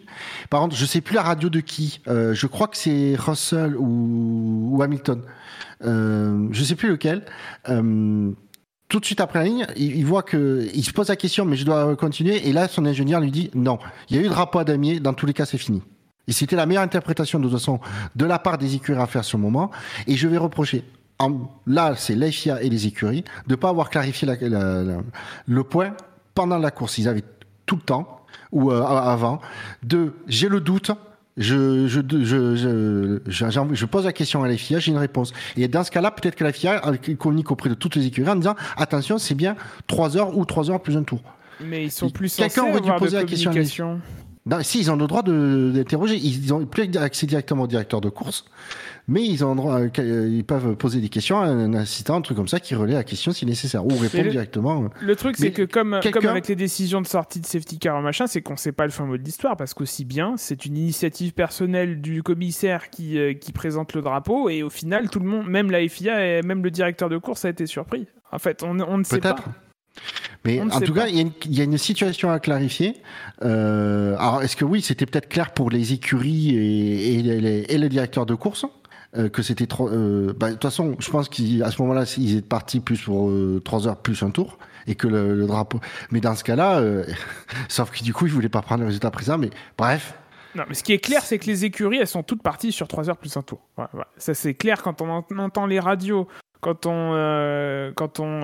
Par 0.50 0.62
contre, 0.62 0.76
je 0.76 0.86
sais 0.86 1.02
plus 1.02 1.16
la 1.16 1.24
radio 1.24 1.50
de 1.50 1.60
qui. 1.60 2.02
je 2.08 2.48
crois 2.48 2.68
que 2.68 2.78
c'est 2.78 3.16
Russell 3.18 3.76
ou, 3.78 4.70
ou 4.72 4.82
Hamilton. 4.82 5.22
je 5.82 6.64
sais 6.64 6.76
plus 6.76 6.90
lequel 6.90 7.24
tout 8.94 9.00
de 9.00 9.06
suite 9.08 9.22
après 9.22 9.40
la 9.40 9.46
ligne, 9.46 9.66
il, 9.76 10.06
voit 10.06 10.22
que 10.22 10.70
il 10.72 10.86
se 10.86 10.92
pose 10.92 11.10
la 11.10 11.16
question, 11.16 11.46
mais 11.46 11.56
je 11.56 11.66
dois 11.66 11.96
continuer. 11.96 12.48
Et 12.48 12.54
là, 12.54 12.68
son 12.68 12.86
ingénieur 12.86 13.22
lui 13.22 13.32
dit 13.32 13.50
non. 13.56 13.80
Il 14.08 14.18
y 14.18 14.20
a 14.20 14.22
eu 14.22 14.28
drapeau 14.30 14.60
à 14.60 14.64
damier. 14.64 15.00
Dans 15.00 15.16
tous 15.16 15.26
les 15.26 15.34
cas, 15.34 15.48
c'est 15.48 15.58
fini. 15.58 15.82
Et 16.28 16.32
c'était 16.32 16.56
la 16.56 16.68
meilleure 16.68 16.84
interprétation 16.84 17.40
de 17.40 17.50
de 17.50 18.26
la 18.26 18.38
part 18.38 18.60
des 18.60 18.76
écuries 18.76 19.02
à 19.02 19.08
faire 19.08 19.26
ce 19.26 19.36
moment. 19.36 19.72
Et 20.06 20.16
je 20.16 20.28
vais 20.28 20.38
reprocher. 20.38 20.84
là, 21.66 21.96
c'est 21.98 22.14
l'FIA 22.14 22.62
et 22.62 22.70
les 22.70 22.86
écuries 22.86 23.24
de 23.48 23.56
pas 23.56 23.70
avoir 23.70 23.90
clarifié 23.90 24.28
le 24.28 25.64
point 25.64 25.96
pendant 26.36 26.60
la 26.60 26.70
course. 26.70 27.00
Ils 27.00 27.08
avaient 27.08 27.24
tout 27.66 27.78
le 27.78 27.82
temps 27.82 28.20
ou 28.52 28.72
euh, 28.72 28.84
avant 28.84 29.42
de 29.82 30.14
j'ai 30.28 30.50
le 30.50 30.62
doute 30.62 30.92
je, 31.38 31.88
je, 31.88 32.02
je, 32.12 32.56
je, 32.56 33.74
je, 33.74 33.86
pose 33.86 34.06
la 34.06 34.14
question 34.14 34.44
à 34.44 34.48
la 34.48 34.56
FIA, 34.56 34.80
j'ai 34.80 34.92
une 34.92 34.98
réponse. 34.98 35.34
Et 35.58 35.68
dans 35.68 35.84
ce 35.84 35.90
cas-là, 35.92 36.12
peut-être 36.12 36.36
que 36.36 36.44
la 36.44 36.54
FIA 36.54 36.82
communique 37.18 37.50
auprès 37.52 37.70
de 37.70 37.74
toutes 37.74 37.96
les 37.96 38.06
écuries 38.06 38.30
en 38.30 38.36
disant 38.36 38.56
attention, 38.78 39.18
c'est 39.18 39.36
bien 39.36 39.56
3 39.88 40.18
heures 40.18 40.38
ou 40.38 40.46
3 40.46 40.70
heures 40.70 40.82
plus 40.82 40.96
un 40.96 41.04
tour. 41.04 41.22
Mais 41.60 41.86
ils 41.86 41.92
sont 41.92 42.10
plus 42.10 42.36
Quelqu'un 42.36 42.64
aurait 42.64 42.82
dû 42.82 42.92
poser 42.98 43.18
la 43.18 43.24
question. 43.24 44.00
Non, 44.46 44.58
si, 44.62 44.80
ils 44.80 44.92
ont 44.92 44.96
le 44.96 45.08
droit 45.08 45.24
d'interroger. 45.24 46.16
Ils 46.16 46.54
ont 46.54 46.66
plus 46.66 46.90
accès 46.98 47.26
directement 47.26 47.64
au 47.64 47.68
directeur 47.68 48.02
de 48.02 48.10
course 48.10 48.46
mais 49.08 49.26
ils 49.26 49.44
ont 49.44 49.56
droit, 49.56 49.80
euh, 49.80 50.28
ils 50.30 50.46
peuvent 50.46 50.76
poser 50.76 51.02
des 51.02 51.10
questions 51.10 51.40
à 51.40 51.46
un 51.46 51.74
assistant, 51.74 52.16
un 52.16 52.22
truc 52.22 52.38
comme 52.38 52.48
ça, 52.48 52.60
qui 52.60 52.74
relaie 52.74 52.94
la 52.94 53.04
question 53.04 53.32
si 53.32 53.46
nécessaire, 53.46 53.86
ou 53.86 53.90
répondre 53.90 54.30
directement. 54.30 54.90
Le 55.02 55.16
truc, 55.16 55.36
c'est 55.38 55.52
que 55.52 55.64
comme, 55.64 56.00
comme 56.12 56.26
avec 56.28 56.48
les 56.48 56.56
décisions 56.56 57.02
de 57.02 57.08
sortie 57.08 57.42
de 57.42 57.46
safety 57.46 57.80
car 57.80 58.02
machin, 58.02 58.28
c'est 58.28 58.42
qu'on 58.42 58.56
sait 58.56 58.72
pas 58.72 58.86
le 58.86 58.92
fin 58.92 59.06
mot 59.06 59.18
de 59.18 59.24
l'histoire, 59.24 59.58
parce 59.58 59.74
qu'aussi 59.74 60.06
bien, 60.06 60.36
c'est 60.38 60.66
une 60.66 60.78
initiative 60.78 61.34
personnelle 61.34 62.02
du 62.02 62.24
commissaire 62.24 62.90
qui, 62.90 63.18
euh, 63.20 63.34
qui 63.34 63.52
présente 63.52 63.94
le 63.94 64.02
drapeau, 64.02 64.50
et 64.50 64.64
au 64.64 64.70
final, 64.70 65.10
tout 65.10 65.20
le 65.20 65.28
monde, 65.28 65.48
même 65.48 65.70
la 65.70 65.88
FIA 65.88 66.38
et 66.38 66.42
même 66.42 66.64
le 66.64 66.72
directeur 66.72 67.10
de 67.10 67.18
course 67.18 67.46
a 67.46 67.50
été 67.50 67.68
surpris. 67.68 68.08
En 68.32 68.40
fait, 68.40 68.64
on, 68.64 68.80
on 68.80 68.98
ne 68.98 69.04
sait 69.04 69.20
pas. 69.20 69.36
Mais 70.46 70.60
en 70.62 70.82
tout 70.82 70.94
cas, 70.94 71.08
il 71.08 71.32
y, 71.46 71.62
a 71.62 71.64
une 71.64 71.78
situation 71.78 72.30
à 72.30 72.40
clarifier. 72.40 72.96
Euh, 73.44 74.16
alors, 74.18 74.44
est-ce 74.44 74.58
que 74.58 74.66
oui, 74.66 74.82
c'était 74.82 75.06
peut-être 75.06 75.30
clair 75.30 75.52
pour 75.52 75.70
les 75.70 75.94
écuries 75.94 76.50
et, 76.50 77.20
et, 77.20 77.74
et 77.74 77.78
les 77.78 77.90
directeurs 77.90 78.26
de 78.26 78.36
course 78.36 78.66
euh, 79.16 79.30
que 79.30 79.44
c'était 79.44 79.68
trop. 79.68 79.90
Euh, 79.90 80.34
bah, 80.36 80.48
de 80.48 80.54
toute 80.54 80.64
façon, 80.64 80.96
je 80.98 81.12
pense 81.12 81.30
qu'à 81.30 81.70
ce 81.70 81.82
moment-là, 81.84 82.06
ils 82.18 82.38
étaient 82.38 82.48
partis 82.48 82.80
plus 82.80 83.00
pour 83.04 83.30
euh, 83.30 83.62
trois 83.64 83.88
heures 83.88 83.98
plus 83.98 84.24
un 84.24 84.32
tour 84.32 84.58
et 84.88 84.96
que 84.96 85.08
le, 85.08 85.46
drapeau. 85.46 85.80
Mais 86.10 86.20
dans 86.20 86.34
ce 86.34 86.44
cas-là, 86.44 86.82
sauf 87.70 87.92
que 87.92 88.04
du 88.04 88.12
coup, 88.12 88.26
ils 88.26 88.32
voulaient 88.32 88.50
pas 88.50 88.64
prendre 88.64 88.82
le 88.82 88.88
résultat 88.88 89.12
présent. 89.12 89.38
Mais 89.38 89.52
bref. 89.78 90.16
Non, 90.56 90.64
mais 90.68 90.76
ce 90.76 90.84
qui 90.84 90.94
est 90.94 91.00
clair, 91.00 91.24
c'est 91.24 91.40
que 91.40 91.46
les 91.46 91.66
écuries, 91.66 91.98
elles 91.98 92.08
sont 92.08 92.24
toutes 92.24 92.44
parties 92.44 92.72
sur 92.72 92.88
3 92.88 93.10
heures 93.10 93.18
plus 93.18 93.36
un 93.38 93.42
tour. 93.42 93.60
Ça, 94.18 94.34
c'est 94.34 94.54
clair 94.54 94.84
quand 94.84 95.02
on 95.02 95.24
entend 95.40 95.66
les 95.66 95.80
radios 95.80 96.28
quand 96.64 96.86
on 96.86 97.92
quand 97.96 98.20
on 98.20 98.42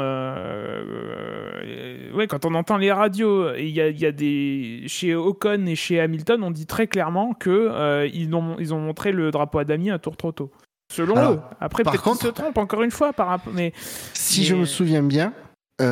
ouais 2.16 2.28
quand 2.28 2.46
on 2.46 2.54
entend 2.54 2.78
les 2.78 2.92
radios. 2.92 3.56
Il 3.56 3.70
y 3.70 3.82
a, 3.82 3.90
y 3.90 4.06
a, 4.06 4.12
des 4.12 4.84
chez 4.88 5.16
Ocon 5.16 5.66
et 5.66 5.76
chez 5.76 6.00
Hamilton 6.00 6.44
on 6.44 6.52
dit 6.52 6.68
très 6.68 6.86
clairement 6.86 7.34
que 7.34 8.08
ils 8.14 8.36
ont 8.36 8.58
ils 8.60 8.74
ont 8.74 8.80
montré 8.80 9.12
le 9.12 9.32
drapeau 9.32 9.60
à 9.60 9.64
damier 9.64 9.92
un 9.92 10.00
tour 10.00 10.18
trop 10.18 10.32
tôt. 10.32 10.52
Selon 10.92 11.34
eux. 11.34 11.40
Après 11.60 11.84
peut-être 11.84 12.04
qu'ils 12.04 12.16
se 12.16 12.28
trompent 12.28 12.58
encore 12.58 12.84
une 12.84 12.92
fois 12.92 13.14
par 13.14 13.40
mais 13.54 13.74
si 14.14 14.44
je 14.44 14.56
me 14.56 14.66
souviens 14.66 15.04
bien 15.04 15.34
il 15.80 15.86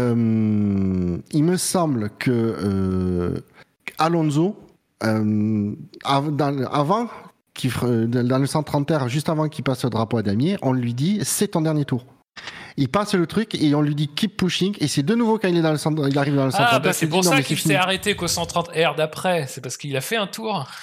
me 1.43 1.55
semble 1.55 2.09
que 2.19 3.41
Alonso 3.97 4.66
avant 5.01 7.07
qui, 7.53 7.69
dans 7.69 8.39
le 8.39 8.45
130 8.45 8.91
r 8.91 9.09
juste 9.09 9.29
avant 9.29 9.49
qu'il 9.49 9.63
passe 9.63 9.83
le 9.83 9.89
drapeau 9.89 10.17
à 10.17 10.23
damier, 10.23 10.57
on 10.61 10.73
lui 10.73 10.93
dit 10.93 11.19
c'est 11.23 11.49
ton 11.49 11.61
dernier 11.61 11.85
tour 11.85 12.05
il 12.77 12.89
passe 12.89 13.15
le 13.15 13.25
truc 13.25 13.55
et 13.55 13.73
on 13.73 13.81
lui 13.81 13.95
dit 13.95 14.07
keep 14.07 14.37
pushing 14.37 14.75
et 14.79 14.87
c'est 14.87 15.03
de 15.03 15.15
nouveau 15.15 15.39
quand 15.39 15.47
il 15.47 15.57
est 15.57 15.61
dans 15.61 15.71
le 15.71 15.77
centre, 15.77 16.07
il 16.07 16.17
arrive 16.17 16.35
dans 16.35 16.45
le 16.45 16.51
centre. 16.51 16.69
Ah 16.71 16.79
bah 16.79 16.93
c'est 16.93 17.07
pour 17.07 17.23
ça 17.23 17.41
qu'il 17.41 17.57
s'est 17.57 17.75
arrêté 17.75 18.15
qu'au 18.15 18.27
130 18.27 18.69
R 18.69 18.95
d'après, 18.95 19.45
c'est 19.47 19.61
parce 19.61 19.77
qu'il 19.77 19.95
a 19.97 20.01
fait 20.01 20.17
un 20.17 20.27
tour. 20.27 20.67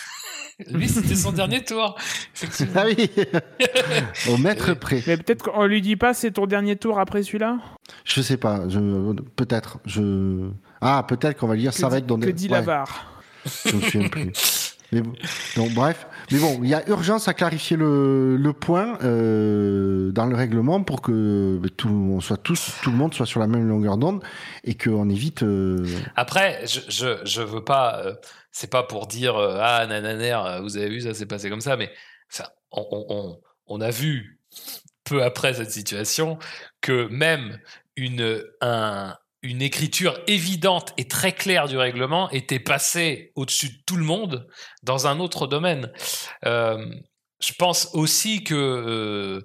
Lui, 0.70 0.88
c'était 0.88 1.16
son 1.16 1.32
dernier 1.32 1.64
tour. 1.64 1.96
Ah 2.76 2.84
oui. 2.86 3.10
Au 4.32 4.36
mètre 4.36 4.74
près. 4.74 5.02
Mais 5.06 5.16
peut-être 5.16 5.42
qu'on 5.42 5.66
lui 5.66 5.80
dit 5.80 5.96
pas 5.96 6.14
c'est 6.14 6.32
ton 6.32 6.46
dernier 6.46 6.76
tour 6.76 7.00
après 7.00 7.22
celui-là? 7.22 7.58
Je 8.04 8.22
sais 8.22 8.36
pas. 8.36 8.68
Je... 8.68 8.78
Peut-être. 9.36 9.78
Je... 9.84 10.48
Ah, 10.80 11.04
peut-être 11.06 11.38
qu'on 11.38 11.48
va 11.48 11.54
lui 11.54 11.62
dire 11.62 11.72
ça 11.72 11.88
va 11.88 11.98
être 11.98 12.06
dans 12.06 12.18
Que 12.18 12.30
dit 12.30 12.48
Lavar 12.48 13.13
Je 13.66 13.76
me 13.76 13.80
souviens 13.82 14.08
plus. 14.08 14.74
Mais 14.92 15.02
donc 15.56 15.72
bref, 15.72 16.06
mais 16.30 16.38
bon, 16.38 16.60
il 16.62 16.68
y 16.68 16.74
a 16.74 16.88
urgence 16.88 17.26
à 17.26 17.34
clarifier 17.34 17.76
le, 17.76 18.52
point 18.52 18.98
euh, 19.02 20.12
dans 20.12 20.26
le 20.26 20.36
règlement 20.36 20.82
pour 20.82 21.02
que 21.02 21.60
tout, 21.76 21.88
on 21.88 22.20
soit 22.20 22.36
tout 22.36 22.54
le 22.86 22.92
monde 22.92 23.12
soit 23.12 23.26
sur 23.26 23.40
la 23.40 23.46
même 23.46 23.66
longueur 23.66 23.96
d'onde 23.96 24.22
et 24.62 24.76
qu'on 24.76 25.08
évite. 25.08 25.42
Euh... 25.42 25.84
Après, 26.16 26.64
je, 26.66 27.18
je, 27.24 27.42
veux 27.42 27.64
pas, 27.64 28.00
euh, 28.04 28.14
c'est 28.52 28.70
pas 28.70 28.84
pour 28.84 29.06
dire 29.06 29.36
euh, 29.36 29.58
ah 29.60 29.84
nananer, 29.86 30.60
vous 30.62 30.76
avez 30.76 30.88
vu 30.88 31.00
ça 31.00 31.14
s'est 31.14 31.26
passé 31.26 31.50
comme 31.50 31.60
ça, 31.60 31.76
mais 31.76 31.90
on, 32.70 32.86
on, 32.90 33.40
on 33.66 33.80
a 33.80 33.90
vu 33.90 34.40
peu 35.04 35.22
après 35.22 35.54
cette 35.54 35.70
situation 35.70 36.38
que 36.80 37.08
même 37.08 37.58
une 37.96 38.42
un 38.60 39.16
une 39.44 39.62
écriture 39.62 40.18
évidente 40.26 40.94
et 40.96 41.06
très 41.06 41.32
claire 41.32 41.68
du 41.68 41.76
règlement 41.76 42.30
était 42.30 42.58
passée 42.58 43.30
au-dessus 43.36 43.68
de 43.68 43.78
tout 43.86 43.96
le 43.96 44.04
monde 44.04 44.48
dans 44.82 45.06
un 45.06 45.20
autre 45.20 45.46
domaine. 45.46 45.92
Euh, 46.46 46.84
je 47.40 47.52
pense 47.52 47.90
aussi 47.92 48.42
que 48.42 48.54
euh, 48.54 49.42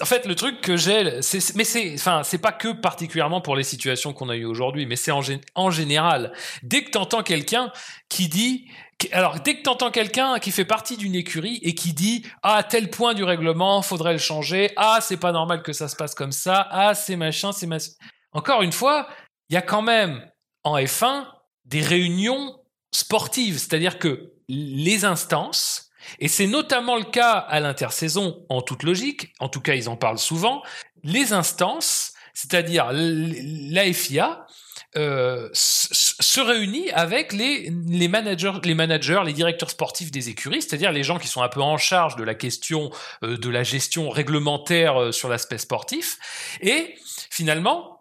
en 0.00 0.04
fait, 0.04 0.26
le 0.26 0.34
truc 0.34 0.60
que 0.60 0.76
j'ai, 0.76 1.20
mais 1.54 1.64
c'est, 1.64 1.94
enfin, 1.94 2.22
c'est 2.24 2.38
pas 2.38 2.52
que 2.52 2.68
particulièrement 2.68 3.40
pour 3.40 3.56
les 3.56 3.64
situations 3.64 4.12
qu'on 4.12 4.28
a 4.28 4.36
eues 4.36 4.44
aujourd'hui, 4.44 4.86
mais 4.86 4.96
c'est 4.96 5.10
en, 5.10 5.70
général. 5.70 6.32
Dès 6.62 6.84
que 6.84 6.90
t'entends 6.90 7.22
quelqu'un 7.22 7.72
qui 8.08 8.28
dit, 8.28 8.70
alors 9.10 9.40
dès 9.40 9.56
que 9.56 9.62
t'entends 9.62 9.90
quelqu'un 9.90 10.38
qui 10.38 10.52
fait 10.52 10.64
partie 10.64 10.96
d'une 10.96 11.16
écurie 11.16 11.58
et 11.62 11.74
qui 11.74 11.92
dit, 11.92 12.24
ah, 12.42 12.56
à 12.56 12.62
tel 12.62 12.90
point 12.90 13.12
du 13.12 13.24
règlement, 13.24 13.82
faudrait 13.82 14.12
le 14.12 14.18
changer, 14.18 14.70
ah, 14.76 15.00
c'est 15.02 15.16
pas 15.16 15.32
normal 15.32 15.62
que 15.62 15.72
ça 15.72 15.88
se 15.88 15.96
passe 15.96 16.14
comme 16.14 16.32
ça, 16.32 16.68
ah, 16.70 16.94
c'est 16.94 17.16
machin, 17.16 17.50
c'est 17.50 17.66
machin. 17.66 17.90
Encore 18.32 18.62
une 18.62 18.72
fois, 18.72 19.08
il 19.48 19.54
y 19.54 19.56
a 19.56 19.62
quand 19.62 19.82
même 19.82 20.26
en 20.64 20.78
F1 20.78 21.26
des 21.64 21.80
réunions 21.80 22.58
sportives, 22.92 23.58
c'est-à-dire 23.58 23.98
que 23.98 24.32
les 24.48 25.04
instances, 25.04 25.90
et 26.18 26.28
c'est 26.28 26.46
notamment 26.46 26.96
le 26.96 27.04
cas 27.04 27.32
à 27.32 27.60
l'intersaison 27.60 28.44
en 28.48 28.62
toute 28.62 28.82
logique, 28.82 29.32
en 29.40 29.48
tout 29.48 29.60
cas 29.60 29.74
ils 29.74 29.88
en 29.88 29.96
parlent 29.96 30.18
souvent, 30.18 30.62
les 31.02 31.32
instances, 31.32 32.12
c'est-à-dire 32.34 32.90
l'AFIA, 32.92 34.46
euh, 34.94 35.48
se 35.54 36.40
réunit 36.40 36.90
avec 36.90 37.32
les, 37.32 37.72
les, 37.86 38.08
managers, 38.08 38.52
les 38.62 38.74
managers, 38.74 39.22
les 39.24 39.32
directeurs 39.32 39.70
sportifs 39.70 40.10
des 40.10 40.28
écuries, 40.28 40.60
c'est-à-dire 40.60 40.92
les 40.92 41.02
gens 41.02 41.18
qui 41.18 41.28
sont 41.28 41.40
un 41.40 41.48
peu 41.48 41.62
en 41.62 41.78
charge 41.78 42.16
de 42.16 42.22
la 42.22 42.34
question 42.34 42.90
euh, 43.24 43.38
de 43.38 43.48
la 43.48 43.62
gestion 43.62 44.10
réglementaire 44.10 45.00
euh, 45.00 45.12
sur 45.12 45.30
l'aspect 45.30 45.56
sportif, 45.56 46.18
et 46.60 46.94
finalement 47.30 47.91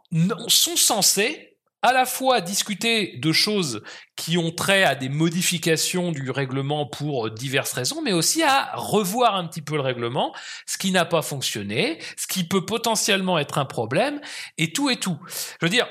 sont 0.48 0.76
censés 0.76 1.52
à 1.82 1.94
la 1.94 2.06
fois 2.06 2.42
discuter 2.42 3.18
de 3.18 3.32
choses 3.32 3.82
qui 4.16 4.38
ont 4.38 4.52
trait 4.52 4.84
à 4.84 4.96
des 4.96 5.10
modifications 5.10 6.12
du 6.12 6.30
règlement 6.30 6.86
pour 6.86 7.32
diverses 7.32 7.74
raisons, 7.74 8.02
mais 8.04 8.14
aussi 8.14 8.44
à 8.44 8.72
revoir 8.76 9.36
un 9.36 9.48
petit 9.48 9.62
peu 9.62 9.76
le 9.76 9.82
règlement, 9.82 10.34
ce 10.68 10.78
qui 10.78 10.92
n'a 10.92 11.06
pas 11.06 11.22
fonctionné, 11.22 12.00
ce 12.18 12.28
qui 12.28 12.44
peut 12.44 12.66
potentiellement 12.66 13.40
être 13.40 13.58
un 13.58 13.66
problème, 13.66 14.22
et 14.58 14.72
tout 14.72 14.90
et 14.90 14.98
tout. 14.98 15.18
Je 15.60 15.66
veux 15.66 15.72
dire, 15.72 15.88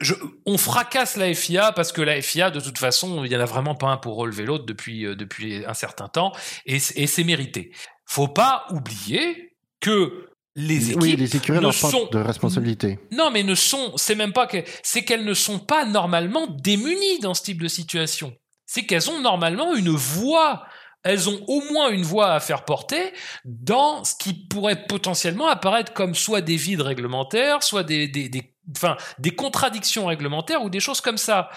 je, 0.00 0.14
on 0.46 0.56
fracasse 0.56 1.16
la 1.16 1.32
FIA 1.34 1.72
parce 1.72 1.92
que 1.92 2.02
la 2.02 2.20
FIA, 2.22 2.50
de 2.50 2.60
toute 2.60 2.78
façon, 2.78 3.24
il 3.24 3.30
y 3.30 3.36
en 3.36 3.40
a 3.40 3.44
vraiment 3.44 3.74
pas 3.74 3.88
un 3.88 3.98
pour 3.98 4.16
relever 4.16 4.44
l'autre 4.44 4.64
depuis, 4.64 5.04
euh, 5.04 5.14
depuis 5.14 5.64
un 5.66 5.74
certain 5.74 6.08
temps, 6.08 6.32
et, 6.64 6.76
et 6.76 7.06
c'est 7.06 7.24
mérité. 7.24 7.72
Faut 8.06 8.28
pas 8.28 8.64
oublier 8.70 9.54
que 9.80 10.29
les 10.56 10.90
équipes 10.90 11.02
oui, 11.02 11.16
les 11.16 11.36
écuries 11.36 11.64
ne 11.64 11.70
sont 11.70 12.08
de 12.10 12.18
responsabilité. 12.18 12.98
Non, 13.12 13.30
mais 13.30 13.42
ne 13.42 13.54
sont, 13.54 13.92
c'est 13.96 14.14
même 14.14 14.32
pas 14.32 14.46
que, 14.46 14.58
c'est 14.82 15.04
qu'elles 15.04 15.24
ne 15.24 15.34
sont 15.34 15.58
pas 15.58 15.84
normalement 15.84 16.46
démunies 16.48 17.20
dans 17.20 17.34
ce 17.34 17.42
type 17.42 17.62
de 17.62 17.68
situation. 17.68 18.34
C'est 18.66 18.84
qu'elles 18.84 19.10
ont 19.10 19.20
normalement 19.20 19.74
une 19.74 19.90
voix. 19.90 20.64
Elles 21.02 21.30
ont 21.30 21.40
au 21.46 21.62
moins 21.72 21.88
une 21.88 22.02
voix 22.02 22.34
à 22.34 22.40
faire 22.40 22.64
porter 22.64 23.12
dans 23.44 24.04
ce 24.04 24.14
qui 24.14 24.34
pourrait 24.34 24.86
potentiellement 24.86 25.48
apparaître 25.48 25.94
comme 25.94 26.14
soit 26.14 26.42
des 26.42 26.56
vides 26.56 26.82
réglementaires, 26.82 27.62
soit 27.62 27.84
des, 27.84 28.06
des, 28.06 28.28
des, 28.28 28.54
enfin, 28.76 28.98
des 29.18 29.34
contradictions 29.34 30.06
réglementaires 30.06 30.62
ou 30.62 30.68
des 30.68 30.80
choses 30.80 31.00
comme 31.00 31.16
ça 31.16 31.48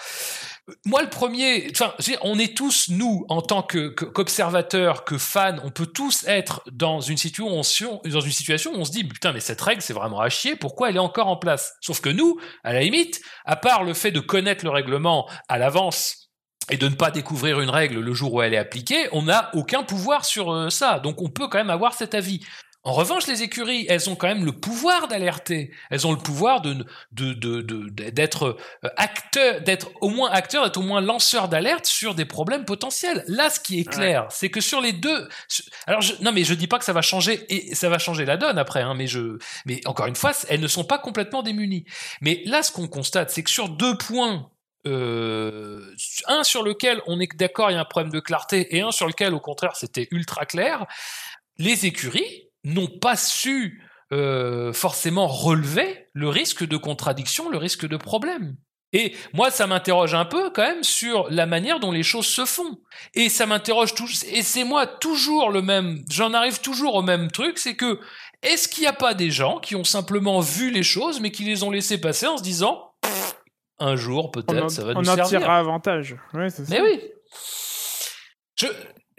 moi 0.86 1.02
le 1.02 1.10
premier, 1.10 1.68
enfin, 1.70 1.92
on 2.22 2.38
est 2.38 2.56
tous 2.56 2.88
nous 2.88 3.26
en 3.28 3.42
tant 3.42 3.62
qu'observateurs, 3.62 5.04
que, 5.04 5.18
fans, 5.18 5.56
on 5.62 5.70
peut 5.70 5.86
tous 5.86 6.24
être 6.26 6.62
dans 6.70 7.00
une 7.00 7.18
situation, 7.18 8.00
dans 8.04 8.20
une 8.20 8.32
situation 8.32 8.72
où 8.72 8.76
on 8.76 8.84
se 8.84 8.92
dit 8.92 9.04
putain 9.04 9.32
mais 9.32 9.40
cette 9.40 9.60
règle 9.60 9.82
c'est 9.82 9.92
vraiment 9.92 10.20
à 10.20 10.30
chier, 10.30 10.56
pourquoi 10.56 10.88
elle 10.88 10.96
est 10.96 11.00
encore 11.00 11.28
en 11.28 11.36
place? 11.36 11.74
Sauf 11.80 12.00
que 12.00 12.08
nous, 12.08 12.38
à 12.62 12.72
la 12.72 12.80
limite, 12.80 13.20
à 13.44 13.56
part 13.56 13.84
le 13.84 13.92
fait 13.92 14.10
de 14.10 14.20
connaître 14.20 14.64
le 14.64 14.70
règlement 14.70 15.28
à 15.48 15.58
l'avance 15.58 16.30
et 16.70 16.78
de 16.78 16.88
ne 16.88 16.94
pas 16.94 17.10
découvrir 17.10 17.60
une 17.60 17.68
règle 17.68 18.00
le 18.00 18.14
jour 18.14 18.32
où 18.32 18.42
elle 18.42 18.54
est 18.54 18.58
appliquée, 18.58 19.08
on 19.12 19.22
n'a 19.22 19.50
aucun 19.54 19.82
pouvoir 19.82 20.24
sur 20.24 20.50
euh, 20.50 20.70
ça. 20.70 20.98
Donc 20.98 21.20
on 21.20 21.28
peut 21.28 21.48
quand 21.48 21.58
même 21.58 21.70
avoir 21.70 21.92
cet 21.92 22.14
avis. 22.14 22.44
En 22.86 22.92
revanche, 22.92 23.26
les 23.26 23.42
écuries, 23.42 23.86
elles 23.88 24.10
ont 24.10 24.14
quand 24.14 24.26
même 24.26 24.44
le 24.44 24.52
pouvoir 24.52 25.08
d'alerter. 25.08 25.70
Elles 25.90 26.06
ont 26.06 26.12
le 26.12 26.18
pouvoir 26.18 26.60
de, 26.60 26.84
d'être 27.12 28.58
euh, 28.84 28.88
acteur, 28.98 29.62
d'être 29.62 29.90
au 30.02 30.10
moins 30.10 30.30
acteur, 30.30 30.64
d'être 30.64 30.76
au 30.76 30.82
moins 30.82 31.00
lanceur 31.00 31.48
d'alerte 31.48 31.86
sur 31.86 32.14
des 32.14 32.26
problèmes 32.26 32.66
potentiels. 32.66 33.24
Là, 33.26 33.48
ce 33.48 33.58
qui 33.58 33.80
est 33.80 33.90
clair, 33.90 34.26
c'est 34.28 34.50
que 34.50 34.60
sur 34.60 34.82
les 34.82 34.92
deux, 34.92 35.28
alors 35.86 36.02
non, 36.20 36.32
mais 36.32 36.44
je 36.44 36.52
dis 36.52 36.66
pas 36.66 36.78
que 36.78 36.84
ça 36.84 36.92
va 36.92 37.00
changer 37.00 37.46
et 37.48 37.74
ça 37.74 37.88
va 37.88 37.98
changer 37.98 38.26
la 38.26 38.36
donne 38.36 38.58
après, 38.58 38.82
hein, 38.82 38.92
mais 38.94 39.06
je, 39.06 39.38
mais 39.64 39.80
encore 39.86 40.06
une 40.06 40.16
fois, 40.16 40.32
elles 40.50 40.60
ne 40.60 40.68
sont 40.68 40.84
pas 40.84 40.98
complètement 40.98 41.42
démunies. 41.42 41.86
Mais 42.20 42.42
là, 42.44 42.62
ce 42.62 42.70
qu'on 42.70 42.86
constate, 42.86 43.30
c'est 43.30 43.42
que 43.42 43.50
sur 43.50 43.70
deux 43.70 43.96
points 43.96 44.50
euh, 44.86 45.94
un 46.26 46.44
sur 46.44 46.62
lequel 46.62 47.00
on 47.06 47.18
est 47.18 47.34
d'accord, 47.36 47.70
il 47.70 47.74
y 47.74 47.76
a 47.76 47.80
un 47.80 47.86
problème 47.86 48.12
de 48.12 48.20
clarté, 48.20 48.76
et 48.76 48.82
un 48.82 48.90
sur 48.90 49.06
lequel, 49.06 49.32
au 49.32 49.40
contraire, 49.40 49.76
c'était 49.76 50.08
ultra 50.10 50.44
clair. 50.44 50.86
Les 51.56 51.86
écuries, 51.86 52.43
n'ont 52.64 52.88
pas 52.88 53.16
su 53.16 53.82
euh, 54.12 54.72
forcément 54.72 55.26
relever 55.26 56.08
le 56.12 56.28
risque 56.28 56.66
de 56.66 56.76
contradiction, 56.76 57.48
le 57.50 57.58
risque 57.58 57.86
de 57.86 57.96
problème. 57.96 58.56
Et 58.92 59.12
moi, 59.32 59.50
ça 59.50 59.66
m'interroge 59.66 60.14
un 60.14 60.24
peu 60.24 60.50
quand 60.50 60.62
même 60.62 60.84
sur 60.84 61.28
la 61.30 61.46
manière 61.46 61.80
dont 61.80 61.90
les 61.90 62.04
choses 62.04 62.28
se 62.28 62.44
font. 62.44 62.78
Et 63.14 63.28
ça 63.28 63.44
m'interroge 63.44 63.94
toujours, 63.94 64.16
et 64.30 64.42
c'est 64.42 64.62
moi 64.62 64.86
toujours 64.86 65.50
le 65.50 65.62
même, 65.62 66.04
j'en 66.08 66.32
arrive 66.32 66.60
toujours 66.60 66.94
au 66.94 67.02
même 67.02 67.30
truc, 67.30 67.58
c'est 67.58 67.74
que 67.74 67.98
est-ce 68.42 68.68
qu'il 68.68 68.82
n'y 68.82 68.86
a 68.86 68.92
pas 68.92 69.14
des 69.14 69.30
gens 69.30 69.58
qui 69.58 69.74
ont 69.74 69.84
simplement 69.84 70.38
vu 70.38 70.70
les 70.70 70.84
choses, 70.84 71.18
mais 71.20 71.32
qui 71.32 71.42
les 71.42 71.64
ont 71.64 71.70
laissées 71.70 72.00
passer 72.00 72.26
en 72.26 72.36
se 72.36 72.42
disant, 72.42 72.92
un 73.80 73.96
jour 73.96 74.30
peut-être 74.30 74.70
ça 74.70 74.84
va 74.84 74.94
nous 74.94 75.02
servir. 75.02 75.22
On 75.22 75.24
en 75.24 75.28
tirera 75.28 75.58
avantage. 75.58 76.16
Mais 76.32 76.80
oui. 76.80 77.00
Je, 78.56 78.66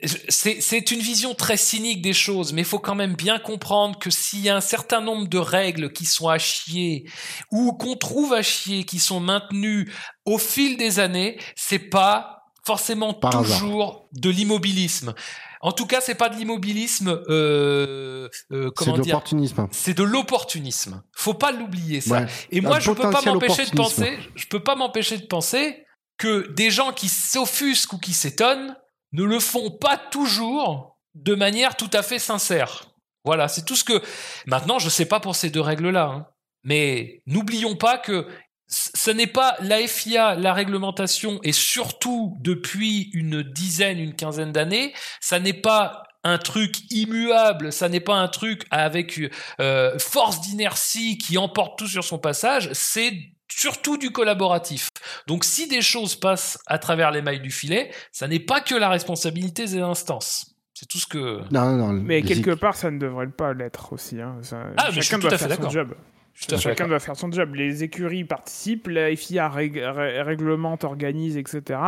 c'est 0.04 0.92
une 0.92 1.00
vision 1.00 1.34
très 1.34 1.56
cynique 1.56 2.02
des 2.02 2.14
choses, 2.14 2.52
mais 2.52 2.62
il 2.62 2.68
faut 2.68 2.80
quand 2.80 2.96
même 2.96 3.16
bien 3.16 3.40
comprendre 3.40 3.98
que 3.98 4.10
s'il 4.10 4.42
y 4.42 4.50
a 4.50 4.56
un 4.56 4.62
certain 4.62 5.00
nombre 5.00 5.28
de 5.28 5.38
règles 5.38 5.94
qui 5.94 6.06
sont 6.06 6.28
à 6.28 6.38
chier 6.38 7.10
ou 7.52 7.72
qu'on 7.74 7.96
trouve 7.96 8.34
à 8.34 8.42
chier, 8.42 8.84
qui 8.84 9.00
sont 9.00 9.22
maintenues 9.22 9.92
au 10.26 10.38
fil 10.38 10.76
des 10.76 11.00
années, 11.00 11.40
c'est 11.56 11.80
pas 11.80 12.44
forcément 12.66 13.14
toujours 13.14 14.10
de 14.12 14.30
l'immobilisme. 14.30 15.14
En 15.62 15.72
tout 15.72 15.88
cas, 15.88 16.02
c'est 16.02 16.16
pas 16.16 16.30
de 16.30 16.36
l'immobilisme. 16.36 17.22
Euh, 17.30 18.28
euh, 18.52 18.72
c'est 18.78 18.92
de 18.92 18.98
l'opportunisme. 18.98 19.68
C'est 19.72 19.98
de 19.98 20.04
l'opportunisme. 20.04 21.04
Faut 21.14 21.34
pas 21.34 21.52
l'oublier 21.52 22.02
ça. 22.02 22.26
Et 22.52 22.62
moi, 22.62 22.80
je 22.80 22.92
peux 22.92 23.10
pas 23.10 23.22
m'empêcher 23.22 23.66
de 23.66 23.72
penser. 23.72 24.20
Je 24.36 24.46
peux 24.48 24.62
pas 24.62 24.76
m'empêcher 24.76 25.18
de 25.18 25.26
penser 25.26 25.86
que 26.18 26.52
des 26.52 26.70
gens 26.70 26.92
qui 26.92 27.10
s'offusquent 27.10 27.94
ou 27.94 27.98
qui 27.98 28.14
s'étonnent 28.14 28.76
ne 29.16 29.24
le 29.24 29.40
font 29.40 29.72
pas 29.72 29.98
toujours 29.98 30.98
de 31.16 31.34
manière 31.34 31.76
tout 31.76 31.90
à 31.94 32.04
fait 32.04 32.20
sincère. 32.20 32.92
Voilà, 33.24 33.48
c'est 33.48 33.66
tout 33.66 33.76
ce 33.76 33.84
que... 33.84 34.02
Maintenant, 34.46 34.78
je 34.78 34.86
ne 34.86 34.92
sais 34.92 35.06
pas 35.06 35.20
pour 35.20 35.36
ces 35.36 35.50
deux 35.50 35.62
règles-là, 35.62 36.06
hein. 36.06 36.28
mais 36.64 37.24
n'oublions 37.26 37.76
pas 37.76 37.98
que 37.98 38.28
ce 38.68 39.12
n'est 39.12 39.28
pas 39.28 39.56
la 39.62 39.86
FIA, 39.88 40.36
la 40.36 40.54
réglementation, 40.54 41.40
et 41.44 41.52
surtout 41.52 42.36
depuis 42.42 43.10
une 43.14 43.44
dizaine, 43.44 44.00
une 44.00 44.16
quinzaine 44.16 44.52
d'années, 44.52 44.94
ça 45.22 45.40
n'est 45.40 45.54
pas 45.54 46.04
un 46.24 46.40
truc 46.40 46.92
immuable, 46.92 47.72
ça 47.72 47.88
n'est 47.88 48.00
pas 48.00 48.16
un 48.16 48.28
truc 48.28 48.66
avec 48.72 49.22
euh, 49.62 49.98
force 50.00 50.42
d'inertie 50.42 51.20
qui 51.20 51.38
emporte 51.38 51.78
tout 51.78 51.88
sur 51.88 52.04
son 52.04 52.18
passage, 52.18 52.70
c'est 52.74 53.14
surtout 53.56 53.98
du 53.98 54.12
collaboratif. 54.12 54.90
Donc 55.28 55.46
si 55.46 55.68
des 55.68 55.82
choses 55.82 56.16
passent 56.16 56.60
à 56.68 56.78
travers 56.78 57.12
les 57.12 57.22
mailles 57.22 57.40
du 57.40 57.52
filet, 57.52 57.92
ça 58.12 58.28
n'est 58.28 58.40
pas 58.40 58.62
que 58.62 58.76
la 58.76 58.90
responsabilité 58.90 59.66
des 59.66 59.80
instances. 59.80 60.56
C'est 60.74 60.88
tout 60.88 60.98
ce 60.98 61.08
que. 61.08 61.42
Non, 61.52 61.72
non, 61.72 61.94
mais 61.94 62.22
quelque 62.22 62.52
part, 62.52 62.76
ça 62.76 62.92
ne 62.92 63.00
devrait 63.00 63.30
pas 63.30 63.54
l'être 63.54 63.94
aussi. 63.94 64.20
Hein. 64.20 64.42
ah, 64.78 64.90
mais 64.94 65.02
chacun 65.02 65.20
doit 65.20 65.38
faire 65.38 65.56
son 65.56 65.70
job. 65.70 65.96
Chacun 66.34 66.88
doit 66.88 67.00
faire 67.00 67.16
son 67.16 67.32
job. 67.32 67.56
Les 67.56 67.84
écuries 67.84 68.26
participent, 68.26 68.90
la 68.90 69.16
FIA 69.16 69.48
réglemente, 69.48 70.84
organise, 70.84 71.38
etc. 71.38 71.80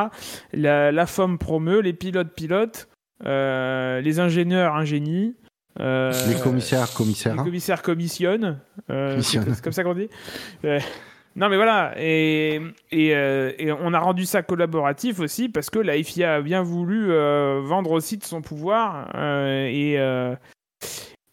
La, 0.54 0.94
la 0.94 1.06
FOM 1.06 1.38
promeut, 1.38 1.82
les 1.82 1.92
pilotes 1.92 2.34
pilotent, 2.34 2.88
euh, 3.26 4.00
les 4.00 4.22
ingénieurs 4.22 4.76
ingénient. 4.76 5.36
Euh, 5.82 6.14
les 6.28 6.40
commissaires 6.40 6.92
commissaires. 6.94 7.36
Les 7.36 7.44
commissaires 7.44 7.82
commissionnent. 7.82 8.60
Euh, 8.90 9.20
c'est 9.22 9.62
comme 9.62 9.74
ça 9.74 9.84
qu'on 9.84 9.96
dit. 9.96 10.08
Non, 11.38 11.50
mais 11.50 11.56
voilà, 11.56 11.94
et, 11.98 12.60
euh, 12.92 13.52
et, 13.60 13.72
on 13.72 13.94
a 13.94 14.00
rendu 14.00 14.26
ça 14.26 14.42
collaboratif 14.42 15.20
aussi 15.20 15.50
parce 15.50 15.70
que 15.70 15.78
la 15.78 16.02
FIA 16.02 16.34
a 16.34 16.42
bien 16.42 16.64
voulu 16.64 17.12
euh, 17.12 17.62
vendre 17.64 17.92
aussi 17.92 18.18
de 18.18 18.24
son 18.24 18.42
pouvoir 18.42 19.12
euh, 19.14 19.68
et, 19.68 20.00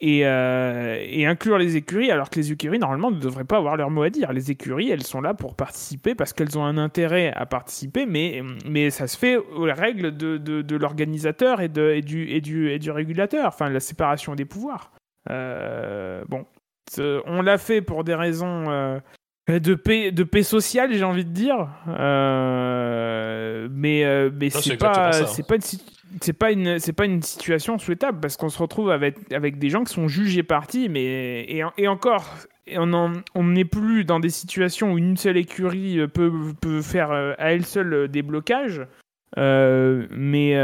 et, 0.00 1.26
inclure 1.26 1.56
les 1.56 1.76
écuries, 1.76 2.10
alors 2.10 2.28
que 2.28 2.38
les 2.38 2.52
écuries, 2.52 2.78
normalement, 2.78 3.10
ne 3.10 3.18
devraient 3.18 3.44
pas 3.46 3.56
avoir 3.56 3.78
leur 3.78 3.88
mot 3.88 4.02
à 4.02 4.10
dire. 4.10 4.34
Les 4.34 4.50
écuries, 4.50 4.90
elles 4.90 5.04
sont 5.04 5.22
là 5.22 5.32
pour 5.32 5.54
participer 5.54 6.14
parce 6.14 6.34
qu'elles 6.34 6.58
ont 6.58 6.64
un 6.66 6.76
intérêt 6.76 7.32
à 7.32 7.46
participer, 7.46 8.04
mais, 8.04 8.42
mais 8.68 8.90
ça 8.90 9.06
se 9.06 9.16
fait 9.16 9.38
aux 9.38 9.62
règles 9.62 10.14
de, 10.14 10.36
de, 10.36 10.76
l'organisateur 10.76 11.62
et, 11.62 11.70
et, 11.74 12.02
du, 12.02 12.28
et, 12.28 12.42
du, 12.42 12.70
et 12.70 12.78
du 12.78 12.90
régulateur, 12.90 13.46
enfin, 13.46 13.70
la 13.70 13.80
séparation 13.80 14.34
des 14.34 14.44
pouvoirs. 14.44 14.92
bon, 15.30 16.44
on 16.98 17.40
l'a 17.40 17.56
fait 17.56 17.80
pour 17.80 18.04
des 18.04 18.14
raisons 18.14 19.00
de 19.48 19.74
paix, 19.74 20.10
de 20.10 20.24
paix 20.24 20.42
sociale, 20.42 20.94
j'ai 20.94 21.04
envie 21.04 21.24
de 21.24 21.30
dire. 21.30 21.68
Euh, 21.88 23.68
mais 23.70 24.04
euh, 24.04 24.30
mais 24.32 24.48
c'est 24.50 24.76
pas, 24.76 25.12
c'est 25.12 25.46
pas 25.46 25.56
une 25.56 25.62
c'est 26.20 26.32
pas 26.32 26.50
une 26.50 26.78
c'est 26.78 26.92
pas 26.92 27.04
une 27.04 27.22
situation 27.22 27.78
souhaitable 27.78 28.20
parce 28.20 28.36
qu'on 28.36 28.48
se 28.48 28.58
retrouve 28.58 28.90
avec 28.90 29.32
avec 29.32 29.58
des 29.58 29.68
gens 29.68 29.84
qui 29.84 29.92
sont 29.92 30.08
jugés 30.08 30.42
partis 30.42 30.88
mais 30.88 31.02
et, 31.02 31.62
et 31.76 31.88
encore 31.88 32.24
on 32.76 33.44
n'est 33.44 33.64
plus 33.66 34.04
dans 34.04 34.20
des 34.20 34.30
situations 34.30 34.92
où 34.92 34.98
une 34.98 35.18
seule 35.18 35.36
écurie 35.36 35.98
peut, 36.08 36.32
peut 36.60 36.80
faire 36.80 37.10
à 37.10 37.52
elle 37.52 37.66
seule 37.66 38.08
des 38.08 38.22
blocages. 38.22 38.80
Mais 39.36 40.56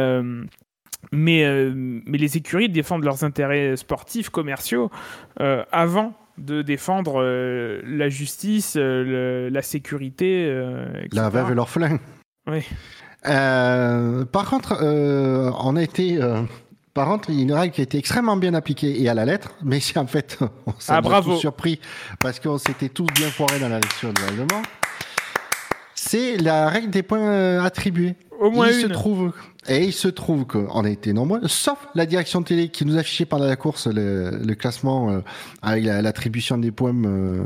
mais 1.12 1.70
mais 1.74 2.18
les 2.18 2.36
écuries 2.38 2.70
défendent 2.70 3.04
leurs 3.04 3.24
intérêts 3.24 3.76
sportifs 3.76 4.30
commerciaux 4.30 4.90
avant 5.36 6.14
de 6.40 6.62
défendre 6.62 7.20
euh, 7.22 7.80
la 7.84 8.08
justice, 8.08 8.74
euh, 8.76 9.50
la 9.50 9.62
sécurité. 9.62 10.46
Euh, 10.48 10.86
la 11.12 11.28
veuve 11.28 11.52
et 11.52 11.54
l'orphelin. 11.54 11.98
Oui. 12.46 12.62
Euh, 13.26 14.24
par 14.24 14.48
contre, 14.48 14.82
on 14.82 15.76
a 15.76 15.82
été. 15.82 16.18
par 16.94 17.06
contre, 17.06 17.30
il 17.30 17.36
y 17.36 17.38
a 17.40 17.42
une 17.42 17.52
règle 17.52 17.74
qui 17.74 17.82
a 17.82 17.84
été 17.84 17.98
extrêmement 17.98 18.36
bien 18.36 18.54
appliquée 18.54 19.00
et 19.00 19.08
à 19.08 19.14
la 19.14 19.24
lettre, 19.24 19.54
mais 19.62 19.78
c'est 19.80 19.98
en 19.98 20.06
fait, 20.06 20.38
on 20.66 20.72
s'est 20.78 20.92
Ah, 20.94 21.20
tous 21.22 21.36
surpris 21.36 21.80
parce 22.18 22.40
qu'on 22.40 22.58
s'était 22.58 22.88
tous 22.88 23.06
bien 23.14 23.28
foirés 23.28 23.60
dans 23.60 23.68
la 23.68 23.78
lecture 23.78 24.12
du 24.12 24.22
règlement. 24.22 24.62
C'est 25.94 26.38
la 26.38 26.68
règle 26.70 26.88
des 26.88 27.02
points 27.02 27.62
attribués. 27.62 28.16
Au 28.40 28.50
moins 28.50 28.68
il 28.68 28.74
se 28.74 28.86
trouve 28.88 29.32
et 29.68 29.84
il 29.84 29.92
se 29.92 30.08
trouve 30.08 30.46
qu'on 30.46 30.84
a 30.84 30.88
été 30.90 31.12
nombreux, 31.12 31.40
sauf 31.46 31.78
la 31.94 32.06
direction 32.06 32.42
télé 32.42 32.68
qui 32.70 32.84
nous 32.86 32.96
affichait 32.96 33.26
pendant 33.26 33.44
la 33.46 33.56
course 33.56 33.86
le, 33.86 34.30
le 34.44 34.54
classement 34.54 35.10
euh, 35.10 35.20
avec 35.62 35.84
la- 35.84 36.00
l'attribution 36.02 36.56
des 36.58 36.70
points 36.70 36.94
euh, 37.04 37.44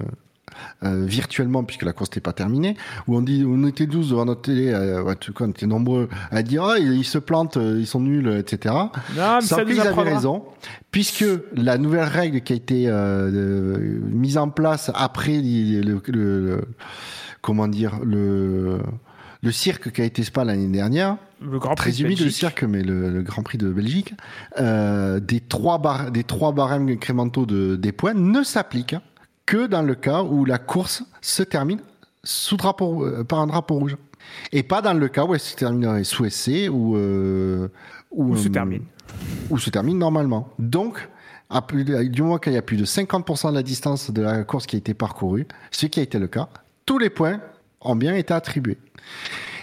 euh, 0.84 1.04
virtuellement 1.04 1.64
puisque 1.64 1.82
la 1.82 1.92
course 1.92 2.10
n'était 2.10 2.20
pas 2.20 2.32
terminée. 2.32 2.76
Où 3.08 3.16
on 3.16 3.22
dit, 3.22 3.44
on 3.44 3.66
était 3.66 3.86
12 3.86 4.10
devant 4.10 4.24
notre 4.24 4.42
télé, 4.42 4.68
euh, 4.70 5.02
en 5.10 5.14
tout 5.16 5.32
cas 5.32 5.46
on 5.46 5.50
était 5.50 5.66
nombreux 5.66 6.08
à 6.30 6.42
dire 6.44 6.62
ah 6.64 6.78
ils, 6.78 6.92
ils 6.92 7.04
se 7.04 7.18
plantent, 7.18 7.56
euh, 7.56 7.76
ils 7.80 7.86
sont 7.88 7.98
nuls, 8.00 8.28
etc. 8.38 8.72
Non, 8.72 8.90
mais 9.16 9.40
Sauf 9.40 9.58
ça 9.58 9.64
nous 9.64 9.70
qu'ils 9.72 9.80
avaient 9.80 10.14
raison, 10.14 10.44
puisque 10.92 11.24
la 11.56 11.76
nouvelle 11.76 12.04
règle 12.08 12.40
qui 12.42 12.52
a 12.52 12.56
été 12.56 12.88
mise 13.32 14.38
en 14.38 14.48
place 14.50 14.92
après 14.94 15.38
le, 15.42 15.80
le- 15.82 16.00
le- 16.46 16.64
comment 17.42 17.66
dire 17.66 17.98
le 18.04 18.78
le 19.44 19.52
cirque 19.52 19.92
qui 19.92 20.00
a 20.00 20.04
été 20.04 20.22
Spa 20.24 20.44
l'année 20.44 20.66
dernière, 20.68 21.16
Le 21.40 21.58
Grand 21.58 21.74
très 21.74 21.90
Prix 21.90 22.00
de 22.00 22.04
humide 22.06 22.18
le 22.18 22.24
Belgique. 22.24 22.38
cirque, 22.38 22.62
mais 22.64 22.82
le, 22.82 23.10
le 23.10 23.22
Grand 23.22 23.42
Prix 23.42 23.58
de 23.58 23.68
Belgique, 23.68 24.14
euh, 24.60 25.20
des 25.20 25.40
trois 25.40 25.78
bar- 25.78 26.10
des 26.10 26.24
trois 26.24 26.52
barèmes 26.52 26.88
incrémentaux 26.88 27.46
de, 27.46 27.76
des 27.76 27.92
points 27.92 28.14
ne 28.14 28.42
s'appliquent 28.42 28.96
que 29.46 29.66
dans 29.66 29.82
le 29.82 29.94
cas 29.94 30.22
où 30.22 30.44
la 30.44 30.58
course 30.58 31.02
se 31.20 31.42
termine 31.42 31.80
sous 32.22 32.56
drapeau, 32.56 33.04
euh, 33.04 33.24
par 33.24 33.40
un 33.40 33.46
drapeau 33.46 33.74
rouge. 33.74 33.96
Et 34.52 34.62
pas 34.62 34.80
dans 34.80 34.94
le 34.94 35.08
cas 35.08 35.24
où 35.24 35.34
elle 35.34 35.40
se 35.40 35.54
terminerait 35.54 36.04
sous 36.04 36.24
SC 36.24 36.68
ou, 36.70 36.96
euh, 36.96 37.68
Où 38.10 38.34
se 38.36 38.48
termine. 38.48 38.84
où 39.50 39.58
se 39.58 39.68
termine 39.68 39.98
normalement. 39.98 40.48
Donc, 40.58 41.08
à 41.50 41.60
plus 41.60 41.84
de- 41.84 42.04
du 42.04 42.22
moment 42.22 42.38
qu'il 42.38 42.54
y 42.54 42.56
a 42.56 42.62
plus 42.62 42.78
de 42.78 42.86
50% 42.86 43.50
de 43.50 43.54
la 43.54 43.62
distance 43.62 44.10
de 44.10 44.22
la 44.22 44.42
course 44.44 44.64
qui 44.66 44.76
a 44.76 44.78
été 44.78 44.94
parcourue, 44.94 45.46
ce 45.70 45.84
qui 45.84 46.00
a 46.00 46.02
été 46.02 46.18
le 46.18 46.26
cas, 46.28 46.48
tous 46.86 46.98
les 46.98 47.10
points 47.10 47.40
ont 47.84 47.96
bien 47.96 48.14
été 48.14 48.32
attribués. 48.34 48.78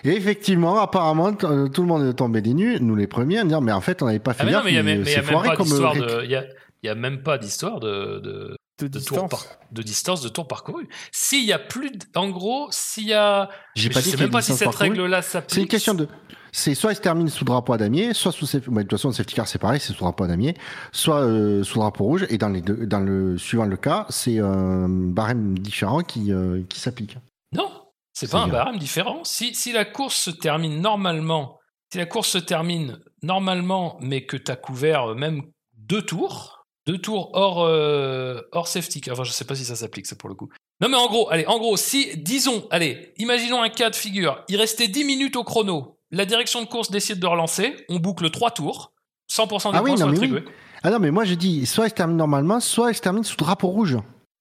Et 0.03 0.09
effectivement, 0.15 0.79
apparemment, 0.79 1.31
euh, 1.43 1.67
tout 1.67 1.81
le 1.81 1.87
monde 1.87 2.05
est 2.07 2.13
tombé 2.13 2.41
des 2.41 2.53
nues, 2.53 2.77
nous 2.81 2.95
les 2.95 3.07
premiers, 3.07 3.39
à 3.39 3.43
dire, 3.43 3.61
mais 3.61 3.71
en 3.71 3.81
fait, 3.81 4.01
on 4.01 4.07
n'avait 4.07 4.19
pas 4.19 4.33
fait 4.33 4.41
Ah 4.43 4.45
mais 4.45 4.51
non, 4.51 4.57
gaffe, 4.63 4.65
mais 4.65 4.83
mais 4.97 5.05
c'est 5.05 5.17
même 5.17 5.25
foiré 5.25 5.49
pas 5.49 5.55
comme 5.55 5.67
de. 5.69 6.23
Il 6.25 6.31
y 6.31 6.35
a, 6.35 6.43
y 6.83 6.89
a 6.89 6.95
même 6.95 7.21
pas 7.21 7.37
d'histoire 7.37 7.79
de, 7.79 8.19
de, 8.19 8.55
De 8.79 8.87
de 8.87 8.97
distance. 8.97 9.17
tour 9.19 9.29
par- 9.29 9.45
de 9.71 9.81
distance 9.83 10.21
de 10.23 10.29
tour 10.29 10.47
parcouru. 10.47 10.87
S'il 11.11 11.45
y 11.45 11.53
a 11.53 11.59
plus, 11.59 11.91
de- 11.91 11.99
en 12.15 12.29
gros, 12.29 12.67
s'il 12.71 13.07
y 13.07 13.13
a, 13.13 13.49
J'ai 13.75 13.89
je 13.89 13.93
pas 13.93 14.01
dit 14.01 14.09
sais 14.09 14.17
même 14.17 14.31
pas 14.31 14.41
si 14.41 14.53
cette 14.53 14.73
règle-là 14.73 15.21
s'applique. 15.21 15.53
C'est 15.53 15.61
une 15.61 15.67
question 15.67 15.93
de. 15.93 16.07
C'est 16.53 16.73
soit 16.75 16.91
il 16.91 16.95
se 16.95 17.01
termine 17.01 17.29
sous 17.29 17.45
drapeau 17.45 17.71
à 17.71 17.77
damier, 17.77 18.13
soit 18.13 18.31
sous 18.33 18.45
safety. 18.45 18.69
bah, 18.71 18.77
de 18.83 18.87
toute 18.87 18.97
façon, 18.97 19.07
le 19.09 19.13
safety 19.13 19.35
car 19.35 19.47
c'est 19.47 19.59
pareil, 19.59 19.79
c'est 19.79 19.93
sous 19.93 19.99
drapeau 20.03 20.23
à 20.25 20.27
damier, 20.27 20.55
soit 20.91 21.21
euh, 21.21 21.63
sous 21.63 21.79
drapeau 21.79 22.03
rouge. 22.03 22.25
Et 22.29 22.37
dans 22.37 22.49
les 22.49 22.59
deux, 22.61 22.87
dans 22.87 22.99
le 22.99 23.37
suivant 23.37 23.63
le 23.65 23.77
cas, 23.77 24.05
c'est 24.09 24.39
un 24.39 24.89
barème 24.89 25.57
différent 25.59 26.01
qui 26.01 26.33
euh, 26.33 26.61
qui 26.67 26.79
s'applique. 26.81 27.17
Non, 27.53 27.69
c'est 28.13 28.29
pas 28.29 28.39
un 28.39 28.45
bien. 28.45 28.53
barème 28.53 28.77
différent. 28.77 29.23
Si, 29.23 29.53
si 29.55 29.71
la 29.71 29.85
course 29.85 30.15
se 30.15 30.31
termine 30.31 30.81
normalement, 30.81 31.59
si 31.91 31.97
la 31.97 32.05
course 32.05 32.29
se 32.29 32.37
termine 32.37 32.99
normalement, 33.23 33.97
mais 34.01 34.25
que 34.25 34.37
tu 34.37 34.51
as 34.51 34.55
couvert 34.55 35.15
même 35.15 35.43
deux 35.77 36.01
tours, 36.01 36.65
deux 36.87 36.97
tours 36.97 37.29
hors, 37.33 37.63
euh, 37.63 38.41
hors 38.51 38.67
safety 38.67 39.01
car. 39.01 39.13
Enfin, 39.13 39.23
je 39.23 39.31
sais 39.31 39.45
pas 39.45 39.55
si 39.55 39.65
ça 39.65 39.75
s'applique, 39.75 40.07
ça 40.07 40.15
pour 40.15 40.29
le 40.29 40.35
coup. 40.35 40.49
Non, 40.81 40.89
mais 40.89 40.97
en 40.97 41.07
gros, 41.07 41.29
allez, 41.29 41.45
en 41.45 41.59
gros, 41.59 41.77
si, 41.77 42.17
disons, 42.17 42.67
allez, 42.71 43.13
imaginons 43.17 43.61
un 43.61 43.69
cas 43.69 43.89
de 43.91 43.95
figure. 43.95 44.43
Il 44.49 44.57
restait 44.57 44.87
10 44.87 45.03
minutes 45.05 45.35
au 45.35 45.43
chrono. 45.43 45.99
La 46.09 46.25
direction 46.25 46.61
de 46.61 46.67
course 46.67 46.89
décide 46.89 47.19
de 47.19 47.27
relancer. 47.27 47.85
On 47.87 47.97
boucle 47.97 48.29
trois 48.31 48.51
tours. 48.51 48.91
100% 49.31 49.71
des 49.71 49.77
Ah 49.77 49.83
oui, 49.83 49.91
points 49.91 49.91
non, 49.91 49.97
sont 49.97 50.07
mais 50.07 50.13
attribués. 50.17 50.43
Ah 50.83 50.89
non, 50.89 50.99
mais 50.99 51.11
moi 51.11 51.23
je 51.23 51.35
dis, 51.35 51.65
soit 51.67 51.85
il 51.85 51.89
se 51.91 51.95
termine 51.95 52.17
normalement, 52.17 52.59
soit 52.59 52.89
il 52.91 52.95
se 52.95 53.01
termine 53.01 53.23
sous 53.23 53.35
drapeau 53.37 53.67
rouge. 53.67 53.97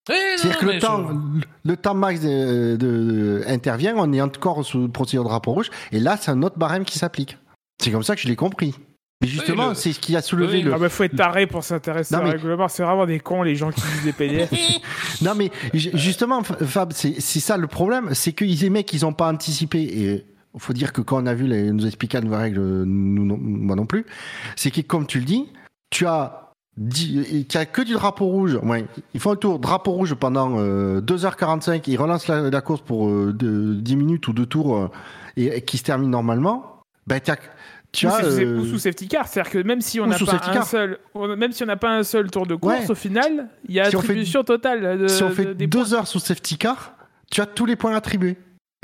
C'est-à-dire 0.06 0.58
que 0.58 0.66
le 0.66 0.72
je- 0.72 0.78
temps, 0.80 1.06
le 1.64 1.76
temps 1.76 1.94
max 1.94 2.20
de, 2.20 2.76
de- 2.76 2.76
de- 2.76 3.42
intervient, 3.46 3.94
on 3.96 4.12
est 4.12 4.20
encore 4.20 4.64
sous 4.64 4.88
procédure 4.88 5.24
drapeau 5.24 5.52
rouge, 5.52 5.70
et 5.92 6.00
là 6.00 6.16
c'est 6.20 6.30
un 6.30 6.42
autre 6.42 6.58
barème 6.58 6.84
qui 6.84 6.98
s'applique. 6.98 7.38
C'est 7.82 7.90
comme 7.90 8.02
ça 8.02 8.14
que 8.16 8.20
je 8.22 8.28
l'ai 8.28 8.36
compris. 8.36 8.74
Mais 9.22 9.28
justement, 9.28 9.68
le- 9.70 9.74
c'est 9.74 9.92
ce 9.92 10.00
qui 10.00 10.16
a 10.16 10.22
soulevé 10.22 10.58
Oui, 10.58 10.62
le. 10.62 10.72
Ah 10.74 10.78
bah 10.78 10.88
faut 10.88 11.04
être 11.04 11.14
taré 11.14 11.46
pour 11.46 11.62
s'intéresser 11.62 12.16
mais- 12.16 12.30
règlement. 12.30 12.68
C'est 12.68 12.82
vraiment 12.82 13.04
des 13.04 13.20
cons 13.20 13.42
les 13.42 13.54
gens 13.54 13.70
qui 13.70 13.80
lisent 13.82 14.04
des 14.04 14.12
PDF. 14.14 14.50
Non 15.22 15.34
mais 15.34 15.50
ju- 15.74 15.90
justement, 15.92 16.42
Fab, 16.42 16.92
c'est 16.94 17.20
c'est 17.20 17.40
ça 17.40 17.58
le 17.58 17.66
problème, 17.66 18.14
c'est 18.14 18.32
que 18.32 18.44
les 18.46 18.70
mecs 18.70 18.90
ils 18.94 19.04
ont 19.04 19.12
pas 19.12 19.30
anticipé 19.30 19.82
et 19.82 20.24
faut 20.56 20.72
dire 20.72 20.92
que 20.94 21.02
quand 21.02 21.22
on 21.22 21.26
a 21.26 21.34
vu 21.34 21.46
les, 21.46 21.70
nous 21.70 21.86
expliquer 21.86 22.16
la 22.18 22.24
nouvelle 22.24 22.40
règle, 22.40 22.60
nous, 22.84 23.24
non- 23.26 23.38
moi 23.38 23.76
non 23.76 23.84
plus, 23.84 24.06
c'est 24.56 24.70
que 24.70 24.80
comme 24.80 25.06
tu 25.06 25.18
le 25.18 25.26
dis, 25.26 25.46
tu 25.90 26.06
as 26.06 26.49
y 26.80 27.56
a 27.56 27.66
que 27.66 27.82
du 27.82 27.92
drapeau 27.94 28.26
rouge. 28.26 28.58
Ouais, 28.62 28.86
ils 29.14 29.20
font 29.20 29.32
un 29.32 29.36
tour 29.36 29.58
drapeau 29.58 29.92
rouge 29.92 30.14
pendant 30.14 30.58
euh, 30.58 31.00
2h45, 31.00 31.82
ils 31.86 31.96
relancent 31.96 32.28
la, 32.28 32.50
la 32.50 32.60
course 32.60 32.80
pour 32.80 33.08
euh, 33.08 33.32
de- 33.32 33.74
10 33.74 33.96
minutes 33.96 34.28
ou 34.28 34.32
deux 34.32 34.46
tours 34.46 34.76
euh, 34.76 34.88
et, 35.36 35.46
et 35.56 35.62
qui 35.62 35.78
se 35.78 35.82
termine 35.84 36.10
normalement. 36.10 36.80
T'as- 37.08 37.36
tu 37.92 38.06
ou, 38.06 38.10
as 38.10 38.22
euh, 38.24 38.60
ou 38.60 38.64
sous 38.66 38.78
safety 38.78 39.08
car, 39.08 39.26
c'est-à-dire 39.26 39.50
que 39.50 39.58
même 39.58 39.80
si 39.80 39.98
on 40.00 40.06
n'a 40.06 40.16
pas 40.16 40.34
un 40.34 40.52
car. 40.52 40.64
seul, 40.66 40.98
même 41.36 41.50
si 41.50 41.64
on 41.64 41.66
n'a 41.66 41.76
pas 41.76 41.90
un 41.90 42.04
seul 42.04 42.30
tour 42.30 42.46
de 42.46 42.54
course, 42.54 42.82
Ouais. 42.84 42.90
au 42.90 42.94
final, 42.94 43.48
il 43.68 43.74
y 43.74 43.80
a 43.80 43.90
Si 43.90 43.96
on 43.96 44.00
fait- 44.00 44.06
attribution 44.12 44.44
totale 44.44 44.98
de, 45.00 45.08
si 45.08 45.22
on 45.24 45.30
fait 45.30 45.54
des 45.56 45.66
deux 45.66 45.80
points. 45.82 45.94
heures 45.94 46.06
sous 46.06 46.20
safety 46.20 46.56
car, 46.56 46.92
tu 47.32 47.40
as 47.40 47.46
tous 47.46 47.66
les 47.66 47.74
points 47.74 47.94
attribués. 47.96 48.36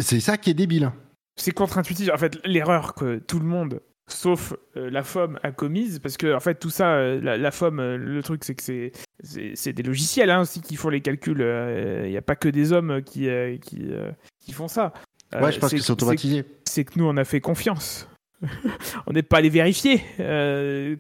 C'est 0.03 0.19
ça 0.21 0.37
qui 0.37 0.51
est 0.51 0.55
débile. 0.55 0.91
C'est 1.39 1.53
contre-intuitif. 1.53 2.11
En 2.13 2.17
fait, 2.19 2.41
l'erreur 2.45 2.95
que 2.95 3.19
tout 3.19 3.39
le 3.39 3.45
monde, 3.45 3.81
sauf 4.09 4.55
euh, 4.77 4.91
la 4.91 5.03
FOM, 5.03 5.39
a 5.43 5.53
commise, 5.53 5.99
parce 5.99 6.17
que 6.17 6.35
en 6.35 6.41
fait 6.41 6.57
tout 6.57 6.71
ça, 6.71 6.95
euh, 6.95 7.21
la, 7.21 7.37
la 7.37 7.51
FOM, 7.51 7.81
euh, 7.81 7.97
le 7.97 8.23
truc 8.23 8.45
c'est 8.45 8.55
que 8.55 8.63
c'est 8.63 8.93
c'est 9.23 9.73
des 9.73 9.83
logiciels 9.83 10.31
hein, 10.31 10.43
aussi 10.43 10.61
qui 10.61 10.77
font 10.77 10.89
les 10.89 11.01
calculs. 11.01 11.41
Il 12.05 12.11
n'y 12.11 12.17
a 12.17 12.23
pas 12.23 12.37
que 12.37 12.49
des 12.49 12.73
hommes 12.73 13.03
qui 13.03 13.29
qui, 13.61 13.91
qui 14.41 14.53
font 14.53 14.69
ça. 14.69 14.93
Ouais, 15.35 15.51
je 15.51 15.59
pense 15.59 15.73
que 15.73 15.79
c'est 15.79 15.93
automatisé. 15.93 16.45
c'est 16.65 16.85
que 16.85 16.99
nous, 16.99 17.07
on 17.07 17.17
a 17.17 17.25
fait 17.25 17.41
confiance. 17.41 18.09
on 19.07 19.13
n'est 19.13 19.23
pas 19.23 19.39
allé 19.39 19.49
vérifier 19.49 20.03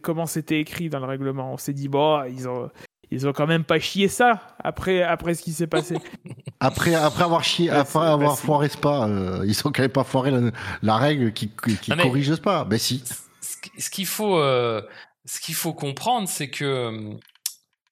comment 0.02 0.26
c'était 0.26 0.58
écrit 0.58 0.88
dans 0.88 0.98
le 0.98 1.06
règlement. 1.06 1.52
On 1.52 1.56
s'est 1.58 1.74
dit, 1.74 1.88
bon, 1.88 2.24
ils 2.24 2.48
ont, 2.48 2.70
ils 3.10 3.26
ont 3.28 3.32
quand 3.32 3.46
même 3.46 3.64
pas 3.64 3.78
chié 3.78 4.08
ça 4.08 4.42
après, 4.62 5.02
après 5.02 5.34
ce 5.34 5.42
qui 5.42 5.52
s'est 5.52 5.66
passé. 5.66 5.96
Après, 6.60 6.94
après 6.94 7.22
avoir 7.24 7.44
chié, 7.44 7.70
Ouais, 7.70 7.76
après 7.76 7.98
avoir 8.06 8.30
bah, 8.30 8.36
foiré 8.36 8.70
Spa, 8.70 9.04
euh, 9.06 9.44
ils 9.46 9.54
sont 9.54 9.70
quand 9.70 9.82
même 9.82 9.90
pas 9.90 10.04
foiré 10.04 10.30
la, 10.30 10.40
la 10.82 10.96
règle 10.96 11.32
qui, 11.34 11.50
qui, 11.82 11.90
mais- 11.94 12.02
corrige 12.02 12.34
Spa. 12.34 12.64
Ben 12.64 12.78
si. 12.78 13.04
ce 13.42 13.56
qui- 13.60 13.80
ce 13.82 13.90
qu'il 13.90 14.06
faut, 14.06 14.38
euh, 14.38 14.80
ce 15.26 15.38
qu'il 15.40 15.54
faut 15.54 15.74
comprendre, 15.74 16.26
c'est 16.28 16.48
que 16.48 16.64
euh, 16.64 17.10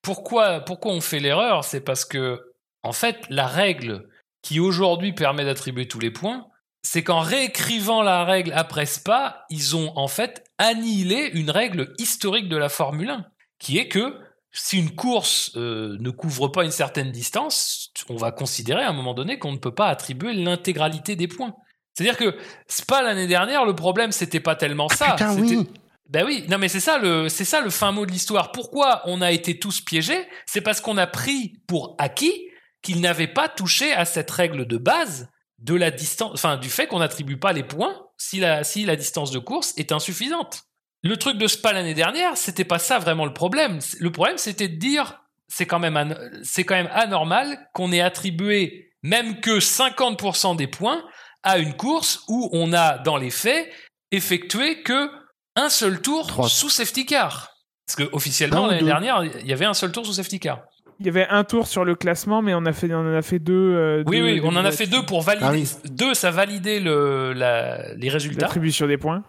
pourquoi, 0.03 0.61
pourquoi 0.61 0.93
on 0.93 1.01
fait 1.03 1.19
l'erreur, 1.19 1.65
c'est 1.65 1.81
parce 1.81 2.05
que 2.07 2.41
en 2.83 2.93
fait, 2.93 3.25
la 3.29 3.47
règle 3.47 4.09
qui 4.43 4.61
aujourd'hui 4.61 5.13
permet 5.13 5.45
d'attribuer 5.45 5.89
tous 5.89 6.01
les 6.01 6.11
points, 6.11 6.47
c'est 6.83 7.03
qu'en 7.03 7.21
réécrivant 7.21 8.03
la 8.03 8.25
règle 8.25 8.53
après 8.55 8.87
Spa, 8.87 9.45
ils 9.51 9.75
ont 9.77 9.93
en 9.97 10.09
fait 10.09 10.45
annihilé 10.59 11.31
une 11.35 11.51
règle 11.51 11.93
historique 11.99 12.49
de 12.49 12.57
la 12.57 12.69
Formule 12.71 13.11
1, 13.11 13.27
qui 13.59 13.79
est 13.79 13.89
que 13.89 14.17
si 14.57 14.79
une 14.79 14.95
course 14.95 15.51
euh, 15.57 15.97
ne 15.99 16.11
couvre 16.11 16.49
pas 16.49 16.65
une 16.65 16.71
certaine 16.71 17.11
distance, 17.11 17.93
on 18.09 18.17
va 18.17 18.31
considérer 18.31 18.83
à 18.83 18.89
un 18.89 18.93
moment 18.93 19.13
donné 19.13 19.39
qu'on 19.39 19.53
ne 19.53 19.59
peut 19.59 19.75
pas 19.75 19.89
attribuer 19.89 20.33
l'intégralité 20.33 21.17
des 21.17 21.27
points. 21.27 21.55
C'est-à-dire 21.93 22.17
que 22.17 22.37
Spa 22.69 23.03
l'année 23.03 23.27
dernière, 23.27 23.65
le 23.65 23.75
problème 23.75 24.13
c'était 24.13 24.41
pas 24.41 24.55
tellement 24.55 24.89
ça. 24.89 25.13
Putain, 25.13 25.35
oui. 25.35 25.69
ben 26.09 26.25
oui, 26.25 26.45
non 26.49 26.59
mais 26.59 26.69
c'est 26.69 26.81
ça 26.81 26.99
le 26.99 27.29
c'est 27.29 27.45
ça 27.45 27.61
le 27.61 27.71
fin 27.71 27.91
mot 27.91 28.07
de 28.07 28.13
l'histoire. 28.13 28.53
Pourquoi 28.53 29.03
on 29.07 29.21
a 29.21 29.33
été 29.33 29.59
tous 29.59 29.81
piégés? 29.81 30.25
C'est 30.47 30.61
parce 30.61 30.81
qu'on 30.81 30.99
a 30.99 31.09
pris 31.09 31.61
pour 31.67 31.97
acquis 31.99 32.49
qu'ils 32.81 33.01
n'avaient 33.01 33.27
pas 33.27 33.49
touché 33.49 33.93
à 33.93 34.05
cette 34.05 34.31
règle 34.31 34.67
de 34.67 34.77
base 34.77 35.29
de 35.59 35.75
la 35.75 35.91
distance, 35.91 36.31
enfin 36.35 36.59
du 36.59 36.69
fait 36.69 36.87
qu'on 36.87 37.01
n'attribue 37.01 37.39
pas 37.39 37.53
les 37.53 37.65
points 37.65 38.07
si 38.19 38.39
la 38.39 38.63
si 38.63 38.85
la 38.85 38.95
distance 38.95 39.33
de 39.33 39.41
course 39.41 39.75
est 39.77 39.91
insuffisante. 39.91 40.65
Le 41.05 41.17
truc 41.17 41.39
de 41.39 41.47
Spa 41.47 41.73
l'année 41.73 41.95
dernière, 41.95 42.37
c'était 42.37 42.65
pas 42.65 42.79
ça 42.81 42.99
vraiment 42.99 43.25
le 43.27 43.33
problème. 43.33 43.79
Le 44.01 44.11
problème 44.11 44.39
c'était 44.39 44.69
de 44.69 44.77
dire 44.77 45.21
c'est 45.49 45.67
quand 45.67 45.79
même 45.79 46.17
c'est 46.43 46.65
quand 46.65 46.75
même 46.75 46.89
anormal 46.93 47.59
qu'on 47.75 47.93
ait 47.93 48.01
attribué 48.01 48.91
même 49.03 49.41
que 49.41 49.61
50% 49.61 50.57
des 50.57 50.67
points 50.67 51.03
à 51.43 51.59
une 51.59 51.75
course 51.75 52.25
où 52.29 52.49
on 52.53 52.73
a 52.73 52.97
dans 52.99 53.19
les 53.19 53.31
faits 53.31 53.71
effectué 54.13 54.83
que 54.83 55.09
un 55.57 55.69
seul 55.69 56.01
tour 56.01 56.49
sous 56.49 56.71
safety 56.71 57.05
car. 57.07 57.51
Parce 57.87 57.97
que 57.97 58.09
officiellement 58.15 58.67
l'année 58.67 58.83
dernière, 58.83 59.23
il 59.25 59.47
y 59.47 59.53
avait 59.53 59.67
un 59.67 59.75
seul 59.75 59.93
tour 59.93 60.07
sous 60.07 60.15
safety 60.15 60.41
car. 60.41 60.63
Il 61.01 61.07
y 61.07 61.09
avait 61.11 61.27
un 61.29 61.45
tour 61.45 61.67
sur 61.67 61.85
le 61.85 61.97
classement, 61.97 62.41
mais 62.41 62.55
on, 62.55 62.65
a 62.67 62.73
fait, 62.73 62.93
on 62.95 63.01
en 63.01 63.15
a 63.15 63.21
fait 63.21 63.41
deux. 63.41 63.53
euh, 63.53 64.03
Oui, 64.07 64.19
deux- 64.19 64.25
oui, 64.25 64.41
deux 64.41 64.47
on 64.47 64.57
en 64.57 64.65
a 64.65 64.71
fait 64.71 64.87
deux 64.87 65.05
pour 65.05 65.23
valider. 65.23 65.47
Ah 65.47 65.53
oui. 65.53 65.69
Deux, 65.91 66.15
ça 66.15 66.31
validait 66.31 66.79
le, 66.81 67.33
la- 67.35 67.93
les 67.95 68.09
résultats. 68.09 68.43
L'attribution 68.47 68.87
des 68.87 68.97
points. 68.97 69.23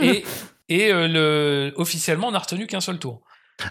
et 0.00 0.24
et 0.68 0.92
euh, 0.92 1.08
le, 1.08 1.72
officiellement, 1.76 2.28
on 2.28 2.32
n'a 2.32 2.38
retenu 2.38 2.66
qu'un 2.66 2.80
seul 2.80 2.98
tour. 2.98 3.22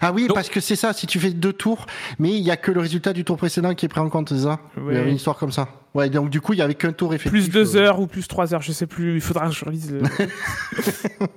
Ah 0.02 0.12
oui, 0.12 0.26
Donc- 0.26 0.34
parce 0.34 0.50
que 0.50 0.60
c'est 0.60 0.76
ça, 0.76 0.92
si 0.92 1.06
tu 1.06 1.18
fais 1.18 1.30
deux 1.30 1.52
tours, 1.54 1.86
mais 2.18 2.30
il 2.30 2.42
y 2.42 2.50
a 2.50 2.58
que 2.58 2.70
le 2.70 2.80
résultat 2.80 3.14
du 3.14 3.24
tour 3.24 3.38
précédent 3.38 3.74
qui 3.74 3.86
est 3.86 3.88
pris 3.88 4.00
en 4.00 4.10
compte, 4.10 4.28
c'est 4.28 4.40
ça? 4.42 4.60
Il 4.76 4.82
y 4.82 4.86
avait 4.88 5.00
Ouais. 5.00 5.08
une 5.08 5.16
histoire 5.16 5.36
comme 5.38 5.52
ça. 5.52 5.68
Ouais, 5.94 6.10
donc 6.10 6.28
du 6.28 6.42
coup, 6.42 6.52
il 6.52 6.58
y 6.58 6.62
avait 6.62 6.74
qu'un 6.74 6.92
tour 6.92 7.14
effectif. 7.14 7.30
Plus 7.30 7.48
deux 7.48 7.76
euh. 7.76 7.80
heures 7.80 8.00
ou 8.00 8.06
plus 8.06 8.28
trois 8.28 8.52
heures, 8.52 8.60
je 8.60 8.72
sais 8.72 8.86
plus. 8.86 9.14
Il 9.14 9.20
faudra 9.22 9.48
que 9.48 9.54
je 9.54 9.64
relise. 9.64 9.90
le- 9.92 10.02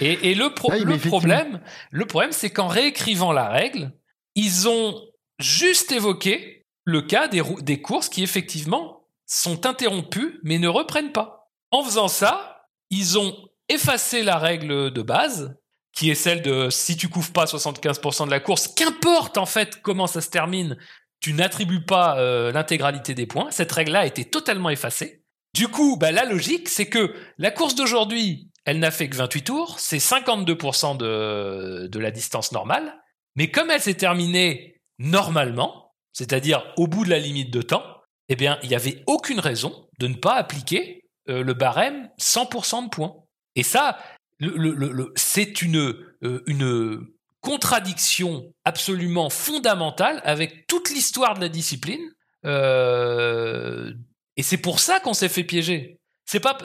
Et, 0.00 0.30
et 0.30 0.34
le, 0.34 0.54
pro- 0.54 0.70
Ah 0.72 0.78
le 0.78 0.96
problème, 0.96 1.60
le 1.90 2.04
problème, 2.06 2.32
c'est 2.32 2.50
qu'en 2.50 2.68
réécrivant 2.68 3.32
la 3.32 3.48
règle, 3.48 3.92
ils 4.34 4.68
ont 4.68 4.94
juste 5.40 5.90
évoqué 5.92 6.64
le 6.84 7.02
cas 7.02 7.28
des 7.28 7.82
courses 7.82 8.08
qui 8.08 8.22
effectivement 8.22 9.02
sont 9.26 9.66
interrompues 9.66 10.40
mais 10.44 10.58
ne 10.58 10.68
reprennent 10.68 11.12
pas. 11.12 11.50
En 11.70 11.82
faisant 11.82 12.08
ça, 12.08 12.62
ils 12.90 13.18
ont 13.18 13.36
effacé 13.68 14.22
la 14.22 14.38
règle 14.38 14.92
de 14.92 15.02
base, 15.02 15.56
qui 15.92 16.10
est 16.10 16.14
celle 16.14 16.42
de 16.42 16.70
si 16.70 16.96
tu 16.96 17.08
couvres 17.08 17.32
pas 17.32 17.44
75% 17.44 18.26
de 18.26 18.30
la 18.30 18.40
course, 18.40 18.68
qu'importe 18.68 19.38
en 19.38 19.46
fait 19.46 19.80
comment 19.82 20.06
ça 20.06 20.20
se 20.20 20.30
termine, 20.30 20.76
tu 21.20 21.32
n'attribues 21.32 21.84
pas 21.84 22.18
euh, 22.18 22.52
l'intégralité 22.52 23.14
des 23.14 23.26
points. 23.26 23.50
Cette 23.50 23.72
règle-là 23.72 24.00
a 24.00 24.06
été 24.06 24.24
totalement 24.24 24.70
effacée. 24.70 25.22
Du 25.54 25.68
coup, 25.68 25.96
bah, 25.96 26.12
la 26.12 26.24
logique, 26.24 26.68
c'est 26.68 26.86
que 26.86 27.14
la 27.38 27.50
course 27.50 27.74
d'aujourd'hui, 27.74 28.50
elle 28.64 28.78
n'a 28.78 28.90
fait 28.90 29.08
que 29.08 29.16
28 29.16 29.42
tours, 29.42 29.80
c'est 29.80 29.98
52% 29.98 30.96
de, 30.96 31.88
de 31.90 31.98
la 31.98 32.10
distance 32.10 32.52
normale, 32.52 32.94
mais 33.34 33.50
comme 33.50 33.70
elle 33.70 33.80
s'est 33.80 33.94
terminée 33.94 34.80
normalement, 34.98 35.94
c'est-à-dire 36.12 36.64
au 36.76 36.86
bout 36.86 37.04
de 37.04 37.10
la 37.10 37.18
limite 37.18 37.52
de 37.52 37.62
temps, 37.62 37.84
eh 38.28 38.36
bien, 38.36 38.58
il 38.62 38.68
n'y 38.68 38.74
avait 38.74 39.02
aucune 39.06 39.40
raison 39.40 39.88
de 39.98 40.06
ne 40.06 40.14
pas 40.14 40.34
appliquer 40.34 41.08
euh, 41.28 41.42
le 41.42 41.54
barème 41.54 42.10
100% 42.20 42.84
de 42.84 42.88
points. 42.90 43.16
Et 43.58 43.62
ça, 43.64 43.98
le- 44.38 44.56
le- 44.56 44.72
le- 44.74 44.92
le- 44.92 45.12
c'est 45.16 45.62
une, 45.62 45.94
euh, 46.22 46.42
une 46.46 47.04
contradiction 47.40 48.52
absolument 48.64 49.30
fondamentale 49.30 50.20
avec 50.24 50.66
toute 50.68 50.90
l'histoire 50.90 51.34
de 51.34 51.40
la 51.40 51.48
discipline. 51.48 52.00
Euh, 52.44 53.92
et 54.36 54.42
c'est 54.44 54.58
pour 54.58 54.78
ça 54.78 55.00
qu'on 55.00 55.12
s'est 55.14 55.28
fait 55.28 55.42
piéger. 55.42 55.98
C'est 56.24 56.40
pas, 56.40 56.56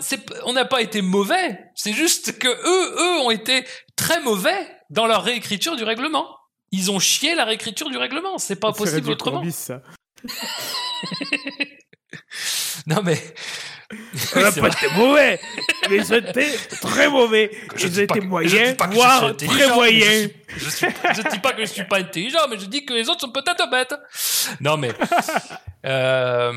on 0.45 0.53
n'a 0.53 0.65
pas 0.65 0.81
été 0.81 1.01
mauvais. 1.01 1.59
C'est 1.73 1.93
juste 1.93 2.37
que 2.37 2.47
eux, 2.47 2.95
eux 3.01 3.21
ont 3.25 3.31
été 3.31 3.65
très 3.95 4.21
mauvais 4.21 4.57
dans 4.91 5.07
leur 5.07 5.23
réécriture 5.23 5.75
du 5.75 5.83
règlement. 5.83 6.27
Ils 6.71 6.91
ont 6.91 6.99
chié 6.99 7.33
la 7.33 7.45
réécriture 7.45 7.89
du 7.89 7.97
règlement. 7.97 8.37
C'est 8.37 8.57
pas 8.59 8.71
possible 8.71 9.09
autrement. 9.11 9.37
Courbis, 9.37 9.51
ça. 9.53 9.81
Non 12.87 13.01
mais. 13.03 13.17
Été 14.13 14.87
mauvais, 14.95 15.39
mais 15.89 15.97
été 15.97 16.47
très 16.81 17.09
mauvais. 17.09 17.51
Je 17.75 17.87
je 17.87 18.19
moyens, 18.21 18.75
voire 18.91 19.35
très 19.35 19.69
moyens. 19.73 20.29
Je, 20.57 20.69
suis- 20.69 20.87
je 21.15 21.29
dis 21.29 21.39
pas 21.39 21.53
que 21.53 21.65
je 21.65 21.71
suis 21.71 21.83
pas 21.85 21.99
intelligent, 21.99 22.47
mais 22.49 22.57
je 22.59 22.65
dis 22.65 22.85
que 22.85 22.93
les 22.93 23.09
autres 23.09 23.21
sont 23.21 23.31
peut-être 23.31 23.69
bêtes. 23.69 23.95
Non 24.59 24.77
mais. 24.77 24.91
euh, 25.85 26.53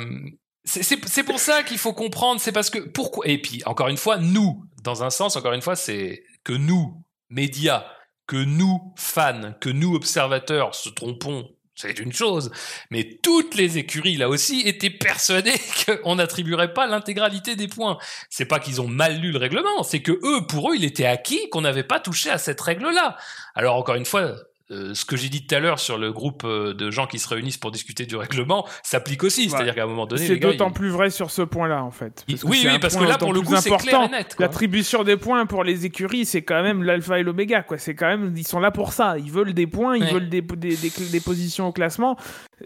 c'est 0.65 1.23
pour 1.23 1.39
ça 1.39 1.63
qu'il 1.63 1.79
faut 1.79 1.93
comprendre, 1.93 2.41
c'est 2.41 2.53
parce 2.53 2.71
que 2.71 2.79
pourquoi 2.79 3.27
et 3.29 3.39
puis 3.39 3.63
encore 3.67 3.89
une 3.89 3.97
fois 3.97 4.19
nous 4.19 4.65
dans 4.83 5.05
un 5.05 5.11
sens 5.11 5.37
encore 5.37 5.53
une 5.53 5.63
fois 5.63 5.77
c'est 5.77 6.25
que 6.45 6.53
nous 6.53 7.03
médias 7.31 7.85
que 8.27 8.37
nous 8.37 8.93
fans 8.97 9.53
que 9.61 9.69
nous 9.69 9.95
observateurs 9.95 10.75
se 10.75 10.89
trompons 10.89 11.49
c'est 11.77 11.98
une 11.98 12.12
chose. 12.12 12.51
Mais 12.90 13.19
toutes 13.23 13.55
les 13.55 13.78
écuries 13.78 14.16
là 14.16 14.28
aussi 14.28 14.62
étaient 14.62 14.90
persuadées 14.90 15.55
qu'on 16.03 16.16
n'attribuerait 16.16 16.73
pas 16.73 16.86
l'intégralité 16.86 17.55
des 17.55 17.69
points. 17.69 17.98
C'est 18.31 18.47
pas 18.47 18.59
qu'ils 18.59 18.81
ont 18.81 18.89
mal 18.89 19.19
lu 19.19 19.31
le 19.31 19.39
règlement 19.39 19.77
c'est 19.82 20.01
que 20.01 20.12
eux 20.12 20.47
pour 20.47 20.70
eux 20.70 20.77
il 20.77 20.85
était 20.85 21.07
acquis 21.07 21.48
qu'on 21.51 21.61
n'avait 21.61 21.82
pas 21.82 22.01
touché 22.01 22.31
à 22.31 22.39
cette 22.39 22.61
règle 22.61 22.90
là 22.90 23.16
alors 23.55 23.77
encore 23.77 23.94
une 23.94 24.05
fois 24.05 24.35
euh, 24.72 24.94
ce 24.94 25.05
que 25.05 25.16
j'ai 25.16 25.28
dit 25.28 25.47
tout 25.47 25.55
à 25.55 25.60
l'heure 25.60 25.78
sur 25.78 25.97
le 25.97 26.12
groupe 26.12 26.43
euh, 26.44 26.74
de 26.74 26.90
gens 26.90 27.06
qui 27.06 27.18
se 27.18 27.28
réunissent 27.28 27.56
pour 27.59 27.70
discuter 27.70 28.05
du 28.06 28.16
règlement 28.16 28.66
s'applique 28.82 29.22
aussi. 29.24 29.44
Ouais. 29.44 29.48
C'est-à-dire 29.51 29.74
qu'à 29.76 29.84
un 29.84 29.86
moment 29.86 30.06
donné, 30.06 30.26
C'est 30.26 30.36
d'autant 30.36 30.68
ils- 30.70 30.74
plus 30.74 30.88
vrai 30.88 31.10
sur 31.10 31.30
ce 31.30 31.43
point-là, 31.43 31.84
en 31.84 31.90
fait. 31.93 32.24
Parce 32.28 32.43
oui, 32.44 32.66
oui, 32.66 32.78
parce 32.80 32.97
que 32.97 33.05
là, 33.05 33.16
pour 33.18 33.32
le 33.32 33.40
coup, 33.43 33.55
c'est 33.56 33.70
clair 33.76 34.02
et 34.02 34.09
net. 34.09 34.34
L'attribution 34.38 35.05
des 35.05 35.16
points 35.16 35.47
pour 35.47 35.62
les 35.62 35.86
écuries, 35.86 36.24
c'est 36.26 36.43
quand 36.43 36.62
même 36.62 36.82
l'alpha 36.82 37.18
et 37.20 37.22
l'oméga, 37.22 37.62
quoi. 37.62 37.78
C'est 37.78 37.94
quand 37.94 38.09
même, 38.09 38.32
ils 38.36 38.47
sont 38.47 38.59
là 38.60 38.70
pour 38.70 38.93
ça. 38.93 39.16
Ils 39.18 39.30
veulent 39.30 39.55
des 39.55 39.66
points, 39.68 39.97
ils 39.97 40.02
Ouais. 40.05 40.12
veulent 40.14 40.28
des, 40.28 40.40
des, 40.43 40.76
des, 40.76 40.90
des 41.12 41.20
positions 41.20 41.68
au 41.68 41.72
classement. 41.72 42.16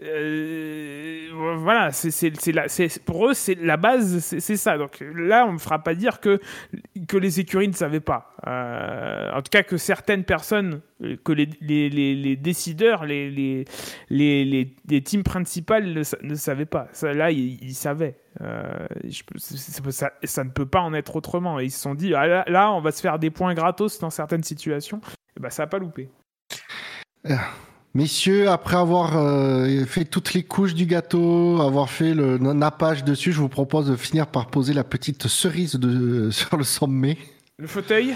Euh, 0.01 1.27
voilà, 1.57 1.91
c'est, 1.91 2.31
pour 3.05 3.27
eux, 3.29 3.33
c'est 3.33 3.55
la 3.55 3.77
base, 3.77 4.19
c'est, 4.39 4.57
ça. 4.57 4.77
Donc 4.77 5.03
là, 5.15 5.45
on 5.47 5.53
me 5.53 5.57
fera 5.57 5.79
pas 5.79 5.95
dire 5.95 6.19
que, 6.19 6.39
que 7.07 7.17
les 7.17 7.39
écuries 7.39 7.67
ne 7.67 7.73
savaient 7.73 7.99
pas. 7.99 8.35
Euh, 8.47 9.31
en 9.33 9.41
tout 9.41 9.49
cas, 9.49 9.63
que 9.63 9.77
certaines 9.77 10.23
personnes, 10.23 10.81
euh, 11.03 11.17
que 11.23 11.31
les, 11.31 12.35
décideurs, 12.35 13.05
les, 13.05 13.65
teams 15.03 15.23
principales 15.23 15.93
ne, 15.93 16.03
sa- 16.03 16.17
ne 16.21 16.35
savaient 16.35 16.65
pas. 16.65 16.87
Là, 17.01 17.31
ils, 17.31 17.73
savaient. 17.73 18.17
Euh, 18.41 18.87
ça, 19.37 20.43
ne 20.43 20.49
peut 20.49 20.65
pas 20.65 20.81
en 20.81 20.93
être 20.93 21.15
autrement. 21.15 21.59
Et 21.59 21.65
ils 21.65 21.71
se 21.71 21.79
sont 21.79 21.95
dit, 21.95 22.13
ah, 22.13 22.43
là, 22.47 22.71
on 22.71 22.81
va 22.81 22.91
se 22.91 23.01
faire 23.01 23.19
des 23.19 23.29
points 23.29 23.53
gratos 23.53 23.99
dans 23.99 24.09
certaines 24.09 24.43
situations. 24.43 25.01
Et 25.37 25.39
bah, 25.39 25.49
ça 25.49 25.63
n'a 25.63 25.67
pas 25.67 25.79
loupé. 25.79 26.09
Messieurs, 27.93 28.49
après 28.49 28.77
avoir 28.77 29.17
euh, 29.17 29.85
fait 29.85 30.05
toutes 30.05 30.33
les 30.33 30.43
couches 30.43 30.73
du 30.73 30.85
gâteau, 30.85 31.59
avoir 31.61 31.89
fait 31.89 32.13
le 32.13 32.37
nappage 32.37 33.03
dessus, 33.03 33.33
je 33.33 33.39
vous 33.39 33.49
propose 33.49 33.87
de 33.87 33.97
finir 33.97 34.27
par 34.27 34.47
poser 34.47 34.73
la 34.73 34.85
petite 34.85 35.27
cerise 35.27 35.75
de, 35.75 36.29
sur 36.31 36.55
le 36.55 36.63
sommet. 36.63 37.17
Le 37.57 37.67
fauteuil? 37.67 38.15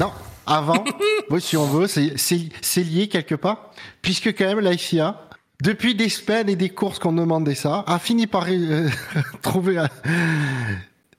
Non, 0.00 0.10
avant, 0.46 0.82
oui, 1.30 1.40
si 1.40 1.56
on 1.56 1.64
veut, 1.66 1.86
c'est- 1.86 2.16
lié 2.82 3.08
quelque 3.08 3.36
part, 3.36 3.70
puisque 4.02 4.36
quand 4.36 4.46
même 4.46 4.60
la 4.60 4.76
FIA, 4.76 5.28
depuis 5.62 5.94
des 5.94 6.08
semaines 6.08 6.48
et 6.48 6.56
des 6.56 6.68
courses 6.68 6.98
qu'on 6.98 7.12
demandait 7.12 7.54
ça, 7.54 7.84
a 7.86 7.98
fini 8.00 8.26
par 8.26 8.46
euh, 8.48 8.88
trouver, 9.42 9.78
euh, 9.78 9.86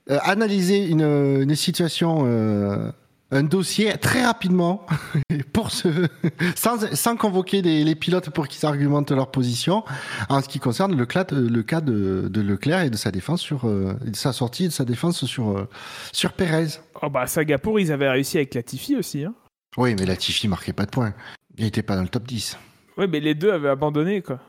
euh, 0.10 0.18
analyser 0.24 0.86
une, 0.86 1.42
une 1.44 1.56
situation, 1.56 2.24
euh, 2.26 2.92
un 3.32 3.44
dossier 3.44 3.96
très 3.98 4.26
rapidement, 4.26 4.86
pour 5.54 5.72
sans, 5.72 6.96
sans 6.96 7.16
convoquer 7.16 7.62
les, 7.62 7.84
les 7.84 7.96
pilotes 7.96 8.30
pour 8.30 8.48
qu'ils 8.48 8.66
argumentent 8.66 9.12
leur 9.12 9.32
position, 9.32 9.84
en 10.30 10.42
ce 10.42 10.50
qui 10.50 10.60
concerne 10.60 10.92
le, 10.96 11.06
le 11.06 11.64
cas 11.64 11.82
de, 11.82 12.28
de 12.28 12.42
Leclerc 12.42 12.82
et 12.82 12.90
de 12.90 12.98
sa 12.98 13.12
défense 13.12 13.42
sur, 13.42 13.68
euh, 13.68 13.94
de 14.04 14.16
sa 14.16 14.34
sortie 14.34 14.66
et 14.66 14.68
de 14.68 14.74
sa 14.74 14.86
défense 14.86 15.26
sur, 15.26 15.58
euh, 15.58 15.68
sur 16.12 16.34
Pérez. 16.34 16.80
Oh 17.02 17.10
bah, 17.10 17.28
Singapour, 17.28 17.80
ils 17.80 17.92
avaient 17.92 18.10
réussi 18.10 18.38
avec 18.38 18.54
Latifi 18.56 18.96
aussi. 18.96 19.24
Hein. 19.24 19.34
Oui, 19.78 19.96
mais 19.98 20.06
Latifi 20.06 20.48
marquait 20.48 20.74
pas 20.74 20.86
de 20.86 20.92
points. 20.92 21.14
Il 21.58 21.66
n'était 21.66 21.84
pas 21.84 21.96
dans 21.96 22.04
le 22.04 22.10
top 22.10 22.26
10. 22.26 22.58
Ouais, 22.98 23.08
mais 23.08 23.20
les 23.20 23.36
deux 23.36 23.52
avaient 23.52 23.70
abandonné, 23.70 24.22
quoi. 24.22 24.40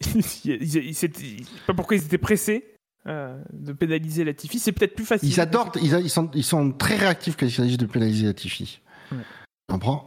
ils, 0.44 0.76
ils, 0.76 1.46
pas 1.66 1.74
pourquoi 1.74 1.96
ils 1.96 2.04
étaient 2.04 2.18
pressés 2.18 2.64
euh, 3.10 3.36
de 3.52 3.72
pénaliser 3.72 4.24
Latifi. 4.24 4.58
C'est 4.58 4.72
peut-être 4.72 4.94
plus 4.94 5.04
facile. 5.04 5.28
Ils 5.28 5.40
adorent, 5.40 5.72
ils, 5.82 5.94
a- 5.94 6.00
ils 6.00 6.10
sont, 6.10 6.30
ils 6.34 6.44
sont 6.44 6.70
très 6.72 6.96
réactifs 6.96 7.36
quand 7.36 7.46
il 7.46 7.52
s'agit 7.52 7.76
de 7.76 7.86
pénaliser 7.86 8.26
Latifi. 8.26 8.80
Ouais. 9.12 9.18
Tu 9.18 9.72
comprends? 9.74 10.06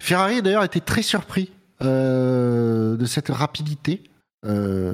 Ferrari, 0.00 0.42
d'ailleurs, 0.42 0.64
était 0.64 0.80
très 0.80 1.02
surpris 1.02 1.50
euh, 1.82 2.96
de 2.96 3.04
cette 3.06 3.28
rapidité. 3.28 4.02
Euh, 4.46 4.92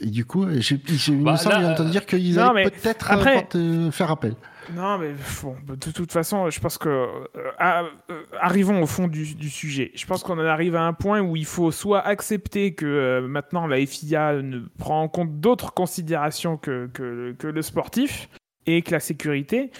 et 0.00 0.06
du 0.06 0.24
coup, 0.24 0.46
j'ai- 0.60 0.76
Bah, 1.16 1.32
me 1.32 1.36
semble 1.36 1.90
dire 1.90 2.06
qu'ils 2.06 2.38
allaient 2.38 2.70
peut-être 2.70 3.90
faire 3.92 4.10
appel. 4.10 4.34
Non, 4.74 4.98
mais 4.98 5.14
bon, 5.42 5.56
de 5.68 5.90
toute 5.90 6.12
façon, 6.12 6.50
je 6.50 6.60
pense 6.60 6.78
que. 6.78 6.88
euh, 6.88 7.88
euh, 8.10 8.22
arrivons 8.40 8.82
au 8.82 8.86
fond 8.86 9.06
du, 9.08 9.50
sujet. 9.50 9.92
Je 9.94 10.06
pense 10.06 10.22
qu'on 10.22 10.38
en 10.38 10.44
arrive 10.44 10.74
à 10.76 10.82
un 10.82 10.92
point 10.92 11.20
où 11.20 11.36
il 11.36 11.44
faut 11.44 11.70
soit 11.70 12.00
accepter 12.00 12.74
que 12.74 12.86
euh, 12.86 13.20
maintenant 13.26 13.66
la 13.66 13.84
FIA 13.84 14.42
ne 14.42 14.60
prend 14.78 15.02
en 15.02 15.08
compte 15.08 15.40
d'autres 15.40 15.72
considérations 15.72 16.56
que, 16.56 16.90
que, 16.92 17.46
le 17.46 17.62
sportif 17.62 18.28
et 18.66 18.82
que 18.82 18.90
la 18.90 19.00
sécurité, 19.00 19.70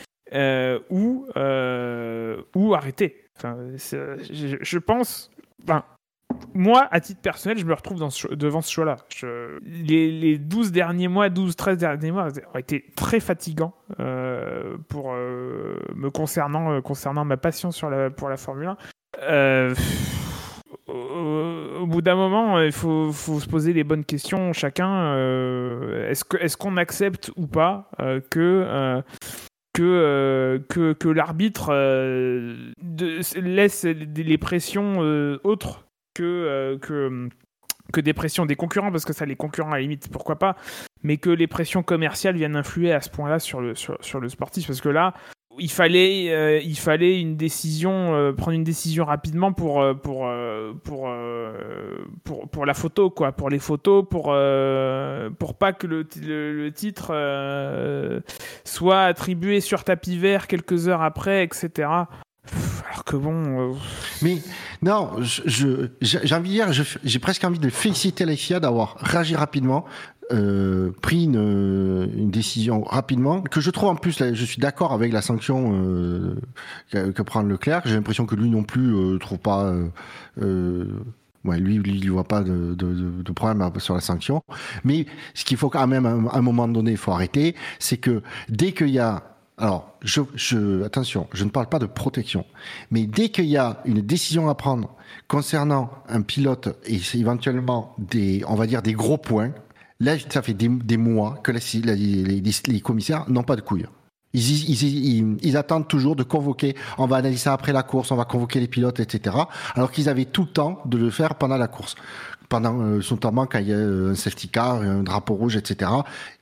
ou, 0.91 1.27
ou 2.55 2.75
arrêter. 2.75 3.25
Enfin, 3.37 3.57
je, 3.77 4.79
pense. 4.79 5.31
Moi, 6.57 6.89
à 6.91 7.01
titre 7.01 7.21
personnel, 7.21 7.59
je 7.59 7.67
me 7.67 7.75
retrouve 7.75 7.99
devant 8.31 8.63
ce 8.63 8.73
choix-là. 8.73 8.97
Les, 9.63 10.11
les 10.11 10.39
12 10.39 10.73
derniers 10.73 11.09
mois, 11.09 11.29
12-13 11.29 11.77
derniers 11.77 12.11
mois 12.11 12.29
ont 12.55 12.59
été 12.59 12.87
très 12.97 13.21
fatigants 13.21 13.75
euh, 14.01 14.77
pour 14.89 15.13
euh, 15.13 15.77
me 15.95 16.11
concernant, 16.11 16.73
euh, 16.73 16.81
concernant 16.81 17.25
ma 17.25 17.37
passion 17.37 17.71
pour 18.17 18.29
la 18.29 18.37
Formule 18.37 18.69
1. 18.69 18.77
Euh, 19.23 19.75
au, 20.87 21.87
bout 21.87 22.01
d'un 22.01 22.17
moment, 22.17 22.61
il 22.61 22.73
faut, 22.73 23.13
se 23.13 23.49
poser 23.49 23.73
les 23.73 23.85
bonnes 23.85 24.05
questions 24.05 24.53
chacun. 24.53 25.15
est-ce 26.09 26.57
qu'on 26.57 26.77
accepte 26.77 27.31
ou 27.37 27.47
pas 27.47 27.91
que 28.31 29.01
l'arbitre 31.05 31.73
laisse 33.41 33.85
les 33.85 34.39
pressions 34.39 35.39
autres 35.45 35.86
que, 36.17 36.23
euh, 36.23 36.79
que, 36.79 37.29
que 37.93 38.01
des 38.01 38.15
pressions 38.15 38.47
des 38.47 38.57
concurrents, 38.57 38.91
parce 38.91 39.05
que 39.05 39.13
ça, 39.13 39.27
les 39.27 39.37
concurrents, 39.37 39.73
à 39.73 39.77
la 39.77 39.83
limite, 39.83 40.09
pourquoi 40.11 40.37
pas, 40.37 40.57
mais 41.03 41.19
que 41.19 41.31
les 41.31 41.47
pressions 41.47 41.83
commerciales 41.83 42.37
viennent 42.37 42.57
influer 42.57 42.93
à 42.93 43.01
ce 43.01 43.11
point-là 43.11 43.39
sur 43.39 43.61
le, 43.61 43.75
sur, 43.75 43.99
sur 44.01 44.21
le 44.21 44.29
sportif, 44.29 44.67
parce 44.67 44.81
que 44.81 44.89
là, 44.89 45.15
il 45.59 45.71
fallait, 45.71 46.31
euh, 46.31 46.61
il 46.61 46.77
fallait 46.79 47.21
une 47.21 47.37
décision, 47.37 48.15
euh, 48.15 48.33
prendre 48.33 48.53
une 48.53 48.65
décision 48.65 49.05
rapidement 49.05 49.53
pour, 49.53 49.81
euh, 49.81 49.95
pour, 49.95 50.29
pour, 50.85 51.09
pour, 52.25 52.49
pour, 52.49 52.67
la 52.67 52.75
photo, 52.75 53.11
quoi, 53.11 53.33
pour 53.33 53.51
les 53.51 53.59
photos, 53.59 54.05
pour, 54.09 54.25
pour 55.39 55.55
pas 55.59 55.73
que 55.73 55.87
le, 55.87 56.07
le, 56.23 56.71
titre 56.73 57.13
soit 58.65 59.05
attribué 59.05 59.61
sur 59.61 59.85
tapis 59.85 60.19
vert 60.19 60.47
quelques 60.47 60.89
heures 60.89 61.03
après, 61.03 61.45
etc. 61.45 61.89
Alors 62.91 63.05
que 63.05 63.17
bon. 63.17 63.77
Mais 64.23 64.39
non, 64.83 65.11
j'ai 65.21 66.35
envie 66.35 66.51
de 66.51 66.55
dire, 66.55 66.73
j'ai 66.73 67.19
presque 67.19 67.45
envie 67.45 67.59
de 67.59 67.69
féliciter 67.71 68.25
la 68.25 68.37
FIA 68.37 68.61
d'avoir 68.61 68.97
réagi 69.01 69.37
rapidement, 69.37 69.85
euh, 70.33 70.91
pris 71.03 71.25
une, 71.25 72.11
une, 72.17 72.31
décision 72.31 72.83
rapidement, 72.83 73.43
que 73.43 73.61
je 73.61 73.71
trouve 73.71 73.91
en 73.91 73.97
plus, 73.97 74.19
je 74.19 74.45
suis 74.45 74.59
d'accord 74.59 74.93
avec 74.93 75.13
la 75.13 75.23
sanction 75.23 75.73
euh, 75.75 76.35
que, 76.91 77.11
que, 77.11 77.23
prend 77.23 77.43
Leclerc. 77.43 77.83
J'ai 77.85 77.95
l'impression 77.95 78.27
que 78.27 78.35
lui 78.35 78.51
non 78.51 78.65
plus 78.65 78.95
euh, 78.95 79.19
trouve 79.19 79.39
pas. 79.39 79.73
Euh, 80.43 80.87
ouais, 81.45 81.59
lui, 81.59 81.79
lui, 81.79 82.01
il 82.01 82.11
voit 82.11 82.25
pas 82.25 82.43
de, 82.43 82.75
de, 82.75 83.23
de, 83.23 83.33
problème 83.33 83.71
sur 83.79 83.95
la 83.95 84.01
sanction. 84.01 84.43
Mais 84.85 85.07
ce 85.35 85.45
qu'il 85.45 85.57
faut 85.57 85.71
quand 85.71 85.87
même, 85.87 86.07
à 86.07 86.37
un 86.37 86.43
moment 86.43 86.67
donné, 86.67 86.93
il 86.93 86.97
faut 86.97 87.13
arrêter, 87.13 87.55
c'est 87.79 87.99
que 87.99 88.23
dès 88.49 88.73
qu'il 88.73 88.91
y 88.91 88.99
a 88.99 89.36
alors, 89.59 89.97
je, 90.03 90.83
attention, 90.85 91.29
je 91.33 91.45
ne 91.45 91.49
parle 91.49 91.69
pas 91.69 91.79
de 91.79 91.87
protection, 91.87 92.45
mais 92.91 93.07
dès 93.07 93.31
qu'il 93.31 93.47
y 93.47 93.57
a 93.57 93.81
une 93.87 94.03
décision 94.03 94.51
à 94.51 94.55
prendre 94.55 94.95
concernant 95.29 95.91
un 96.11 96.21
pilote 96.21 96.79
et 96.85 97.01
éventuellement 97.15 97.95
des, 97.97 98.45
on 98.47 98.55
va 98.55 98.67
dire 98.67 98.83
des 98.83 98.93
gros 98.93 99.17
points, 99.17 99.53
Là, 99.99 100.17
ça 100.29 100.43
fait 100.43 100.55
des, 100.55 100.97
mois 100.97 101.39
que 101.43 101.53
les, 101.53 102.81
commissaires 102.81 103.25
n'ont 103.29 103.43
pas 103.43 103.57
de 103.57 103.63
couilles. 103.63 103.87
Ils, 104.35 105.57
attendent 105.57 105.89
toujours 105.89 106.17
de 106.17 106.23
convoquer, 106.23 106.77
on 106.99 107.07
va 107.07 107.17
analyser 107.17 107.45
ça 107.45 107.55
après 107.55 107.73
la 107.73 107.83
course, 107.83 108.11
on 108.11 108.17
va 108.17 108.27
convoquer 108.27 108.61
les 108.61 108.69
pilotes, 108.69 109.01
etc. 109.01 109.35
Alors 109.75 109.91
qu'ils 109.91 110.11
avaient 110.11 110.27
tout 110.27 110.43
le 110.43 110.49
temps 110.49 110.83
de 110.85 110.99
le 110.99 111.09
faire 111.09 111.37
pendant 111.37 111.57
la 111.57 111.69
course. 111.69 111.95
Pendant, 112.49 112.81
euh, 112.81 113.01
notamment 113.11 113.47
quand 113.47 113.59
il 113.59 113.69
y 113.69 113.73
a 113.73 113.79
un 113.79 114.15
safety 114.15 114.49
car, 114.49 114.77
un 114.77 115.03
drapeau 115.03 115.35
rouge, 115.35 115.57
etc. 115.57 115.91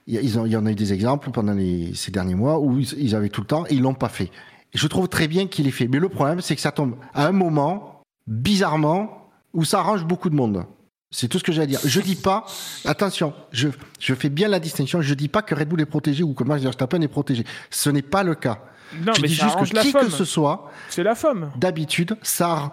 Il 0.06 0.16
y, 0.16 0.56
en 0.56 0.66
a 0.66 0.70
eu 0.70 0.74
des 0.74 0.92
exemples 0.92 1.30
pendant 1.30 1.56
ces 1.94 2.10
derniers 2.10 2.34
mois 2.34 2.58
où 2.58 2.78
ils, 2.78 3.14
avaient 3.14 3.30
tout 3.30 3.40
le 3.40 3.46
temps 3.46 3.64
et 3.66 3.74
ils 3.74 3.80
l'ont 3.80 3.94
pas 3.94 4.10
fait. 4.10 4.30
Je 4.74 4.86
trouve 4.86 5.08
très 5.08 5.28
bien 5.28 5.46
qu'il 5.46 5.66
ait 5.66 5.70
fait. 5.70 5.88
Mais 5.88 5.98
le 5.98 6.10
problème, 6.10 6.40
c'est 6.40 6.54
que 6.56 6.60
ça 6.60 6.72
tombe 6.72 6.96
à 7.14 7.26
un 7.26 7.32
moment, 7.32 8.02
bizarrement, 8.26 9.30
où 9.54 9.64
ça 9.64 9.78
arrange 9.78 10.04
beaucoup 10.04 10.28
de 10.28 10.34
monde. 10.34 10.64
C'est 11.10 11.28
tout 11.28 11.38
ce 11.38 11.44
que 11.44 11.52
j'ai 11.52 11.62
à 11.62 11.66
dire. 11.66 11.80
Je 11.84 12.00
dis 12.00 12.16
pas, 12.16 12.44
attention, 12.84 13.32
je, 13.52 13.68
je 14.00 14.14
fais 14.14 14.28
bien 14.28 14.48
la 14.48 14.58
distinction, 14.58 15.00
je 15.00 15.14
dis 15.14 15.28
pas 15.28 15.42
que 15.42 15.54
Red 15.54 15.68
Bull 15.68 15.80
est 15.80 15.86
protégé 15.86 16.24
ou 16.24 16.34
que 16.34 16.42
Max 16.44 16.62
Verstappen 16.62 17.00
est 17.00 17.08
protégé. 17.08 17.44
Ce 17.70 17.88
n'est 17.88 18.02
pas 18.02 18.24
le 18.24 18.34
cas. 18.34 18.58
Non, 19.04 19.12
je 19.14 19.22
mais 19.22 19.28
dis 19.28 19.34
juste 19.34 19.56
que 19.56 19.80
qui 19.80 19.92
que 19.92 20.10
ce 20.10 20.24
soit, 20.24 20.70
c'est 20.88 21.02
la 21.02 21.14
femme. 21.14 21.50
D'habitude, 21.56 22.16
ça, 22.22 22.72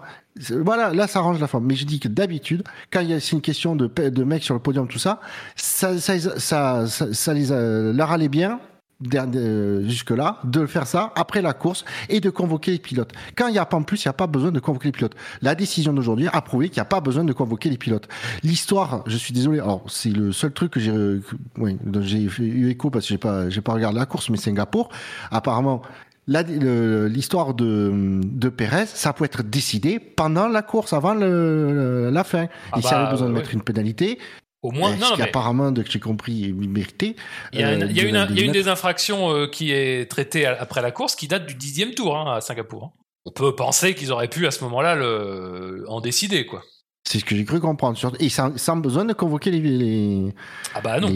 voilà, 0.50 0.94
là, 0.94 1.08
ça 1.08 1.20
arrange 1.20 1.40
la 1.40 1.48
forme. 1.48 1.66
Mais 1.66 1.76
je 1.76 1.86
dis 1.86 2.00
que 2.00 2.08
d'habitude, 2.08 2.64
quand 2.92 3.02
il 3.02 3.10
y 3.10 3.14
a, 3.14 3.20
c'est 3.20 3.32
une 3.32 3.42
question 3.42 3.76
de, 3.76 3.88
de 3.88 4.24
mecs 4.24 4.44
sur 4.44 4.54
le 4.54 4.60
podium, 4.60 4.88
tout 4.88 5.00
ça, 5.00 5.20
ça, 5.56 5.98
ça, 6.00 6.18
ça, 6.40 6.86
ça, 6.88 7.34
les, 7.34 7.48
leur 7.94 8.12
allait 8.12 8.30
bien 8.30 8.60
jusque-là, 9.88 10.38
de 10.44 10.66
faire 10.66 10.86
ça 10.86 11.12
après 11.16 11.42
la 11.42 11.54
course 11.54 11.86
et 12.10 12.20
de 12.20 12.30
convoquer 12.30 12.72
les 12.74 12.80
pilotes. 12.80 13.12
Quand 13.36 13.48
il 13.48 13.54
n'y 13.54 13.58
a 13.58 13.66
pas 13.66 13.78
en 13.78 13.84
plus, 13.84 14.04
il 14.04 14.08
n'y 14.08 14.12
a 14.12 14.14
pas 14.14 14.28
besoin 14.28 14.52
de 14.52 14.60
convoquer 14.60 14.90
les 14.90 14.92
pilotes. 14.92 15.16
La 15.42 15.56
décision 15.56 15.92
d'aujourd'hui 15.92 16.28
a 16.32 16.42
prouvé 16.42 16.70
qu'il 16.70 16.78
n'y 16.78 16.82
a 16.82 16.86
pas 16.86 17.02
besoin 17.02 17.24
de 17.24 17.34
convoquer 17.34 17.70
les 17.70 17.78
pilotes. 17.78 18.08
L'histoire, 18.44 19.04
je 19.08 19.18
suis 19.18 19.34
désolé, 19.34 19.60
alors 19.60 19.84
c'est 19.88 20.12
le 20.12 20.32
seul 20.32 20.52
truc 20.52 20.74
que 20.74 20.80
j'ai, 20.80 20.94
oui, 21.58 21.78
j'ai 22.02 22.20
eu 22.20 22.70
écho 22.70 22.90
parce 22.92 23.06
que 23.06 23.10
j'ai 23.10 23.18
pas, 23.18 23.50
j'ai 23.50 23.62
pas 23.62 23.74
regardé 23.74 23.98
la 23.98 24.06
course, 24.06 24.30
mais 24.30 24.38
Singapour, 24.38 24.90
apparemment, 25.32 25.82
l'histoire 26.28 27.54
de, 27.54 28.20
de 28.24 28.50
Pérez, 28.50 28.86
ça 28.86 29.14
peut 29.14 29.26
être 29.26 29.44
décidé 29.44 30.00
pendant 30.00 30.48
la 30.48 30.62
course, 30.62 30.94
avant 30.94 31.14
la 31.14 32.24
fin. 32.24 32.48
Ah 32.72 32.78
il 32.78 32.84
bah, 32.84 33.12
besoin 33.12 33.28
de 33.28 33.34
mettre 33.34 33.54
une 33.54 33.64
pénalité, 33.64 34.20
au 34.64 34.72
moins, 34.72 34.96
non, 34.96 35.16
mais... 35.18 35.24
apparemment, 35.24 35.72
de 35.72 35.82
que 35.82 35.90
j'ai 35.90 36.00
compris, 36.00 36.54
mérité. 36.54 37.16
Il 37.52 37.62
y 37.62 37.64
a, 37.64 37.74
une, 37.74 37.88
il 37.90 37.98
y 37.98 38.00
a, 38.02 38.04
une, 38.04 38.28
il 38.30 38.40
y 38.40 38.44
a 38.44 38.46
une, 38.46 38.52
des 38.52 38.68
infractions 38.68 39.34
euh, 39.34 39.48
qui 39.48 39.72
est 39.72 40.10
traitée 40.10 40.46
après 40.46 40.84
la 40.84 40.92
course 40.92 41.16
qui 41.16 41.28
date 41.28 41.48
du 41.48 41.56
dixième 41.56 41.96
tour 41.96 42.16
hein, 42.16 42.36
à 42.36 42.42
Singapour. 42.42 42.84
Hein. 42.86 42.92
On 43.26 43.32
peut 43.32 43.56
penser 43.56 43.96
qu'ils 43.96 44.12
auraient 44.12 44.28
pu 44.28 44.46
à 44.46 44.52
ce 44.52 44.64
moment-là 44.66 44.96
le... 44.96 45.86
en 45.88 46.00
décider, 46.00 46.46
quoi. 46.46 46.62
C'est 47.04 47.20
ce 47.20 47.26
que 47.26 47.36
j'ai 47.36 47.46
cru 47.46 47.60
comprendre. 47.60 47.98
Et 48.20 48.30
sans, 48.30 48.58
sans, 48.58 48.78
besoin 48.78 49.06
de 49.06 49.14
convoquer 49.14 49.52
les. 49.52 49.60
les 49.60 50.34
ah 50.76 50.82
bah 50.82 51.00
non. 51.00 51.10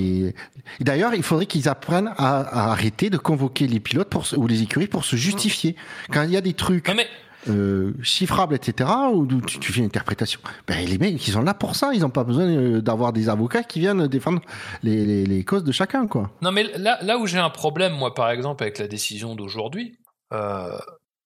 D'ailleurs, 0.80 1.14
il 1.14 1.24
faudrait 1.24 1.46
qu'ils 1.46 1.70
apprennent 1.70 2.12
à, 2.18 2.40
à, 2.40 2.72
arrêter 2.72 3.10
de 3.10 3.18
convoquer 3.18 3.68
les 3.68 3.80
pilotes 3.80 4.10
pour, 4.10 4.26
ou 4.36 4.48
les 4.48 4.64
écuries 4.64 4.88
pour 4.88 5.06
se 5.06 5.16
justifier. 5.16 5.76
Quand 6.12 6.24
il 6.24 6.32
y 6.32 6.38
a 6.38 6.42
des 6.42 6.54
trucs. 6.54 6.88
Non 6.88 6.96
mais 6.96 7.08
euh, 7.48 7.94
chiffrable, 8.02 8.56
etc., 8.56 8.90
ou 9.14 9.28
tu, 9.42 9.72
fais 9.72 9.80
une 9.80 9.86
interprétation. 9.86 10.40
Ben, 10.68 10.84
les 10.84 10.98
mecs, 10.98 11.28
ils 11.28 11.32
sont 11.32 11.44
là 11.44 11.54
pour 11.54 11.76
ça. 11.76 11.92
Ils 11.94 12.02
n'ont 12.02 12.10
pas 12.10 12.24
besoin 12.24 12.46
euh, 12.46 12.82
d'avoir 12.82 13.14
des 13.14 13.30
avocats 13.30 13.64
qui 13.64 13.80
viennent 13.80 14.08
défendre 14.08 14.42
les, 14.82 15.26
les, 15.26 15.44
causes 15.44 15.64
de 15.64 15.72
chacun, 15.72 16.08
quoi. 16.08 16.32
Non, 16.42 16.52
mais 16.52 16.64
là, 16.78 16.98
là 17.02 17.18
où 17.20 17.28
j'ai 17.28 17.38
un 17.38 17.52
problème, 17.52 17.94
moi, 17.94 18.16
par 18.16 18.32
exemple, 18.32 18.64
avec 18.64 18.80
la 18.80 18.88
décision 18.88 19.36
d'aujourd'hui, 19.36 20.00
euh, 20.34 20.78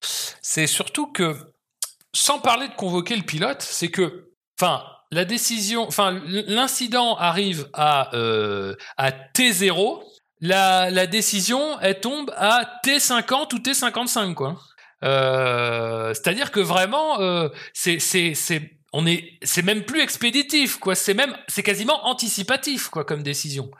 c'est 0.01 0.67
surtout 0.67 1.07
que, 1.07 1.37
sans 2.13 2.39
parler 2.39 2.67
de 2.67 2.75
convoquer 2.75 3.15
le 3.15 3.23
pilote, 3.23 3.61
c'est 3.61 3.89
que, 3.89 4.28
enfin, 4.59 4.83
la 5.11 5.25
décision, 5.25 5.87
enfin, 5.87 6.21
l'incident 6.25 7.15
arrive 7.15 7.67
à, 7.73 8.15
euh, 8.15 8.75
à 8.97 9.11
T0, 9.11 10.03
la, 10.41 10.91
la 10.91 11.07
décision, 11.07 11.79
elle 11.81 11.99
tombe 11.99 12.31
à 12.37 12.79
T50 12.85 13.55
ou 13.55 13.59
T55, 13.59 14.33
quoi. 14.33 14.57
Euh, 15.03 16.13
c'est-à-dire 16.13 16.51
que 16.51 16.59
vraiment, 16.59 17.21
euh, 17.21 17.49
c'est 17.73 17.99
c'est 17.99 18.33
c'est 18.33 18.71
on 18.91 19.05
est 19.05 19.37
c'est 19.43 19.61
même 19.61 19.83
plus 19.83 20.01
expéditif 20.01 20.77
quoi. 20.77 20.95
C'est 20.95 21.13
même 21.13 21.35
c'est 21.47 21.63
quasiment 21.63 22.05
anticipatif 22.07 22.89
quoi 22.89 23.05
comme 23.05 23.23
décision. 23.23 23.71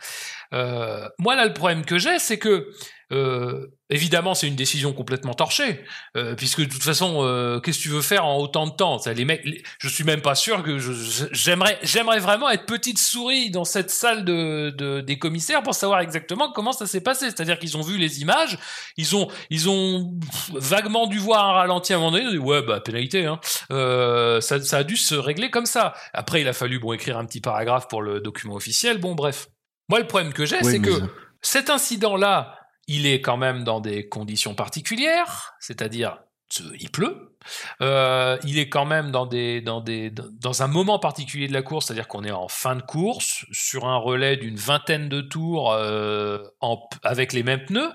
Euh, 0.53 1.07
moi 1.17 1.35
là 1.35 1.45
le 1.45 1.53
problème 1.53 1.83
que 1.83 1.97
j'ai 1.97 2.19
c'est 2.19 2.39
que 2.39 2.71
euh, 3.11 3.67
évidemment, 3.89 4.35
c'est 4.35 4.47
une 4.47 4.55
décision 4.55 4.93
complètement 4.93 5.33
torchée, 5.33 5.83
euh, 6.15 6.35
puisque 6.35 6.61
de 6.61 6.69
toute 6.71 6.83
façon, 6.83 7.23
euh, 7.23 7.59
qu'est-ce 7.59 7.79
que 7.79 7.83
tu 7.83 7.89
veux 7.89 8.01
faire 8.01 8.25
en 8.25 8.37
autant 8.37 8.67
de 8.67 8.75
temps? 8.75 8.99
Ça, 8.99 9.13
les 9.13 9.25
mecs, 9.25 9.43
Je 9.79 9.87
suis 9.87 10.03
même 10.03 10.21
pas 10.21 10.35
sûr 10.35 10.61
que 10.63 10.77
j'aimerais, 11.31 11.79
j'aimerais 11.81 12.19
vraiment 12.19 12.49
être 12.49 12.65
petite 12.65 12.99
souris 12.99 13.49
dans 13.49 13.63
cette 13.63 13.89
salle 13.89 14.25
de, 14.25 14.69
de, 14.77 15.01
des 15.01 15.17
commissaires 15.17 15.63
pour 15.63 15.73
savoir 15.73 16.01
exactement 16.01 16.51
comment 16.51 16.71
ça 16.71 16.85
s'est 16.85 17.01
passé. 17.01 17.25
C'est-à-dire 17.25 17.57
qu'ils 17.57 17.77
ont 17.77 17.81
vu 17.81 17.97
les 17.97 18.21
images, 18.21 18.59
ils 18.97 19.15
ont, 19.15 19.27
ils 19.49 19.69
ont 19.69 20.13
vaguement 20.53 21.07
dû 21.07 21.17
voir 21.17 21.45
un 21.45 21.53
ralenti 21.53 21.93
à 21.93 21.95
un 21.95 21.99
moment 21.99 22.11
donné. 22.11 22.37
Ouais, 22.37 22.61
bah 22.61 22.79
pénalité. 22.79 23.25
Hein. 23.25 23.39
Euh, 23.71 24.39
ça, 24.41 24.61
ça 24.61 24.77
a 24.77 24.83
dû 24.83 24.97
se 24.97 25.15
régler 25.15 25.49
comme 25.49 25.65
ça. 25.65 25.93
Après, 26.13 26.41
il 26.41 26.47
a 26.47 26.53
fallu 26.53 26.79
bon 26.79 26.93
écrire 26.93 27.17
un 27.17 27.25
petit 27.25 27.41
paragraphe 27.41 27.87
pour 27.87 28.01
le 28.01 28.19
document 28.19 28.55
officiel. 28.55 28.99
Bon, 28.99 29.15
bref. 29.15 29.47
Moi, 29.89 29.99
le 29.99 30.05
problème 30.05 30.33
que 30.33 30.45
j'ai, 30.45 30.61
c'est 30.63 30.79
que 30.79 30.91
cet 31.41 31.69
incident-là, 31.71 32.58
il 32.89 33.05
est 33.05 33.21
quand 33.21 33.37
même 33.37 33.63
dans 33.63 33.79
des 33.79 34.09
conditions 34.09 34.55
particulières, 34.55 35.53
c'est-à-dire 35.59 36.17
il 36.79 36.89
pleut. 36.89 37.37
Euh, 37.81 38.37
il 38.43 38.57
est 38.57 38.67
quand 38.67 38.85
même 38.85 39.11
dans, 39.11 39.27
des, 39.27 39.61
dans, 39.61 39.79
des, 39.79 40.09
dans 40.09 40.63
un 40.63 40.67
moment 40.67 40.97
particulier 40.97 41.47
de 41.47 41.53
la 41.53 41.61
course, 41.61 41.85
c'est-à-dire 41.85 42.07
qu'on 42.07 42.23
est 42.23 42.31
en 42.31 42.47
fin 42.47 42.75
de 42.75 42.81
course, 42.81 43.45
sur 43.51 43.87
un 43.87 43.97
relais 43.97 44.37
d'une 44.37 44.55
vingtaine 44.55 45.07
de 45.07 45.21
tours 45.21 45.71
euh, 45.71 46.39
avec 47.03 47.31
les 47.31 47.43
mêmes 47.43 47.63
pneus. 47.63 47.91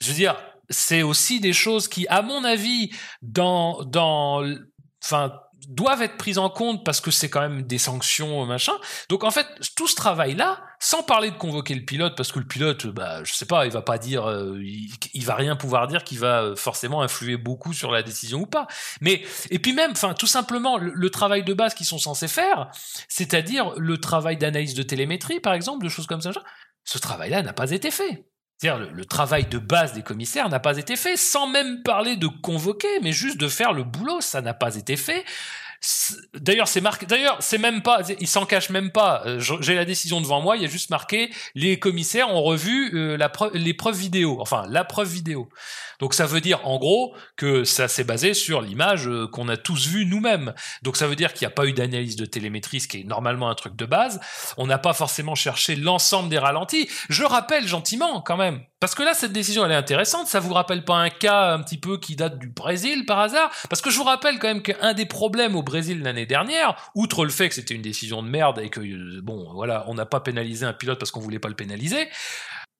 Je 0.00 0.08
veux 0.08 0.14
dire, 0.14 0.36
c'est 0.70 1.02
aussi 1.02 1.40
des 1.40 1.52
choses 1.52 1.88
qui, 1.88 2.06
à 2.06 2.22
mon 2.22 2.44
avis, 2.44 2.94
dans, 3.20 3.82
dans, 3.82 4.44
doivent 5.68 6.02
être 6.02 6.16
prises 6.16 6.38
en 6.38 6.50
compte 6.50 6.84
parce 6.84 7.00
que 7.00 7.10
c'est 7.10 7.30
quand 7.30 7.40
même 7.40 7.62
des 7.62 7.78
sanctions 7.78 8.44
machin. 8.46 8.72
Donc 9.08 9.24
en 9.24 9.30
fait, 9.30 9.46
tout 9.76 9.88
ce 9.88 9.94
travail 9.94 10.34
là, 10.34 10.62
sans 10.78 11.02
parler 11.02 11.30
de 11.30 11.36
convoquer 11.36 11.74
le 11.74 11.84
pilote 11.84 12.16
parce 12.16 12.32
que 12.32 12.38
le 12.38 12.46
pilote 12.46 12.86
bah 12.86 13.22
je 13.24 13.32
sais 13.32 13.46
pas, 13.46 13.66
il 13.66 13.72
va 13.72 13.82
pas 13.82 13.98
dire 13.98 14.28
euh, 14.28 14.58
il, 14.62 15.24
va 15.24 15.34
rien 15.34 15.56
pouvoir 15.56 15.86
dire 15.86 16.04
qui 16.04 16.16
va 16.16 16.42
euh, 16.42 16.56
forcément 16.56 17.02
influer 17.02 17.36
beaucoup 17.36 17.72
sur 17.72 17.90
la 17.90 18.02
décision 18.02 18.40
ou 18.40 18.46
pas. 18.46 18.66
Mais 19.00 19.22
et 19.50 19.58
puis 19.58 19.72
même 19.72 19.92
enfin 19.92 20.14
tout 20.14 20.26
simplement 20.26 20.76
le, 20.78 21.10
travail 21.10 21.44
de 21.44 21.54
base 21.54 21.74
qu'ils 21.74 21.86
sont 21.86 21.98
censés 21.98 22.28
faire, 22.28 22.70
c'est-à-dire 23.08 23.72
le 23.76 23.98
travail 23.98 24.36
d'analyse 24.36 24.74
de 24.74 24.82
télémétrie 24.82 25.40
par 25.40 25.54
exemple, 25.54 25.84
de 25.84 25.88
choses 25.88 26.06
comme 26.06 26.20
ça, 26.20 26.32
ce 26.84 26.98
travail 26.98 27.30
là 27.30 27.42
n'a 27.42 27.52
pas 27.52 27.70
été 27.70 27.90
fait. 27.90 28.26
C'est-à-dire 28.58 28.88
le, 28.92 29.04
travail 29.04 29.46
de 29.46 29.58
base 29.58 29.92
des 29.92 30.02
commissaires 30.02 30.48
n'a 30.48 30.60
pas 30.60 30.78
été 30.78 30.96
fait, 30.96 31.16
sans 31.16 31.46
même 31.46 31.82
parler 31.82 32.16
de 32.16 32.28
convoquer, 32.28 33.00
mais 33.02 33.12
juste 33.12 33.38
de 33.38 33.48
faire 33.48 33.72
le 33.72 33.82
boulot, 33.82 34.20
ça 34.20 34.40
n'a 34.40 34.54
pas 34.54 34.76
été 34.76 34.96
fait. 34.96 35.24
D'ailleurs, 36.34 36.68
c'est 36.68 36.80
marqué. 36.80 37.04
D'ailleurs, 37.06 37.36
c'est 37.40 37.58
même 37.58 37.82
pas. 37.82 38.00
Il 38.18 38.26
s'en 38.26 38.46
cache 38.46 38.70
même 38.70 38.90
pas. 38.90 39.22
Euh, 39.26 39.38
J'ai 39.38 39.74
la 39.74 39.84
décision 39.84 40.20
devant 40.20 40.40
moi. 40.40 40.56
Il 40.56 40.62
y 40.62 40.64
a 40.64 40.68
juste 40.68 40.90
marqué 40.90 41.30
les 41.54 41.78
commissaires 41.78 42.30
ont 42.30 42.42
revu 42.42 42.94
euh, 42.94 43.16
la 43.16 43.28
preuve, 43.28 43.50
les 43.54 43.74
preuves 43.74 43.96
vidéo. 43.96 44.38
Enfin, 44.40 44.64
la 44.70 44.84
preuve 44.84 45.08
vidéo. 45.08 45.48
Donc 46.00 46.14
ça 46.14 46.26
veut 46.26 46.40
dire 46.40 46.66
en 46.66 46.78
gros 46.78 47.14
que 47.36 47.64
ça 47.64 47.88
s'est 47.88 48.04
basé 48.04 48.34
sur 48.34 48.60
l'image 48.60 49.08
euh, 49.08 49.26
qu'on 49.26 49.48
a 49.48 49.56
tous 49.56 49.86
vue 49.86 50.06
nous-mêmes. 50.06 50.54
Donc 50.82 50.96
ça 50.96 51.06
veut 51.06 51.16
dire 51.16 51.32
qu'il 51.32 51.46
n'y 51.46 51.52
a 51.52 51.54
pas 51.54 51.66
eu 51.66 51.72
d'analyse 51.72 52.16
de 52.16 52.26
télémétrie, 52.26 52.80
ce 52.80 52.88
qui 52.88 53.00
est 53.00 53.04
normalement 53.04 53.48
un 53.48 53.54
truc 53.54 53.76
de 53.76 53.86
base. 53.86 54.20
On 54.56 54.66
n'a 54.66 54.78
pas 54.78 54.92
forcément 54.92 55.34
cherché 55.34 55.76
l'ensemble 55.76 56.28
des 56.28 56.38
ralentis. 56.38 56.88
Je 57.08 57.24
rappelle 57.24 57.66
gentiment 57.66 58.20
quand 58.20 58.36
même, 58.36 58.62
parce 58.80 58.94
que 58.94 59.02
là 59.02 59.14
cette 59.14 59.32
décision 59.32 59.64
elle 59.64 59.72
est 59.72 59.76
intéressante. 59.76 60.26
Ça 60.26 60.40
vous 60.40 60.54
rappelle 60.54 60.84
pas 60.84 60.96
un 60.96 61.10
cas 61.10 61.52
un 61.52 61.62
petit 61.62 61.78
peu 61.78 61.98
qui 61.98 62.16
date 62.16 62.38
du 62.38 62.48
Brésil 62.48 63.04
par 63.06 63.20
hasard? 63.20 63.50
Parce 63.68 63.82
que 63.82 63.90
je 63.90 63.98
vous 63.98 64.04
rappelle 64.04 64.38
quand 64.38 64.48
même 64.48 64.62
qu'un 64.62 64.94
des 64.94 65.06
problèmes 65.06 65.56
au 65.56 65.62
Brésil 65.62 66.02
l'année 66.02 66.26
dernière, 66.26 66.90
outre 66.94 67.24
le 67.24 67.30
fait 67.30 67.48
que 67.48 67.54
c'était 67.54 67.74
une 67.74 67.82
décision 67.82 68.22
de 68.22 68.28
merde 68.28 68.58
et 68.60 68.70
que 68.70 68.80
euh, 68.80 69.20
bon 69.22 69.52
voilà, 69.54 69.84
on 69.88 69.94
n'a 69.94 70.06
pas 70.06 70.20
pénalisé 70.20 70.66
un 70.66 70.72
pilote 70.72 70.98
parce 70.98 71.10
qu'on 71.10 71.20
voulait 71.20 71.38
pas 71.38 71.48
le 71.48 71.54
pénaliser 71.54 72.08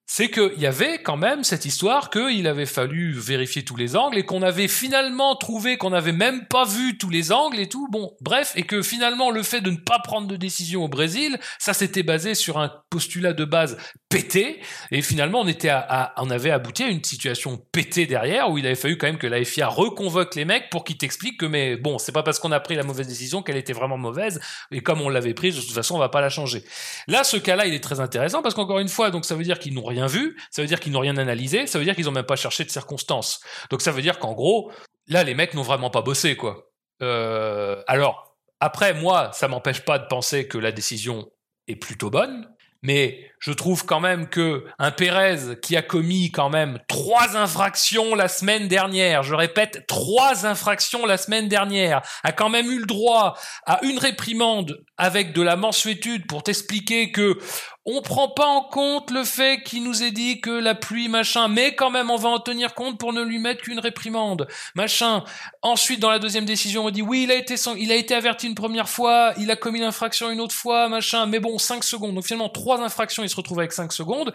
c'est 0.06 0.30
qu'il 0.30 0.58
y 0.58 0.66
avait 0.66 1.02
quand 1.02 1.16
même 1.16 1.44
cette 1.44 1.64
histoire 1.64 2.10
qu'il 2.10 2.46
avait 2.46 2.66
fallu 2.66 3.12
vérifier 3.12 3.64
tous 3.64 3.76
les 3.76 3.96
angles 3.96 4.18
et 4.18 4.24
qu'on 4.24 4.42
avait 4.42 4.68
finalement 4.68 5.34
trouvé 5.36 5.78
qu'on 5.78 5.90
n'avait 5.90 6.12
même 6.12 6.46
pas 6.46 6.64
vu 6.64 6.98
tous 6.98 7.10
les 7.10 7.32
angles 7.32 7.58
et 7.58 7.68
tout. 7.68 7.88
Bon, 7.90 8.14
bref, 8.20 8.52
et 8.54 8.64
que 8.64 8.82
finalement 8.82 9.30
le 9.30 9.42
fait 9.42 9.60
de 9.60 9.70
ne 9.70 9.76
pas 9.76 9.98
prendre 9.98 10.28
de 10.28 10.36
décision 10.36 10.84
au 10.84 10.88
Brésil, 10.88 11.38
ça 11.58 11.72
s'était 11.72 12.02
basé 12.02 12.34
sur 12.34 12.58
un 12.58 12.70
postulat 12.90 13.32
de 13.32 13.44
base 13.44 13.78
pété 14.14 14.60
et 14.92 15.02
finalement 15.02 15.44
on 15.44 16.30
avait 16.30 16.50
abouti 16.52 16.84
à 16.84 16.86
une 16.86 17.02
situation 17.02 17.60
pétée 17.72 18.06
derrière 18.06 18.48
où 18.48 18.58
il 18.58 18.66
avait 18.66 18.76
fallu 18.76 18.96
quand 18.96 19.08
même 19.08 19.18
que 19.18 19.26
la 19.26 19.44
FIA 19.44 19.66
reconvoque 19.66 20.36
les 20.36 20.44
mecs 20.44 20.70
pour 20.70 20.84
qu'ils 20.84 20.98
t'expliquent 20.98 21.40
que 21.40 21.46
mais 21.46 21.76
bon, 21.76 21.98
c'est 21.98 22.12
pas 22.12 22.22
parce 22.22 22.38
qu'on 22.38 22.52
a 22.52 22.60
pris 22.60 22.76
la 22.76 22.84
mauvaise 22.84 23.08
décision 23.08 23.42
qu'elle 23.42 23.56
était 23.56 23.72
vraiment 23.72 23.98
mauvaise 23.98 24.40
et 24.70 24.82
comme 24.82 25.00
on 25.00 25.08
l'avait 25.08 25.34
prise 25.34 25.56
de 25.56 25.60
toute 25.60 25.72
façon 25.72 25.96
on 25.96 25.98
va 25.98 26.10
pas 26.10 26.20
la 26.20 26.30
changer. 26.30 26.64
Là, 27.08 27.24
ce 27.24 27.36
cas-là, 27.36 27.66
il 27.66 27.74
est 27.74 27.82
très 27.82 27.98
intéressant 27.98 28.40
parce 28.40 28.54
qu'encore 28.54 28.78
une 28.78 28.88
fois, 28.88 29.10
donc 29.10 29.24
ça 29.24 29.34
veut 29.34 29.42
dire 29.42 29.58
qu'ils 29.58 29.74
n'ont 29.74 29.84
rien 29.84 30.06
vu, 30.06 30.36
ça 30.50 30.62
veut 30.62 30.68
dire 30.68 30.78
qu'ils 30.78 30.92
n'ont 30.92 31.00
rien 31.00 31.16
analysé, 31.16 31.66
ça 31.66 31.80
veut 31.80 31.84
dire 31.84 31.96
qu'ils 31.96 32.04
n'ont 32.04 32.12
même 32.12 32.24
pas 32.24 32.36
cherché 32.36 32.64
de 32.64 32.70
circonstances. 32.70 33.40
Donc 33.70 33.82
ça 33.82 33.90
veut 33.90 34.02
dire 34.02 34.20
qu'en 34.20 34.32
gros, 34.32 34.70
là, 35.08 35.24
les 35.24 35.34
mecs 35.34 35.54
n'ont 35.54 35.62
vraiment 35.62 35.90
pas 35.90 36.02
bossé, 36.02 36.36
quoi. 36.36 36.70
Euh, 37.02 37.82
alors, 37.86 38.36
après, 38.60 38.94
moi, 38.94 39.30
ça 39.32 39.48
m'empêche 39.48 39.80
pas 39.80 39.98
de 39.98 40.06
penser 40.06 40.46
que 40.46 40.58
la 40.58 40.72
décision 40.72 41.28
est 41.66 41.76
plutôt 41.76 42.10
bonne, 42.10 42.48
mais 42.84 43.18
je 43.40 43.52
trouve 43.52 43.84
quand 43.84 44.00
même 44.00 44.28
que 44.28 44.64
un 44.78 44.90
Pérez 44.90 45.58
qui 45.60 45.76
a 45.76 45.82
commis 45.82 46.30
quand 46.30 46.48
même 46.48 46.78
trois 46.86 47.36
infractions 47.36 48.14
la 48.14 48.28
semaine 48.28 48.68
dernière, 48.68 49.22
je 49.22 49.34
répète, 49.34 49.86
trois 49.86 50.46
infractions 50.46 51.04
la 51.04 51.16
semaine 51.16 51.48
dernière, 51.48 52.02
a 52.22 52.32
quand 52.32 52.48
même 52.48 52.70
eu 52.70 52.78
le 52.78 52.86
droit 52.86 53.36
à 53.66 53.84
une 53.84 53.98
réprimande 53.98 54.82
avec 54.96 55.32
de 55.32 55.42
la 55.42 55.56
mensuétude 55.56 56.26
pour 56.26 56.42
t'expliquer 56.42 57.10
que 57.10 57.38
on 57.86 58.00
prend 58.00 58.28
pas 58.28 58.46
en 58.46 58.62
compte 58.62 59.10
le 59.10 59.24
fait 59.24 59.62
qu'il 59.62 59.84
nous 59.84 60.02
ait 60.02 60.10
dit 60.10 60.40
que 60.40 60.50
la 60.50 60.74
pluie 60.74 61.08
machin, 61.08 61.48
mais 61.48 61.74
quand 61.74 61.90
même 61.90 62.10
on 62.10 62.16
va 62.16 62.30
en 62.30 62.38
tenir 62.40 62.74
compte 62.74 62.98
pour 62.98 63.12
ne 63.12 63.22
lui 63.22 63.38
mettre 63.38 63.62
qu'une 63.62 63.78
réprimande 63.78 64.48
machin. 64.74 65.22
Ensuite 65.62 66.00
dans 66.00 66.10
la 66.10 66.18
deuxième 66.18 66.46
décision 66.46 66.86
on 66.86 66.90
dit 66.90 67.02
oui 67.02 67.24
il 67.24 67.30
a 67.30 67.34
été 67.34 67.56
il 67.76 67.92
a 67.92 67.96
été 67.96 68.14
averti 68.14 68.46
une 68.46 68.54
première 68.54 68.88
fois, 68.88 69.32
il 69.36 69.50
a 69.50 69.56
commis 69.56 69.80
l'infraction 69.80 70.30
une 70.30 70.40
autre 70.40 70.54
fois 70.54 70.88
machin, 70.88 71.26
mais 71.26 71.40
bon 71.40 71.58
5 71.58 71.84
secondes 71.84 72.14
donc 72.14 72.24
finalement 72.24 72.48
trois 72.48 72.80
infractions 72.80 73.22
il 73.22 73.28
se 73.28 73.36
retrouve 73.36 73.58
avec 73.60 73.72
5 73.72 73.92
secondes. 73.92 74.32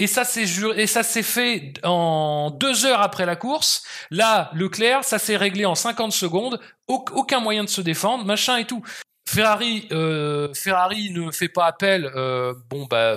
Et 0.00 0.08
ça 0.08 0.24
s'est 0.24 0.44
juré- 0.44 0.82
et 0.82 0.86
ça 0.88 1.04
s'est 1.04 1.22
fait 1.22 1.74
en 1.84 2.50
deux 2.50 2.84
heures 2.84 3.00
après 3.00 3.26
la 3.26 3.36
course. 3.36 3.84
Là, 4.10 4.50
Leclerc, 4.52 5.04
ça 5.04 5.20
s'est 5.20 5.36
réglé 5.36 5.66
en 5.66 5.76
50 5.76 6.10
secondes. 6.10 6.58
Au- 6.88 7.04
aucun 7.12 7.38
moyen 7.38 7.62
de 7.62 7.68
se 7.68 7.80
défendre, 7.80 8.24
machin 8.24 8.56
et 8.56 8.64
tout. 8.66 8.82
Ferrari, 9.26 9.88
euh, 9.92 10.52
Ferrari 10.54 11.10
ne 11.10 11.30
fait 11.30 11.48
pas 11.48 11.66
appel. 11.66 12.10
euh, 12.14 12.54
bon 12.70 12.86
bah, 12.86 13.16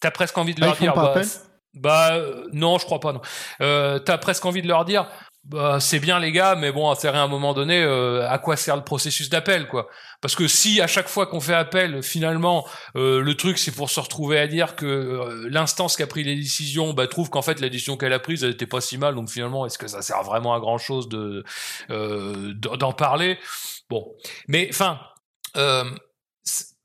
t'as 0.00 0.10
presque 0.10 0.36
envie 0.38 0.54
de 0.54 0.60
leur 0.60 0.76
dire. 0.76 0.94
pas 0.94 1.02
bah, 1.02 1.10
appel? 1.10 1.26
non, 2.52 2.78
je 2.78 2.84
crois 2.84 3.00
pas. 3.00 3.12
Non. 3.12 3.20
Euh, 3.60 3.98
t'as 3.98 4.18
presque 4.18 4.44
envie 4.44 4.62
de 4.62 4.68
leur 4.68 4.84
dire. 4.84 5.06
Bah, 5.44 5.80
c'est 5.80 6.00
bien 6.00 6.20
les 6.20 6.32
gars, 6.32 6.54
mais 6.54 6.70
bon, 6.70 6.90
à 6.90 6.96
un 7.04 7.26
moment 7.26 7.54
donné, 7.54 7.82
euh, 7.82 8.28
à 8.28 8.38
quoi 8.38 8.56
sert 8.56 8.76
le 8.76 8.84
processus 8.84 9.30
d'appel, 9.30 9.68
quoi? 9.68 9.88
Parce 10.20 10.36
que 10.36 10.46
si 10.46 10.82
à 10.82 10.86
chaque 10.86 11.08
fois 11.08 11.26
qu'on 11.26 11.40
fait 11.40 11.54
appel, 11.54 12.02
finalement, 12.02 12.68
euh, 12.94 13.20
le 13.22 13.34
truc 13.36 13.58
c'est 13.58 13.72
pour 13.72 13.88
se 13.88 13.98
retrouver 14.00 14.38
à 14.38 14.46
dire 14.46 14.76
que 14.76 14.84
euh, 14.84 15.48
l'instance 15.50 15.96
qui 15.96 16.02
a 16.02 16.06
pris 16.06 16.24
les 16.24 16.36
décisions 16.36 16.92
bah, 16.92 17.06
trouve 17.06 17.30
qu'en 17.30 17.40
fait 17.40 17.58
la 17.60 17.70
décision 17.70 17.96
qu'elle 17.96 18.12
a 18.12 18.18
prise, 18.18 18.44
elle 18.44 18.50
était 18.50 18.66
pas 18.66 18.82
si 18.82 18.98
mal, 18.98 19.14
donc 19.14 19.30
finalement, 19.30 19.64
est-ce 19.64 19.78
que 19.78 19.88
ça 19.88 20.02
sert 20.02 20.22
vraiment 20.22 20.54
à 20.54 20.60
grand 20.60 20.78
chose 20.78 21.08
de 21.08 21.42
euh, 21.90 22.52
d'en 22.54 22.92
parler? 22.92 23.38
Bon, 23.88 24.14
mais 24.46 24.68
enfin, 24.70 25.00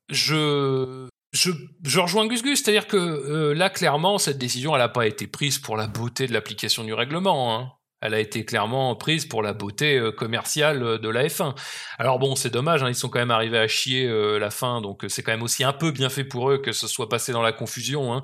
je 0.09 1.07
je, 1.33 1.51
je 1.83 1.99
rejoins 1.99 2.25
Gus 2.27 2.41
Gus, 2.41 2.63
c'est-à-dire 2.63 2.87
que 2.87 3.51
là, 3.51 3.69
clairement, 3.69 4.17
cette 4.17 4.37
décision, 4.37 4.73
elle 4.75 4.81
n'a 4.81 4.89
pas 4.89 5.05
été 5.05 5.27
prise 5.27 5.59
pour 5.59 5.75
la 5.75 5.87
beauté 5.87 6.27
de 6.27 6.33
l'application 6.33 6.85
du 6.85 6.93
règlement. 6.93 7.53
Hein. 7.59 7.71
Elle 8.01 8.13
a 8.13 8.19
été 8.19 8.45
clairement 8.45 8.95
prise 8.95 9.25
pour 9.25 9.41
la 9.41 9.53
beauté 9.53 9.97
euh, 9.97 10.11
commerciale 10.11 10.83
euh, 10.83 10.97
de 10.97 11.09
la 11.09 11.27
F1. 11.27 11.55
Alors 11.97 12.19
bon, 12.19 12.35
c'est 12.35 12.49
dommage, 12.49 12.83
hein, 12.83 12.89
ils 12.89 12.95
sont 12.95 13.09
quand 13.09 13.19
même 13.19 13.31
arrivés 13.31 13.57
à 13.57 13.67
chier 13.67 14.07
euh, 14.07 14.37
la 14.37 14.51
fin, 14.51 14.81
donc 14.81 15.05
c'est 15.07 15.23
quand 15.23 15.31
même 15.31 15.43
aussi 15.43 15.63
un 15.63 15.73
peu 15.73 15.91
bien 15.91 16.09
fait 16.09 16.23
pour 16.23 16.51
eux 16.51 16.57
que 16.59 16.71
ce 16.71 16.87
soit 16.87 17.09
passé 17.09 17.31
dans 17.31 17.41
la 17.41 17.51
confusion. 17.51 18.13
Hein. 18.13 18.23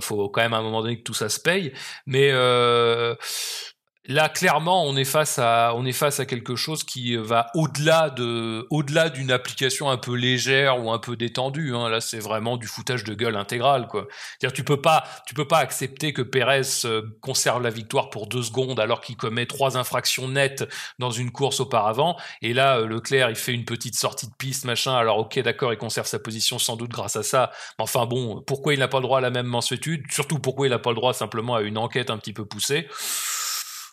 Faut 0.00 0.28
quand 0.28 0.42
même 0.42 0.52
à 0.52 0.58
un 0.58 0.62
moment 0.62 0.82
donné 0.82 0.98
que 0.98 1.02
tout 1.02 1.14
ça 1.14 1.28
se 1.28 1.40
paye. 1.40 1.72
Mais 2.04 2.30
Là, 4.08 4.28
clairement, 4.28 4.84
on 4.84 4.96
est 4.96 5.04
face 5.04 5.38
à, 5.38 5.74
on 5.76 5.86
est 5.86 5.92
face 5.92 6.18
à 6.18 6.26
quelque 6.26 6.56
chose 6.56 6.82
qui 6.82 7.14
va 7.14 7.46
au-delà 7.54 8.10
de, 8.10 8.66
au-delà 8.68 9.10
d'une 9.10 9.30
application 9.30 9.90
un 9.90 9.96
peu 9.96 10.16
légère 10.16 10.84
ou 10.84 10.90
un 10.90 10.98
peu 10.98 11.14
détendue. 11.14 11.72
Hein. 11.72 11.88
Là, 11.88 12.00
c'est 12.00 12.18
vraiment 12.18 12.56
du 12.56 12.66
foutage 12.66 13.04
de 13.04 13.14
gueule 13.14 13.36
intégral, 13.36 13.86
quoi. 13.86 14.08
C'est-à-dire, 14.40 14.56
tu 14.56 14.64
peux 14.64 14.80
pas, 14.80 15.04
tu 15.24 15.34
peux 15.34 15.46
pas 15.46 15.58
accepter 15.58 16.12
que 16.12 16.22
Pérez 16.22 16.62
euh, 16.84 17.02
conserve 17.20 17.62
la 17.62 17.70
victoire 17.70 18.10
pour 18.10 18.26
deux 18.26 18.42
secondes 18.42 18.80
alors 18.80 19.02
qu'il 19.02 19.16
commet 19.16 19.46
trois 19.46 19.76
infractions 19.76 20.26
nettes 20.26 20.68
dans 20.98 21.12
une 21.12 21.30
course 21.30 21.60
auparavant. 21.60 22.16
Et 22.40 22.54
là, 22.54 22.78
euh, 22.78 22.88
Leclerc, 22.88 23.30
il 23.30 23.36
fait 23.36 23.52
une 23.52 23.64
petite 23.64 23.94
sortie 23.94 24.26
de 24.26 24.34
piste, 24.36 24.64
machin. 24.64 24.96
Alors, 24.96 25.18
ok, 25.18 25.38
d'accord, 25.38 25.72
il 25.72 25.78
conserve 25.78 26.08
sa 26.08 26.18
position 26.18 26.58
sans 26.58 26.74
doute 26.74 26.90
grâce 26.90 27.14
à 27.14 27.22
ça. 27.22 27.52
Mais 27.78 27.84
enfin, 27.84 28.06
bon, 28.06 28.42
pourquoi 28.48 28.74
il 28.74 28.80
n'a 28.80 28.88
pas 28.88 28.98
le 28.98 29.04
droit 29.04 29.18
à 29.18 29.20
la 29.20 29.30
même 29.30 29.46
mensuétude 29.46 30.02
Surtout, 30.10 30.40
pourquoi 30.40 30.66
il 30.66 30.70
n'a 30.70 30.80
pas 30.80 30.90
le 30.90 30.96
droit 30.96 31.14
simplement 31.14 31.54
à 31.54 31.62
une 31.62 31.78
enquête 31.78 32.10
un 32.10 32.18
petit 32.18 32.32
peu 32.32 32.44
poussée? 32.44 32.88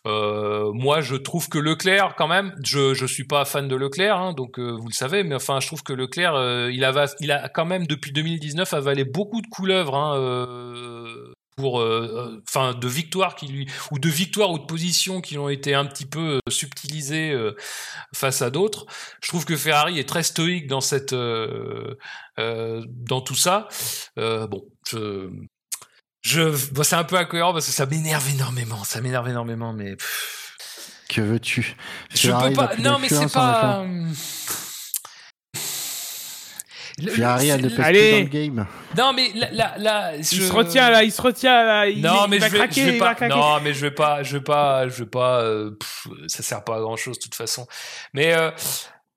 Euh, 0.07 0.71
moi, 0.73 1.01
je 1.01 1.15
trouve 1.15 1.49
que 1.49 1.57
Leclerc, 1.57 2.15
quand 2.17 2.27
même, 2.27 2.53
je 2.63 2.93
je 2.93 3.05
suis 3.05 3.25
pas 3.25 3.45
fan 3.45 3.67
de 3.67 3.75
Leclerc, 3.75 4.17
hein, 4.17 4.33
donc 4.33 4.59
euh, 4.59 4.71
vous 4.71 4.87
le 4.87 4.93
savez, 4.93 5.23
mais 5.23 5.35
enfin, 5.35 5.59
je 5.59 5.67
trouve 5.67 5.83
que 5.83 5.93
Leclerc, 5.93 6.35
euh, 6.35 6.71
il 6.71 6.83
a 6.83 7.05
il 7.19 7.31
a 7.31 7.49
quand 7.49 7.65
même 7.65 7.85
depuis 7.87 8.11
2019 8.11 8.73
avalé 8.73 9.03
beaucoup 9.03 9.41
de 9.41 9.47
couleuvres. 9.47 9.95
Hein, 9.95 10.17
euh, 10.17 11.33
pour 11.59 11.83
enfin 12.47 12.73
de 12.73 12.87
victoires 12.87 13.35
qui 13.35 13.47
lui 13.47 13.67
ou 13.91 13.99
de 13.99 14.07
victoires 14.07 14.51
ou 14.51 14.59
de 14.59 14.65
positions 14.65 15.19
qui 15.19 15.37
ont 15.37 15.49
été 15.49 15.73
un 15.73 15.85
petit 15.85 16.05
peu 16.05 16.37
euh, 16.37 16.39
subtilisées 16.49 17.31
euh, 17.31 17.53
face 18.15 18.41
à 18.41 18.49
d'autres. 18.49 18.85
Je 19.21 19.27
trouve 19.27 19.43
que 19.43 19.57
Ferrari 19.57 19.99
est 19.99 20.07
très 20.07 20.23
stoïque 20.23 20.67
dans 20.67 20.79
cette 20.79 21.11
euh, 21.13 21.95
euh, 22.39 22.81
dans 22.87 23.19
tout 23.21 23.35
ça. 23.35 23.67
Euh, 24.17 24.47
bon, 24.47 24.63
je 24.87 25.29
je 26.21 26.73
bon, 26.73 26.83
c'est 26.83 26.95
un 26.95 27.03
peu 27.03 27.17
incohérent 27.17 27.53
parce 27.53 27.65
que 27.65 27.71
ça 27.71 27.85
m'énerve 27.85 28.29
énormément, 28.29 28.83
ça 28.83 29.01
m'énerve 29.01 29.29
énormément 29.29 29.73
mais 29.73 29.95
pff. 29.95 30.91
que 31.09 31.21
veux-tu? 31.21 31.75
Je 32.13 32.31
peux 32.31 32.53
pas 32.53 32.75
non 32.77 32.99
mais 32.99 33.09
c'est 33.09 33.31
pas 33.31 33.85
Ferrari 37.07 37.51
a 37.51 37.57
ne 37.57 37.69
pèse 37.69 37.79
Allez. 37.79 37.99
plus 37.99 38.11
dans 38.11 38.17
le 38.19 38.25
game. 38.25 38.67
Non 38.97 39.13
mais 39.13 39.31
là, 39.33 39.49
là, 39.53 39.73
là 39.77 40.15
Il 40.17 40.25
se 40.25 40.51
retient 40.51 40.89
là, 40.89 41.03
il 41.03 41.11
se 41.11 41.21
retient 41.21 41.63
là. 41.63 41.87
Il, 41.87 42.01
non 42.01 42.25
il 42.25 42.29
mais 42.31 42.37
va 42.39 42.47
je 42.47 42.51
vais, 42.51 42.57
craquer, 42.57 42.81
je 42.81 42.85
vais 42.87 42.93
il 42.95 42.99
pas. 42.99 43.27
Non 43.29 43.59
mais 43.61 43.73
je 43.73 43.81
vais 43.81 43.91
pas, 43.91 44.23
je 44.23 44.37
vais 44.37 44.43
pas, 44.43 44.87
je 44.89 45.03
vais 45.03 45.09
pas. 45.09 45.41
euh, 45.41 45.71
pff, 45.71 46.07
ça 46.27 46.43
sert 46.43 46.63
pas 46.63 46.75
à 46.77 46.79
grand 46.81 46.97
chose 46.97 47.17
de 47.17 47.23
toute 47.23 47.35
façon. 47.35 47.67
Mais 48.13 48.33
euh, 48.35 48.51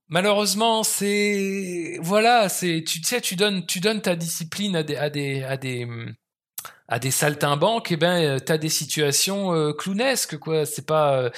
malheureusement 0.09 0.85
c'est 0.85 1.99
voilà, 2.01 2.49
c'est 2.49 2.85
tu 2.87 3.03
sais 3.03 3.21
tu 3.21 3.35
donnes 3.35 3.67
tu 3.67 3.81
donnes 3.81 4.01
ta 4.01 4.15
discipline 4.15 4.77
à 4.77 4.83
des 4.85 4.97
à 4.97 5.11
des 5.11 5.43
à 5.43 5.57
des 5.57 5.87
à 6.93 6.99
des 6.99 7.11
saltimbanques, 7.11 7.91
et 7.91 7.97
ben 7.97 8.23
euh, 8.23 8.39
t'as 8.39 8.59
des 8.59 8.69
situations 8.69 9.55
euh, 9.55 9.73
clownesques 9.73 10.37
quoi. 10.39 10.67
C'est 10.67 10.85
pas 10.87 11.15
euh, 11.15 11.31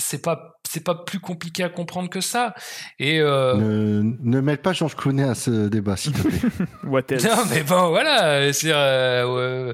c'est 0.00 0.20
pas 0.20 0.58
c'est 0.68 0.82
pas 0.82 0.96
plus 0.96 1.20
compliqué 1.20 1.62
à 1.62 1.68
comprendre 1.68 2.10
que 2.10 2.20
ça. 2.20 2.54
Et 2.98 3.20
euh, 3.20 3.54
Ne, 3.54 4.16
ne 4.20 4.40
mêle 4.40 4.58
pas 4.58 4.72
Georges 4.72 4.96
Clooney 4.96 5.22
à 5.22 5.36
ce 5.36 5.68
débat, 5.68 5.96
s'il 5.96 6.12
te 6.12 6.22
plaît. 6.22 6.40
What 6.84 7.02
else? 7.10 7.24
Non, 7.24 7.44
mais 7.48 7.62
bon, 7.62 7.90
voilà. 7.90 8.52
C'est. 8.52 8.72
Euh, 8.72 9.72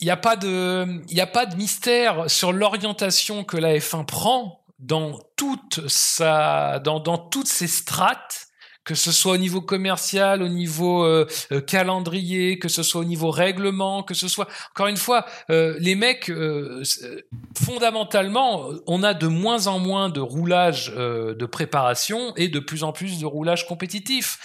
il 0.00 0.04
n'y 0.06 0.10
a 0.10 0.16
pas 0.16 0.34
de, 0.34 0.86
il 1.08 1.16
y 1.16 1.20
a 1.20 1.26
pas 1.26 1.46
de 1.46 1.54
mystère 1.54 2.28
sur 2.28 2.52
l'orientation 2.52 3.44
que 3.44 3.56
la 3.56 3.78
F1 3.78 4.04
prend 4.06 4.64
dans 4.80 5.20
toute 5.36 5.86
sa, 5.86 6.80
dans, 6.80 6.98
dans 6.98 7.16
toutes 7.16 7.48
ses 7.48 7.68
strates 7.68 8.45
que 8.86 8.94
ce 8.94 9.10
soit 9.10 9.32
au 9.32 9.36
niveau 9.36 9.60
commercial, 9.60 10.42
au 10.42 10.48
niveau 10.48 11.04
euh, 11.04 11.26
euh, 11.50 11.60
calendrier, 11.60 12.58
que 12.60 12.68
ce 12.68 12.84
soit 12.84 13.00
au 13.00 13.04
niveau 13.04 13.32
règlement, 13.32 14.04
que 14.04 14.14
ce 14.14 14.28
soit 14.28 14.46
encore 14.70 14.86
une 14.86 14.96
fois, 14.96 15.26
euh, 15.50 15.76
les 15.80 15.96
mecs 15.96 16.32
fondamentalement, 17.58 18.68
on 18.86 19.02
a 19.02 19.12
de 19.12 19.26
moins 19.26 19.66
en 19.66 19.80
moins 19.80 20.08
de 20.08 20.20
roulage 20.20 20.92
de 20.94 21.46
préparation 21.46 22.32
et 22.36 22.48
de 22.48 22.60
plus 22.60 22.84
en 22.84 22.92
plus 22.92 23.18
de 23.18 23.26
roulage 23.26 23.66
compétitif. 23.66 24.38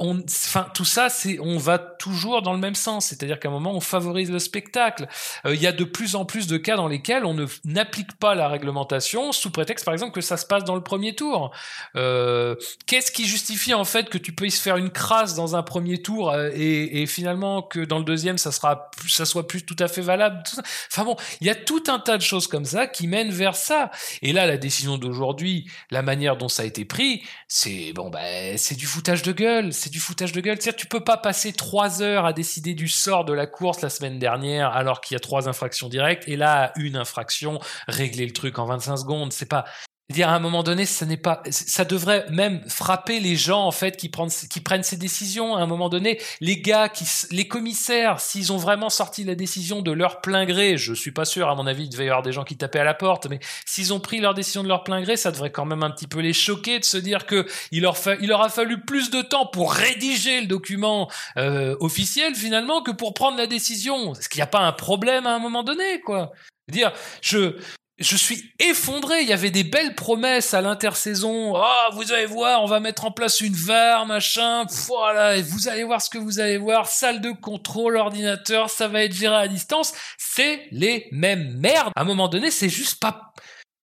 enfin, 0.00 0.66
tout 0.74 0.84
ça, 0.84 1.08
c'est, 1.08 1.38
on 1.38 1.58
va 1.58 1.78
toujours 1.78 2.42
dans 2.42 2.52
le 2.52 2.58
même 2.58 2.74
sens, 2.74 3.06
c'est-à-dire 3.06 3.38
qu'à 3.38 3.48
un 3.48 3.52
moment, 3.52 3.72
on 3.72 3.80
favorise 3.80 4.30
le 4.32 4.40
spectacle. 4.40 5.06
Il 5.44 5.60
y 5.62 5.66
a 5.66 5.72
de 5.72 5.84
plus 5.84 6.16
en 6.16 6.24
plus 6.24 6.48
de 6.48 6.56
cas 6.56 6.76
dans 6.76 6.88
lesquels 6.88 7.24
on 7.24 7.34
ne 7.34 7.46
n'applique 7.64 8.14
pas 8.18 8.34
la 8.34 8.48
réglementation 8.48 9.30
sous 9.30 9.50
prétexte, 9.50 9.84
par 9.84 9.94
exemple, 9.94 10.12
que 10.12 10.20
ça 10.20 10.36
se 10.36 10.46
passe 10.46 10.64
dans 10.64 10.74
le 10.74 10.82
premier 10.82 11.14
tour. 11.14 11.52
Qu'est-ce 11.94 13.12
qui 13.12 13.26
justifie 13.26 13.74
en 13.76 13.84
fait 13.84 14.08
que 14.08 14.18
tu 14.18 14.32
peux 14.32 14.48
se 14.48 14.60
faire 14.60 14.76
une 14.76 14.90
crasse 14.90 15.34
dans 15.34 15.56
un 15.56 15.62
premier 15.62 16.02
tour 16.02 16.30
euh, 16.30 16.50
et, 16.54 17.06
finalement 17.06 17.62
que 17.62 17.80
dans 17.80 17.98
le 17.98 18.04
deuxième 18.04 18.38
ça 18.38 18.52
sera 18.52 18.90
ça 19.08 19.24
soit 19.24 19.46
plus 19.46 19.64
tout 19.64 19.76
à 19.78 19.88
fait 19.88 20.00
valable. 20.00 20.42
Enfin 20.90 21.04
bon, 21.04 21.16
il 21.40 21.46
y 21.46 21.50
a 21.50 21.54
tout 21.54 21.84
un 21.88 21.98
tas 21.98 22.16
de 22.16 22.22
choses 22.22 22.46
comme 22.46 22.64
ça 22.64 22.86
qui 22.86 23.06
mènent 23.06 23.30
vers 23.30 23.54
ça. 23.54 23.90
Et 24.22 24.32
là, 24.32 24.46
la 24.46 24.56
décision 24.56 24.98
d'aujourd'hui, 24.98 25.70
la 25.90 26.02
manière 26.02 26.36
dont 26.36 26.48
ça 26.48 26.62
a 26.62 26.66
été 26.66 26.84
pris, 26.84 27.22
c'est 27.48 27.92
bon 27.92 28.10
bah 28.10 28.20
c'est 28.56 28.76
du 28.76 28.86
foutage 28.86 29.22
de 29.22 29.32
gueule, 29.32 29.72
c'est 29.72 29.90
du 29.90 30.00
foutage 30.00 30.32
de 30.32 30.40
gueule. 30.40 30.56
C'est-à-dire 30.60 30.80
tu 30.80 30.86
peux 30.86 31.04
pas 31.04 31.16
passer 31.16 31.52
trois 31.52 32.02
heures 32.02 32.24
à 32.24 32.32
décider 32.32 32.74
du 32.74 32.88
sort 32.88 33.24
de 33.24 33.32
la 33.32 33.46
course 33.46 33.80
la 33.82 33.90
semaine 33.90 34.18
dernière 34.18 34.70
alors 34.70 35.00
qu'il 35.00 35.14
y 35.14 35.16
a 35.16 35.20
trois 35.20 35.48
infractions 35.48 35.88
directes 35.88 36.24
et 36.26 36.36
là 36.36 36.72
une 36.76 36.96
infraction 36.96 37.60
régler 37.86 38.26
le 38.26 38.32
truc 38.32 38.58
en 38.58 38.66
25 38.66 38.96
secondes. 38.96 39.32
C'est 39.32 39.46
pas 39.46 39.64
dire 40.10 40.28
à 40.28 40.34
un 40.34 40.38
moment 40.38 40.62
donné, 40.62 40.86
ça 40.86 41.04
n'est 41.04 41.16
pas, 41.16 41.42
ça 41.50 41.84
devrait 41.84 42.26
même 42.30 42.62
frapper 42.68 43.18
les 43.18 43.34
gens 43.34 43.64
en 43.64 43.72
fait 43.72 43.96
qui 43.96 44.08
prennent 44.08 44.30
qui 44.50 44.60
prennent 44.60 44.84
ces 44.84 44.96
décisions. 44.96 45.56
À 45.56 45.60
un 45.60 45.66
moment 45.66 45.88
donné, 45.88 46.20
les 46.40 46.60
gars 46.60 46.88
qui, 46.88 47.04
les 47.30 47.48
commissaires, 47.48 48.20
s'ils 48.20 48.52
ont 48.52 48.56
vraiment 48.56 48.88
sorti 48.88 49.24
la 49.24 49.34
décision 49.34 49.82
de 49.82 49.90
leur 49.90 50.20
plein 50.20 50.44
gré, 50.44 50.76
je 50.76 50.94
suis 50.94 51.10
pas 51.10 51.24
sûr. 51.24 51.48
À 51.48 51.54
mon 51.56 51.66
avis, 51.66 51.84
il 51.84 51.88
devait 51.88 52.04
y 52.04 52.08
avoir 52.08 52.22
des 52.22 52.32
gens 52.32 52.44
qui 52.44 52.56
tapaient 52.56 52.78
à 52.78 52.84
la 52.84 52.94
porte, 52.94 53.26
mais 53.28 53.40
s'ils 53.64 53.92
ont 53.92 54.00
pris 54.00 54.20
leur 54.20 54.34
décision 54.34 54.62
de 54.62 54.68
leur 54.68 54.84
plein 54.84 55.02
gré, 55.02 55.16
ça 55.16 55.32
devrait 55.32 55.50
quand 55.50 55.64
même 55.64 55.82
un 55.82 55.90
petit 55.90 56.06
peu 56.06 56.20
les 56.20 56.32
choquer 56.32 56.78
de 56.78 56.84
se 56.84 56.96
dire 56.96 57.26
que 57.26 57.46
il 57.72 57.82
leur, 57.82 57.96
il 58.20 58.28
leur 58.28 58.42
a 58.42 58.48
fallu 58.48 58.80
plus 58.80 59.10
de 59.10 59.22
temps 59.22 59.46
pour 59.46 59.72
rédiger 59.72 60.40
le 60.40 60.46
document 60.46 61.10
euh, 61.36 61.76
officiel 61.80 62.34
finalement 62.34 62.82
que 62.82 62.92
pour 62.92 63.12
prendre 63.12 63.36
la 63.36 63.48
décision. 63.48 64.12
Est-ce 64.12 64.28
qu'il 64.28 64.38
n'y 64.38 64.44
a 64.44 64.48
pas 64.48 64.60
un 64.60 64.72
problème 64.72 65.26
à 65.26 65.34
un 65.34 65.40
moment 65.40 65.64
donné, 65.64 66.00
quoi? 66.00 66.30
Dire, 66.68 66.92
je, 67.22 67.56
je 67.98 68.16
suis 68.16 68.52
effondré. 68.58 69.22
Il 69.22 69.28
y 69.28 69.32
avait 69.32 69.50
des 69.50 69.64
belles 69.64 69.94
promesses 69.94 70.52
à 70.54 70.60
l'intersaison. 70.60 71.54
Ah, 71.56 71.88
vous 71.94 72.12
allez 72.12 72.26
voir, 72.26 72.62
on 72.62 72.66
va 72.66 72.80
mettre 72.80 73.04
en 73.04 73.10
place 73.10 73.40
une 73.40 73.54
VAR, 73.54 74.06
machin. 74.06 74.66
Voilà, 74.86 75.36
et 75.36 75.42
vous 75.42 75.68
allez 75.68 75.84
voir 75.84 76.02
ce 76.02 76.10
que 76.10 76.18
vous 76.18 76.38
allez 76.40 76.58
voir. 76.58 76.86
Salle 76.88 77.20
de 77.20 77.30
contrôle, 77.30 77.96
ordinateur, 77.96 78.68
ça 78.68 78.88
va 78.88 79.02
être 79.02 79.14
géré 79.14 79.36
à 79.36 79.48
distance. 79.48 79.94
C'est 80.18 80.66
les 80.72 81.06
mêmes 81.10 81.58
merdes. 81.58 81.92
À 81.96 82.02
un 82.02 82.04
moment 82.04 82.28
donné, 82.28 82.50
c'est 82.50 82.68
juste 82.68 83.00
pas. 83.00 83.32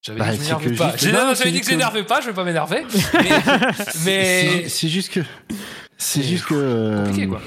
J'avais 0.05 0.19
bah, 0.19 0.31
dit 0.31 0.37
que 0.37 0.73
je 0.73 0.77
pas. 0.77 0.93
J'avais 0.97 1.51
dit 1.51 1.61
que 1.61 1.67
j'énervais 1.67 2.03
pas. 2.03 2.21
Je 2.21 2.27
vais 2.27 2.33
pas 2.33 2.43
m'énerver. 2.43 2.85
mais, 4.05 4.67
c'est 4.67 4.89
juste 4.89 5.13
que 5.13 5.21
c'est 5.97 6.23
juste 6.23 6.45
que. 6.45 7.05
Compliqué, 7.05 7.27
quoi. 7.27 7.41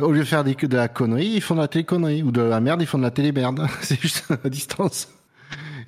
Au 0.00 0.10
lieu 0.10 0.20
de 0.20 0.24
faire 0.24 0.42
des, 0.42 0.54
de 0.54 0.76
la 0.76 0.88
connerie, 0.88 1.26
ils 1.26 1.42
font 1.42 1.54
de 1.54 1.60
la 1.60 1.68
télé-connerie. 1.68 2.22
Ou 2.22 2.32
de 2.32 2.40
la 2.40 2.60
merde, 2.60 2.80
ils 2.80 2.86
font 2.86 2.96
de 2.96 3.02
la 3.02 3.10
télé-merde. 3.10 3.68
c'est 3.82 4.00
juste 4.00 4.24
à 4.42 4.48
distance. 4.48 5.08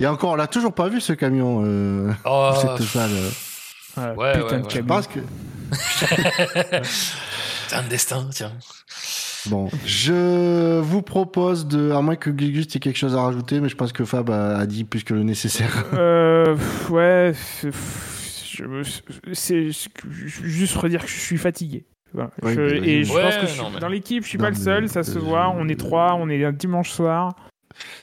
Et 0.01 0.07
encore, 0.07 0.33
on 0.33 0.37
l'a 0.37 0.47
toujours 0.47 0.73
pas 0.73 0.89
vu 0.89 1.01
ce 1.01 1.13
camion. 1.13 1.63
Euh, 1.65 2.13
oh, 2.25 2.53
cette 2.61 2.87
salle. 2.87 3.11
Ouais, 3.97 4.15
ouais, 4.17 4.33
putain 4.41 4.61
de 4.61 4.67
camion. 4.67 5.01
que. 5.03 5.21
C'est 7.69 7.77
un 7.77 7.83
destin, 7.83 8.29
tiens. 8.31 8.53
Bon, 9.47 9.69
je 9.85 10.81
vous 10.81 11.03
propose 11.03 11.67
de, 11.67 11.91
à 11.91 12.01
moins 12.01 12.17
que 12.17 12.31
Gugus 12.31 12.75
ait 12.75 12.79
quelque 12.79 12.97
chose 12.97 13.15
à 13.15 13.23
rajouter, 13.23 13.61
mais 13.61 13.69
je 13.69 13.77
pense 13.77 13.93
que 13.93 14.05
Fab 14.05 14.31
a, 14.31 14.65
dit 14.67 14.85
plus 14.85 15.05
que 15.05 15.13
le 15.13 15.23
nécessaire. 15.23 15.85
Euh, 15.93 16.57
ouais, 16.91 17.33
c'est 19.33 19.71
juste 19.71 20.77
redire 20.77 21.03
que 21.03 21.11
je 21.11 21.21
suis 21.21 21.37
fatigué. 21.37 21.85
Voilà. 22.13 22.31
je, 22.43 22.55
bah, 22.55 22.87
et 22.87 23.03
je 23.05 23.13
pense 23.13 23.37
que 23.37 23.47
je 23.47 23.53
suis, 23.53 23.81
dans 23.81 23.89
l'équipe, 23.89 24.23
je 24.23 24.29
suis 24.29 24.39
pas 24.39 24.51
le 24.51 24.57
seul, 24.57 24.89
ça 24.89 25.03
se 25.03 25.19
voit. 25.19 25.53
On 25.57 25.69
est 25.69 25.79
trois, 25.79 26.15
on 26.15 26.29
est 26.29 26.45
un 26.45 26.53
dimanche 26.53 26.91
soir. 26.91 27.35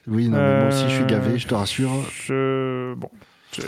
Oui, 0.08 0.28
non, 0.28 0.38
mais 0.38 0.60
moi 0.60 0.68
aussi, 0.68 0.84
je 0.90 0.96
suis 0.96 1.06
gavé, 1.06 1.38
je 1.38 1.48
te 1.48 1.54
rassure. 1.54 1.92
Je... 2.26 2.94
Bon. 2.96 3.10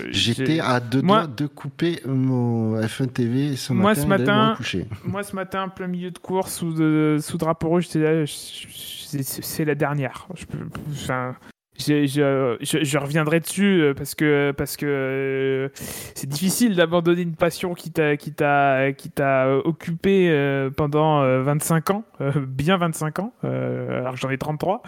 J'étais 0.09 0.59
à 0.59 0.79
deux 0.79 1.01
doigts 1.01 1.27
de 1.27 1.45
couper 1.47 1.99
mon 2.05 2.79
F1 2.79 3.07
TV 3.07 3.55
ce 3.55 3.73
moi, 3.73 3.91
matin. 3.91 4.01
Ce 4.01 4.07
matin 4.07 4.57
moi, 5.03 5.23
ce 5.23 5.35
matin, 5.35 5.67
plein 5.69 5.87
milieu 5.87 6.11
de 6.11 6.17
course, 6.17 6.55
sous, 6.55 6.73
de, 6.73 7.17
sous 7.21 7.37
drapeau 7.37 7.67
rouge, 7.69 7.87
c'est 7.87 9.65
la 9.65 9.75
dernière. 9.75 10.27
Je 10.35 10.45
peux, 10.45 10.57
enfin, 10.91 11.35
je, 11.77 12.97
reviendrai 12.97 13.39
dessus 13.39 13.81
euh, 13.81 13.93
parce 13.93 14.15
que 14.15 14.53
parce 14.55 14.77
que 14.77 14.85
euh, 14.85 15.69
c'est 15.75 16.27
difficile 16.27 16.75
d'abandonner 16.75 17.21
une 17.21 17.35
passion 17.35 17.73
qui 17.73 17.91
t'a 17.91 18.15
qui 18.17 18.33
t'a 18.33 18.93
qui 18.93 19.09
t'a 19.09 19.49
occupé 19.49 20.29
euh, 20.29 20.69
pendant 20.69 21.21
25 21.41 21.89
ans, 21.89 22.03
bien 22.47 22.77
25 22.77 23.19
ans, 23.19 23.33
alors 23.43 24.15
j'en 24.15 24.29
ai 24.29 24.37
33. 24.37 24.83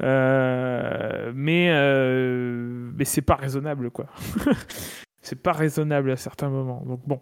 mais 0.00 1.34
mais 2.94 3.04
c'est 3.04 3.22
pas 3.22 3.36
raisonnable 3.36 3.90
quoi. 3.90 4.06
c'est 5.20 5.42
pas 5.42 5.52
raisonnable 5.52 6.10
à 6.10 6.16
certains 6.16 6.48
moments. 6.48 6.82
Donc 6.86 7.00
bon. 7.06 7.20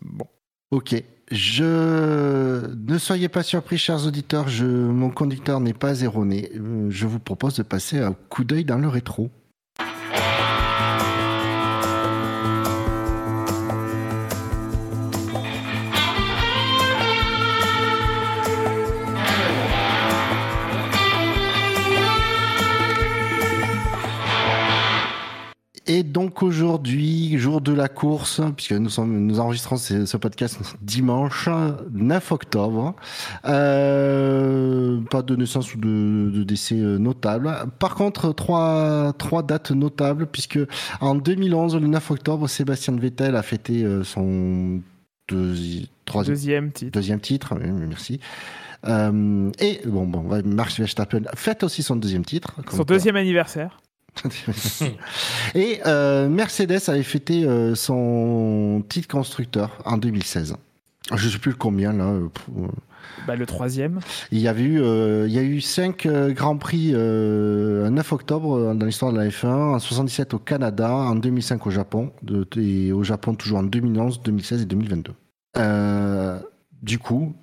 bon. 0.00 0.26
Ok. 0.70 1.02
Je 1.30 2.74
ne 2.74 2.98
soyez 2.98 3.28
pas 3.28 3.42
surpris, 3.42 3.78
chers 3.78 4.06
auditeurs. 4.06 4.48
Je... 4.48 4.66
Mon 4.66 5.10
conducteur 5.10 5.60
n'est 5.60 5.74
pas 5.74 6.00
erroné. 6.00 6.50
Euh, 6.56 6.88
je 6.90 7.06
vous 7.06 7.20
propose 7.20 7.54
de 7.54 7.62
passer 7.62 7.98
un 7.98 8.14
coup 8.28 8.44
d'œil 8.44 8.64
dans 8.64 8.78
le 8.78 8.88
rétro. 8.88 9.30
Donc 26.40 26.48
aujourd'hui, 26.48 27.36
jour 27.38 27.60
de 27.60 27.72
la 27.72 27.88
course, 27.88 28.40
puisque 28.56 28.72
nous, 28.72 28.88
sommes, 28.88 29.26
nous 29.26 29.40
enregistrons 29.40 29.76
ce, 29.76 30.16
podcast 30.16 30.58
dimanche 30.80 31.48
9 31.92 32.32
octobre, 32.32 32.94
euh, 33.44 35.00
pas 35.10 35.22
de 35.22 35.36
naissance 35.36 35.74
ou 35.74 35.78
de, 35.78 36.42
décès 36.44 36.76
euh, 36.76 36.98
notable. 36.98 37.52
Par 37.78 37.94
contre, 37.94 38.32
trois, 38.32 39.12
trois 39.18 39.42
dates 39.42 39.70
notables, 39.70 40.26
puisque 40.26 40.58
en 41.00 41.14
2011, 41.14 41.76
le 41.76 41.86
9 41.88 42.10
octobre, 42.10 42.48
Sébastien 42.48 42.96
Vettel 42.96 43.36
a 43.36 43.42
fêté 43.42 43.84
euh, 43.84 44.02
son 44.02 44.80
deuxième 45.28 46.72
titre. 46.72 46.90
Deuxième 46.92 47.20
titre, 47.20 47.54
merci. 47.56 48.18
et 48.86 49.80
bon, 49.84 50.06
bon, 50.06 50.42
Max 50.44 50.78
Verstappen 50.78 51.22
fête 51.34 51.64
aussi 51.64 51.82
son 51.82 51.96
deuxième 51.96 52.24
titre. 52.24 52.54
Son 52.70 52.84
deuxième 52.84 53.16
anniversaire. 53.16 53.78
Et 55.54 55.80
euh, 55.86 56.28
Mercedes 56.28 56.80
avait 56.88 57.02
fêté 57.02 57.44
euh, 57.44 57.74
son 57.74 58.82
titre 58.88 59.08
constructeur 59.08 59.78
en 59.84 59.96
2016. 59.96 60.56
Je 61.14 61.26
ne 61.26 61.30
sais 61.30 61.38
plus 61.38 61.54
combien 61.54 61.92
là. 61.92 62.04
Euh, 62.04 62.28
bah, 63.26 63.34
le 63.34 63.46
troisième. 63.46 64.00
Il 64.30 64.38
y 64.38 64.48
avait 64.48 64.62
eu, 64.62 64.78
il 64.78 65.32
y 65.32 65.38
a 65.38 65.42
eu 65.42 65.60
cinq 65.60 66.06
grands 66.06 66.56
prix 66.56 66.94
un 66.94 67.90
9 67.90 68.12
octobre 68.12 68.74
dans 68.74 68.86
l'histoire 68.86 69.12
de 69.12 69.18
la 69.18 69.28
F1, 69.28 69.46
en 69.46 69.78
77 69.78 70.34
au 70.34 70.38
Canada, 70.38 70.92
en 70.92 71.16
2005 71.16 71.66
au 71.66 71.70
Japon, 71.70 72.12
de, 72.22 72.46
et 72.56 72.92
au 72.92 73.02
Japon 73.02 73.34
toujours 73.34 73.58
en 73.58 73.62
2011, 73.64 74.22
2016 74.22 74.62
et 74.62 74.64
2022. 74.66 75.12
du 76.82 76.98
coup, 76.98 77.34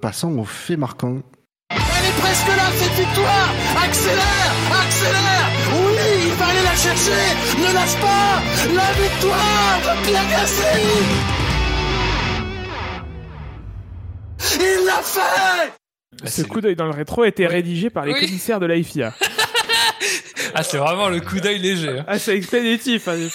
passons 0.00 0.38
aux 0.38 0.44
faits 0.44 0.78
marquants. 0.78 1.22
Elle 1.70 1.76
est 1.78 2.20
presque 2.20 2.48
là 2.48 2.70
cette 2.76 3.06
victoire 3.06 3.54
Accélère 3.82 4.52
Accélère 4.84 5.85
la 6.76 6.82
chercher 6.82 7.10
Ne 7.58 7.74
lâche 7.74 7.96
pas 8.00 8.42
La 8.74 8.92
victoire 9.02 9.80
de 9.82 10.06
Pierre 10.06 10.28
Gasly 10.30 10.82
Il 14.60 14.84
l'a 14.84 15.02
fait 15.02 16.28
Ce 16.28 16.42
coup 16.42 16.60
d'œil 16.60 16.76
dans 16.76 16.84
le 16.84 16.90
rétro 16.90 17.22
a 17.22 17.28
été 17.28 17.46
rédigé 17.46 17.90
par 17.90 18.04
les 18.04 18.14
commissaires 18.14 18.60
de 18.60 18.66
la 18.66 18.82
FIA. 18.82 19.14
ah, 20.54 20.62
c'est 20.62 20.78
vraiment 20.78 21.08
le 21.08 21.20
coup 21.20 21.40
d'œil 21.40 21.58
léger. 21.58 21.98
Hein. 21.98 22.04
Ah, 22.06 22.18
c'est 22.18 22.36
expéditif. 22.36 23.08
Hein. 23.08 23.28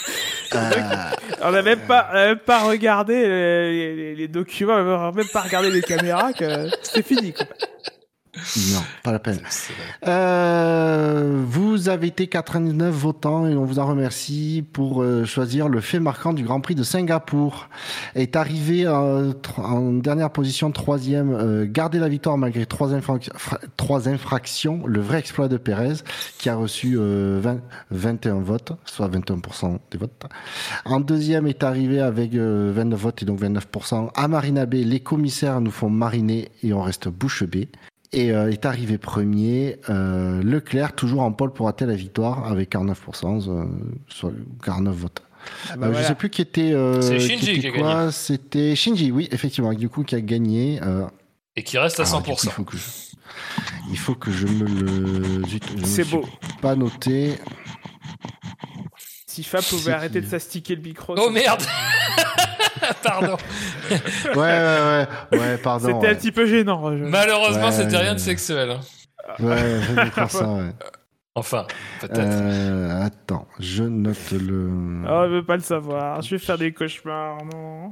Euh. 0.55 0.59
On 1.43 1.51
n'a 1.51 1.61
même 1.63 1.79
pas, 1.79 2.09
même 2.13 2.37
pas 2.37 2.59
regardé 2.59 3.15
les, 3.15 4.15
les, 4.15 4.27
documents, 4.27 4.75
on 4.75 4.83
n'a 4.83 5.11
même 5.11 5.27
pas 5.33 5.41
regardé 5.41 5.71
les 5.71 5.81
caméras, 5.81 6.33
que 6.33 6.69
c'est 6.83 7.03
fini. 7.03 7.33
Quoi. 7.33 7.47
Non, 8.73 8.81
pas 9.03 9.11
la 9.11 9.19
peine. 9.19 9.39
Euh, 10.07 11.41
vous 11.45 11.89
avez 11.89 12.07
été 12.07 12.27
99 12.27 12.93
votants 12.93 13.47
et 13.47 13.55
on 13.55 13.65
vous 13.65 13.79
en 13.79 13.85
remercie 13.85 14.63
pour 14.73 15.01
euh, 15.03 15.25
choisir 15.25 15.67
le 15.69 15.81
fait 15.81 15.99
marquant 15.99 16.33
du 16.33 16.43
Grand 16.43 16.59
Prix 16.61 16.75
de 16.75 16.83
Singapour. 16.83 17.69
Est 18.15 18.35
arrivé 18.35 18.85
euh, 18.85 19.33
en 19.57 19.91
dernière 19.93 20.29
position, 20.31 20.71
troisième, 20.71 21.31
euh, 21.33 21.65
garder 21.69 21.99
la 21.99 22.09
victoire 22.09 22.37
malgré 22.37 22.65
trois, 22.65 22.89
infrac- 22.93 23.29
fra- 23.35 23.59
trois 23.77 24.09
infractions, 24.09 24.81
le 24.85 24.99
vrai 25.01 25.19
exploit 25.19 25.47
de 25.47 25.57
Pérez 25.57 25.95
qui 26.37 26.49
a 26.49 26.55
reçu 26.55 26.95
euh, 26.97 27.39
20 27.41 27.59
21 27.91 28.39
votes, 28.41 28.73
soit 28.85 29.07
21% 29.09 29.77
des 29.91 29.97
votes. 29.97 30.11
En 30.85 30.99
deuxième 30.99 31.47
est 31.47 31.63
arrivé 31.63 31.99
avec 31.99 32.33
euh, 32.35 32.71
29 32.75 32.99
votes 32.99 33.23
et 33.23 33.25
donc 33.25 33.39
29%. 33.41 34.09
À 34.15 34.27
Marina 34.27 34.65
Bay, 34.65 34.83
les 34.83 34.99
commissaires 34.99 35.61
nous 35.61 35.71
font 35.71 35.89
mariner 35.89 36.49
et 36.63 36.73
on 36.73 36.81
reste 36.81 37.07
bouche 37.07 37.43
bée. 37.43 37.69
Et 38.13 38.31
euh, 38.31 38.51
est 38.51 38.65
arrivé 38.65 38.97
premier 38.97 39.77
euh, 39.89 40.41
Leclerc, 40.43 40.93
toujours 40.95 41.21
en 41.21 41.31
pole 41.31 41.53
pour 41.53 41.67
rater 41.67 41.85
la 41.85 41.95
victoire 41.95 42.51
avec 42.51 42.71
49%, 42.73 43.47
euh, 43.49 43.65
soit 44.09 44.31
49 44.65 44.95
votes. 44.95 45.21
Ah 45.69 45.73
Euh, 45.73 45.75
bah 45.77 45.87
Je 45.87 45.91
voilà. 45.93 46.07
sais 46.09 46.15
plus 46.15 46.29
qui 46.29 46.41
était. 46.41 46.73
euh, 46.73 47.01
C'est 47.01 47.19
Shinji 47.19 47.51
était 47.51 47.59
qui 47.61 47.67
a 47.67 47.71
quoi. 47.71 47.93
gagné. 47.95 48.11
C'était 48.11 48.75
Shinji, 48.75 49.11
oui, 49.11 49.29
effectivement, 49.31 49.73
du 49.73 49.87
coup 49.87 50.03
qui 50.03 50.15
a 50.15 50.21
gagné. 50.21 50.79
euh, 50.83 51.05
Et 51.55 51.63
qui 51.63 51.77
reste 51.77 51.99
à 52.01 52.03
alors, 52.03 52.21
du 52.21 52.29
coup, 52.31 52.35
100%. 52.35 52.43
il 52.45 52.49
faut 52.51 52.63
que 52.65 52.77
je, 52.77 52.83
il 53.91 53.97
faut 53.97 54.15
que 54.15 54.31
je 54.31 54.45
me 54.47 54.65
le. 54.65 55.43
je 55.47 55.85
C'est 55.85 56.03
beau. 56.09 56.25
Pas 56.61 56.75
noté. 56.75 57.35
Si 59.25 59.43
Fab 59.43 59.63
pouvait 59.63 59.93
arrêter 59.93 60.19
qui 60.19 60.25
de 60.27 60.29
s'astiquer 60.29 60.75
le 60.75 60.81
micro. 60.81 61.15
Oh 61.17 61.29
merde 61.29 61.61
Pardon. 63.03 63.37
Ouais, 63.89 64.35
ouais, 64.35 65.07
ouais, 65.31 65.37
ouais, 65.39 65.57
pardon. 65.57 65.87
C'était 65.87 65.97
ouais. 65.99 66.09
un 66.09 66.15
petit 66.15 66.31
peu 66.31 66.45
gênant. 66.45 66.91
je- 66.97 67.03
Malheureusement, 67.03 67.65
Ouais, 67.65 67.71
c'était 67.71 67.97
rien 67.97 68.13
de 68.13 68.19
sexuel. 68.19 68.71
hein. 68.71 68.79
Ouais, 69.39 69.81
je 69.81 69.93
vais 69.93 70.05
faire 70.11 70.31
ça, 70.31 70.47
ouais. 70.47 70.71
Enfin, 71.35 71.65
peut-être. 72.01 72.19
Euh, 72.19 73.05
attends, 73.05 73.47
je 73.59 73.83
note 73.83 74.31
le. 74.31 74.69
Oh, 75.07 75.23
je 75.27 75.35
veux 75.35 75.45
pas 75.45 75.55
le 75.55 75.61
savoir. 75.61 76.21
Je 76.21 76.31
vais 76.31 76.39
faire 76.39 76.57
des 76.57 76.73
cauchemars, 76.73 77.37
non. 77.53 77.91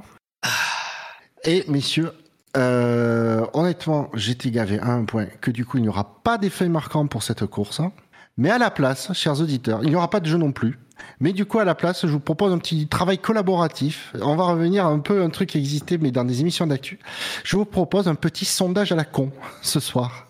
Et 1.44 1.64
messieurs, 1.68 2.12
euh, 2.56 3.46
honnêtement, 3.54 4.10
j'étais 4.14 4.50
gavé 4.50 4.78
à 4.80 4.88
un 4.88 5.04
point 5.04 5.26
que 5.40 5.50
du 5.50 5.64
coup, 5.64 5.78
il 5.78 5.82
n'y 5.82 5.88
aura 5.88 6.20
pas 6.22 6.36
d'effet 6.36 6.68
marquant 6.68 7.06
pour 7.06 7.22
cette 7.22 7.46
course. 7.46 7.80
hein. 7.80 7.92
Mais 8.36 8.50
à 8.50 8.58
la 8.58 8.70
place, 8.70 9.12
chers 9.12 9.40
auditeurs, 9.40 9.80
il 9.82 9.90
n'y 9.90 9.96
aura 9.96 10.10
pas 10.10 10.20
de 10.20 10.26
jeu 10.26 10.38
non 10.38 10.52
plus. 10.52 10.78
Mais 11.18 11.32
du 11.32 11.44
coup, 11.44 11.58
à 11.58 11.64
la 11.64 11.74
place, 11.74 12.06
je 12.06 12.12
vous 12.12 12.20
propose 12.20 12.52
un 12.52 12.58
petit 12.58 12.86
travail 12.86 13.18
collaboratif. 13.18 14.14
On 14.20 14.36
va 14.36 14.44
revenir 14.44 14.86
à 14.86 14.88
un 14.88 14.98
peu 14.98 15.22
un 15.22 15.30
truc 15.30 15.50
qui 15.50 15.58
existait, 15.58 15.98
mais 15.98 16.10
dans 16.10 16.24
des 16.24 16.40
émissions 16.40 16.66
d'actu. 16.66 16.98
Je 17.44 17.56
vous 17.56 17.64
propose 17.64 18.08
un 18.08 18.14
petit 18.14 18.44
sondage 18.44 18.92
à 18.92 18.96
la 18.96 19.04
con 19.04 19.30
ce 19.62 19.80
soir. 19.80 20.26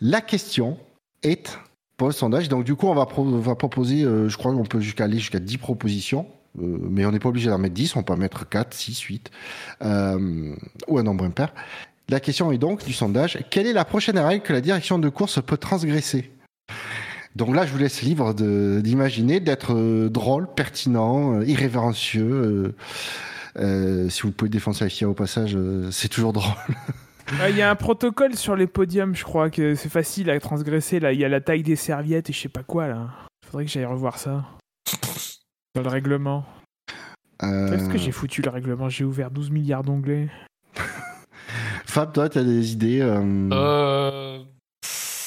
La 0.00 0.20
question 0.20 0.78
est 1.22 1.58
pour 1.96 2.08
le 2.08 2.12
sondage. 2.12 2.48
Donc, 2.48 2.64
du 2.64 2.74
coup, 2.74 2.88
on 2.88 2.94
va, 2.94 3.06
proposer, 3.06 4.04
euh, 4.04 4.28
je 4.28 4.36
crois 4.36 4.52
qu'on 4.52 4.64
peut 4.64 4.80
jusqu'à 4.80 5.04
aller 5.04 5.18
jusqu'à 5.18 5.38
10 5.38 5.58
propositions. 5.58 6.26
Euh, 6.60 6.78
mais 6.90 7.04
on 7.04 7.12
n'est 7.12 7.18
pas 7.18 7.28
obligé 7.28 7.50
d'en 7.50 7.58
mettre 7.58 7.74
10, 7.74 7.96
on 7.96 8.02
peut 8.02 8.12
en 8.12 8.16
mettre 8.16 8.48
4, 8.48 8.72
6, 8.74 9.00
8, 9.00 9.30
euh, 9.82 10.54
ou 10.88 10.98
un 10.98 11.02
nombre 11.02 11.24
impair. 11.24 11.52
La 12.08 12.20
question 12.20 12.52
est 12.52 12.58
donc 12.58 12.84
du 12.84 12.92
sondage, 12.92 13.38
quelle 13.50 13.66
est 13.66 13.72
la 13.72 13.84
prochaine 13.84 14.18
règle 14.18 14.42
que 14.42 14.52
la 14.52 14.60
direction 14.60 14.98
de 14.98 15.08
course 15.08 15.40
peut 15.42 15.56
transgresser? 15.56 16.30
Donc 17.36 17.54
là, 17.54 17.66
je 17.66 17.72
vous 17.72 17.78
laisse 17.78 18.02
libre 18.02 18.32
de- 18.32 18.80
d'imaginer, 18.82 19.40
d'être 19.40 19.74
euh, 19.74 20.08
drôle, 20.08 20.46
pertinent, 20.54 21.34
euh, 21.40 21.44
irrévérencieux. 21.44 22.24
euh, 22.32 22.74
euh, 23.58 24.08
si 24.08 24.22
vous 24.22 24.30
pouvez 24.32 24.48
défoncer 24.48 24.84
la 24.84 24.90
FIA 24.90 25.08
au 25.08 25.14
passage, 25.14 25.56
euh, 25.56 25.90
c'est 25.90 26.08
toujours 26.08 26.32
drôle. 26.32 26.52
Ah, 27.40 27.50
Il 27.50 27.56
y 27.56 27.62
a 27.62 27.70
un 27.70 27.74
protocole 27.74 28.34
sur 28.36 28.54
les 28.54 28.66
podiums, 28.68 29.14
je 29.16 29.24
crois 29.24 29.50
que 29.50 29.74
c'est 29.74 29.88
facile 29.88 30.30
à 30.30 30.38
transgresser. 30.38 31.00
Là, 31.00 31.12
il 31.12 31.18
y 31.20 31.24
a 31.24 31.28
la 31.28 31.40
taille 31.40 31.62
des 31.64 31.76
serviettes 31.76 32.30
et 32.30 32.32
je 32.32 32.40
sais 32.40 32.48
pas 32.48 32.62
quoi 32.62 32.86
là. 32.86 33.08
Faudrait 33.46 33.64
que 33.64 33.70
j'aille 33.70 33.84
revoir 33.84 34.18
ça. 34.18 34.44
Dans 35.74 35.82
le 35.82 35.88
règlement. 35.88 36.44
Euh, 37.42 37.68
Qu'est-ce 37.70 37.88
que 37.88 37.98
j'ai 37.98 38.12
foutu 38.12 38.42
le 38.42 38.50
règlement? 38.50 38.88
J'ai 38.88 39.04
ouvert 39.04 39.30
12 39.32 39.50
milliards 39.50 39.82
d'onglets. 39.82 40.28
Fab, 41.84 42.12
toi, 42.12 42.28
tu 42.28 42.38
as 42.38 42.44
des 42.44 42.72
idées 42.72 43.00
euh, 43.00 43.48
Euh... 43.52 44.38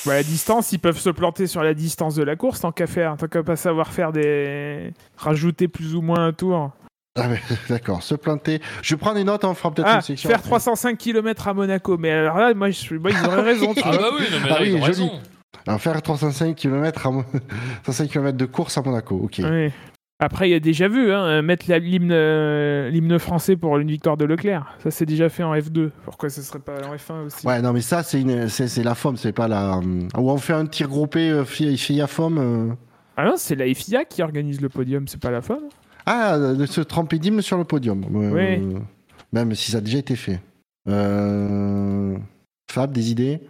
Bah, 0.07 0.13
la 0.13 0.23
distance, 0.23 0.71
ils 0.71 0.79
peuvent 0.79 0.97
se 0.97 1.09
planter 1.09 1.45
sur 1.47 1.61
la 1.63 1.73
distance 1.73 2.15
de 2.15 2.23
la 2.23 2.35
course 2.35 2.61
tant 2.61 2.71
qu'à 2.71 2.87
faire, 2.87 3.17
tant 3.17 3.27
qu'à 3.27 3.43
pas 3.43 3.55
savoir 3.57 3.91
faire 3.91 4.11
des. 4.13 4.93
rajouter 5.17 5.67
plus 5.67 5.93
ou 5.95 6.01
moins 6.01 6.25
un 6.27 6.33
tour. 6.33 6.71
Ah, 7.19 7.27
mais, 7.27 7.39
D'accord, 7.69 8.01
se 8.03 8.15
planter. 8.15 8.61
Je 8.81 8.95
prends 8.95 9.13
des 9.13 9.23
notes, 9.23 9.43
on 9.43 9.53
fera 9.53 9.71
peut-être 9.71 9.87
Ah, 9.89 9.95
une 9.95 10.01
section. 10.01 10.29
faire 10.29 10.37
après. 10.39 10.49
305 10.49 10.97
km 10.97 11.47
à 11.47 11.53
Monaco. 11.53 11.97
Mais 11.97 12.11
alors 12.11 12.37
là, 12.37 12.53
moi, 12.53 12.69
je, 12.69 12.95
moi 12.95 13.11
ils 13.11 13.25
auraient 13.27 13.41
raison. 13.41 13.73
Ah 13.83 13.91
bah 13.91 14.09
oui, 14.17 14.25
non, 14.31 14.37
mais 14.43 14.49
Ah 14.49 14.53
là, 14.53 14.57
oui, 14.61 14.67
ils 14.69 14.75
ont 14.75 14.77
joli. 14.79 14.87
raison. 14.87 15.11
Alors, 15.65 15.81
faire 15.81 16.01
305 16.01 16.55
km, 16.55 17.07
à 17.07 17.11
Mo- 17.11 17.23
305 17.83 18.09
km 18.09 18.37
de 18.37 18.45
course 18.45 18.77
à 18.77 18.81
Monaco, 18.81 19.15
ok. 19.23 19.41
Oui. 19.43 19.71
Après, 20.19 20.49
il 20.49 20.51
y 20.51 20.55
a 20.55 20.59
déjà 20.59 20.87
vu, 20.87 21.11
hein, 21.13 21.43
mettre 21.43 21.65
la- 21.69 21.77
l'hymne 21.77 22.09
euh, 22.11 22.89
l'hymne 22.89 23.19
français 23.19 23.55
pour 23.55 23.77
une 23.77 23.87
victoire 23.89 24.17
de 24.17 24.25
Leclerc. 24.25 24.65
Ça, 24.81 24.89
c'est 24.89 25.05
déjà 25.05 25.29
fait 25.29 25.43
en 25.43 25.53
F2. 25.53 25.91
Pourquoi 26.05 26.29
ce 26.31 26.41
serait 26.41 26.57
pas 26.59 26.73
en 26.87 26.95
F1 26.95 27.25
aussi? 27.27 27.45
Ouais, 27.45 27.61
non, 27.61 27.71
mais 27.71 27.81
ça, 27.81 28.01
c'est 28.01 28.23
la 28.83 28.95
FOM, 28.95 29.15
c'est 29.15 29.31
pas 29.31 29.47
la. 29.47 29.77
euh, 29.77 29.81
Où 30.17 30.31
on 30.31 30.37
fait 30.37 30.53
un 30.53 30.65
tir 30.65 30.87
groupé 30.87 31.29
euh, 31.29 31.45
FIA, 31.45 31.77
FIA 31.77 32.07
FOM. 32.07 32.37
euh. 32.39 32.73
Ah 33.15 33.25
non, 33.25 33.33
c'est 33.37 33.55
la 33.55 33.71
FIA 33.71 34.05
qui 34.05 34.23
organise 34.23 34.59
le 34.59 34.69
podium, 34.69 35.07
c'est 35.07 35.21
pas 35.21 35.29
la 35.31 35.41
FOM. 35.41 35.59
Ah, 36.07 36.37
de 36.39 36.65
se 36.65 36.81
tromper 36.81 37.19
d'hymne 37.19 37.41
sur 37.43 37.57
le 37.57 37.63
podium. 37.65 38.03
Euh, 38.15 38.31
Oui. 38.59 38.75
Même 39.33 39.53
si 39.53 39.71
ça 39.71 39.77
a 39.77 39.81
déjà 39.81 39.97
été 39.99 40.15
fait. 40.15 40.39
Euh... 40.87 42.17
Fab, 42.71 42.91
des 42.91 43.11
idées? 43.11 43.41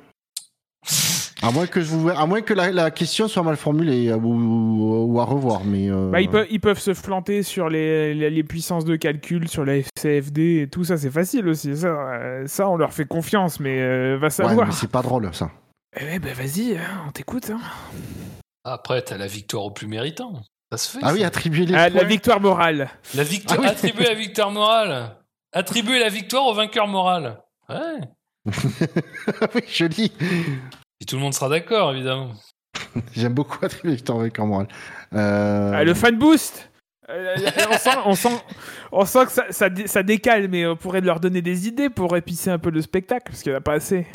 À 1.43 1.51
moins 1.51 1.67
que 1.67 1.81
je 1.81 1.87
vous, 1.87 2.09
à 2.09 2.25
moins 2.25 2.41
que 2.41 2.53
la, 2.53 2.71
la 2.71 2.89
question 2.91 3.27
soit 3.27 3.43
mal 3.43 3.55
formulée 3.57 4.11
ou, 4.13 5.05
ou 5.13 5.19
à 5.19 5.25
revoir, 5.25 5.63
mais. 5.63 5.89
euh, 5.89 6.09
Bah, 6.11 6.21
ils, 6.21 6.29
peuvent, 6.29 6.47
ils 6.49 6.59
peuvent 6.59 6.79
se 6.79 6.91
planter 6.91 7.43
sur 7.43 7.69
les, 7.69 8.13
les, 8.13 8.29
les 8.29 8.43
puissances 8.43 8.85
de 8.85 8.95
calcul, 8.95 9.47
sur 9.47 9.63
la 9.65 9.77
FCFD 9.77 10.61
et 10.63 10.67
tout 10.69 10.83
ça, 10.83 10.97
c'est 10.97 11.11
facile 11.11 11.47
aussi. 11.47 11.75
Ça, 11.77 11.87
euh, 11.87 12.47
ça, 12.47 12.67
on 12.69 12.75
leur 12.77 12.93
fait 12.93 13.05
confiance, 13.05 13.59
mais 13.59 13.79
euh, 13.81 14.17
va 14.19 14.29
savoir. 14.29 14.73
c'est 14.73 14.91
pas 14.91 15.01
drôle 15.01 15.29
ça. 15.33 15.51
Eh 15.99 16.19
ben 16.19 16.33
vas-y, 16.33 16.77
hein, 16.77 17.05
on 17.07 17.11
t'écoute. 17.11 17.49
hein. 17.49 17.59
Après, 18.63 19.01
t'as 19.01 19.17
la 19.17 19.27
victoire 19.27 19.63
au 19.65 19.71
plus 19.71 19.87
méritant. 19.87 20.33
Ça 20.71 20.77
se 20.77 20.91
fait. 20.91 20.99
Ah 21.01 21.13
oui, 21.13 21.23
attribuer 21.23 21.65
les 21.65 21.73
Ah, 21.75 21.89
la 21.89 22.03
victoire 22.03 22.41
morale. 22.41 22.89
La 23.15 23.23
victoire, 23.23 23.59
Ah 23.61 23.63
oui. 23.63 23.69
attribuer 23.69 24.03
la 24.03 24.13
victoire 24.13 24.51
morale. 24.51 25.15
Attribuer 25.53 25.99
la 25.99 26.09
victoire 26.09 26.45
au 26.45 26.53
vainqueur 26.53 26.87
moral. 26.87 27.39
Ouais. 27.69 27.99
oui, 29.55 29.61
joli. 29.73 30.11
Et 31.07 31.09
tout 31.09 31.15
le 31.15 31.21
monde 31.21 31.33
sera 31.33 31.47
d'accord, 31.47 31.93
évidemment. 31.93 32.31
J'aime 33.15 33.33
beaucoup 33.33 33.63
attribuer 33.63 33.97
en 34.09 34.45
moral. 34.45 34.67
Euh... 35.13 35.71
Ah, 35.73 35.83
le 35.85 35.93
fan 35.93 36.17
boost 36.17 36.69
Euh, 37.09 37.37
on, 37.71 37.77
sent, 37.77 37.89
on, 38.05 38.15
sent, 38.15 38.43
on 38.91 39.05
sent 39.05 39.25
que 39.27 39.31
ça, 39.31 39.45
ça, 39.51 39.69
dé- 39.69 39.87
ça 39.87 40.03
décale, 40.03 40.49
mais 40.49 40.65
on 40.67 40.75
pourrait 40.75 40.99
leur 40.99 41.21
donner 41.21 41.41
des 41.41 41.65
idées 41.65 41.89
pour 41.89 42.17
épicer 42.17 42.49
un 42.51 42.59
peu 42.59 42.69
le 42.71 42.81
spectacle, 42.81 43.23
parce 43.31 43.41
qu'il 43.41 43.53
n'y 43.53 43.55
en 43.55 43.59
a 43.59 43.61
pas 43.61 43.75
assez. 43.75 44.05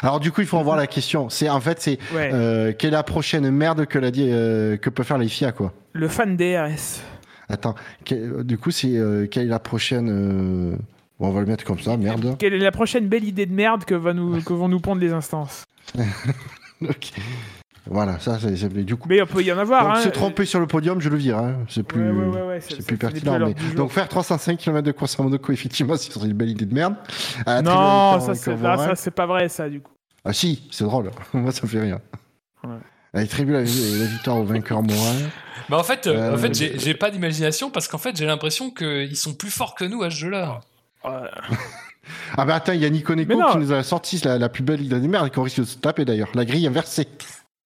Alors 0.00 0.20
du 0.20 0.30
coup, 0.30 0.42
il 0.42 0.46
faut 0.46 0.60
revoir 0.60 0.76
la 0.76 0.86
question. 0.86 1.28
C'est 1.28 1.48
en 1.50 1.60
fait, 1.60 1.80
c'est 1.80 1.98
Ouais. 2.14 2.30
euh, 2.32 2.72
quelle 2.78 2.90
est 2.90 2.96
la 2.96 3.02
prochaine 3.02 3.50
merde 3.50 3.84
que, 3.86 3.98
la, 3.98 4.10
euh, 4.16 4.76
peut 4.76 5.02
faire 5.02 5.18
les 5.18 5.26
FIA 5.26 5.50
quoi? 5.50 5.72
Le 5.92 6.06
fan 6.06 6.36
DRS. 6.36 7.00
Attends, 7.48 7.74
que- 8.04 8.42
du 8.44 8.56
coup, 8.58 8.70
c'est 8.70 8.96
euh, 8.96 9.26
quelle 9.26 9.46
est 9.46 9.50
la 9.50 9.58
prochaine 9.58 10.08
euh, 10.08 10.76
bon, 11.18 11.26
On 11.26 11.32
va 11.32 11.40
le 11.40 11.46
mettre 11.46 11.64
comme 11.64 11.80
ça, 11.80 11.96
merde. 11.96 12.36
Quelle 12.38 12.54
est 12.54 12.58
la 12.58 12.70
prochaine 12.70 13.08
belle 13.08 13.24
idée 13.24 13.46
de 13.46 13.52
merde 13.52 13.84
que, 13.84 13.96
va 13.96 14.12
nous, 14.14 14.40
que 14.42 14.52
vont 14.52 14.68
nous 14.68 14.78
pondre 14.78 15.00
les 15.00 15.12
instances? 15.12 15.64
Ok. 16.82 17.12
Voilà, 17.86 18.18
ça, 18.20 18.38
c'est 18.40 18.68
du 18.84 18.96
coup. 18.96 19.08
Mais 19.08 19.20
on 19.22 19.26
peut 19.26 19.42
y 19.42 19.50
en 19.52 19.58
avoir. 19.58 19.84
Donc, 19.88 19.96
hein. 19.96 20.00
se 20.02 20.08
tromper 20.08 20.44
sur 20.44 20.60
le 20.60 20.66
podium, 20.68 21.00
je 21.00 21.08
le 21.08 21.16
vire. 21.16 21.38
Hein. 21.38 21.56
C'est 21.68 21.82
plus, 21.82 22.00
Ouais, 22.00 22.26
ouais, 22.26 22.36
ouais, 22.36 22.42
ouais, 22.46 22.60
c'est 22.60 22.86
plus 22.86 22.96
pertinent. 22.96 23.38
mais-. 23.40 23.54
Donc 23.74 23.90
faire 23.90 24.08
305 24.08 24.56
km 24.56 24.82
de 24.82 24.92
course 24.92 25.18
à 25.18 25.22
Monaco, 25.24 25.52
effectivement, 25.52 25.96
c'est 25.96 26.14
une 26.16 26.32
belle 26.32 26.50
idée 26.50 26.64
de 26.64 26.74
merde. 26.74 26.94
À 27.44 27.54
la 27.56 27.62
Non, 27.62 28.20
ça, 28.20 28.34
c'est, 28.34 28.52
un 28.52 28.56
là, 28.56 28.76
Vorin. 28.76 28.88
ça, 28.88 28.94
c'est 28.94 29.10
pas 29.10 29.26
vrai, 29.26 29.48
ça, 29.48 29.68
du 29.68 29.80
coup. 29.80 29.90
Ah 30.24 30.32
si, 30.32 30.68
c'est 30.70 30.84
drôle. 30.84 31.10
Moi, 31.32 31.50
ça 31.50 31.62
me 31.64 31.68
fait 31.68 31.80
rire. 31.80 31.98
Ouais. 32.62 32.70
Elle 33.14 33.24
attribue 33.24 33.52
la, 33.52 33.60
la 33.60 33.64
victoire 33.64 34.36
au 34.38 34.44
vainqueur 34.44 34.80
moral. 34.82 35.16
Mais 35.68 35.76
en 35.76 35.82
fait, 35.82 36.06
euh, 36.06 36.14
Euh, 36.16 36.34
en 36.34 36.38
fait 36.38 36.54
j'ai 36.54 36.78
j'ai 36.78 36.94
pas 36.94 37.10
d'imagination 37.10 37.68
parce 37.70 37.88
qu'en 37.88 37.98
fait, 37.98 38.16
j'ai 38.16 38.26
l'impression 38.26 38.70
qu'ils 38.70 39.16
sont 39.16 39.34
plus 39.34 39.50
forts 39.50 39.74
que 39.74 39.84
nous 39.84 40.02
à 40.04 40.10
ce 40.10 40.16
jeu-là. 40.16 40.60
Ah 42.36 42.44
bah 42.44 42.56
attends, 42.56 42.72
il 42.72 42.80
y 42.80 42.84
a 42.84 42.90
Nico 42.90 43.14
Neko 43.14 43.34
qui 43.52 43.58
nous 43.58 43.72
a 43.72 43.82
sorti 43.82 44.20
la, 44.24 44.38
la 44.38 44.48
plus 44.48 44.62
belle 44.62 44.80
idée 44.80 45.00
de 45.00 45.06
merde 45.06 45.26
et 45.26 45.30
qu'on 45.30 45.42
risque 45.42 45.60
de 45.60 45.64
se 45.64 45.78
taper 45.78 46.04
d'ailleurs. 46.04 46.28
La 46.34 46.44
grille 46.44 46.66
inversée. 46.66 47.06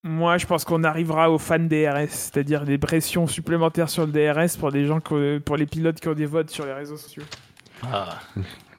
Moi, 0.04 0.38
je 0.38 0.46
pense 0.46 0.64
qu'on 0.64 0.84
arrivera 0.84 1.30
au 1.30 1.38
fan 1.38 1.66
DRS, 1.68 2.08
c'est-à-dire 2.10 2.64
des 2.64 2.78
pressions 2.78 3.26
supplémentaires 3.26 3.88
sur 3.90 4.06
le 4.06 4.12
DRS 4.12 4.56
pour 4.58 4.70
les 4.70 4.86
gens, 4.86 5.00
qui- 5.00 5.40
pour 5.44 5.56
les 5.56 5.66
pilotes 5.66 5.98
qui 6.00 6.08
ont 6.08 6.14
des 6.14 6.26
votes 6.26 6.50
sur 6.50 6.64
les 6.66 6.72
réseaux 6.74 6.96
sociaux. 6.96 7.24
Ah. 7.92 8.20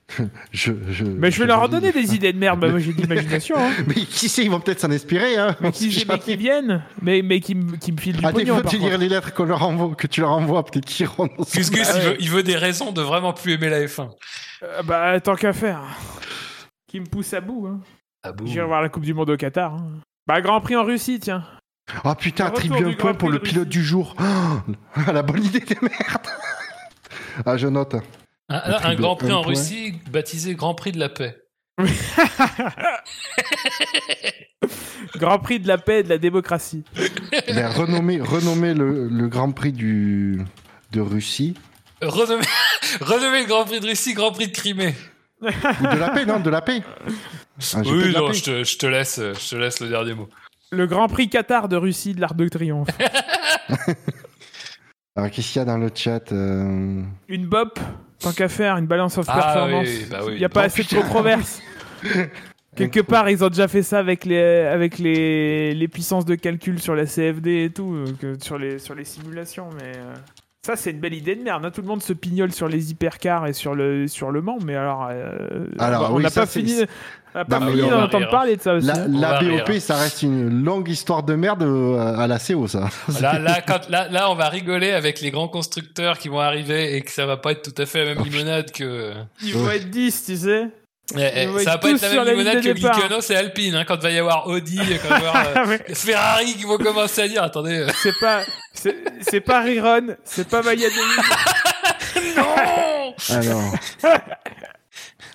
Je, 0.54 0.72
je, 0.90 1.04
Mais 1.04 1.32
je 1.32 1.40
vais 1.42 1.46
leur 1.48 1.68
donner 1.68 1.92
des 1.92 2.16
idées 2.16 2.32
de 2.32 2.38
merde. 2.40 2.60
Bah, 2.62 2.70
moi, 2.70 2.80
j'ai 2.80 2.94
de 2.94 3.02
l'imagination. 3.02 3.56
Hein. 3.58 3.72
Mais 3.88 3.94
qui 3.96 4.30
sait, 4.30 4.44
ils 4.44 4.50
vont 4.50 4.60
peut-être 4.62 4.80
s'en 4.80 4.90
inspirer. 4.92 5.38
Hein. 5.38 5.56
Mais 5.60 5.72
qui, 5.72 6.06
mais 6.08 6.18
qui 6.20 6.36
viennent, 6.38 6.84
mais, 7.02 7.22
mais 7.22 7.40
qui, 7.42 7.56
me- 7.56 7.76
qui 7.76 7.92
me 7.92 7.98
filent 7.98 8.16
du 8.18 8.26
Ah, 8.26 8.32
des 8.32 8.46
pognon. 8.46 8.56
tu 8.58 8.62
contre. 8.64 8.78
lirais 8.78 8.98
les 8.98 9.10
lettres 9.10 9.34
qu'on 9.34 9.44
leur 9.46 9.64
envoie, 9.64 9.94
que 9.96 10.08
tu 10.08 10.22
leur 10.22 10.32
envoies, 10.32 10.64
peut-être 10.66 10.86
qu'ils 10.86 11.06
ce- 11.08 11.58
Gus 11.58 11.72
Gus, 11.72 11.88
bah 11.88 11.94
il, 11.98 12.02
veut, 12.04 12.16
il 12.22 12.30
veut 12.32 12.44
des 12.44 12.56
raisons 12.56 12.92
de 12.94 13.02
vraiment 13.02 13.34
plus 13.34 13.54
aimer 13.54 13.70
la 13.70 13.82
F1. 13.82 14.10
Euh, 14.64 14.82
bah, 14.84 15.20
tant 15.20 15.36
qu'à 15.36 15.52
faire. 15.54 15.82
Qui 16.90 17.02
me 17.02 17.06
pousse 17.06 17.34
à 17.34 17.42
bout. 17.42 17.68
Hein. 17.68 17.82
Ah 18.24 18.32
boum. 18.32 18.48
J'irai 18.48 18.66
voir 18.66 18.82
la 18.82 18.90
Coupe 18.90 19.04
du 19.04 19.14
Monde 19.14 19.30
au 19.30 19.38
Qatar. 19.38 19.74
hein. 19.74 19.92
Bah, 20.26 20.40
Grand 20.42 20.62
Prix 20.62 20.78
en 20.78 20.84
Russie, 20.86 21.20
tiens. 21.20 21.44
Ah 22.04 22.16
putain, 22.16 22.46
attribue 22.48 22.84
un 22.86 22.94
point 22.94 23.14
pour 23.14 23.30
le 23.30 23.40
pilote 23.40 23.70
du 23.70 23.84
jour. 23.84 24.16
Oh, 24.20 24.72
la 25.12 25.22
bonne 25.22 25.44
idée 25.44 25.60
des 25.60 25.78
merdes. 25.82 26.28
Ah, 27.46 27.58
je 27.58 27.68
note. 27.68 27.96
Un, 28.50 28.56
un- 28.56 28.60
un 28.60 28.74
Attribue 28.76 29.02
Grand 29.02 29.16
Prix 29.16 29.32
un 29.32 29.36
en 29.36 29.42
point. 29.44 29.50
Russie 29.54 29.94
baptisé 30.12 30.56
Grand 30.56 30.74
Prix 30.76 30.92
de 30.94 31.00
la 31.00 31.10
paix. 31.10 31.38
Grand 35.16 35.40
Prix 35.40 35.60
de 35.60 35.68
la 35.68 35.78
paix 35.78 36.00
et 36.00 36.04
de 36.04 36.10
la 36.10 36.18
démocratie. 36.18 36.84
Ben, 37.48 37.68
renommer, 37.68 38.20
renommer 38.22 38.74
le, 38.74 39.08
le 39.08 39.28
Grand 39.28 39.52
Prix 39.52 39.72
du, 39.74 40.42
de 40.92 41.02
Russie. 41.02 41.54
Renommé, 42.02 42.44
renommé 43.02 43.42
le 43.42 43.48
Grand 43.48 43.66
Prix 43.66 43.80
de 43.80 43.86
Russie 43.88 44.14
Grand 44.14 44.32
Prix 44.32 44.48
de 44.48 44.54
Crimée. 44.56 44.96
Ou 45.42 45.46
de 45.48 45.98
la 46.00 46.10
paix, 46.10 46.26
non, 46.26 46.40
de 46.40 46.50
la 46.50 46.62
paix. 46.62 46.82
Un 47.76 47.84
oui, 47.84 48.14
non, 48.14 48.28
paix. 48.30 48.34
je 48.34 48.44
te, 48.44 48.64
je 48.64 48.78
te 48.78 48.86
laisse, 48.88 49.20
je 49.20 49.50
te 49.50 49.56
laisse 49.56 49.80
le 49.82 49.90
dernier 49.90 50.14
mot. 50.14 50.28
Le 50.72 50.88
Grand 50.88 51.08
Prix 51.08 51.30
Qatar 51.30 51.68
de 51.70 51.76
Russie 51.78 52.14
de 52.14 52.22
l'Arc 52.22 52.36
de 52.36 52.48
Triomphe. 52.50 52.90
Alors, 55.16 55.32
qu'est-ce 55.32 55.52
qu'il 55.54 55.60
y 55.60 55.62
a 55.62 55.66
dans 55.66 55.78
le 55.78 55.90
chat 55.94 56.32
euh, 56.32 57.02
Une 57.28 57.48
bop, 57.48 57.80
tant 58.20 58.32
qu'à 58.32 58.48
faire, 58.50 58.78
une 58.78 58.88
balance 58.88 59.18
of 59.18 59.26
Ah 59.30 59.36
performance. 59.54 59.88
oui, 59.88 60.06
bah 60.10 60.20
oui. 60.26 60.34
Il 60.34 60.40
n'y 60.40 60.46
a 60.46 60.50
pas 60.50 60.62
Oh, 60.64 60.66
assez 60.66 60.84
de 60.84 61.02
controverses. 61.02 61.62
Quelque 62.76 63.00
part, 63.00 63.28
ils 63.30 63.44
ont 63.44 63.50
déjà 63.50 63.68
fait 63.68 63.82
ça 63.82 63.98
avec 63.98 64.24
les, 64.24 64.40
avec 64.40 65.00
les, 65.00 65.74
les 65.74 65.88
puissances 65.88 66.26
de 66.26 66.36
calcul 66.36 66.80
sur 66.80 66.94
la 66.96 67.06
CFD 67.06 67.64
et 67.66 67.70
tout, 67.72 67.92
euh, 67.96 68.06
que 68.22 68.36
sur, 68.44 68.60
les, 68.60 68.78
sur 68.78 68.94
les 68.94 69.04
simulations. 69.04 69.70
Mais 69.78 69.94
euh, 69.98 70.14
ça, 70.64 70.76
c'est 70.76 70.92
une 70.92 71.00
belle 71.00 71.16
idée 71.16 71.36
de 71.36 71.42
merde. 71.42 71.66
hein. 71.66 71.72
Tout 71.72 71.82
le 71.82 71.88
monde 71.88 72.04
se 72.04 72.14
pignole 72.14 72.52
sur 72.52 72.68
les 72.68 72.92
hypercars 72.92 73.48
et 73.48 73.54
sur 73.54 73.74
le, 73.74 74.08
sur 74.08 74.30
le 74.30 74.42
Mans, 74.42 74.60
mais 74.64 74.76
alors. 74.76 75.08
euh, 75.10 75.66
Alors, 75.80 76.12
on 76.12 76.18
oui, 76.18 76.24
n'a 76.24 76.30
pas 76.30 76.46
fini, 76.46 76.84
pas 77.46 77.60
Non, 77.60 77.66
mais 77.68 77.72
fini 77.74 77.90
d'en 77.90 78.04
entendre 78.04 78.18
rire. 78.26 78.30
parler 78.30 78.56
de 78.58 78.62
ça 78.62 78.74
aussi. 78.76 78.88
La, 78.88 78.94
hein. 78.96 79.08
BOP, 79.42 79.68
rire. 79.68 79.82
ça 79.82 79.98
reste 79.98 80.22
une 80.24 80.64
longue 80.64 80.90
histoire 80.90 81.24
de 81.24 81.36
merde 81.36 81.64
euh, 81.64 82.18
à 82.18 82.28
la 82.28 82.40
CO, 82.40 82.68
ça. 82.68 82.90
Là, 83.22 83.40
là, 83.40 83.62
quand, 83.62 83.90
là, 83.90 84.08
là, 84.10 84.30
on 84.32 84.36
va 84.36 84.50
rigoler 84.50 84.92
avec 84.92 85.22
les 85.22 85.32
grands 85.32 85.48
constructeurs 85.48 86.18
qui 86.18 86.30
vont 86.30 86.40
arriver 86.40 86.96
et 86.96 87.02
que 87.02 87.12
ça 87.12 87.26
va 87.26 87.38
pas 87.38 87.52
être 87.52 87.62
tout 87.74 87.82
à 87.82 87.86
fait 87.86 88.06
la 88.06 88.16
même 88.16 88.24
limonade 88.24 88.72
que. 88.72 89.14
Ils 89.44 89.54
vont 89.54 89.70
être 89.72 89.90
10, 89.90 90.26
tu 90.26 90.38
sais. 90.38 90.68
Eh, 91.16 91.20
eh, 91.22 91.60
ça 91.64 91.72
va 91.72 91.78
pas 91.78 91.92
être 91.92 92.02
la 92.02 92.10
même 92.26 92.28
limonade 92.38 92.62
de 92.64 92.74
que. 92.74 92.78
Mykonos 92.78 93.30
et 93.32 93.36
Alpine, 93.38 93.76
hein, 93.76 93.86
quand 93.88 93.96
il 93.96 94.02
va 94.02 94.12
y 94.12 94.18
avoir 94.20 94.48
Audi, 94.48 94.78
quand 94.78 94.84
il 94.84 95.10
va 95.10 95.18
y 95.20 95.28
avoir 95.28 95.36
euh, 95.70 95.78
Ah. 95.90 95.94
Ferrari 95.96 96.54
qui 96.56 96.64
vont 96.66 96.78
commencer 96.78 97.22
à 97.22 97.28
dire, 97.30 97.44
attendez, 97.44 97.78
euh, 97.80 97.88
C'est 98.04 98.20
pas, 98.20 98.42
c'est 98.74 98.96
c'est 99.22 99.40
pas 99.40 99.62
Riron, 99.62 100.16
c'est 100.26 100.50
pas 100.50 100.62
Maya 100.62 100.90
non! 102.36 103.14
Alors. 103.30 103.74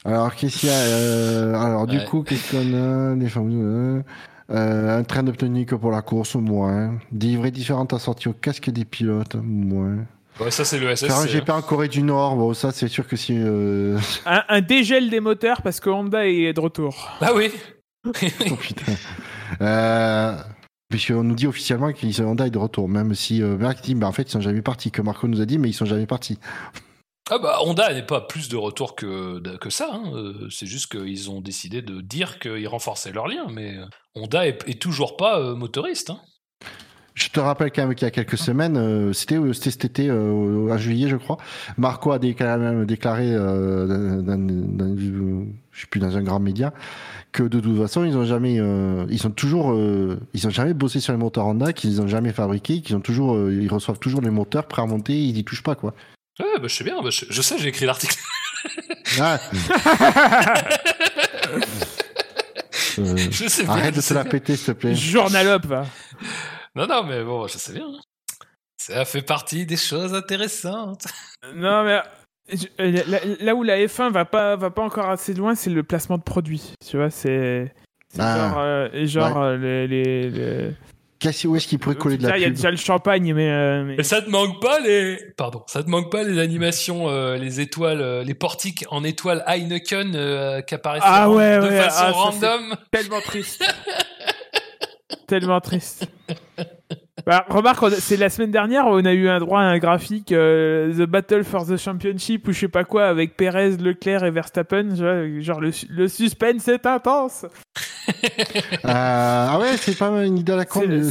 Alors, 0.05 0.35
qu'est-ce 0.35 0.59
qu'il 0.59 0.69
y 0.69 0.73
a 0.73 0.77
euh, 0.77 1.55
Alors, 1.55 1.87
du 1.87 1.99
Ouais. 1.99 2.05
coup, 2.05 2.23
qu'est-ce 2.23 2.51
qu'on 2.51 2.75
a 2.75 3.15
Les 3.15 3.29
femmes, 3.29 3.51
euh, 3.53 4.03
euh, 4.51 4.99
Un 4.99 5.05
train 5.05 5.23
que 5.23 5.75
pour 5.77 5.91
la 5.93 6.03
course, 6.03 6.35
moins. 6.35 6.95
Des 7.13 7.29
livrées 7.29 7.51
différentes 7.53 7.93
assorties 7.93 8.29
au 8.29 8.33
casque 8.33 8.69
des 8.71 8.85
pilotes, 8.85 9.37
moins. 9.37 9.99
Ouais, 10.41 10.51
ça, 10.51 10.65
c'est 10.65 10.79
le 10.79 10.95
Faire 10.97 11.17
un. 11.17 11.27
GP 11.27 11.51
en 11.51 11.63
Corée 11.63 11.89
du 11.89 12.03
Nord, 12.03 12.37
bon, 12.37 12.55
ça, 12.55 12.73
c'est 12.73 12.89
sûr 12.89 13.07
que 13.07 13.17
si. 13.17 13.35
euh, 13.39 13.99
un, 14.27 14.43
un 14.49 14.61
dégel 14.61 15.11
des 15.11 15.21
moteurs 15.21 15.63
parce 15.63 15.79
que 15.79 15.91
Honda 15.91 16.27
est 16.27 16.53
de 16.53 16.61
retour. 16.61 17.11
Ah 17.21 17.33
oui! 17.35 17.53
Oh 18.51 18.57
putain. 18.57 18.93
Euh, 19.61 20.37
Puisqu'on 20.89 21.23
nous 21.23 21.35
dit 21.37 21.47
officiellement 21.47 21.93
qu'ils 21.93 22.13
sont 22.13 22.25
Honda 22.25 22.47
est 22.47 22.51
de 22.51 22.59
retour, 22.59 22.89
même 22.89 23.15
si 23.15 23.43
euh, 23.43 23.57
Marc 23.57 23.83
dit, 23.83 23.95
bah, 23.95 24.09
en 24.09 24.13
fait, 24.13 24.23
ils 24.25 24.31
sont 24.31 24.41
jamais 24.41 24.61
partis. 24.61 24.91
Que 24.91 25.01
Marco 25.01 25.29
nous 25.29 25.41
a 25.41 25.47
dit, 25.47 25.57
mais 25.59 25.69
ils 25.71 25.73
sont 25.73 25.85
jamais 25.87 26.07
partis. 26.07 26.39
Ah 27.35 27.39
bah 27.39 27.57
Honda 27.63 27.95
n'est 27.95 28.05
pas 28.05 28.21
plus 28.21 28.51
de 28.51 28.57
retour 28.57 28.95
que, 28.95 29.39
que 29.57 29.71
ça. 29.71 29.89
hein. 29.91 30.13
Euh, 30.15 30.49
C'est 30.51 30.67
juste 30.67 30.93
qu'ils 30.93 31.31
ont 31.31 31.41
décidé 31.41 31.81
de 31.81 32.03
dire 32.03 32.39
qu'ils 32.39 32.69
renforçaient 32.69 33.11
leur 33.11 33.27
lien, 33.27 33.47
mais 33.51 33.79
euh, 33.79 33.87
Honda 34.15 34.47
est, 34.47 34.69
est 34.69 34.79
toujours 34.79 35.17
pas 35.17 35.41
euh, 35.41 35.55
motoriste. 35.55 36.11
hein. 36.11 36.21
Je 37.15 37.29
te 37.29 37.41
rappelle 37.41 37.71
quand 37.73 37.87
même 37.87 37.95
qu'il 37.95 38.05
y 38.05 38.09
a 38.09 38.11
quelques 38.11 38.37
semaines, 38.37 38.77
euh, 38.77 39.13
c'était 39.15 39.39
cet 39.55 39.85
été, 39.87 40.09
euh, 40.11 40.71
en 40.71 40.77
juillet, 40.77 41.09
je 41.09 41.17
crois. 41.17 41.39
Marco 41.79 42.13
a 42.13 42.19
déclaré, 42.19 43.33
euh, 43.35 43.87
dans, 44.23 44.37
dans- 44.37 44.37
dans- 44.39 44.97
je 45.71 45.81
sais 45.81 45.87
plus, 45.87 46.01
dans 46.01 46.15
un 46.17 46.23
grand 46.23 46.41
média, 46.41 46.75
que 47.33 47.43
de 47.43 47.61
toute 47.61 47.79
façon, 47.79 48.05
ils 48.05 48.17
ont 48.17 48.25
jamais, 48.27 48.59
euh, 48.61 49.07
ils 49.09 49.19
sont 49.19 49.31
toujours, 49.31 49.73
euh, 49.73 50.21
ils 50.35 50.47
ont 50.47 50.51
jamais 50.51 50.75
bossé 50.75 51.01
sur 51.01 51.13
les 51.15 51.19
moteurs 51.19 51.47
Honda, 51.47 51.73
qu'ils 51.73 52.01
ont 52.03 52.09
jamais 52.09 52.33
fabriqué, 52.33 52.83
qu'ils 52.83 52.97
ont 52.97 53.01
toujours, 53.01 53.37
euh, 53.37 53.53
ils 53.53 53.69
reçoivent 53.73 53.99
toujours 53.99 54.21
les 54.21 54.31
moteurs 54.31 54.67
prêts 54.67 54.83
à 54.83 54.87
monter, 54.87 55.15
ils 55.15 55.37
y 55.39 55.45
touchent 55.45 55.63
pas 55.63 55.75
quoi. 55.75 55.95
Ouais, 56.41 56.59
bah, 56.59 56.69
je 56.69 56.75
sais 56.75 56.85
bien, 56.85 57.01
bah, 57.03 57.11
je, 57.11 57.25
je 57.29 57.43
sais, 57.43 57.59
j'ai 57.59 57.69
écrit 57.69 57.87
l'article. 57.87 58.17
Euh, 59.21 59.37
je 63.31 63.49
sais 63.49 63.63
bien. 63.65 63.73
arrête 63.73 63.91
je 63.95 63.97
de 63.97 64.01
sais 64.01 64.09
te 64.11 64.15
la 64.15 64.23
bien. 64.23 64.31
péter, 64.31 64.57
s'il 64.57 64.67
te 64.67 64.73
plaît. 64.73 64.95
Journalope, 64.95 65.67
va. 65.67 65.87
Non, 66.75 66.87
non, 66.87 67.05
mais 67.05 67.23
bon, 67.25 67.47
je 67.47 67.59
sais 67.59 67.73
bien. 67.73 67.87
hein. 67.87 68.01
Ça 68.79 69.05
fait 69.05 69.23
partie 69.23 69.67
des 69.67 69.77
choses 69.77 70.15
intéressantes. 70.15 71.07
Non, 71.55 71.85
mais 71.85 72.01
je- 72.53 72.67
euh, 72.81 73.03
là, 73.07 73.19
là 73.41 73.55
où 73.55 73.63
la 73.63 73.79
F1 73.87 74.11
va 74.11 74.25
pas, 74.25 74.57
va 74.57 74.71
pas 74.71 74.83
encore 74.83 75.09
assez 75.11 75.35
loin, 75.35 75.55
c'est 75.55 75.71
le 75.71 75.83
placement 75.83 76.19
de 76.19 76.23
produits. 76.23 76.73
Tu 76.89 76.97
vois, 76.97 77.11
c'est. 77.11 77.73
c'est 78.09 78.21
Ah. 78.21 78.37
genre, 78.37 78.59
euh, 78.59 79.07
genre 79.07 79.39
euh, 79.43 79.57
les, 79.57 79.87
les, 79.87 80.31
les- 80.31 80.71
Qu'est-ce- 81.23 81.47
Où 81.47 81.57
est-ce 81.57 81.67
qu'il 81.69 81.79
pourrait 81.79 81.95
coller 81.95 82.19
de 82.19 82.23
la 82.25 82.31
Là, 82.31 82.39
Il 82.39 82.43
y 82.43 82.45
a 82.45 82.51
déjà 82.51 82.71
le 82.71 82.77
champagne, 82.77 83.33
mais. 83.35 83.49
euh, 83.49 83.85
mais- 83.85 84.03
ça 84.03 84.21
te 84.23 84.29
manque 84.31 84.61
pas 84.61 84.81
les, 84.81 85.17
pardon, 85.37 85.63
ça 85.67 85.83
te 85.83 85.89
manque 85.89 86.11
pas 86.11 86.23
les 86.25 86.39
animations, 86.41 87.09
euh, 87.09 87.37
les 87.37 87.61
étoiles, 87.61 88.01
euh, 88.01 88.25
les 88.25 88.35
portiques 88.35 88.85
en 88.91 89.05
étoiles 89.05 89.45
Heineken 89.47 90.13
euh, 90.15 90.61
qui 90.63 90.75
apparaissent 90.75 91.03
Ah 91.05 91.31
ouais, 91.31 91.59
de 91.59 91.63
ouais, 91.63 91.81
façon 91.81 92.05
ah, 92.07 92.11
random? 92.13 92.77
Tellement 92.91 93.21
triste. 93.21 93.65
Tellement 95.27 95.61
triste. 95.61 96.07
Bah, 97.27 97.45
remarque, 97.49 97.85
c'est 97.99 98.17
la 98.17 98.29
semaine 98.31 98.51
dernière, 98.51 98.87
on 98.87 99.05
a 99.05 99.13
eu 99.13 99.29
un 99.29 99.39
droit 99.39 99.61
à 99.61 99.65
un 99.65 99.79
graphique 99.79 100.33
euh, 100.33 100.93
The 100.93 101.09
Battle 101.09 101.45
for 101.45 101.67
the 101.67 101.77
Championship 101.77 102.49
ou 102.49 102.53
je 102.53 102.61
sais 102.61 102.69
pas 102.69 102.85
quoi 102.85 103.07
avec 103.07 103.37
Perez, 103.37 103.77
Leclerc 103.77 104.25
et 104.25 104.31
Verstappen. 104.31 104.95
Genre 105.41 105.61
le, 105.61 105.71
le 105.91 106.09
suspense 106.09 106.69
est 106.69 106.87
intense. 106.87 107.47
Euh, 108.85 108.89
ah 108.89 109.59
ouais, 109.61 109.77
c'est 109.77 109.97
pas 109.97 110.09
une 110.25 110.37
idée 110.39 110.53
à 110.53 110.57
la 110.57 110.65
con. 110.65 110.83
C'est 110.83 111.11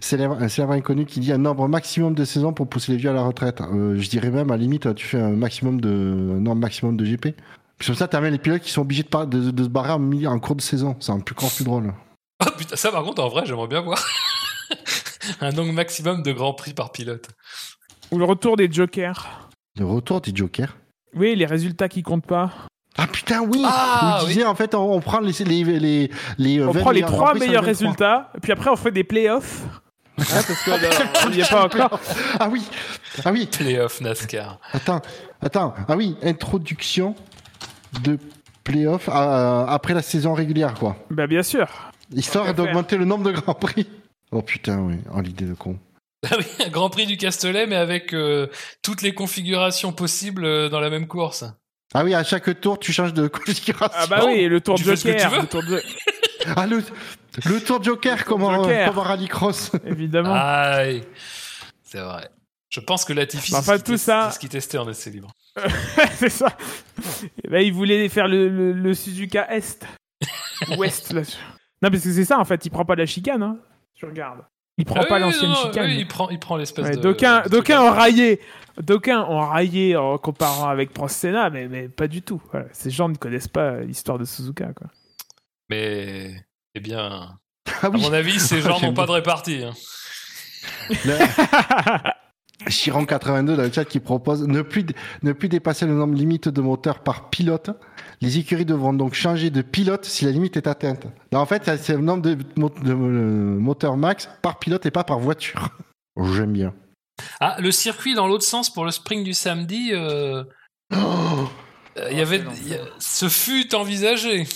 célèbre 0.00 0.40
inconnu 0.72 1.04
qui 1.04 1.18
dit 1.20 1.32
un 1.32 1.38
nombre 1.38 1.66
maximum 1.68 2.14
de 2.14 2.24
saisons 2.24 2.52
pour 2.52 2.68
pousser 2.68 2.92
les 2.92 2.98
vieux 2.98 3.10
à 3.10 3.12
la 3.12 3.22
retraite. 3.22 3.60
Euh, 3.60 3.96
je 3.98 4.08
dirais 4.08 4.30
même, 4.30 4.50
à 4.50 4.54
la 4.54 4.58
limite, 4.62 4.94
tu 4.94 5.04
fais 5.06 5.20
un 5.20 5.30
maximum 5.30 5.80
de, 5.80 5.88
un 5.90 6.40
nombre 6.40 6.60
maximum 6.60 6.96
de 6.96 7.04
GP. 7.04 7.34
Puis 7.78 7.86
comme 7.88 7.96
ça, 7.96 8.06
t'as 8.06 8.20
même 8.20 8.32
les 8.32 8.38
pilotes 8.38 8.62
qui 8.62 8.70
sont 8.70 8.82
obligés 8.82 9.02
de, 9.02 9.08
par- 9.08 9.26
de, 9.26 9.50
de 9.50 9.62
se 9.64 9.68
barrer 9.68 9.92
en, 9.92 9.98
milieu- 9.98 10.28
en 10.28 10.38
cours 10.38 10.54
de 10.56 10.60
saison. 10.62 10.94
C'est 11.00 11.12
un 11.12 11.20
plus 11.20 11.34
encore 11.34 11.52
plus 11.52 11.64
drôle. 11.64 11.92
Oh 12.44 12.50
putain, 12.58 12.74
ça 12.74 12.90
par 12.90 13.04
contre, 13.04 13.22
en 13.22 13.28
vrai, 13.28 13.42
j'aimerais 13.46 13.68
bien 13.68 13.80
voir 13.80 14.04
un 15.40 15.50
nombre 15.52 15.72
maximum 15.72 16.22
de 16.22 16.32
grands 16.32 16.54
prix 16.54 16.72
par 16.74 16.92
pilote. 16.92 17.28
Ou 18.10 18.18
le 18.18 18.24
retour 18.24 18.56
des 18.56 18.70
jokers. 18.70 19.48
Le 19.78 19.84
retour 19.86 20.20
des 20.20 20.34
jokers. 20.34 20.76
Oui, 21.14 21.34
les 21.36 21.46
résultats 21.46 21.88
qui 21.88 22.02
comptent 22.02 22.26
pas. 22.26 22.50
Ah 22.96 23.06
putain, 23.08 23.40
oui 23.42 23.60
Ah, 23.64 24.22
disait, 24.26 24.44
en 24.44 24.54
fait, 24.54 24.74
on, 24.74 24.92
on 24.94 25.00
prend 25.00 25.18
les, 25.20 25.32
les, 25.44 25.64
les, 25.80 26.10
les 26.38 26.62
On 26.62 26.70
20 26.70 26.80
prend 26.80 26.90
les 26.92 27.02
trois 27.02 27.30
Prix, 27.30 27.40
meilleurs 27.40 27.64
123. 27.64 27.66
résultats, 27.88 28.32
puis 28.40 28.52
après 28.52 28.70
on 28.70 28.76
fait 28.76 28.92
des 28.92 29.02
playoffs. 29.04 29.62
Hein, 30.16 30.22
parce 30.28 30.64
qu'on 30.64 31.30
n'y 31.30 31.40
est 31.40 31.50
pas 31.50 31.64
encore. 31.64 31.98
Ah 32.38 32.48
oui 32.48 32.62
Ah 33.24 33.32
oui 33.32 33.46
Playoff 33.50 34.00
NASCAR. 34.00 34.60
Attends, 34.72 35.02
attends. 35.42 35.74
Ah 35.88 35.96
oui, 35.96 36.16
introduction 36.22 37.16
de 38.02 38.16
playoff 38.62 39.08
euh, 39.08 39.66
après 39.66 39.92
la 39.92 40.02
saison 40.02 40.32
régulière, 40.34 40.74
quoi. 40.74 40.96
Bah 41.10 41.26
bien 41.26 41.42
sûr. 41.42 41.66
Histoire 42.14 42.54
d'augmenter 42.54 42.96
le 42.96 43.04
nombre 43.06 43.24
de 43.24 43.32
grands 43.32 43.54
prix. 43.54 43.88
Oh 44.34 44.42
putain, 44.42 44.80
oui. 44.80 44.96
Oh, 45.14 45.20
l'idée 45.20 45.46
de 45.46 45.54
con. 45.54 45.78
Ah 46.30 46.36
oui, 46.38 46.44
un 46.64 46.70
Grand 46.70 46.88
Prix 46.88 47.04
du 47.06 47.18
Castellet, 47.18 47.66
mais 47.66 47.76
avec 47.76 48.14
euh, 48.14 48.46
toutes 48.82 49.02
les 49.02 49.12
configurations 49.12 49.92
possibles 49.92 50.46
euh, 50.46 50.68
dans 50.70 50.80
la 50.80 50.88
même 50.88 51.06
course. 51.06 51.44
Ah 51.92 52.02
oui, 52.02 52.14
à 52.14 52.24
chaque 52.24 52.60
tour, 52.62 52.78
tu 52.78 52.92
changes 52.94 53.12
de 53.12 53.28
configuration. 53.44 53.94
Ah 53.94 54.06
bah 54.06 54.22
oui, 54.26 54.46
le 54.46 54.60
tour 54.62 54.76
Tu 54.76 54.84
de 54.84 54.88
fais 54.90 54.96
ce 54.96 55.04
que 55.04 55.12
tu 55.12 55.18
joker. 55.18 55.30
veux. 55.32 55.40
Le 55.42 55.46
tour 55.48 55.62
de... 55.62 55.82
Ah, 56.56 56.66
le, 56.66 56.82
le 57.46 57.60
tour 57.60 57.82
Joker, 57.82 58.24
comme 58.26 58.42
en, 58.42 58.54
Joker. 58.54 58.88
comme 58.88 58.98
en 58.98 59.02
rallycross. 59.02 59.70
Évidemment. 59.86 60.34
Aïe. 60.34 61.02
C'est 61.82 62.00
vrai. 62.00 62.28
Je 62.70 62.80
pense 62.80 63.04
que 63.06 63.12
Latifi, 63.14 63.52
Bah, 63.52 63.60
c'est 63.62 63.70
enfin, 63.70 63.78
ce 63.78 63.82
qu'il 63.84 63.94
tout 63.94 63.98
ça- 63.98 64.28
c'est 64.30 64.34
ce 64.34 64.40
qu'il 64.40 64.48
testait 64.50 64.78
en 64.78 64.88
essai 64.90 65.10
libre. 65.10 65.30
c'est 66.16 66.28
ça. 66.30 66.56
Et 67.44 67.48
ben, 67.48 67.60
il 67.64 67.72
voulait 67.72 68.08
faire 68.10 68.28
le, 68.28 68.48
le- 68.48 68.72
le 68.72 68.94
Suzuka 68.94 69.46
Est. 69.54 69.86
Ouest, 70.78 71.12
là. 71.12 71.22
Non, 71.82 71.90
parce 71.90 72.02
que 72.02 72.12
c'est 72.12 72.24
ça, 72.24 72.38
en 72.38 72.44
fait. 72.44 72.64
Il 72.66 72.70
prend 72.70 72.84
pas 72.84 72.94
la 72.94 73.06
chicane, 73.06 73.42
hein. 73.42 73.56
Tu 73.94 74.04
regardes. 74.06 74.44
Il 74.76 74.84
prend 74.84 75.04
pas 75.04 75.18
l'ancienne 75.18 75.54
chicane. 75.54 75.90
Il 75.90 76.06
prend, 76.08 76.28
il 76.30 76.38
prend 76.38 76.56
l'espèce 76.56 76.90
de. 76.90 77.48
D'aucuns 77.48 77.80
ont 77.80 77.92
raillé, 77.92 78.40
d'aucuns 78.80 79.24
ont 79.28 79.40
raillé 79.40 79.96
en 79.96 80.18
comparant 80.18 80.68
avec 80.68 80.92
Prosena, 80.92 81.48
mais, 81.50 81.68
mais 81.68 81.88
pas 81.88 82.08
du 82.08 82.22
tout. 82.22 82.42
Ces 82.72 82.90
gens 82.90 83.08
ne 83.08 83.16
connaissent 83.16 83.48
pas 83.48 83.80
l'histoire 83.80 84.18
de 84.18 84.24
Suzuka. 84.24 84.70
Mais, 85.70 86.34
eh 86.74 86.80
bien, 86.80 87.38
ah 87.66 87.86
à 87.86 87.90
mon 87.90 88.12
avis, 88.12 88.40
ces 88.40 88.60
gens 88.62 88.80
n'ont 88.80 88.94
pas 88.94 89.06
de 89.06 89.12
répartie. 89.12 89.64
Hein. 89.64 89.74
Chiron82 92.68 93.56
dans 93.56 93.62
le 93.62 93.72
chat 93.72 93.84
qui 93.84 94.00
propose 94.00 94.46
ne 94.46 94.62
plus, 94.62 94.84
ne 95.22 95.32
plus 95.32 95.48
dépasser 95.48 95.86
le 95.86 95.94
nombre 95.94 96.14
limite 96.14 96.48
de 96.48 96.60
moteurs 96.60 97.00
par 97.00 97.30
pilote. 97.30 97.70
Les 98.20 98.38
écuries 98.38 98.64
devront 98.64 98.92
donc 98.92 99.14
changer 99.14 99.50
de 99.50 99.62
pilote 99.62 100.04
si 100.04 100.24
la 100.24 100.30
limite 100.30 100.56
est 100.56 100.66
atteinte. 100.66 101.06
Là, 101.32 101.40
en 101.40 101.46
fait, 101.46 101.70
c'est 101.76 101.94
le 101.94 102.02
nombre 102.02 102.22
de, 102.22 102.36
euh, 102.86 103.58
moteurs 103.58 103.96
max 103.96 104.28
par 104.42 104.58
pilote 104.58 104.86
et 104.86 104.90
pas 104.90 105.04
par 105.04 105.18
voiture. 105.18 105.68
J'aime 106.32 106.52
bien. 106.52 106.74
Ah, 107.40 107.56
le 107.60 107.70
circuit 107.70 108.14
dans 108.14 108.26
l'autre 108.26 108.44
sens 108.44 108.72
pour 108.72 108.84
le 108.84 108.90
spring 108.90 109.24
du 109.24 109.34
samedi. 109.34 109.90
Euh... 109.92 110.44
euh 110.92 111.46
y 112.10 112.20
avait, 112.20 112.42
ce 112.98 113.28
fut 113.28 113.72
envisagé. 113.74 114.46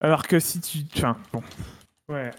Alors 0.00 0.26
que 0.26 0.38
si 0.38 0.60
tu, 0.60 0.78
enfin, 0.96 1.16
bon, 1.32 1.42
ouais 2.10 2.30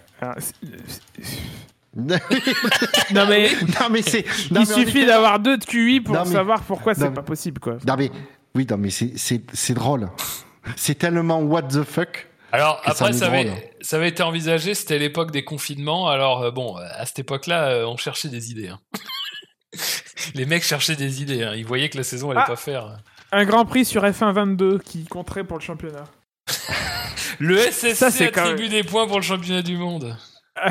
c'est- 1.98 2.22
c'est- 2.30 3.14
non 3.14 3.22
Non 3.24 3.28
mais. 3.30 3.50
mais 3.92 4.02
c'est. 4.02 4.26
non, 4.52 4.62
il 4.62 4.68
mais 4.68 4.74
suffit 4.86 5.00
est- 5.00 5.06
d'avoir 5.06 5.40
deux 5.40 5.58
de 5.58 5.66
QI 5.66 6.02
pour 6.02 6.16
Non, 6.16 6.24
mais- 6.26 6.32
savoir 6.32 6.62
pourquoi 6.64 6.94
Non, 6.94 7.00
c'est 7.00 7.10
mais- 7.10 7.16
pas 7.16 7.24
possible, 7.24 7.60
quoi. 7.60 7.78
Non 7.86 7.96
mais 7.98 8.12
oui, 8.56 8.66
non 8.70 8.78
mais 8.78 8.90
c'est 8.90 9.14
c'est 9.18 9.42
c'est 9.54 9.74
drôle. 9.74 10.10
C'est 10.76 10.96
tellement 10.96 11.40
what 11.42 11.64
the 11.64 11.84
fuck. 11.84 12.28
Alors 12.52 12.82
ça 12.86 12.92
après, 12.92 13.12
nous 13.12 13.18
ça 13.18 13.26
avait, 13.28 13.44
drôle. 13.46 13.60
ça 13.82 13.96
avait 13.98 14.08
été 14.10 14.24
envisagé, 14.24 14.74
c'était 14.74 14.98
l'époque 15.00 15.32
des 15.32 15.44
confinements. 15.44 16.08
Alors 16.10 16.44
euh, 16.44 16.52
bon, 16.52 16.76
à 16.78 17.06
cette 17.06 17.20
époque-là, 17.20 17.70
euh, 17.70 17.86
on 17.86 17.98
cherchait 17.98 18.30
des 18.30 18.52
idées. 18.52 18.70
hein. 18.70 18.80
Les 20.36 20.46
mecs 20.46 20.64
cherchaient 20.64 20.96
des 20.96 21.22
idées. 21.22 21.44
hein. 21.44 21.54
Ils 21.56 21.66
voyaient 21.66 21.90
que 21.90 21.98
la 21.98 22.04
saison 22.04 22.32
allait 22.32 22.42
Ah. 22.44 22.48
pas 22.48 22.56
faire. 22.56 22.98
Un 23.32 23.44
Grand 23.46 23.66
Prix 23.66 23.84
sur 23.86 24.04
F1 24.04 24.32
22 24.34 24.80
qui 24.80 25.06
compterait 25.06 25.44
pour 25.44 25.58
le 25.58 25.64
championnat. 25.64 26.06
Le 27.40 27.58
SSC 27.58 27.94
Ça, 27.96 28.08
attribue 28.08 28.70
des 28.70 28.84
points 28.84 29.06
pour 29.08 29.18
le 29.18 29.22
championnat 29.24 29.62
du 29.62 29.78
monde. 29.78 30.18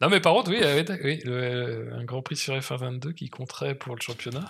Non 0.00 0.08
mais 0.08 0.20
par 0.20 0.32
contre, 0.34 0.50
oui, 0.50 0.58
euh, 0.62 0.76
oui, 0.78 0.84
d'ac- 0.84 1.00
oui, 1.04 1.20
le- 1.24 1.88
un 1.98 2.04
Grand 2.04 2.20
Prix 2.22 2.36
sur 2.36 2.54
F1 2.54 2.76
22 2.76 3.12
qui 3.12 3.28
compterait 3.30 3.74
pour 3.74 3.94
le 3.94 4.00
championnat. 4.00 4.44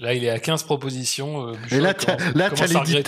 Là, 0.00 0.14
il 0.14 0.24
est 0.24 0.30
à 0.30 0.38
15 0.38 0.62
propositions. 0.62 1.48
euh, 1.48 1.52
Et 1.70 1.78
là, 1.78 1.92
t'as, 1.92 2.16
là, 2.34 2.50
t'as 2.50 2.66
les 2.66 3.02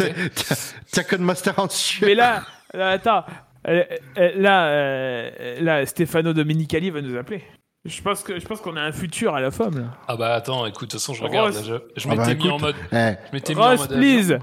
t'as, 0.93 1.03
Codemaster 1.05 1.59
en 1.59 1.67
dessus. 1.67 2.05
Mais 2.05 2.15
là, 2.15 2.43
là, 2.75 2.91
attends. 2.91 3.25
Euh, 3.67 3.83
euh, 4.19 4.31
Là, 4.37 4.67
euh, 4.67 5.61
là, 5.61 5.87
Stefano 5.87 6.33
Domenicali 6.35 6.91
va 6.91 7.01
nous 7.01 7.17
appeler. 7.17 7.43
Je 7.85 8.01
pense 8.03 8.23
que 8.23 8.39
je 8.39 8.45
pense 8.47 8.61
qu'on 8.61 8.77
a 8.77 8.83
un 8.83 8.93
futur 8.93 9.35
à 9.35 9.41
la 9.41 9.51
femme 9.51 9.77
là. 9.79 9.97
Ah 10.07 10.17
bah 10.17 10.35
attends, 10.35 10.67
écoute, 10.67 10.89
de 10.89 10.93
toute 10.93 11.01
façon, 11.01 11.15
je 11.15 11.23
regarde. 11.25 11.53
Ross. 11.55 11.69
là, 11.69 11.79
je 11.97 12.01
je 12.03 12.09
Ah 12.09 12.11
m'étais 12.15 12.35
bah, 12.37 12.45
mis 12.45 12.51
en 12.51 12.59
mode. 12.61 12.77
Eh, 12.93 12.97
Je 12.97 13.33
m'étais 13.33 13.55
mis 13.55 13.61
en 13.61 13.65
Ross, 13.65 13.81
mode 13.81 13.99
please. 13.99 14.39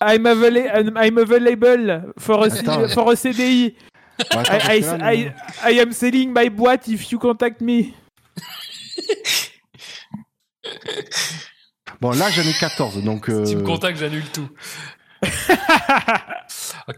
I'm, 0.00 0.26
I'm 0.26 1.18
available 1.18 2.04
for 2.18 2.42
a, 2.44 2.46
Attends. 2.46 2.88
for 2.88 3.10
a 3.10 3.16
CDI. 3.16 3.74
I, 4.18 4.78
I, 4.78 4.80
que 4.80 5.14
I, 5.14 5.32
I 5.74 5.80
am 5.80 5.92
selling 5.92 6.32
my 6.32 6.48
boîte 6.48 6.88
if 6.88 7.10
you 7.10 7.18
contact 7.18 7.60
me. 7.60 7.92
Bon, 12.00 12.10
là, 12.10 12.28
j'en 12.30 12.42
ai 12.42 12.52
14, 12.52 13.02
donc. 13.02 13.26
Si 13.26 13.50
tu 13.50 13.56
me 13.56 13.62
euh, 13.62 13.64
contactes, 13.64 13.98
j'annule 13.98 14.28
tout. 14.30 14.48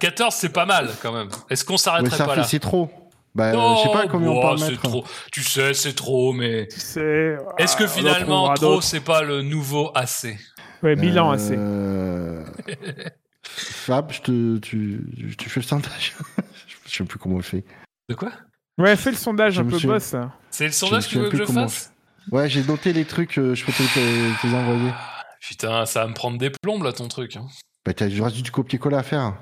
14, 0.00 0.34
c'est 0.34 0.48
pas 0.48 0.66
mal 0.66 0.90
quand 1.00 1.12
même. 1.12 1.28
Est-ce 1.48 1.64
qu'on 1.64 1.76
s'arrêterait 1.76 2.16
pas 2.24 2.34
fait, 2.34 2.40
là? 2.40 2.44
c'est 2.44 2.58
trop. 2.58 2.90
Bah, 3.34 3.52
Non, 3.52 3.76
je 3.76 3.82
sais 3.82 3.92
pas 3.92 4.08
combien 4.08 4.30
on 4.30 4.38
ouah, 4.38 4.56
peut 4.56 4.62
en 4.62 4.66
mettre. 4.68 4.82
trop. 4.82 5.04
Tu 5.30 5.44
sais, 5.44 5.74
c'est 5.74 5.92
trop, 5.92 6.32
mais 6.32 6.66
Tu 6.68 6.80
sais. 6.80 7.36
est-ce 7.58 7.76
que 7.76 7.84
ah, 7.84 7.86
on 7.86 7.90
en 7.90 7.94
finalement 7.94 8.54
trop, 8.54 8.80
c'est 8.80 9.00
pas 9.00 9.22
le 9.22 9.42
nouveau 9.42 9.92
assez 9.94 10.38
Ouais, 10.82 10.96
Milan 10.96 11.30
assez. 11.30 11.54
Euh, 11.56 12.42
Fab, 13.42 14.10
je 14.12 14.20
te, 14.22 14.56
tu, 14.58 15.34
tu 15.38 15.48
fais 15.48 15.60
le 15.60 15.66
sondage. 15.66 16.14
Je 16.89 16.97
sais 16.97 17.05
plus 17.05 17.18
comment 17.18 17.34
on 17.34 17.39
le 17.39 17.44
fait. 17.44 17.65
De 18.08 18.15
quoi? 18.15 18.31
Ouais, 18.78 18.94
fais 18.97 19.10
le 19.10 19.16
sondage 19.16 19.55
Je 19.55 19.62
un 19.62 19.65
peu 19.65 19.78
suis- 19.78 19.89
boss. 19.89 20.15
C'est 20.50 20.66
le 20.66 20.73
sondage 20.73 21.06
que 21.06 21.10
tu 21.10 21.18
veux 21.18 21.31
que 21.31 21.36
je 21.39 21.44
fasse? 21.44 21.92
Ouais, 22.31 22.48
j'ai 22.48 22.62
noté 22.65 22.92
les 22.92 23.05
trucs, 23.05 23.39
euh, 23.39 23.55
je 23.55 23.65
peux 23.65 23.73
te, 23.73 23.78
te- 23.82 24.40
te 24.42 24.47
les 24.47 24.55
envoyer. 24.55 24.90
Putain, 25.40 25.86
ça 25.86 26.00
va 26.02 26.06
me 26.08 26.15
prendre 26.15 26.39
des 26.39 26.50
plombes 26.50 26.82
là 26.82 26.92
ton 26.92 27.08
truc. 27.08 27.36
hein. 27.36 27.47
Bah, 27.84 27.94
t'as 27.94 28.08
du 28.08 28.20
reste 28.20 28.36
du 28.42 28.50
copier-coller 28.50 28.97
à 28.97 29.02
faire. 29.05 29.34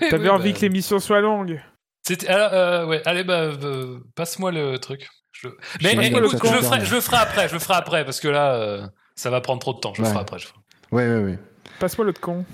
Ouais, 0.00 0.08
T'avais 0.10 0.24
ouais, 0.24 0.30
envie 0.30 0.52
bah, 0.52 0.58
que 0.58 0.62
l'émission 0.62 0.98
soit 0.98 1.20
longue. 1.20 1.60
C'était, 2.06 2.28
alors, 2.28 2.52
euh, 2.52 2.86
ouais, 2.86 3.02
allez, 3.06 3.24
bah, 3.24 3.40
euh, 3.40 3.98
passe-moi 4.14 4.52
le 4.52 4.78
truc. 4.78 5.08
Je... 5.32 5.48
Mais 5.82 5.94
eh, 5.94 6.06
écoute, 6.06 6.24
je 6.44 6.52
le, 6.54 6.62
ferai, 6.62 6.84
je 6.84 6.94
le 6.94 7.00
ferai 7.00 7.16
après, 7.16 7.48
je 7.48 7.54
le 7.54 7.58
ferai 7.60 7.74
après, 7.74 8.04
parce 8.04 8.20
que 8.20 8.28
là, 8.28 8.54
euh, 8.54 8.86
ça 9.16 9.30
va 9.30 9.40
prendre 9.40 9.60
trop 9.60 9.72
de 9.74 9.80
temps. 9.80 9.92
Je 9.94 10.02
le 10.02 10.08
ferai 10.08 10.20
après. 10.20 10.38
Je 10.38 10.46
ferai. 10.46 10.58
Ouais, 10.92 11.08
ouais, 11.08 11.24
ouais. 11.24 11.38
Passe-moi 11.80 12.06
l'autre 12.06 12.20
con. 12.20 12.44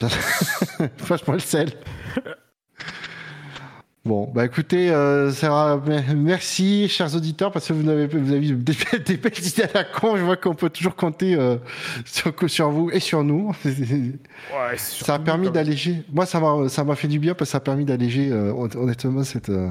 Franchement, 0.98 1.34
le 1.34 1.38
sel. 1.40 1.72
Bon, 4.04 4.28
bah 4.34 4.44
écoutez, 4.44 4.90
euh, 4.90 5.30
Sarah, 5.30 5.80
merci, 6.16 6.88
chers 6.88 7.14
auditeurs, 7.14 7.52
parce 7.52 7.68
que 7.68 7.72
vous 7.72 7.88
avez, 7.88 8.08
vous 8.08 8.32
avez 8.32 8.40
des, 8.50 8.74
des 9.06 9.16
belles 9.16 9.46
idées 9.46 9.62
à 9.62 9.68
la 9.74 9.84
con. 9.84 10.16
Je 10.16 10.24
vois 10.24 10.36
qu'on 10.36 10.56
peut 10.56 10.70
toujours 10.70 10.96
compter 10.96 11.36
euh, 11.36 11.56
sur, 12.04 12.32
sur 12.48 12.70
vous 12.70 12.90
et 12.90 12.98
sur 12.98 13.22
nous. 13.22 13.52
Ouais, 13.64 14.76
ça 14.76 15.14
a 15.14 15.18
permis 15.20 15.50
d'alléger. 15.52 16.02
Moi, 16.12 16.26
ça 16.26 16.40
m'a, 16.40 16.68
ça 16.68 16.82
m'a 16.82 16.96
fait 16.96 17.06
du 17.06 17.20
bien 17.20 17.34
parce 17.34 17.50
que 17.50 17.52
ça 17.52 17.58
a 17.58 17.60
permis 17.60 17.84
d'alléger, 17.84 18.30
euh, 18.32 18.52
hon- 18.52 18.68
honnêtement, 18.76 19.22
cette, 19.22 19.50
euh, 19.50 19.68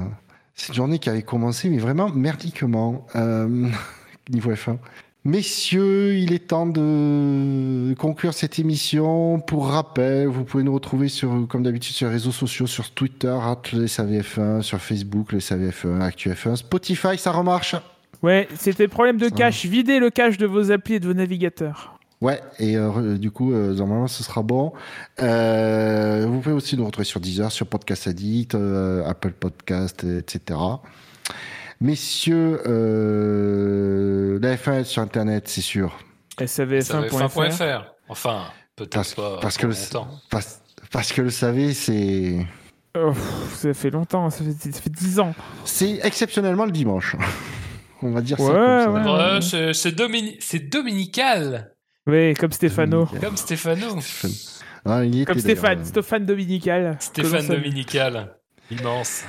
cette 0.54 0.74
journée 0.74 0.98
qui 0.98 1.10
avait 1.10 1.22
commencé, 1.22 1.68
mais 1.68 1.76
vraiment 1.76 2.08
merdiquement, 2.08 3.06
euh, 3.14 3.68
niveau 4.30 4.50
F1. 4.50 4.78
Messieurs, 5.24 6.16
il 6.16 6.32
est 6.32 6.48
temps 6.48 6.66
de 6.66 7.94
conclure 7.94 8.34
cette 8.34 8.58
émission. 8.58 9.38
Pour 9.38 9.68
rappel, 9.68 10.26
vous 10.26 10.42
pouvez 10.42 10.64
nous 10.64 10.74
retrouver 10.74 11.08
sur, 11.08 11.46
comme 11.48 11.62
d'habitude 11.62 11.94
sur 11.94 12.08
les 12.08 12.14
réseaux 12.14 12.32
sociaux, 12.32 12.66
sur 12.66 12.90
Twitter, 12.90 13.28
at 13.28 13.62
le 13.72 13.86
SAVF1, 13.86 14.62
sur 14.62 14.80
Facebook, 14.80 15.30
le 15.30 15.38
SAVF1, 15.38 16.00
ActuF1, 16.00 16.56
Spotify, 16.56 17.16
ça 17.16 17.30
remarche. 17.30 17.76
Ouais, 18.22 18.48
c'était 18.56 18.88
problème 18.88 19.16
de 19.16 19.28
cache. 19.28 19.64
Videz 19.64 20.00
le 20.00 20.10
cache 20.10 20.38
de 20.38 20.46
vos 20.46 20.72
applis 20.72 20.94
et 20.94 21.00
de 21.00 21.06
vos 21.06 21.14
navigateurs. 21.14 22.00
Ouais, 22.20 22.40
et 22.58 22.76
euh, 22.76 23.16
du 23.16 23.30
coup, 23.30 23.52
euh, 23.52 23.74
normalement, 23.74 24.08
ce 24.08 24.24
sera 24.24 24.42
bon. 24.42 24.72
Euh, 25.20 26.26
vous 26.28 26.40
pouvez 26.40 26.54
aussi 26.54 26.76
nous 26.76 26.86
retrouver 26.86 27.04
sur 27.04 27.20
Deezer, 27.20 27.50
sur 27.50 27.66
Podcast 27.66 28.08
Addict, 28.08 28.56
Apple 29.06 29.32
Podcast, 29.32 30.04
etc. 30.04 30.58
Messieurs, 31.82 32.60
euh, 32.66 34.38
la 34.40 34.54
F1 34.56 34.84
sur 34.84 35.02
Internet, 35.02 35.48
c'est 35.48 35.60
sûr. 35.62 35.98
SAVF1.fr. 36.38 37.28
F1.fr. 37.28 37.84
Enfin, 38.08 38.44
peut-être 38.76 38.92
Parce, 38.94 39.14
pas. 39.14 39.38
parce 39.40 39.56
pour 39.56 39.62
que 39.62 39.66
le, 39.68 39.72
longtemps. 39.80 40.08
parce, 40.30 40.62
parce 40.92 41.12
que 41.12 41.22
le 41.22 41.30
savez, 41.30 41.74
c'est 41.74 42.46
Oh, 42.96 43.12
ça 43.54 43.72
fait 43.74 43.90
longtemps, 43.90 44.30
ça 44.30 44.44
fait, 44.44 44.72
ça 44.72 44.80
fait 44.80 44.90
10 44.90 45.18
ans. 45.18 45.34
c'est 45.64 45.98
exceptionnellement 46.04 46.66
le 46.66 46.72
dimanche. 46.72 47.16
On 48.02 48.10
va 48.12 48.20
dire 48.20 48.36
ça 48.38 48.44
Ouais, 48.44 48.84
ça. 48.84 48.90
ouais. 48.90 49.00
Ouais, 49.34 49.40
c'est, 49.40 49.72
c'est, 49.72 49.92
domini- 49.92 50.36
c'est 50.40 50.58
dominical, 50.70 51.74
Oui, 52.06 52.34
comme 52.34 52.52
Stéphano. 52.52 53.06
comme 53.20 53.36
Stéphano. 53.36 53.98
Ah, 54.84 55.04
il 55.04 55.14
y 55.14 55.22
était 55.22 55.32
Comme. 55.32 55.40
Stéphane, 55.40 55.84
Stéphane 55.84 56.26
Dominical. 56.26 56.96
Stéphane 57.00 57.46
dominical. 57.48 58.36
Immense. 58.70 59.24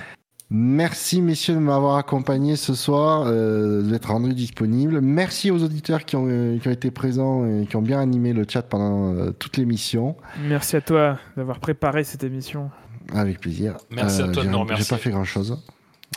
Merci 0.56 1.20
messieurs 1.24 1.56
de 1.56 1.60
m'avoir 1.60 1.98
accompagné 1.98 2.56
ce 2.56 2.76
soir, 2.76 3.24
euh, 3.26 3.82
d'être 3.82 4.12
rendu 4.12 4.36
disponible. 4.36 5.02
Merci 5.02 5.50
aux 5.50 5.64
auditeurs 5.64 6.06
qui 6.06 6.16
ont, 6.16 6.28
euh, 6.30 6.60
qui 6.60 6.68
ont 6.68 6.72
été 6.72 6.92
présents 6.92 7.44
et 7.48 7.66
qui 7.66 7.76
ont 7.76 7.82
bien 7.82 8.00
animé 8.00 8.34
le 8.34 8.46
chat 8.48 8.62
pendant 8.62 9.16
euh, 9.16 9.32
toute 9.32 9.58
l'émission. 9.58 10.16
Merci 10.48 10.76
à 10.76 10.82
toi 10.82 11.18
d'avoir 11.36 11.60
préparé 11.60 12.04
cette 12.04 12.24
émission. 12.24 12.70
Avec 13.16 13.40
plaisir. 13.40 13.78
Merci 13.90 14.22
à 14.22 14.26
toi 14.28 14.44
de 14.44 14.48
j'ai- 14.48 14.48
nous 14.54 14.60
remercier. 14.60 14.86
J'ai 14.86 14.90
pas 14.90 14.98
fait 15.02 15.10
grand 15.10 15.24
chose. 15.24 15.60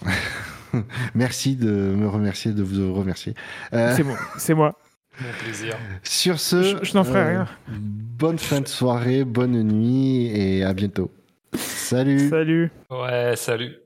Merci 1.15 1.57
de 1.57 1.71
me 1.71 2.07
remercier, 2.07 2.53
de 2.53 2.63
vous 2.63 2.93
remercier. 2.93 3.35
Euh, 3.73 3.95
C'est 3.97 4.03
moi. 4.03 4.19
C'est 4.37 4.53
moi. 4.55 4.79
Mon 5.19 5.29
plaisir. 5.43 5.75
sur 6.03 6.39
ce, 6.39 6.63
Je- 6.63 6.77
je 6.85 6.95
n'en 6.95 7.05
ferai 7.05 7.21
euh, 7.21 7.29
rien. 7.29 7.49
Bonne 7.71 8.39
fin 8.39 8.61
de 8.61 8.69
soirée, 8.69 9.25
bonne 9.25 9.63
nuit 9.63 10.27
et 10.27 10.63
à 10.63 10.75
bientôt. 10.75 11.11
Salut. 11.55 12.29
Salut. 12.29 12.71
Ouais, 12.91 13.33
salut. 13.37 13.77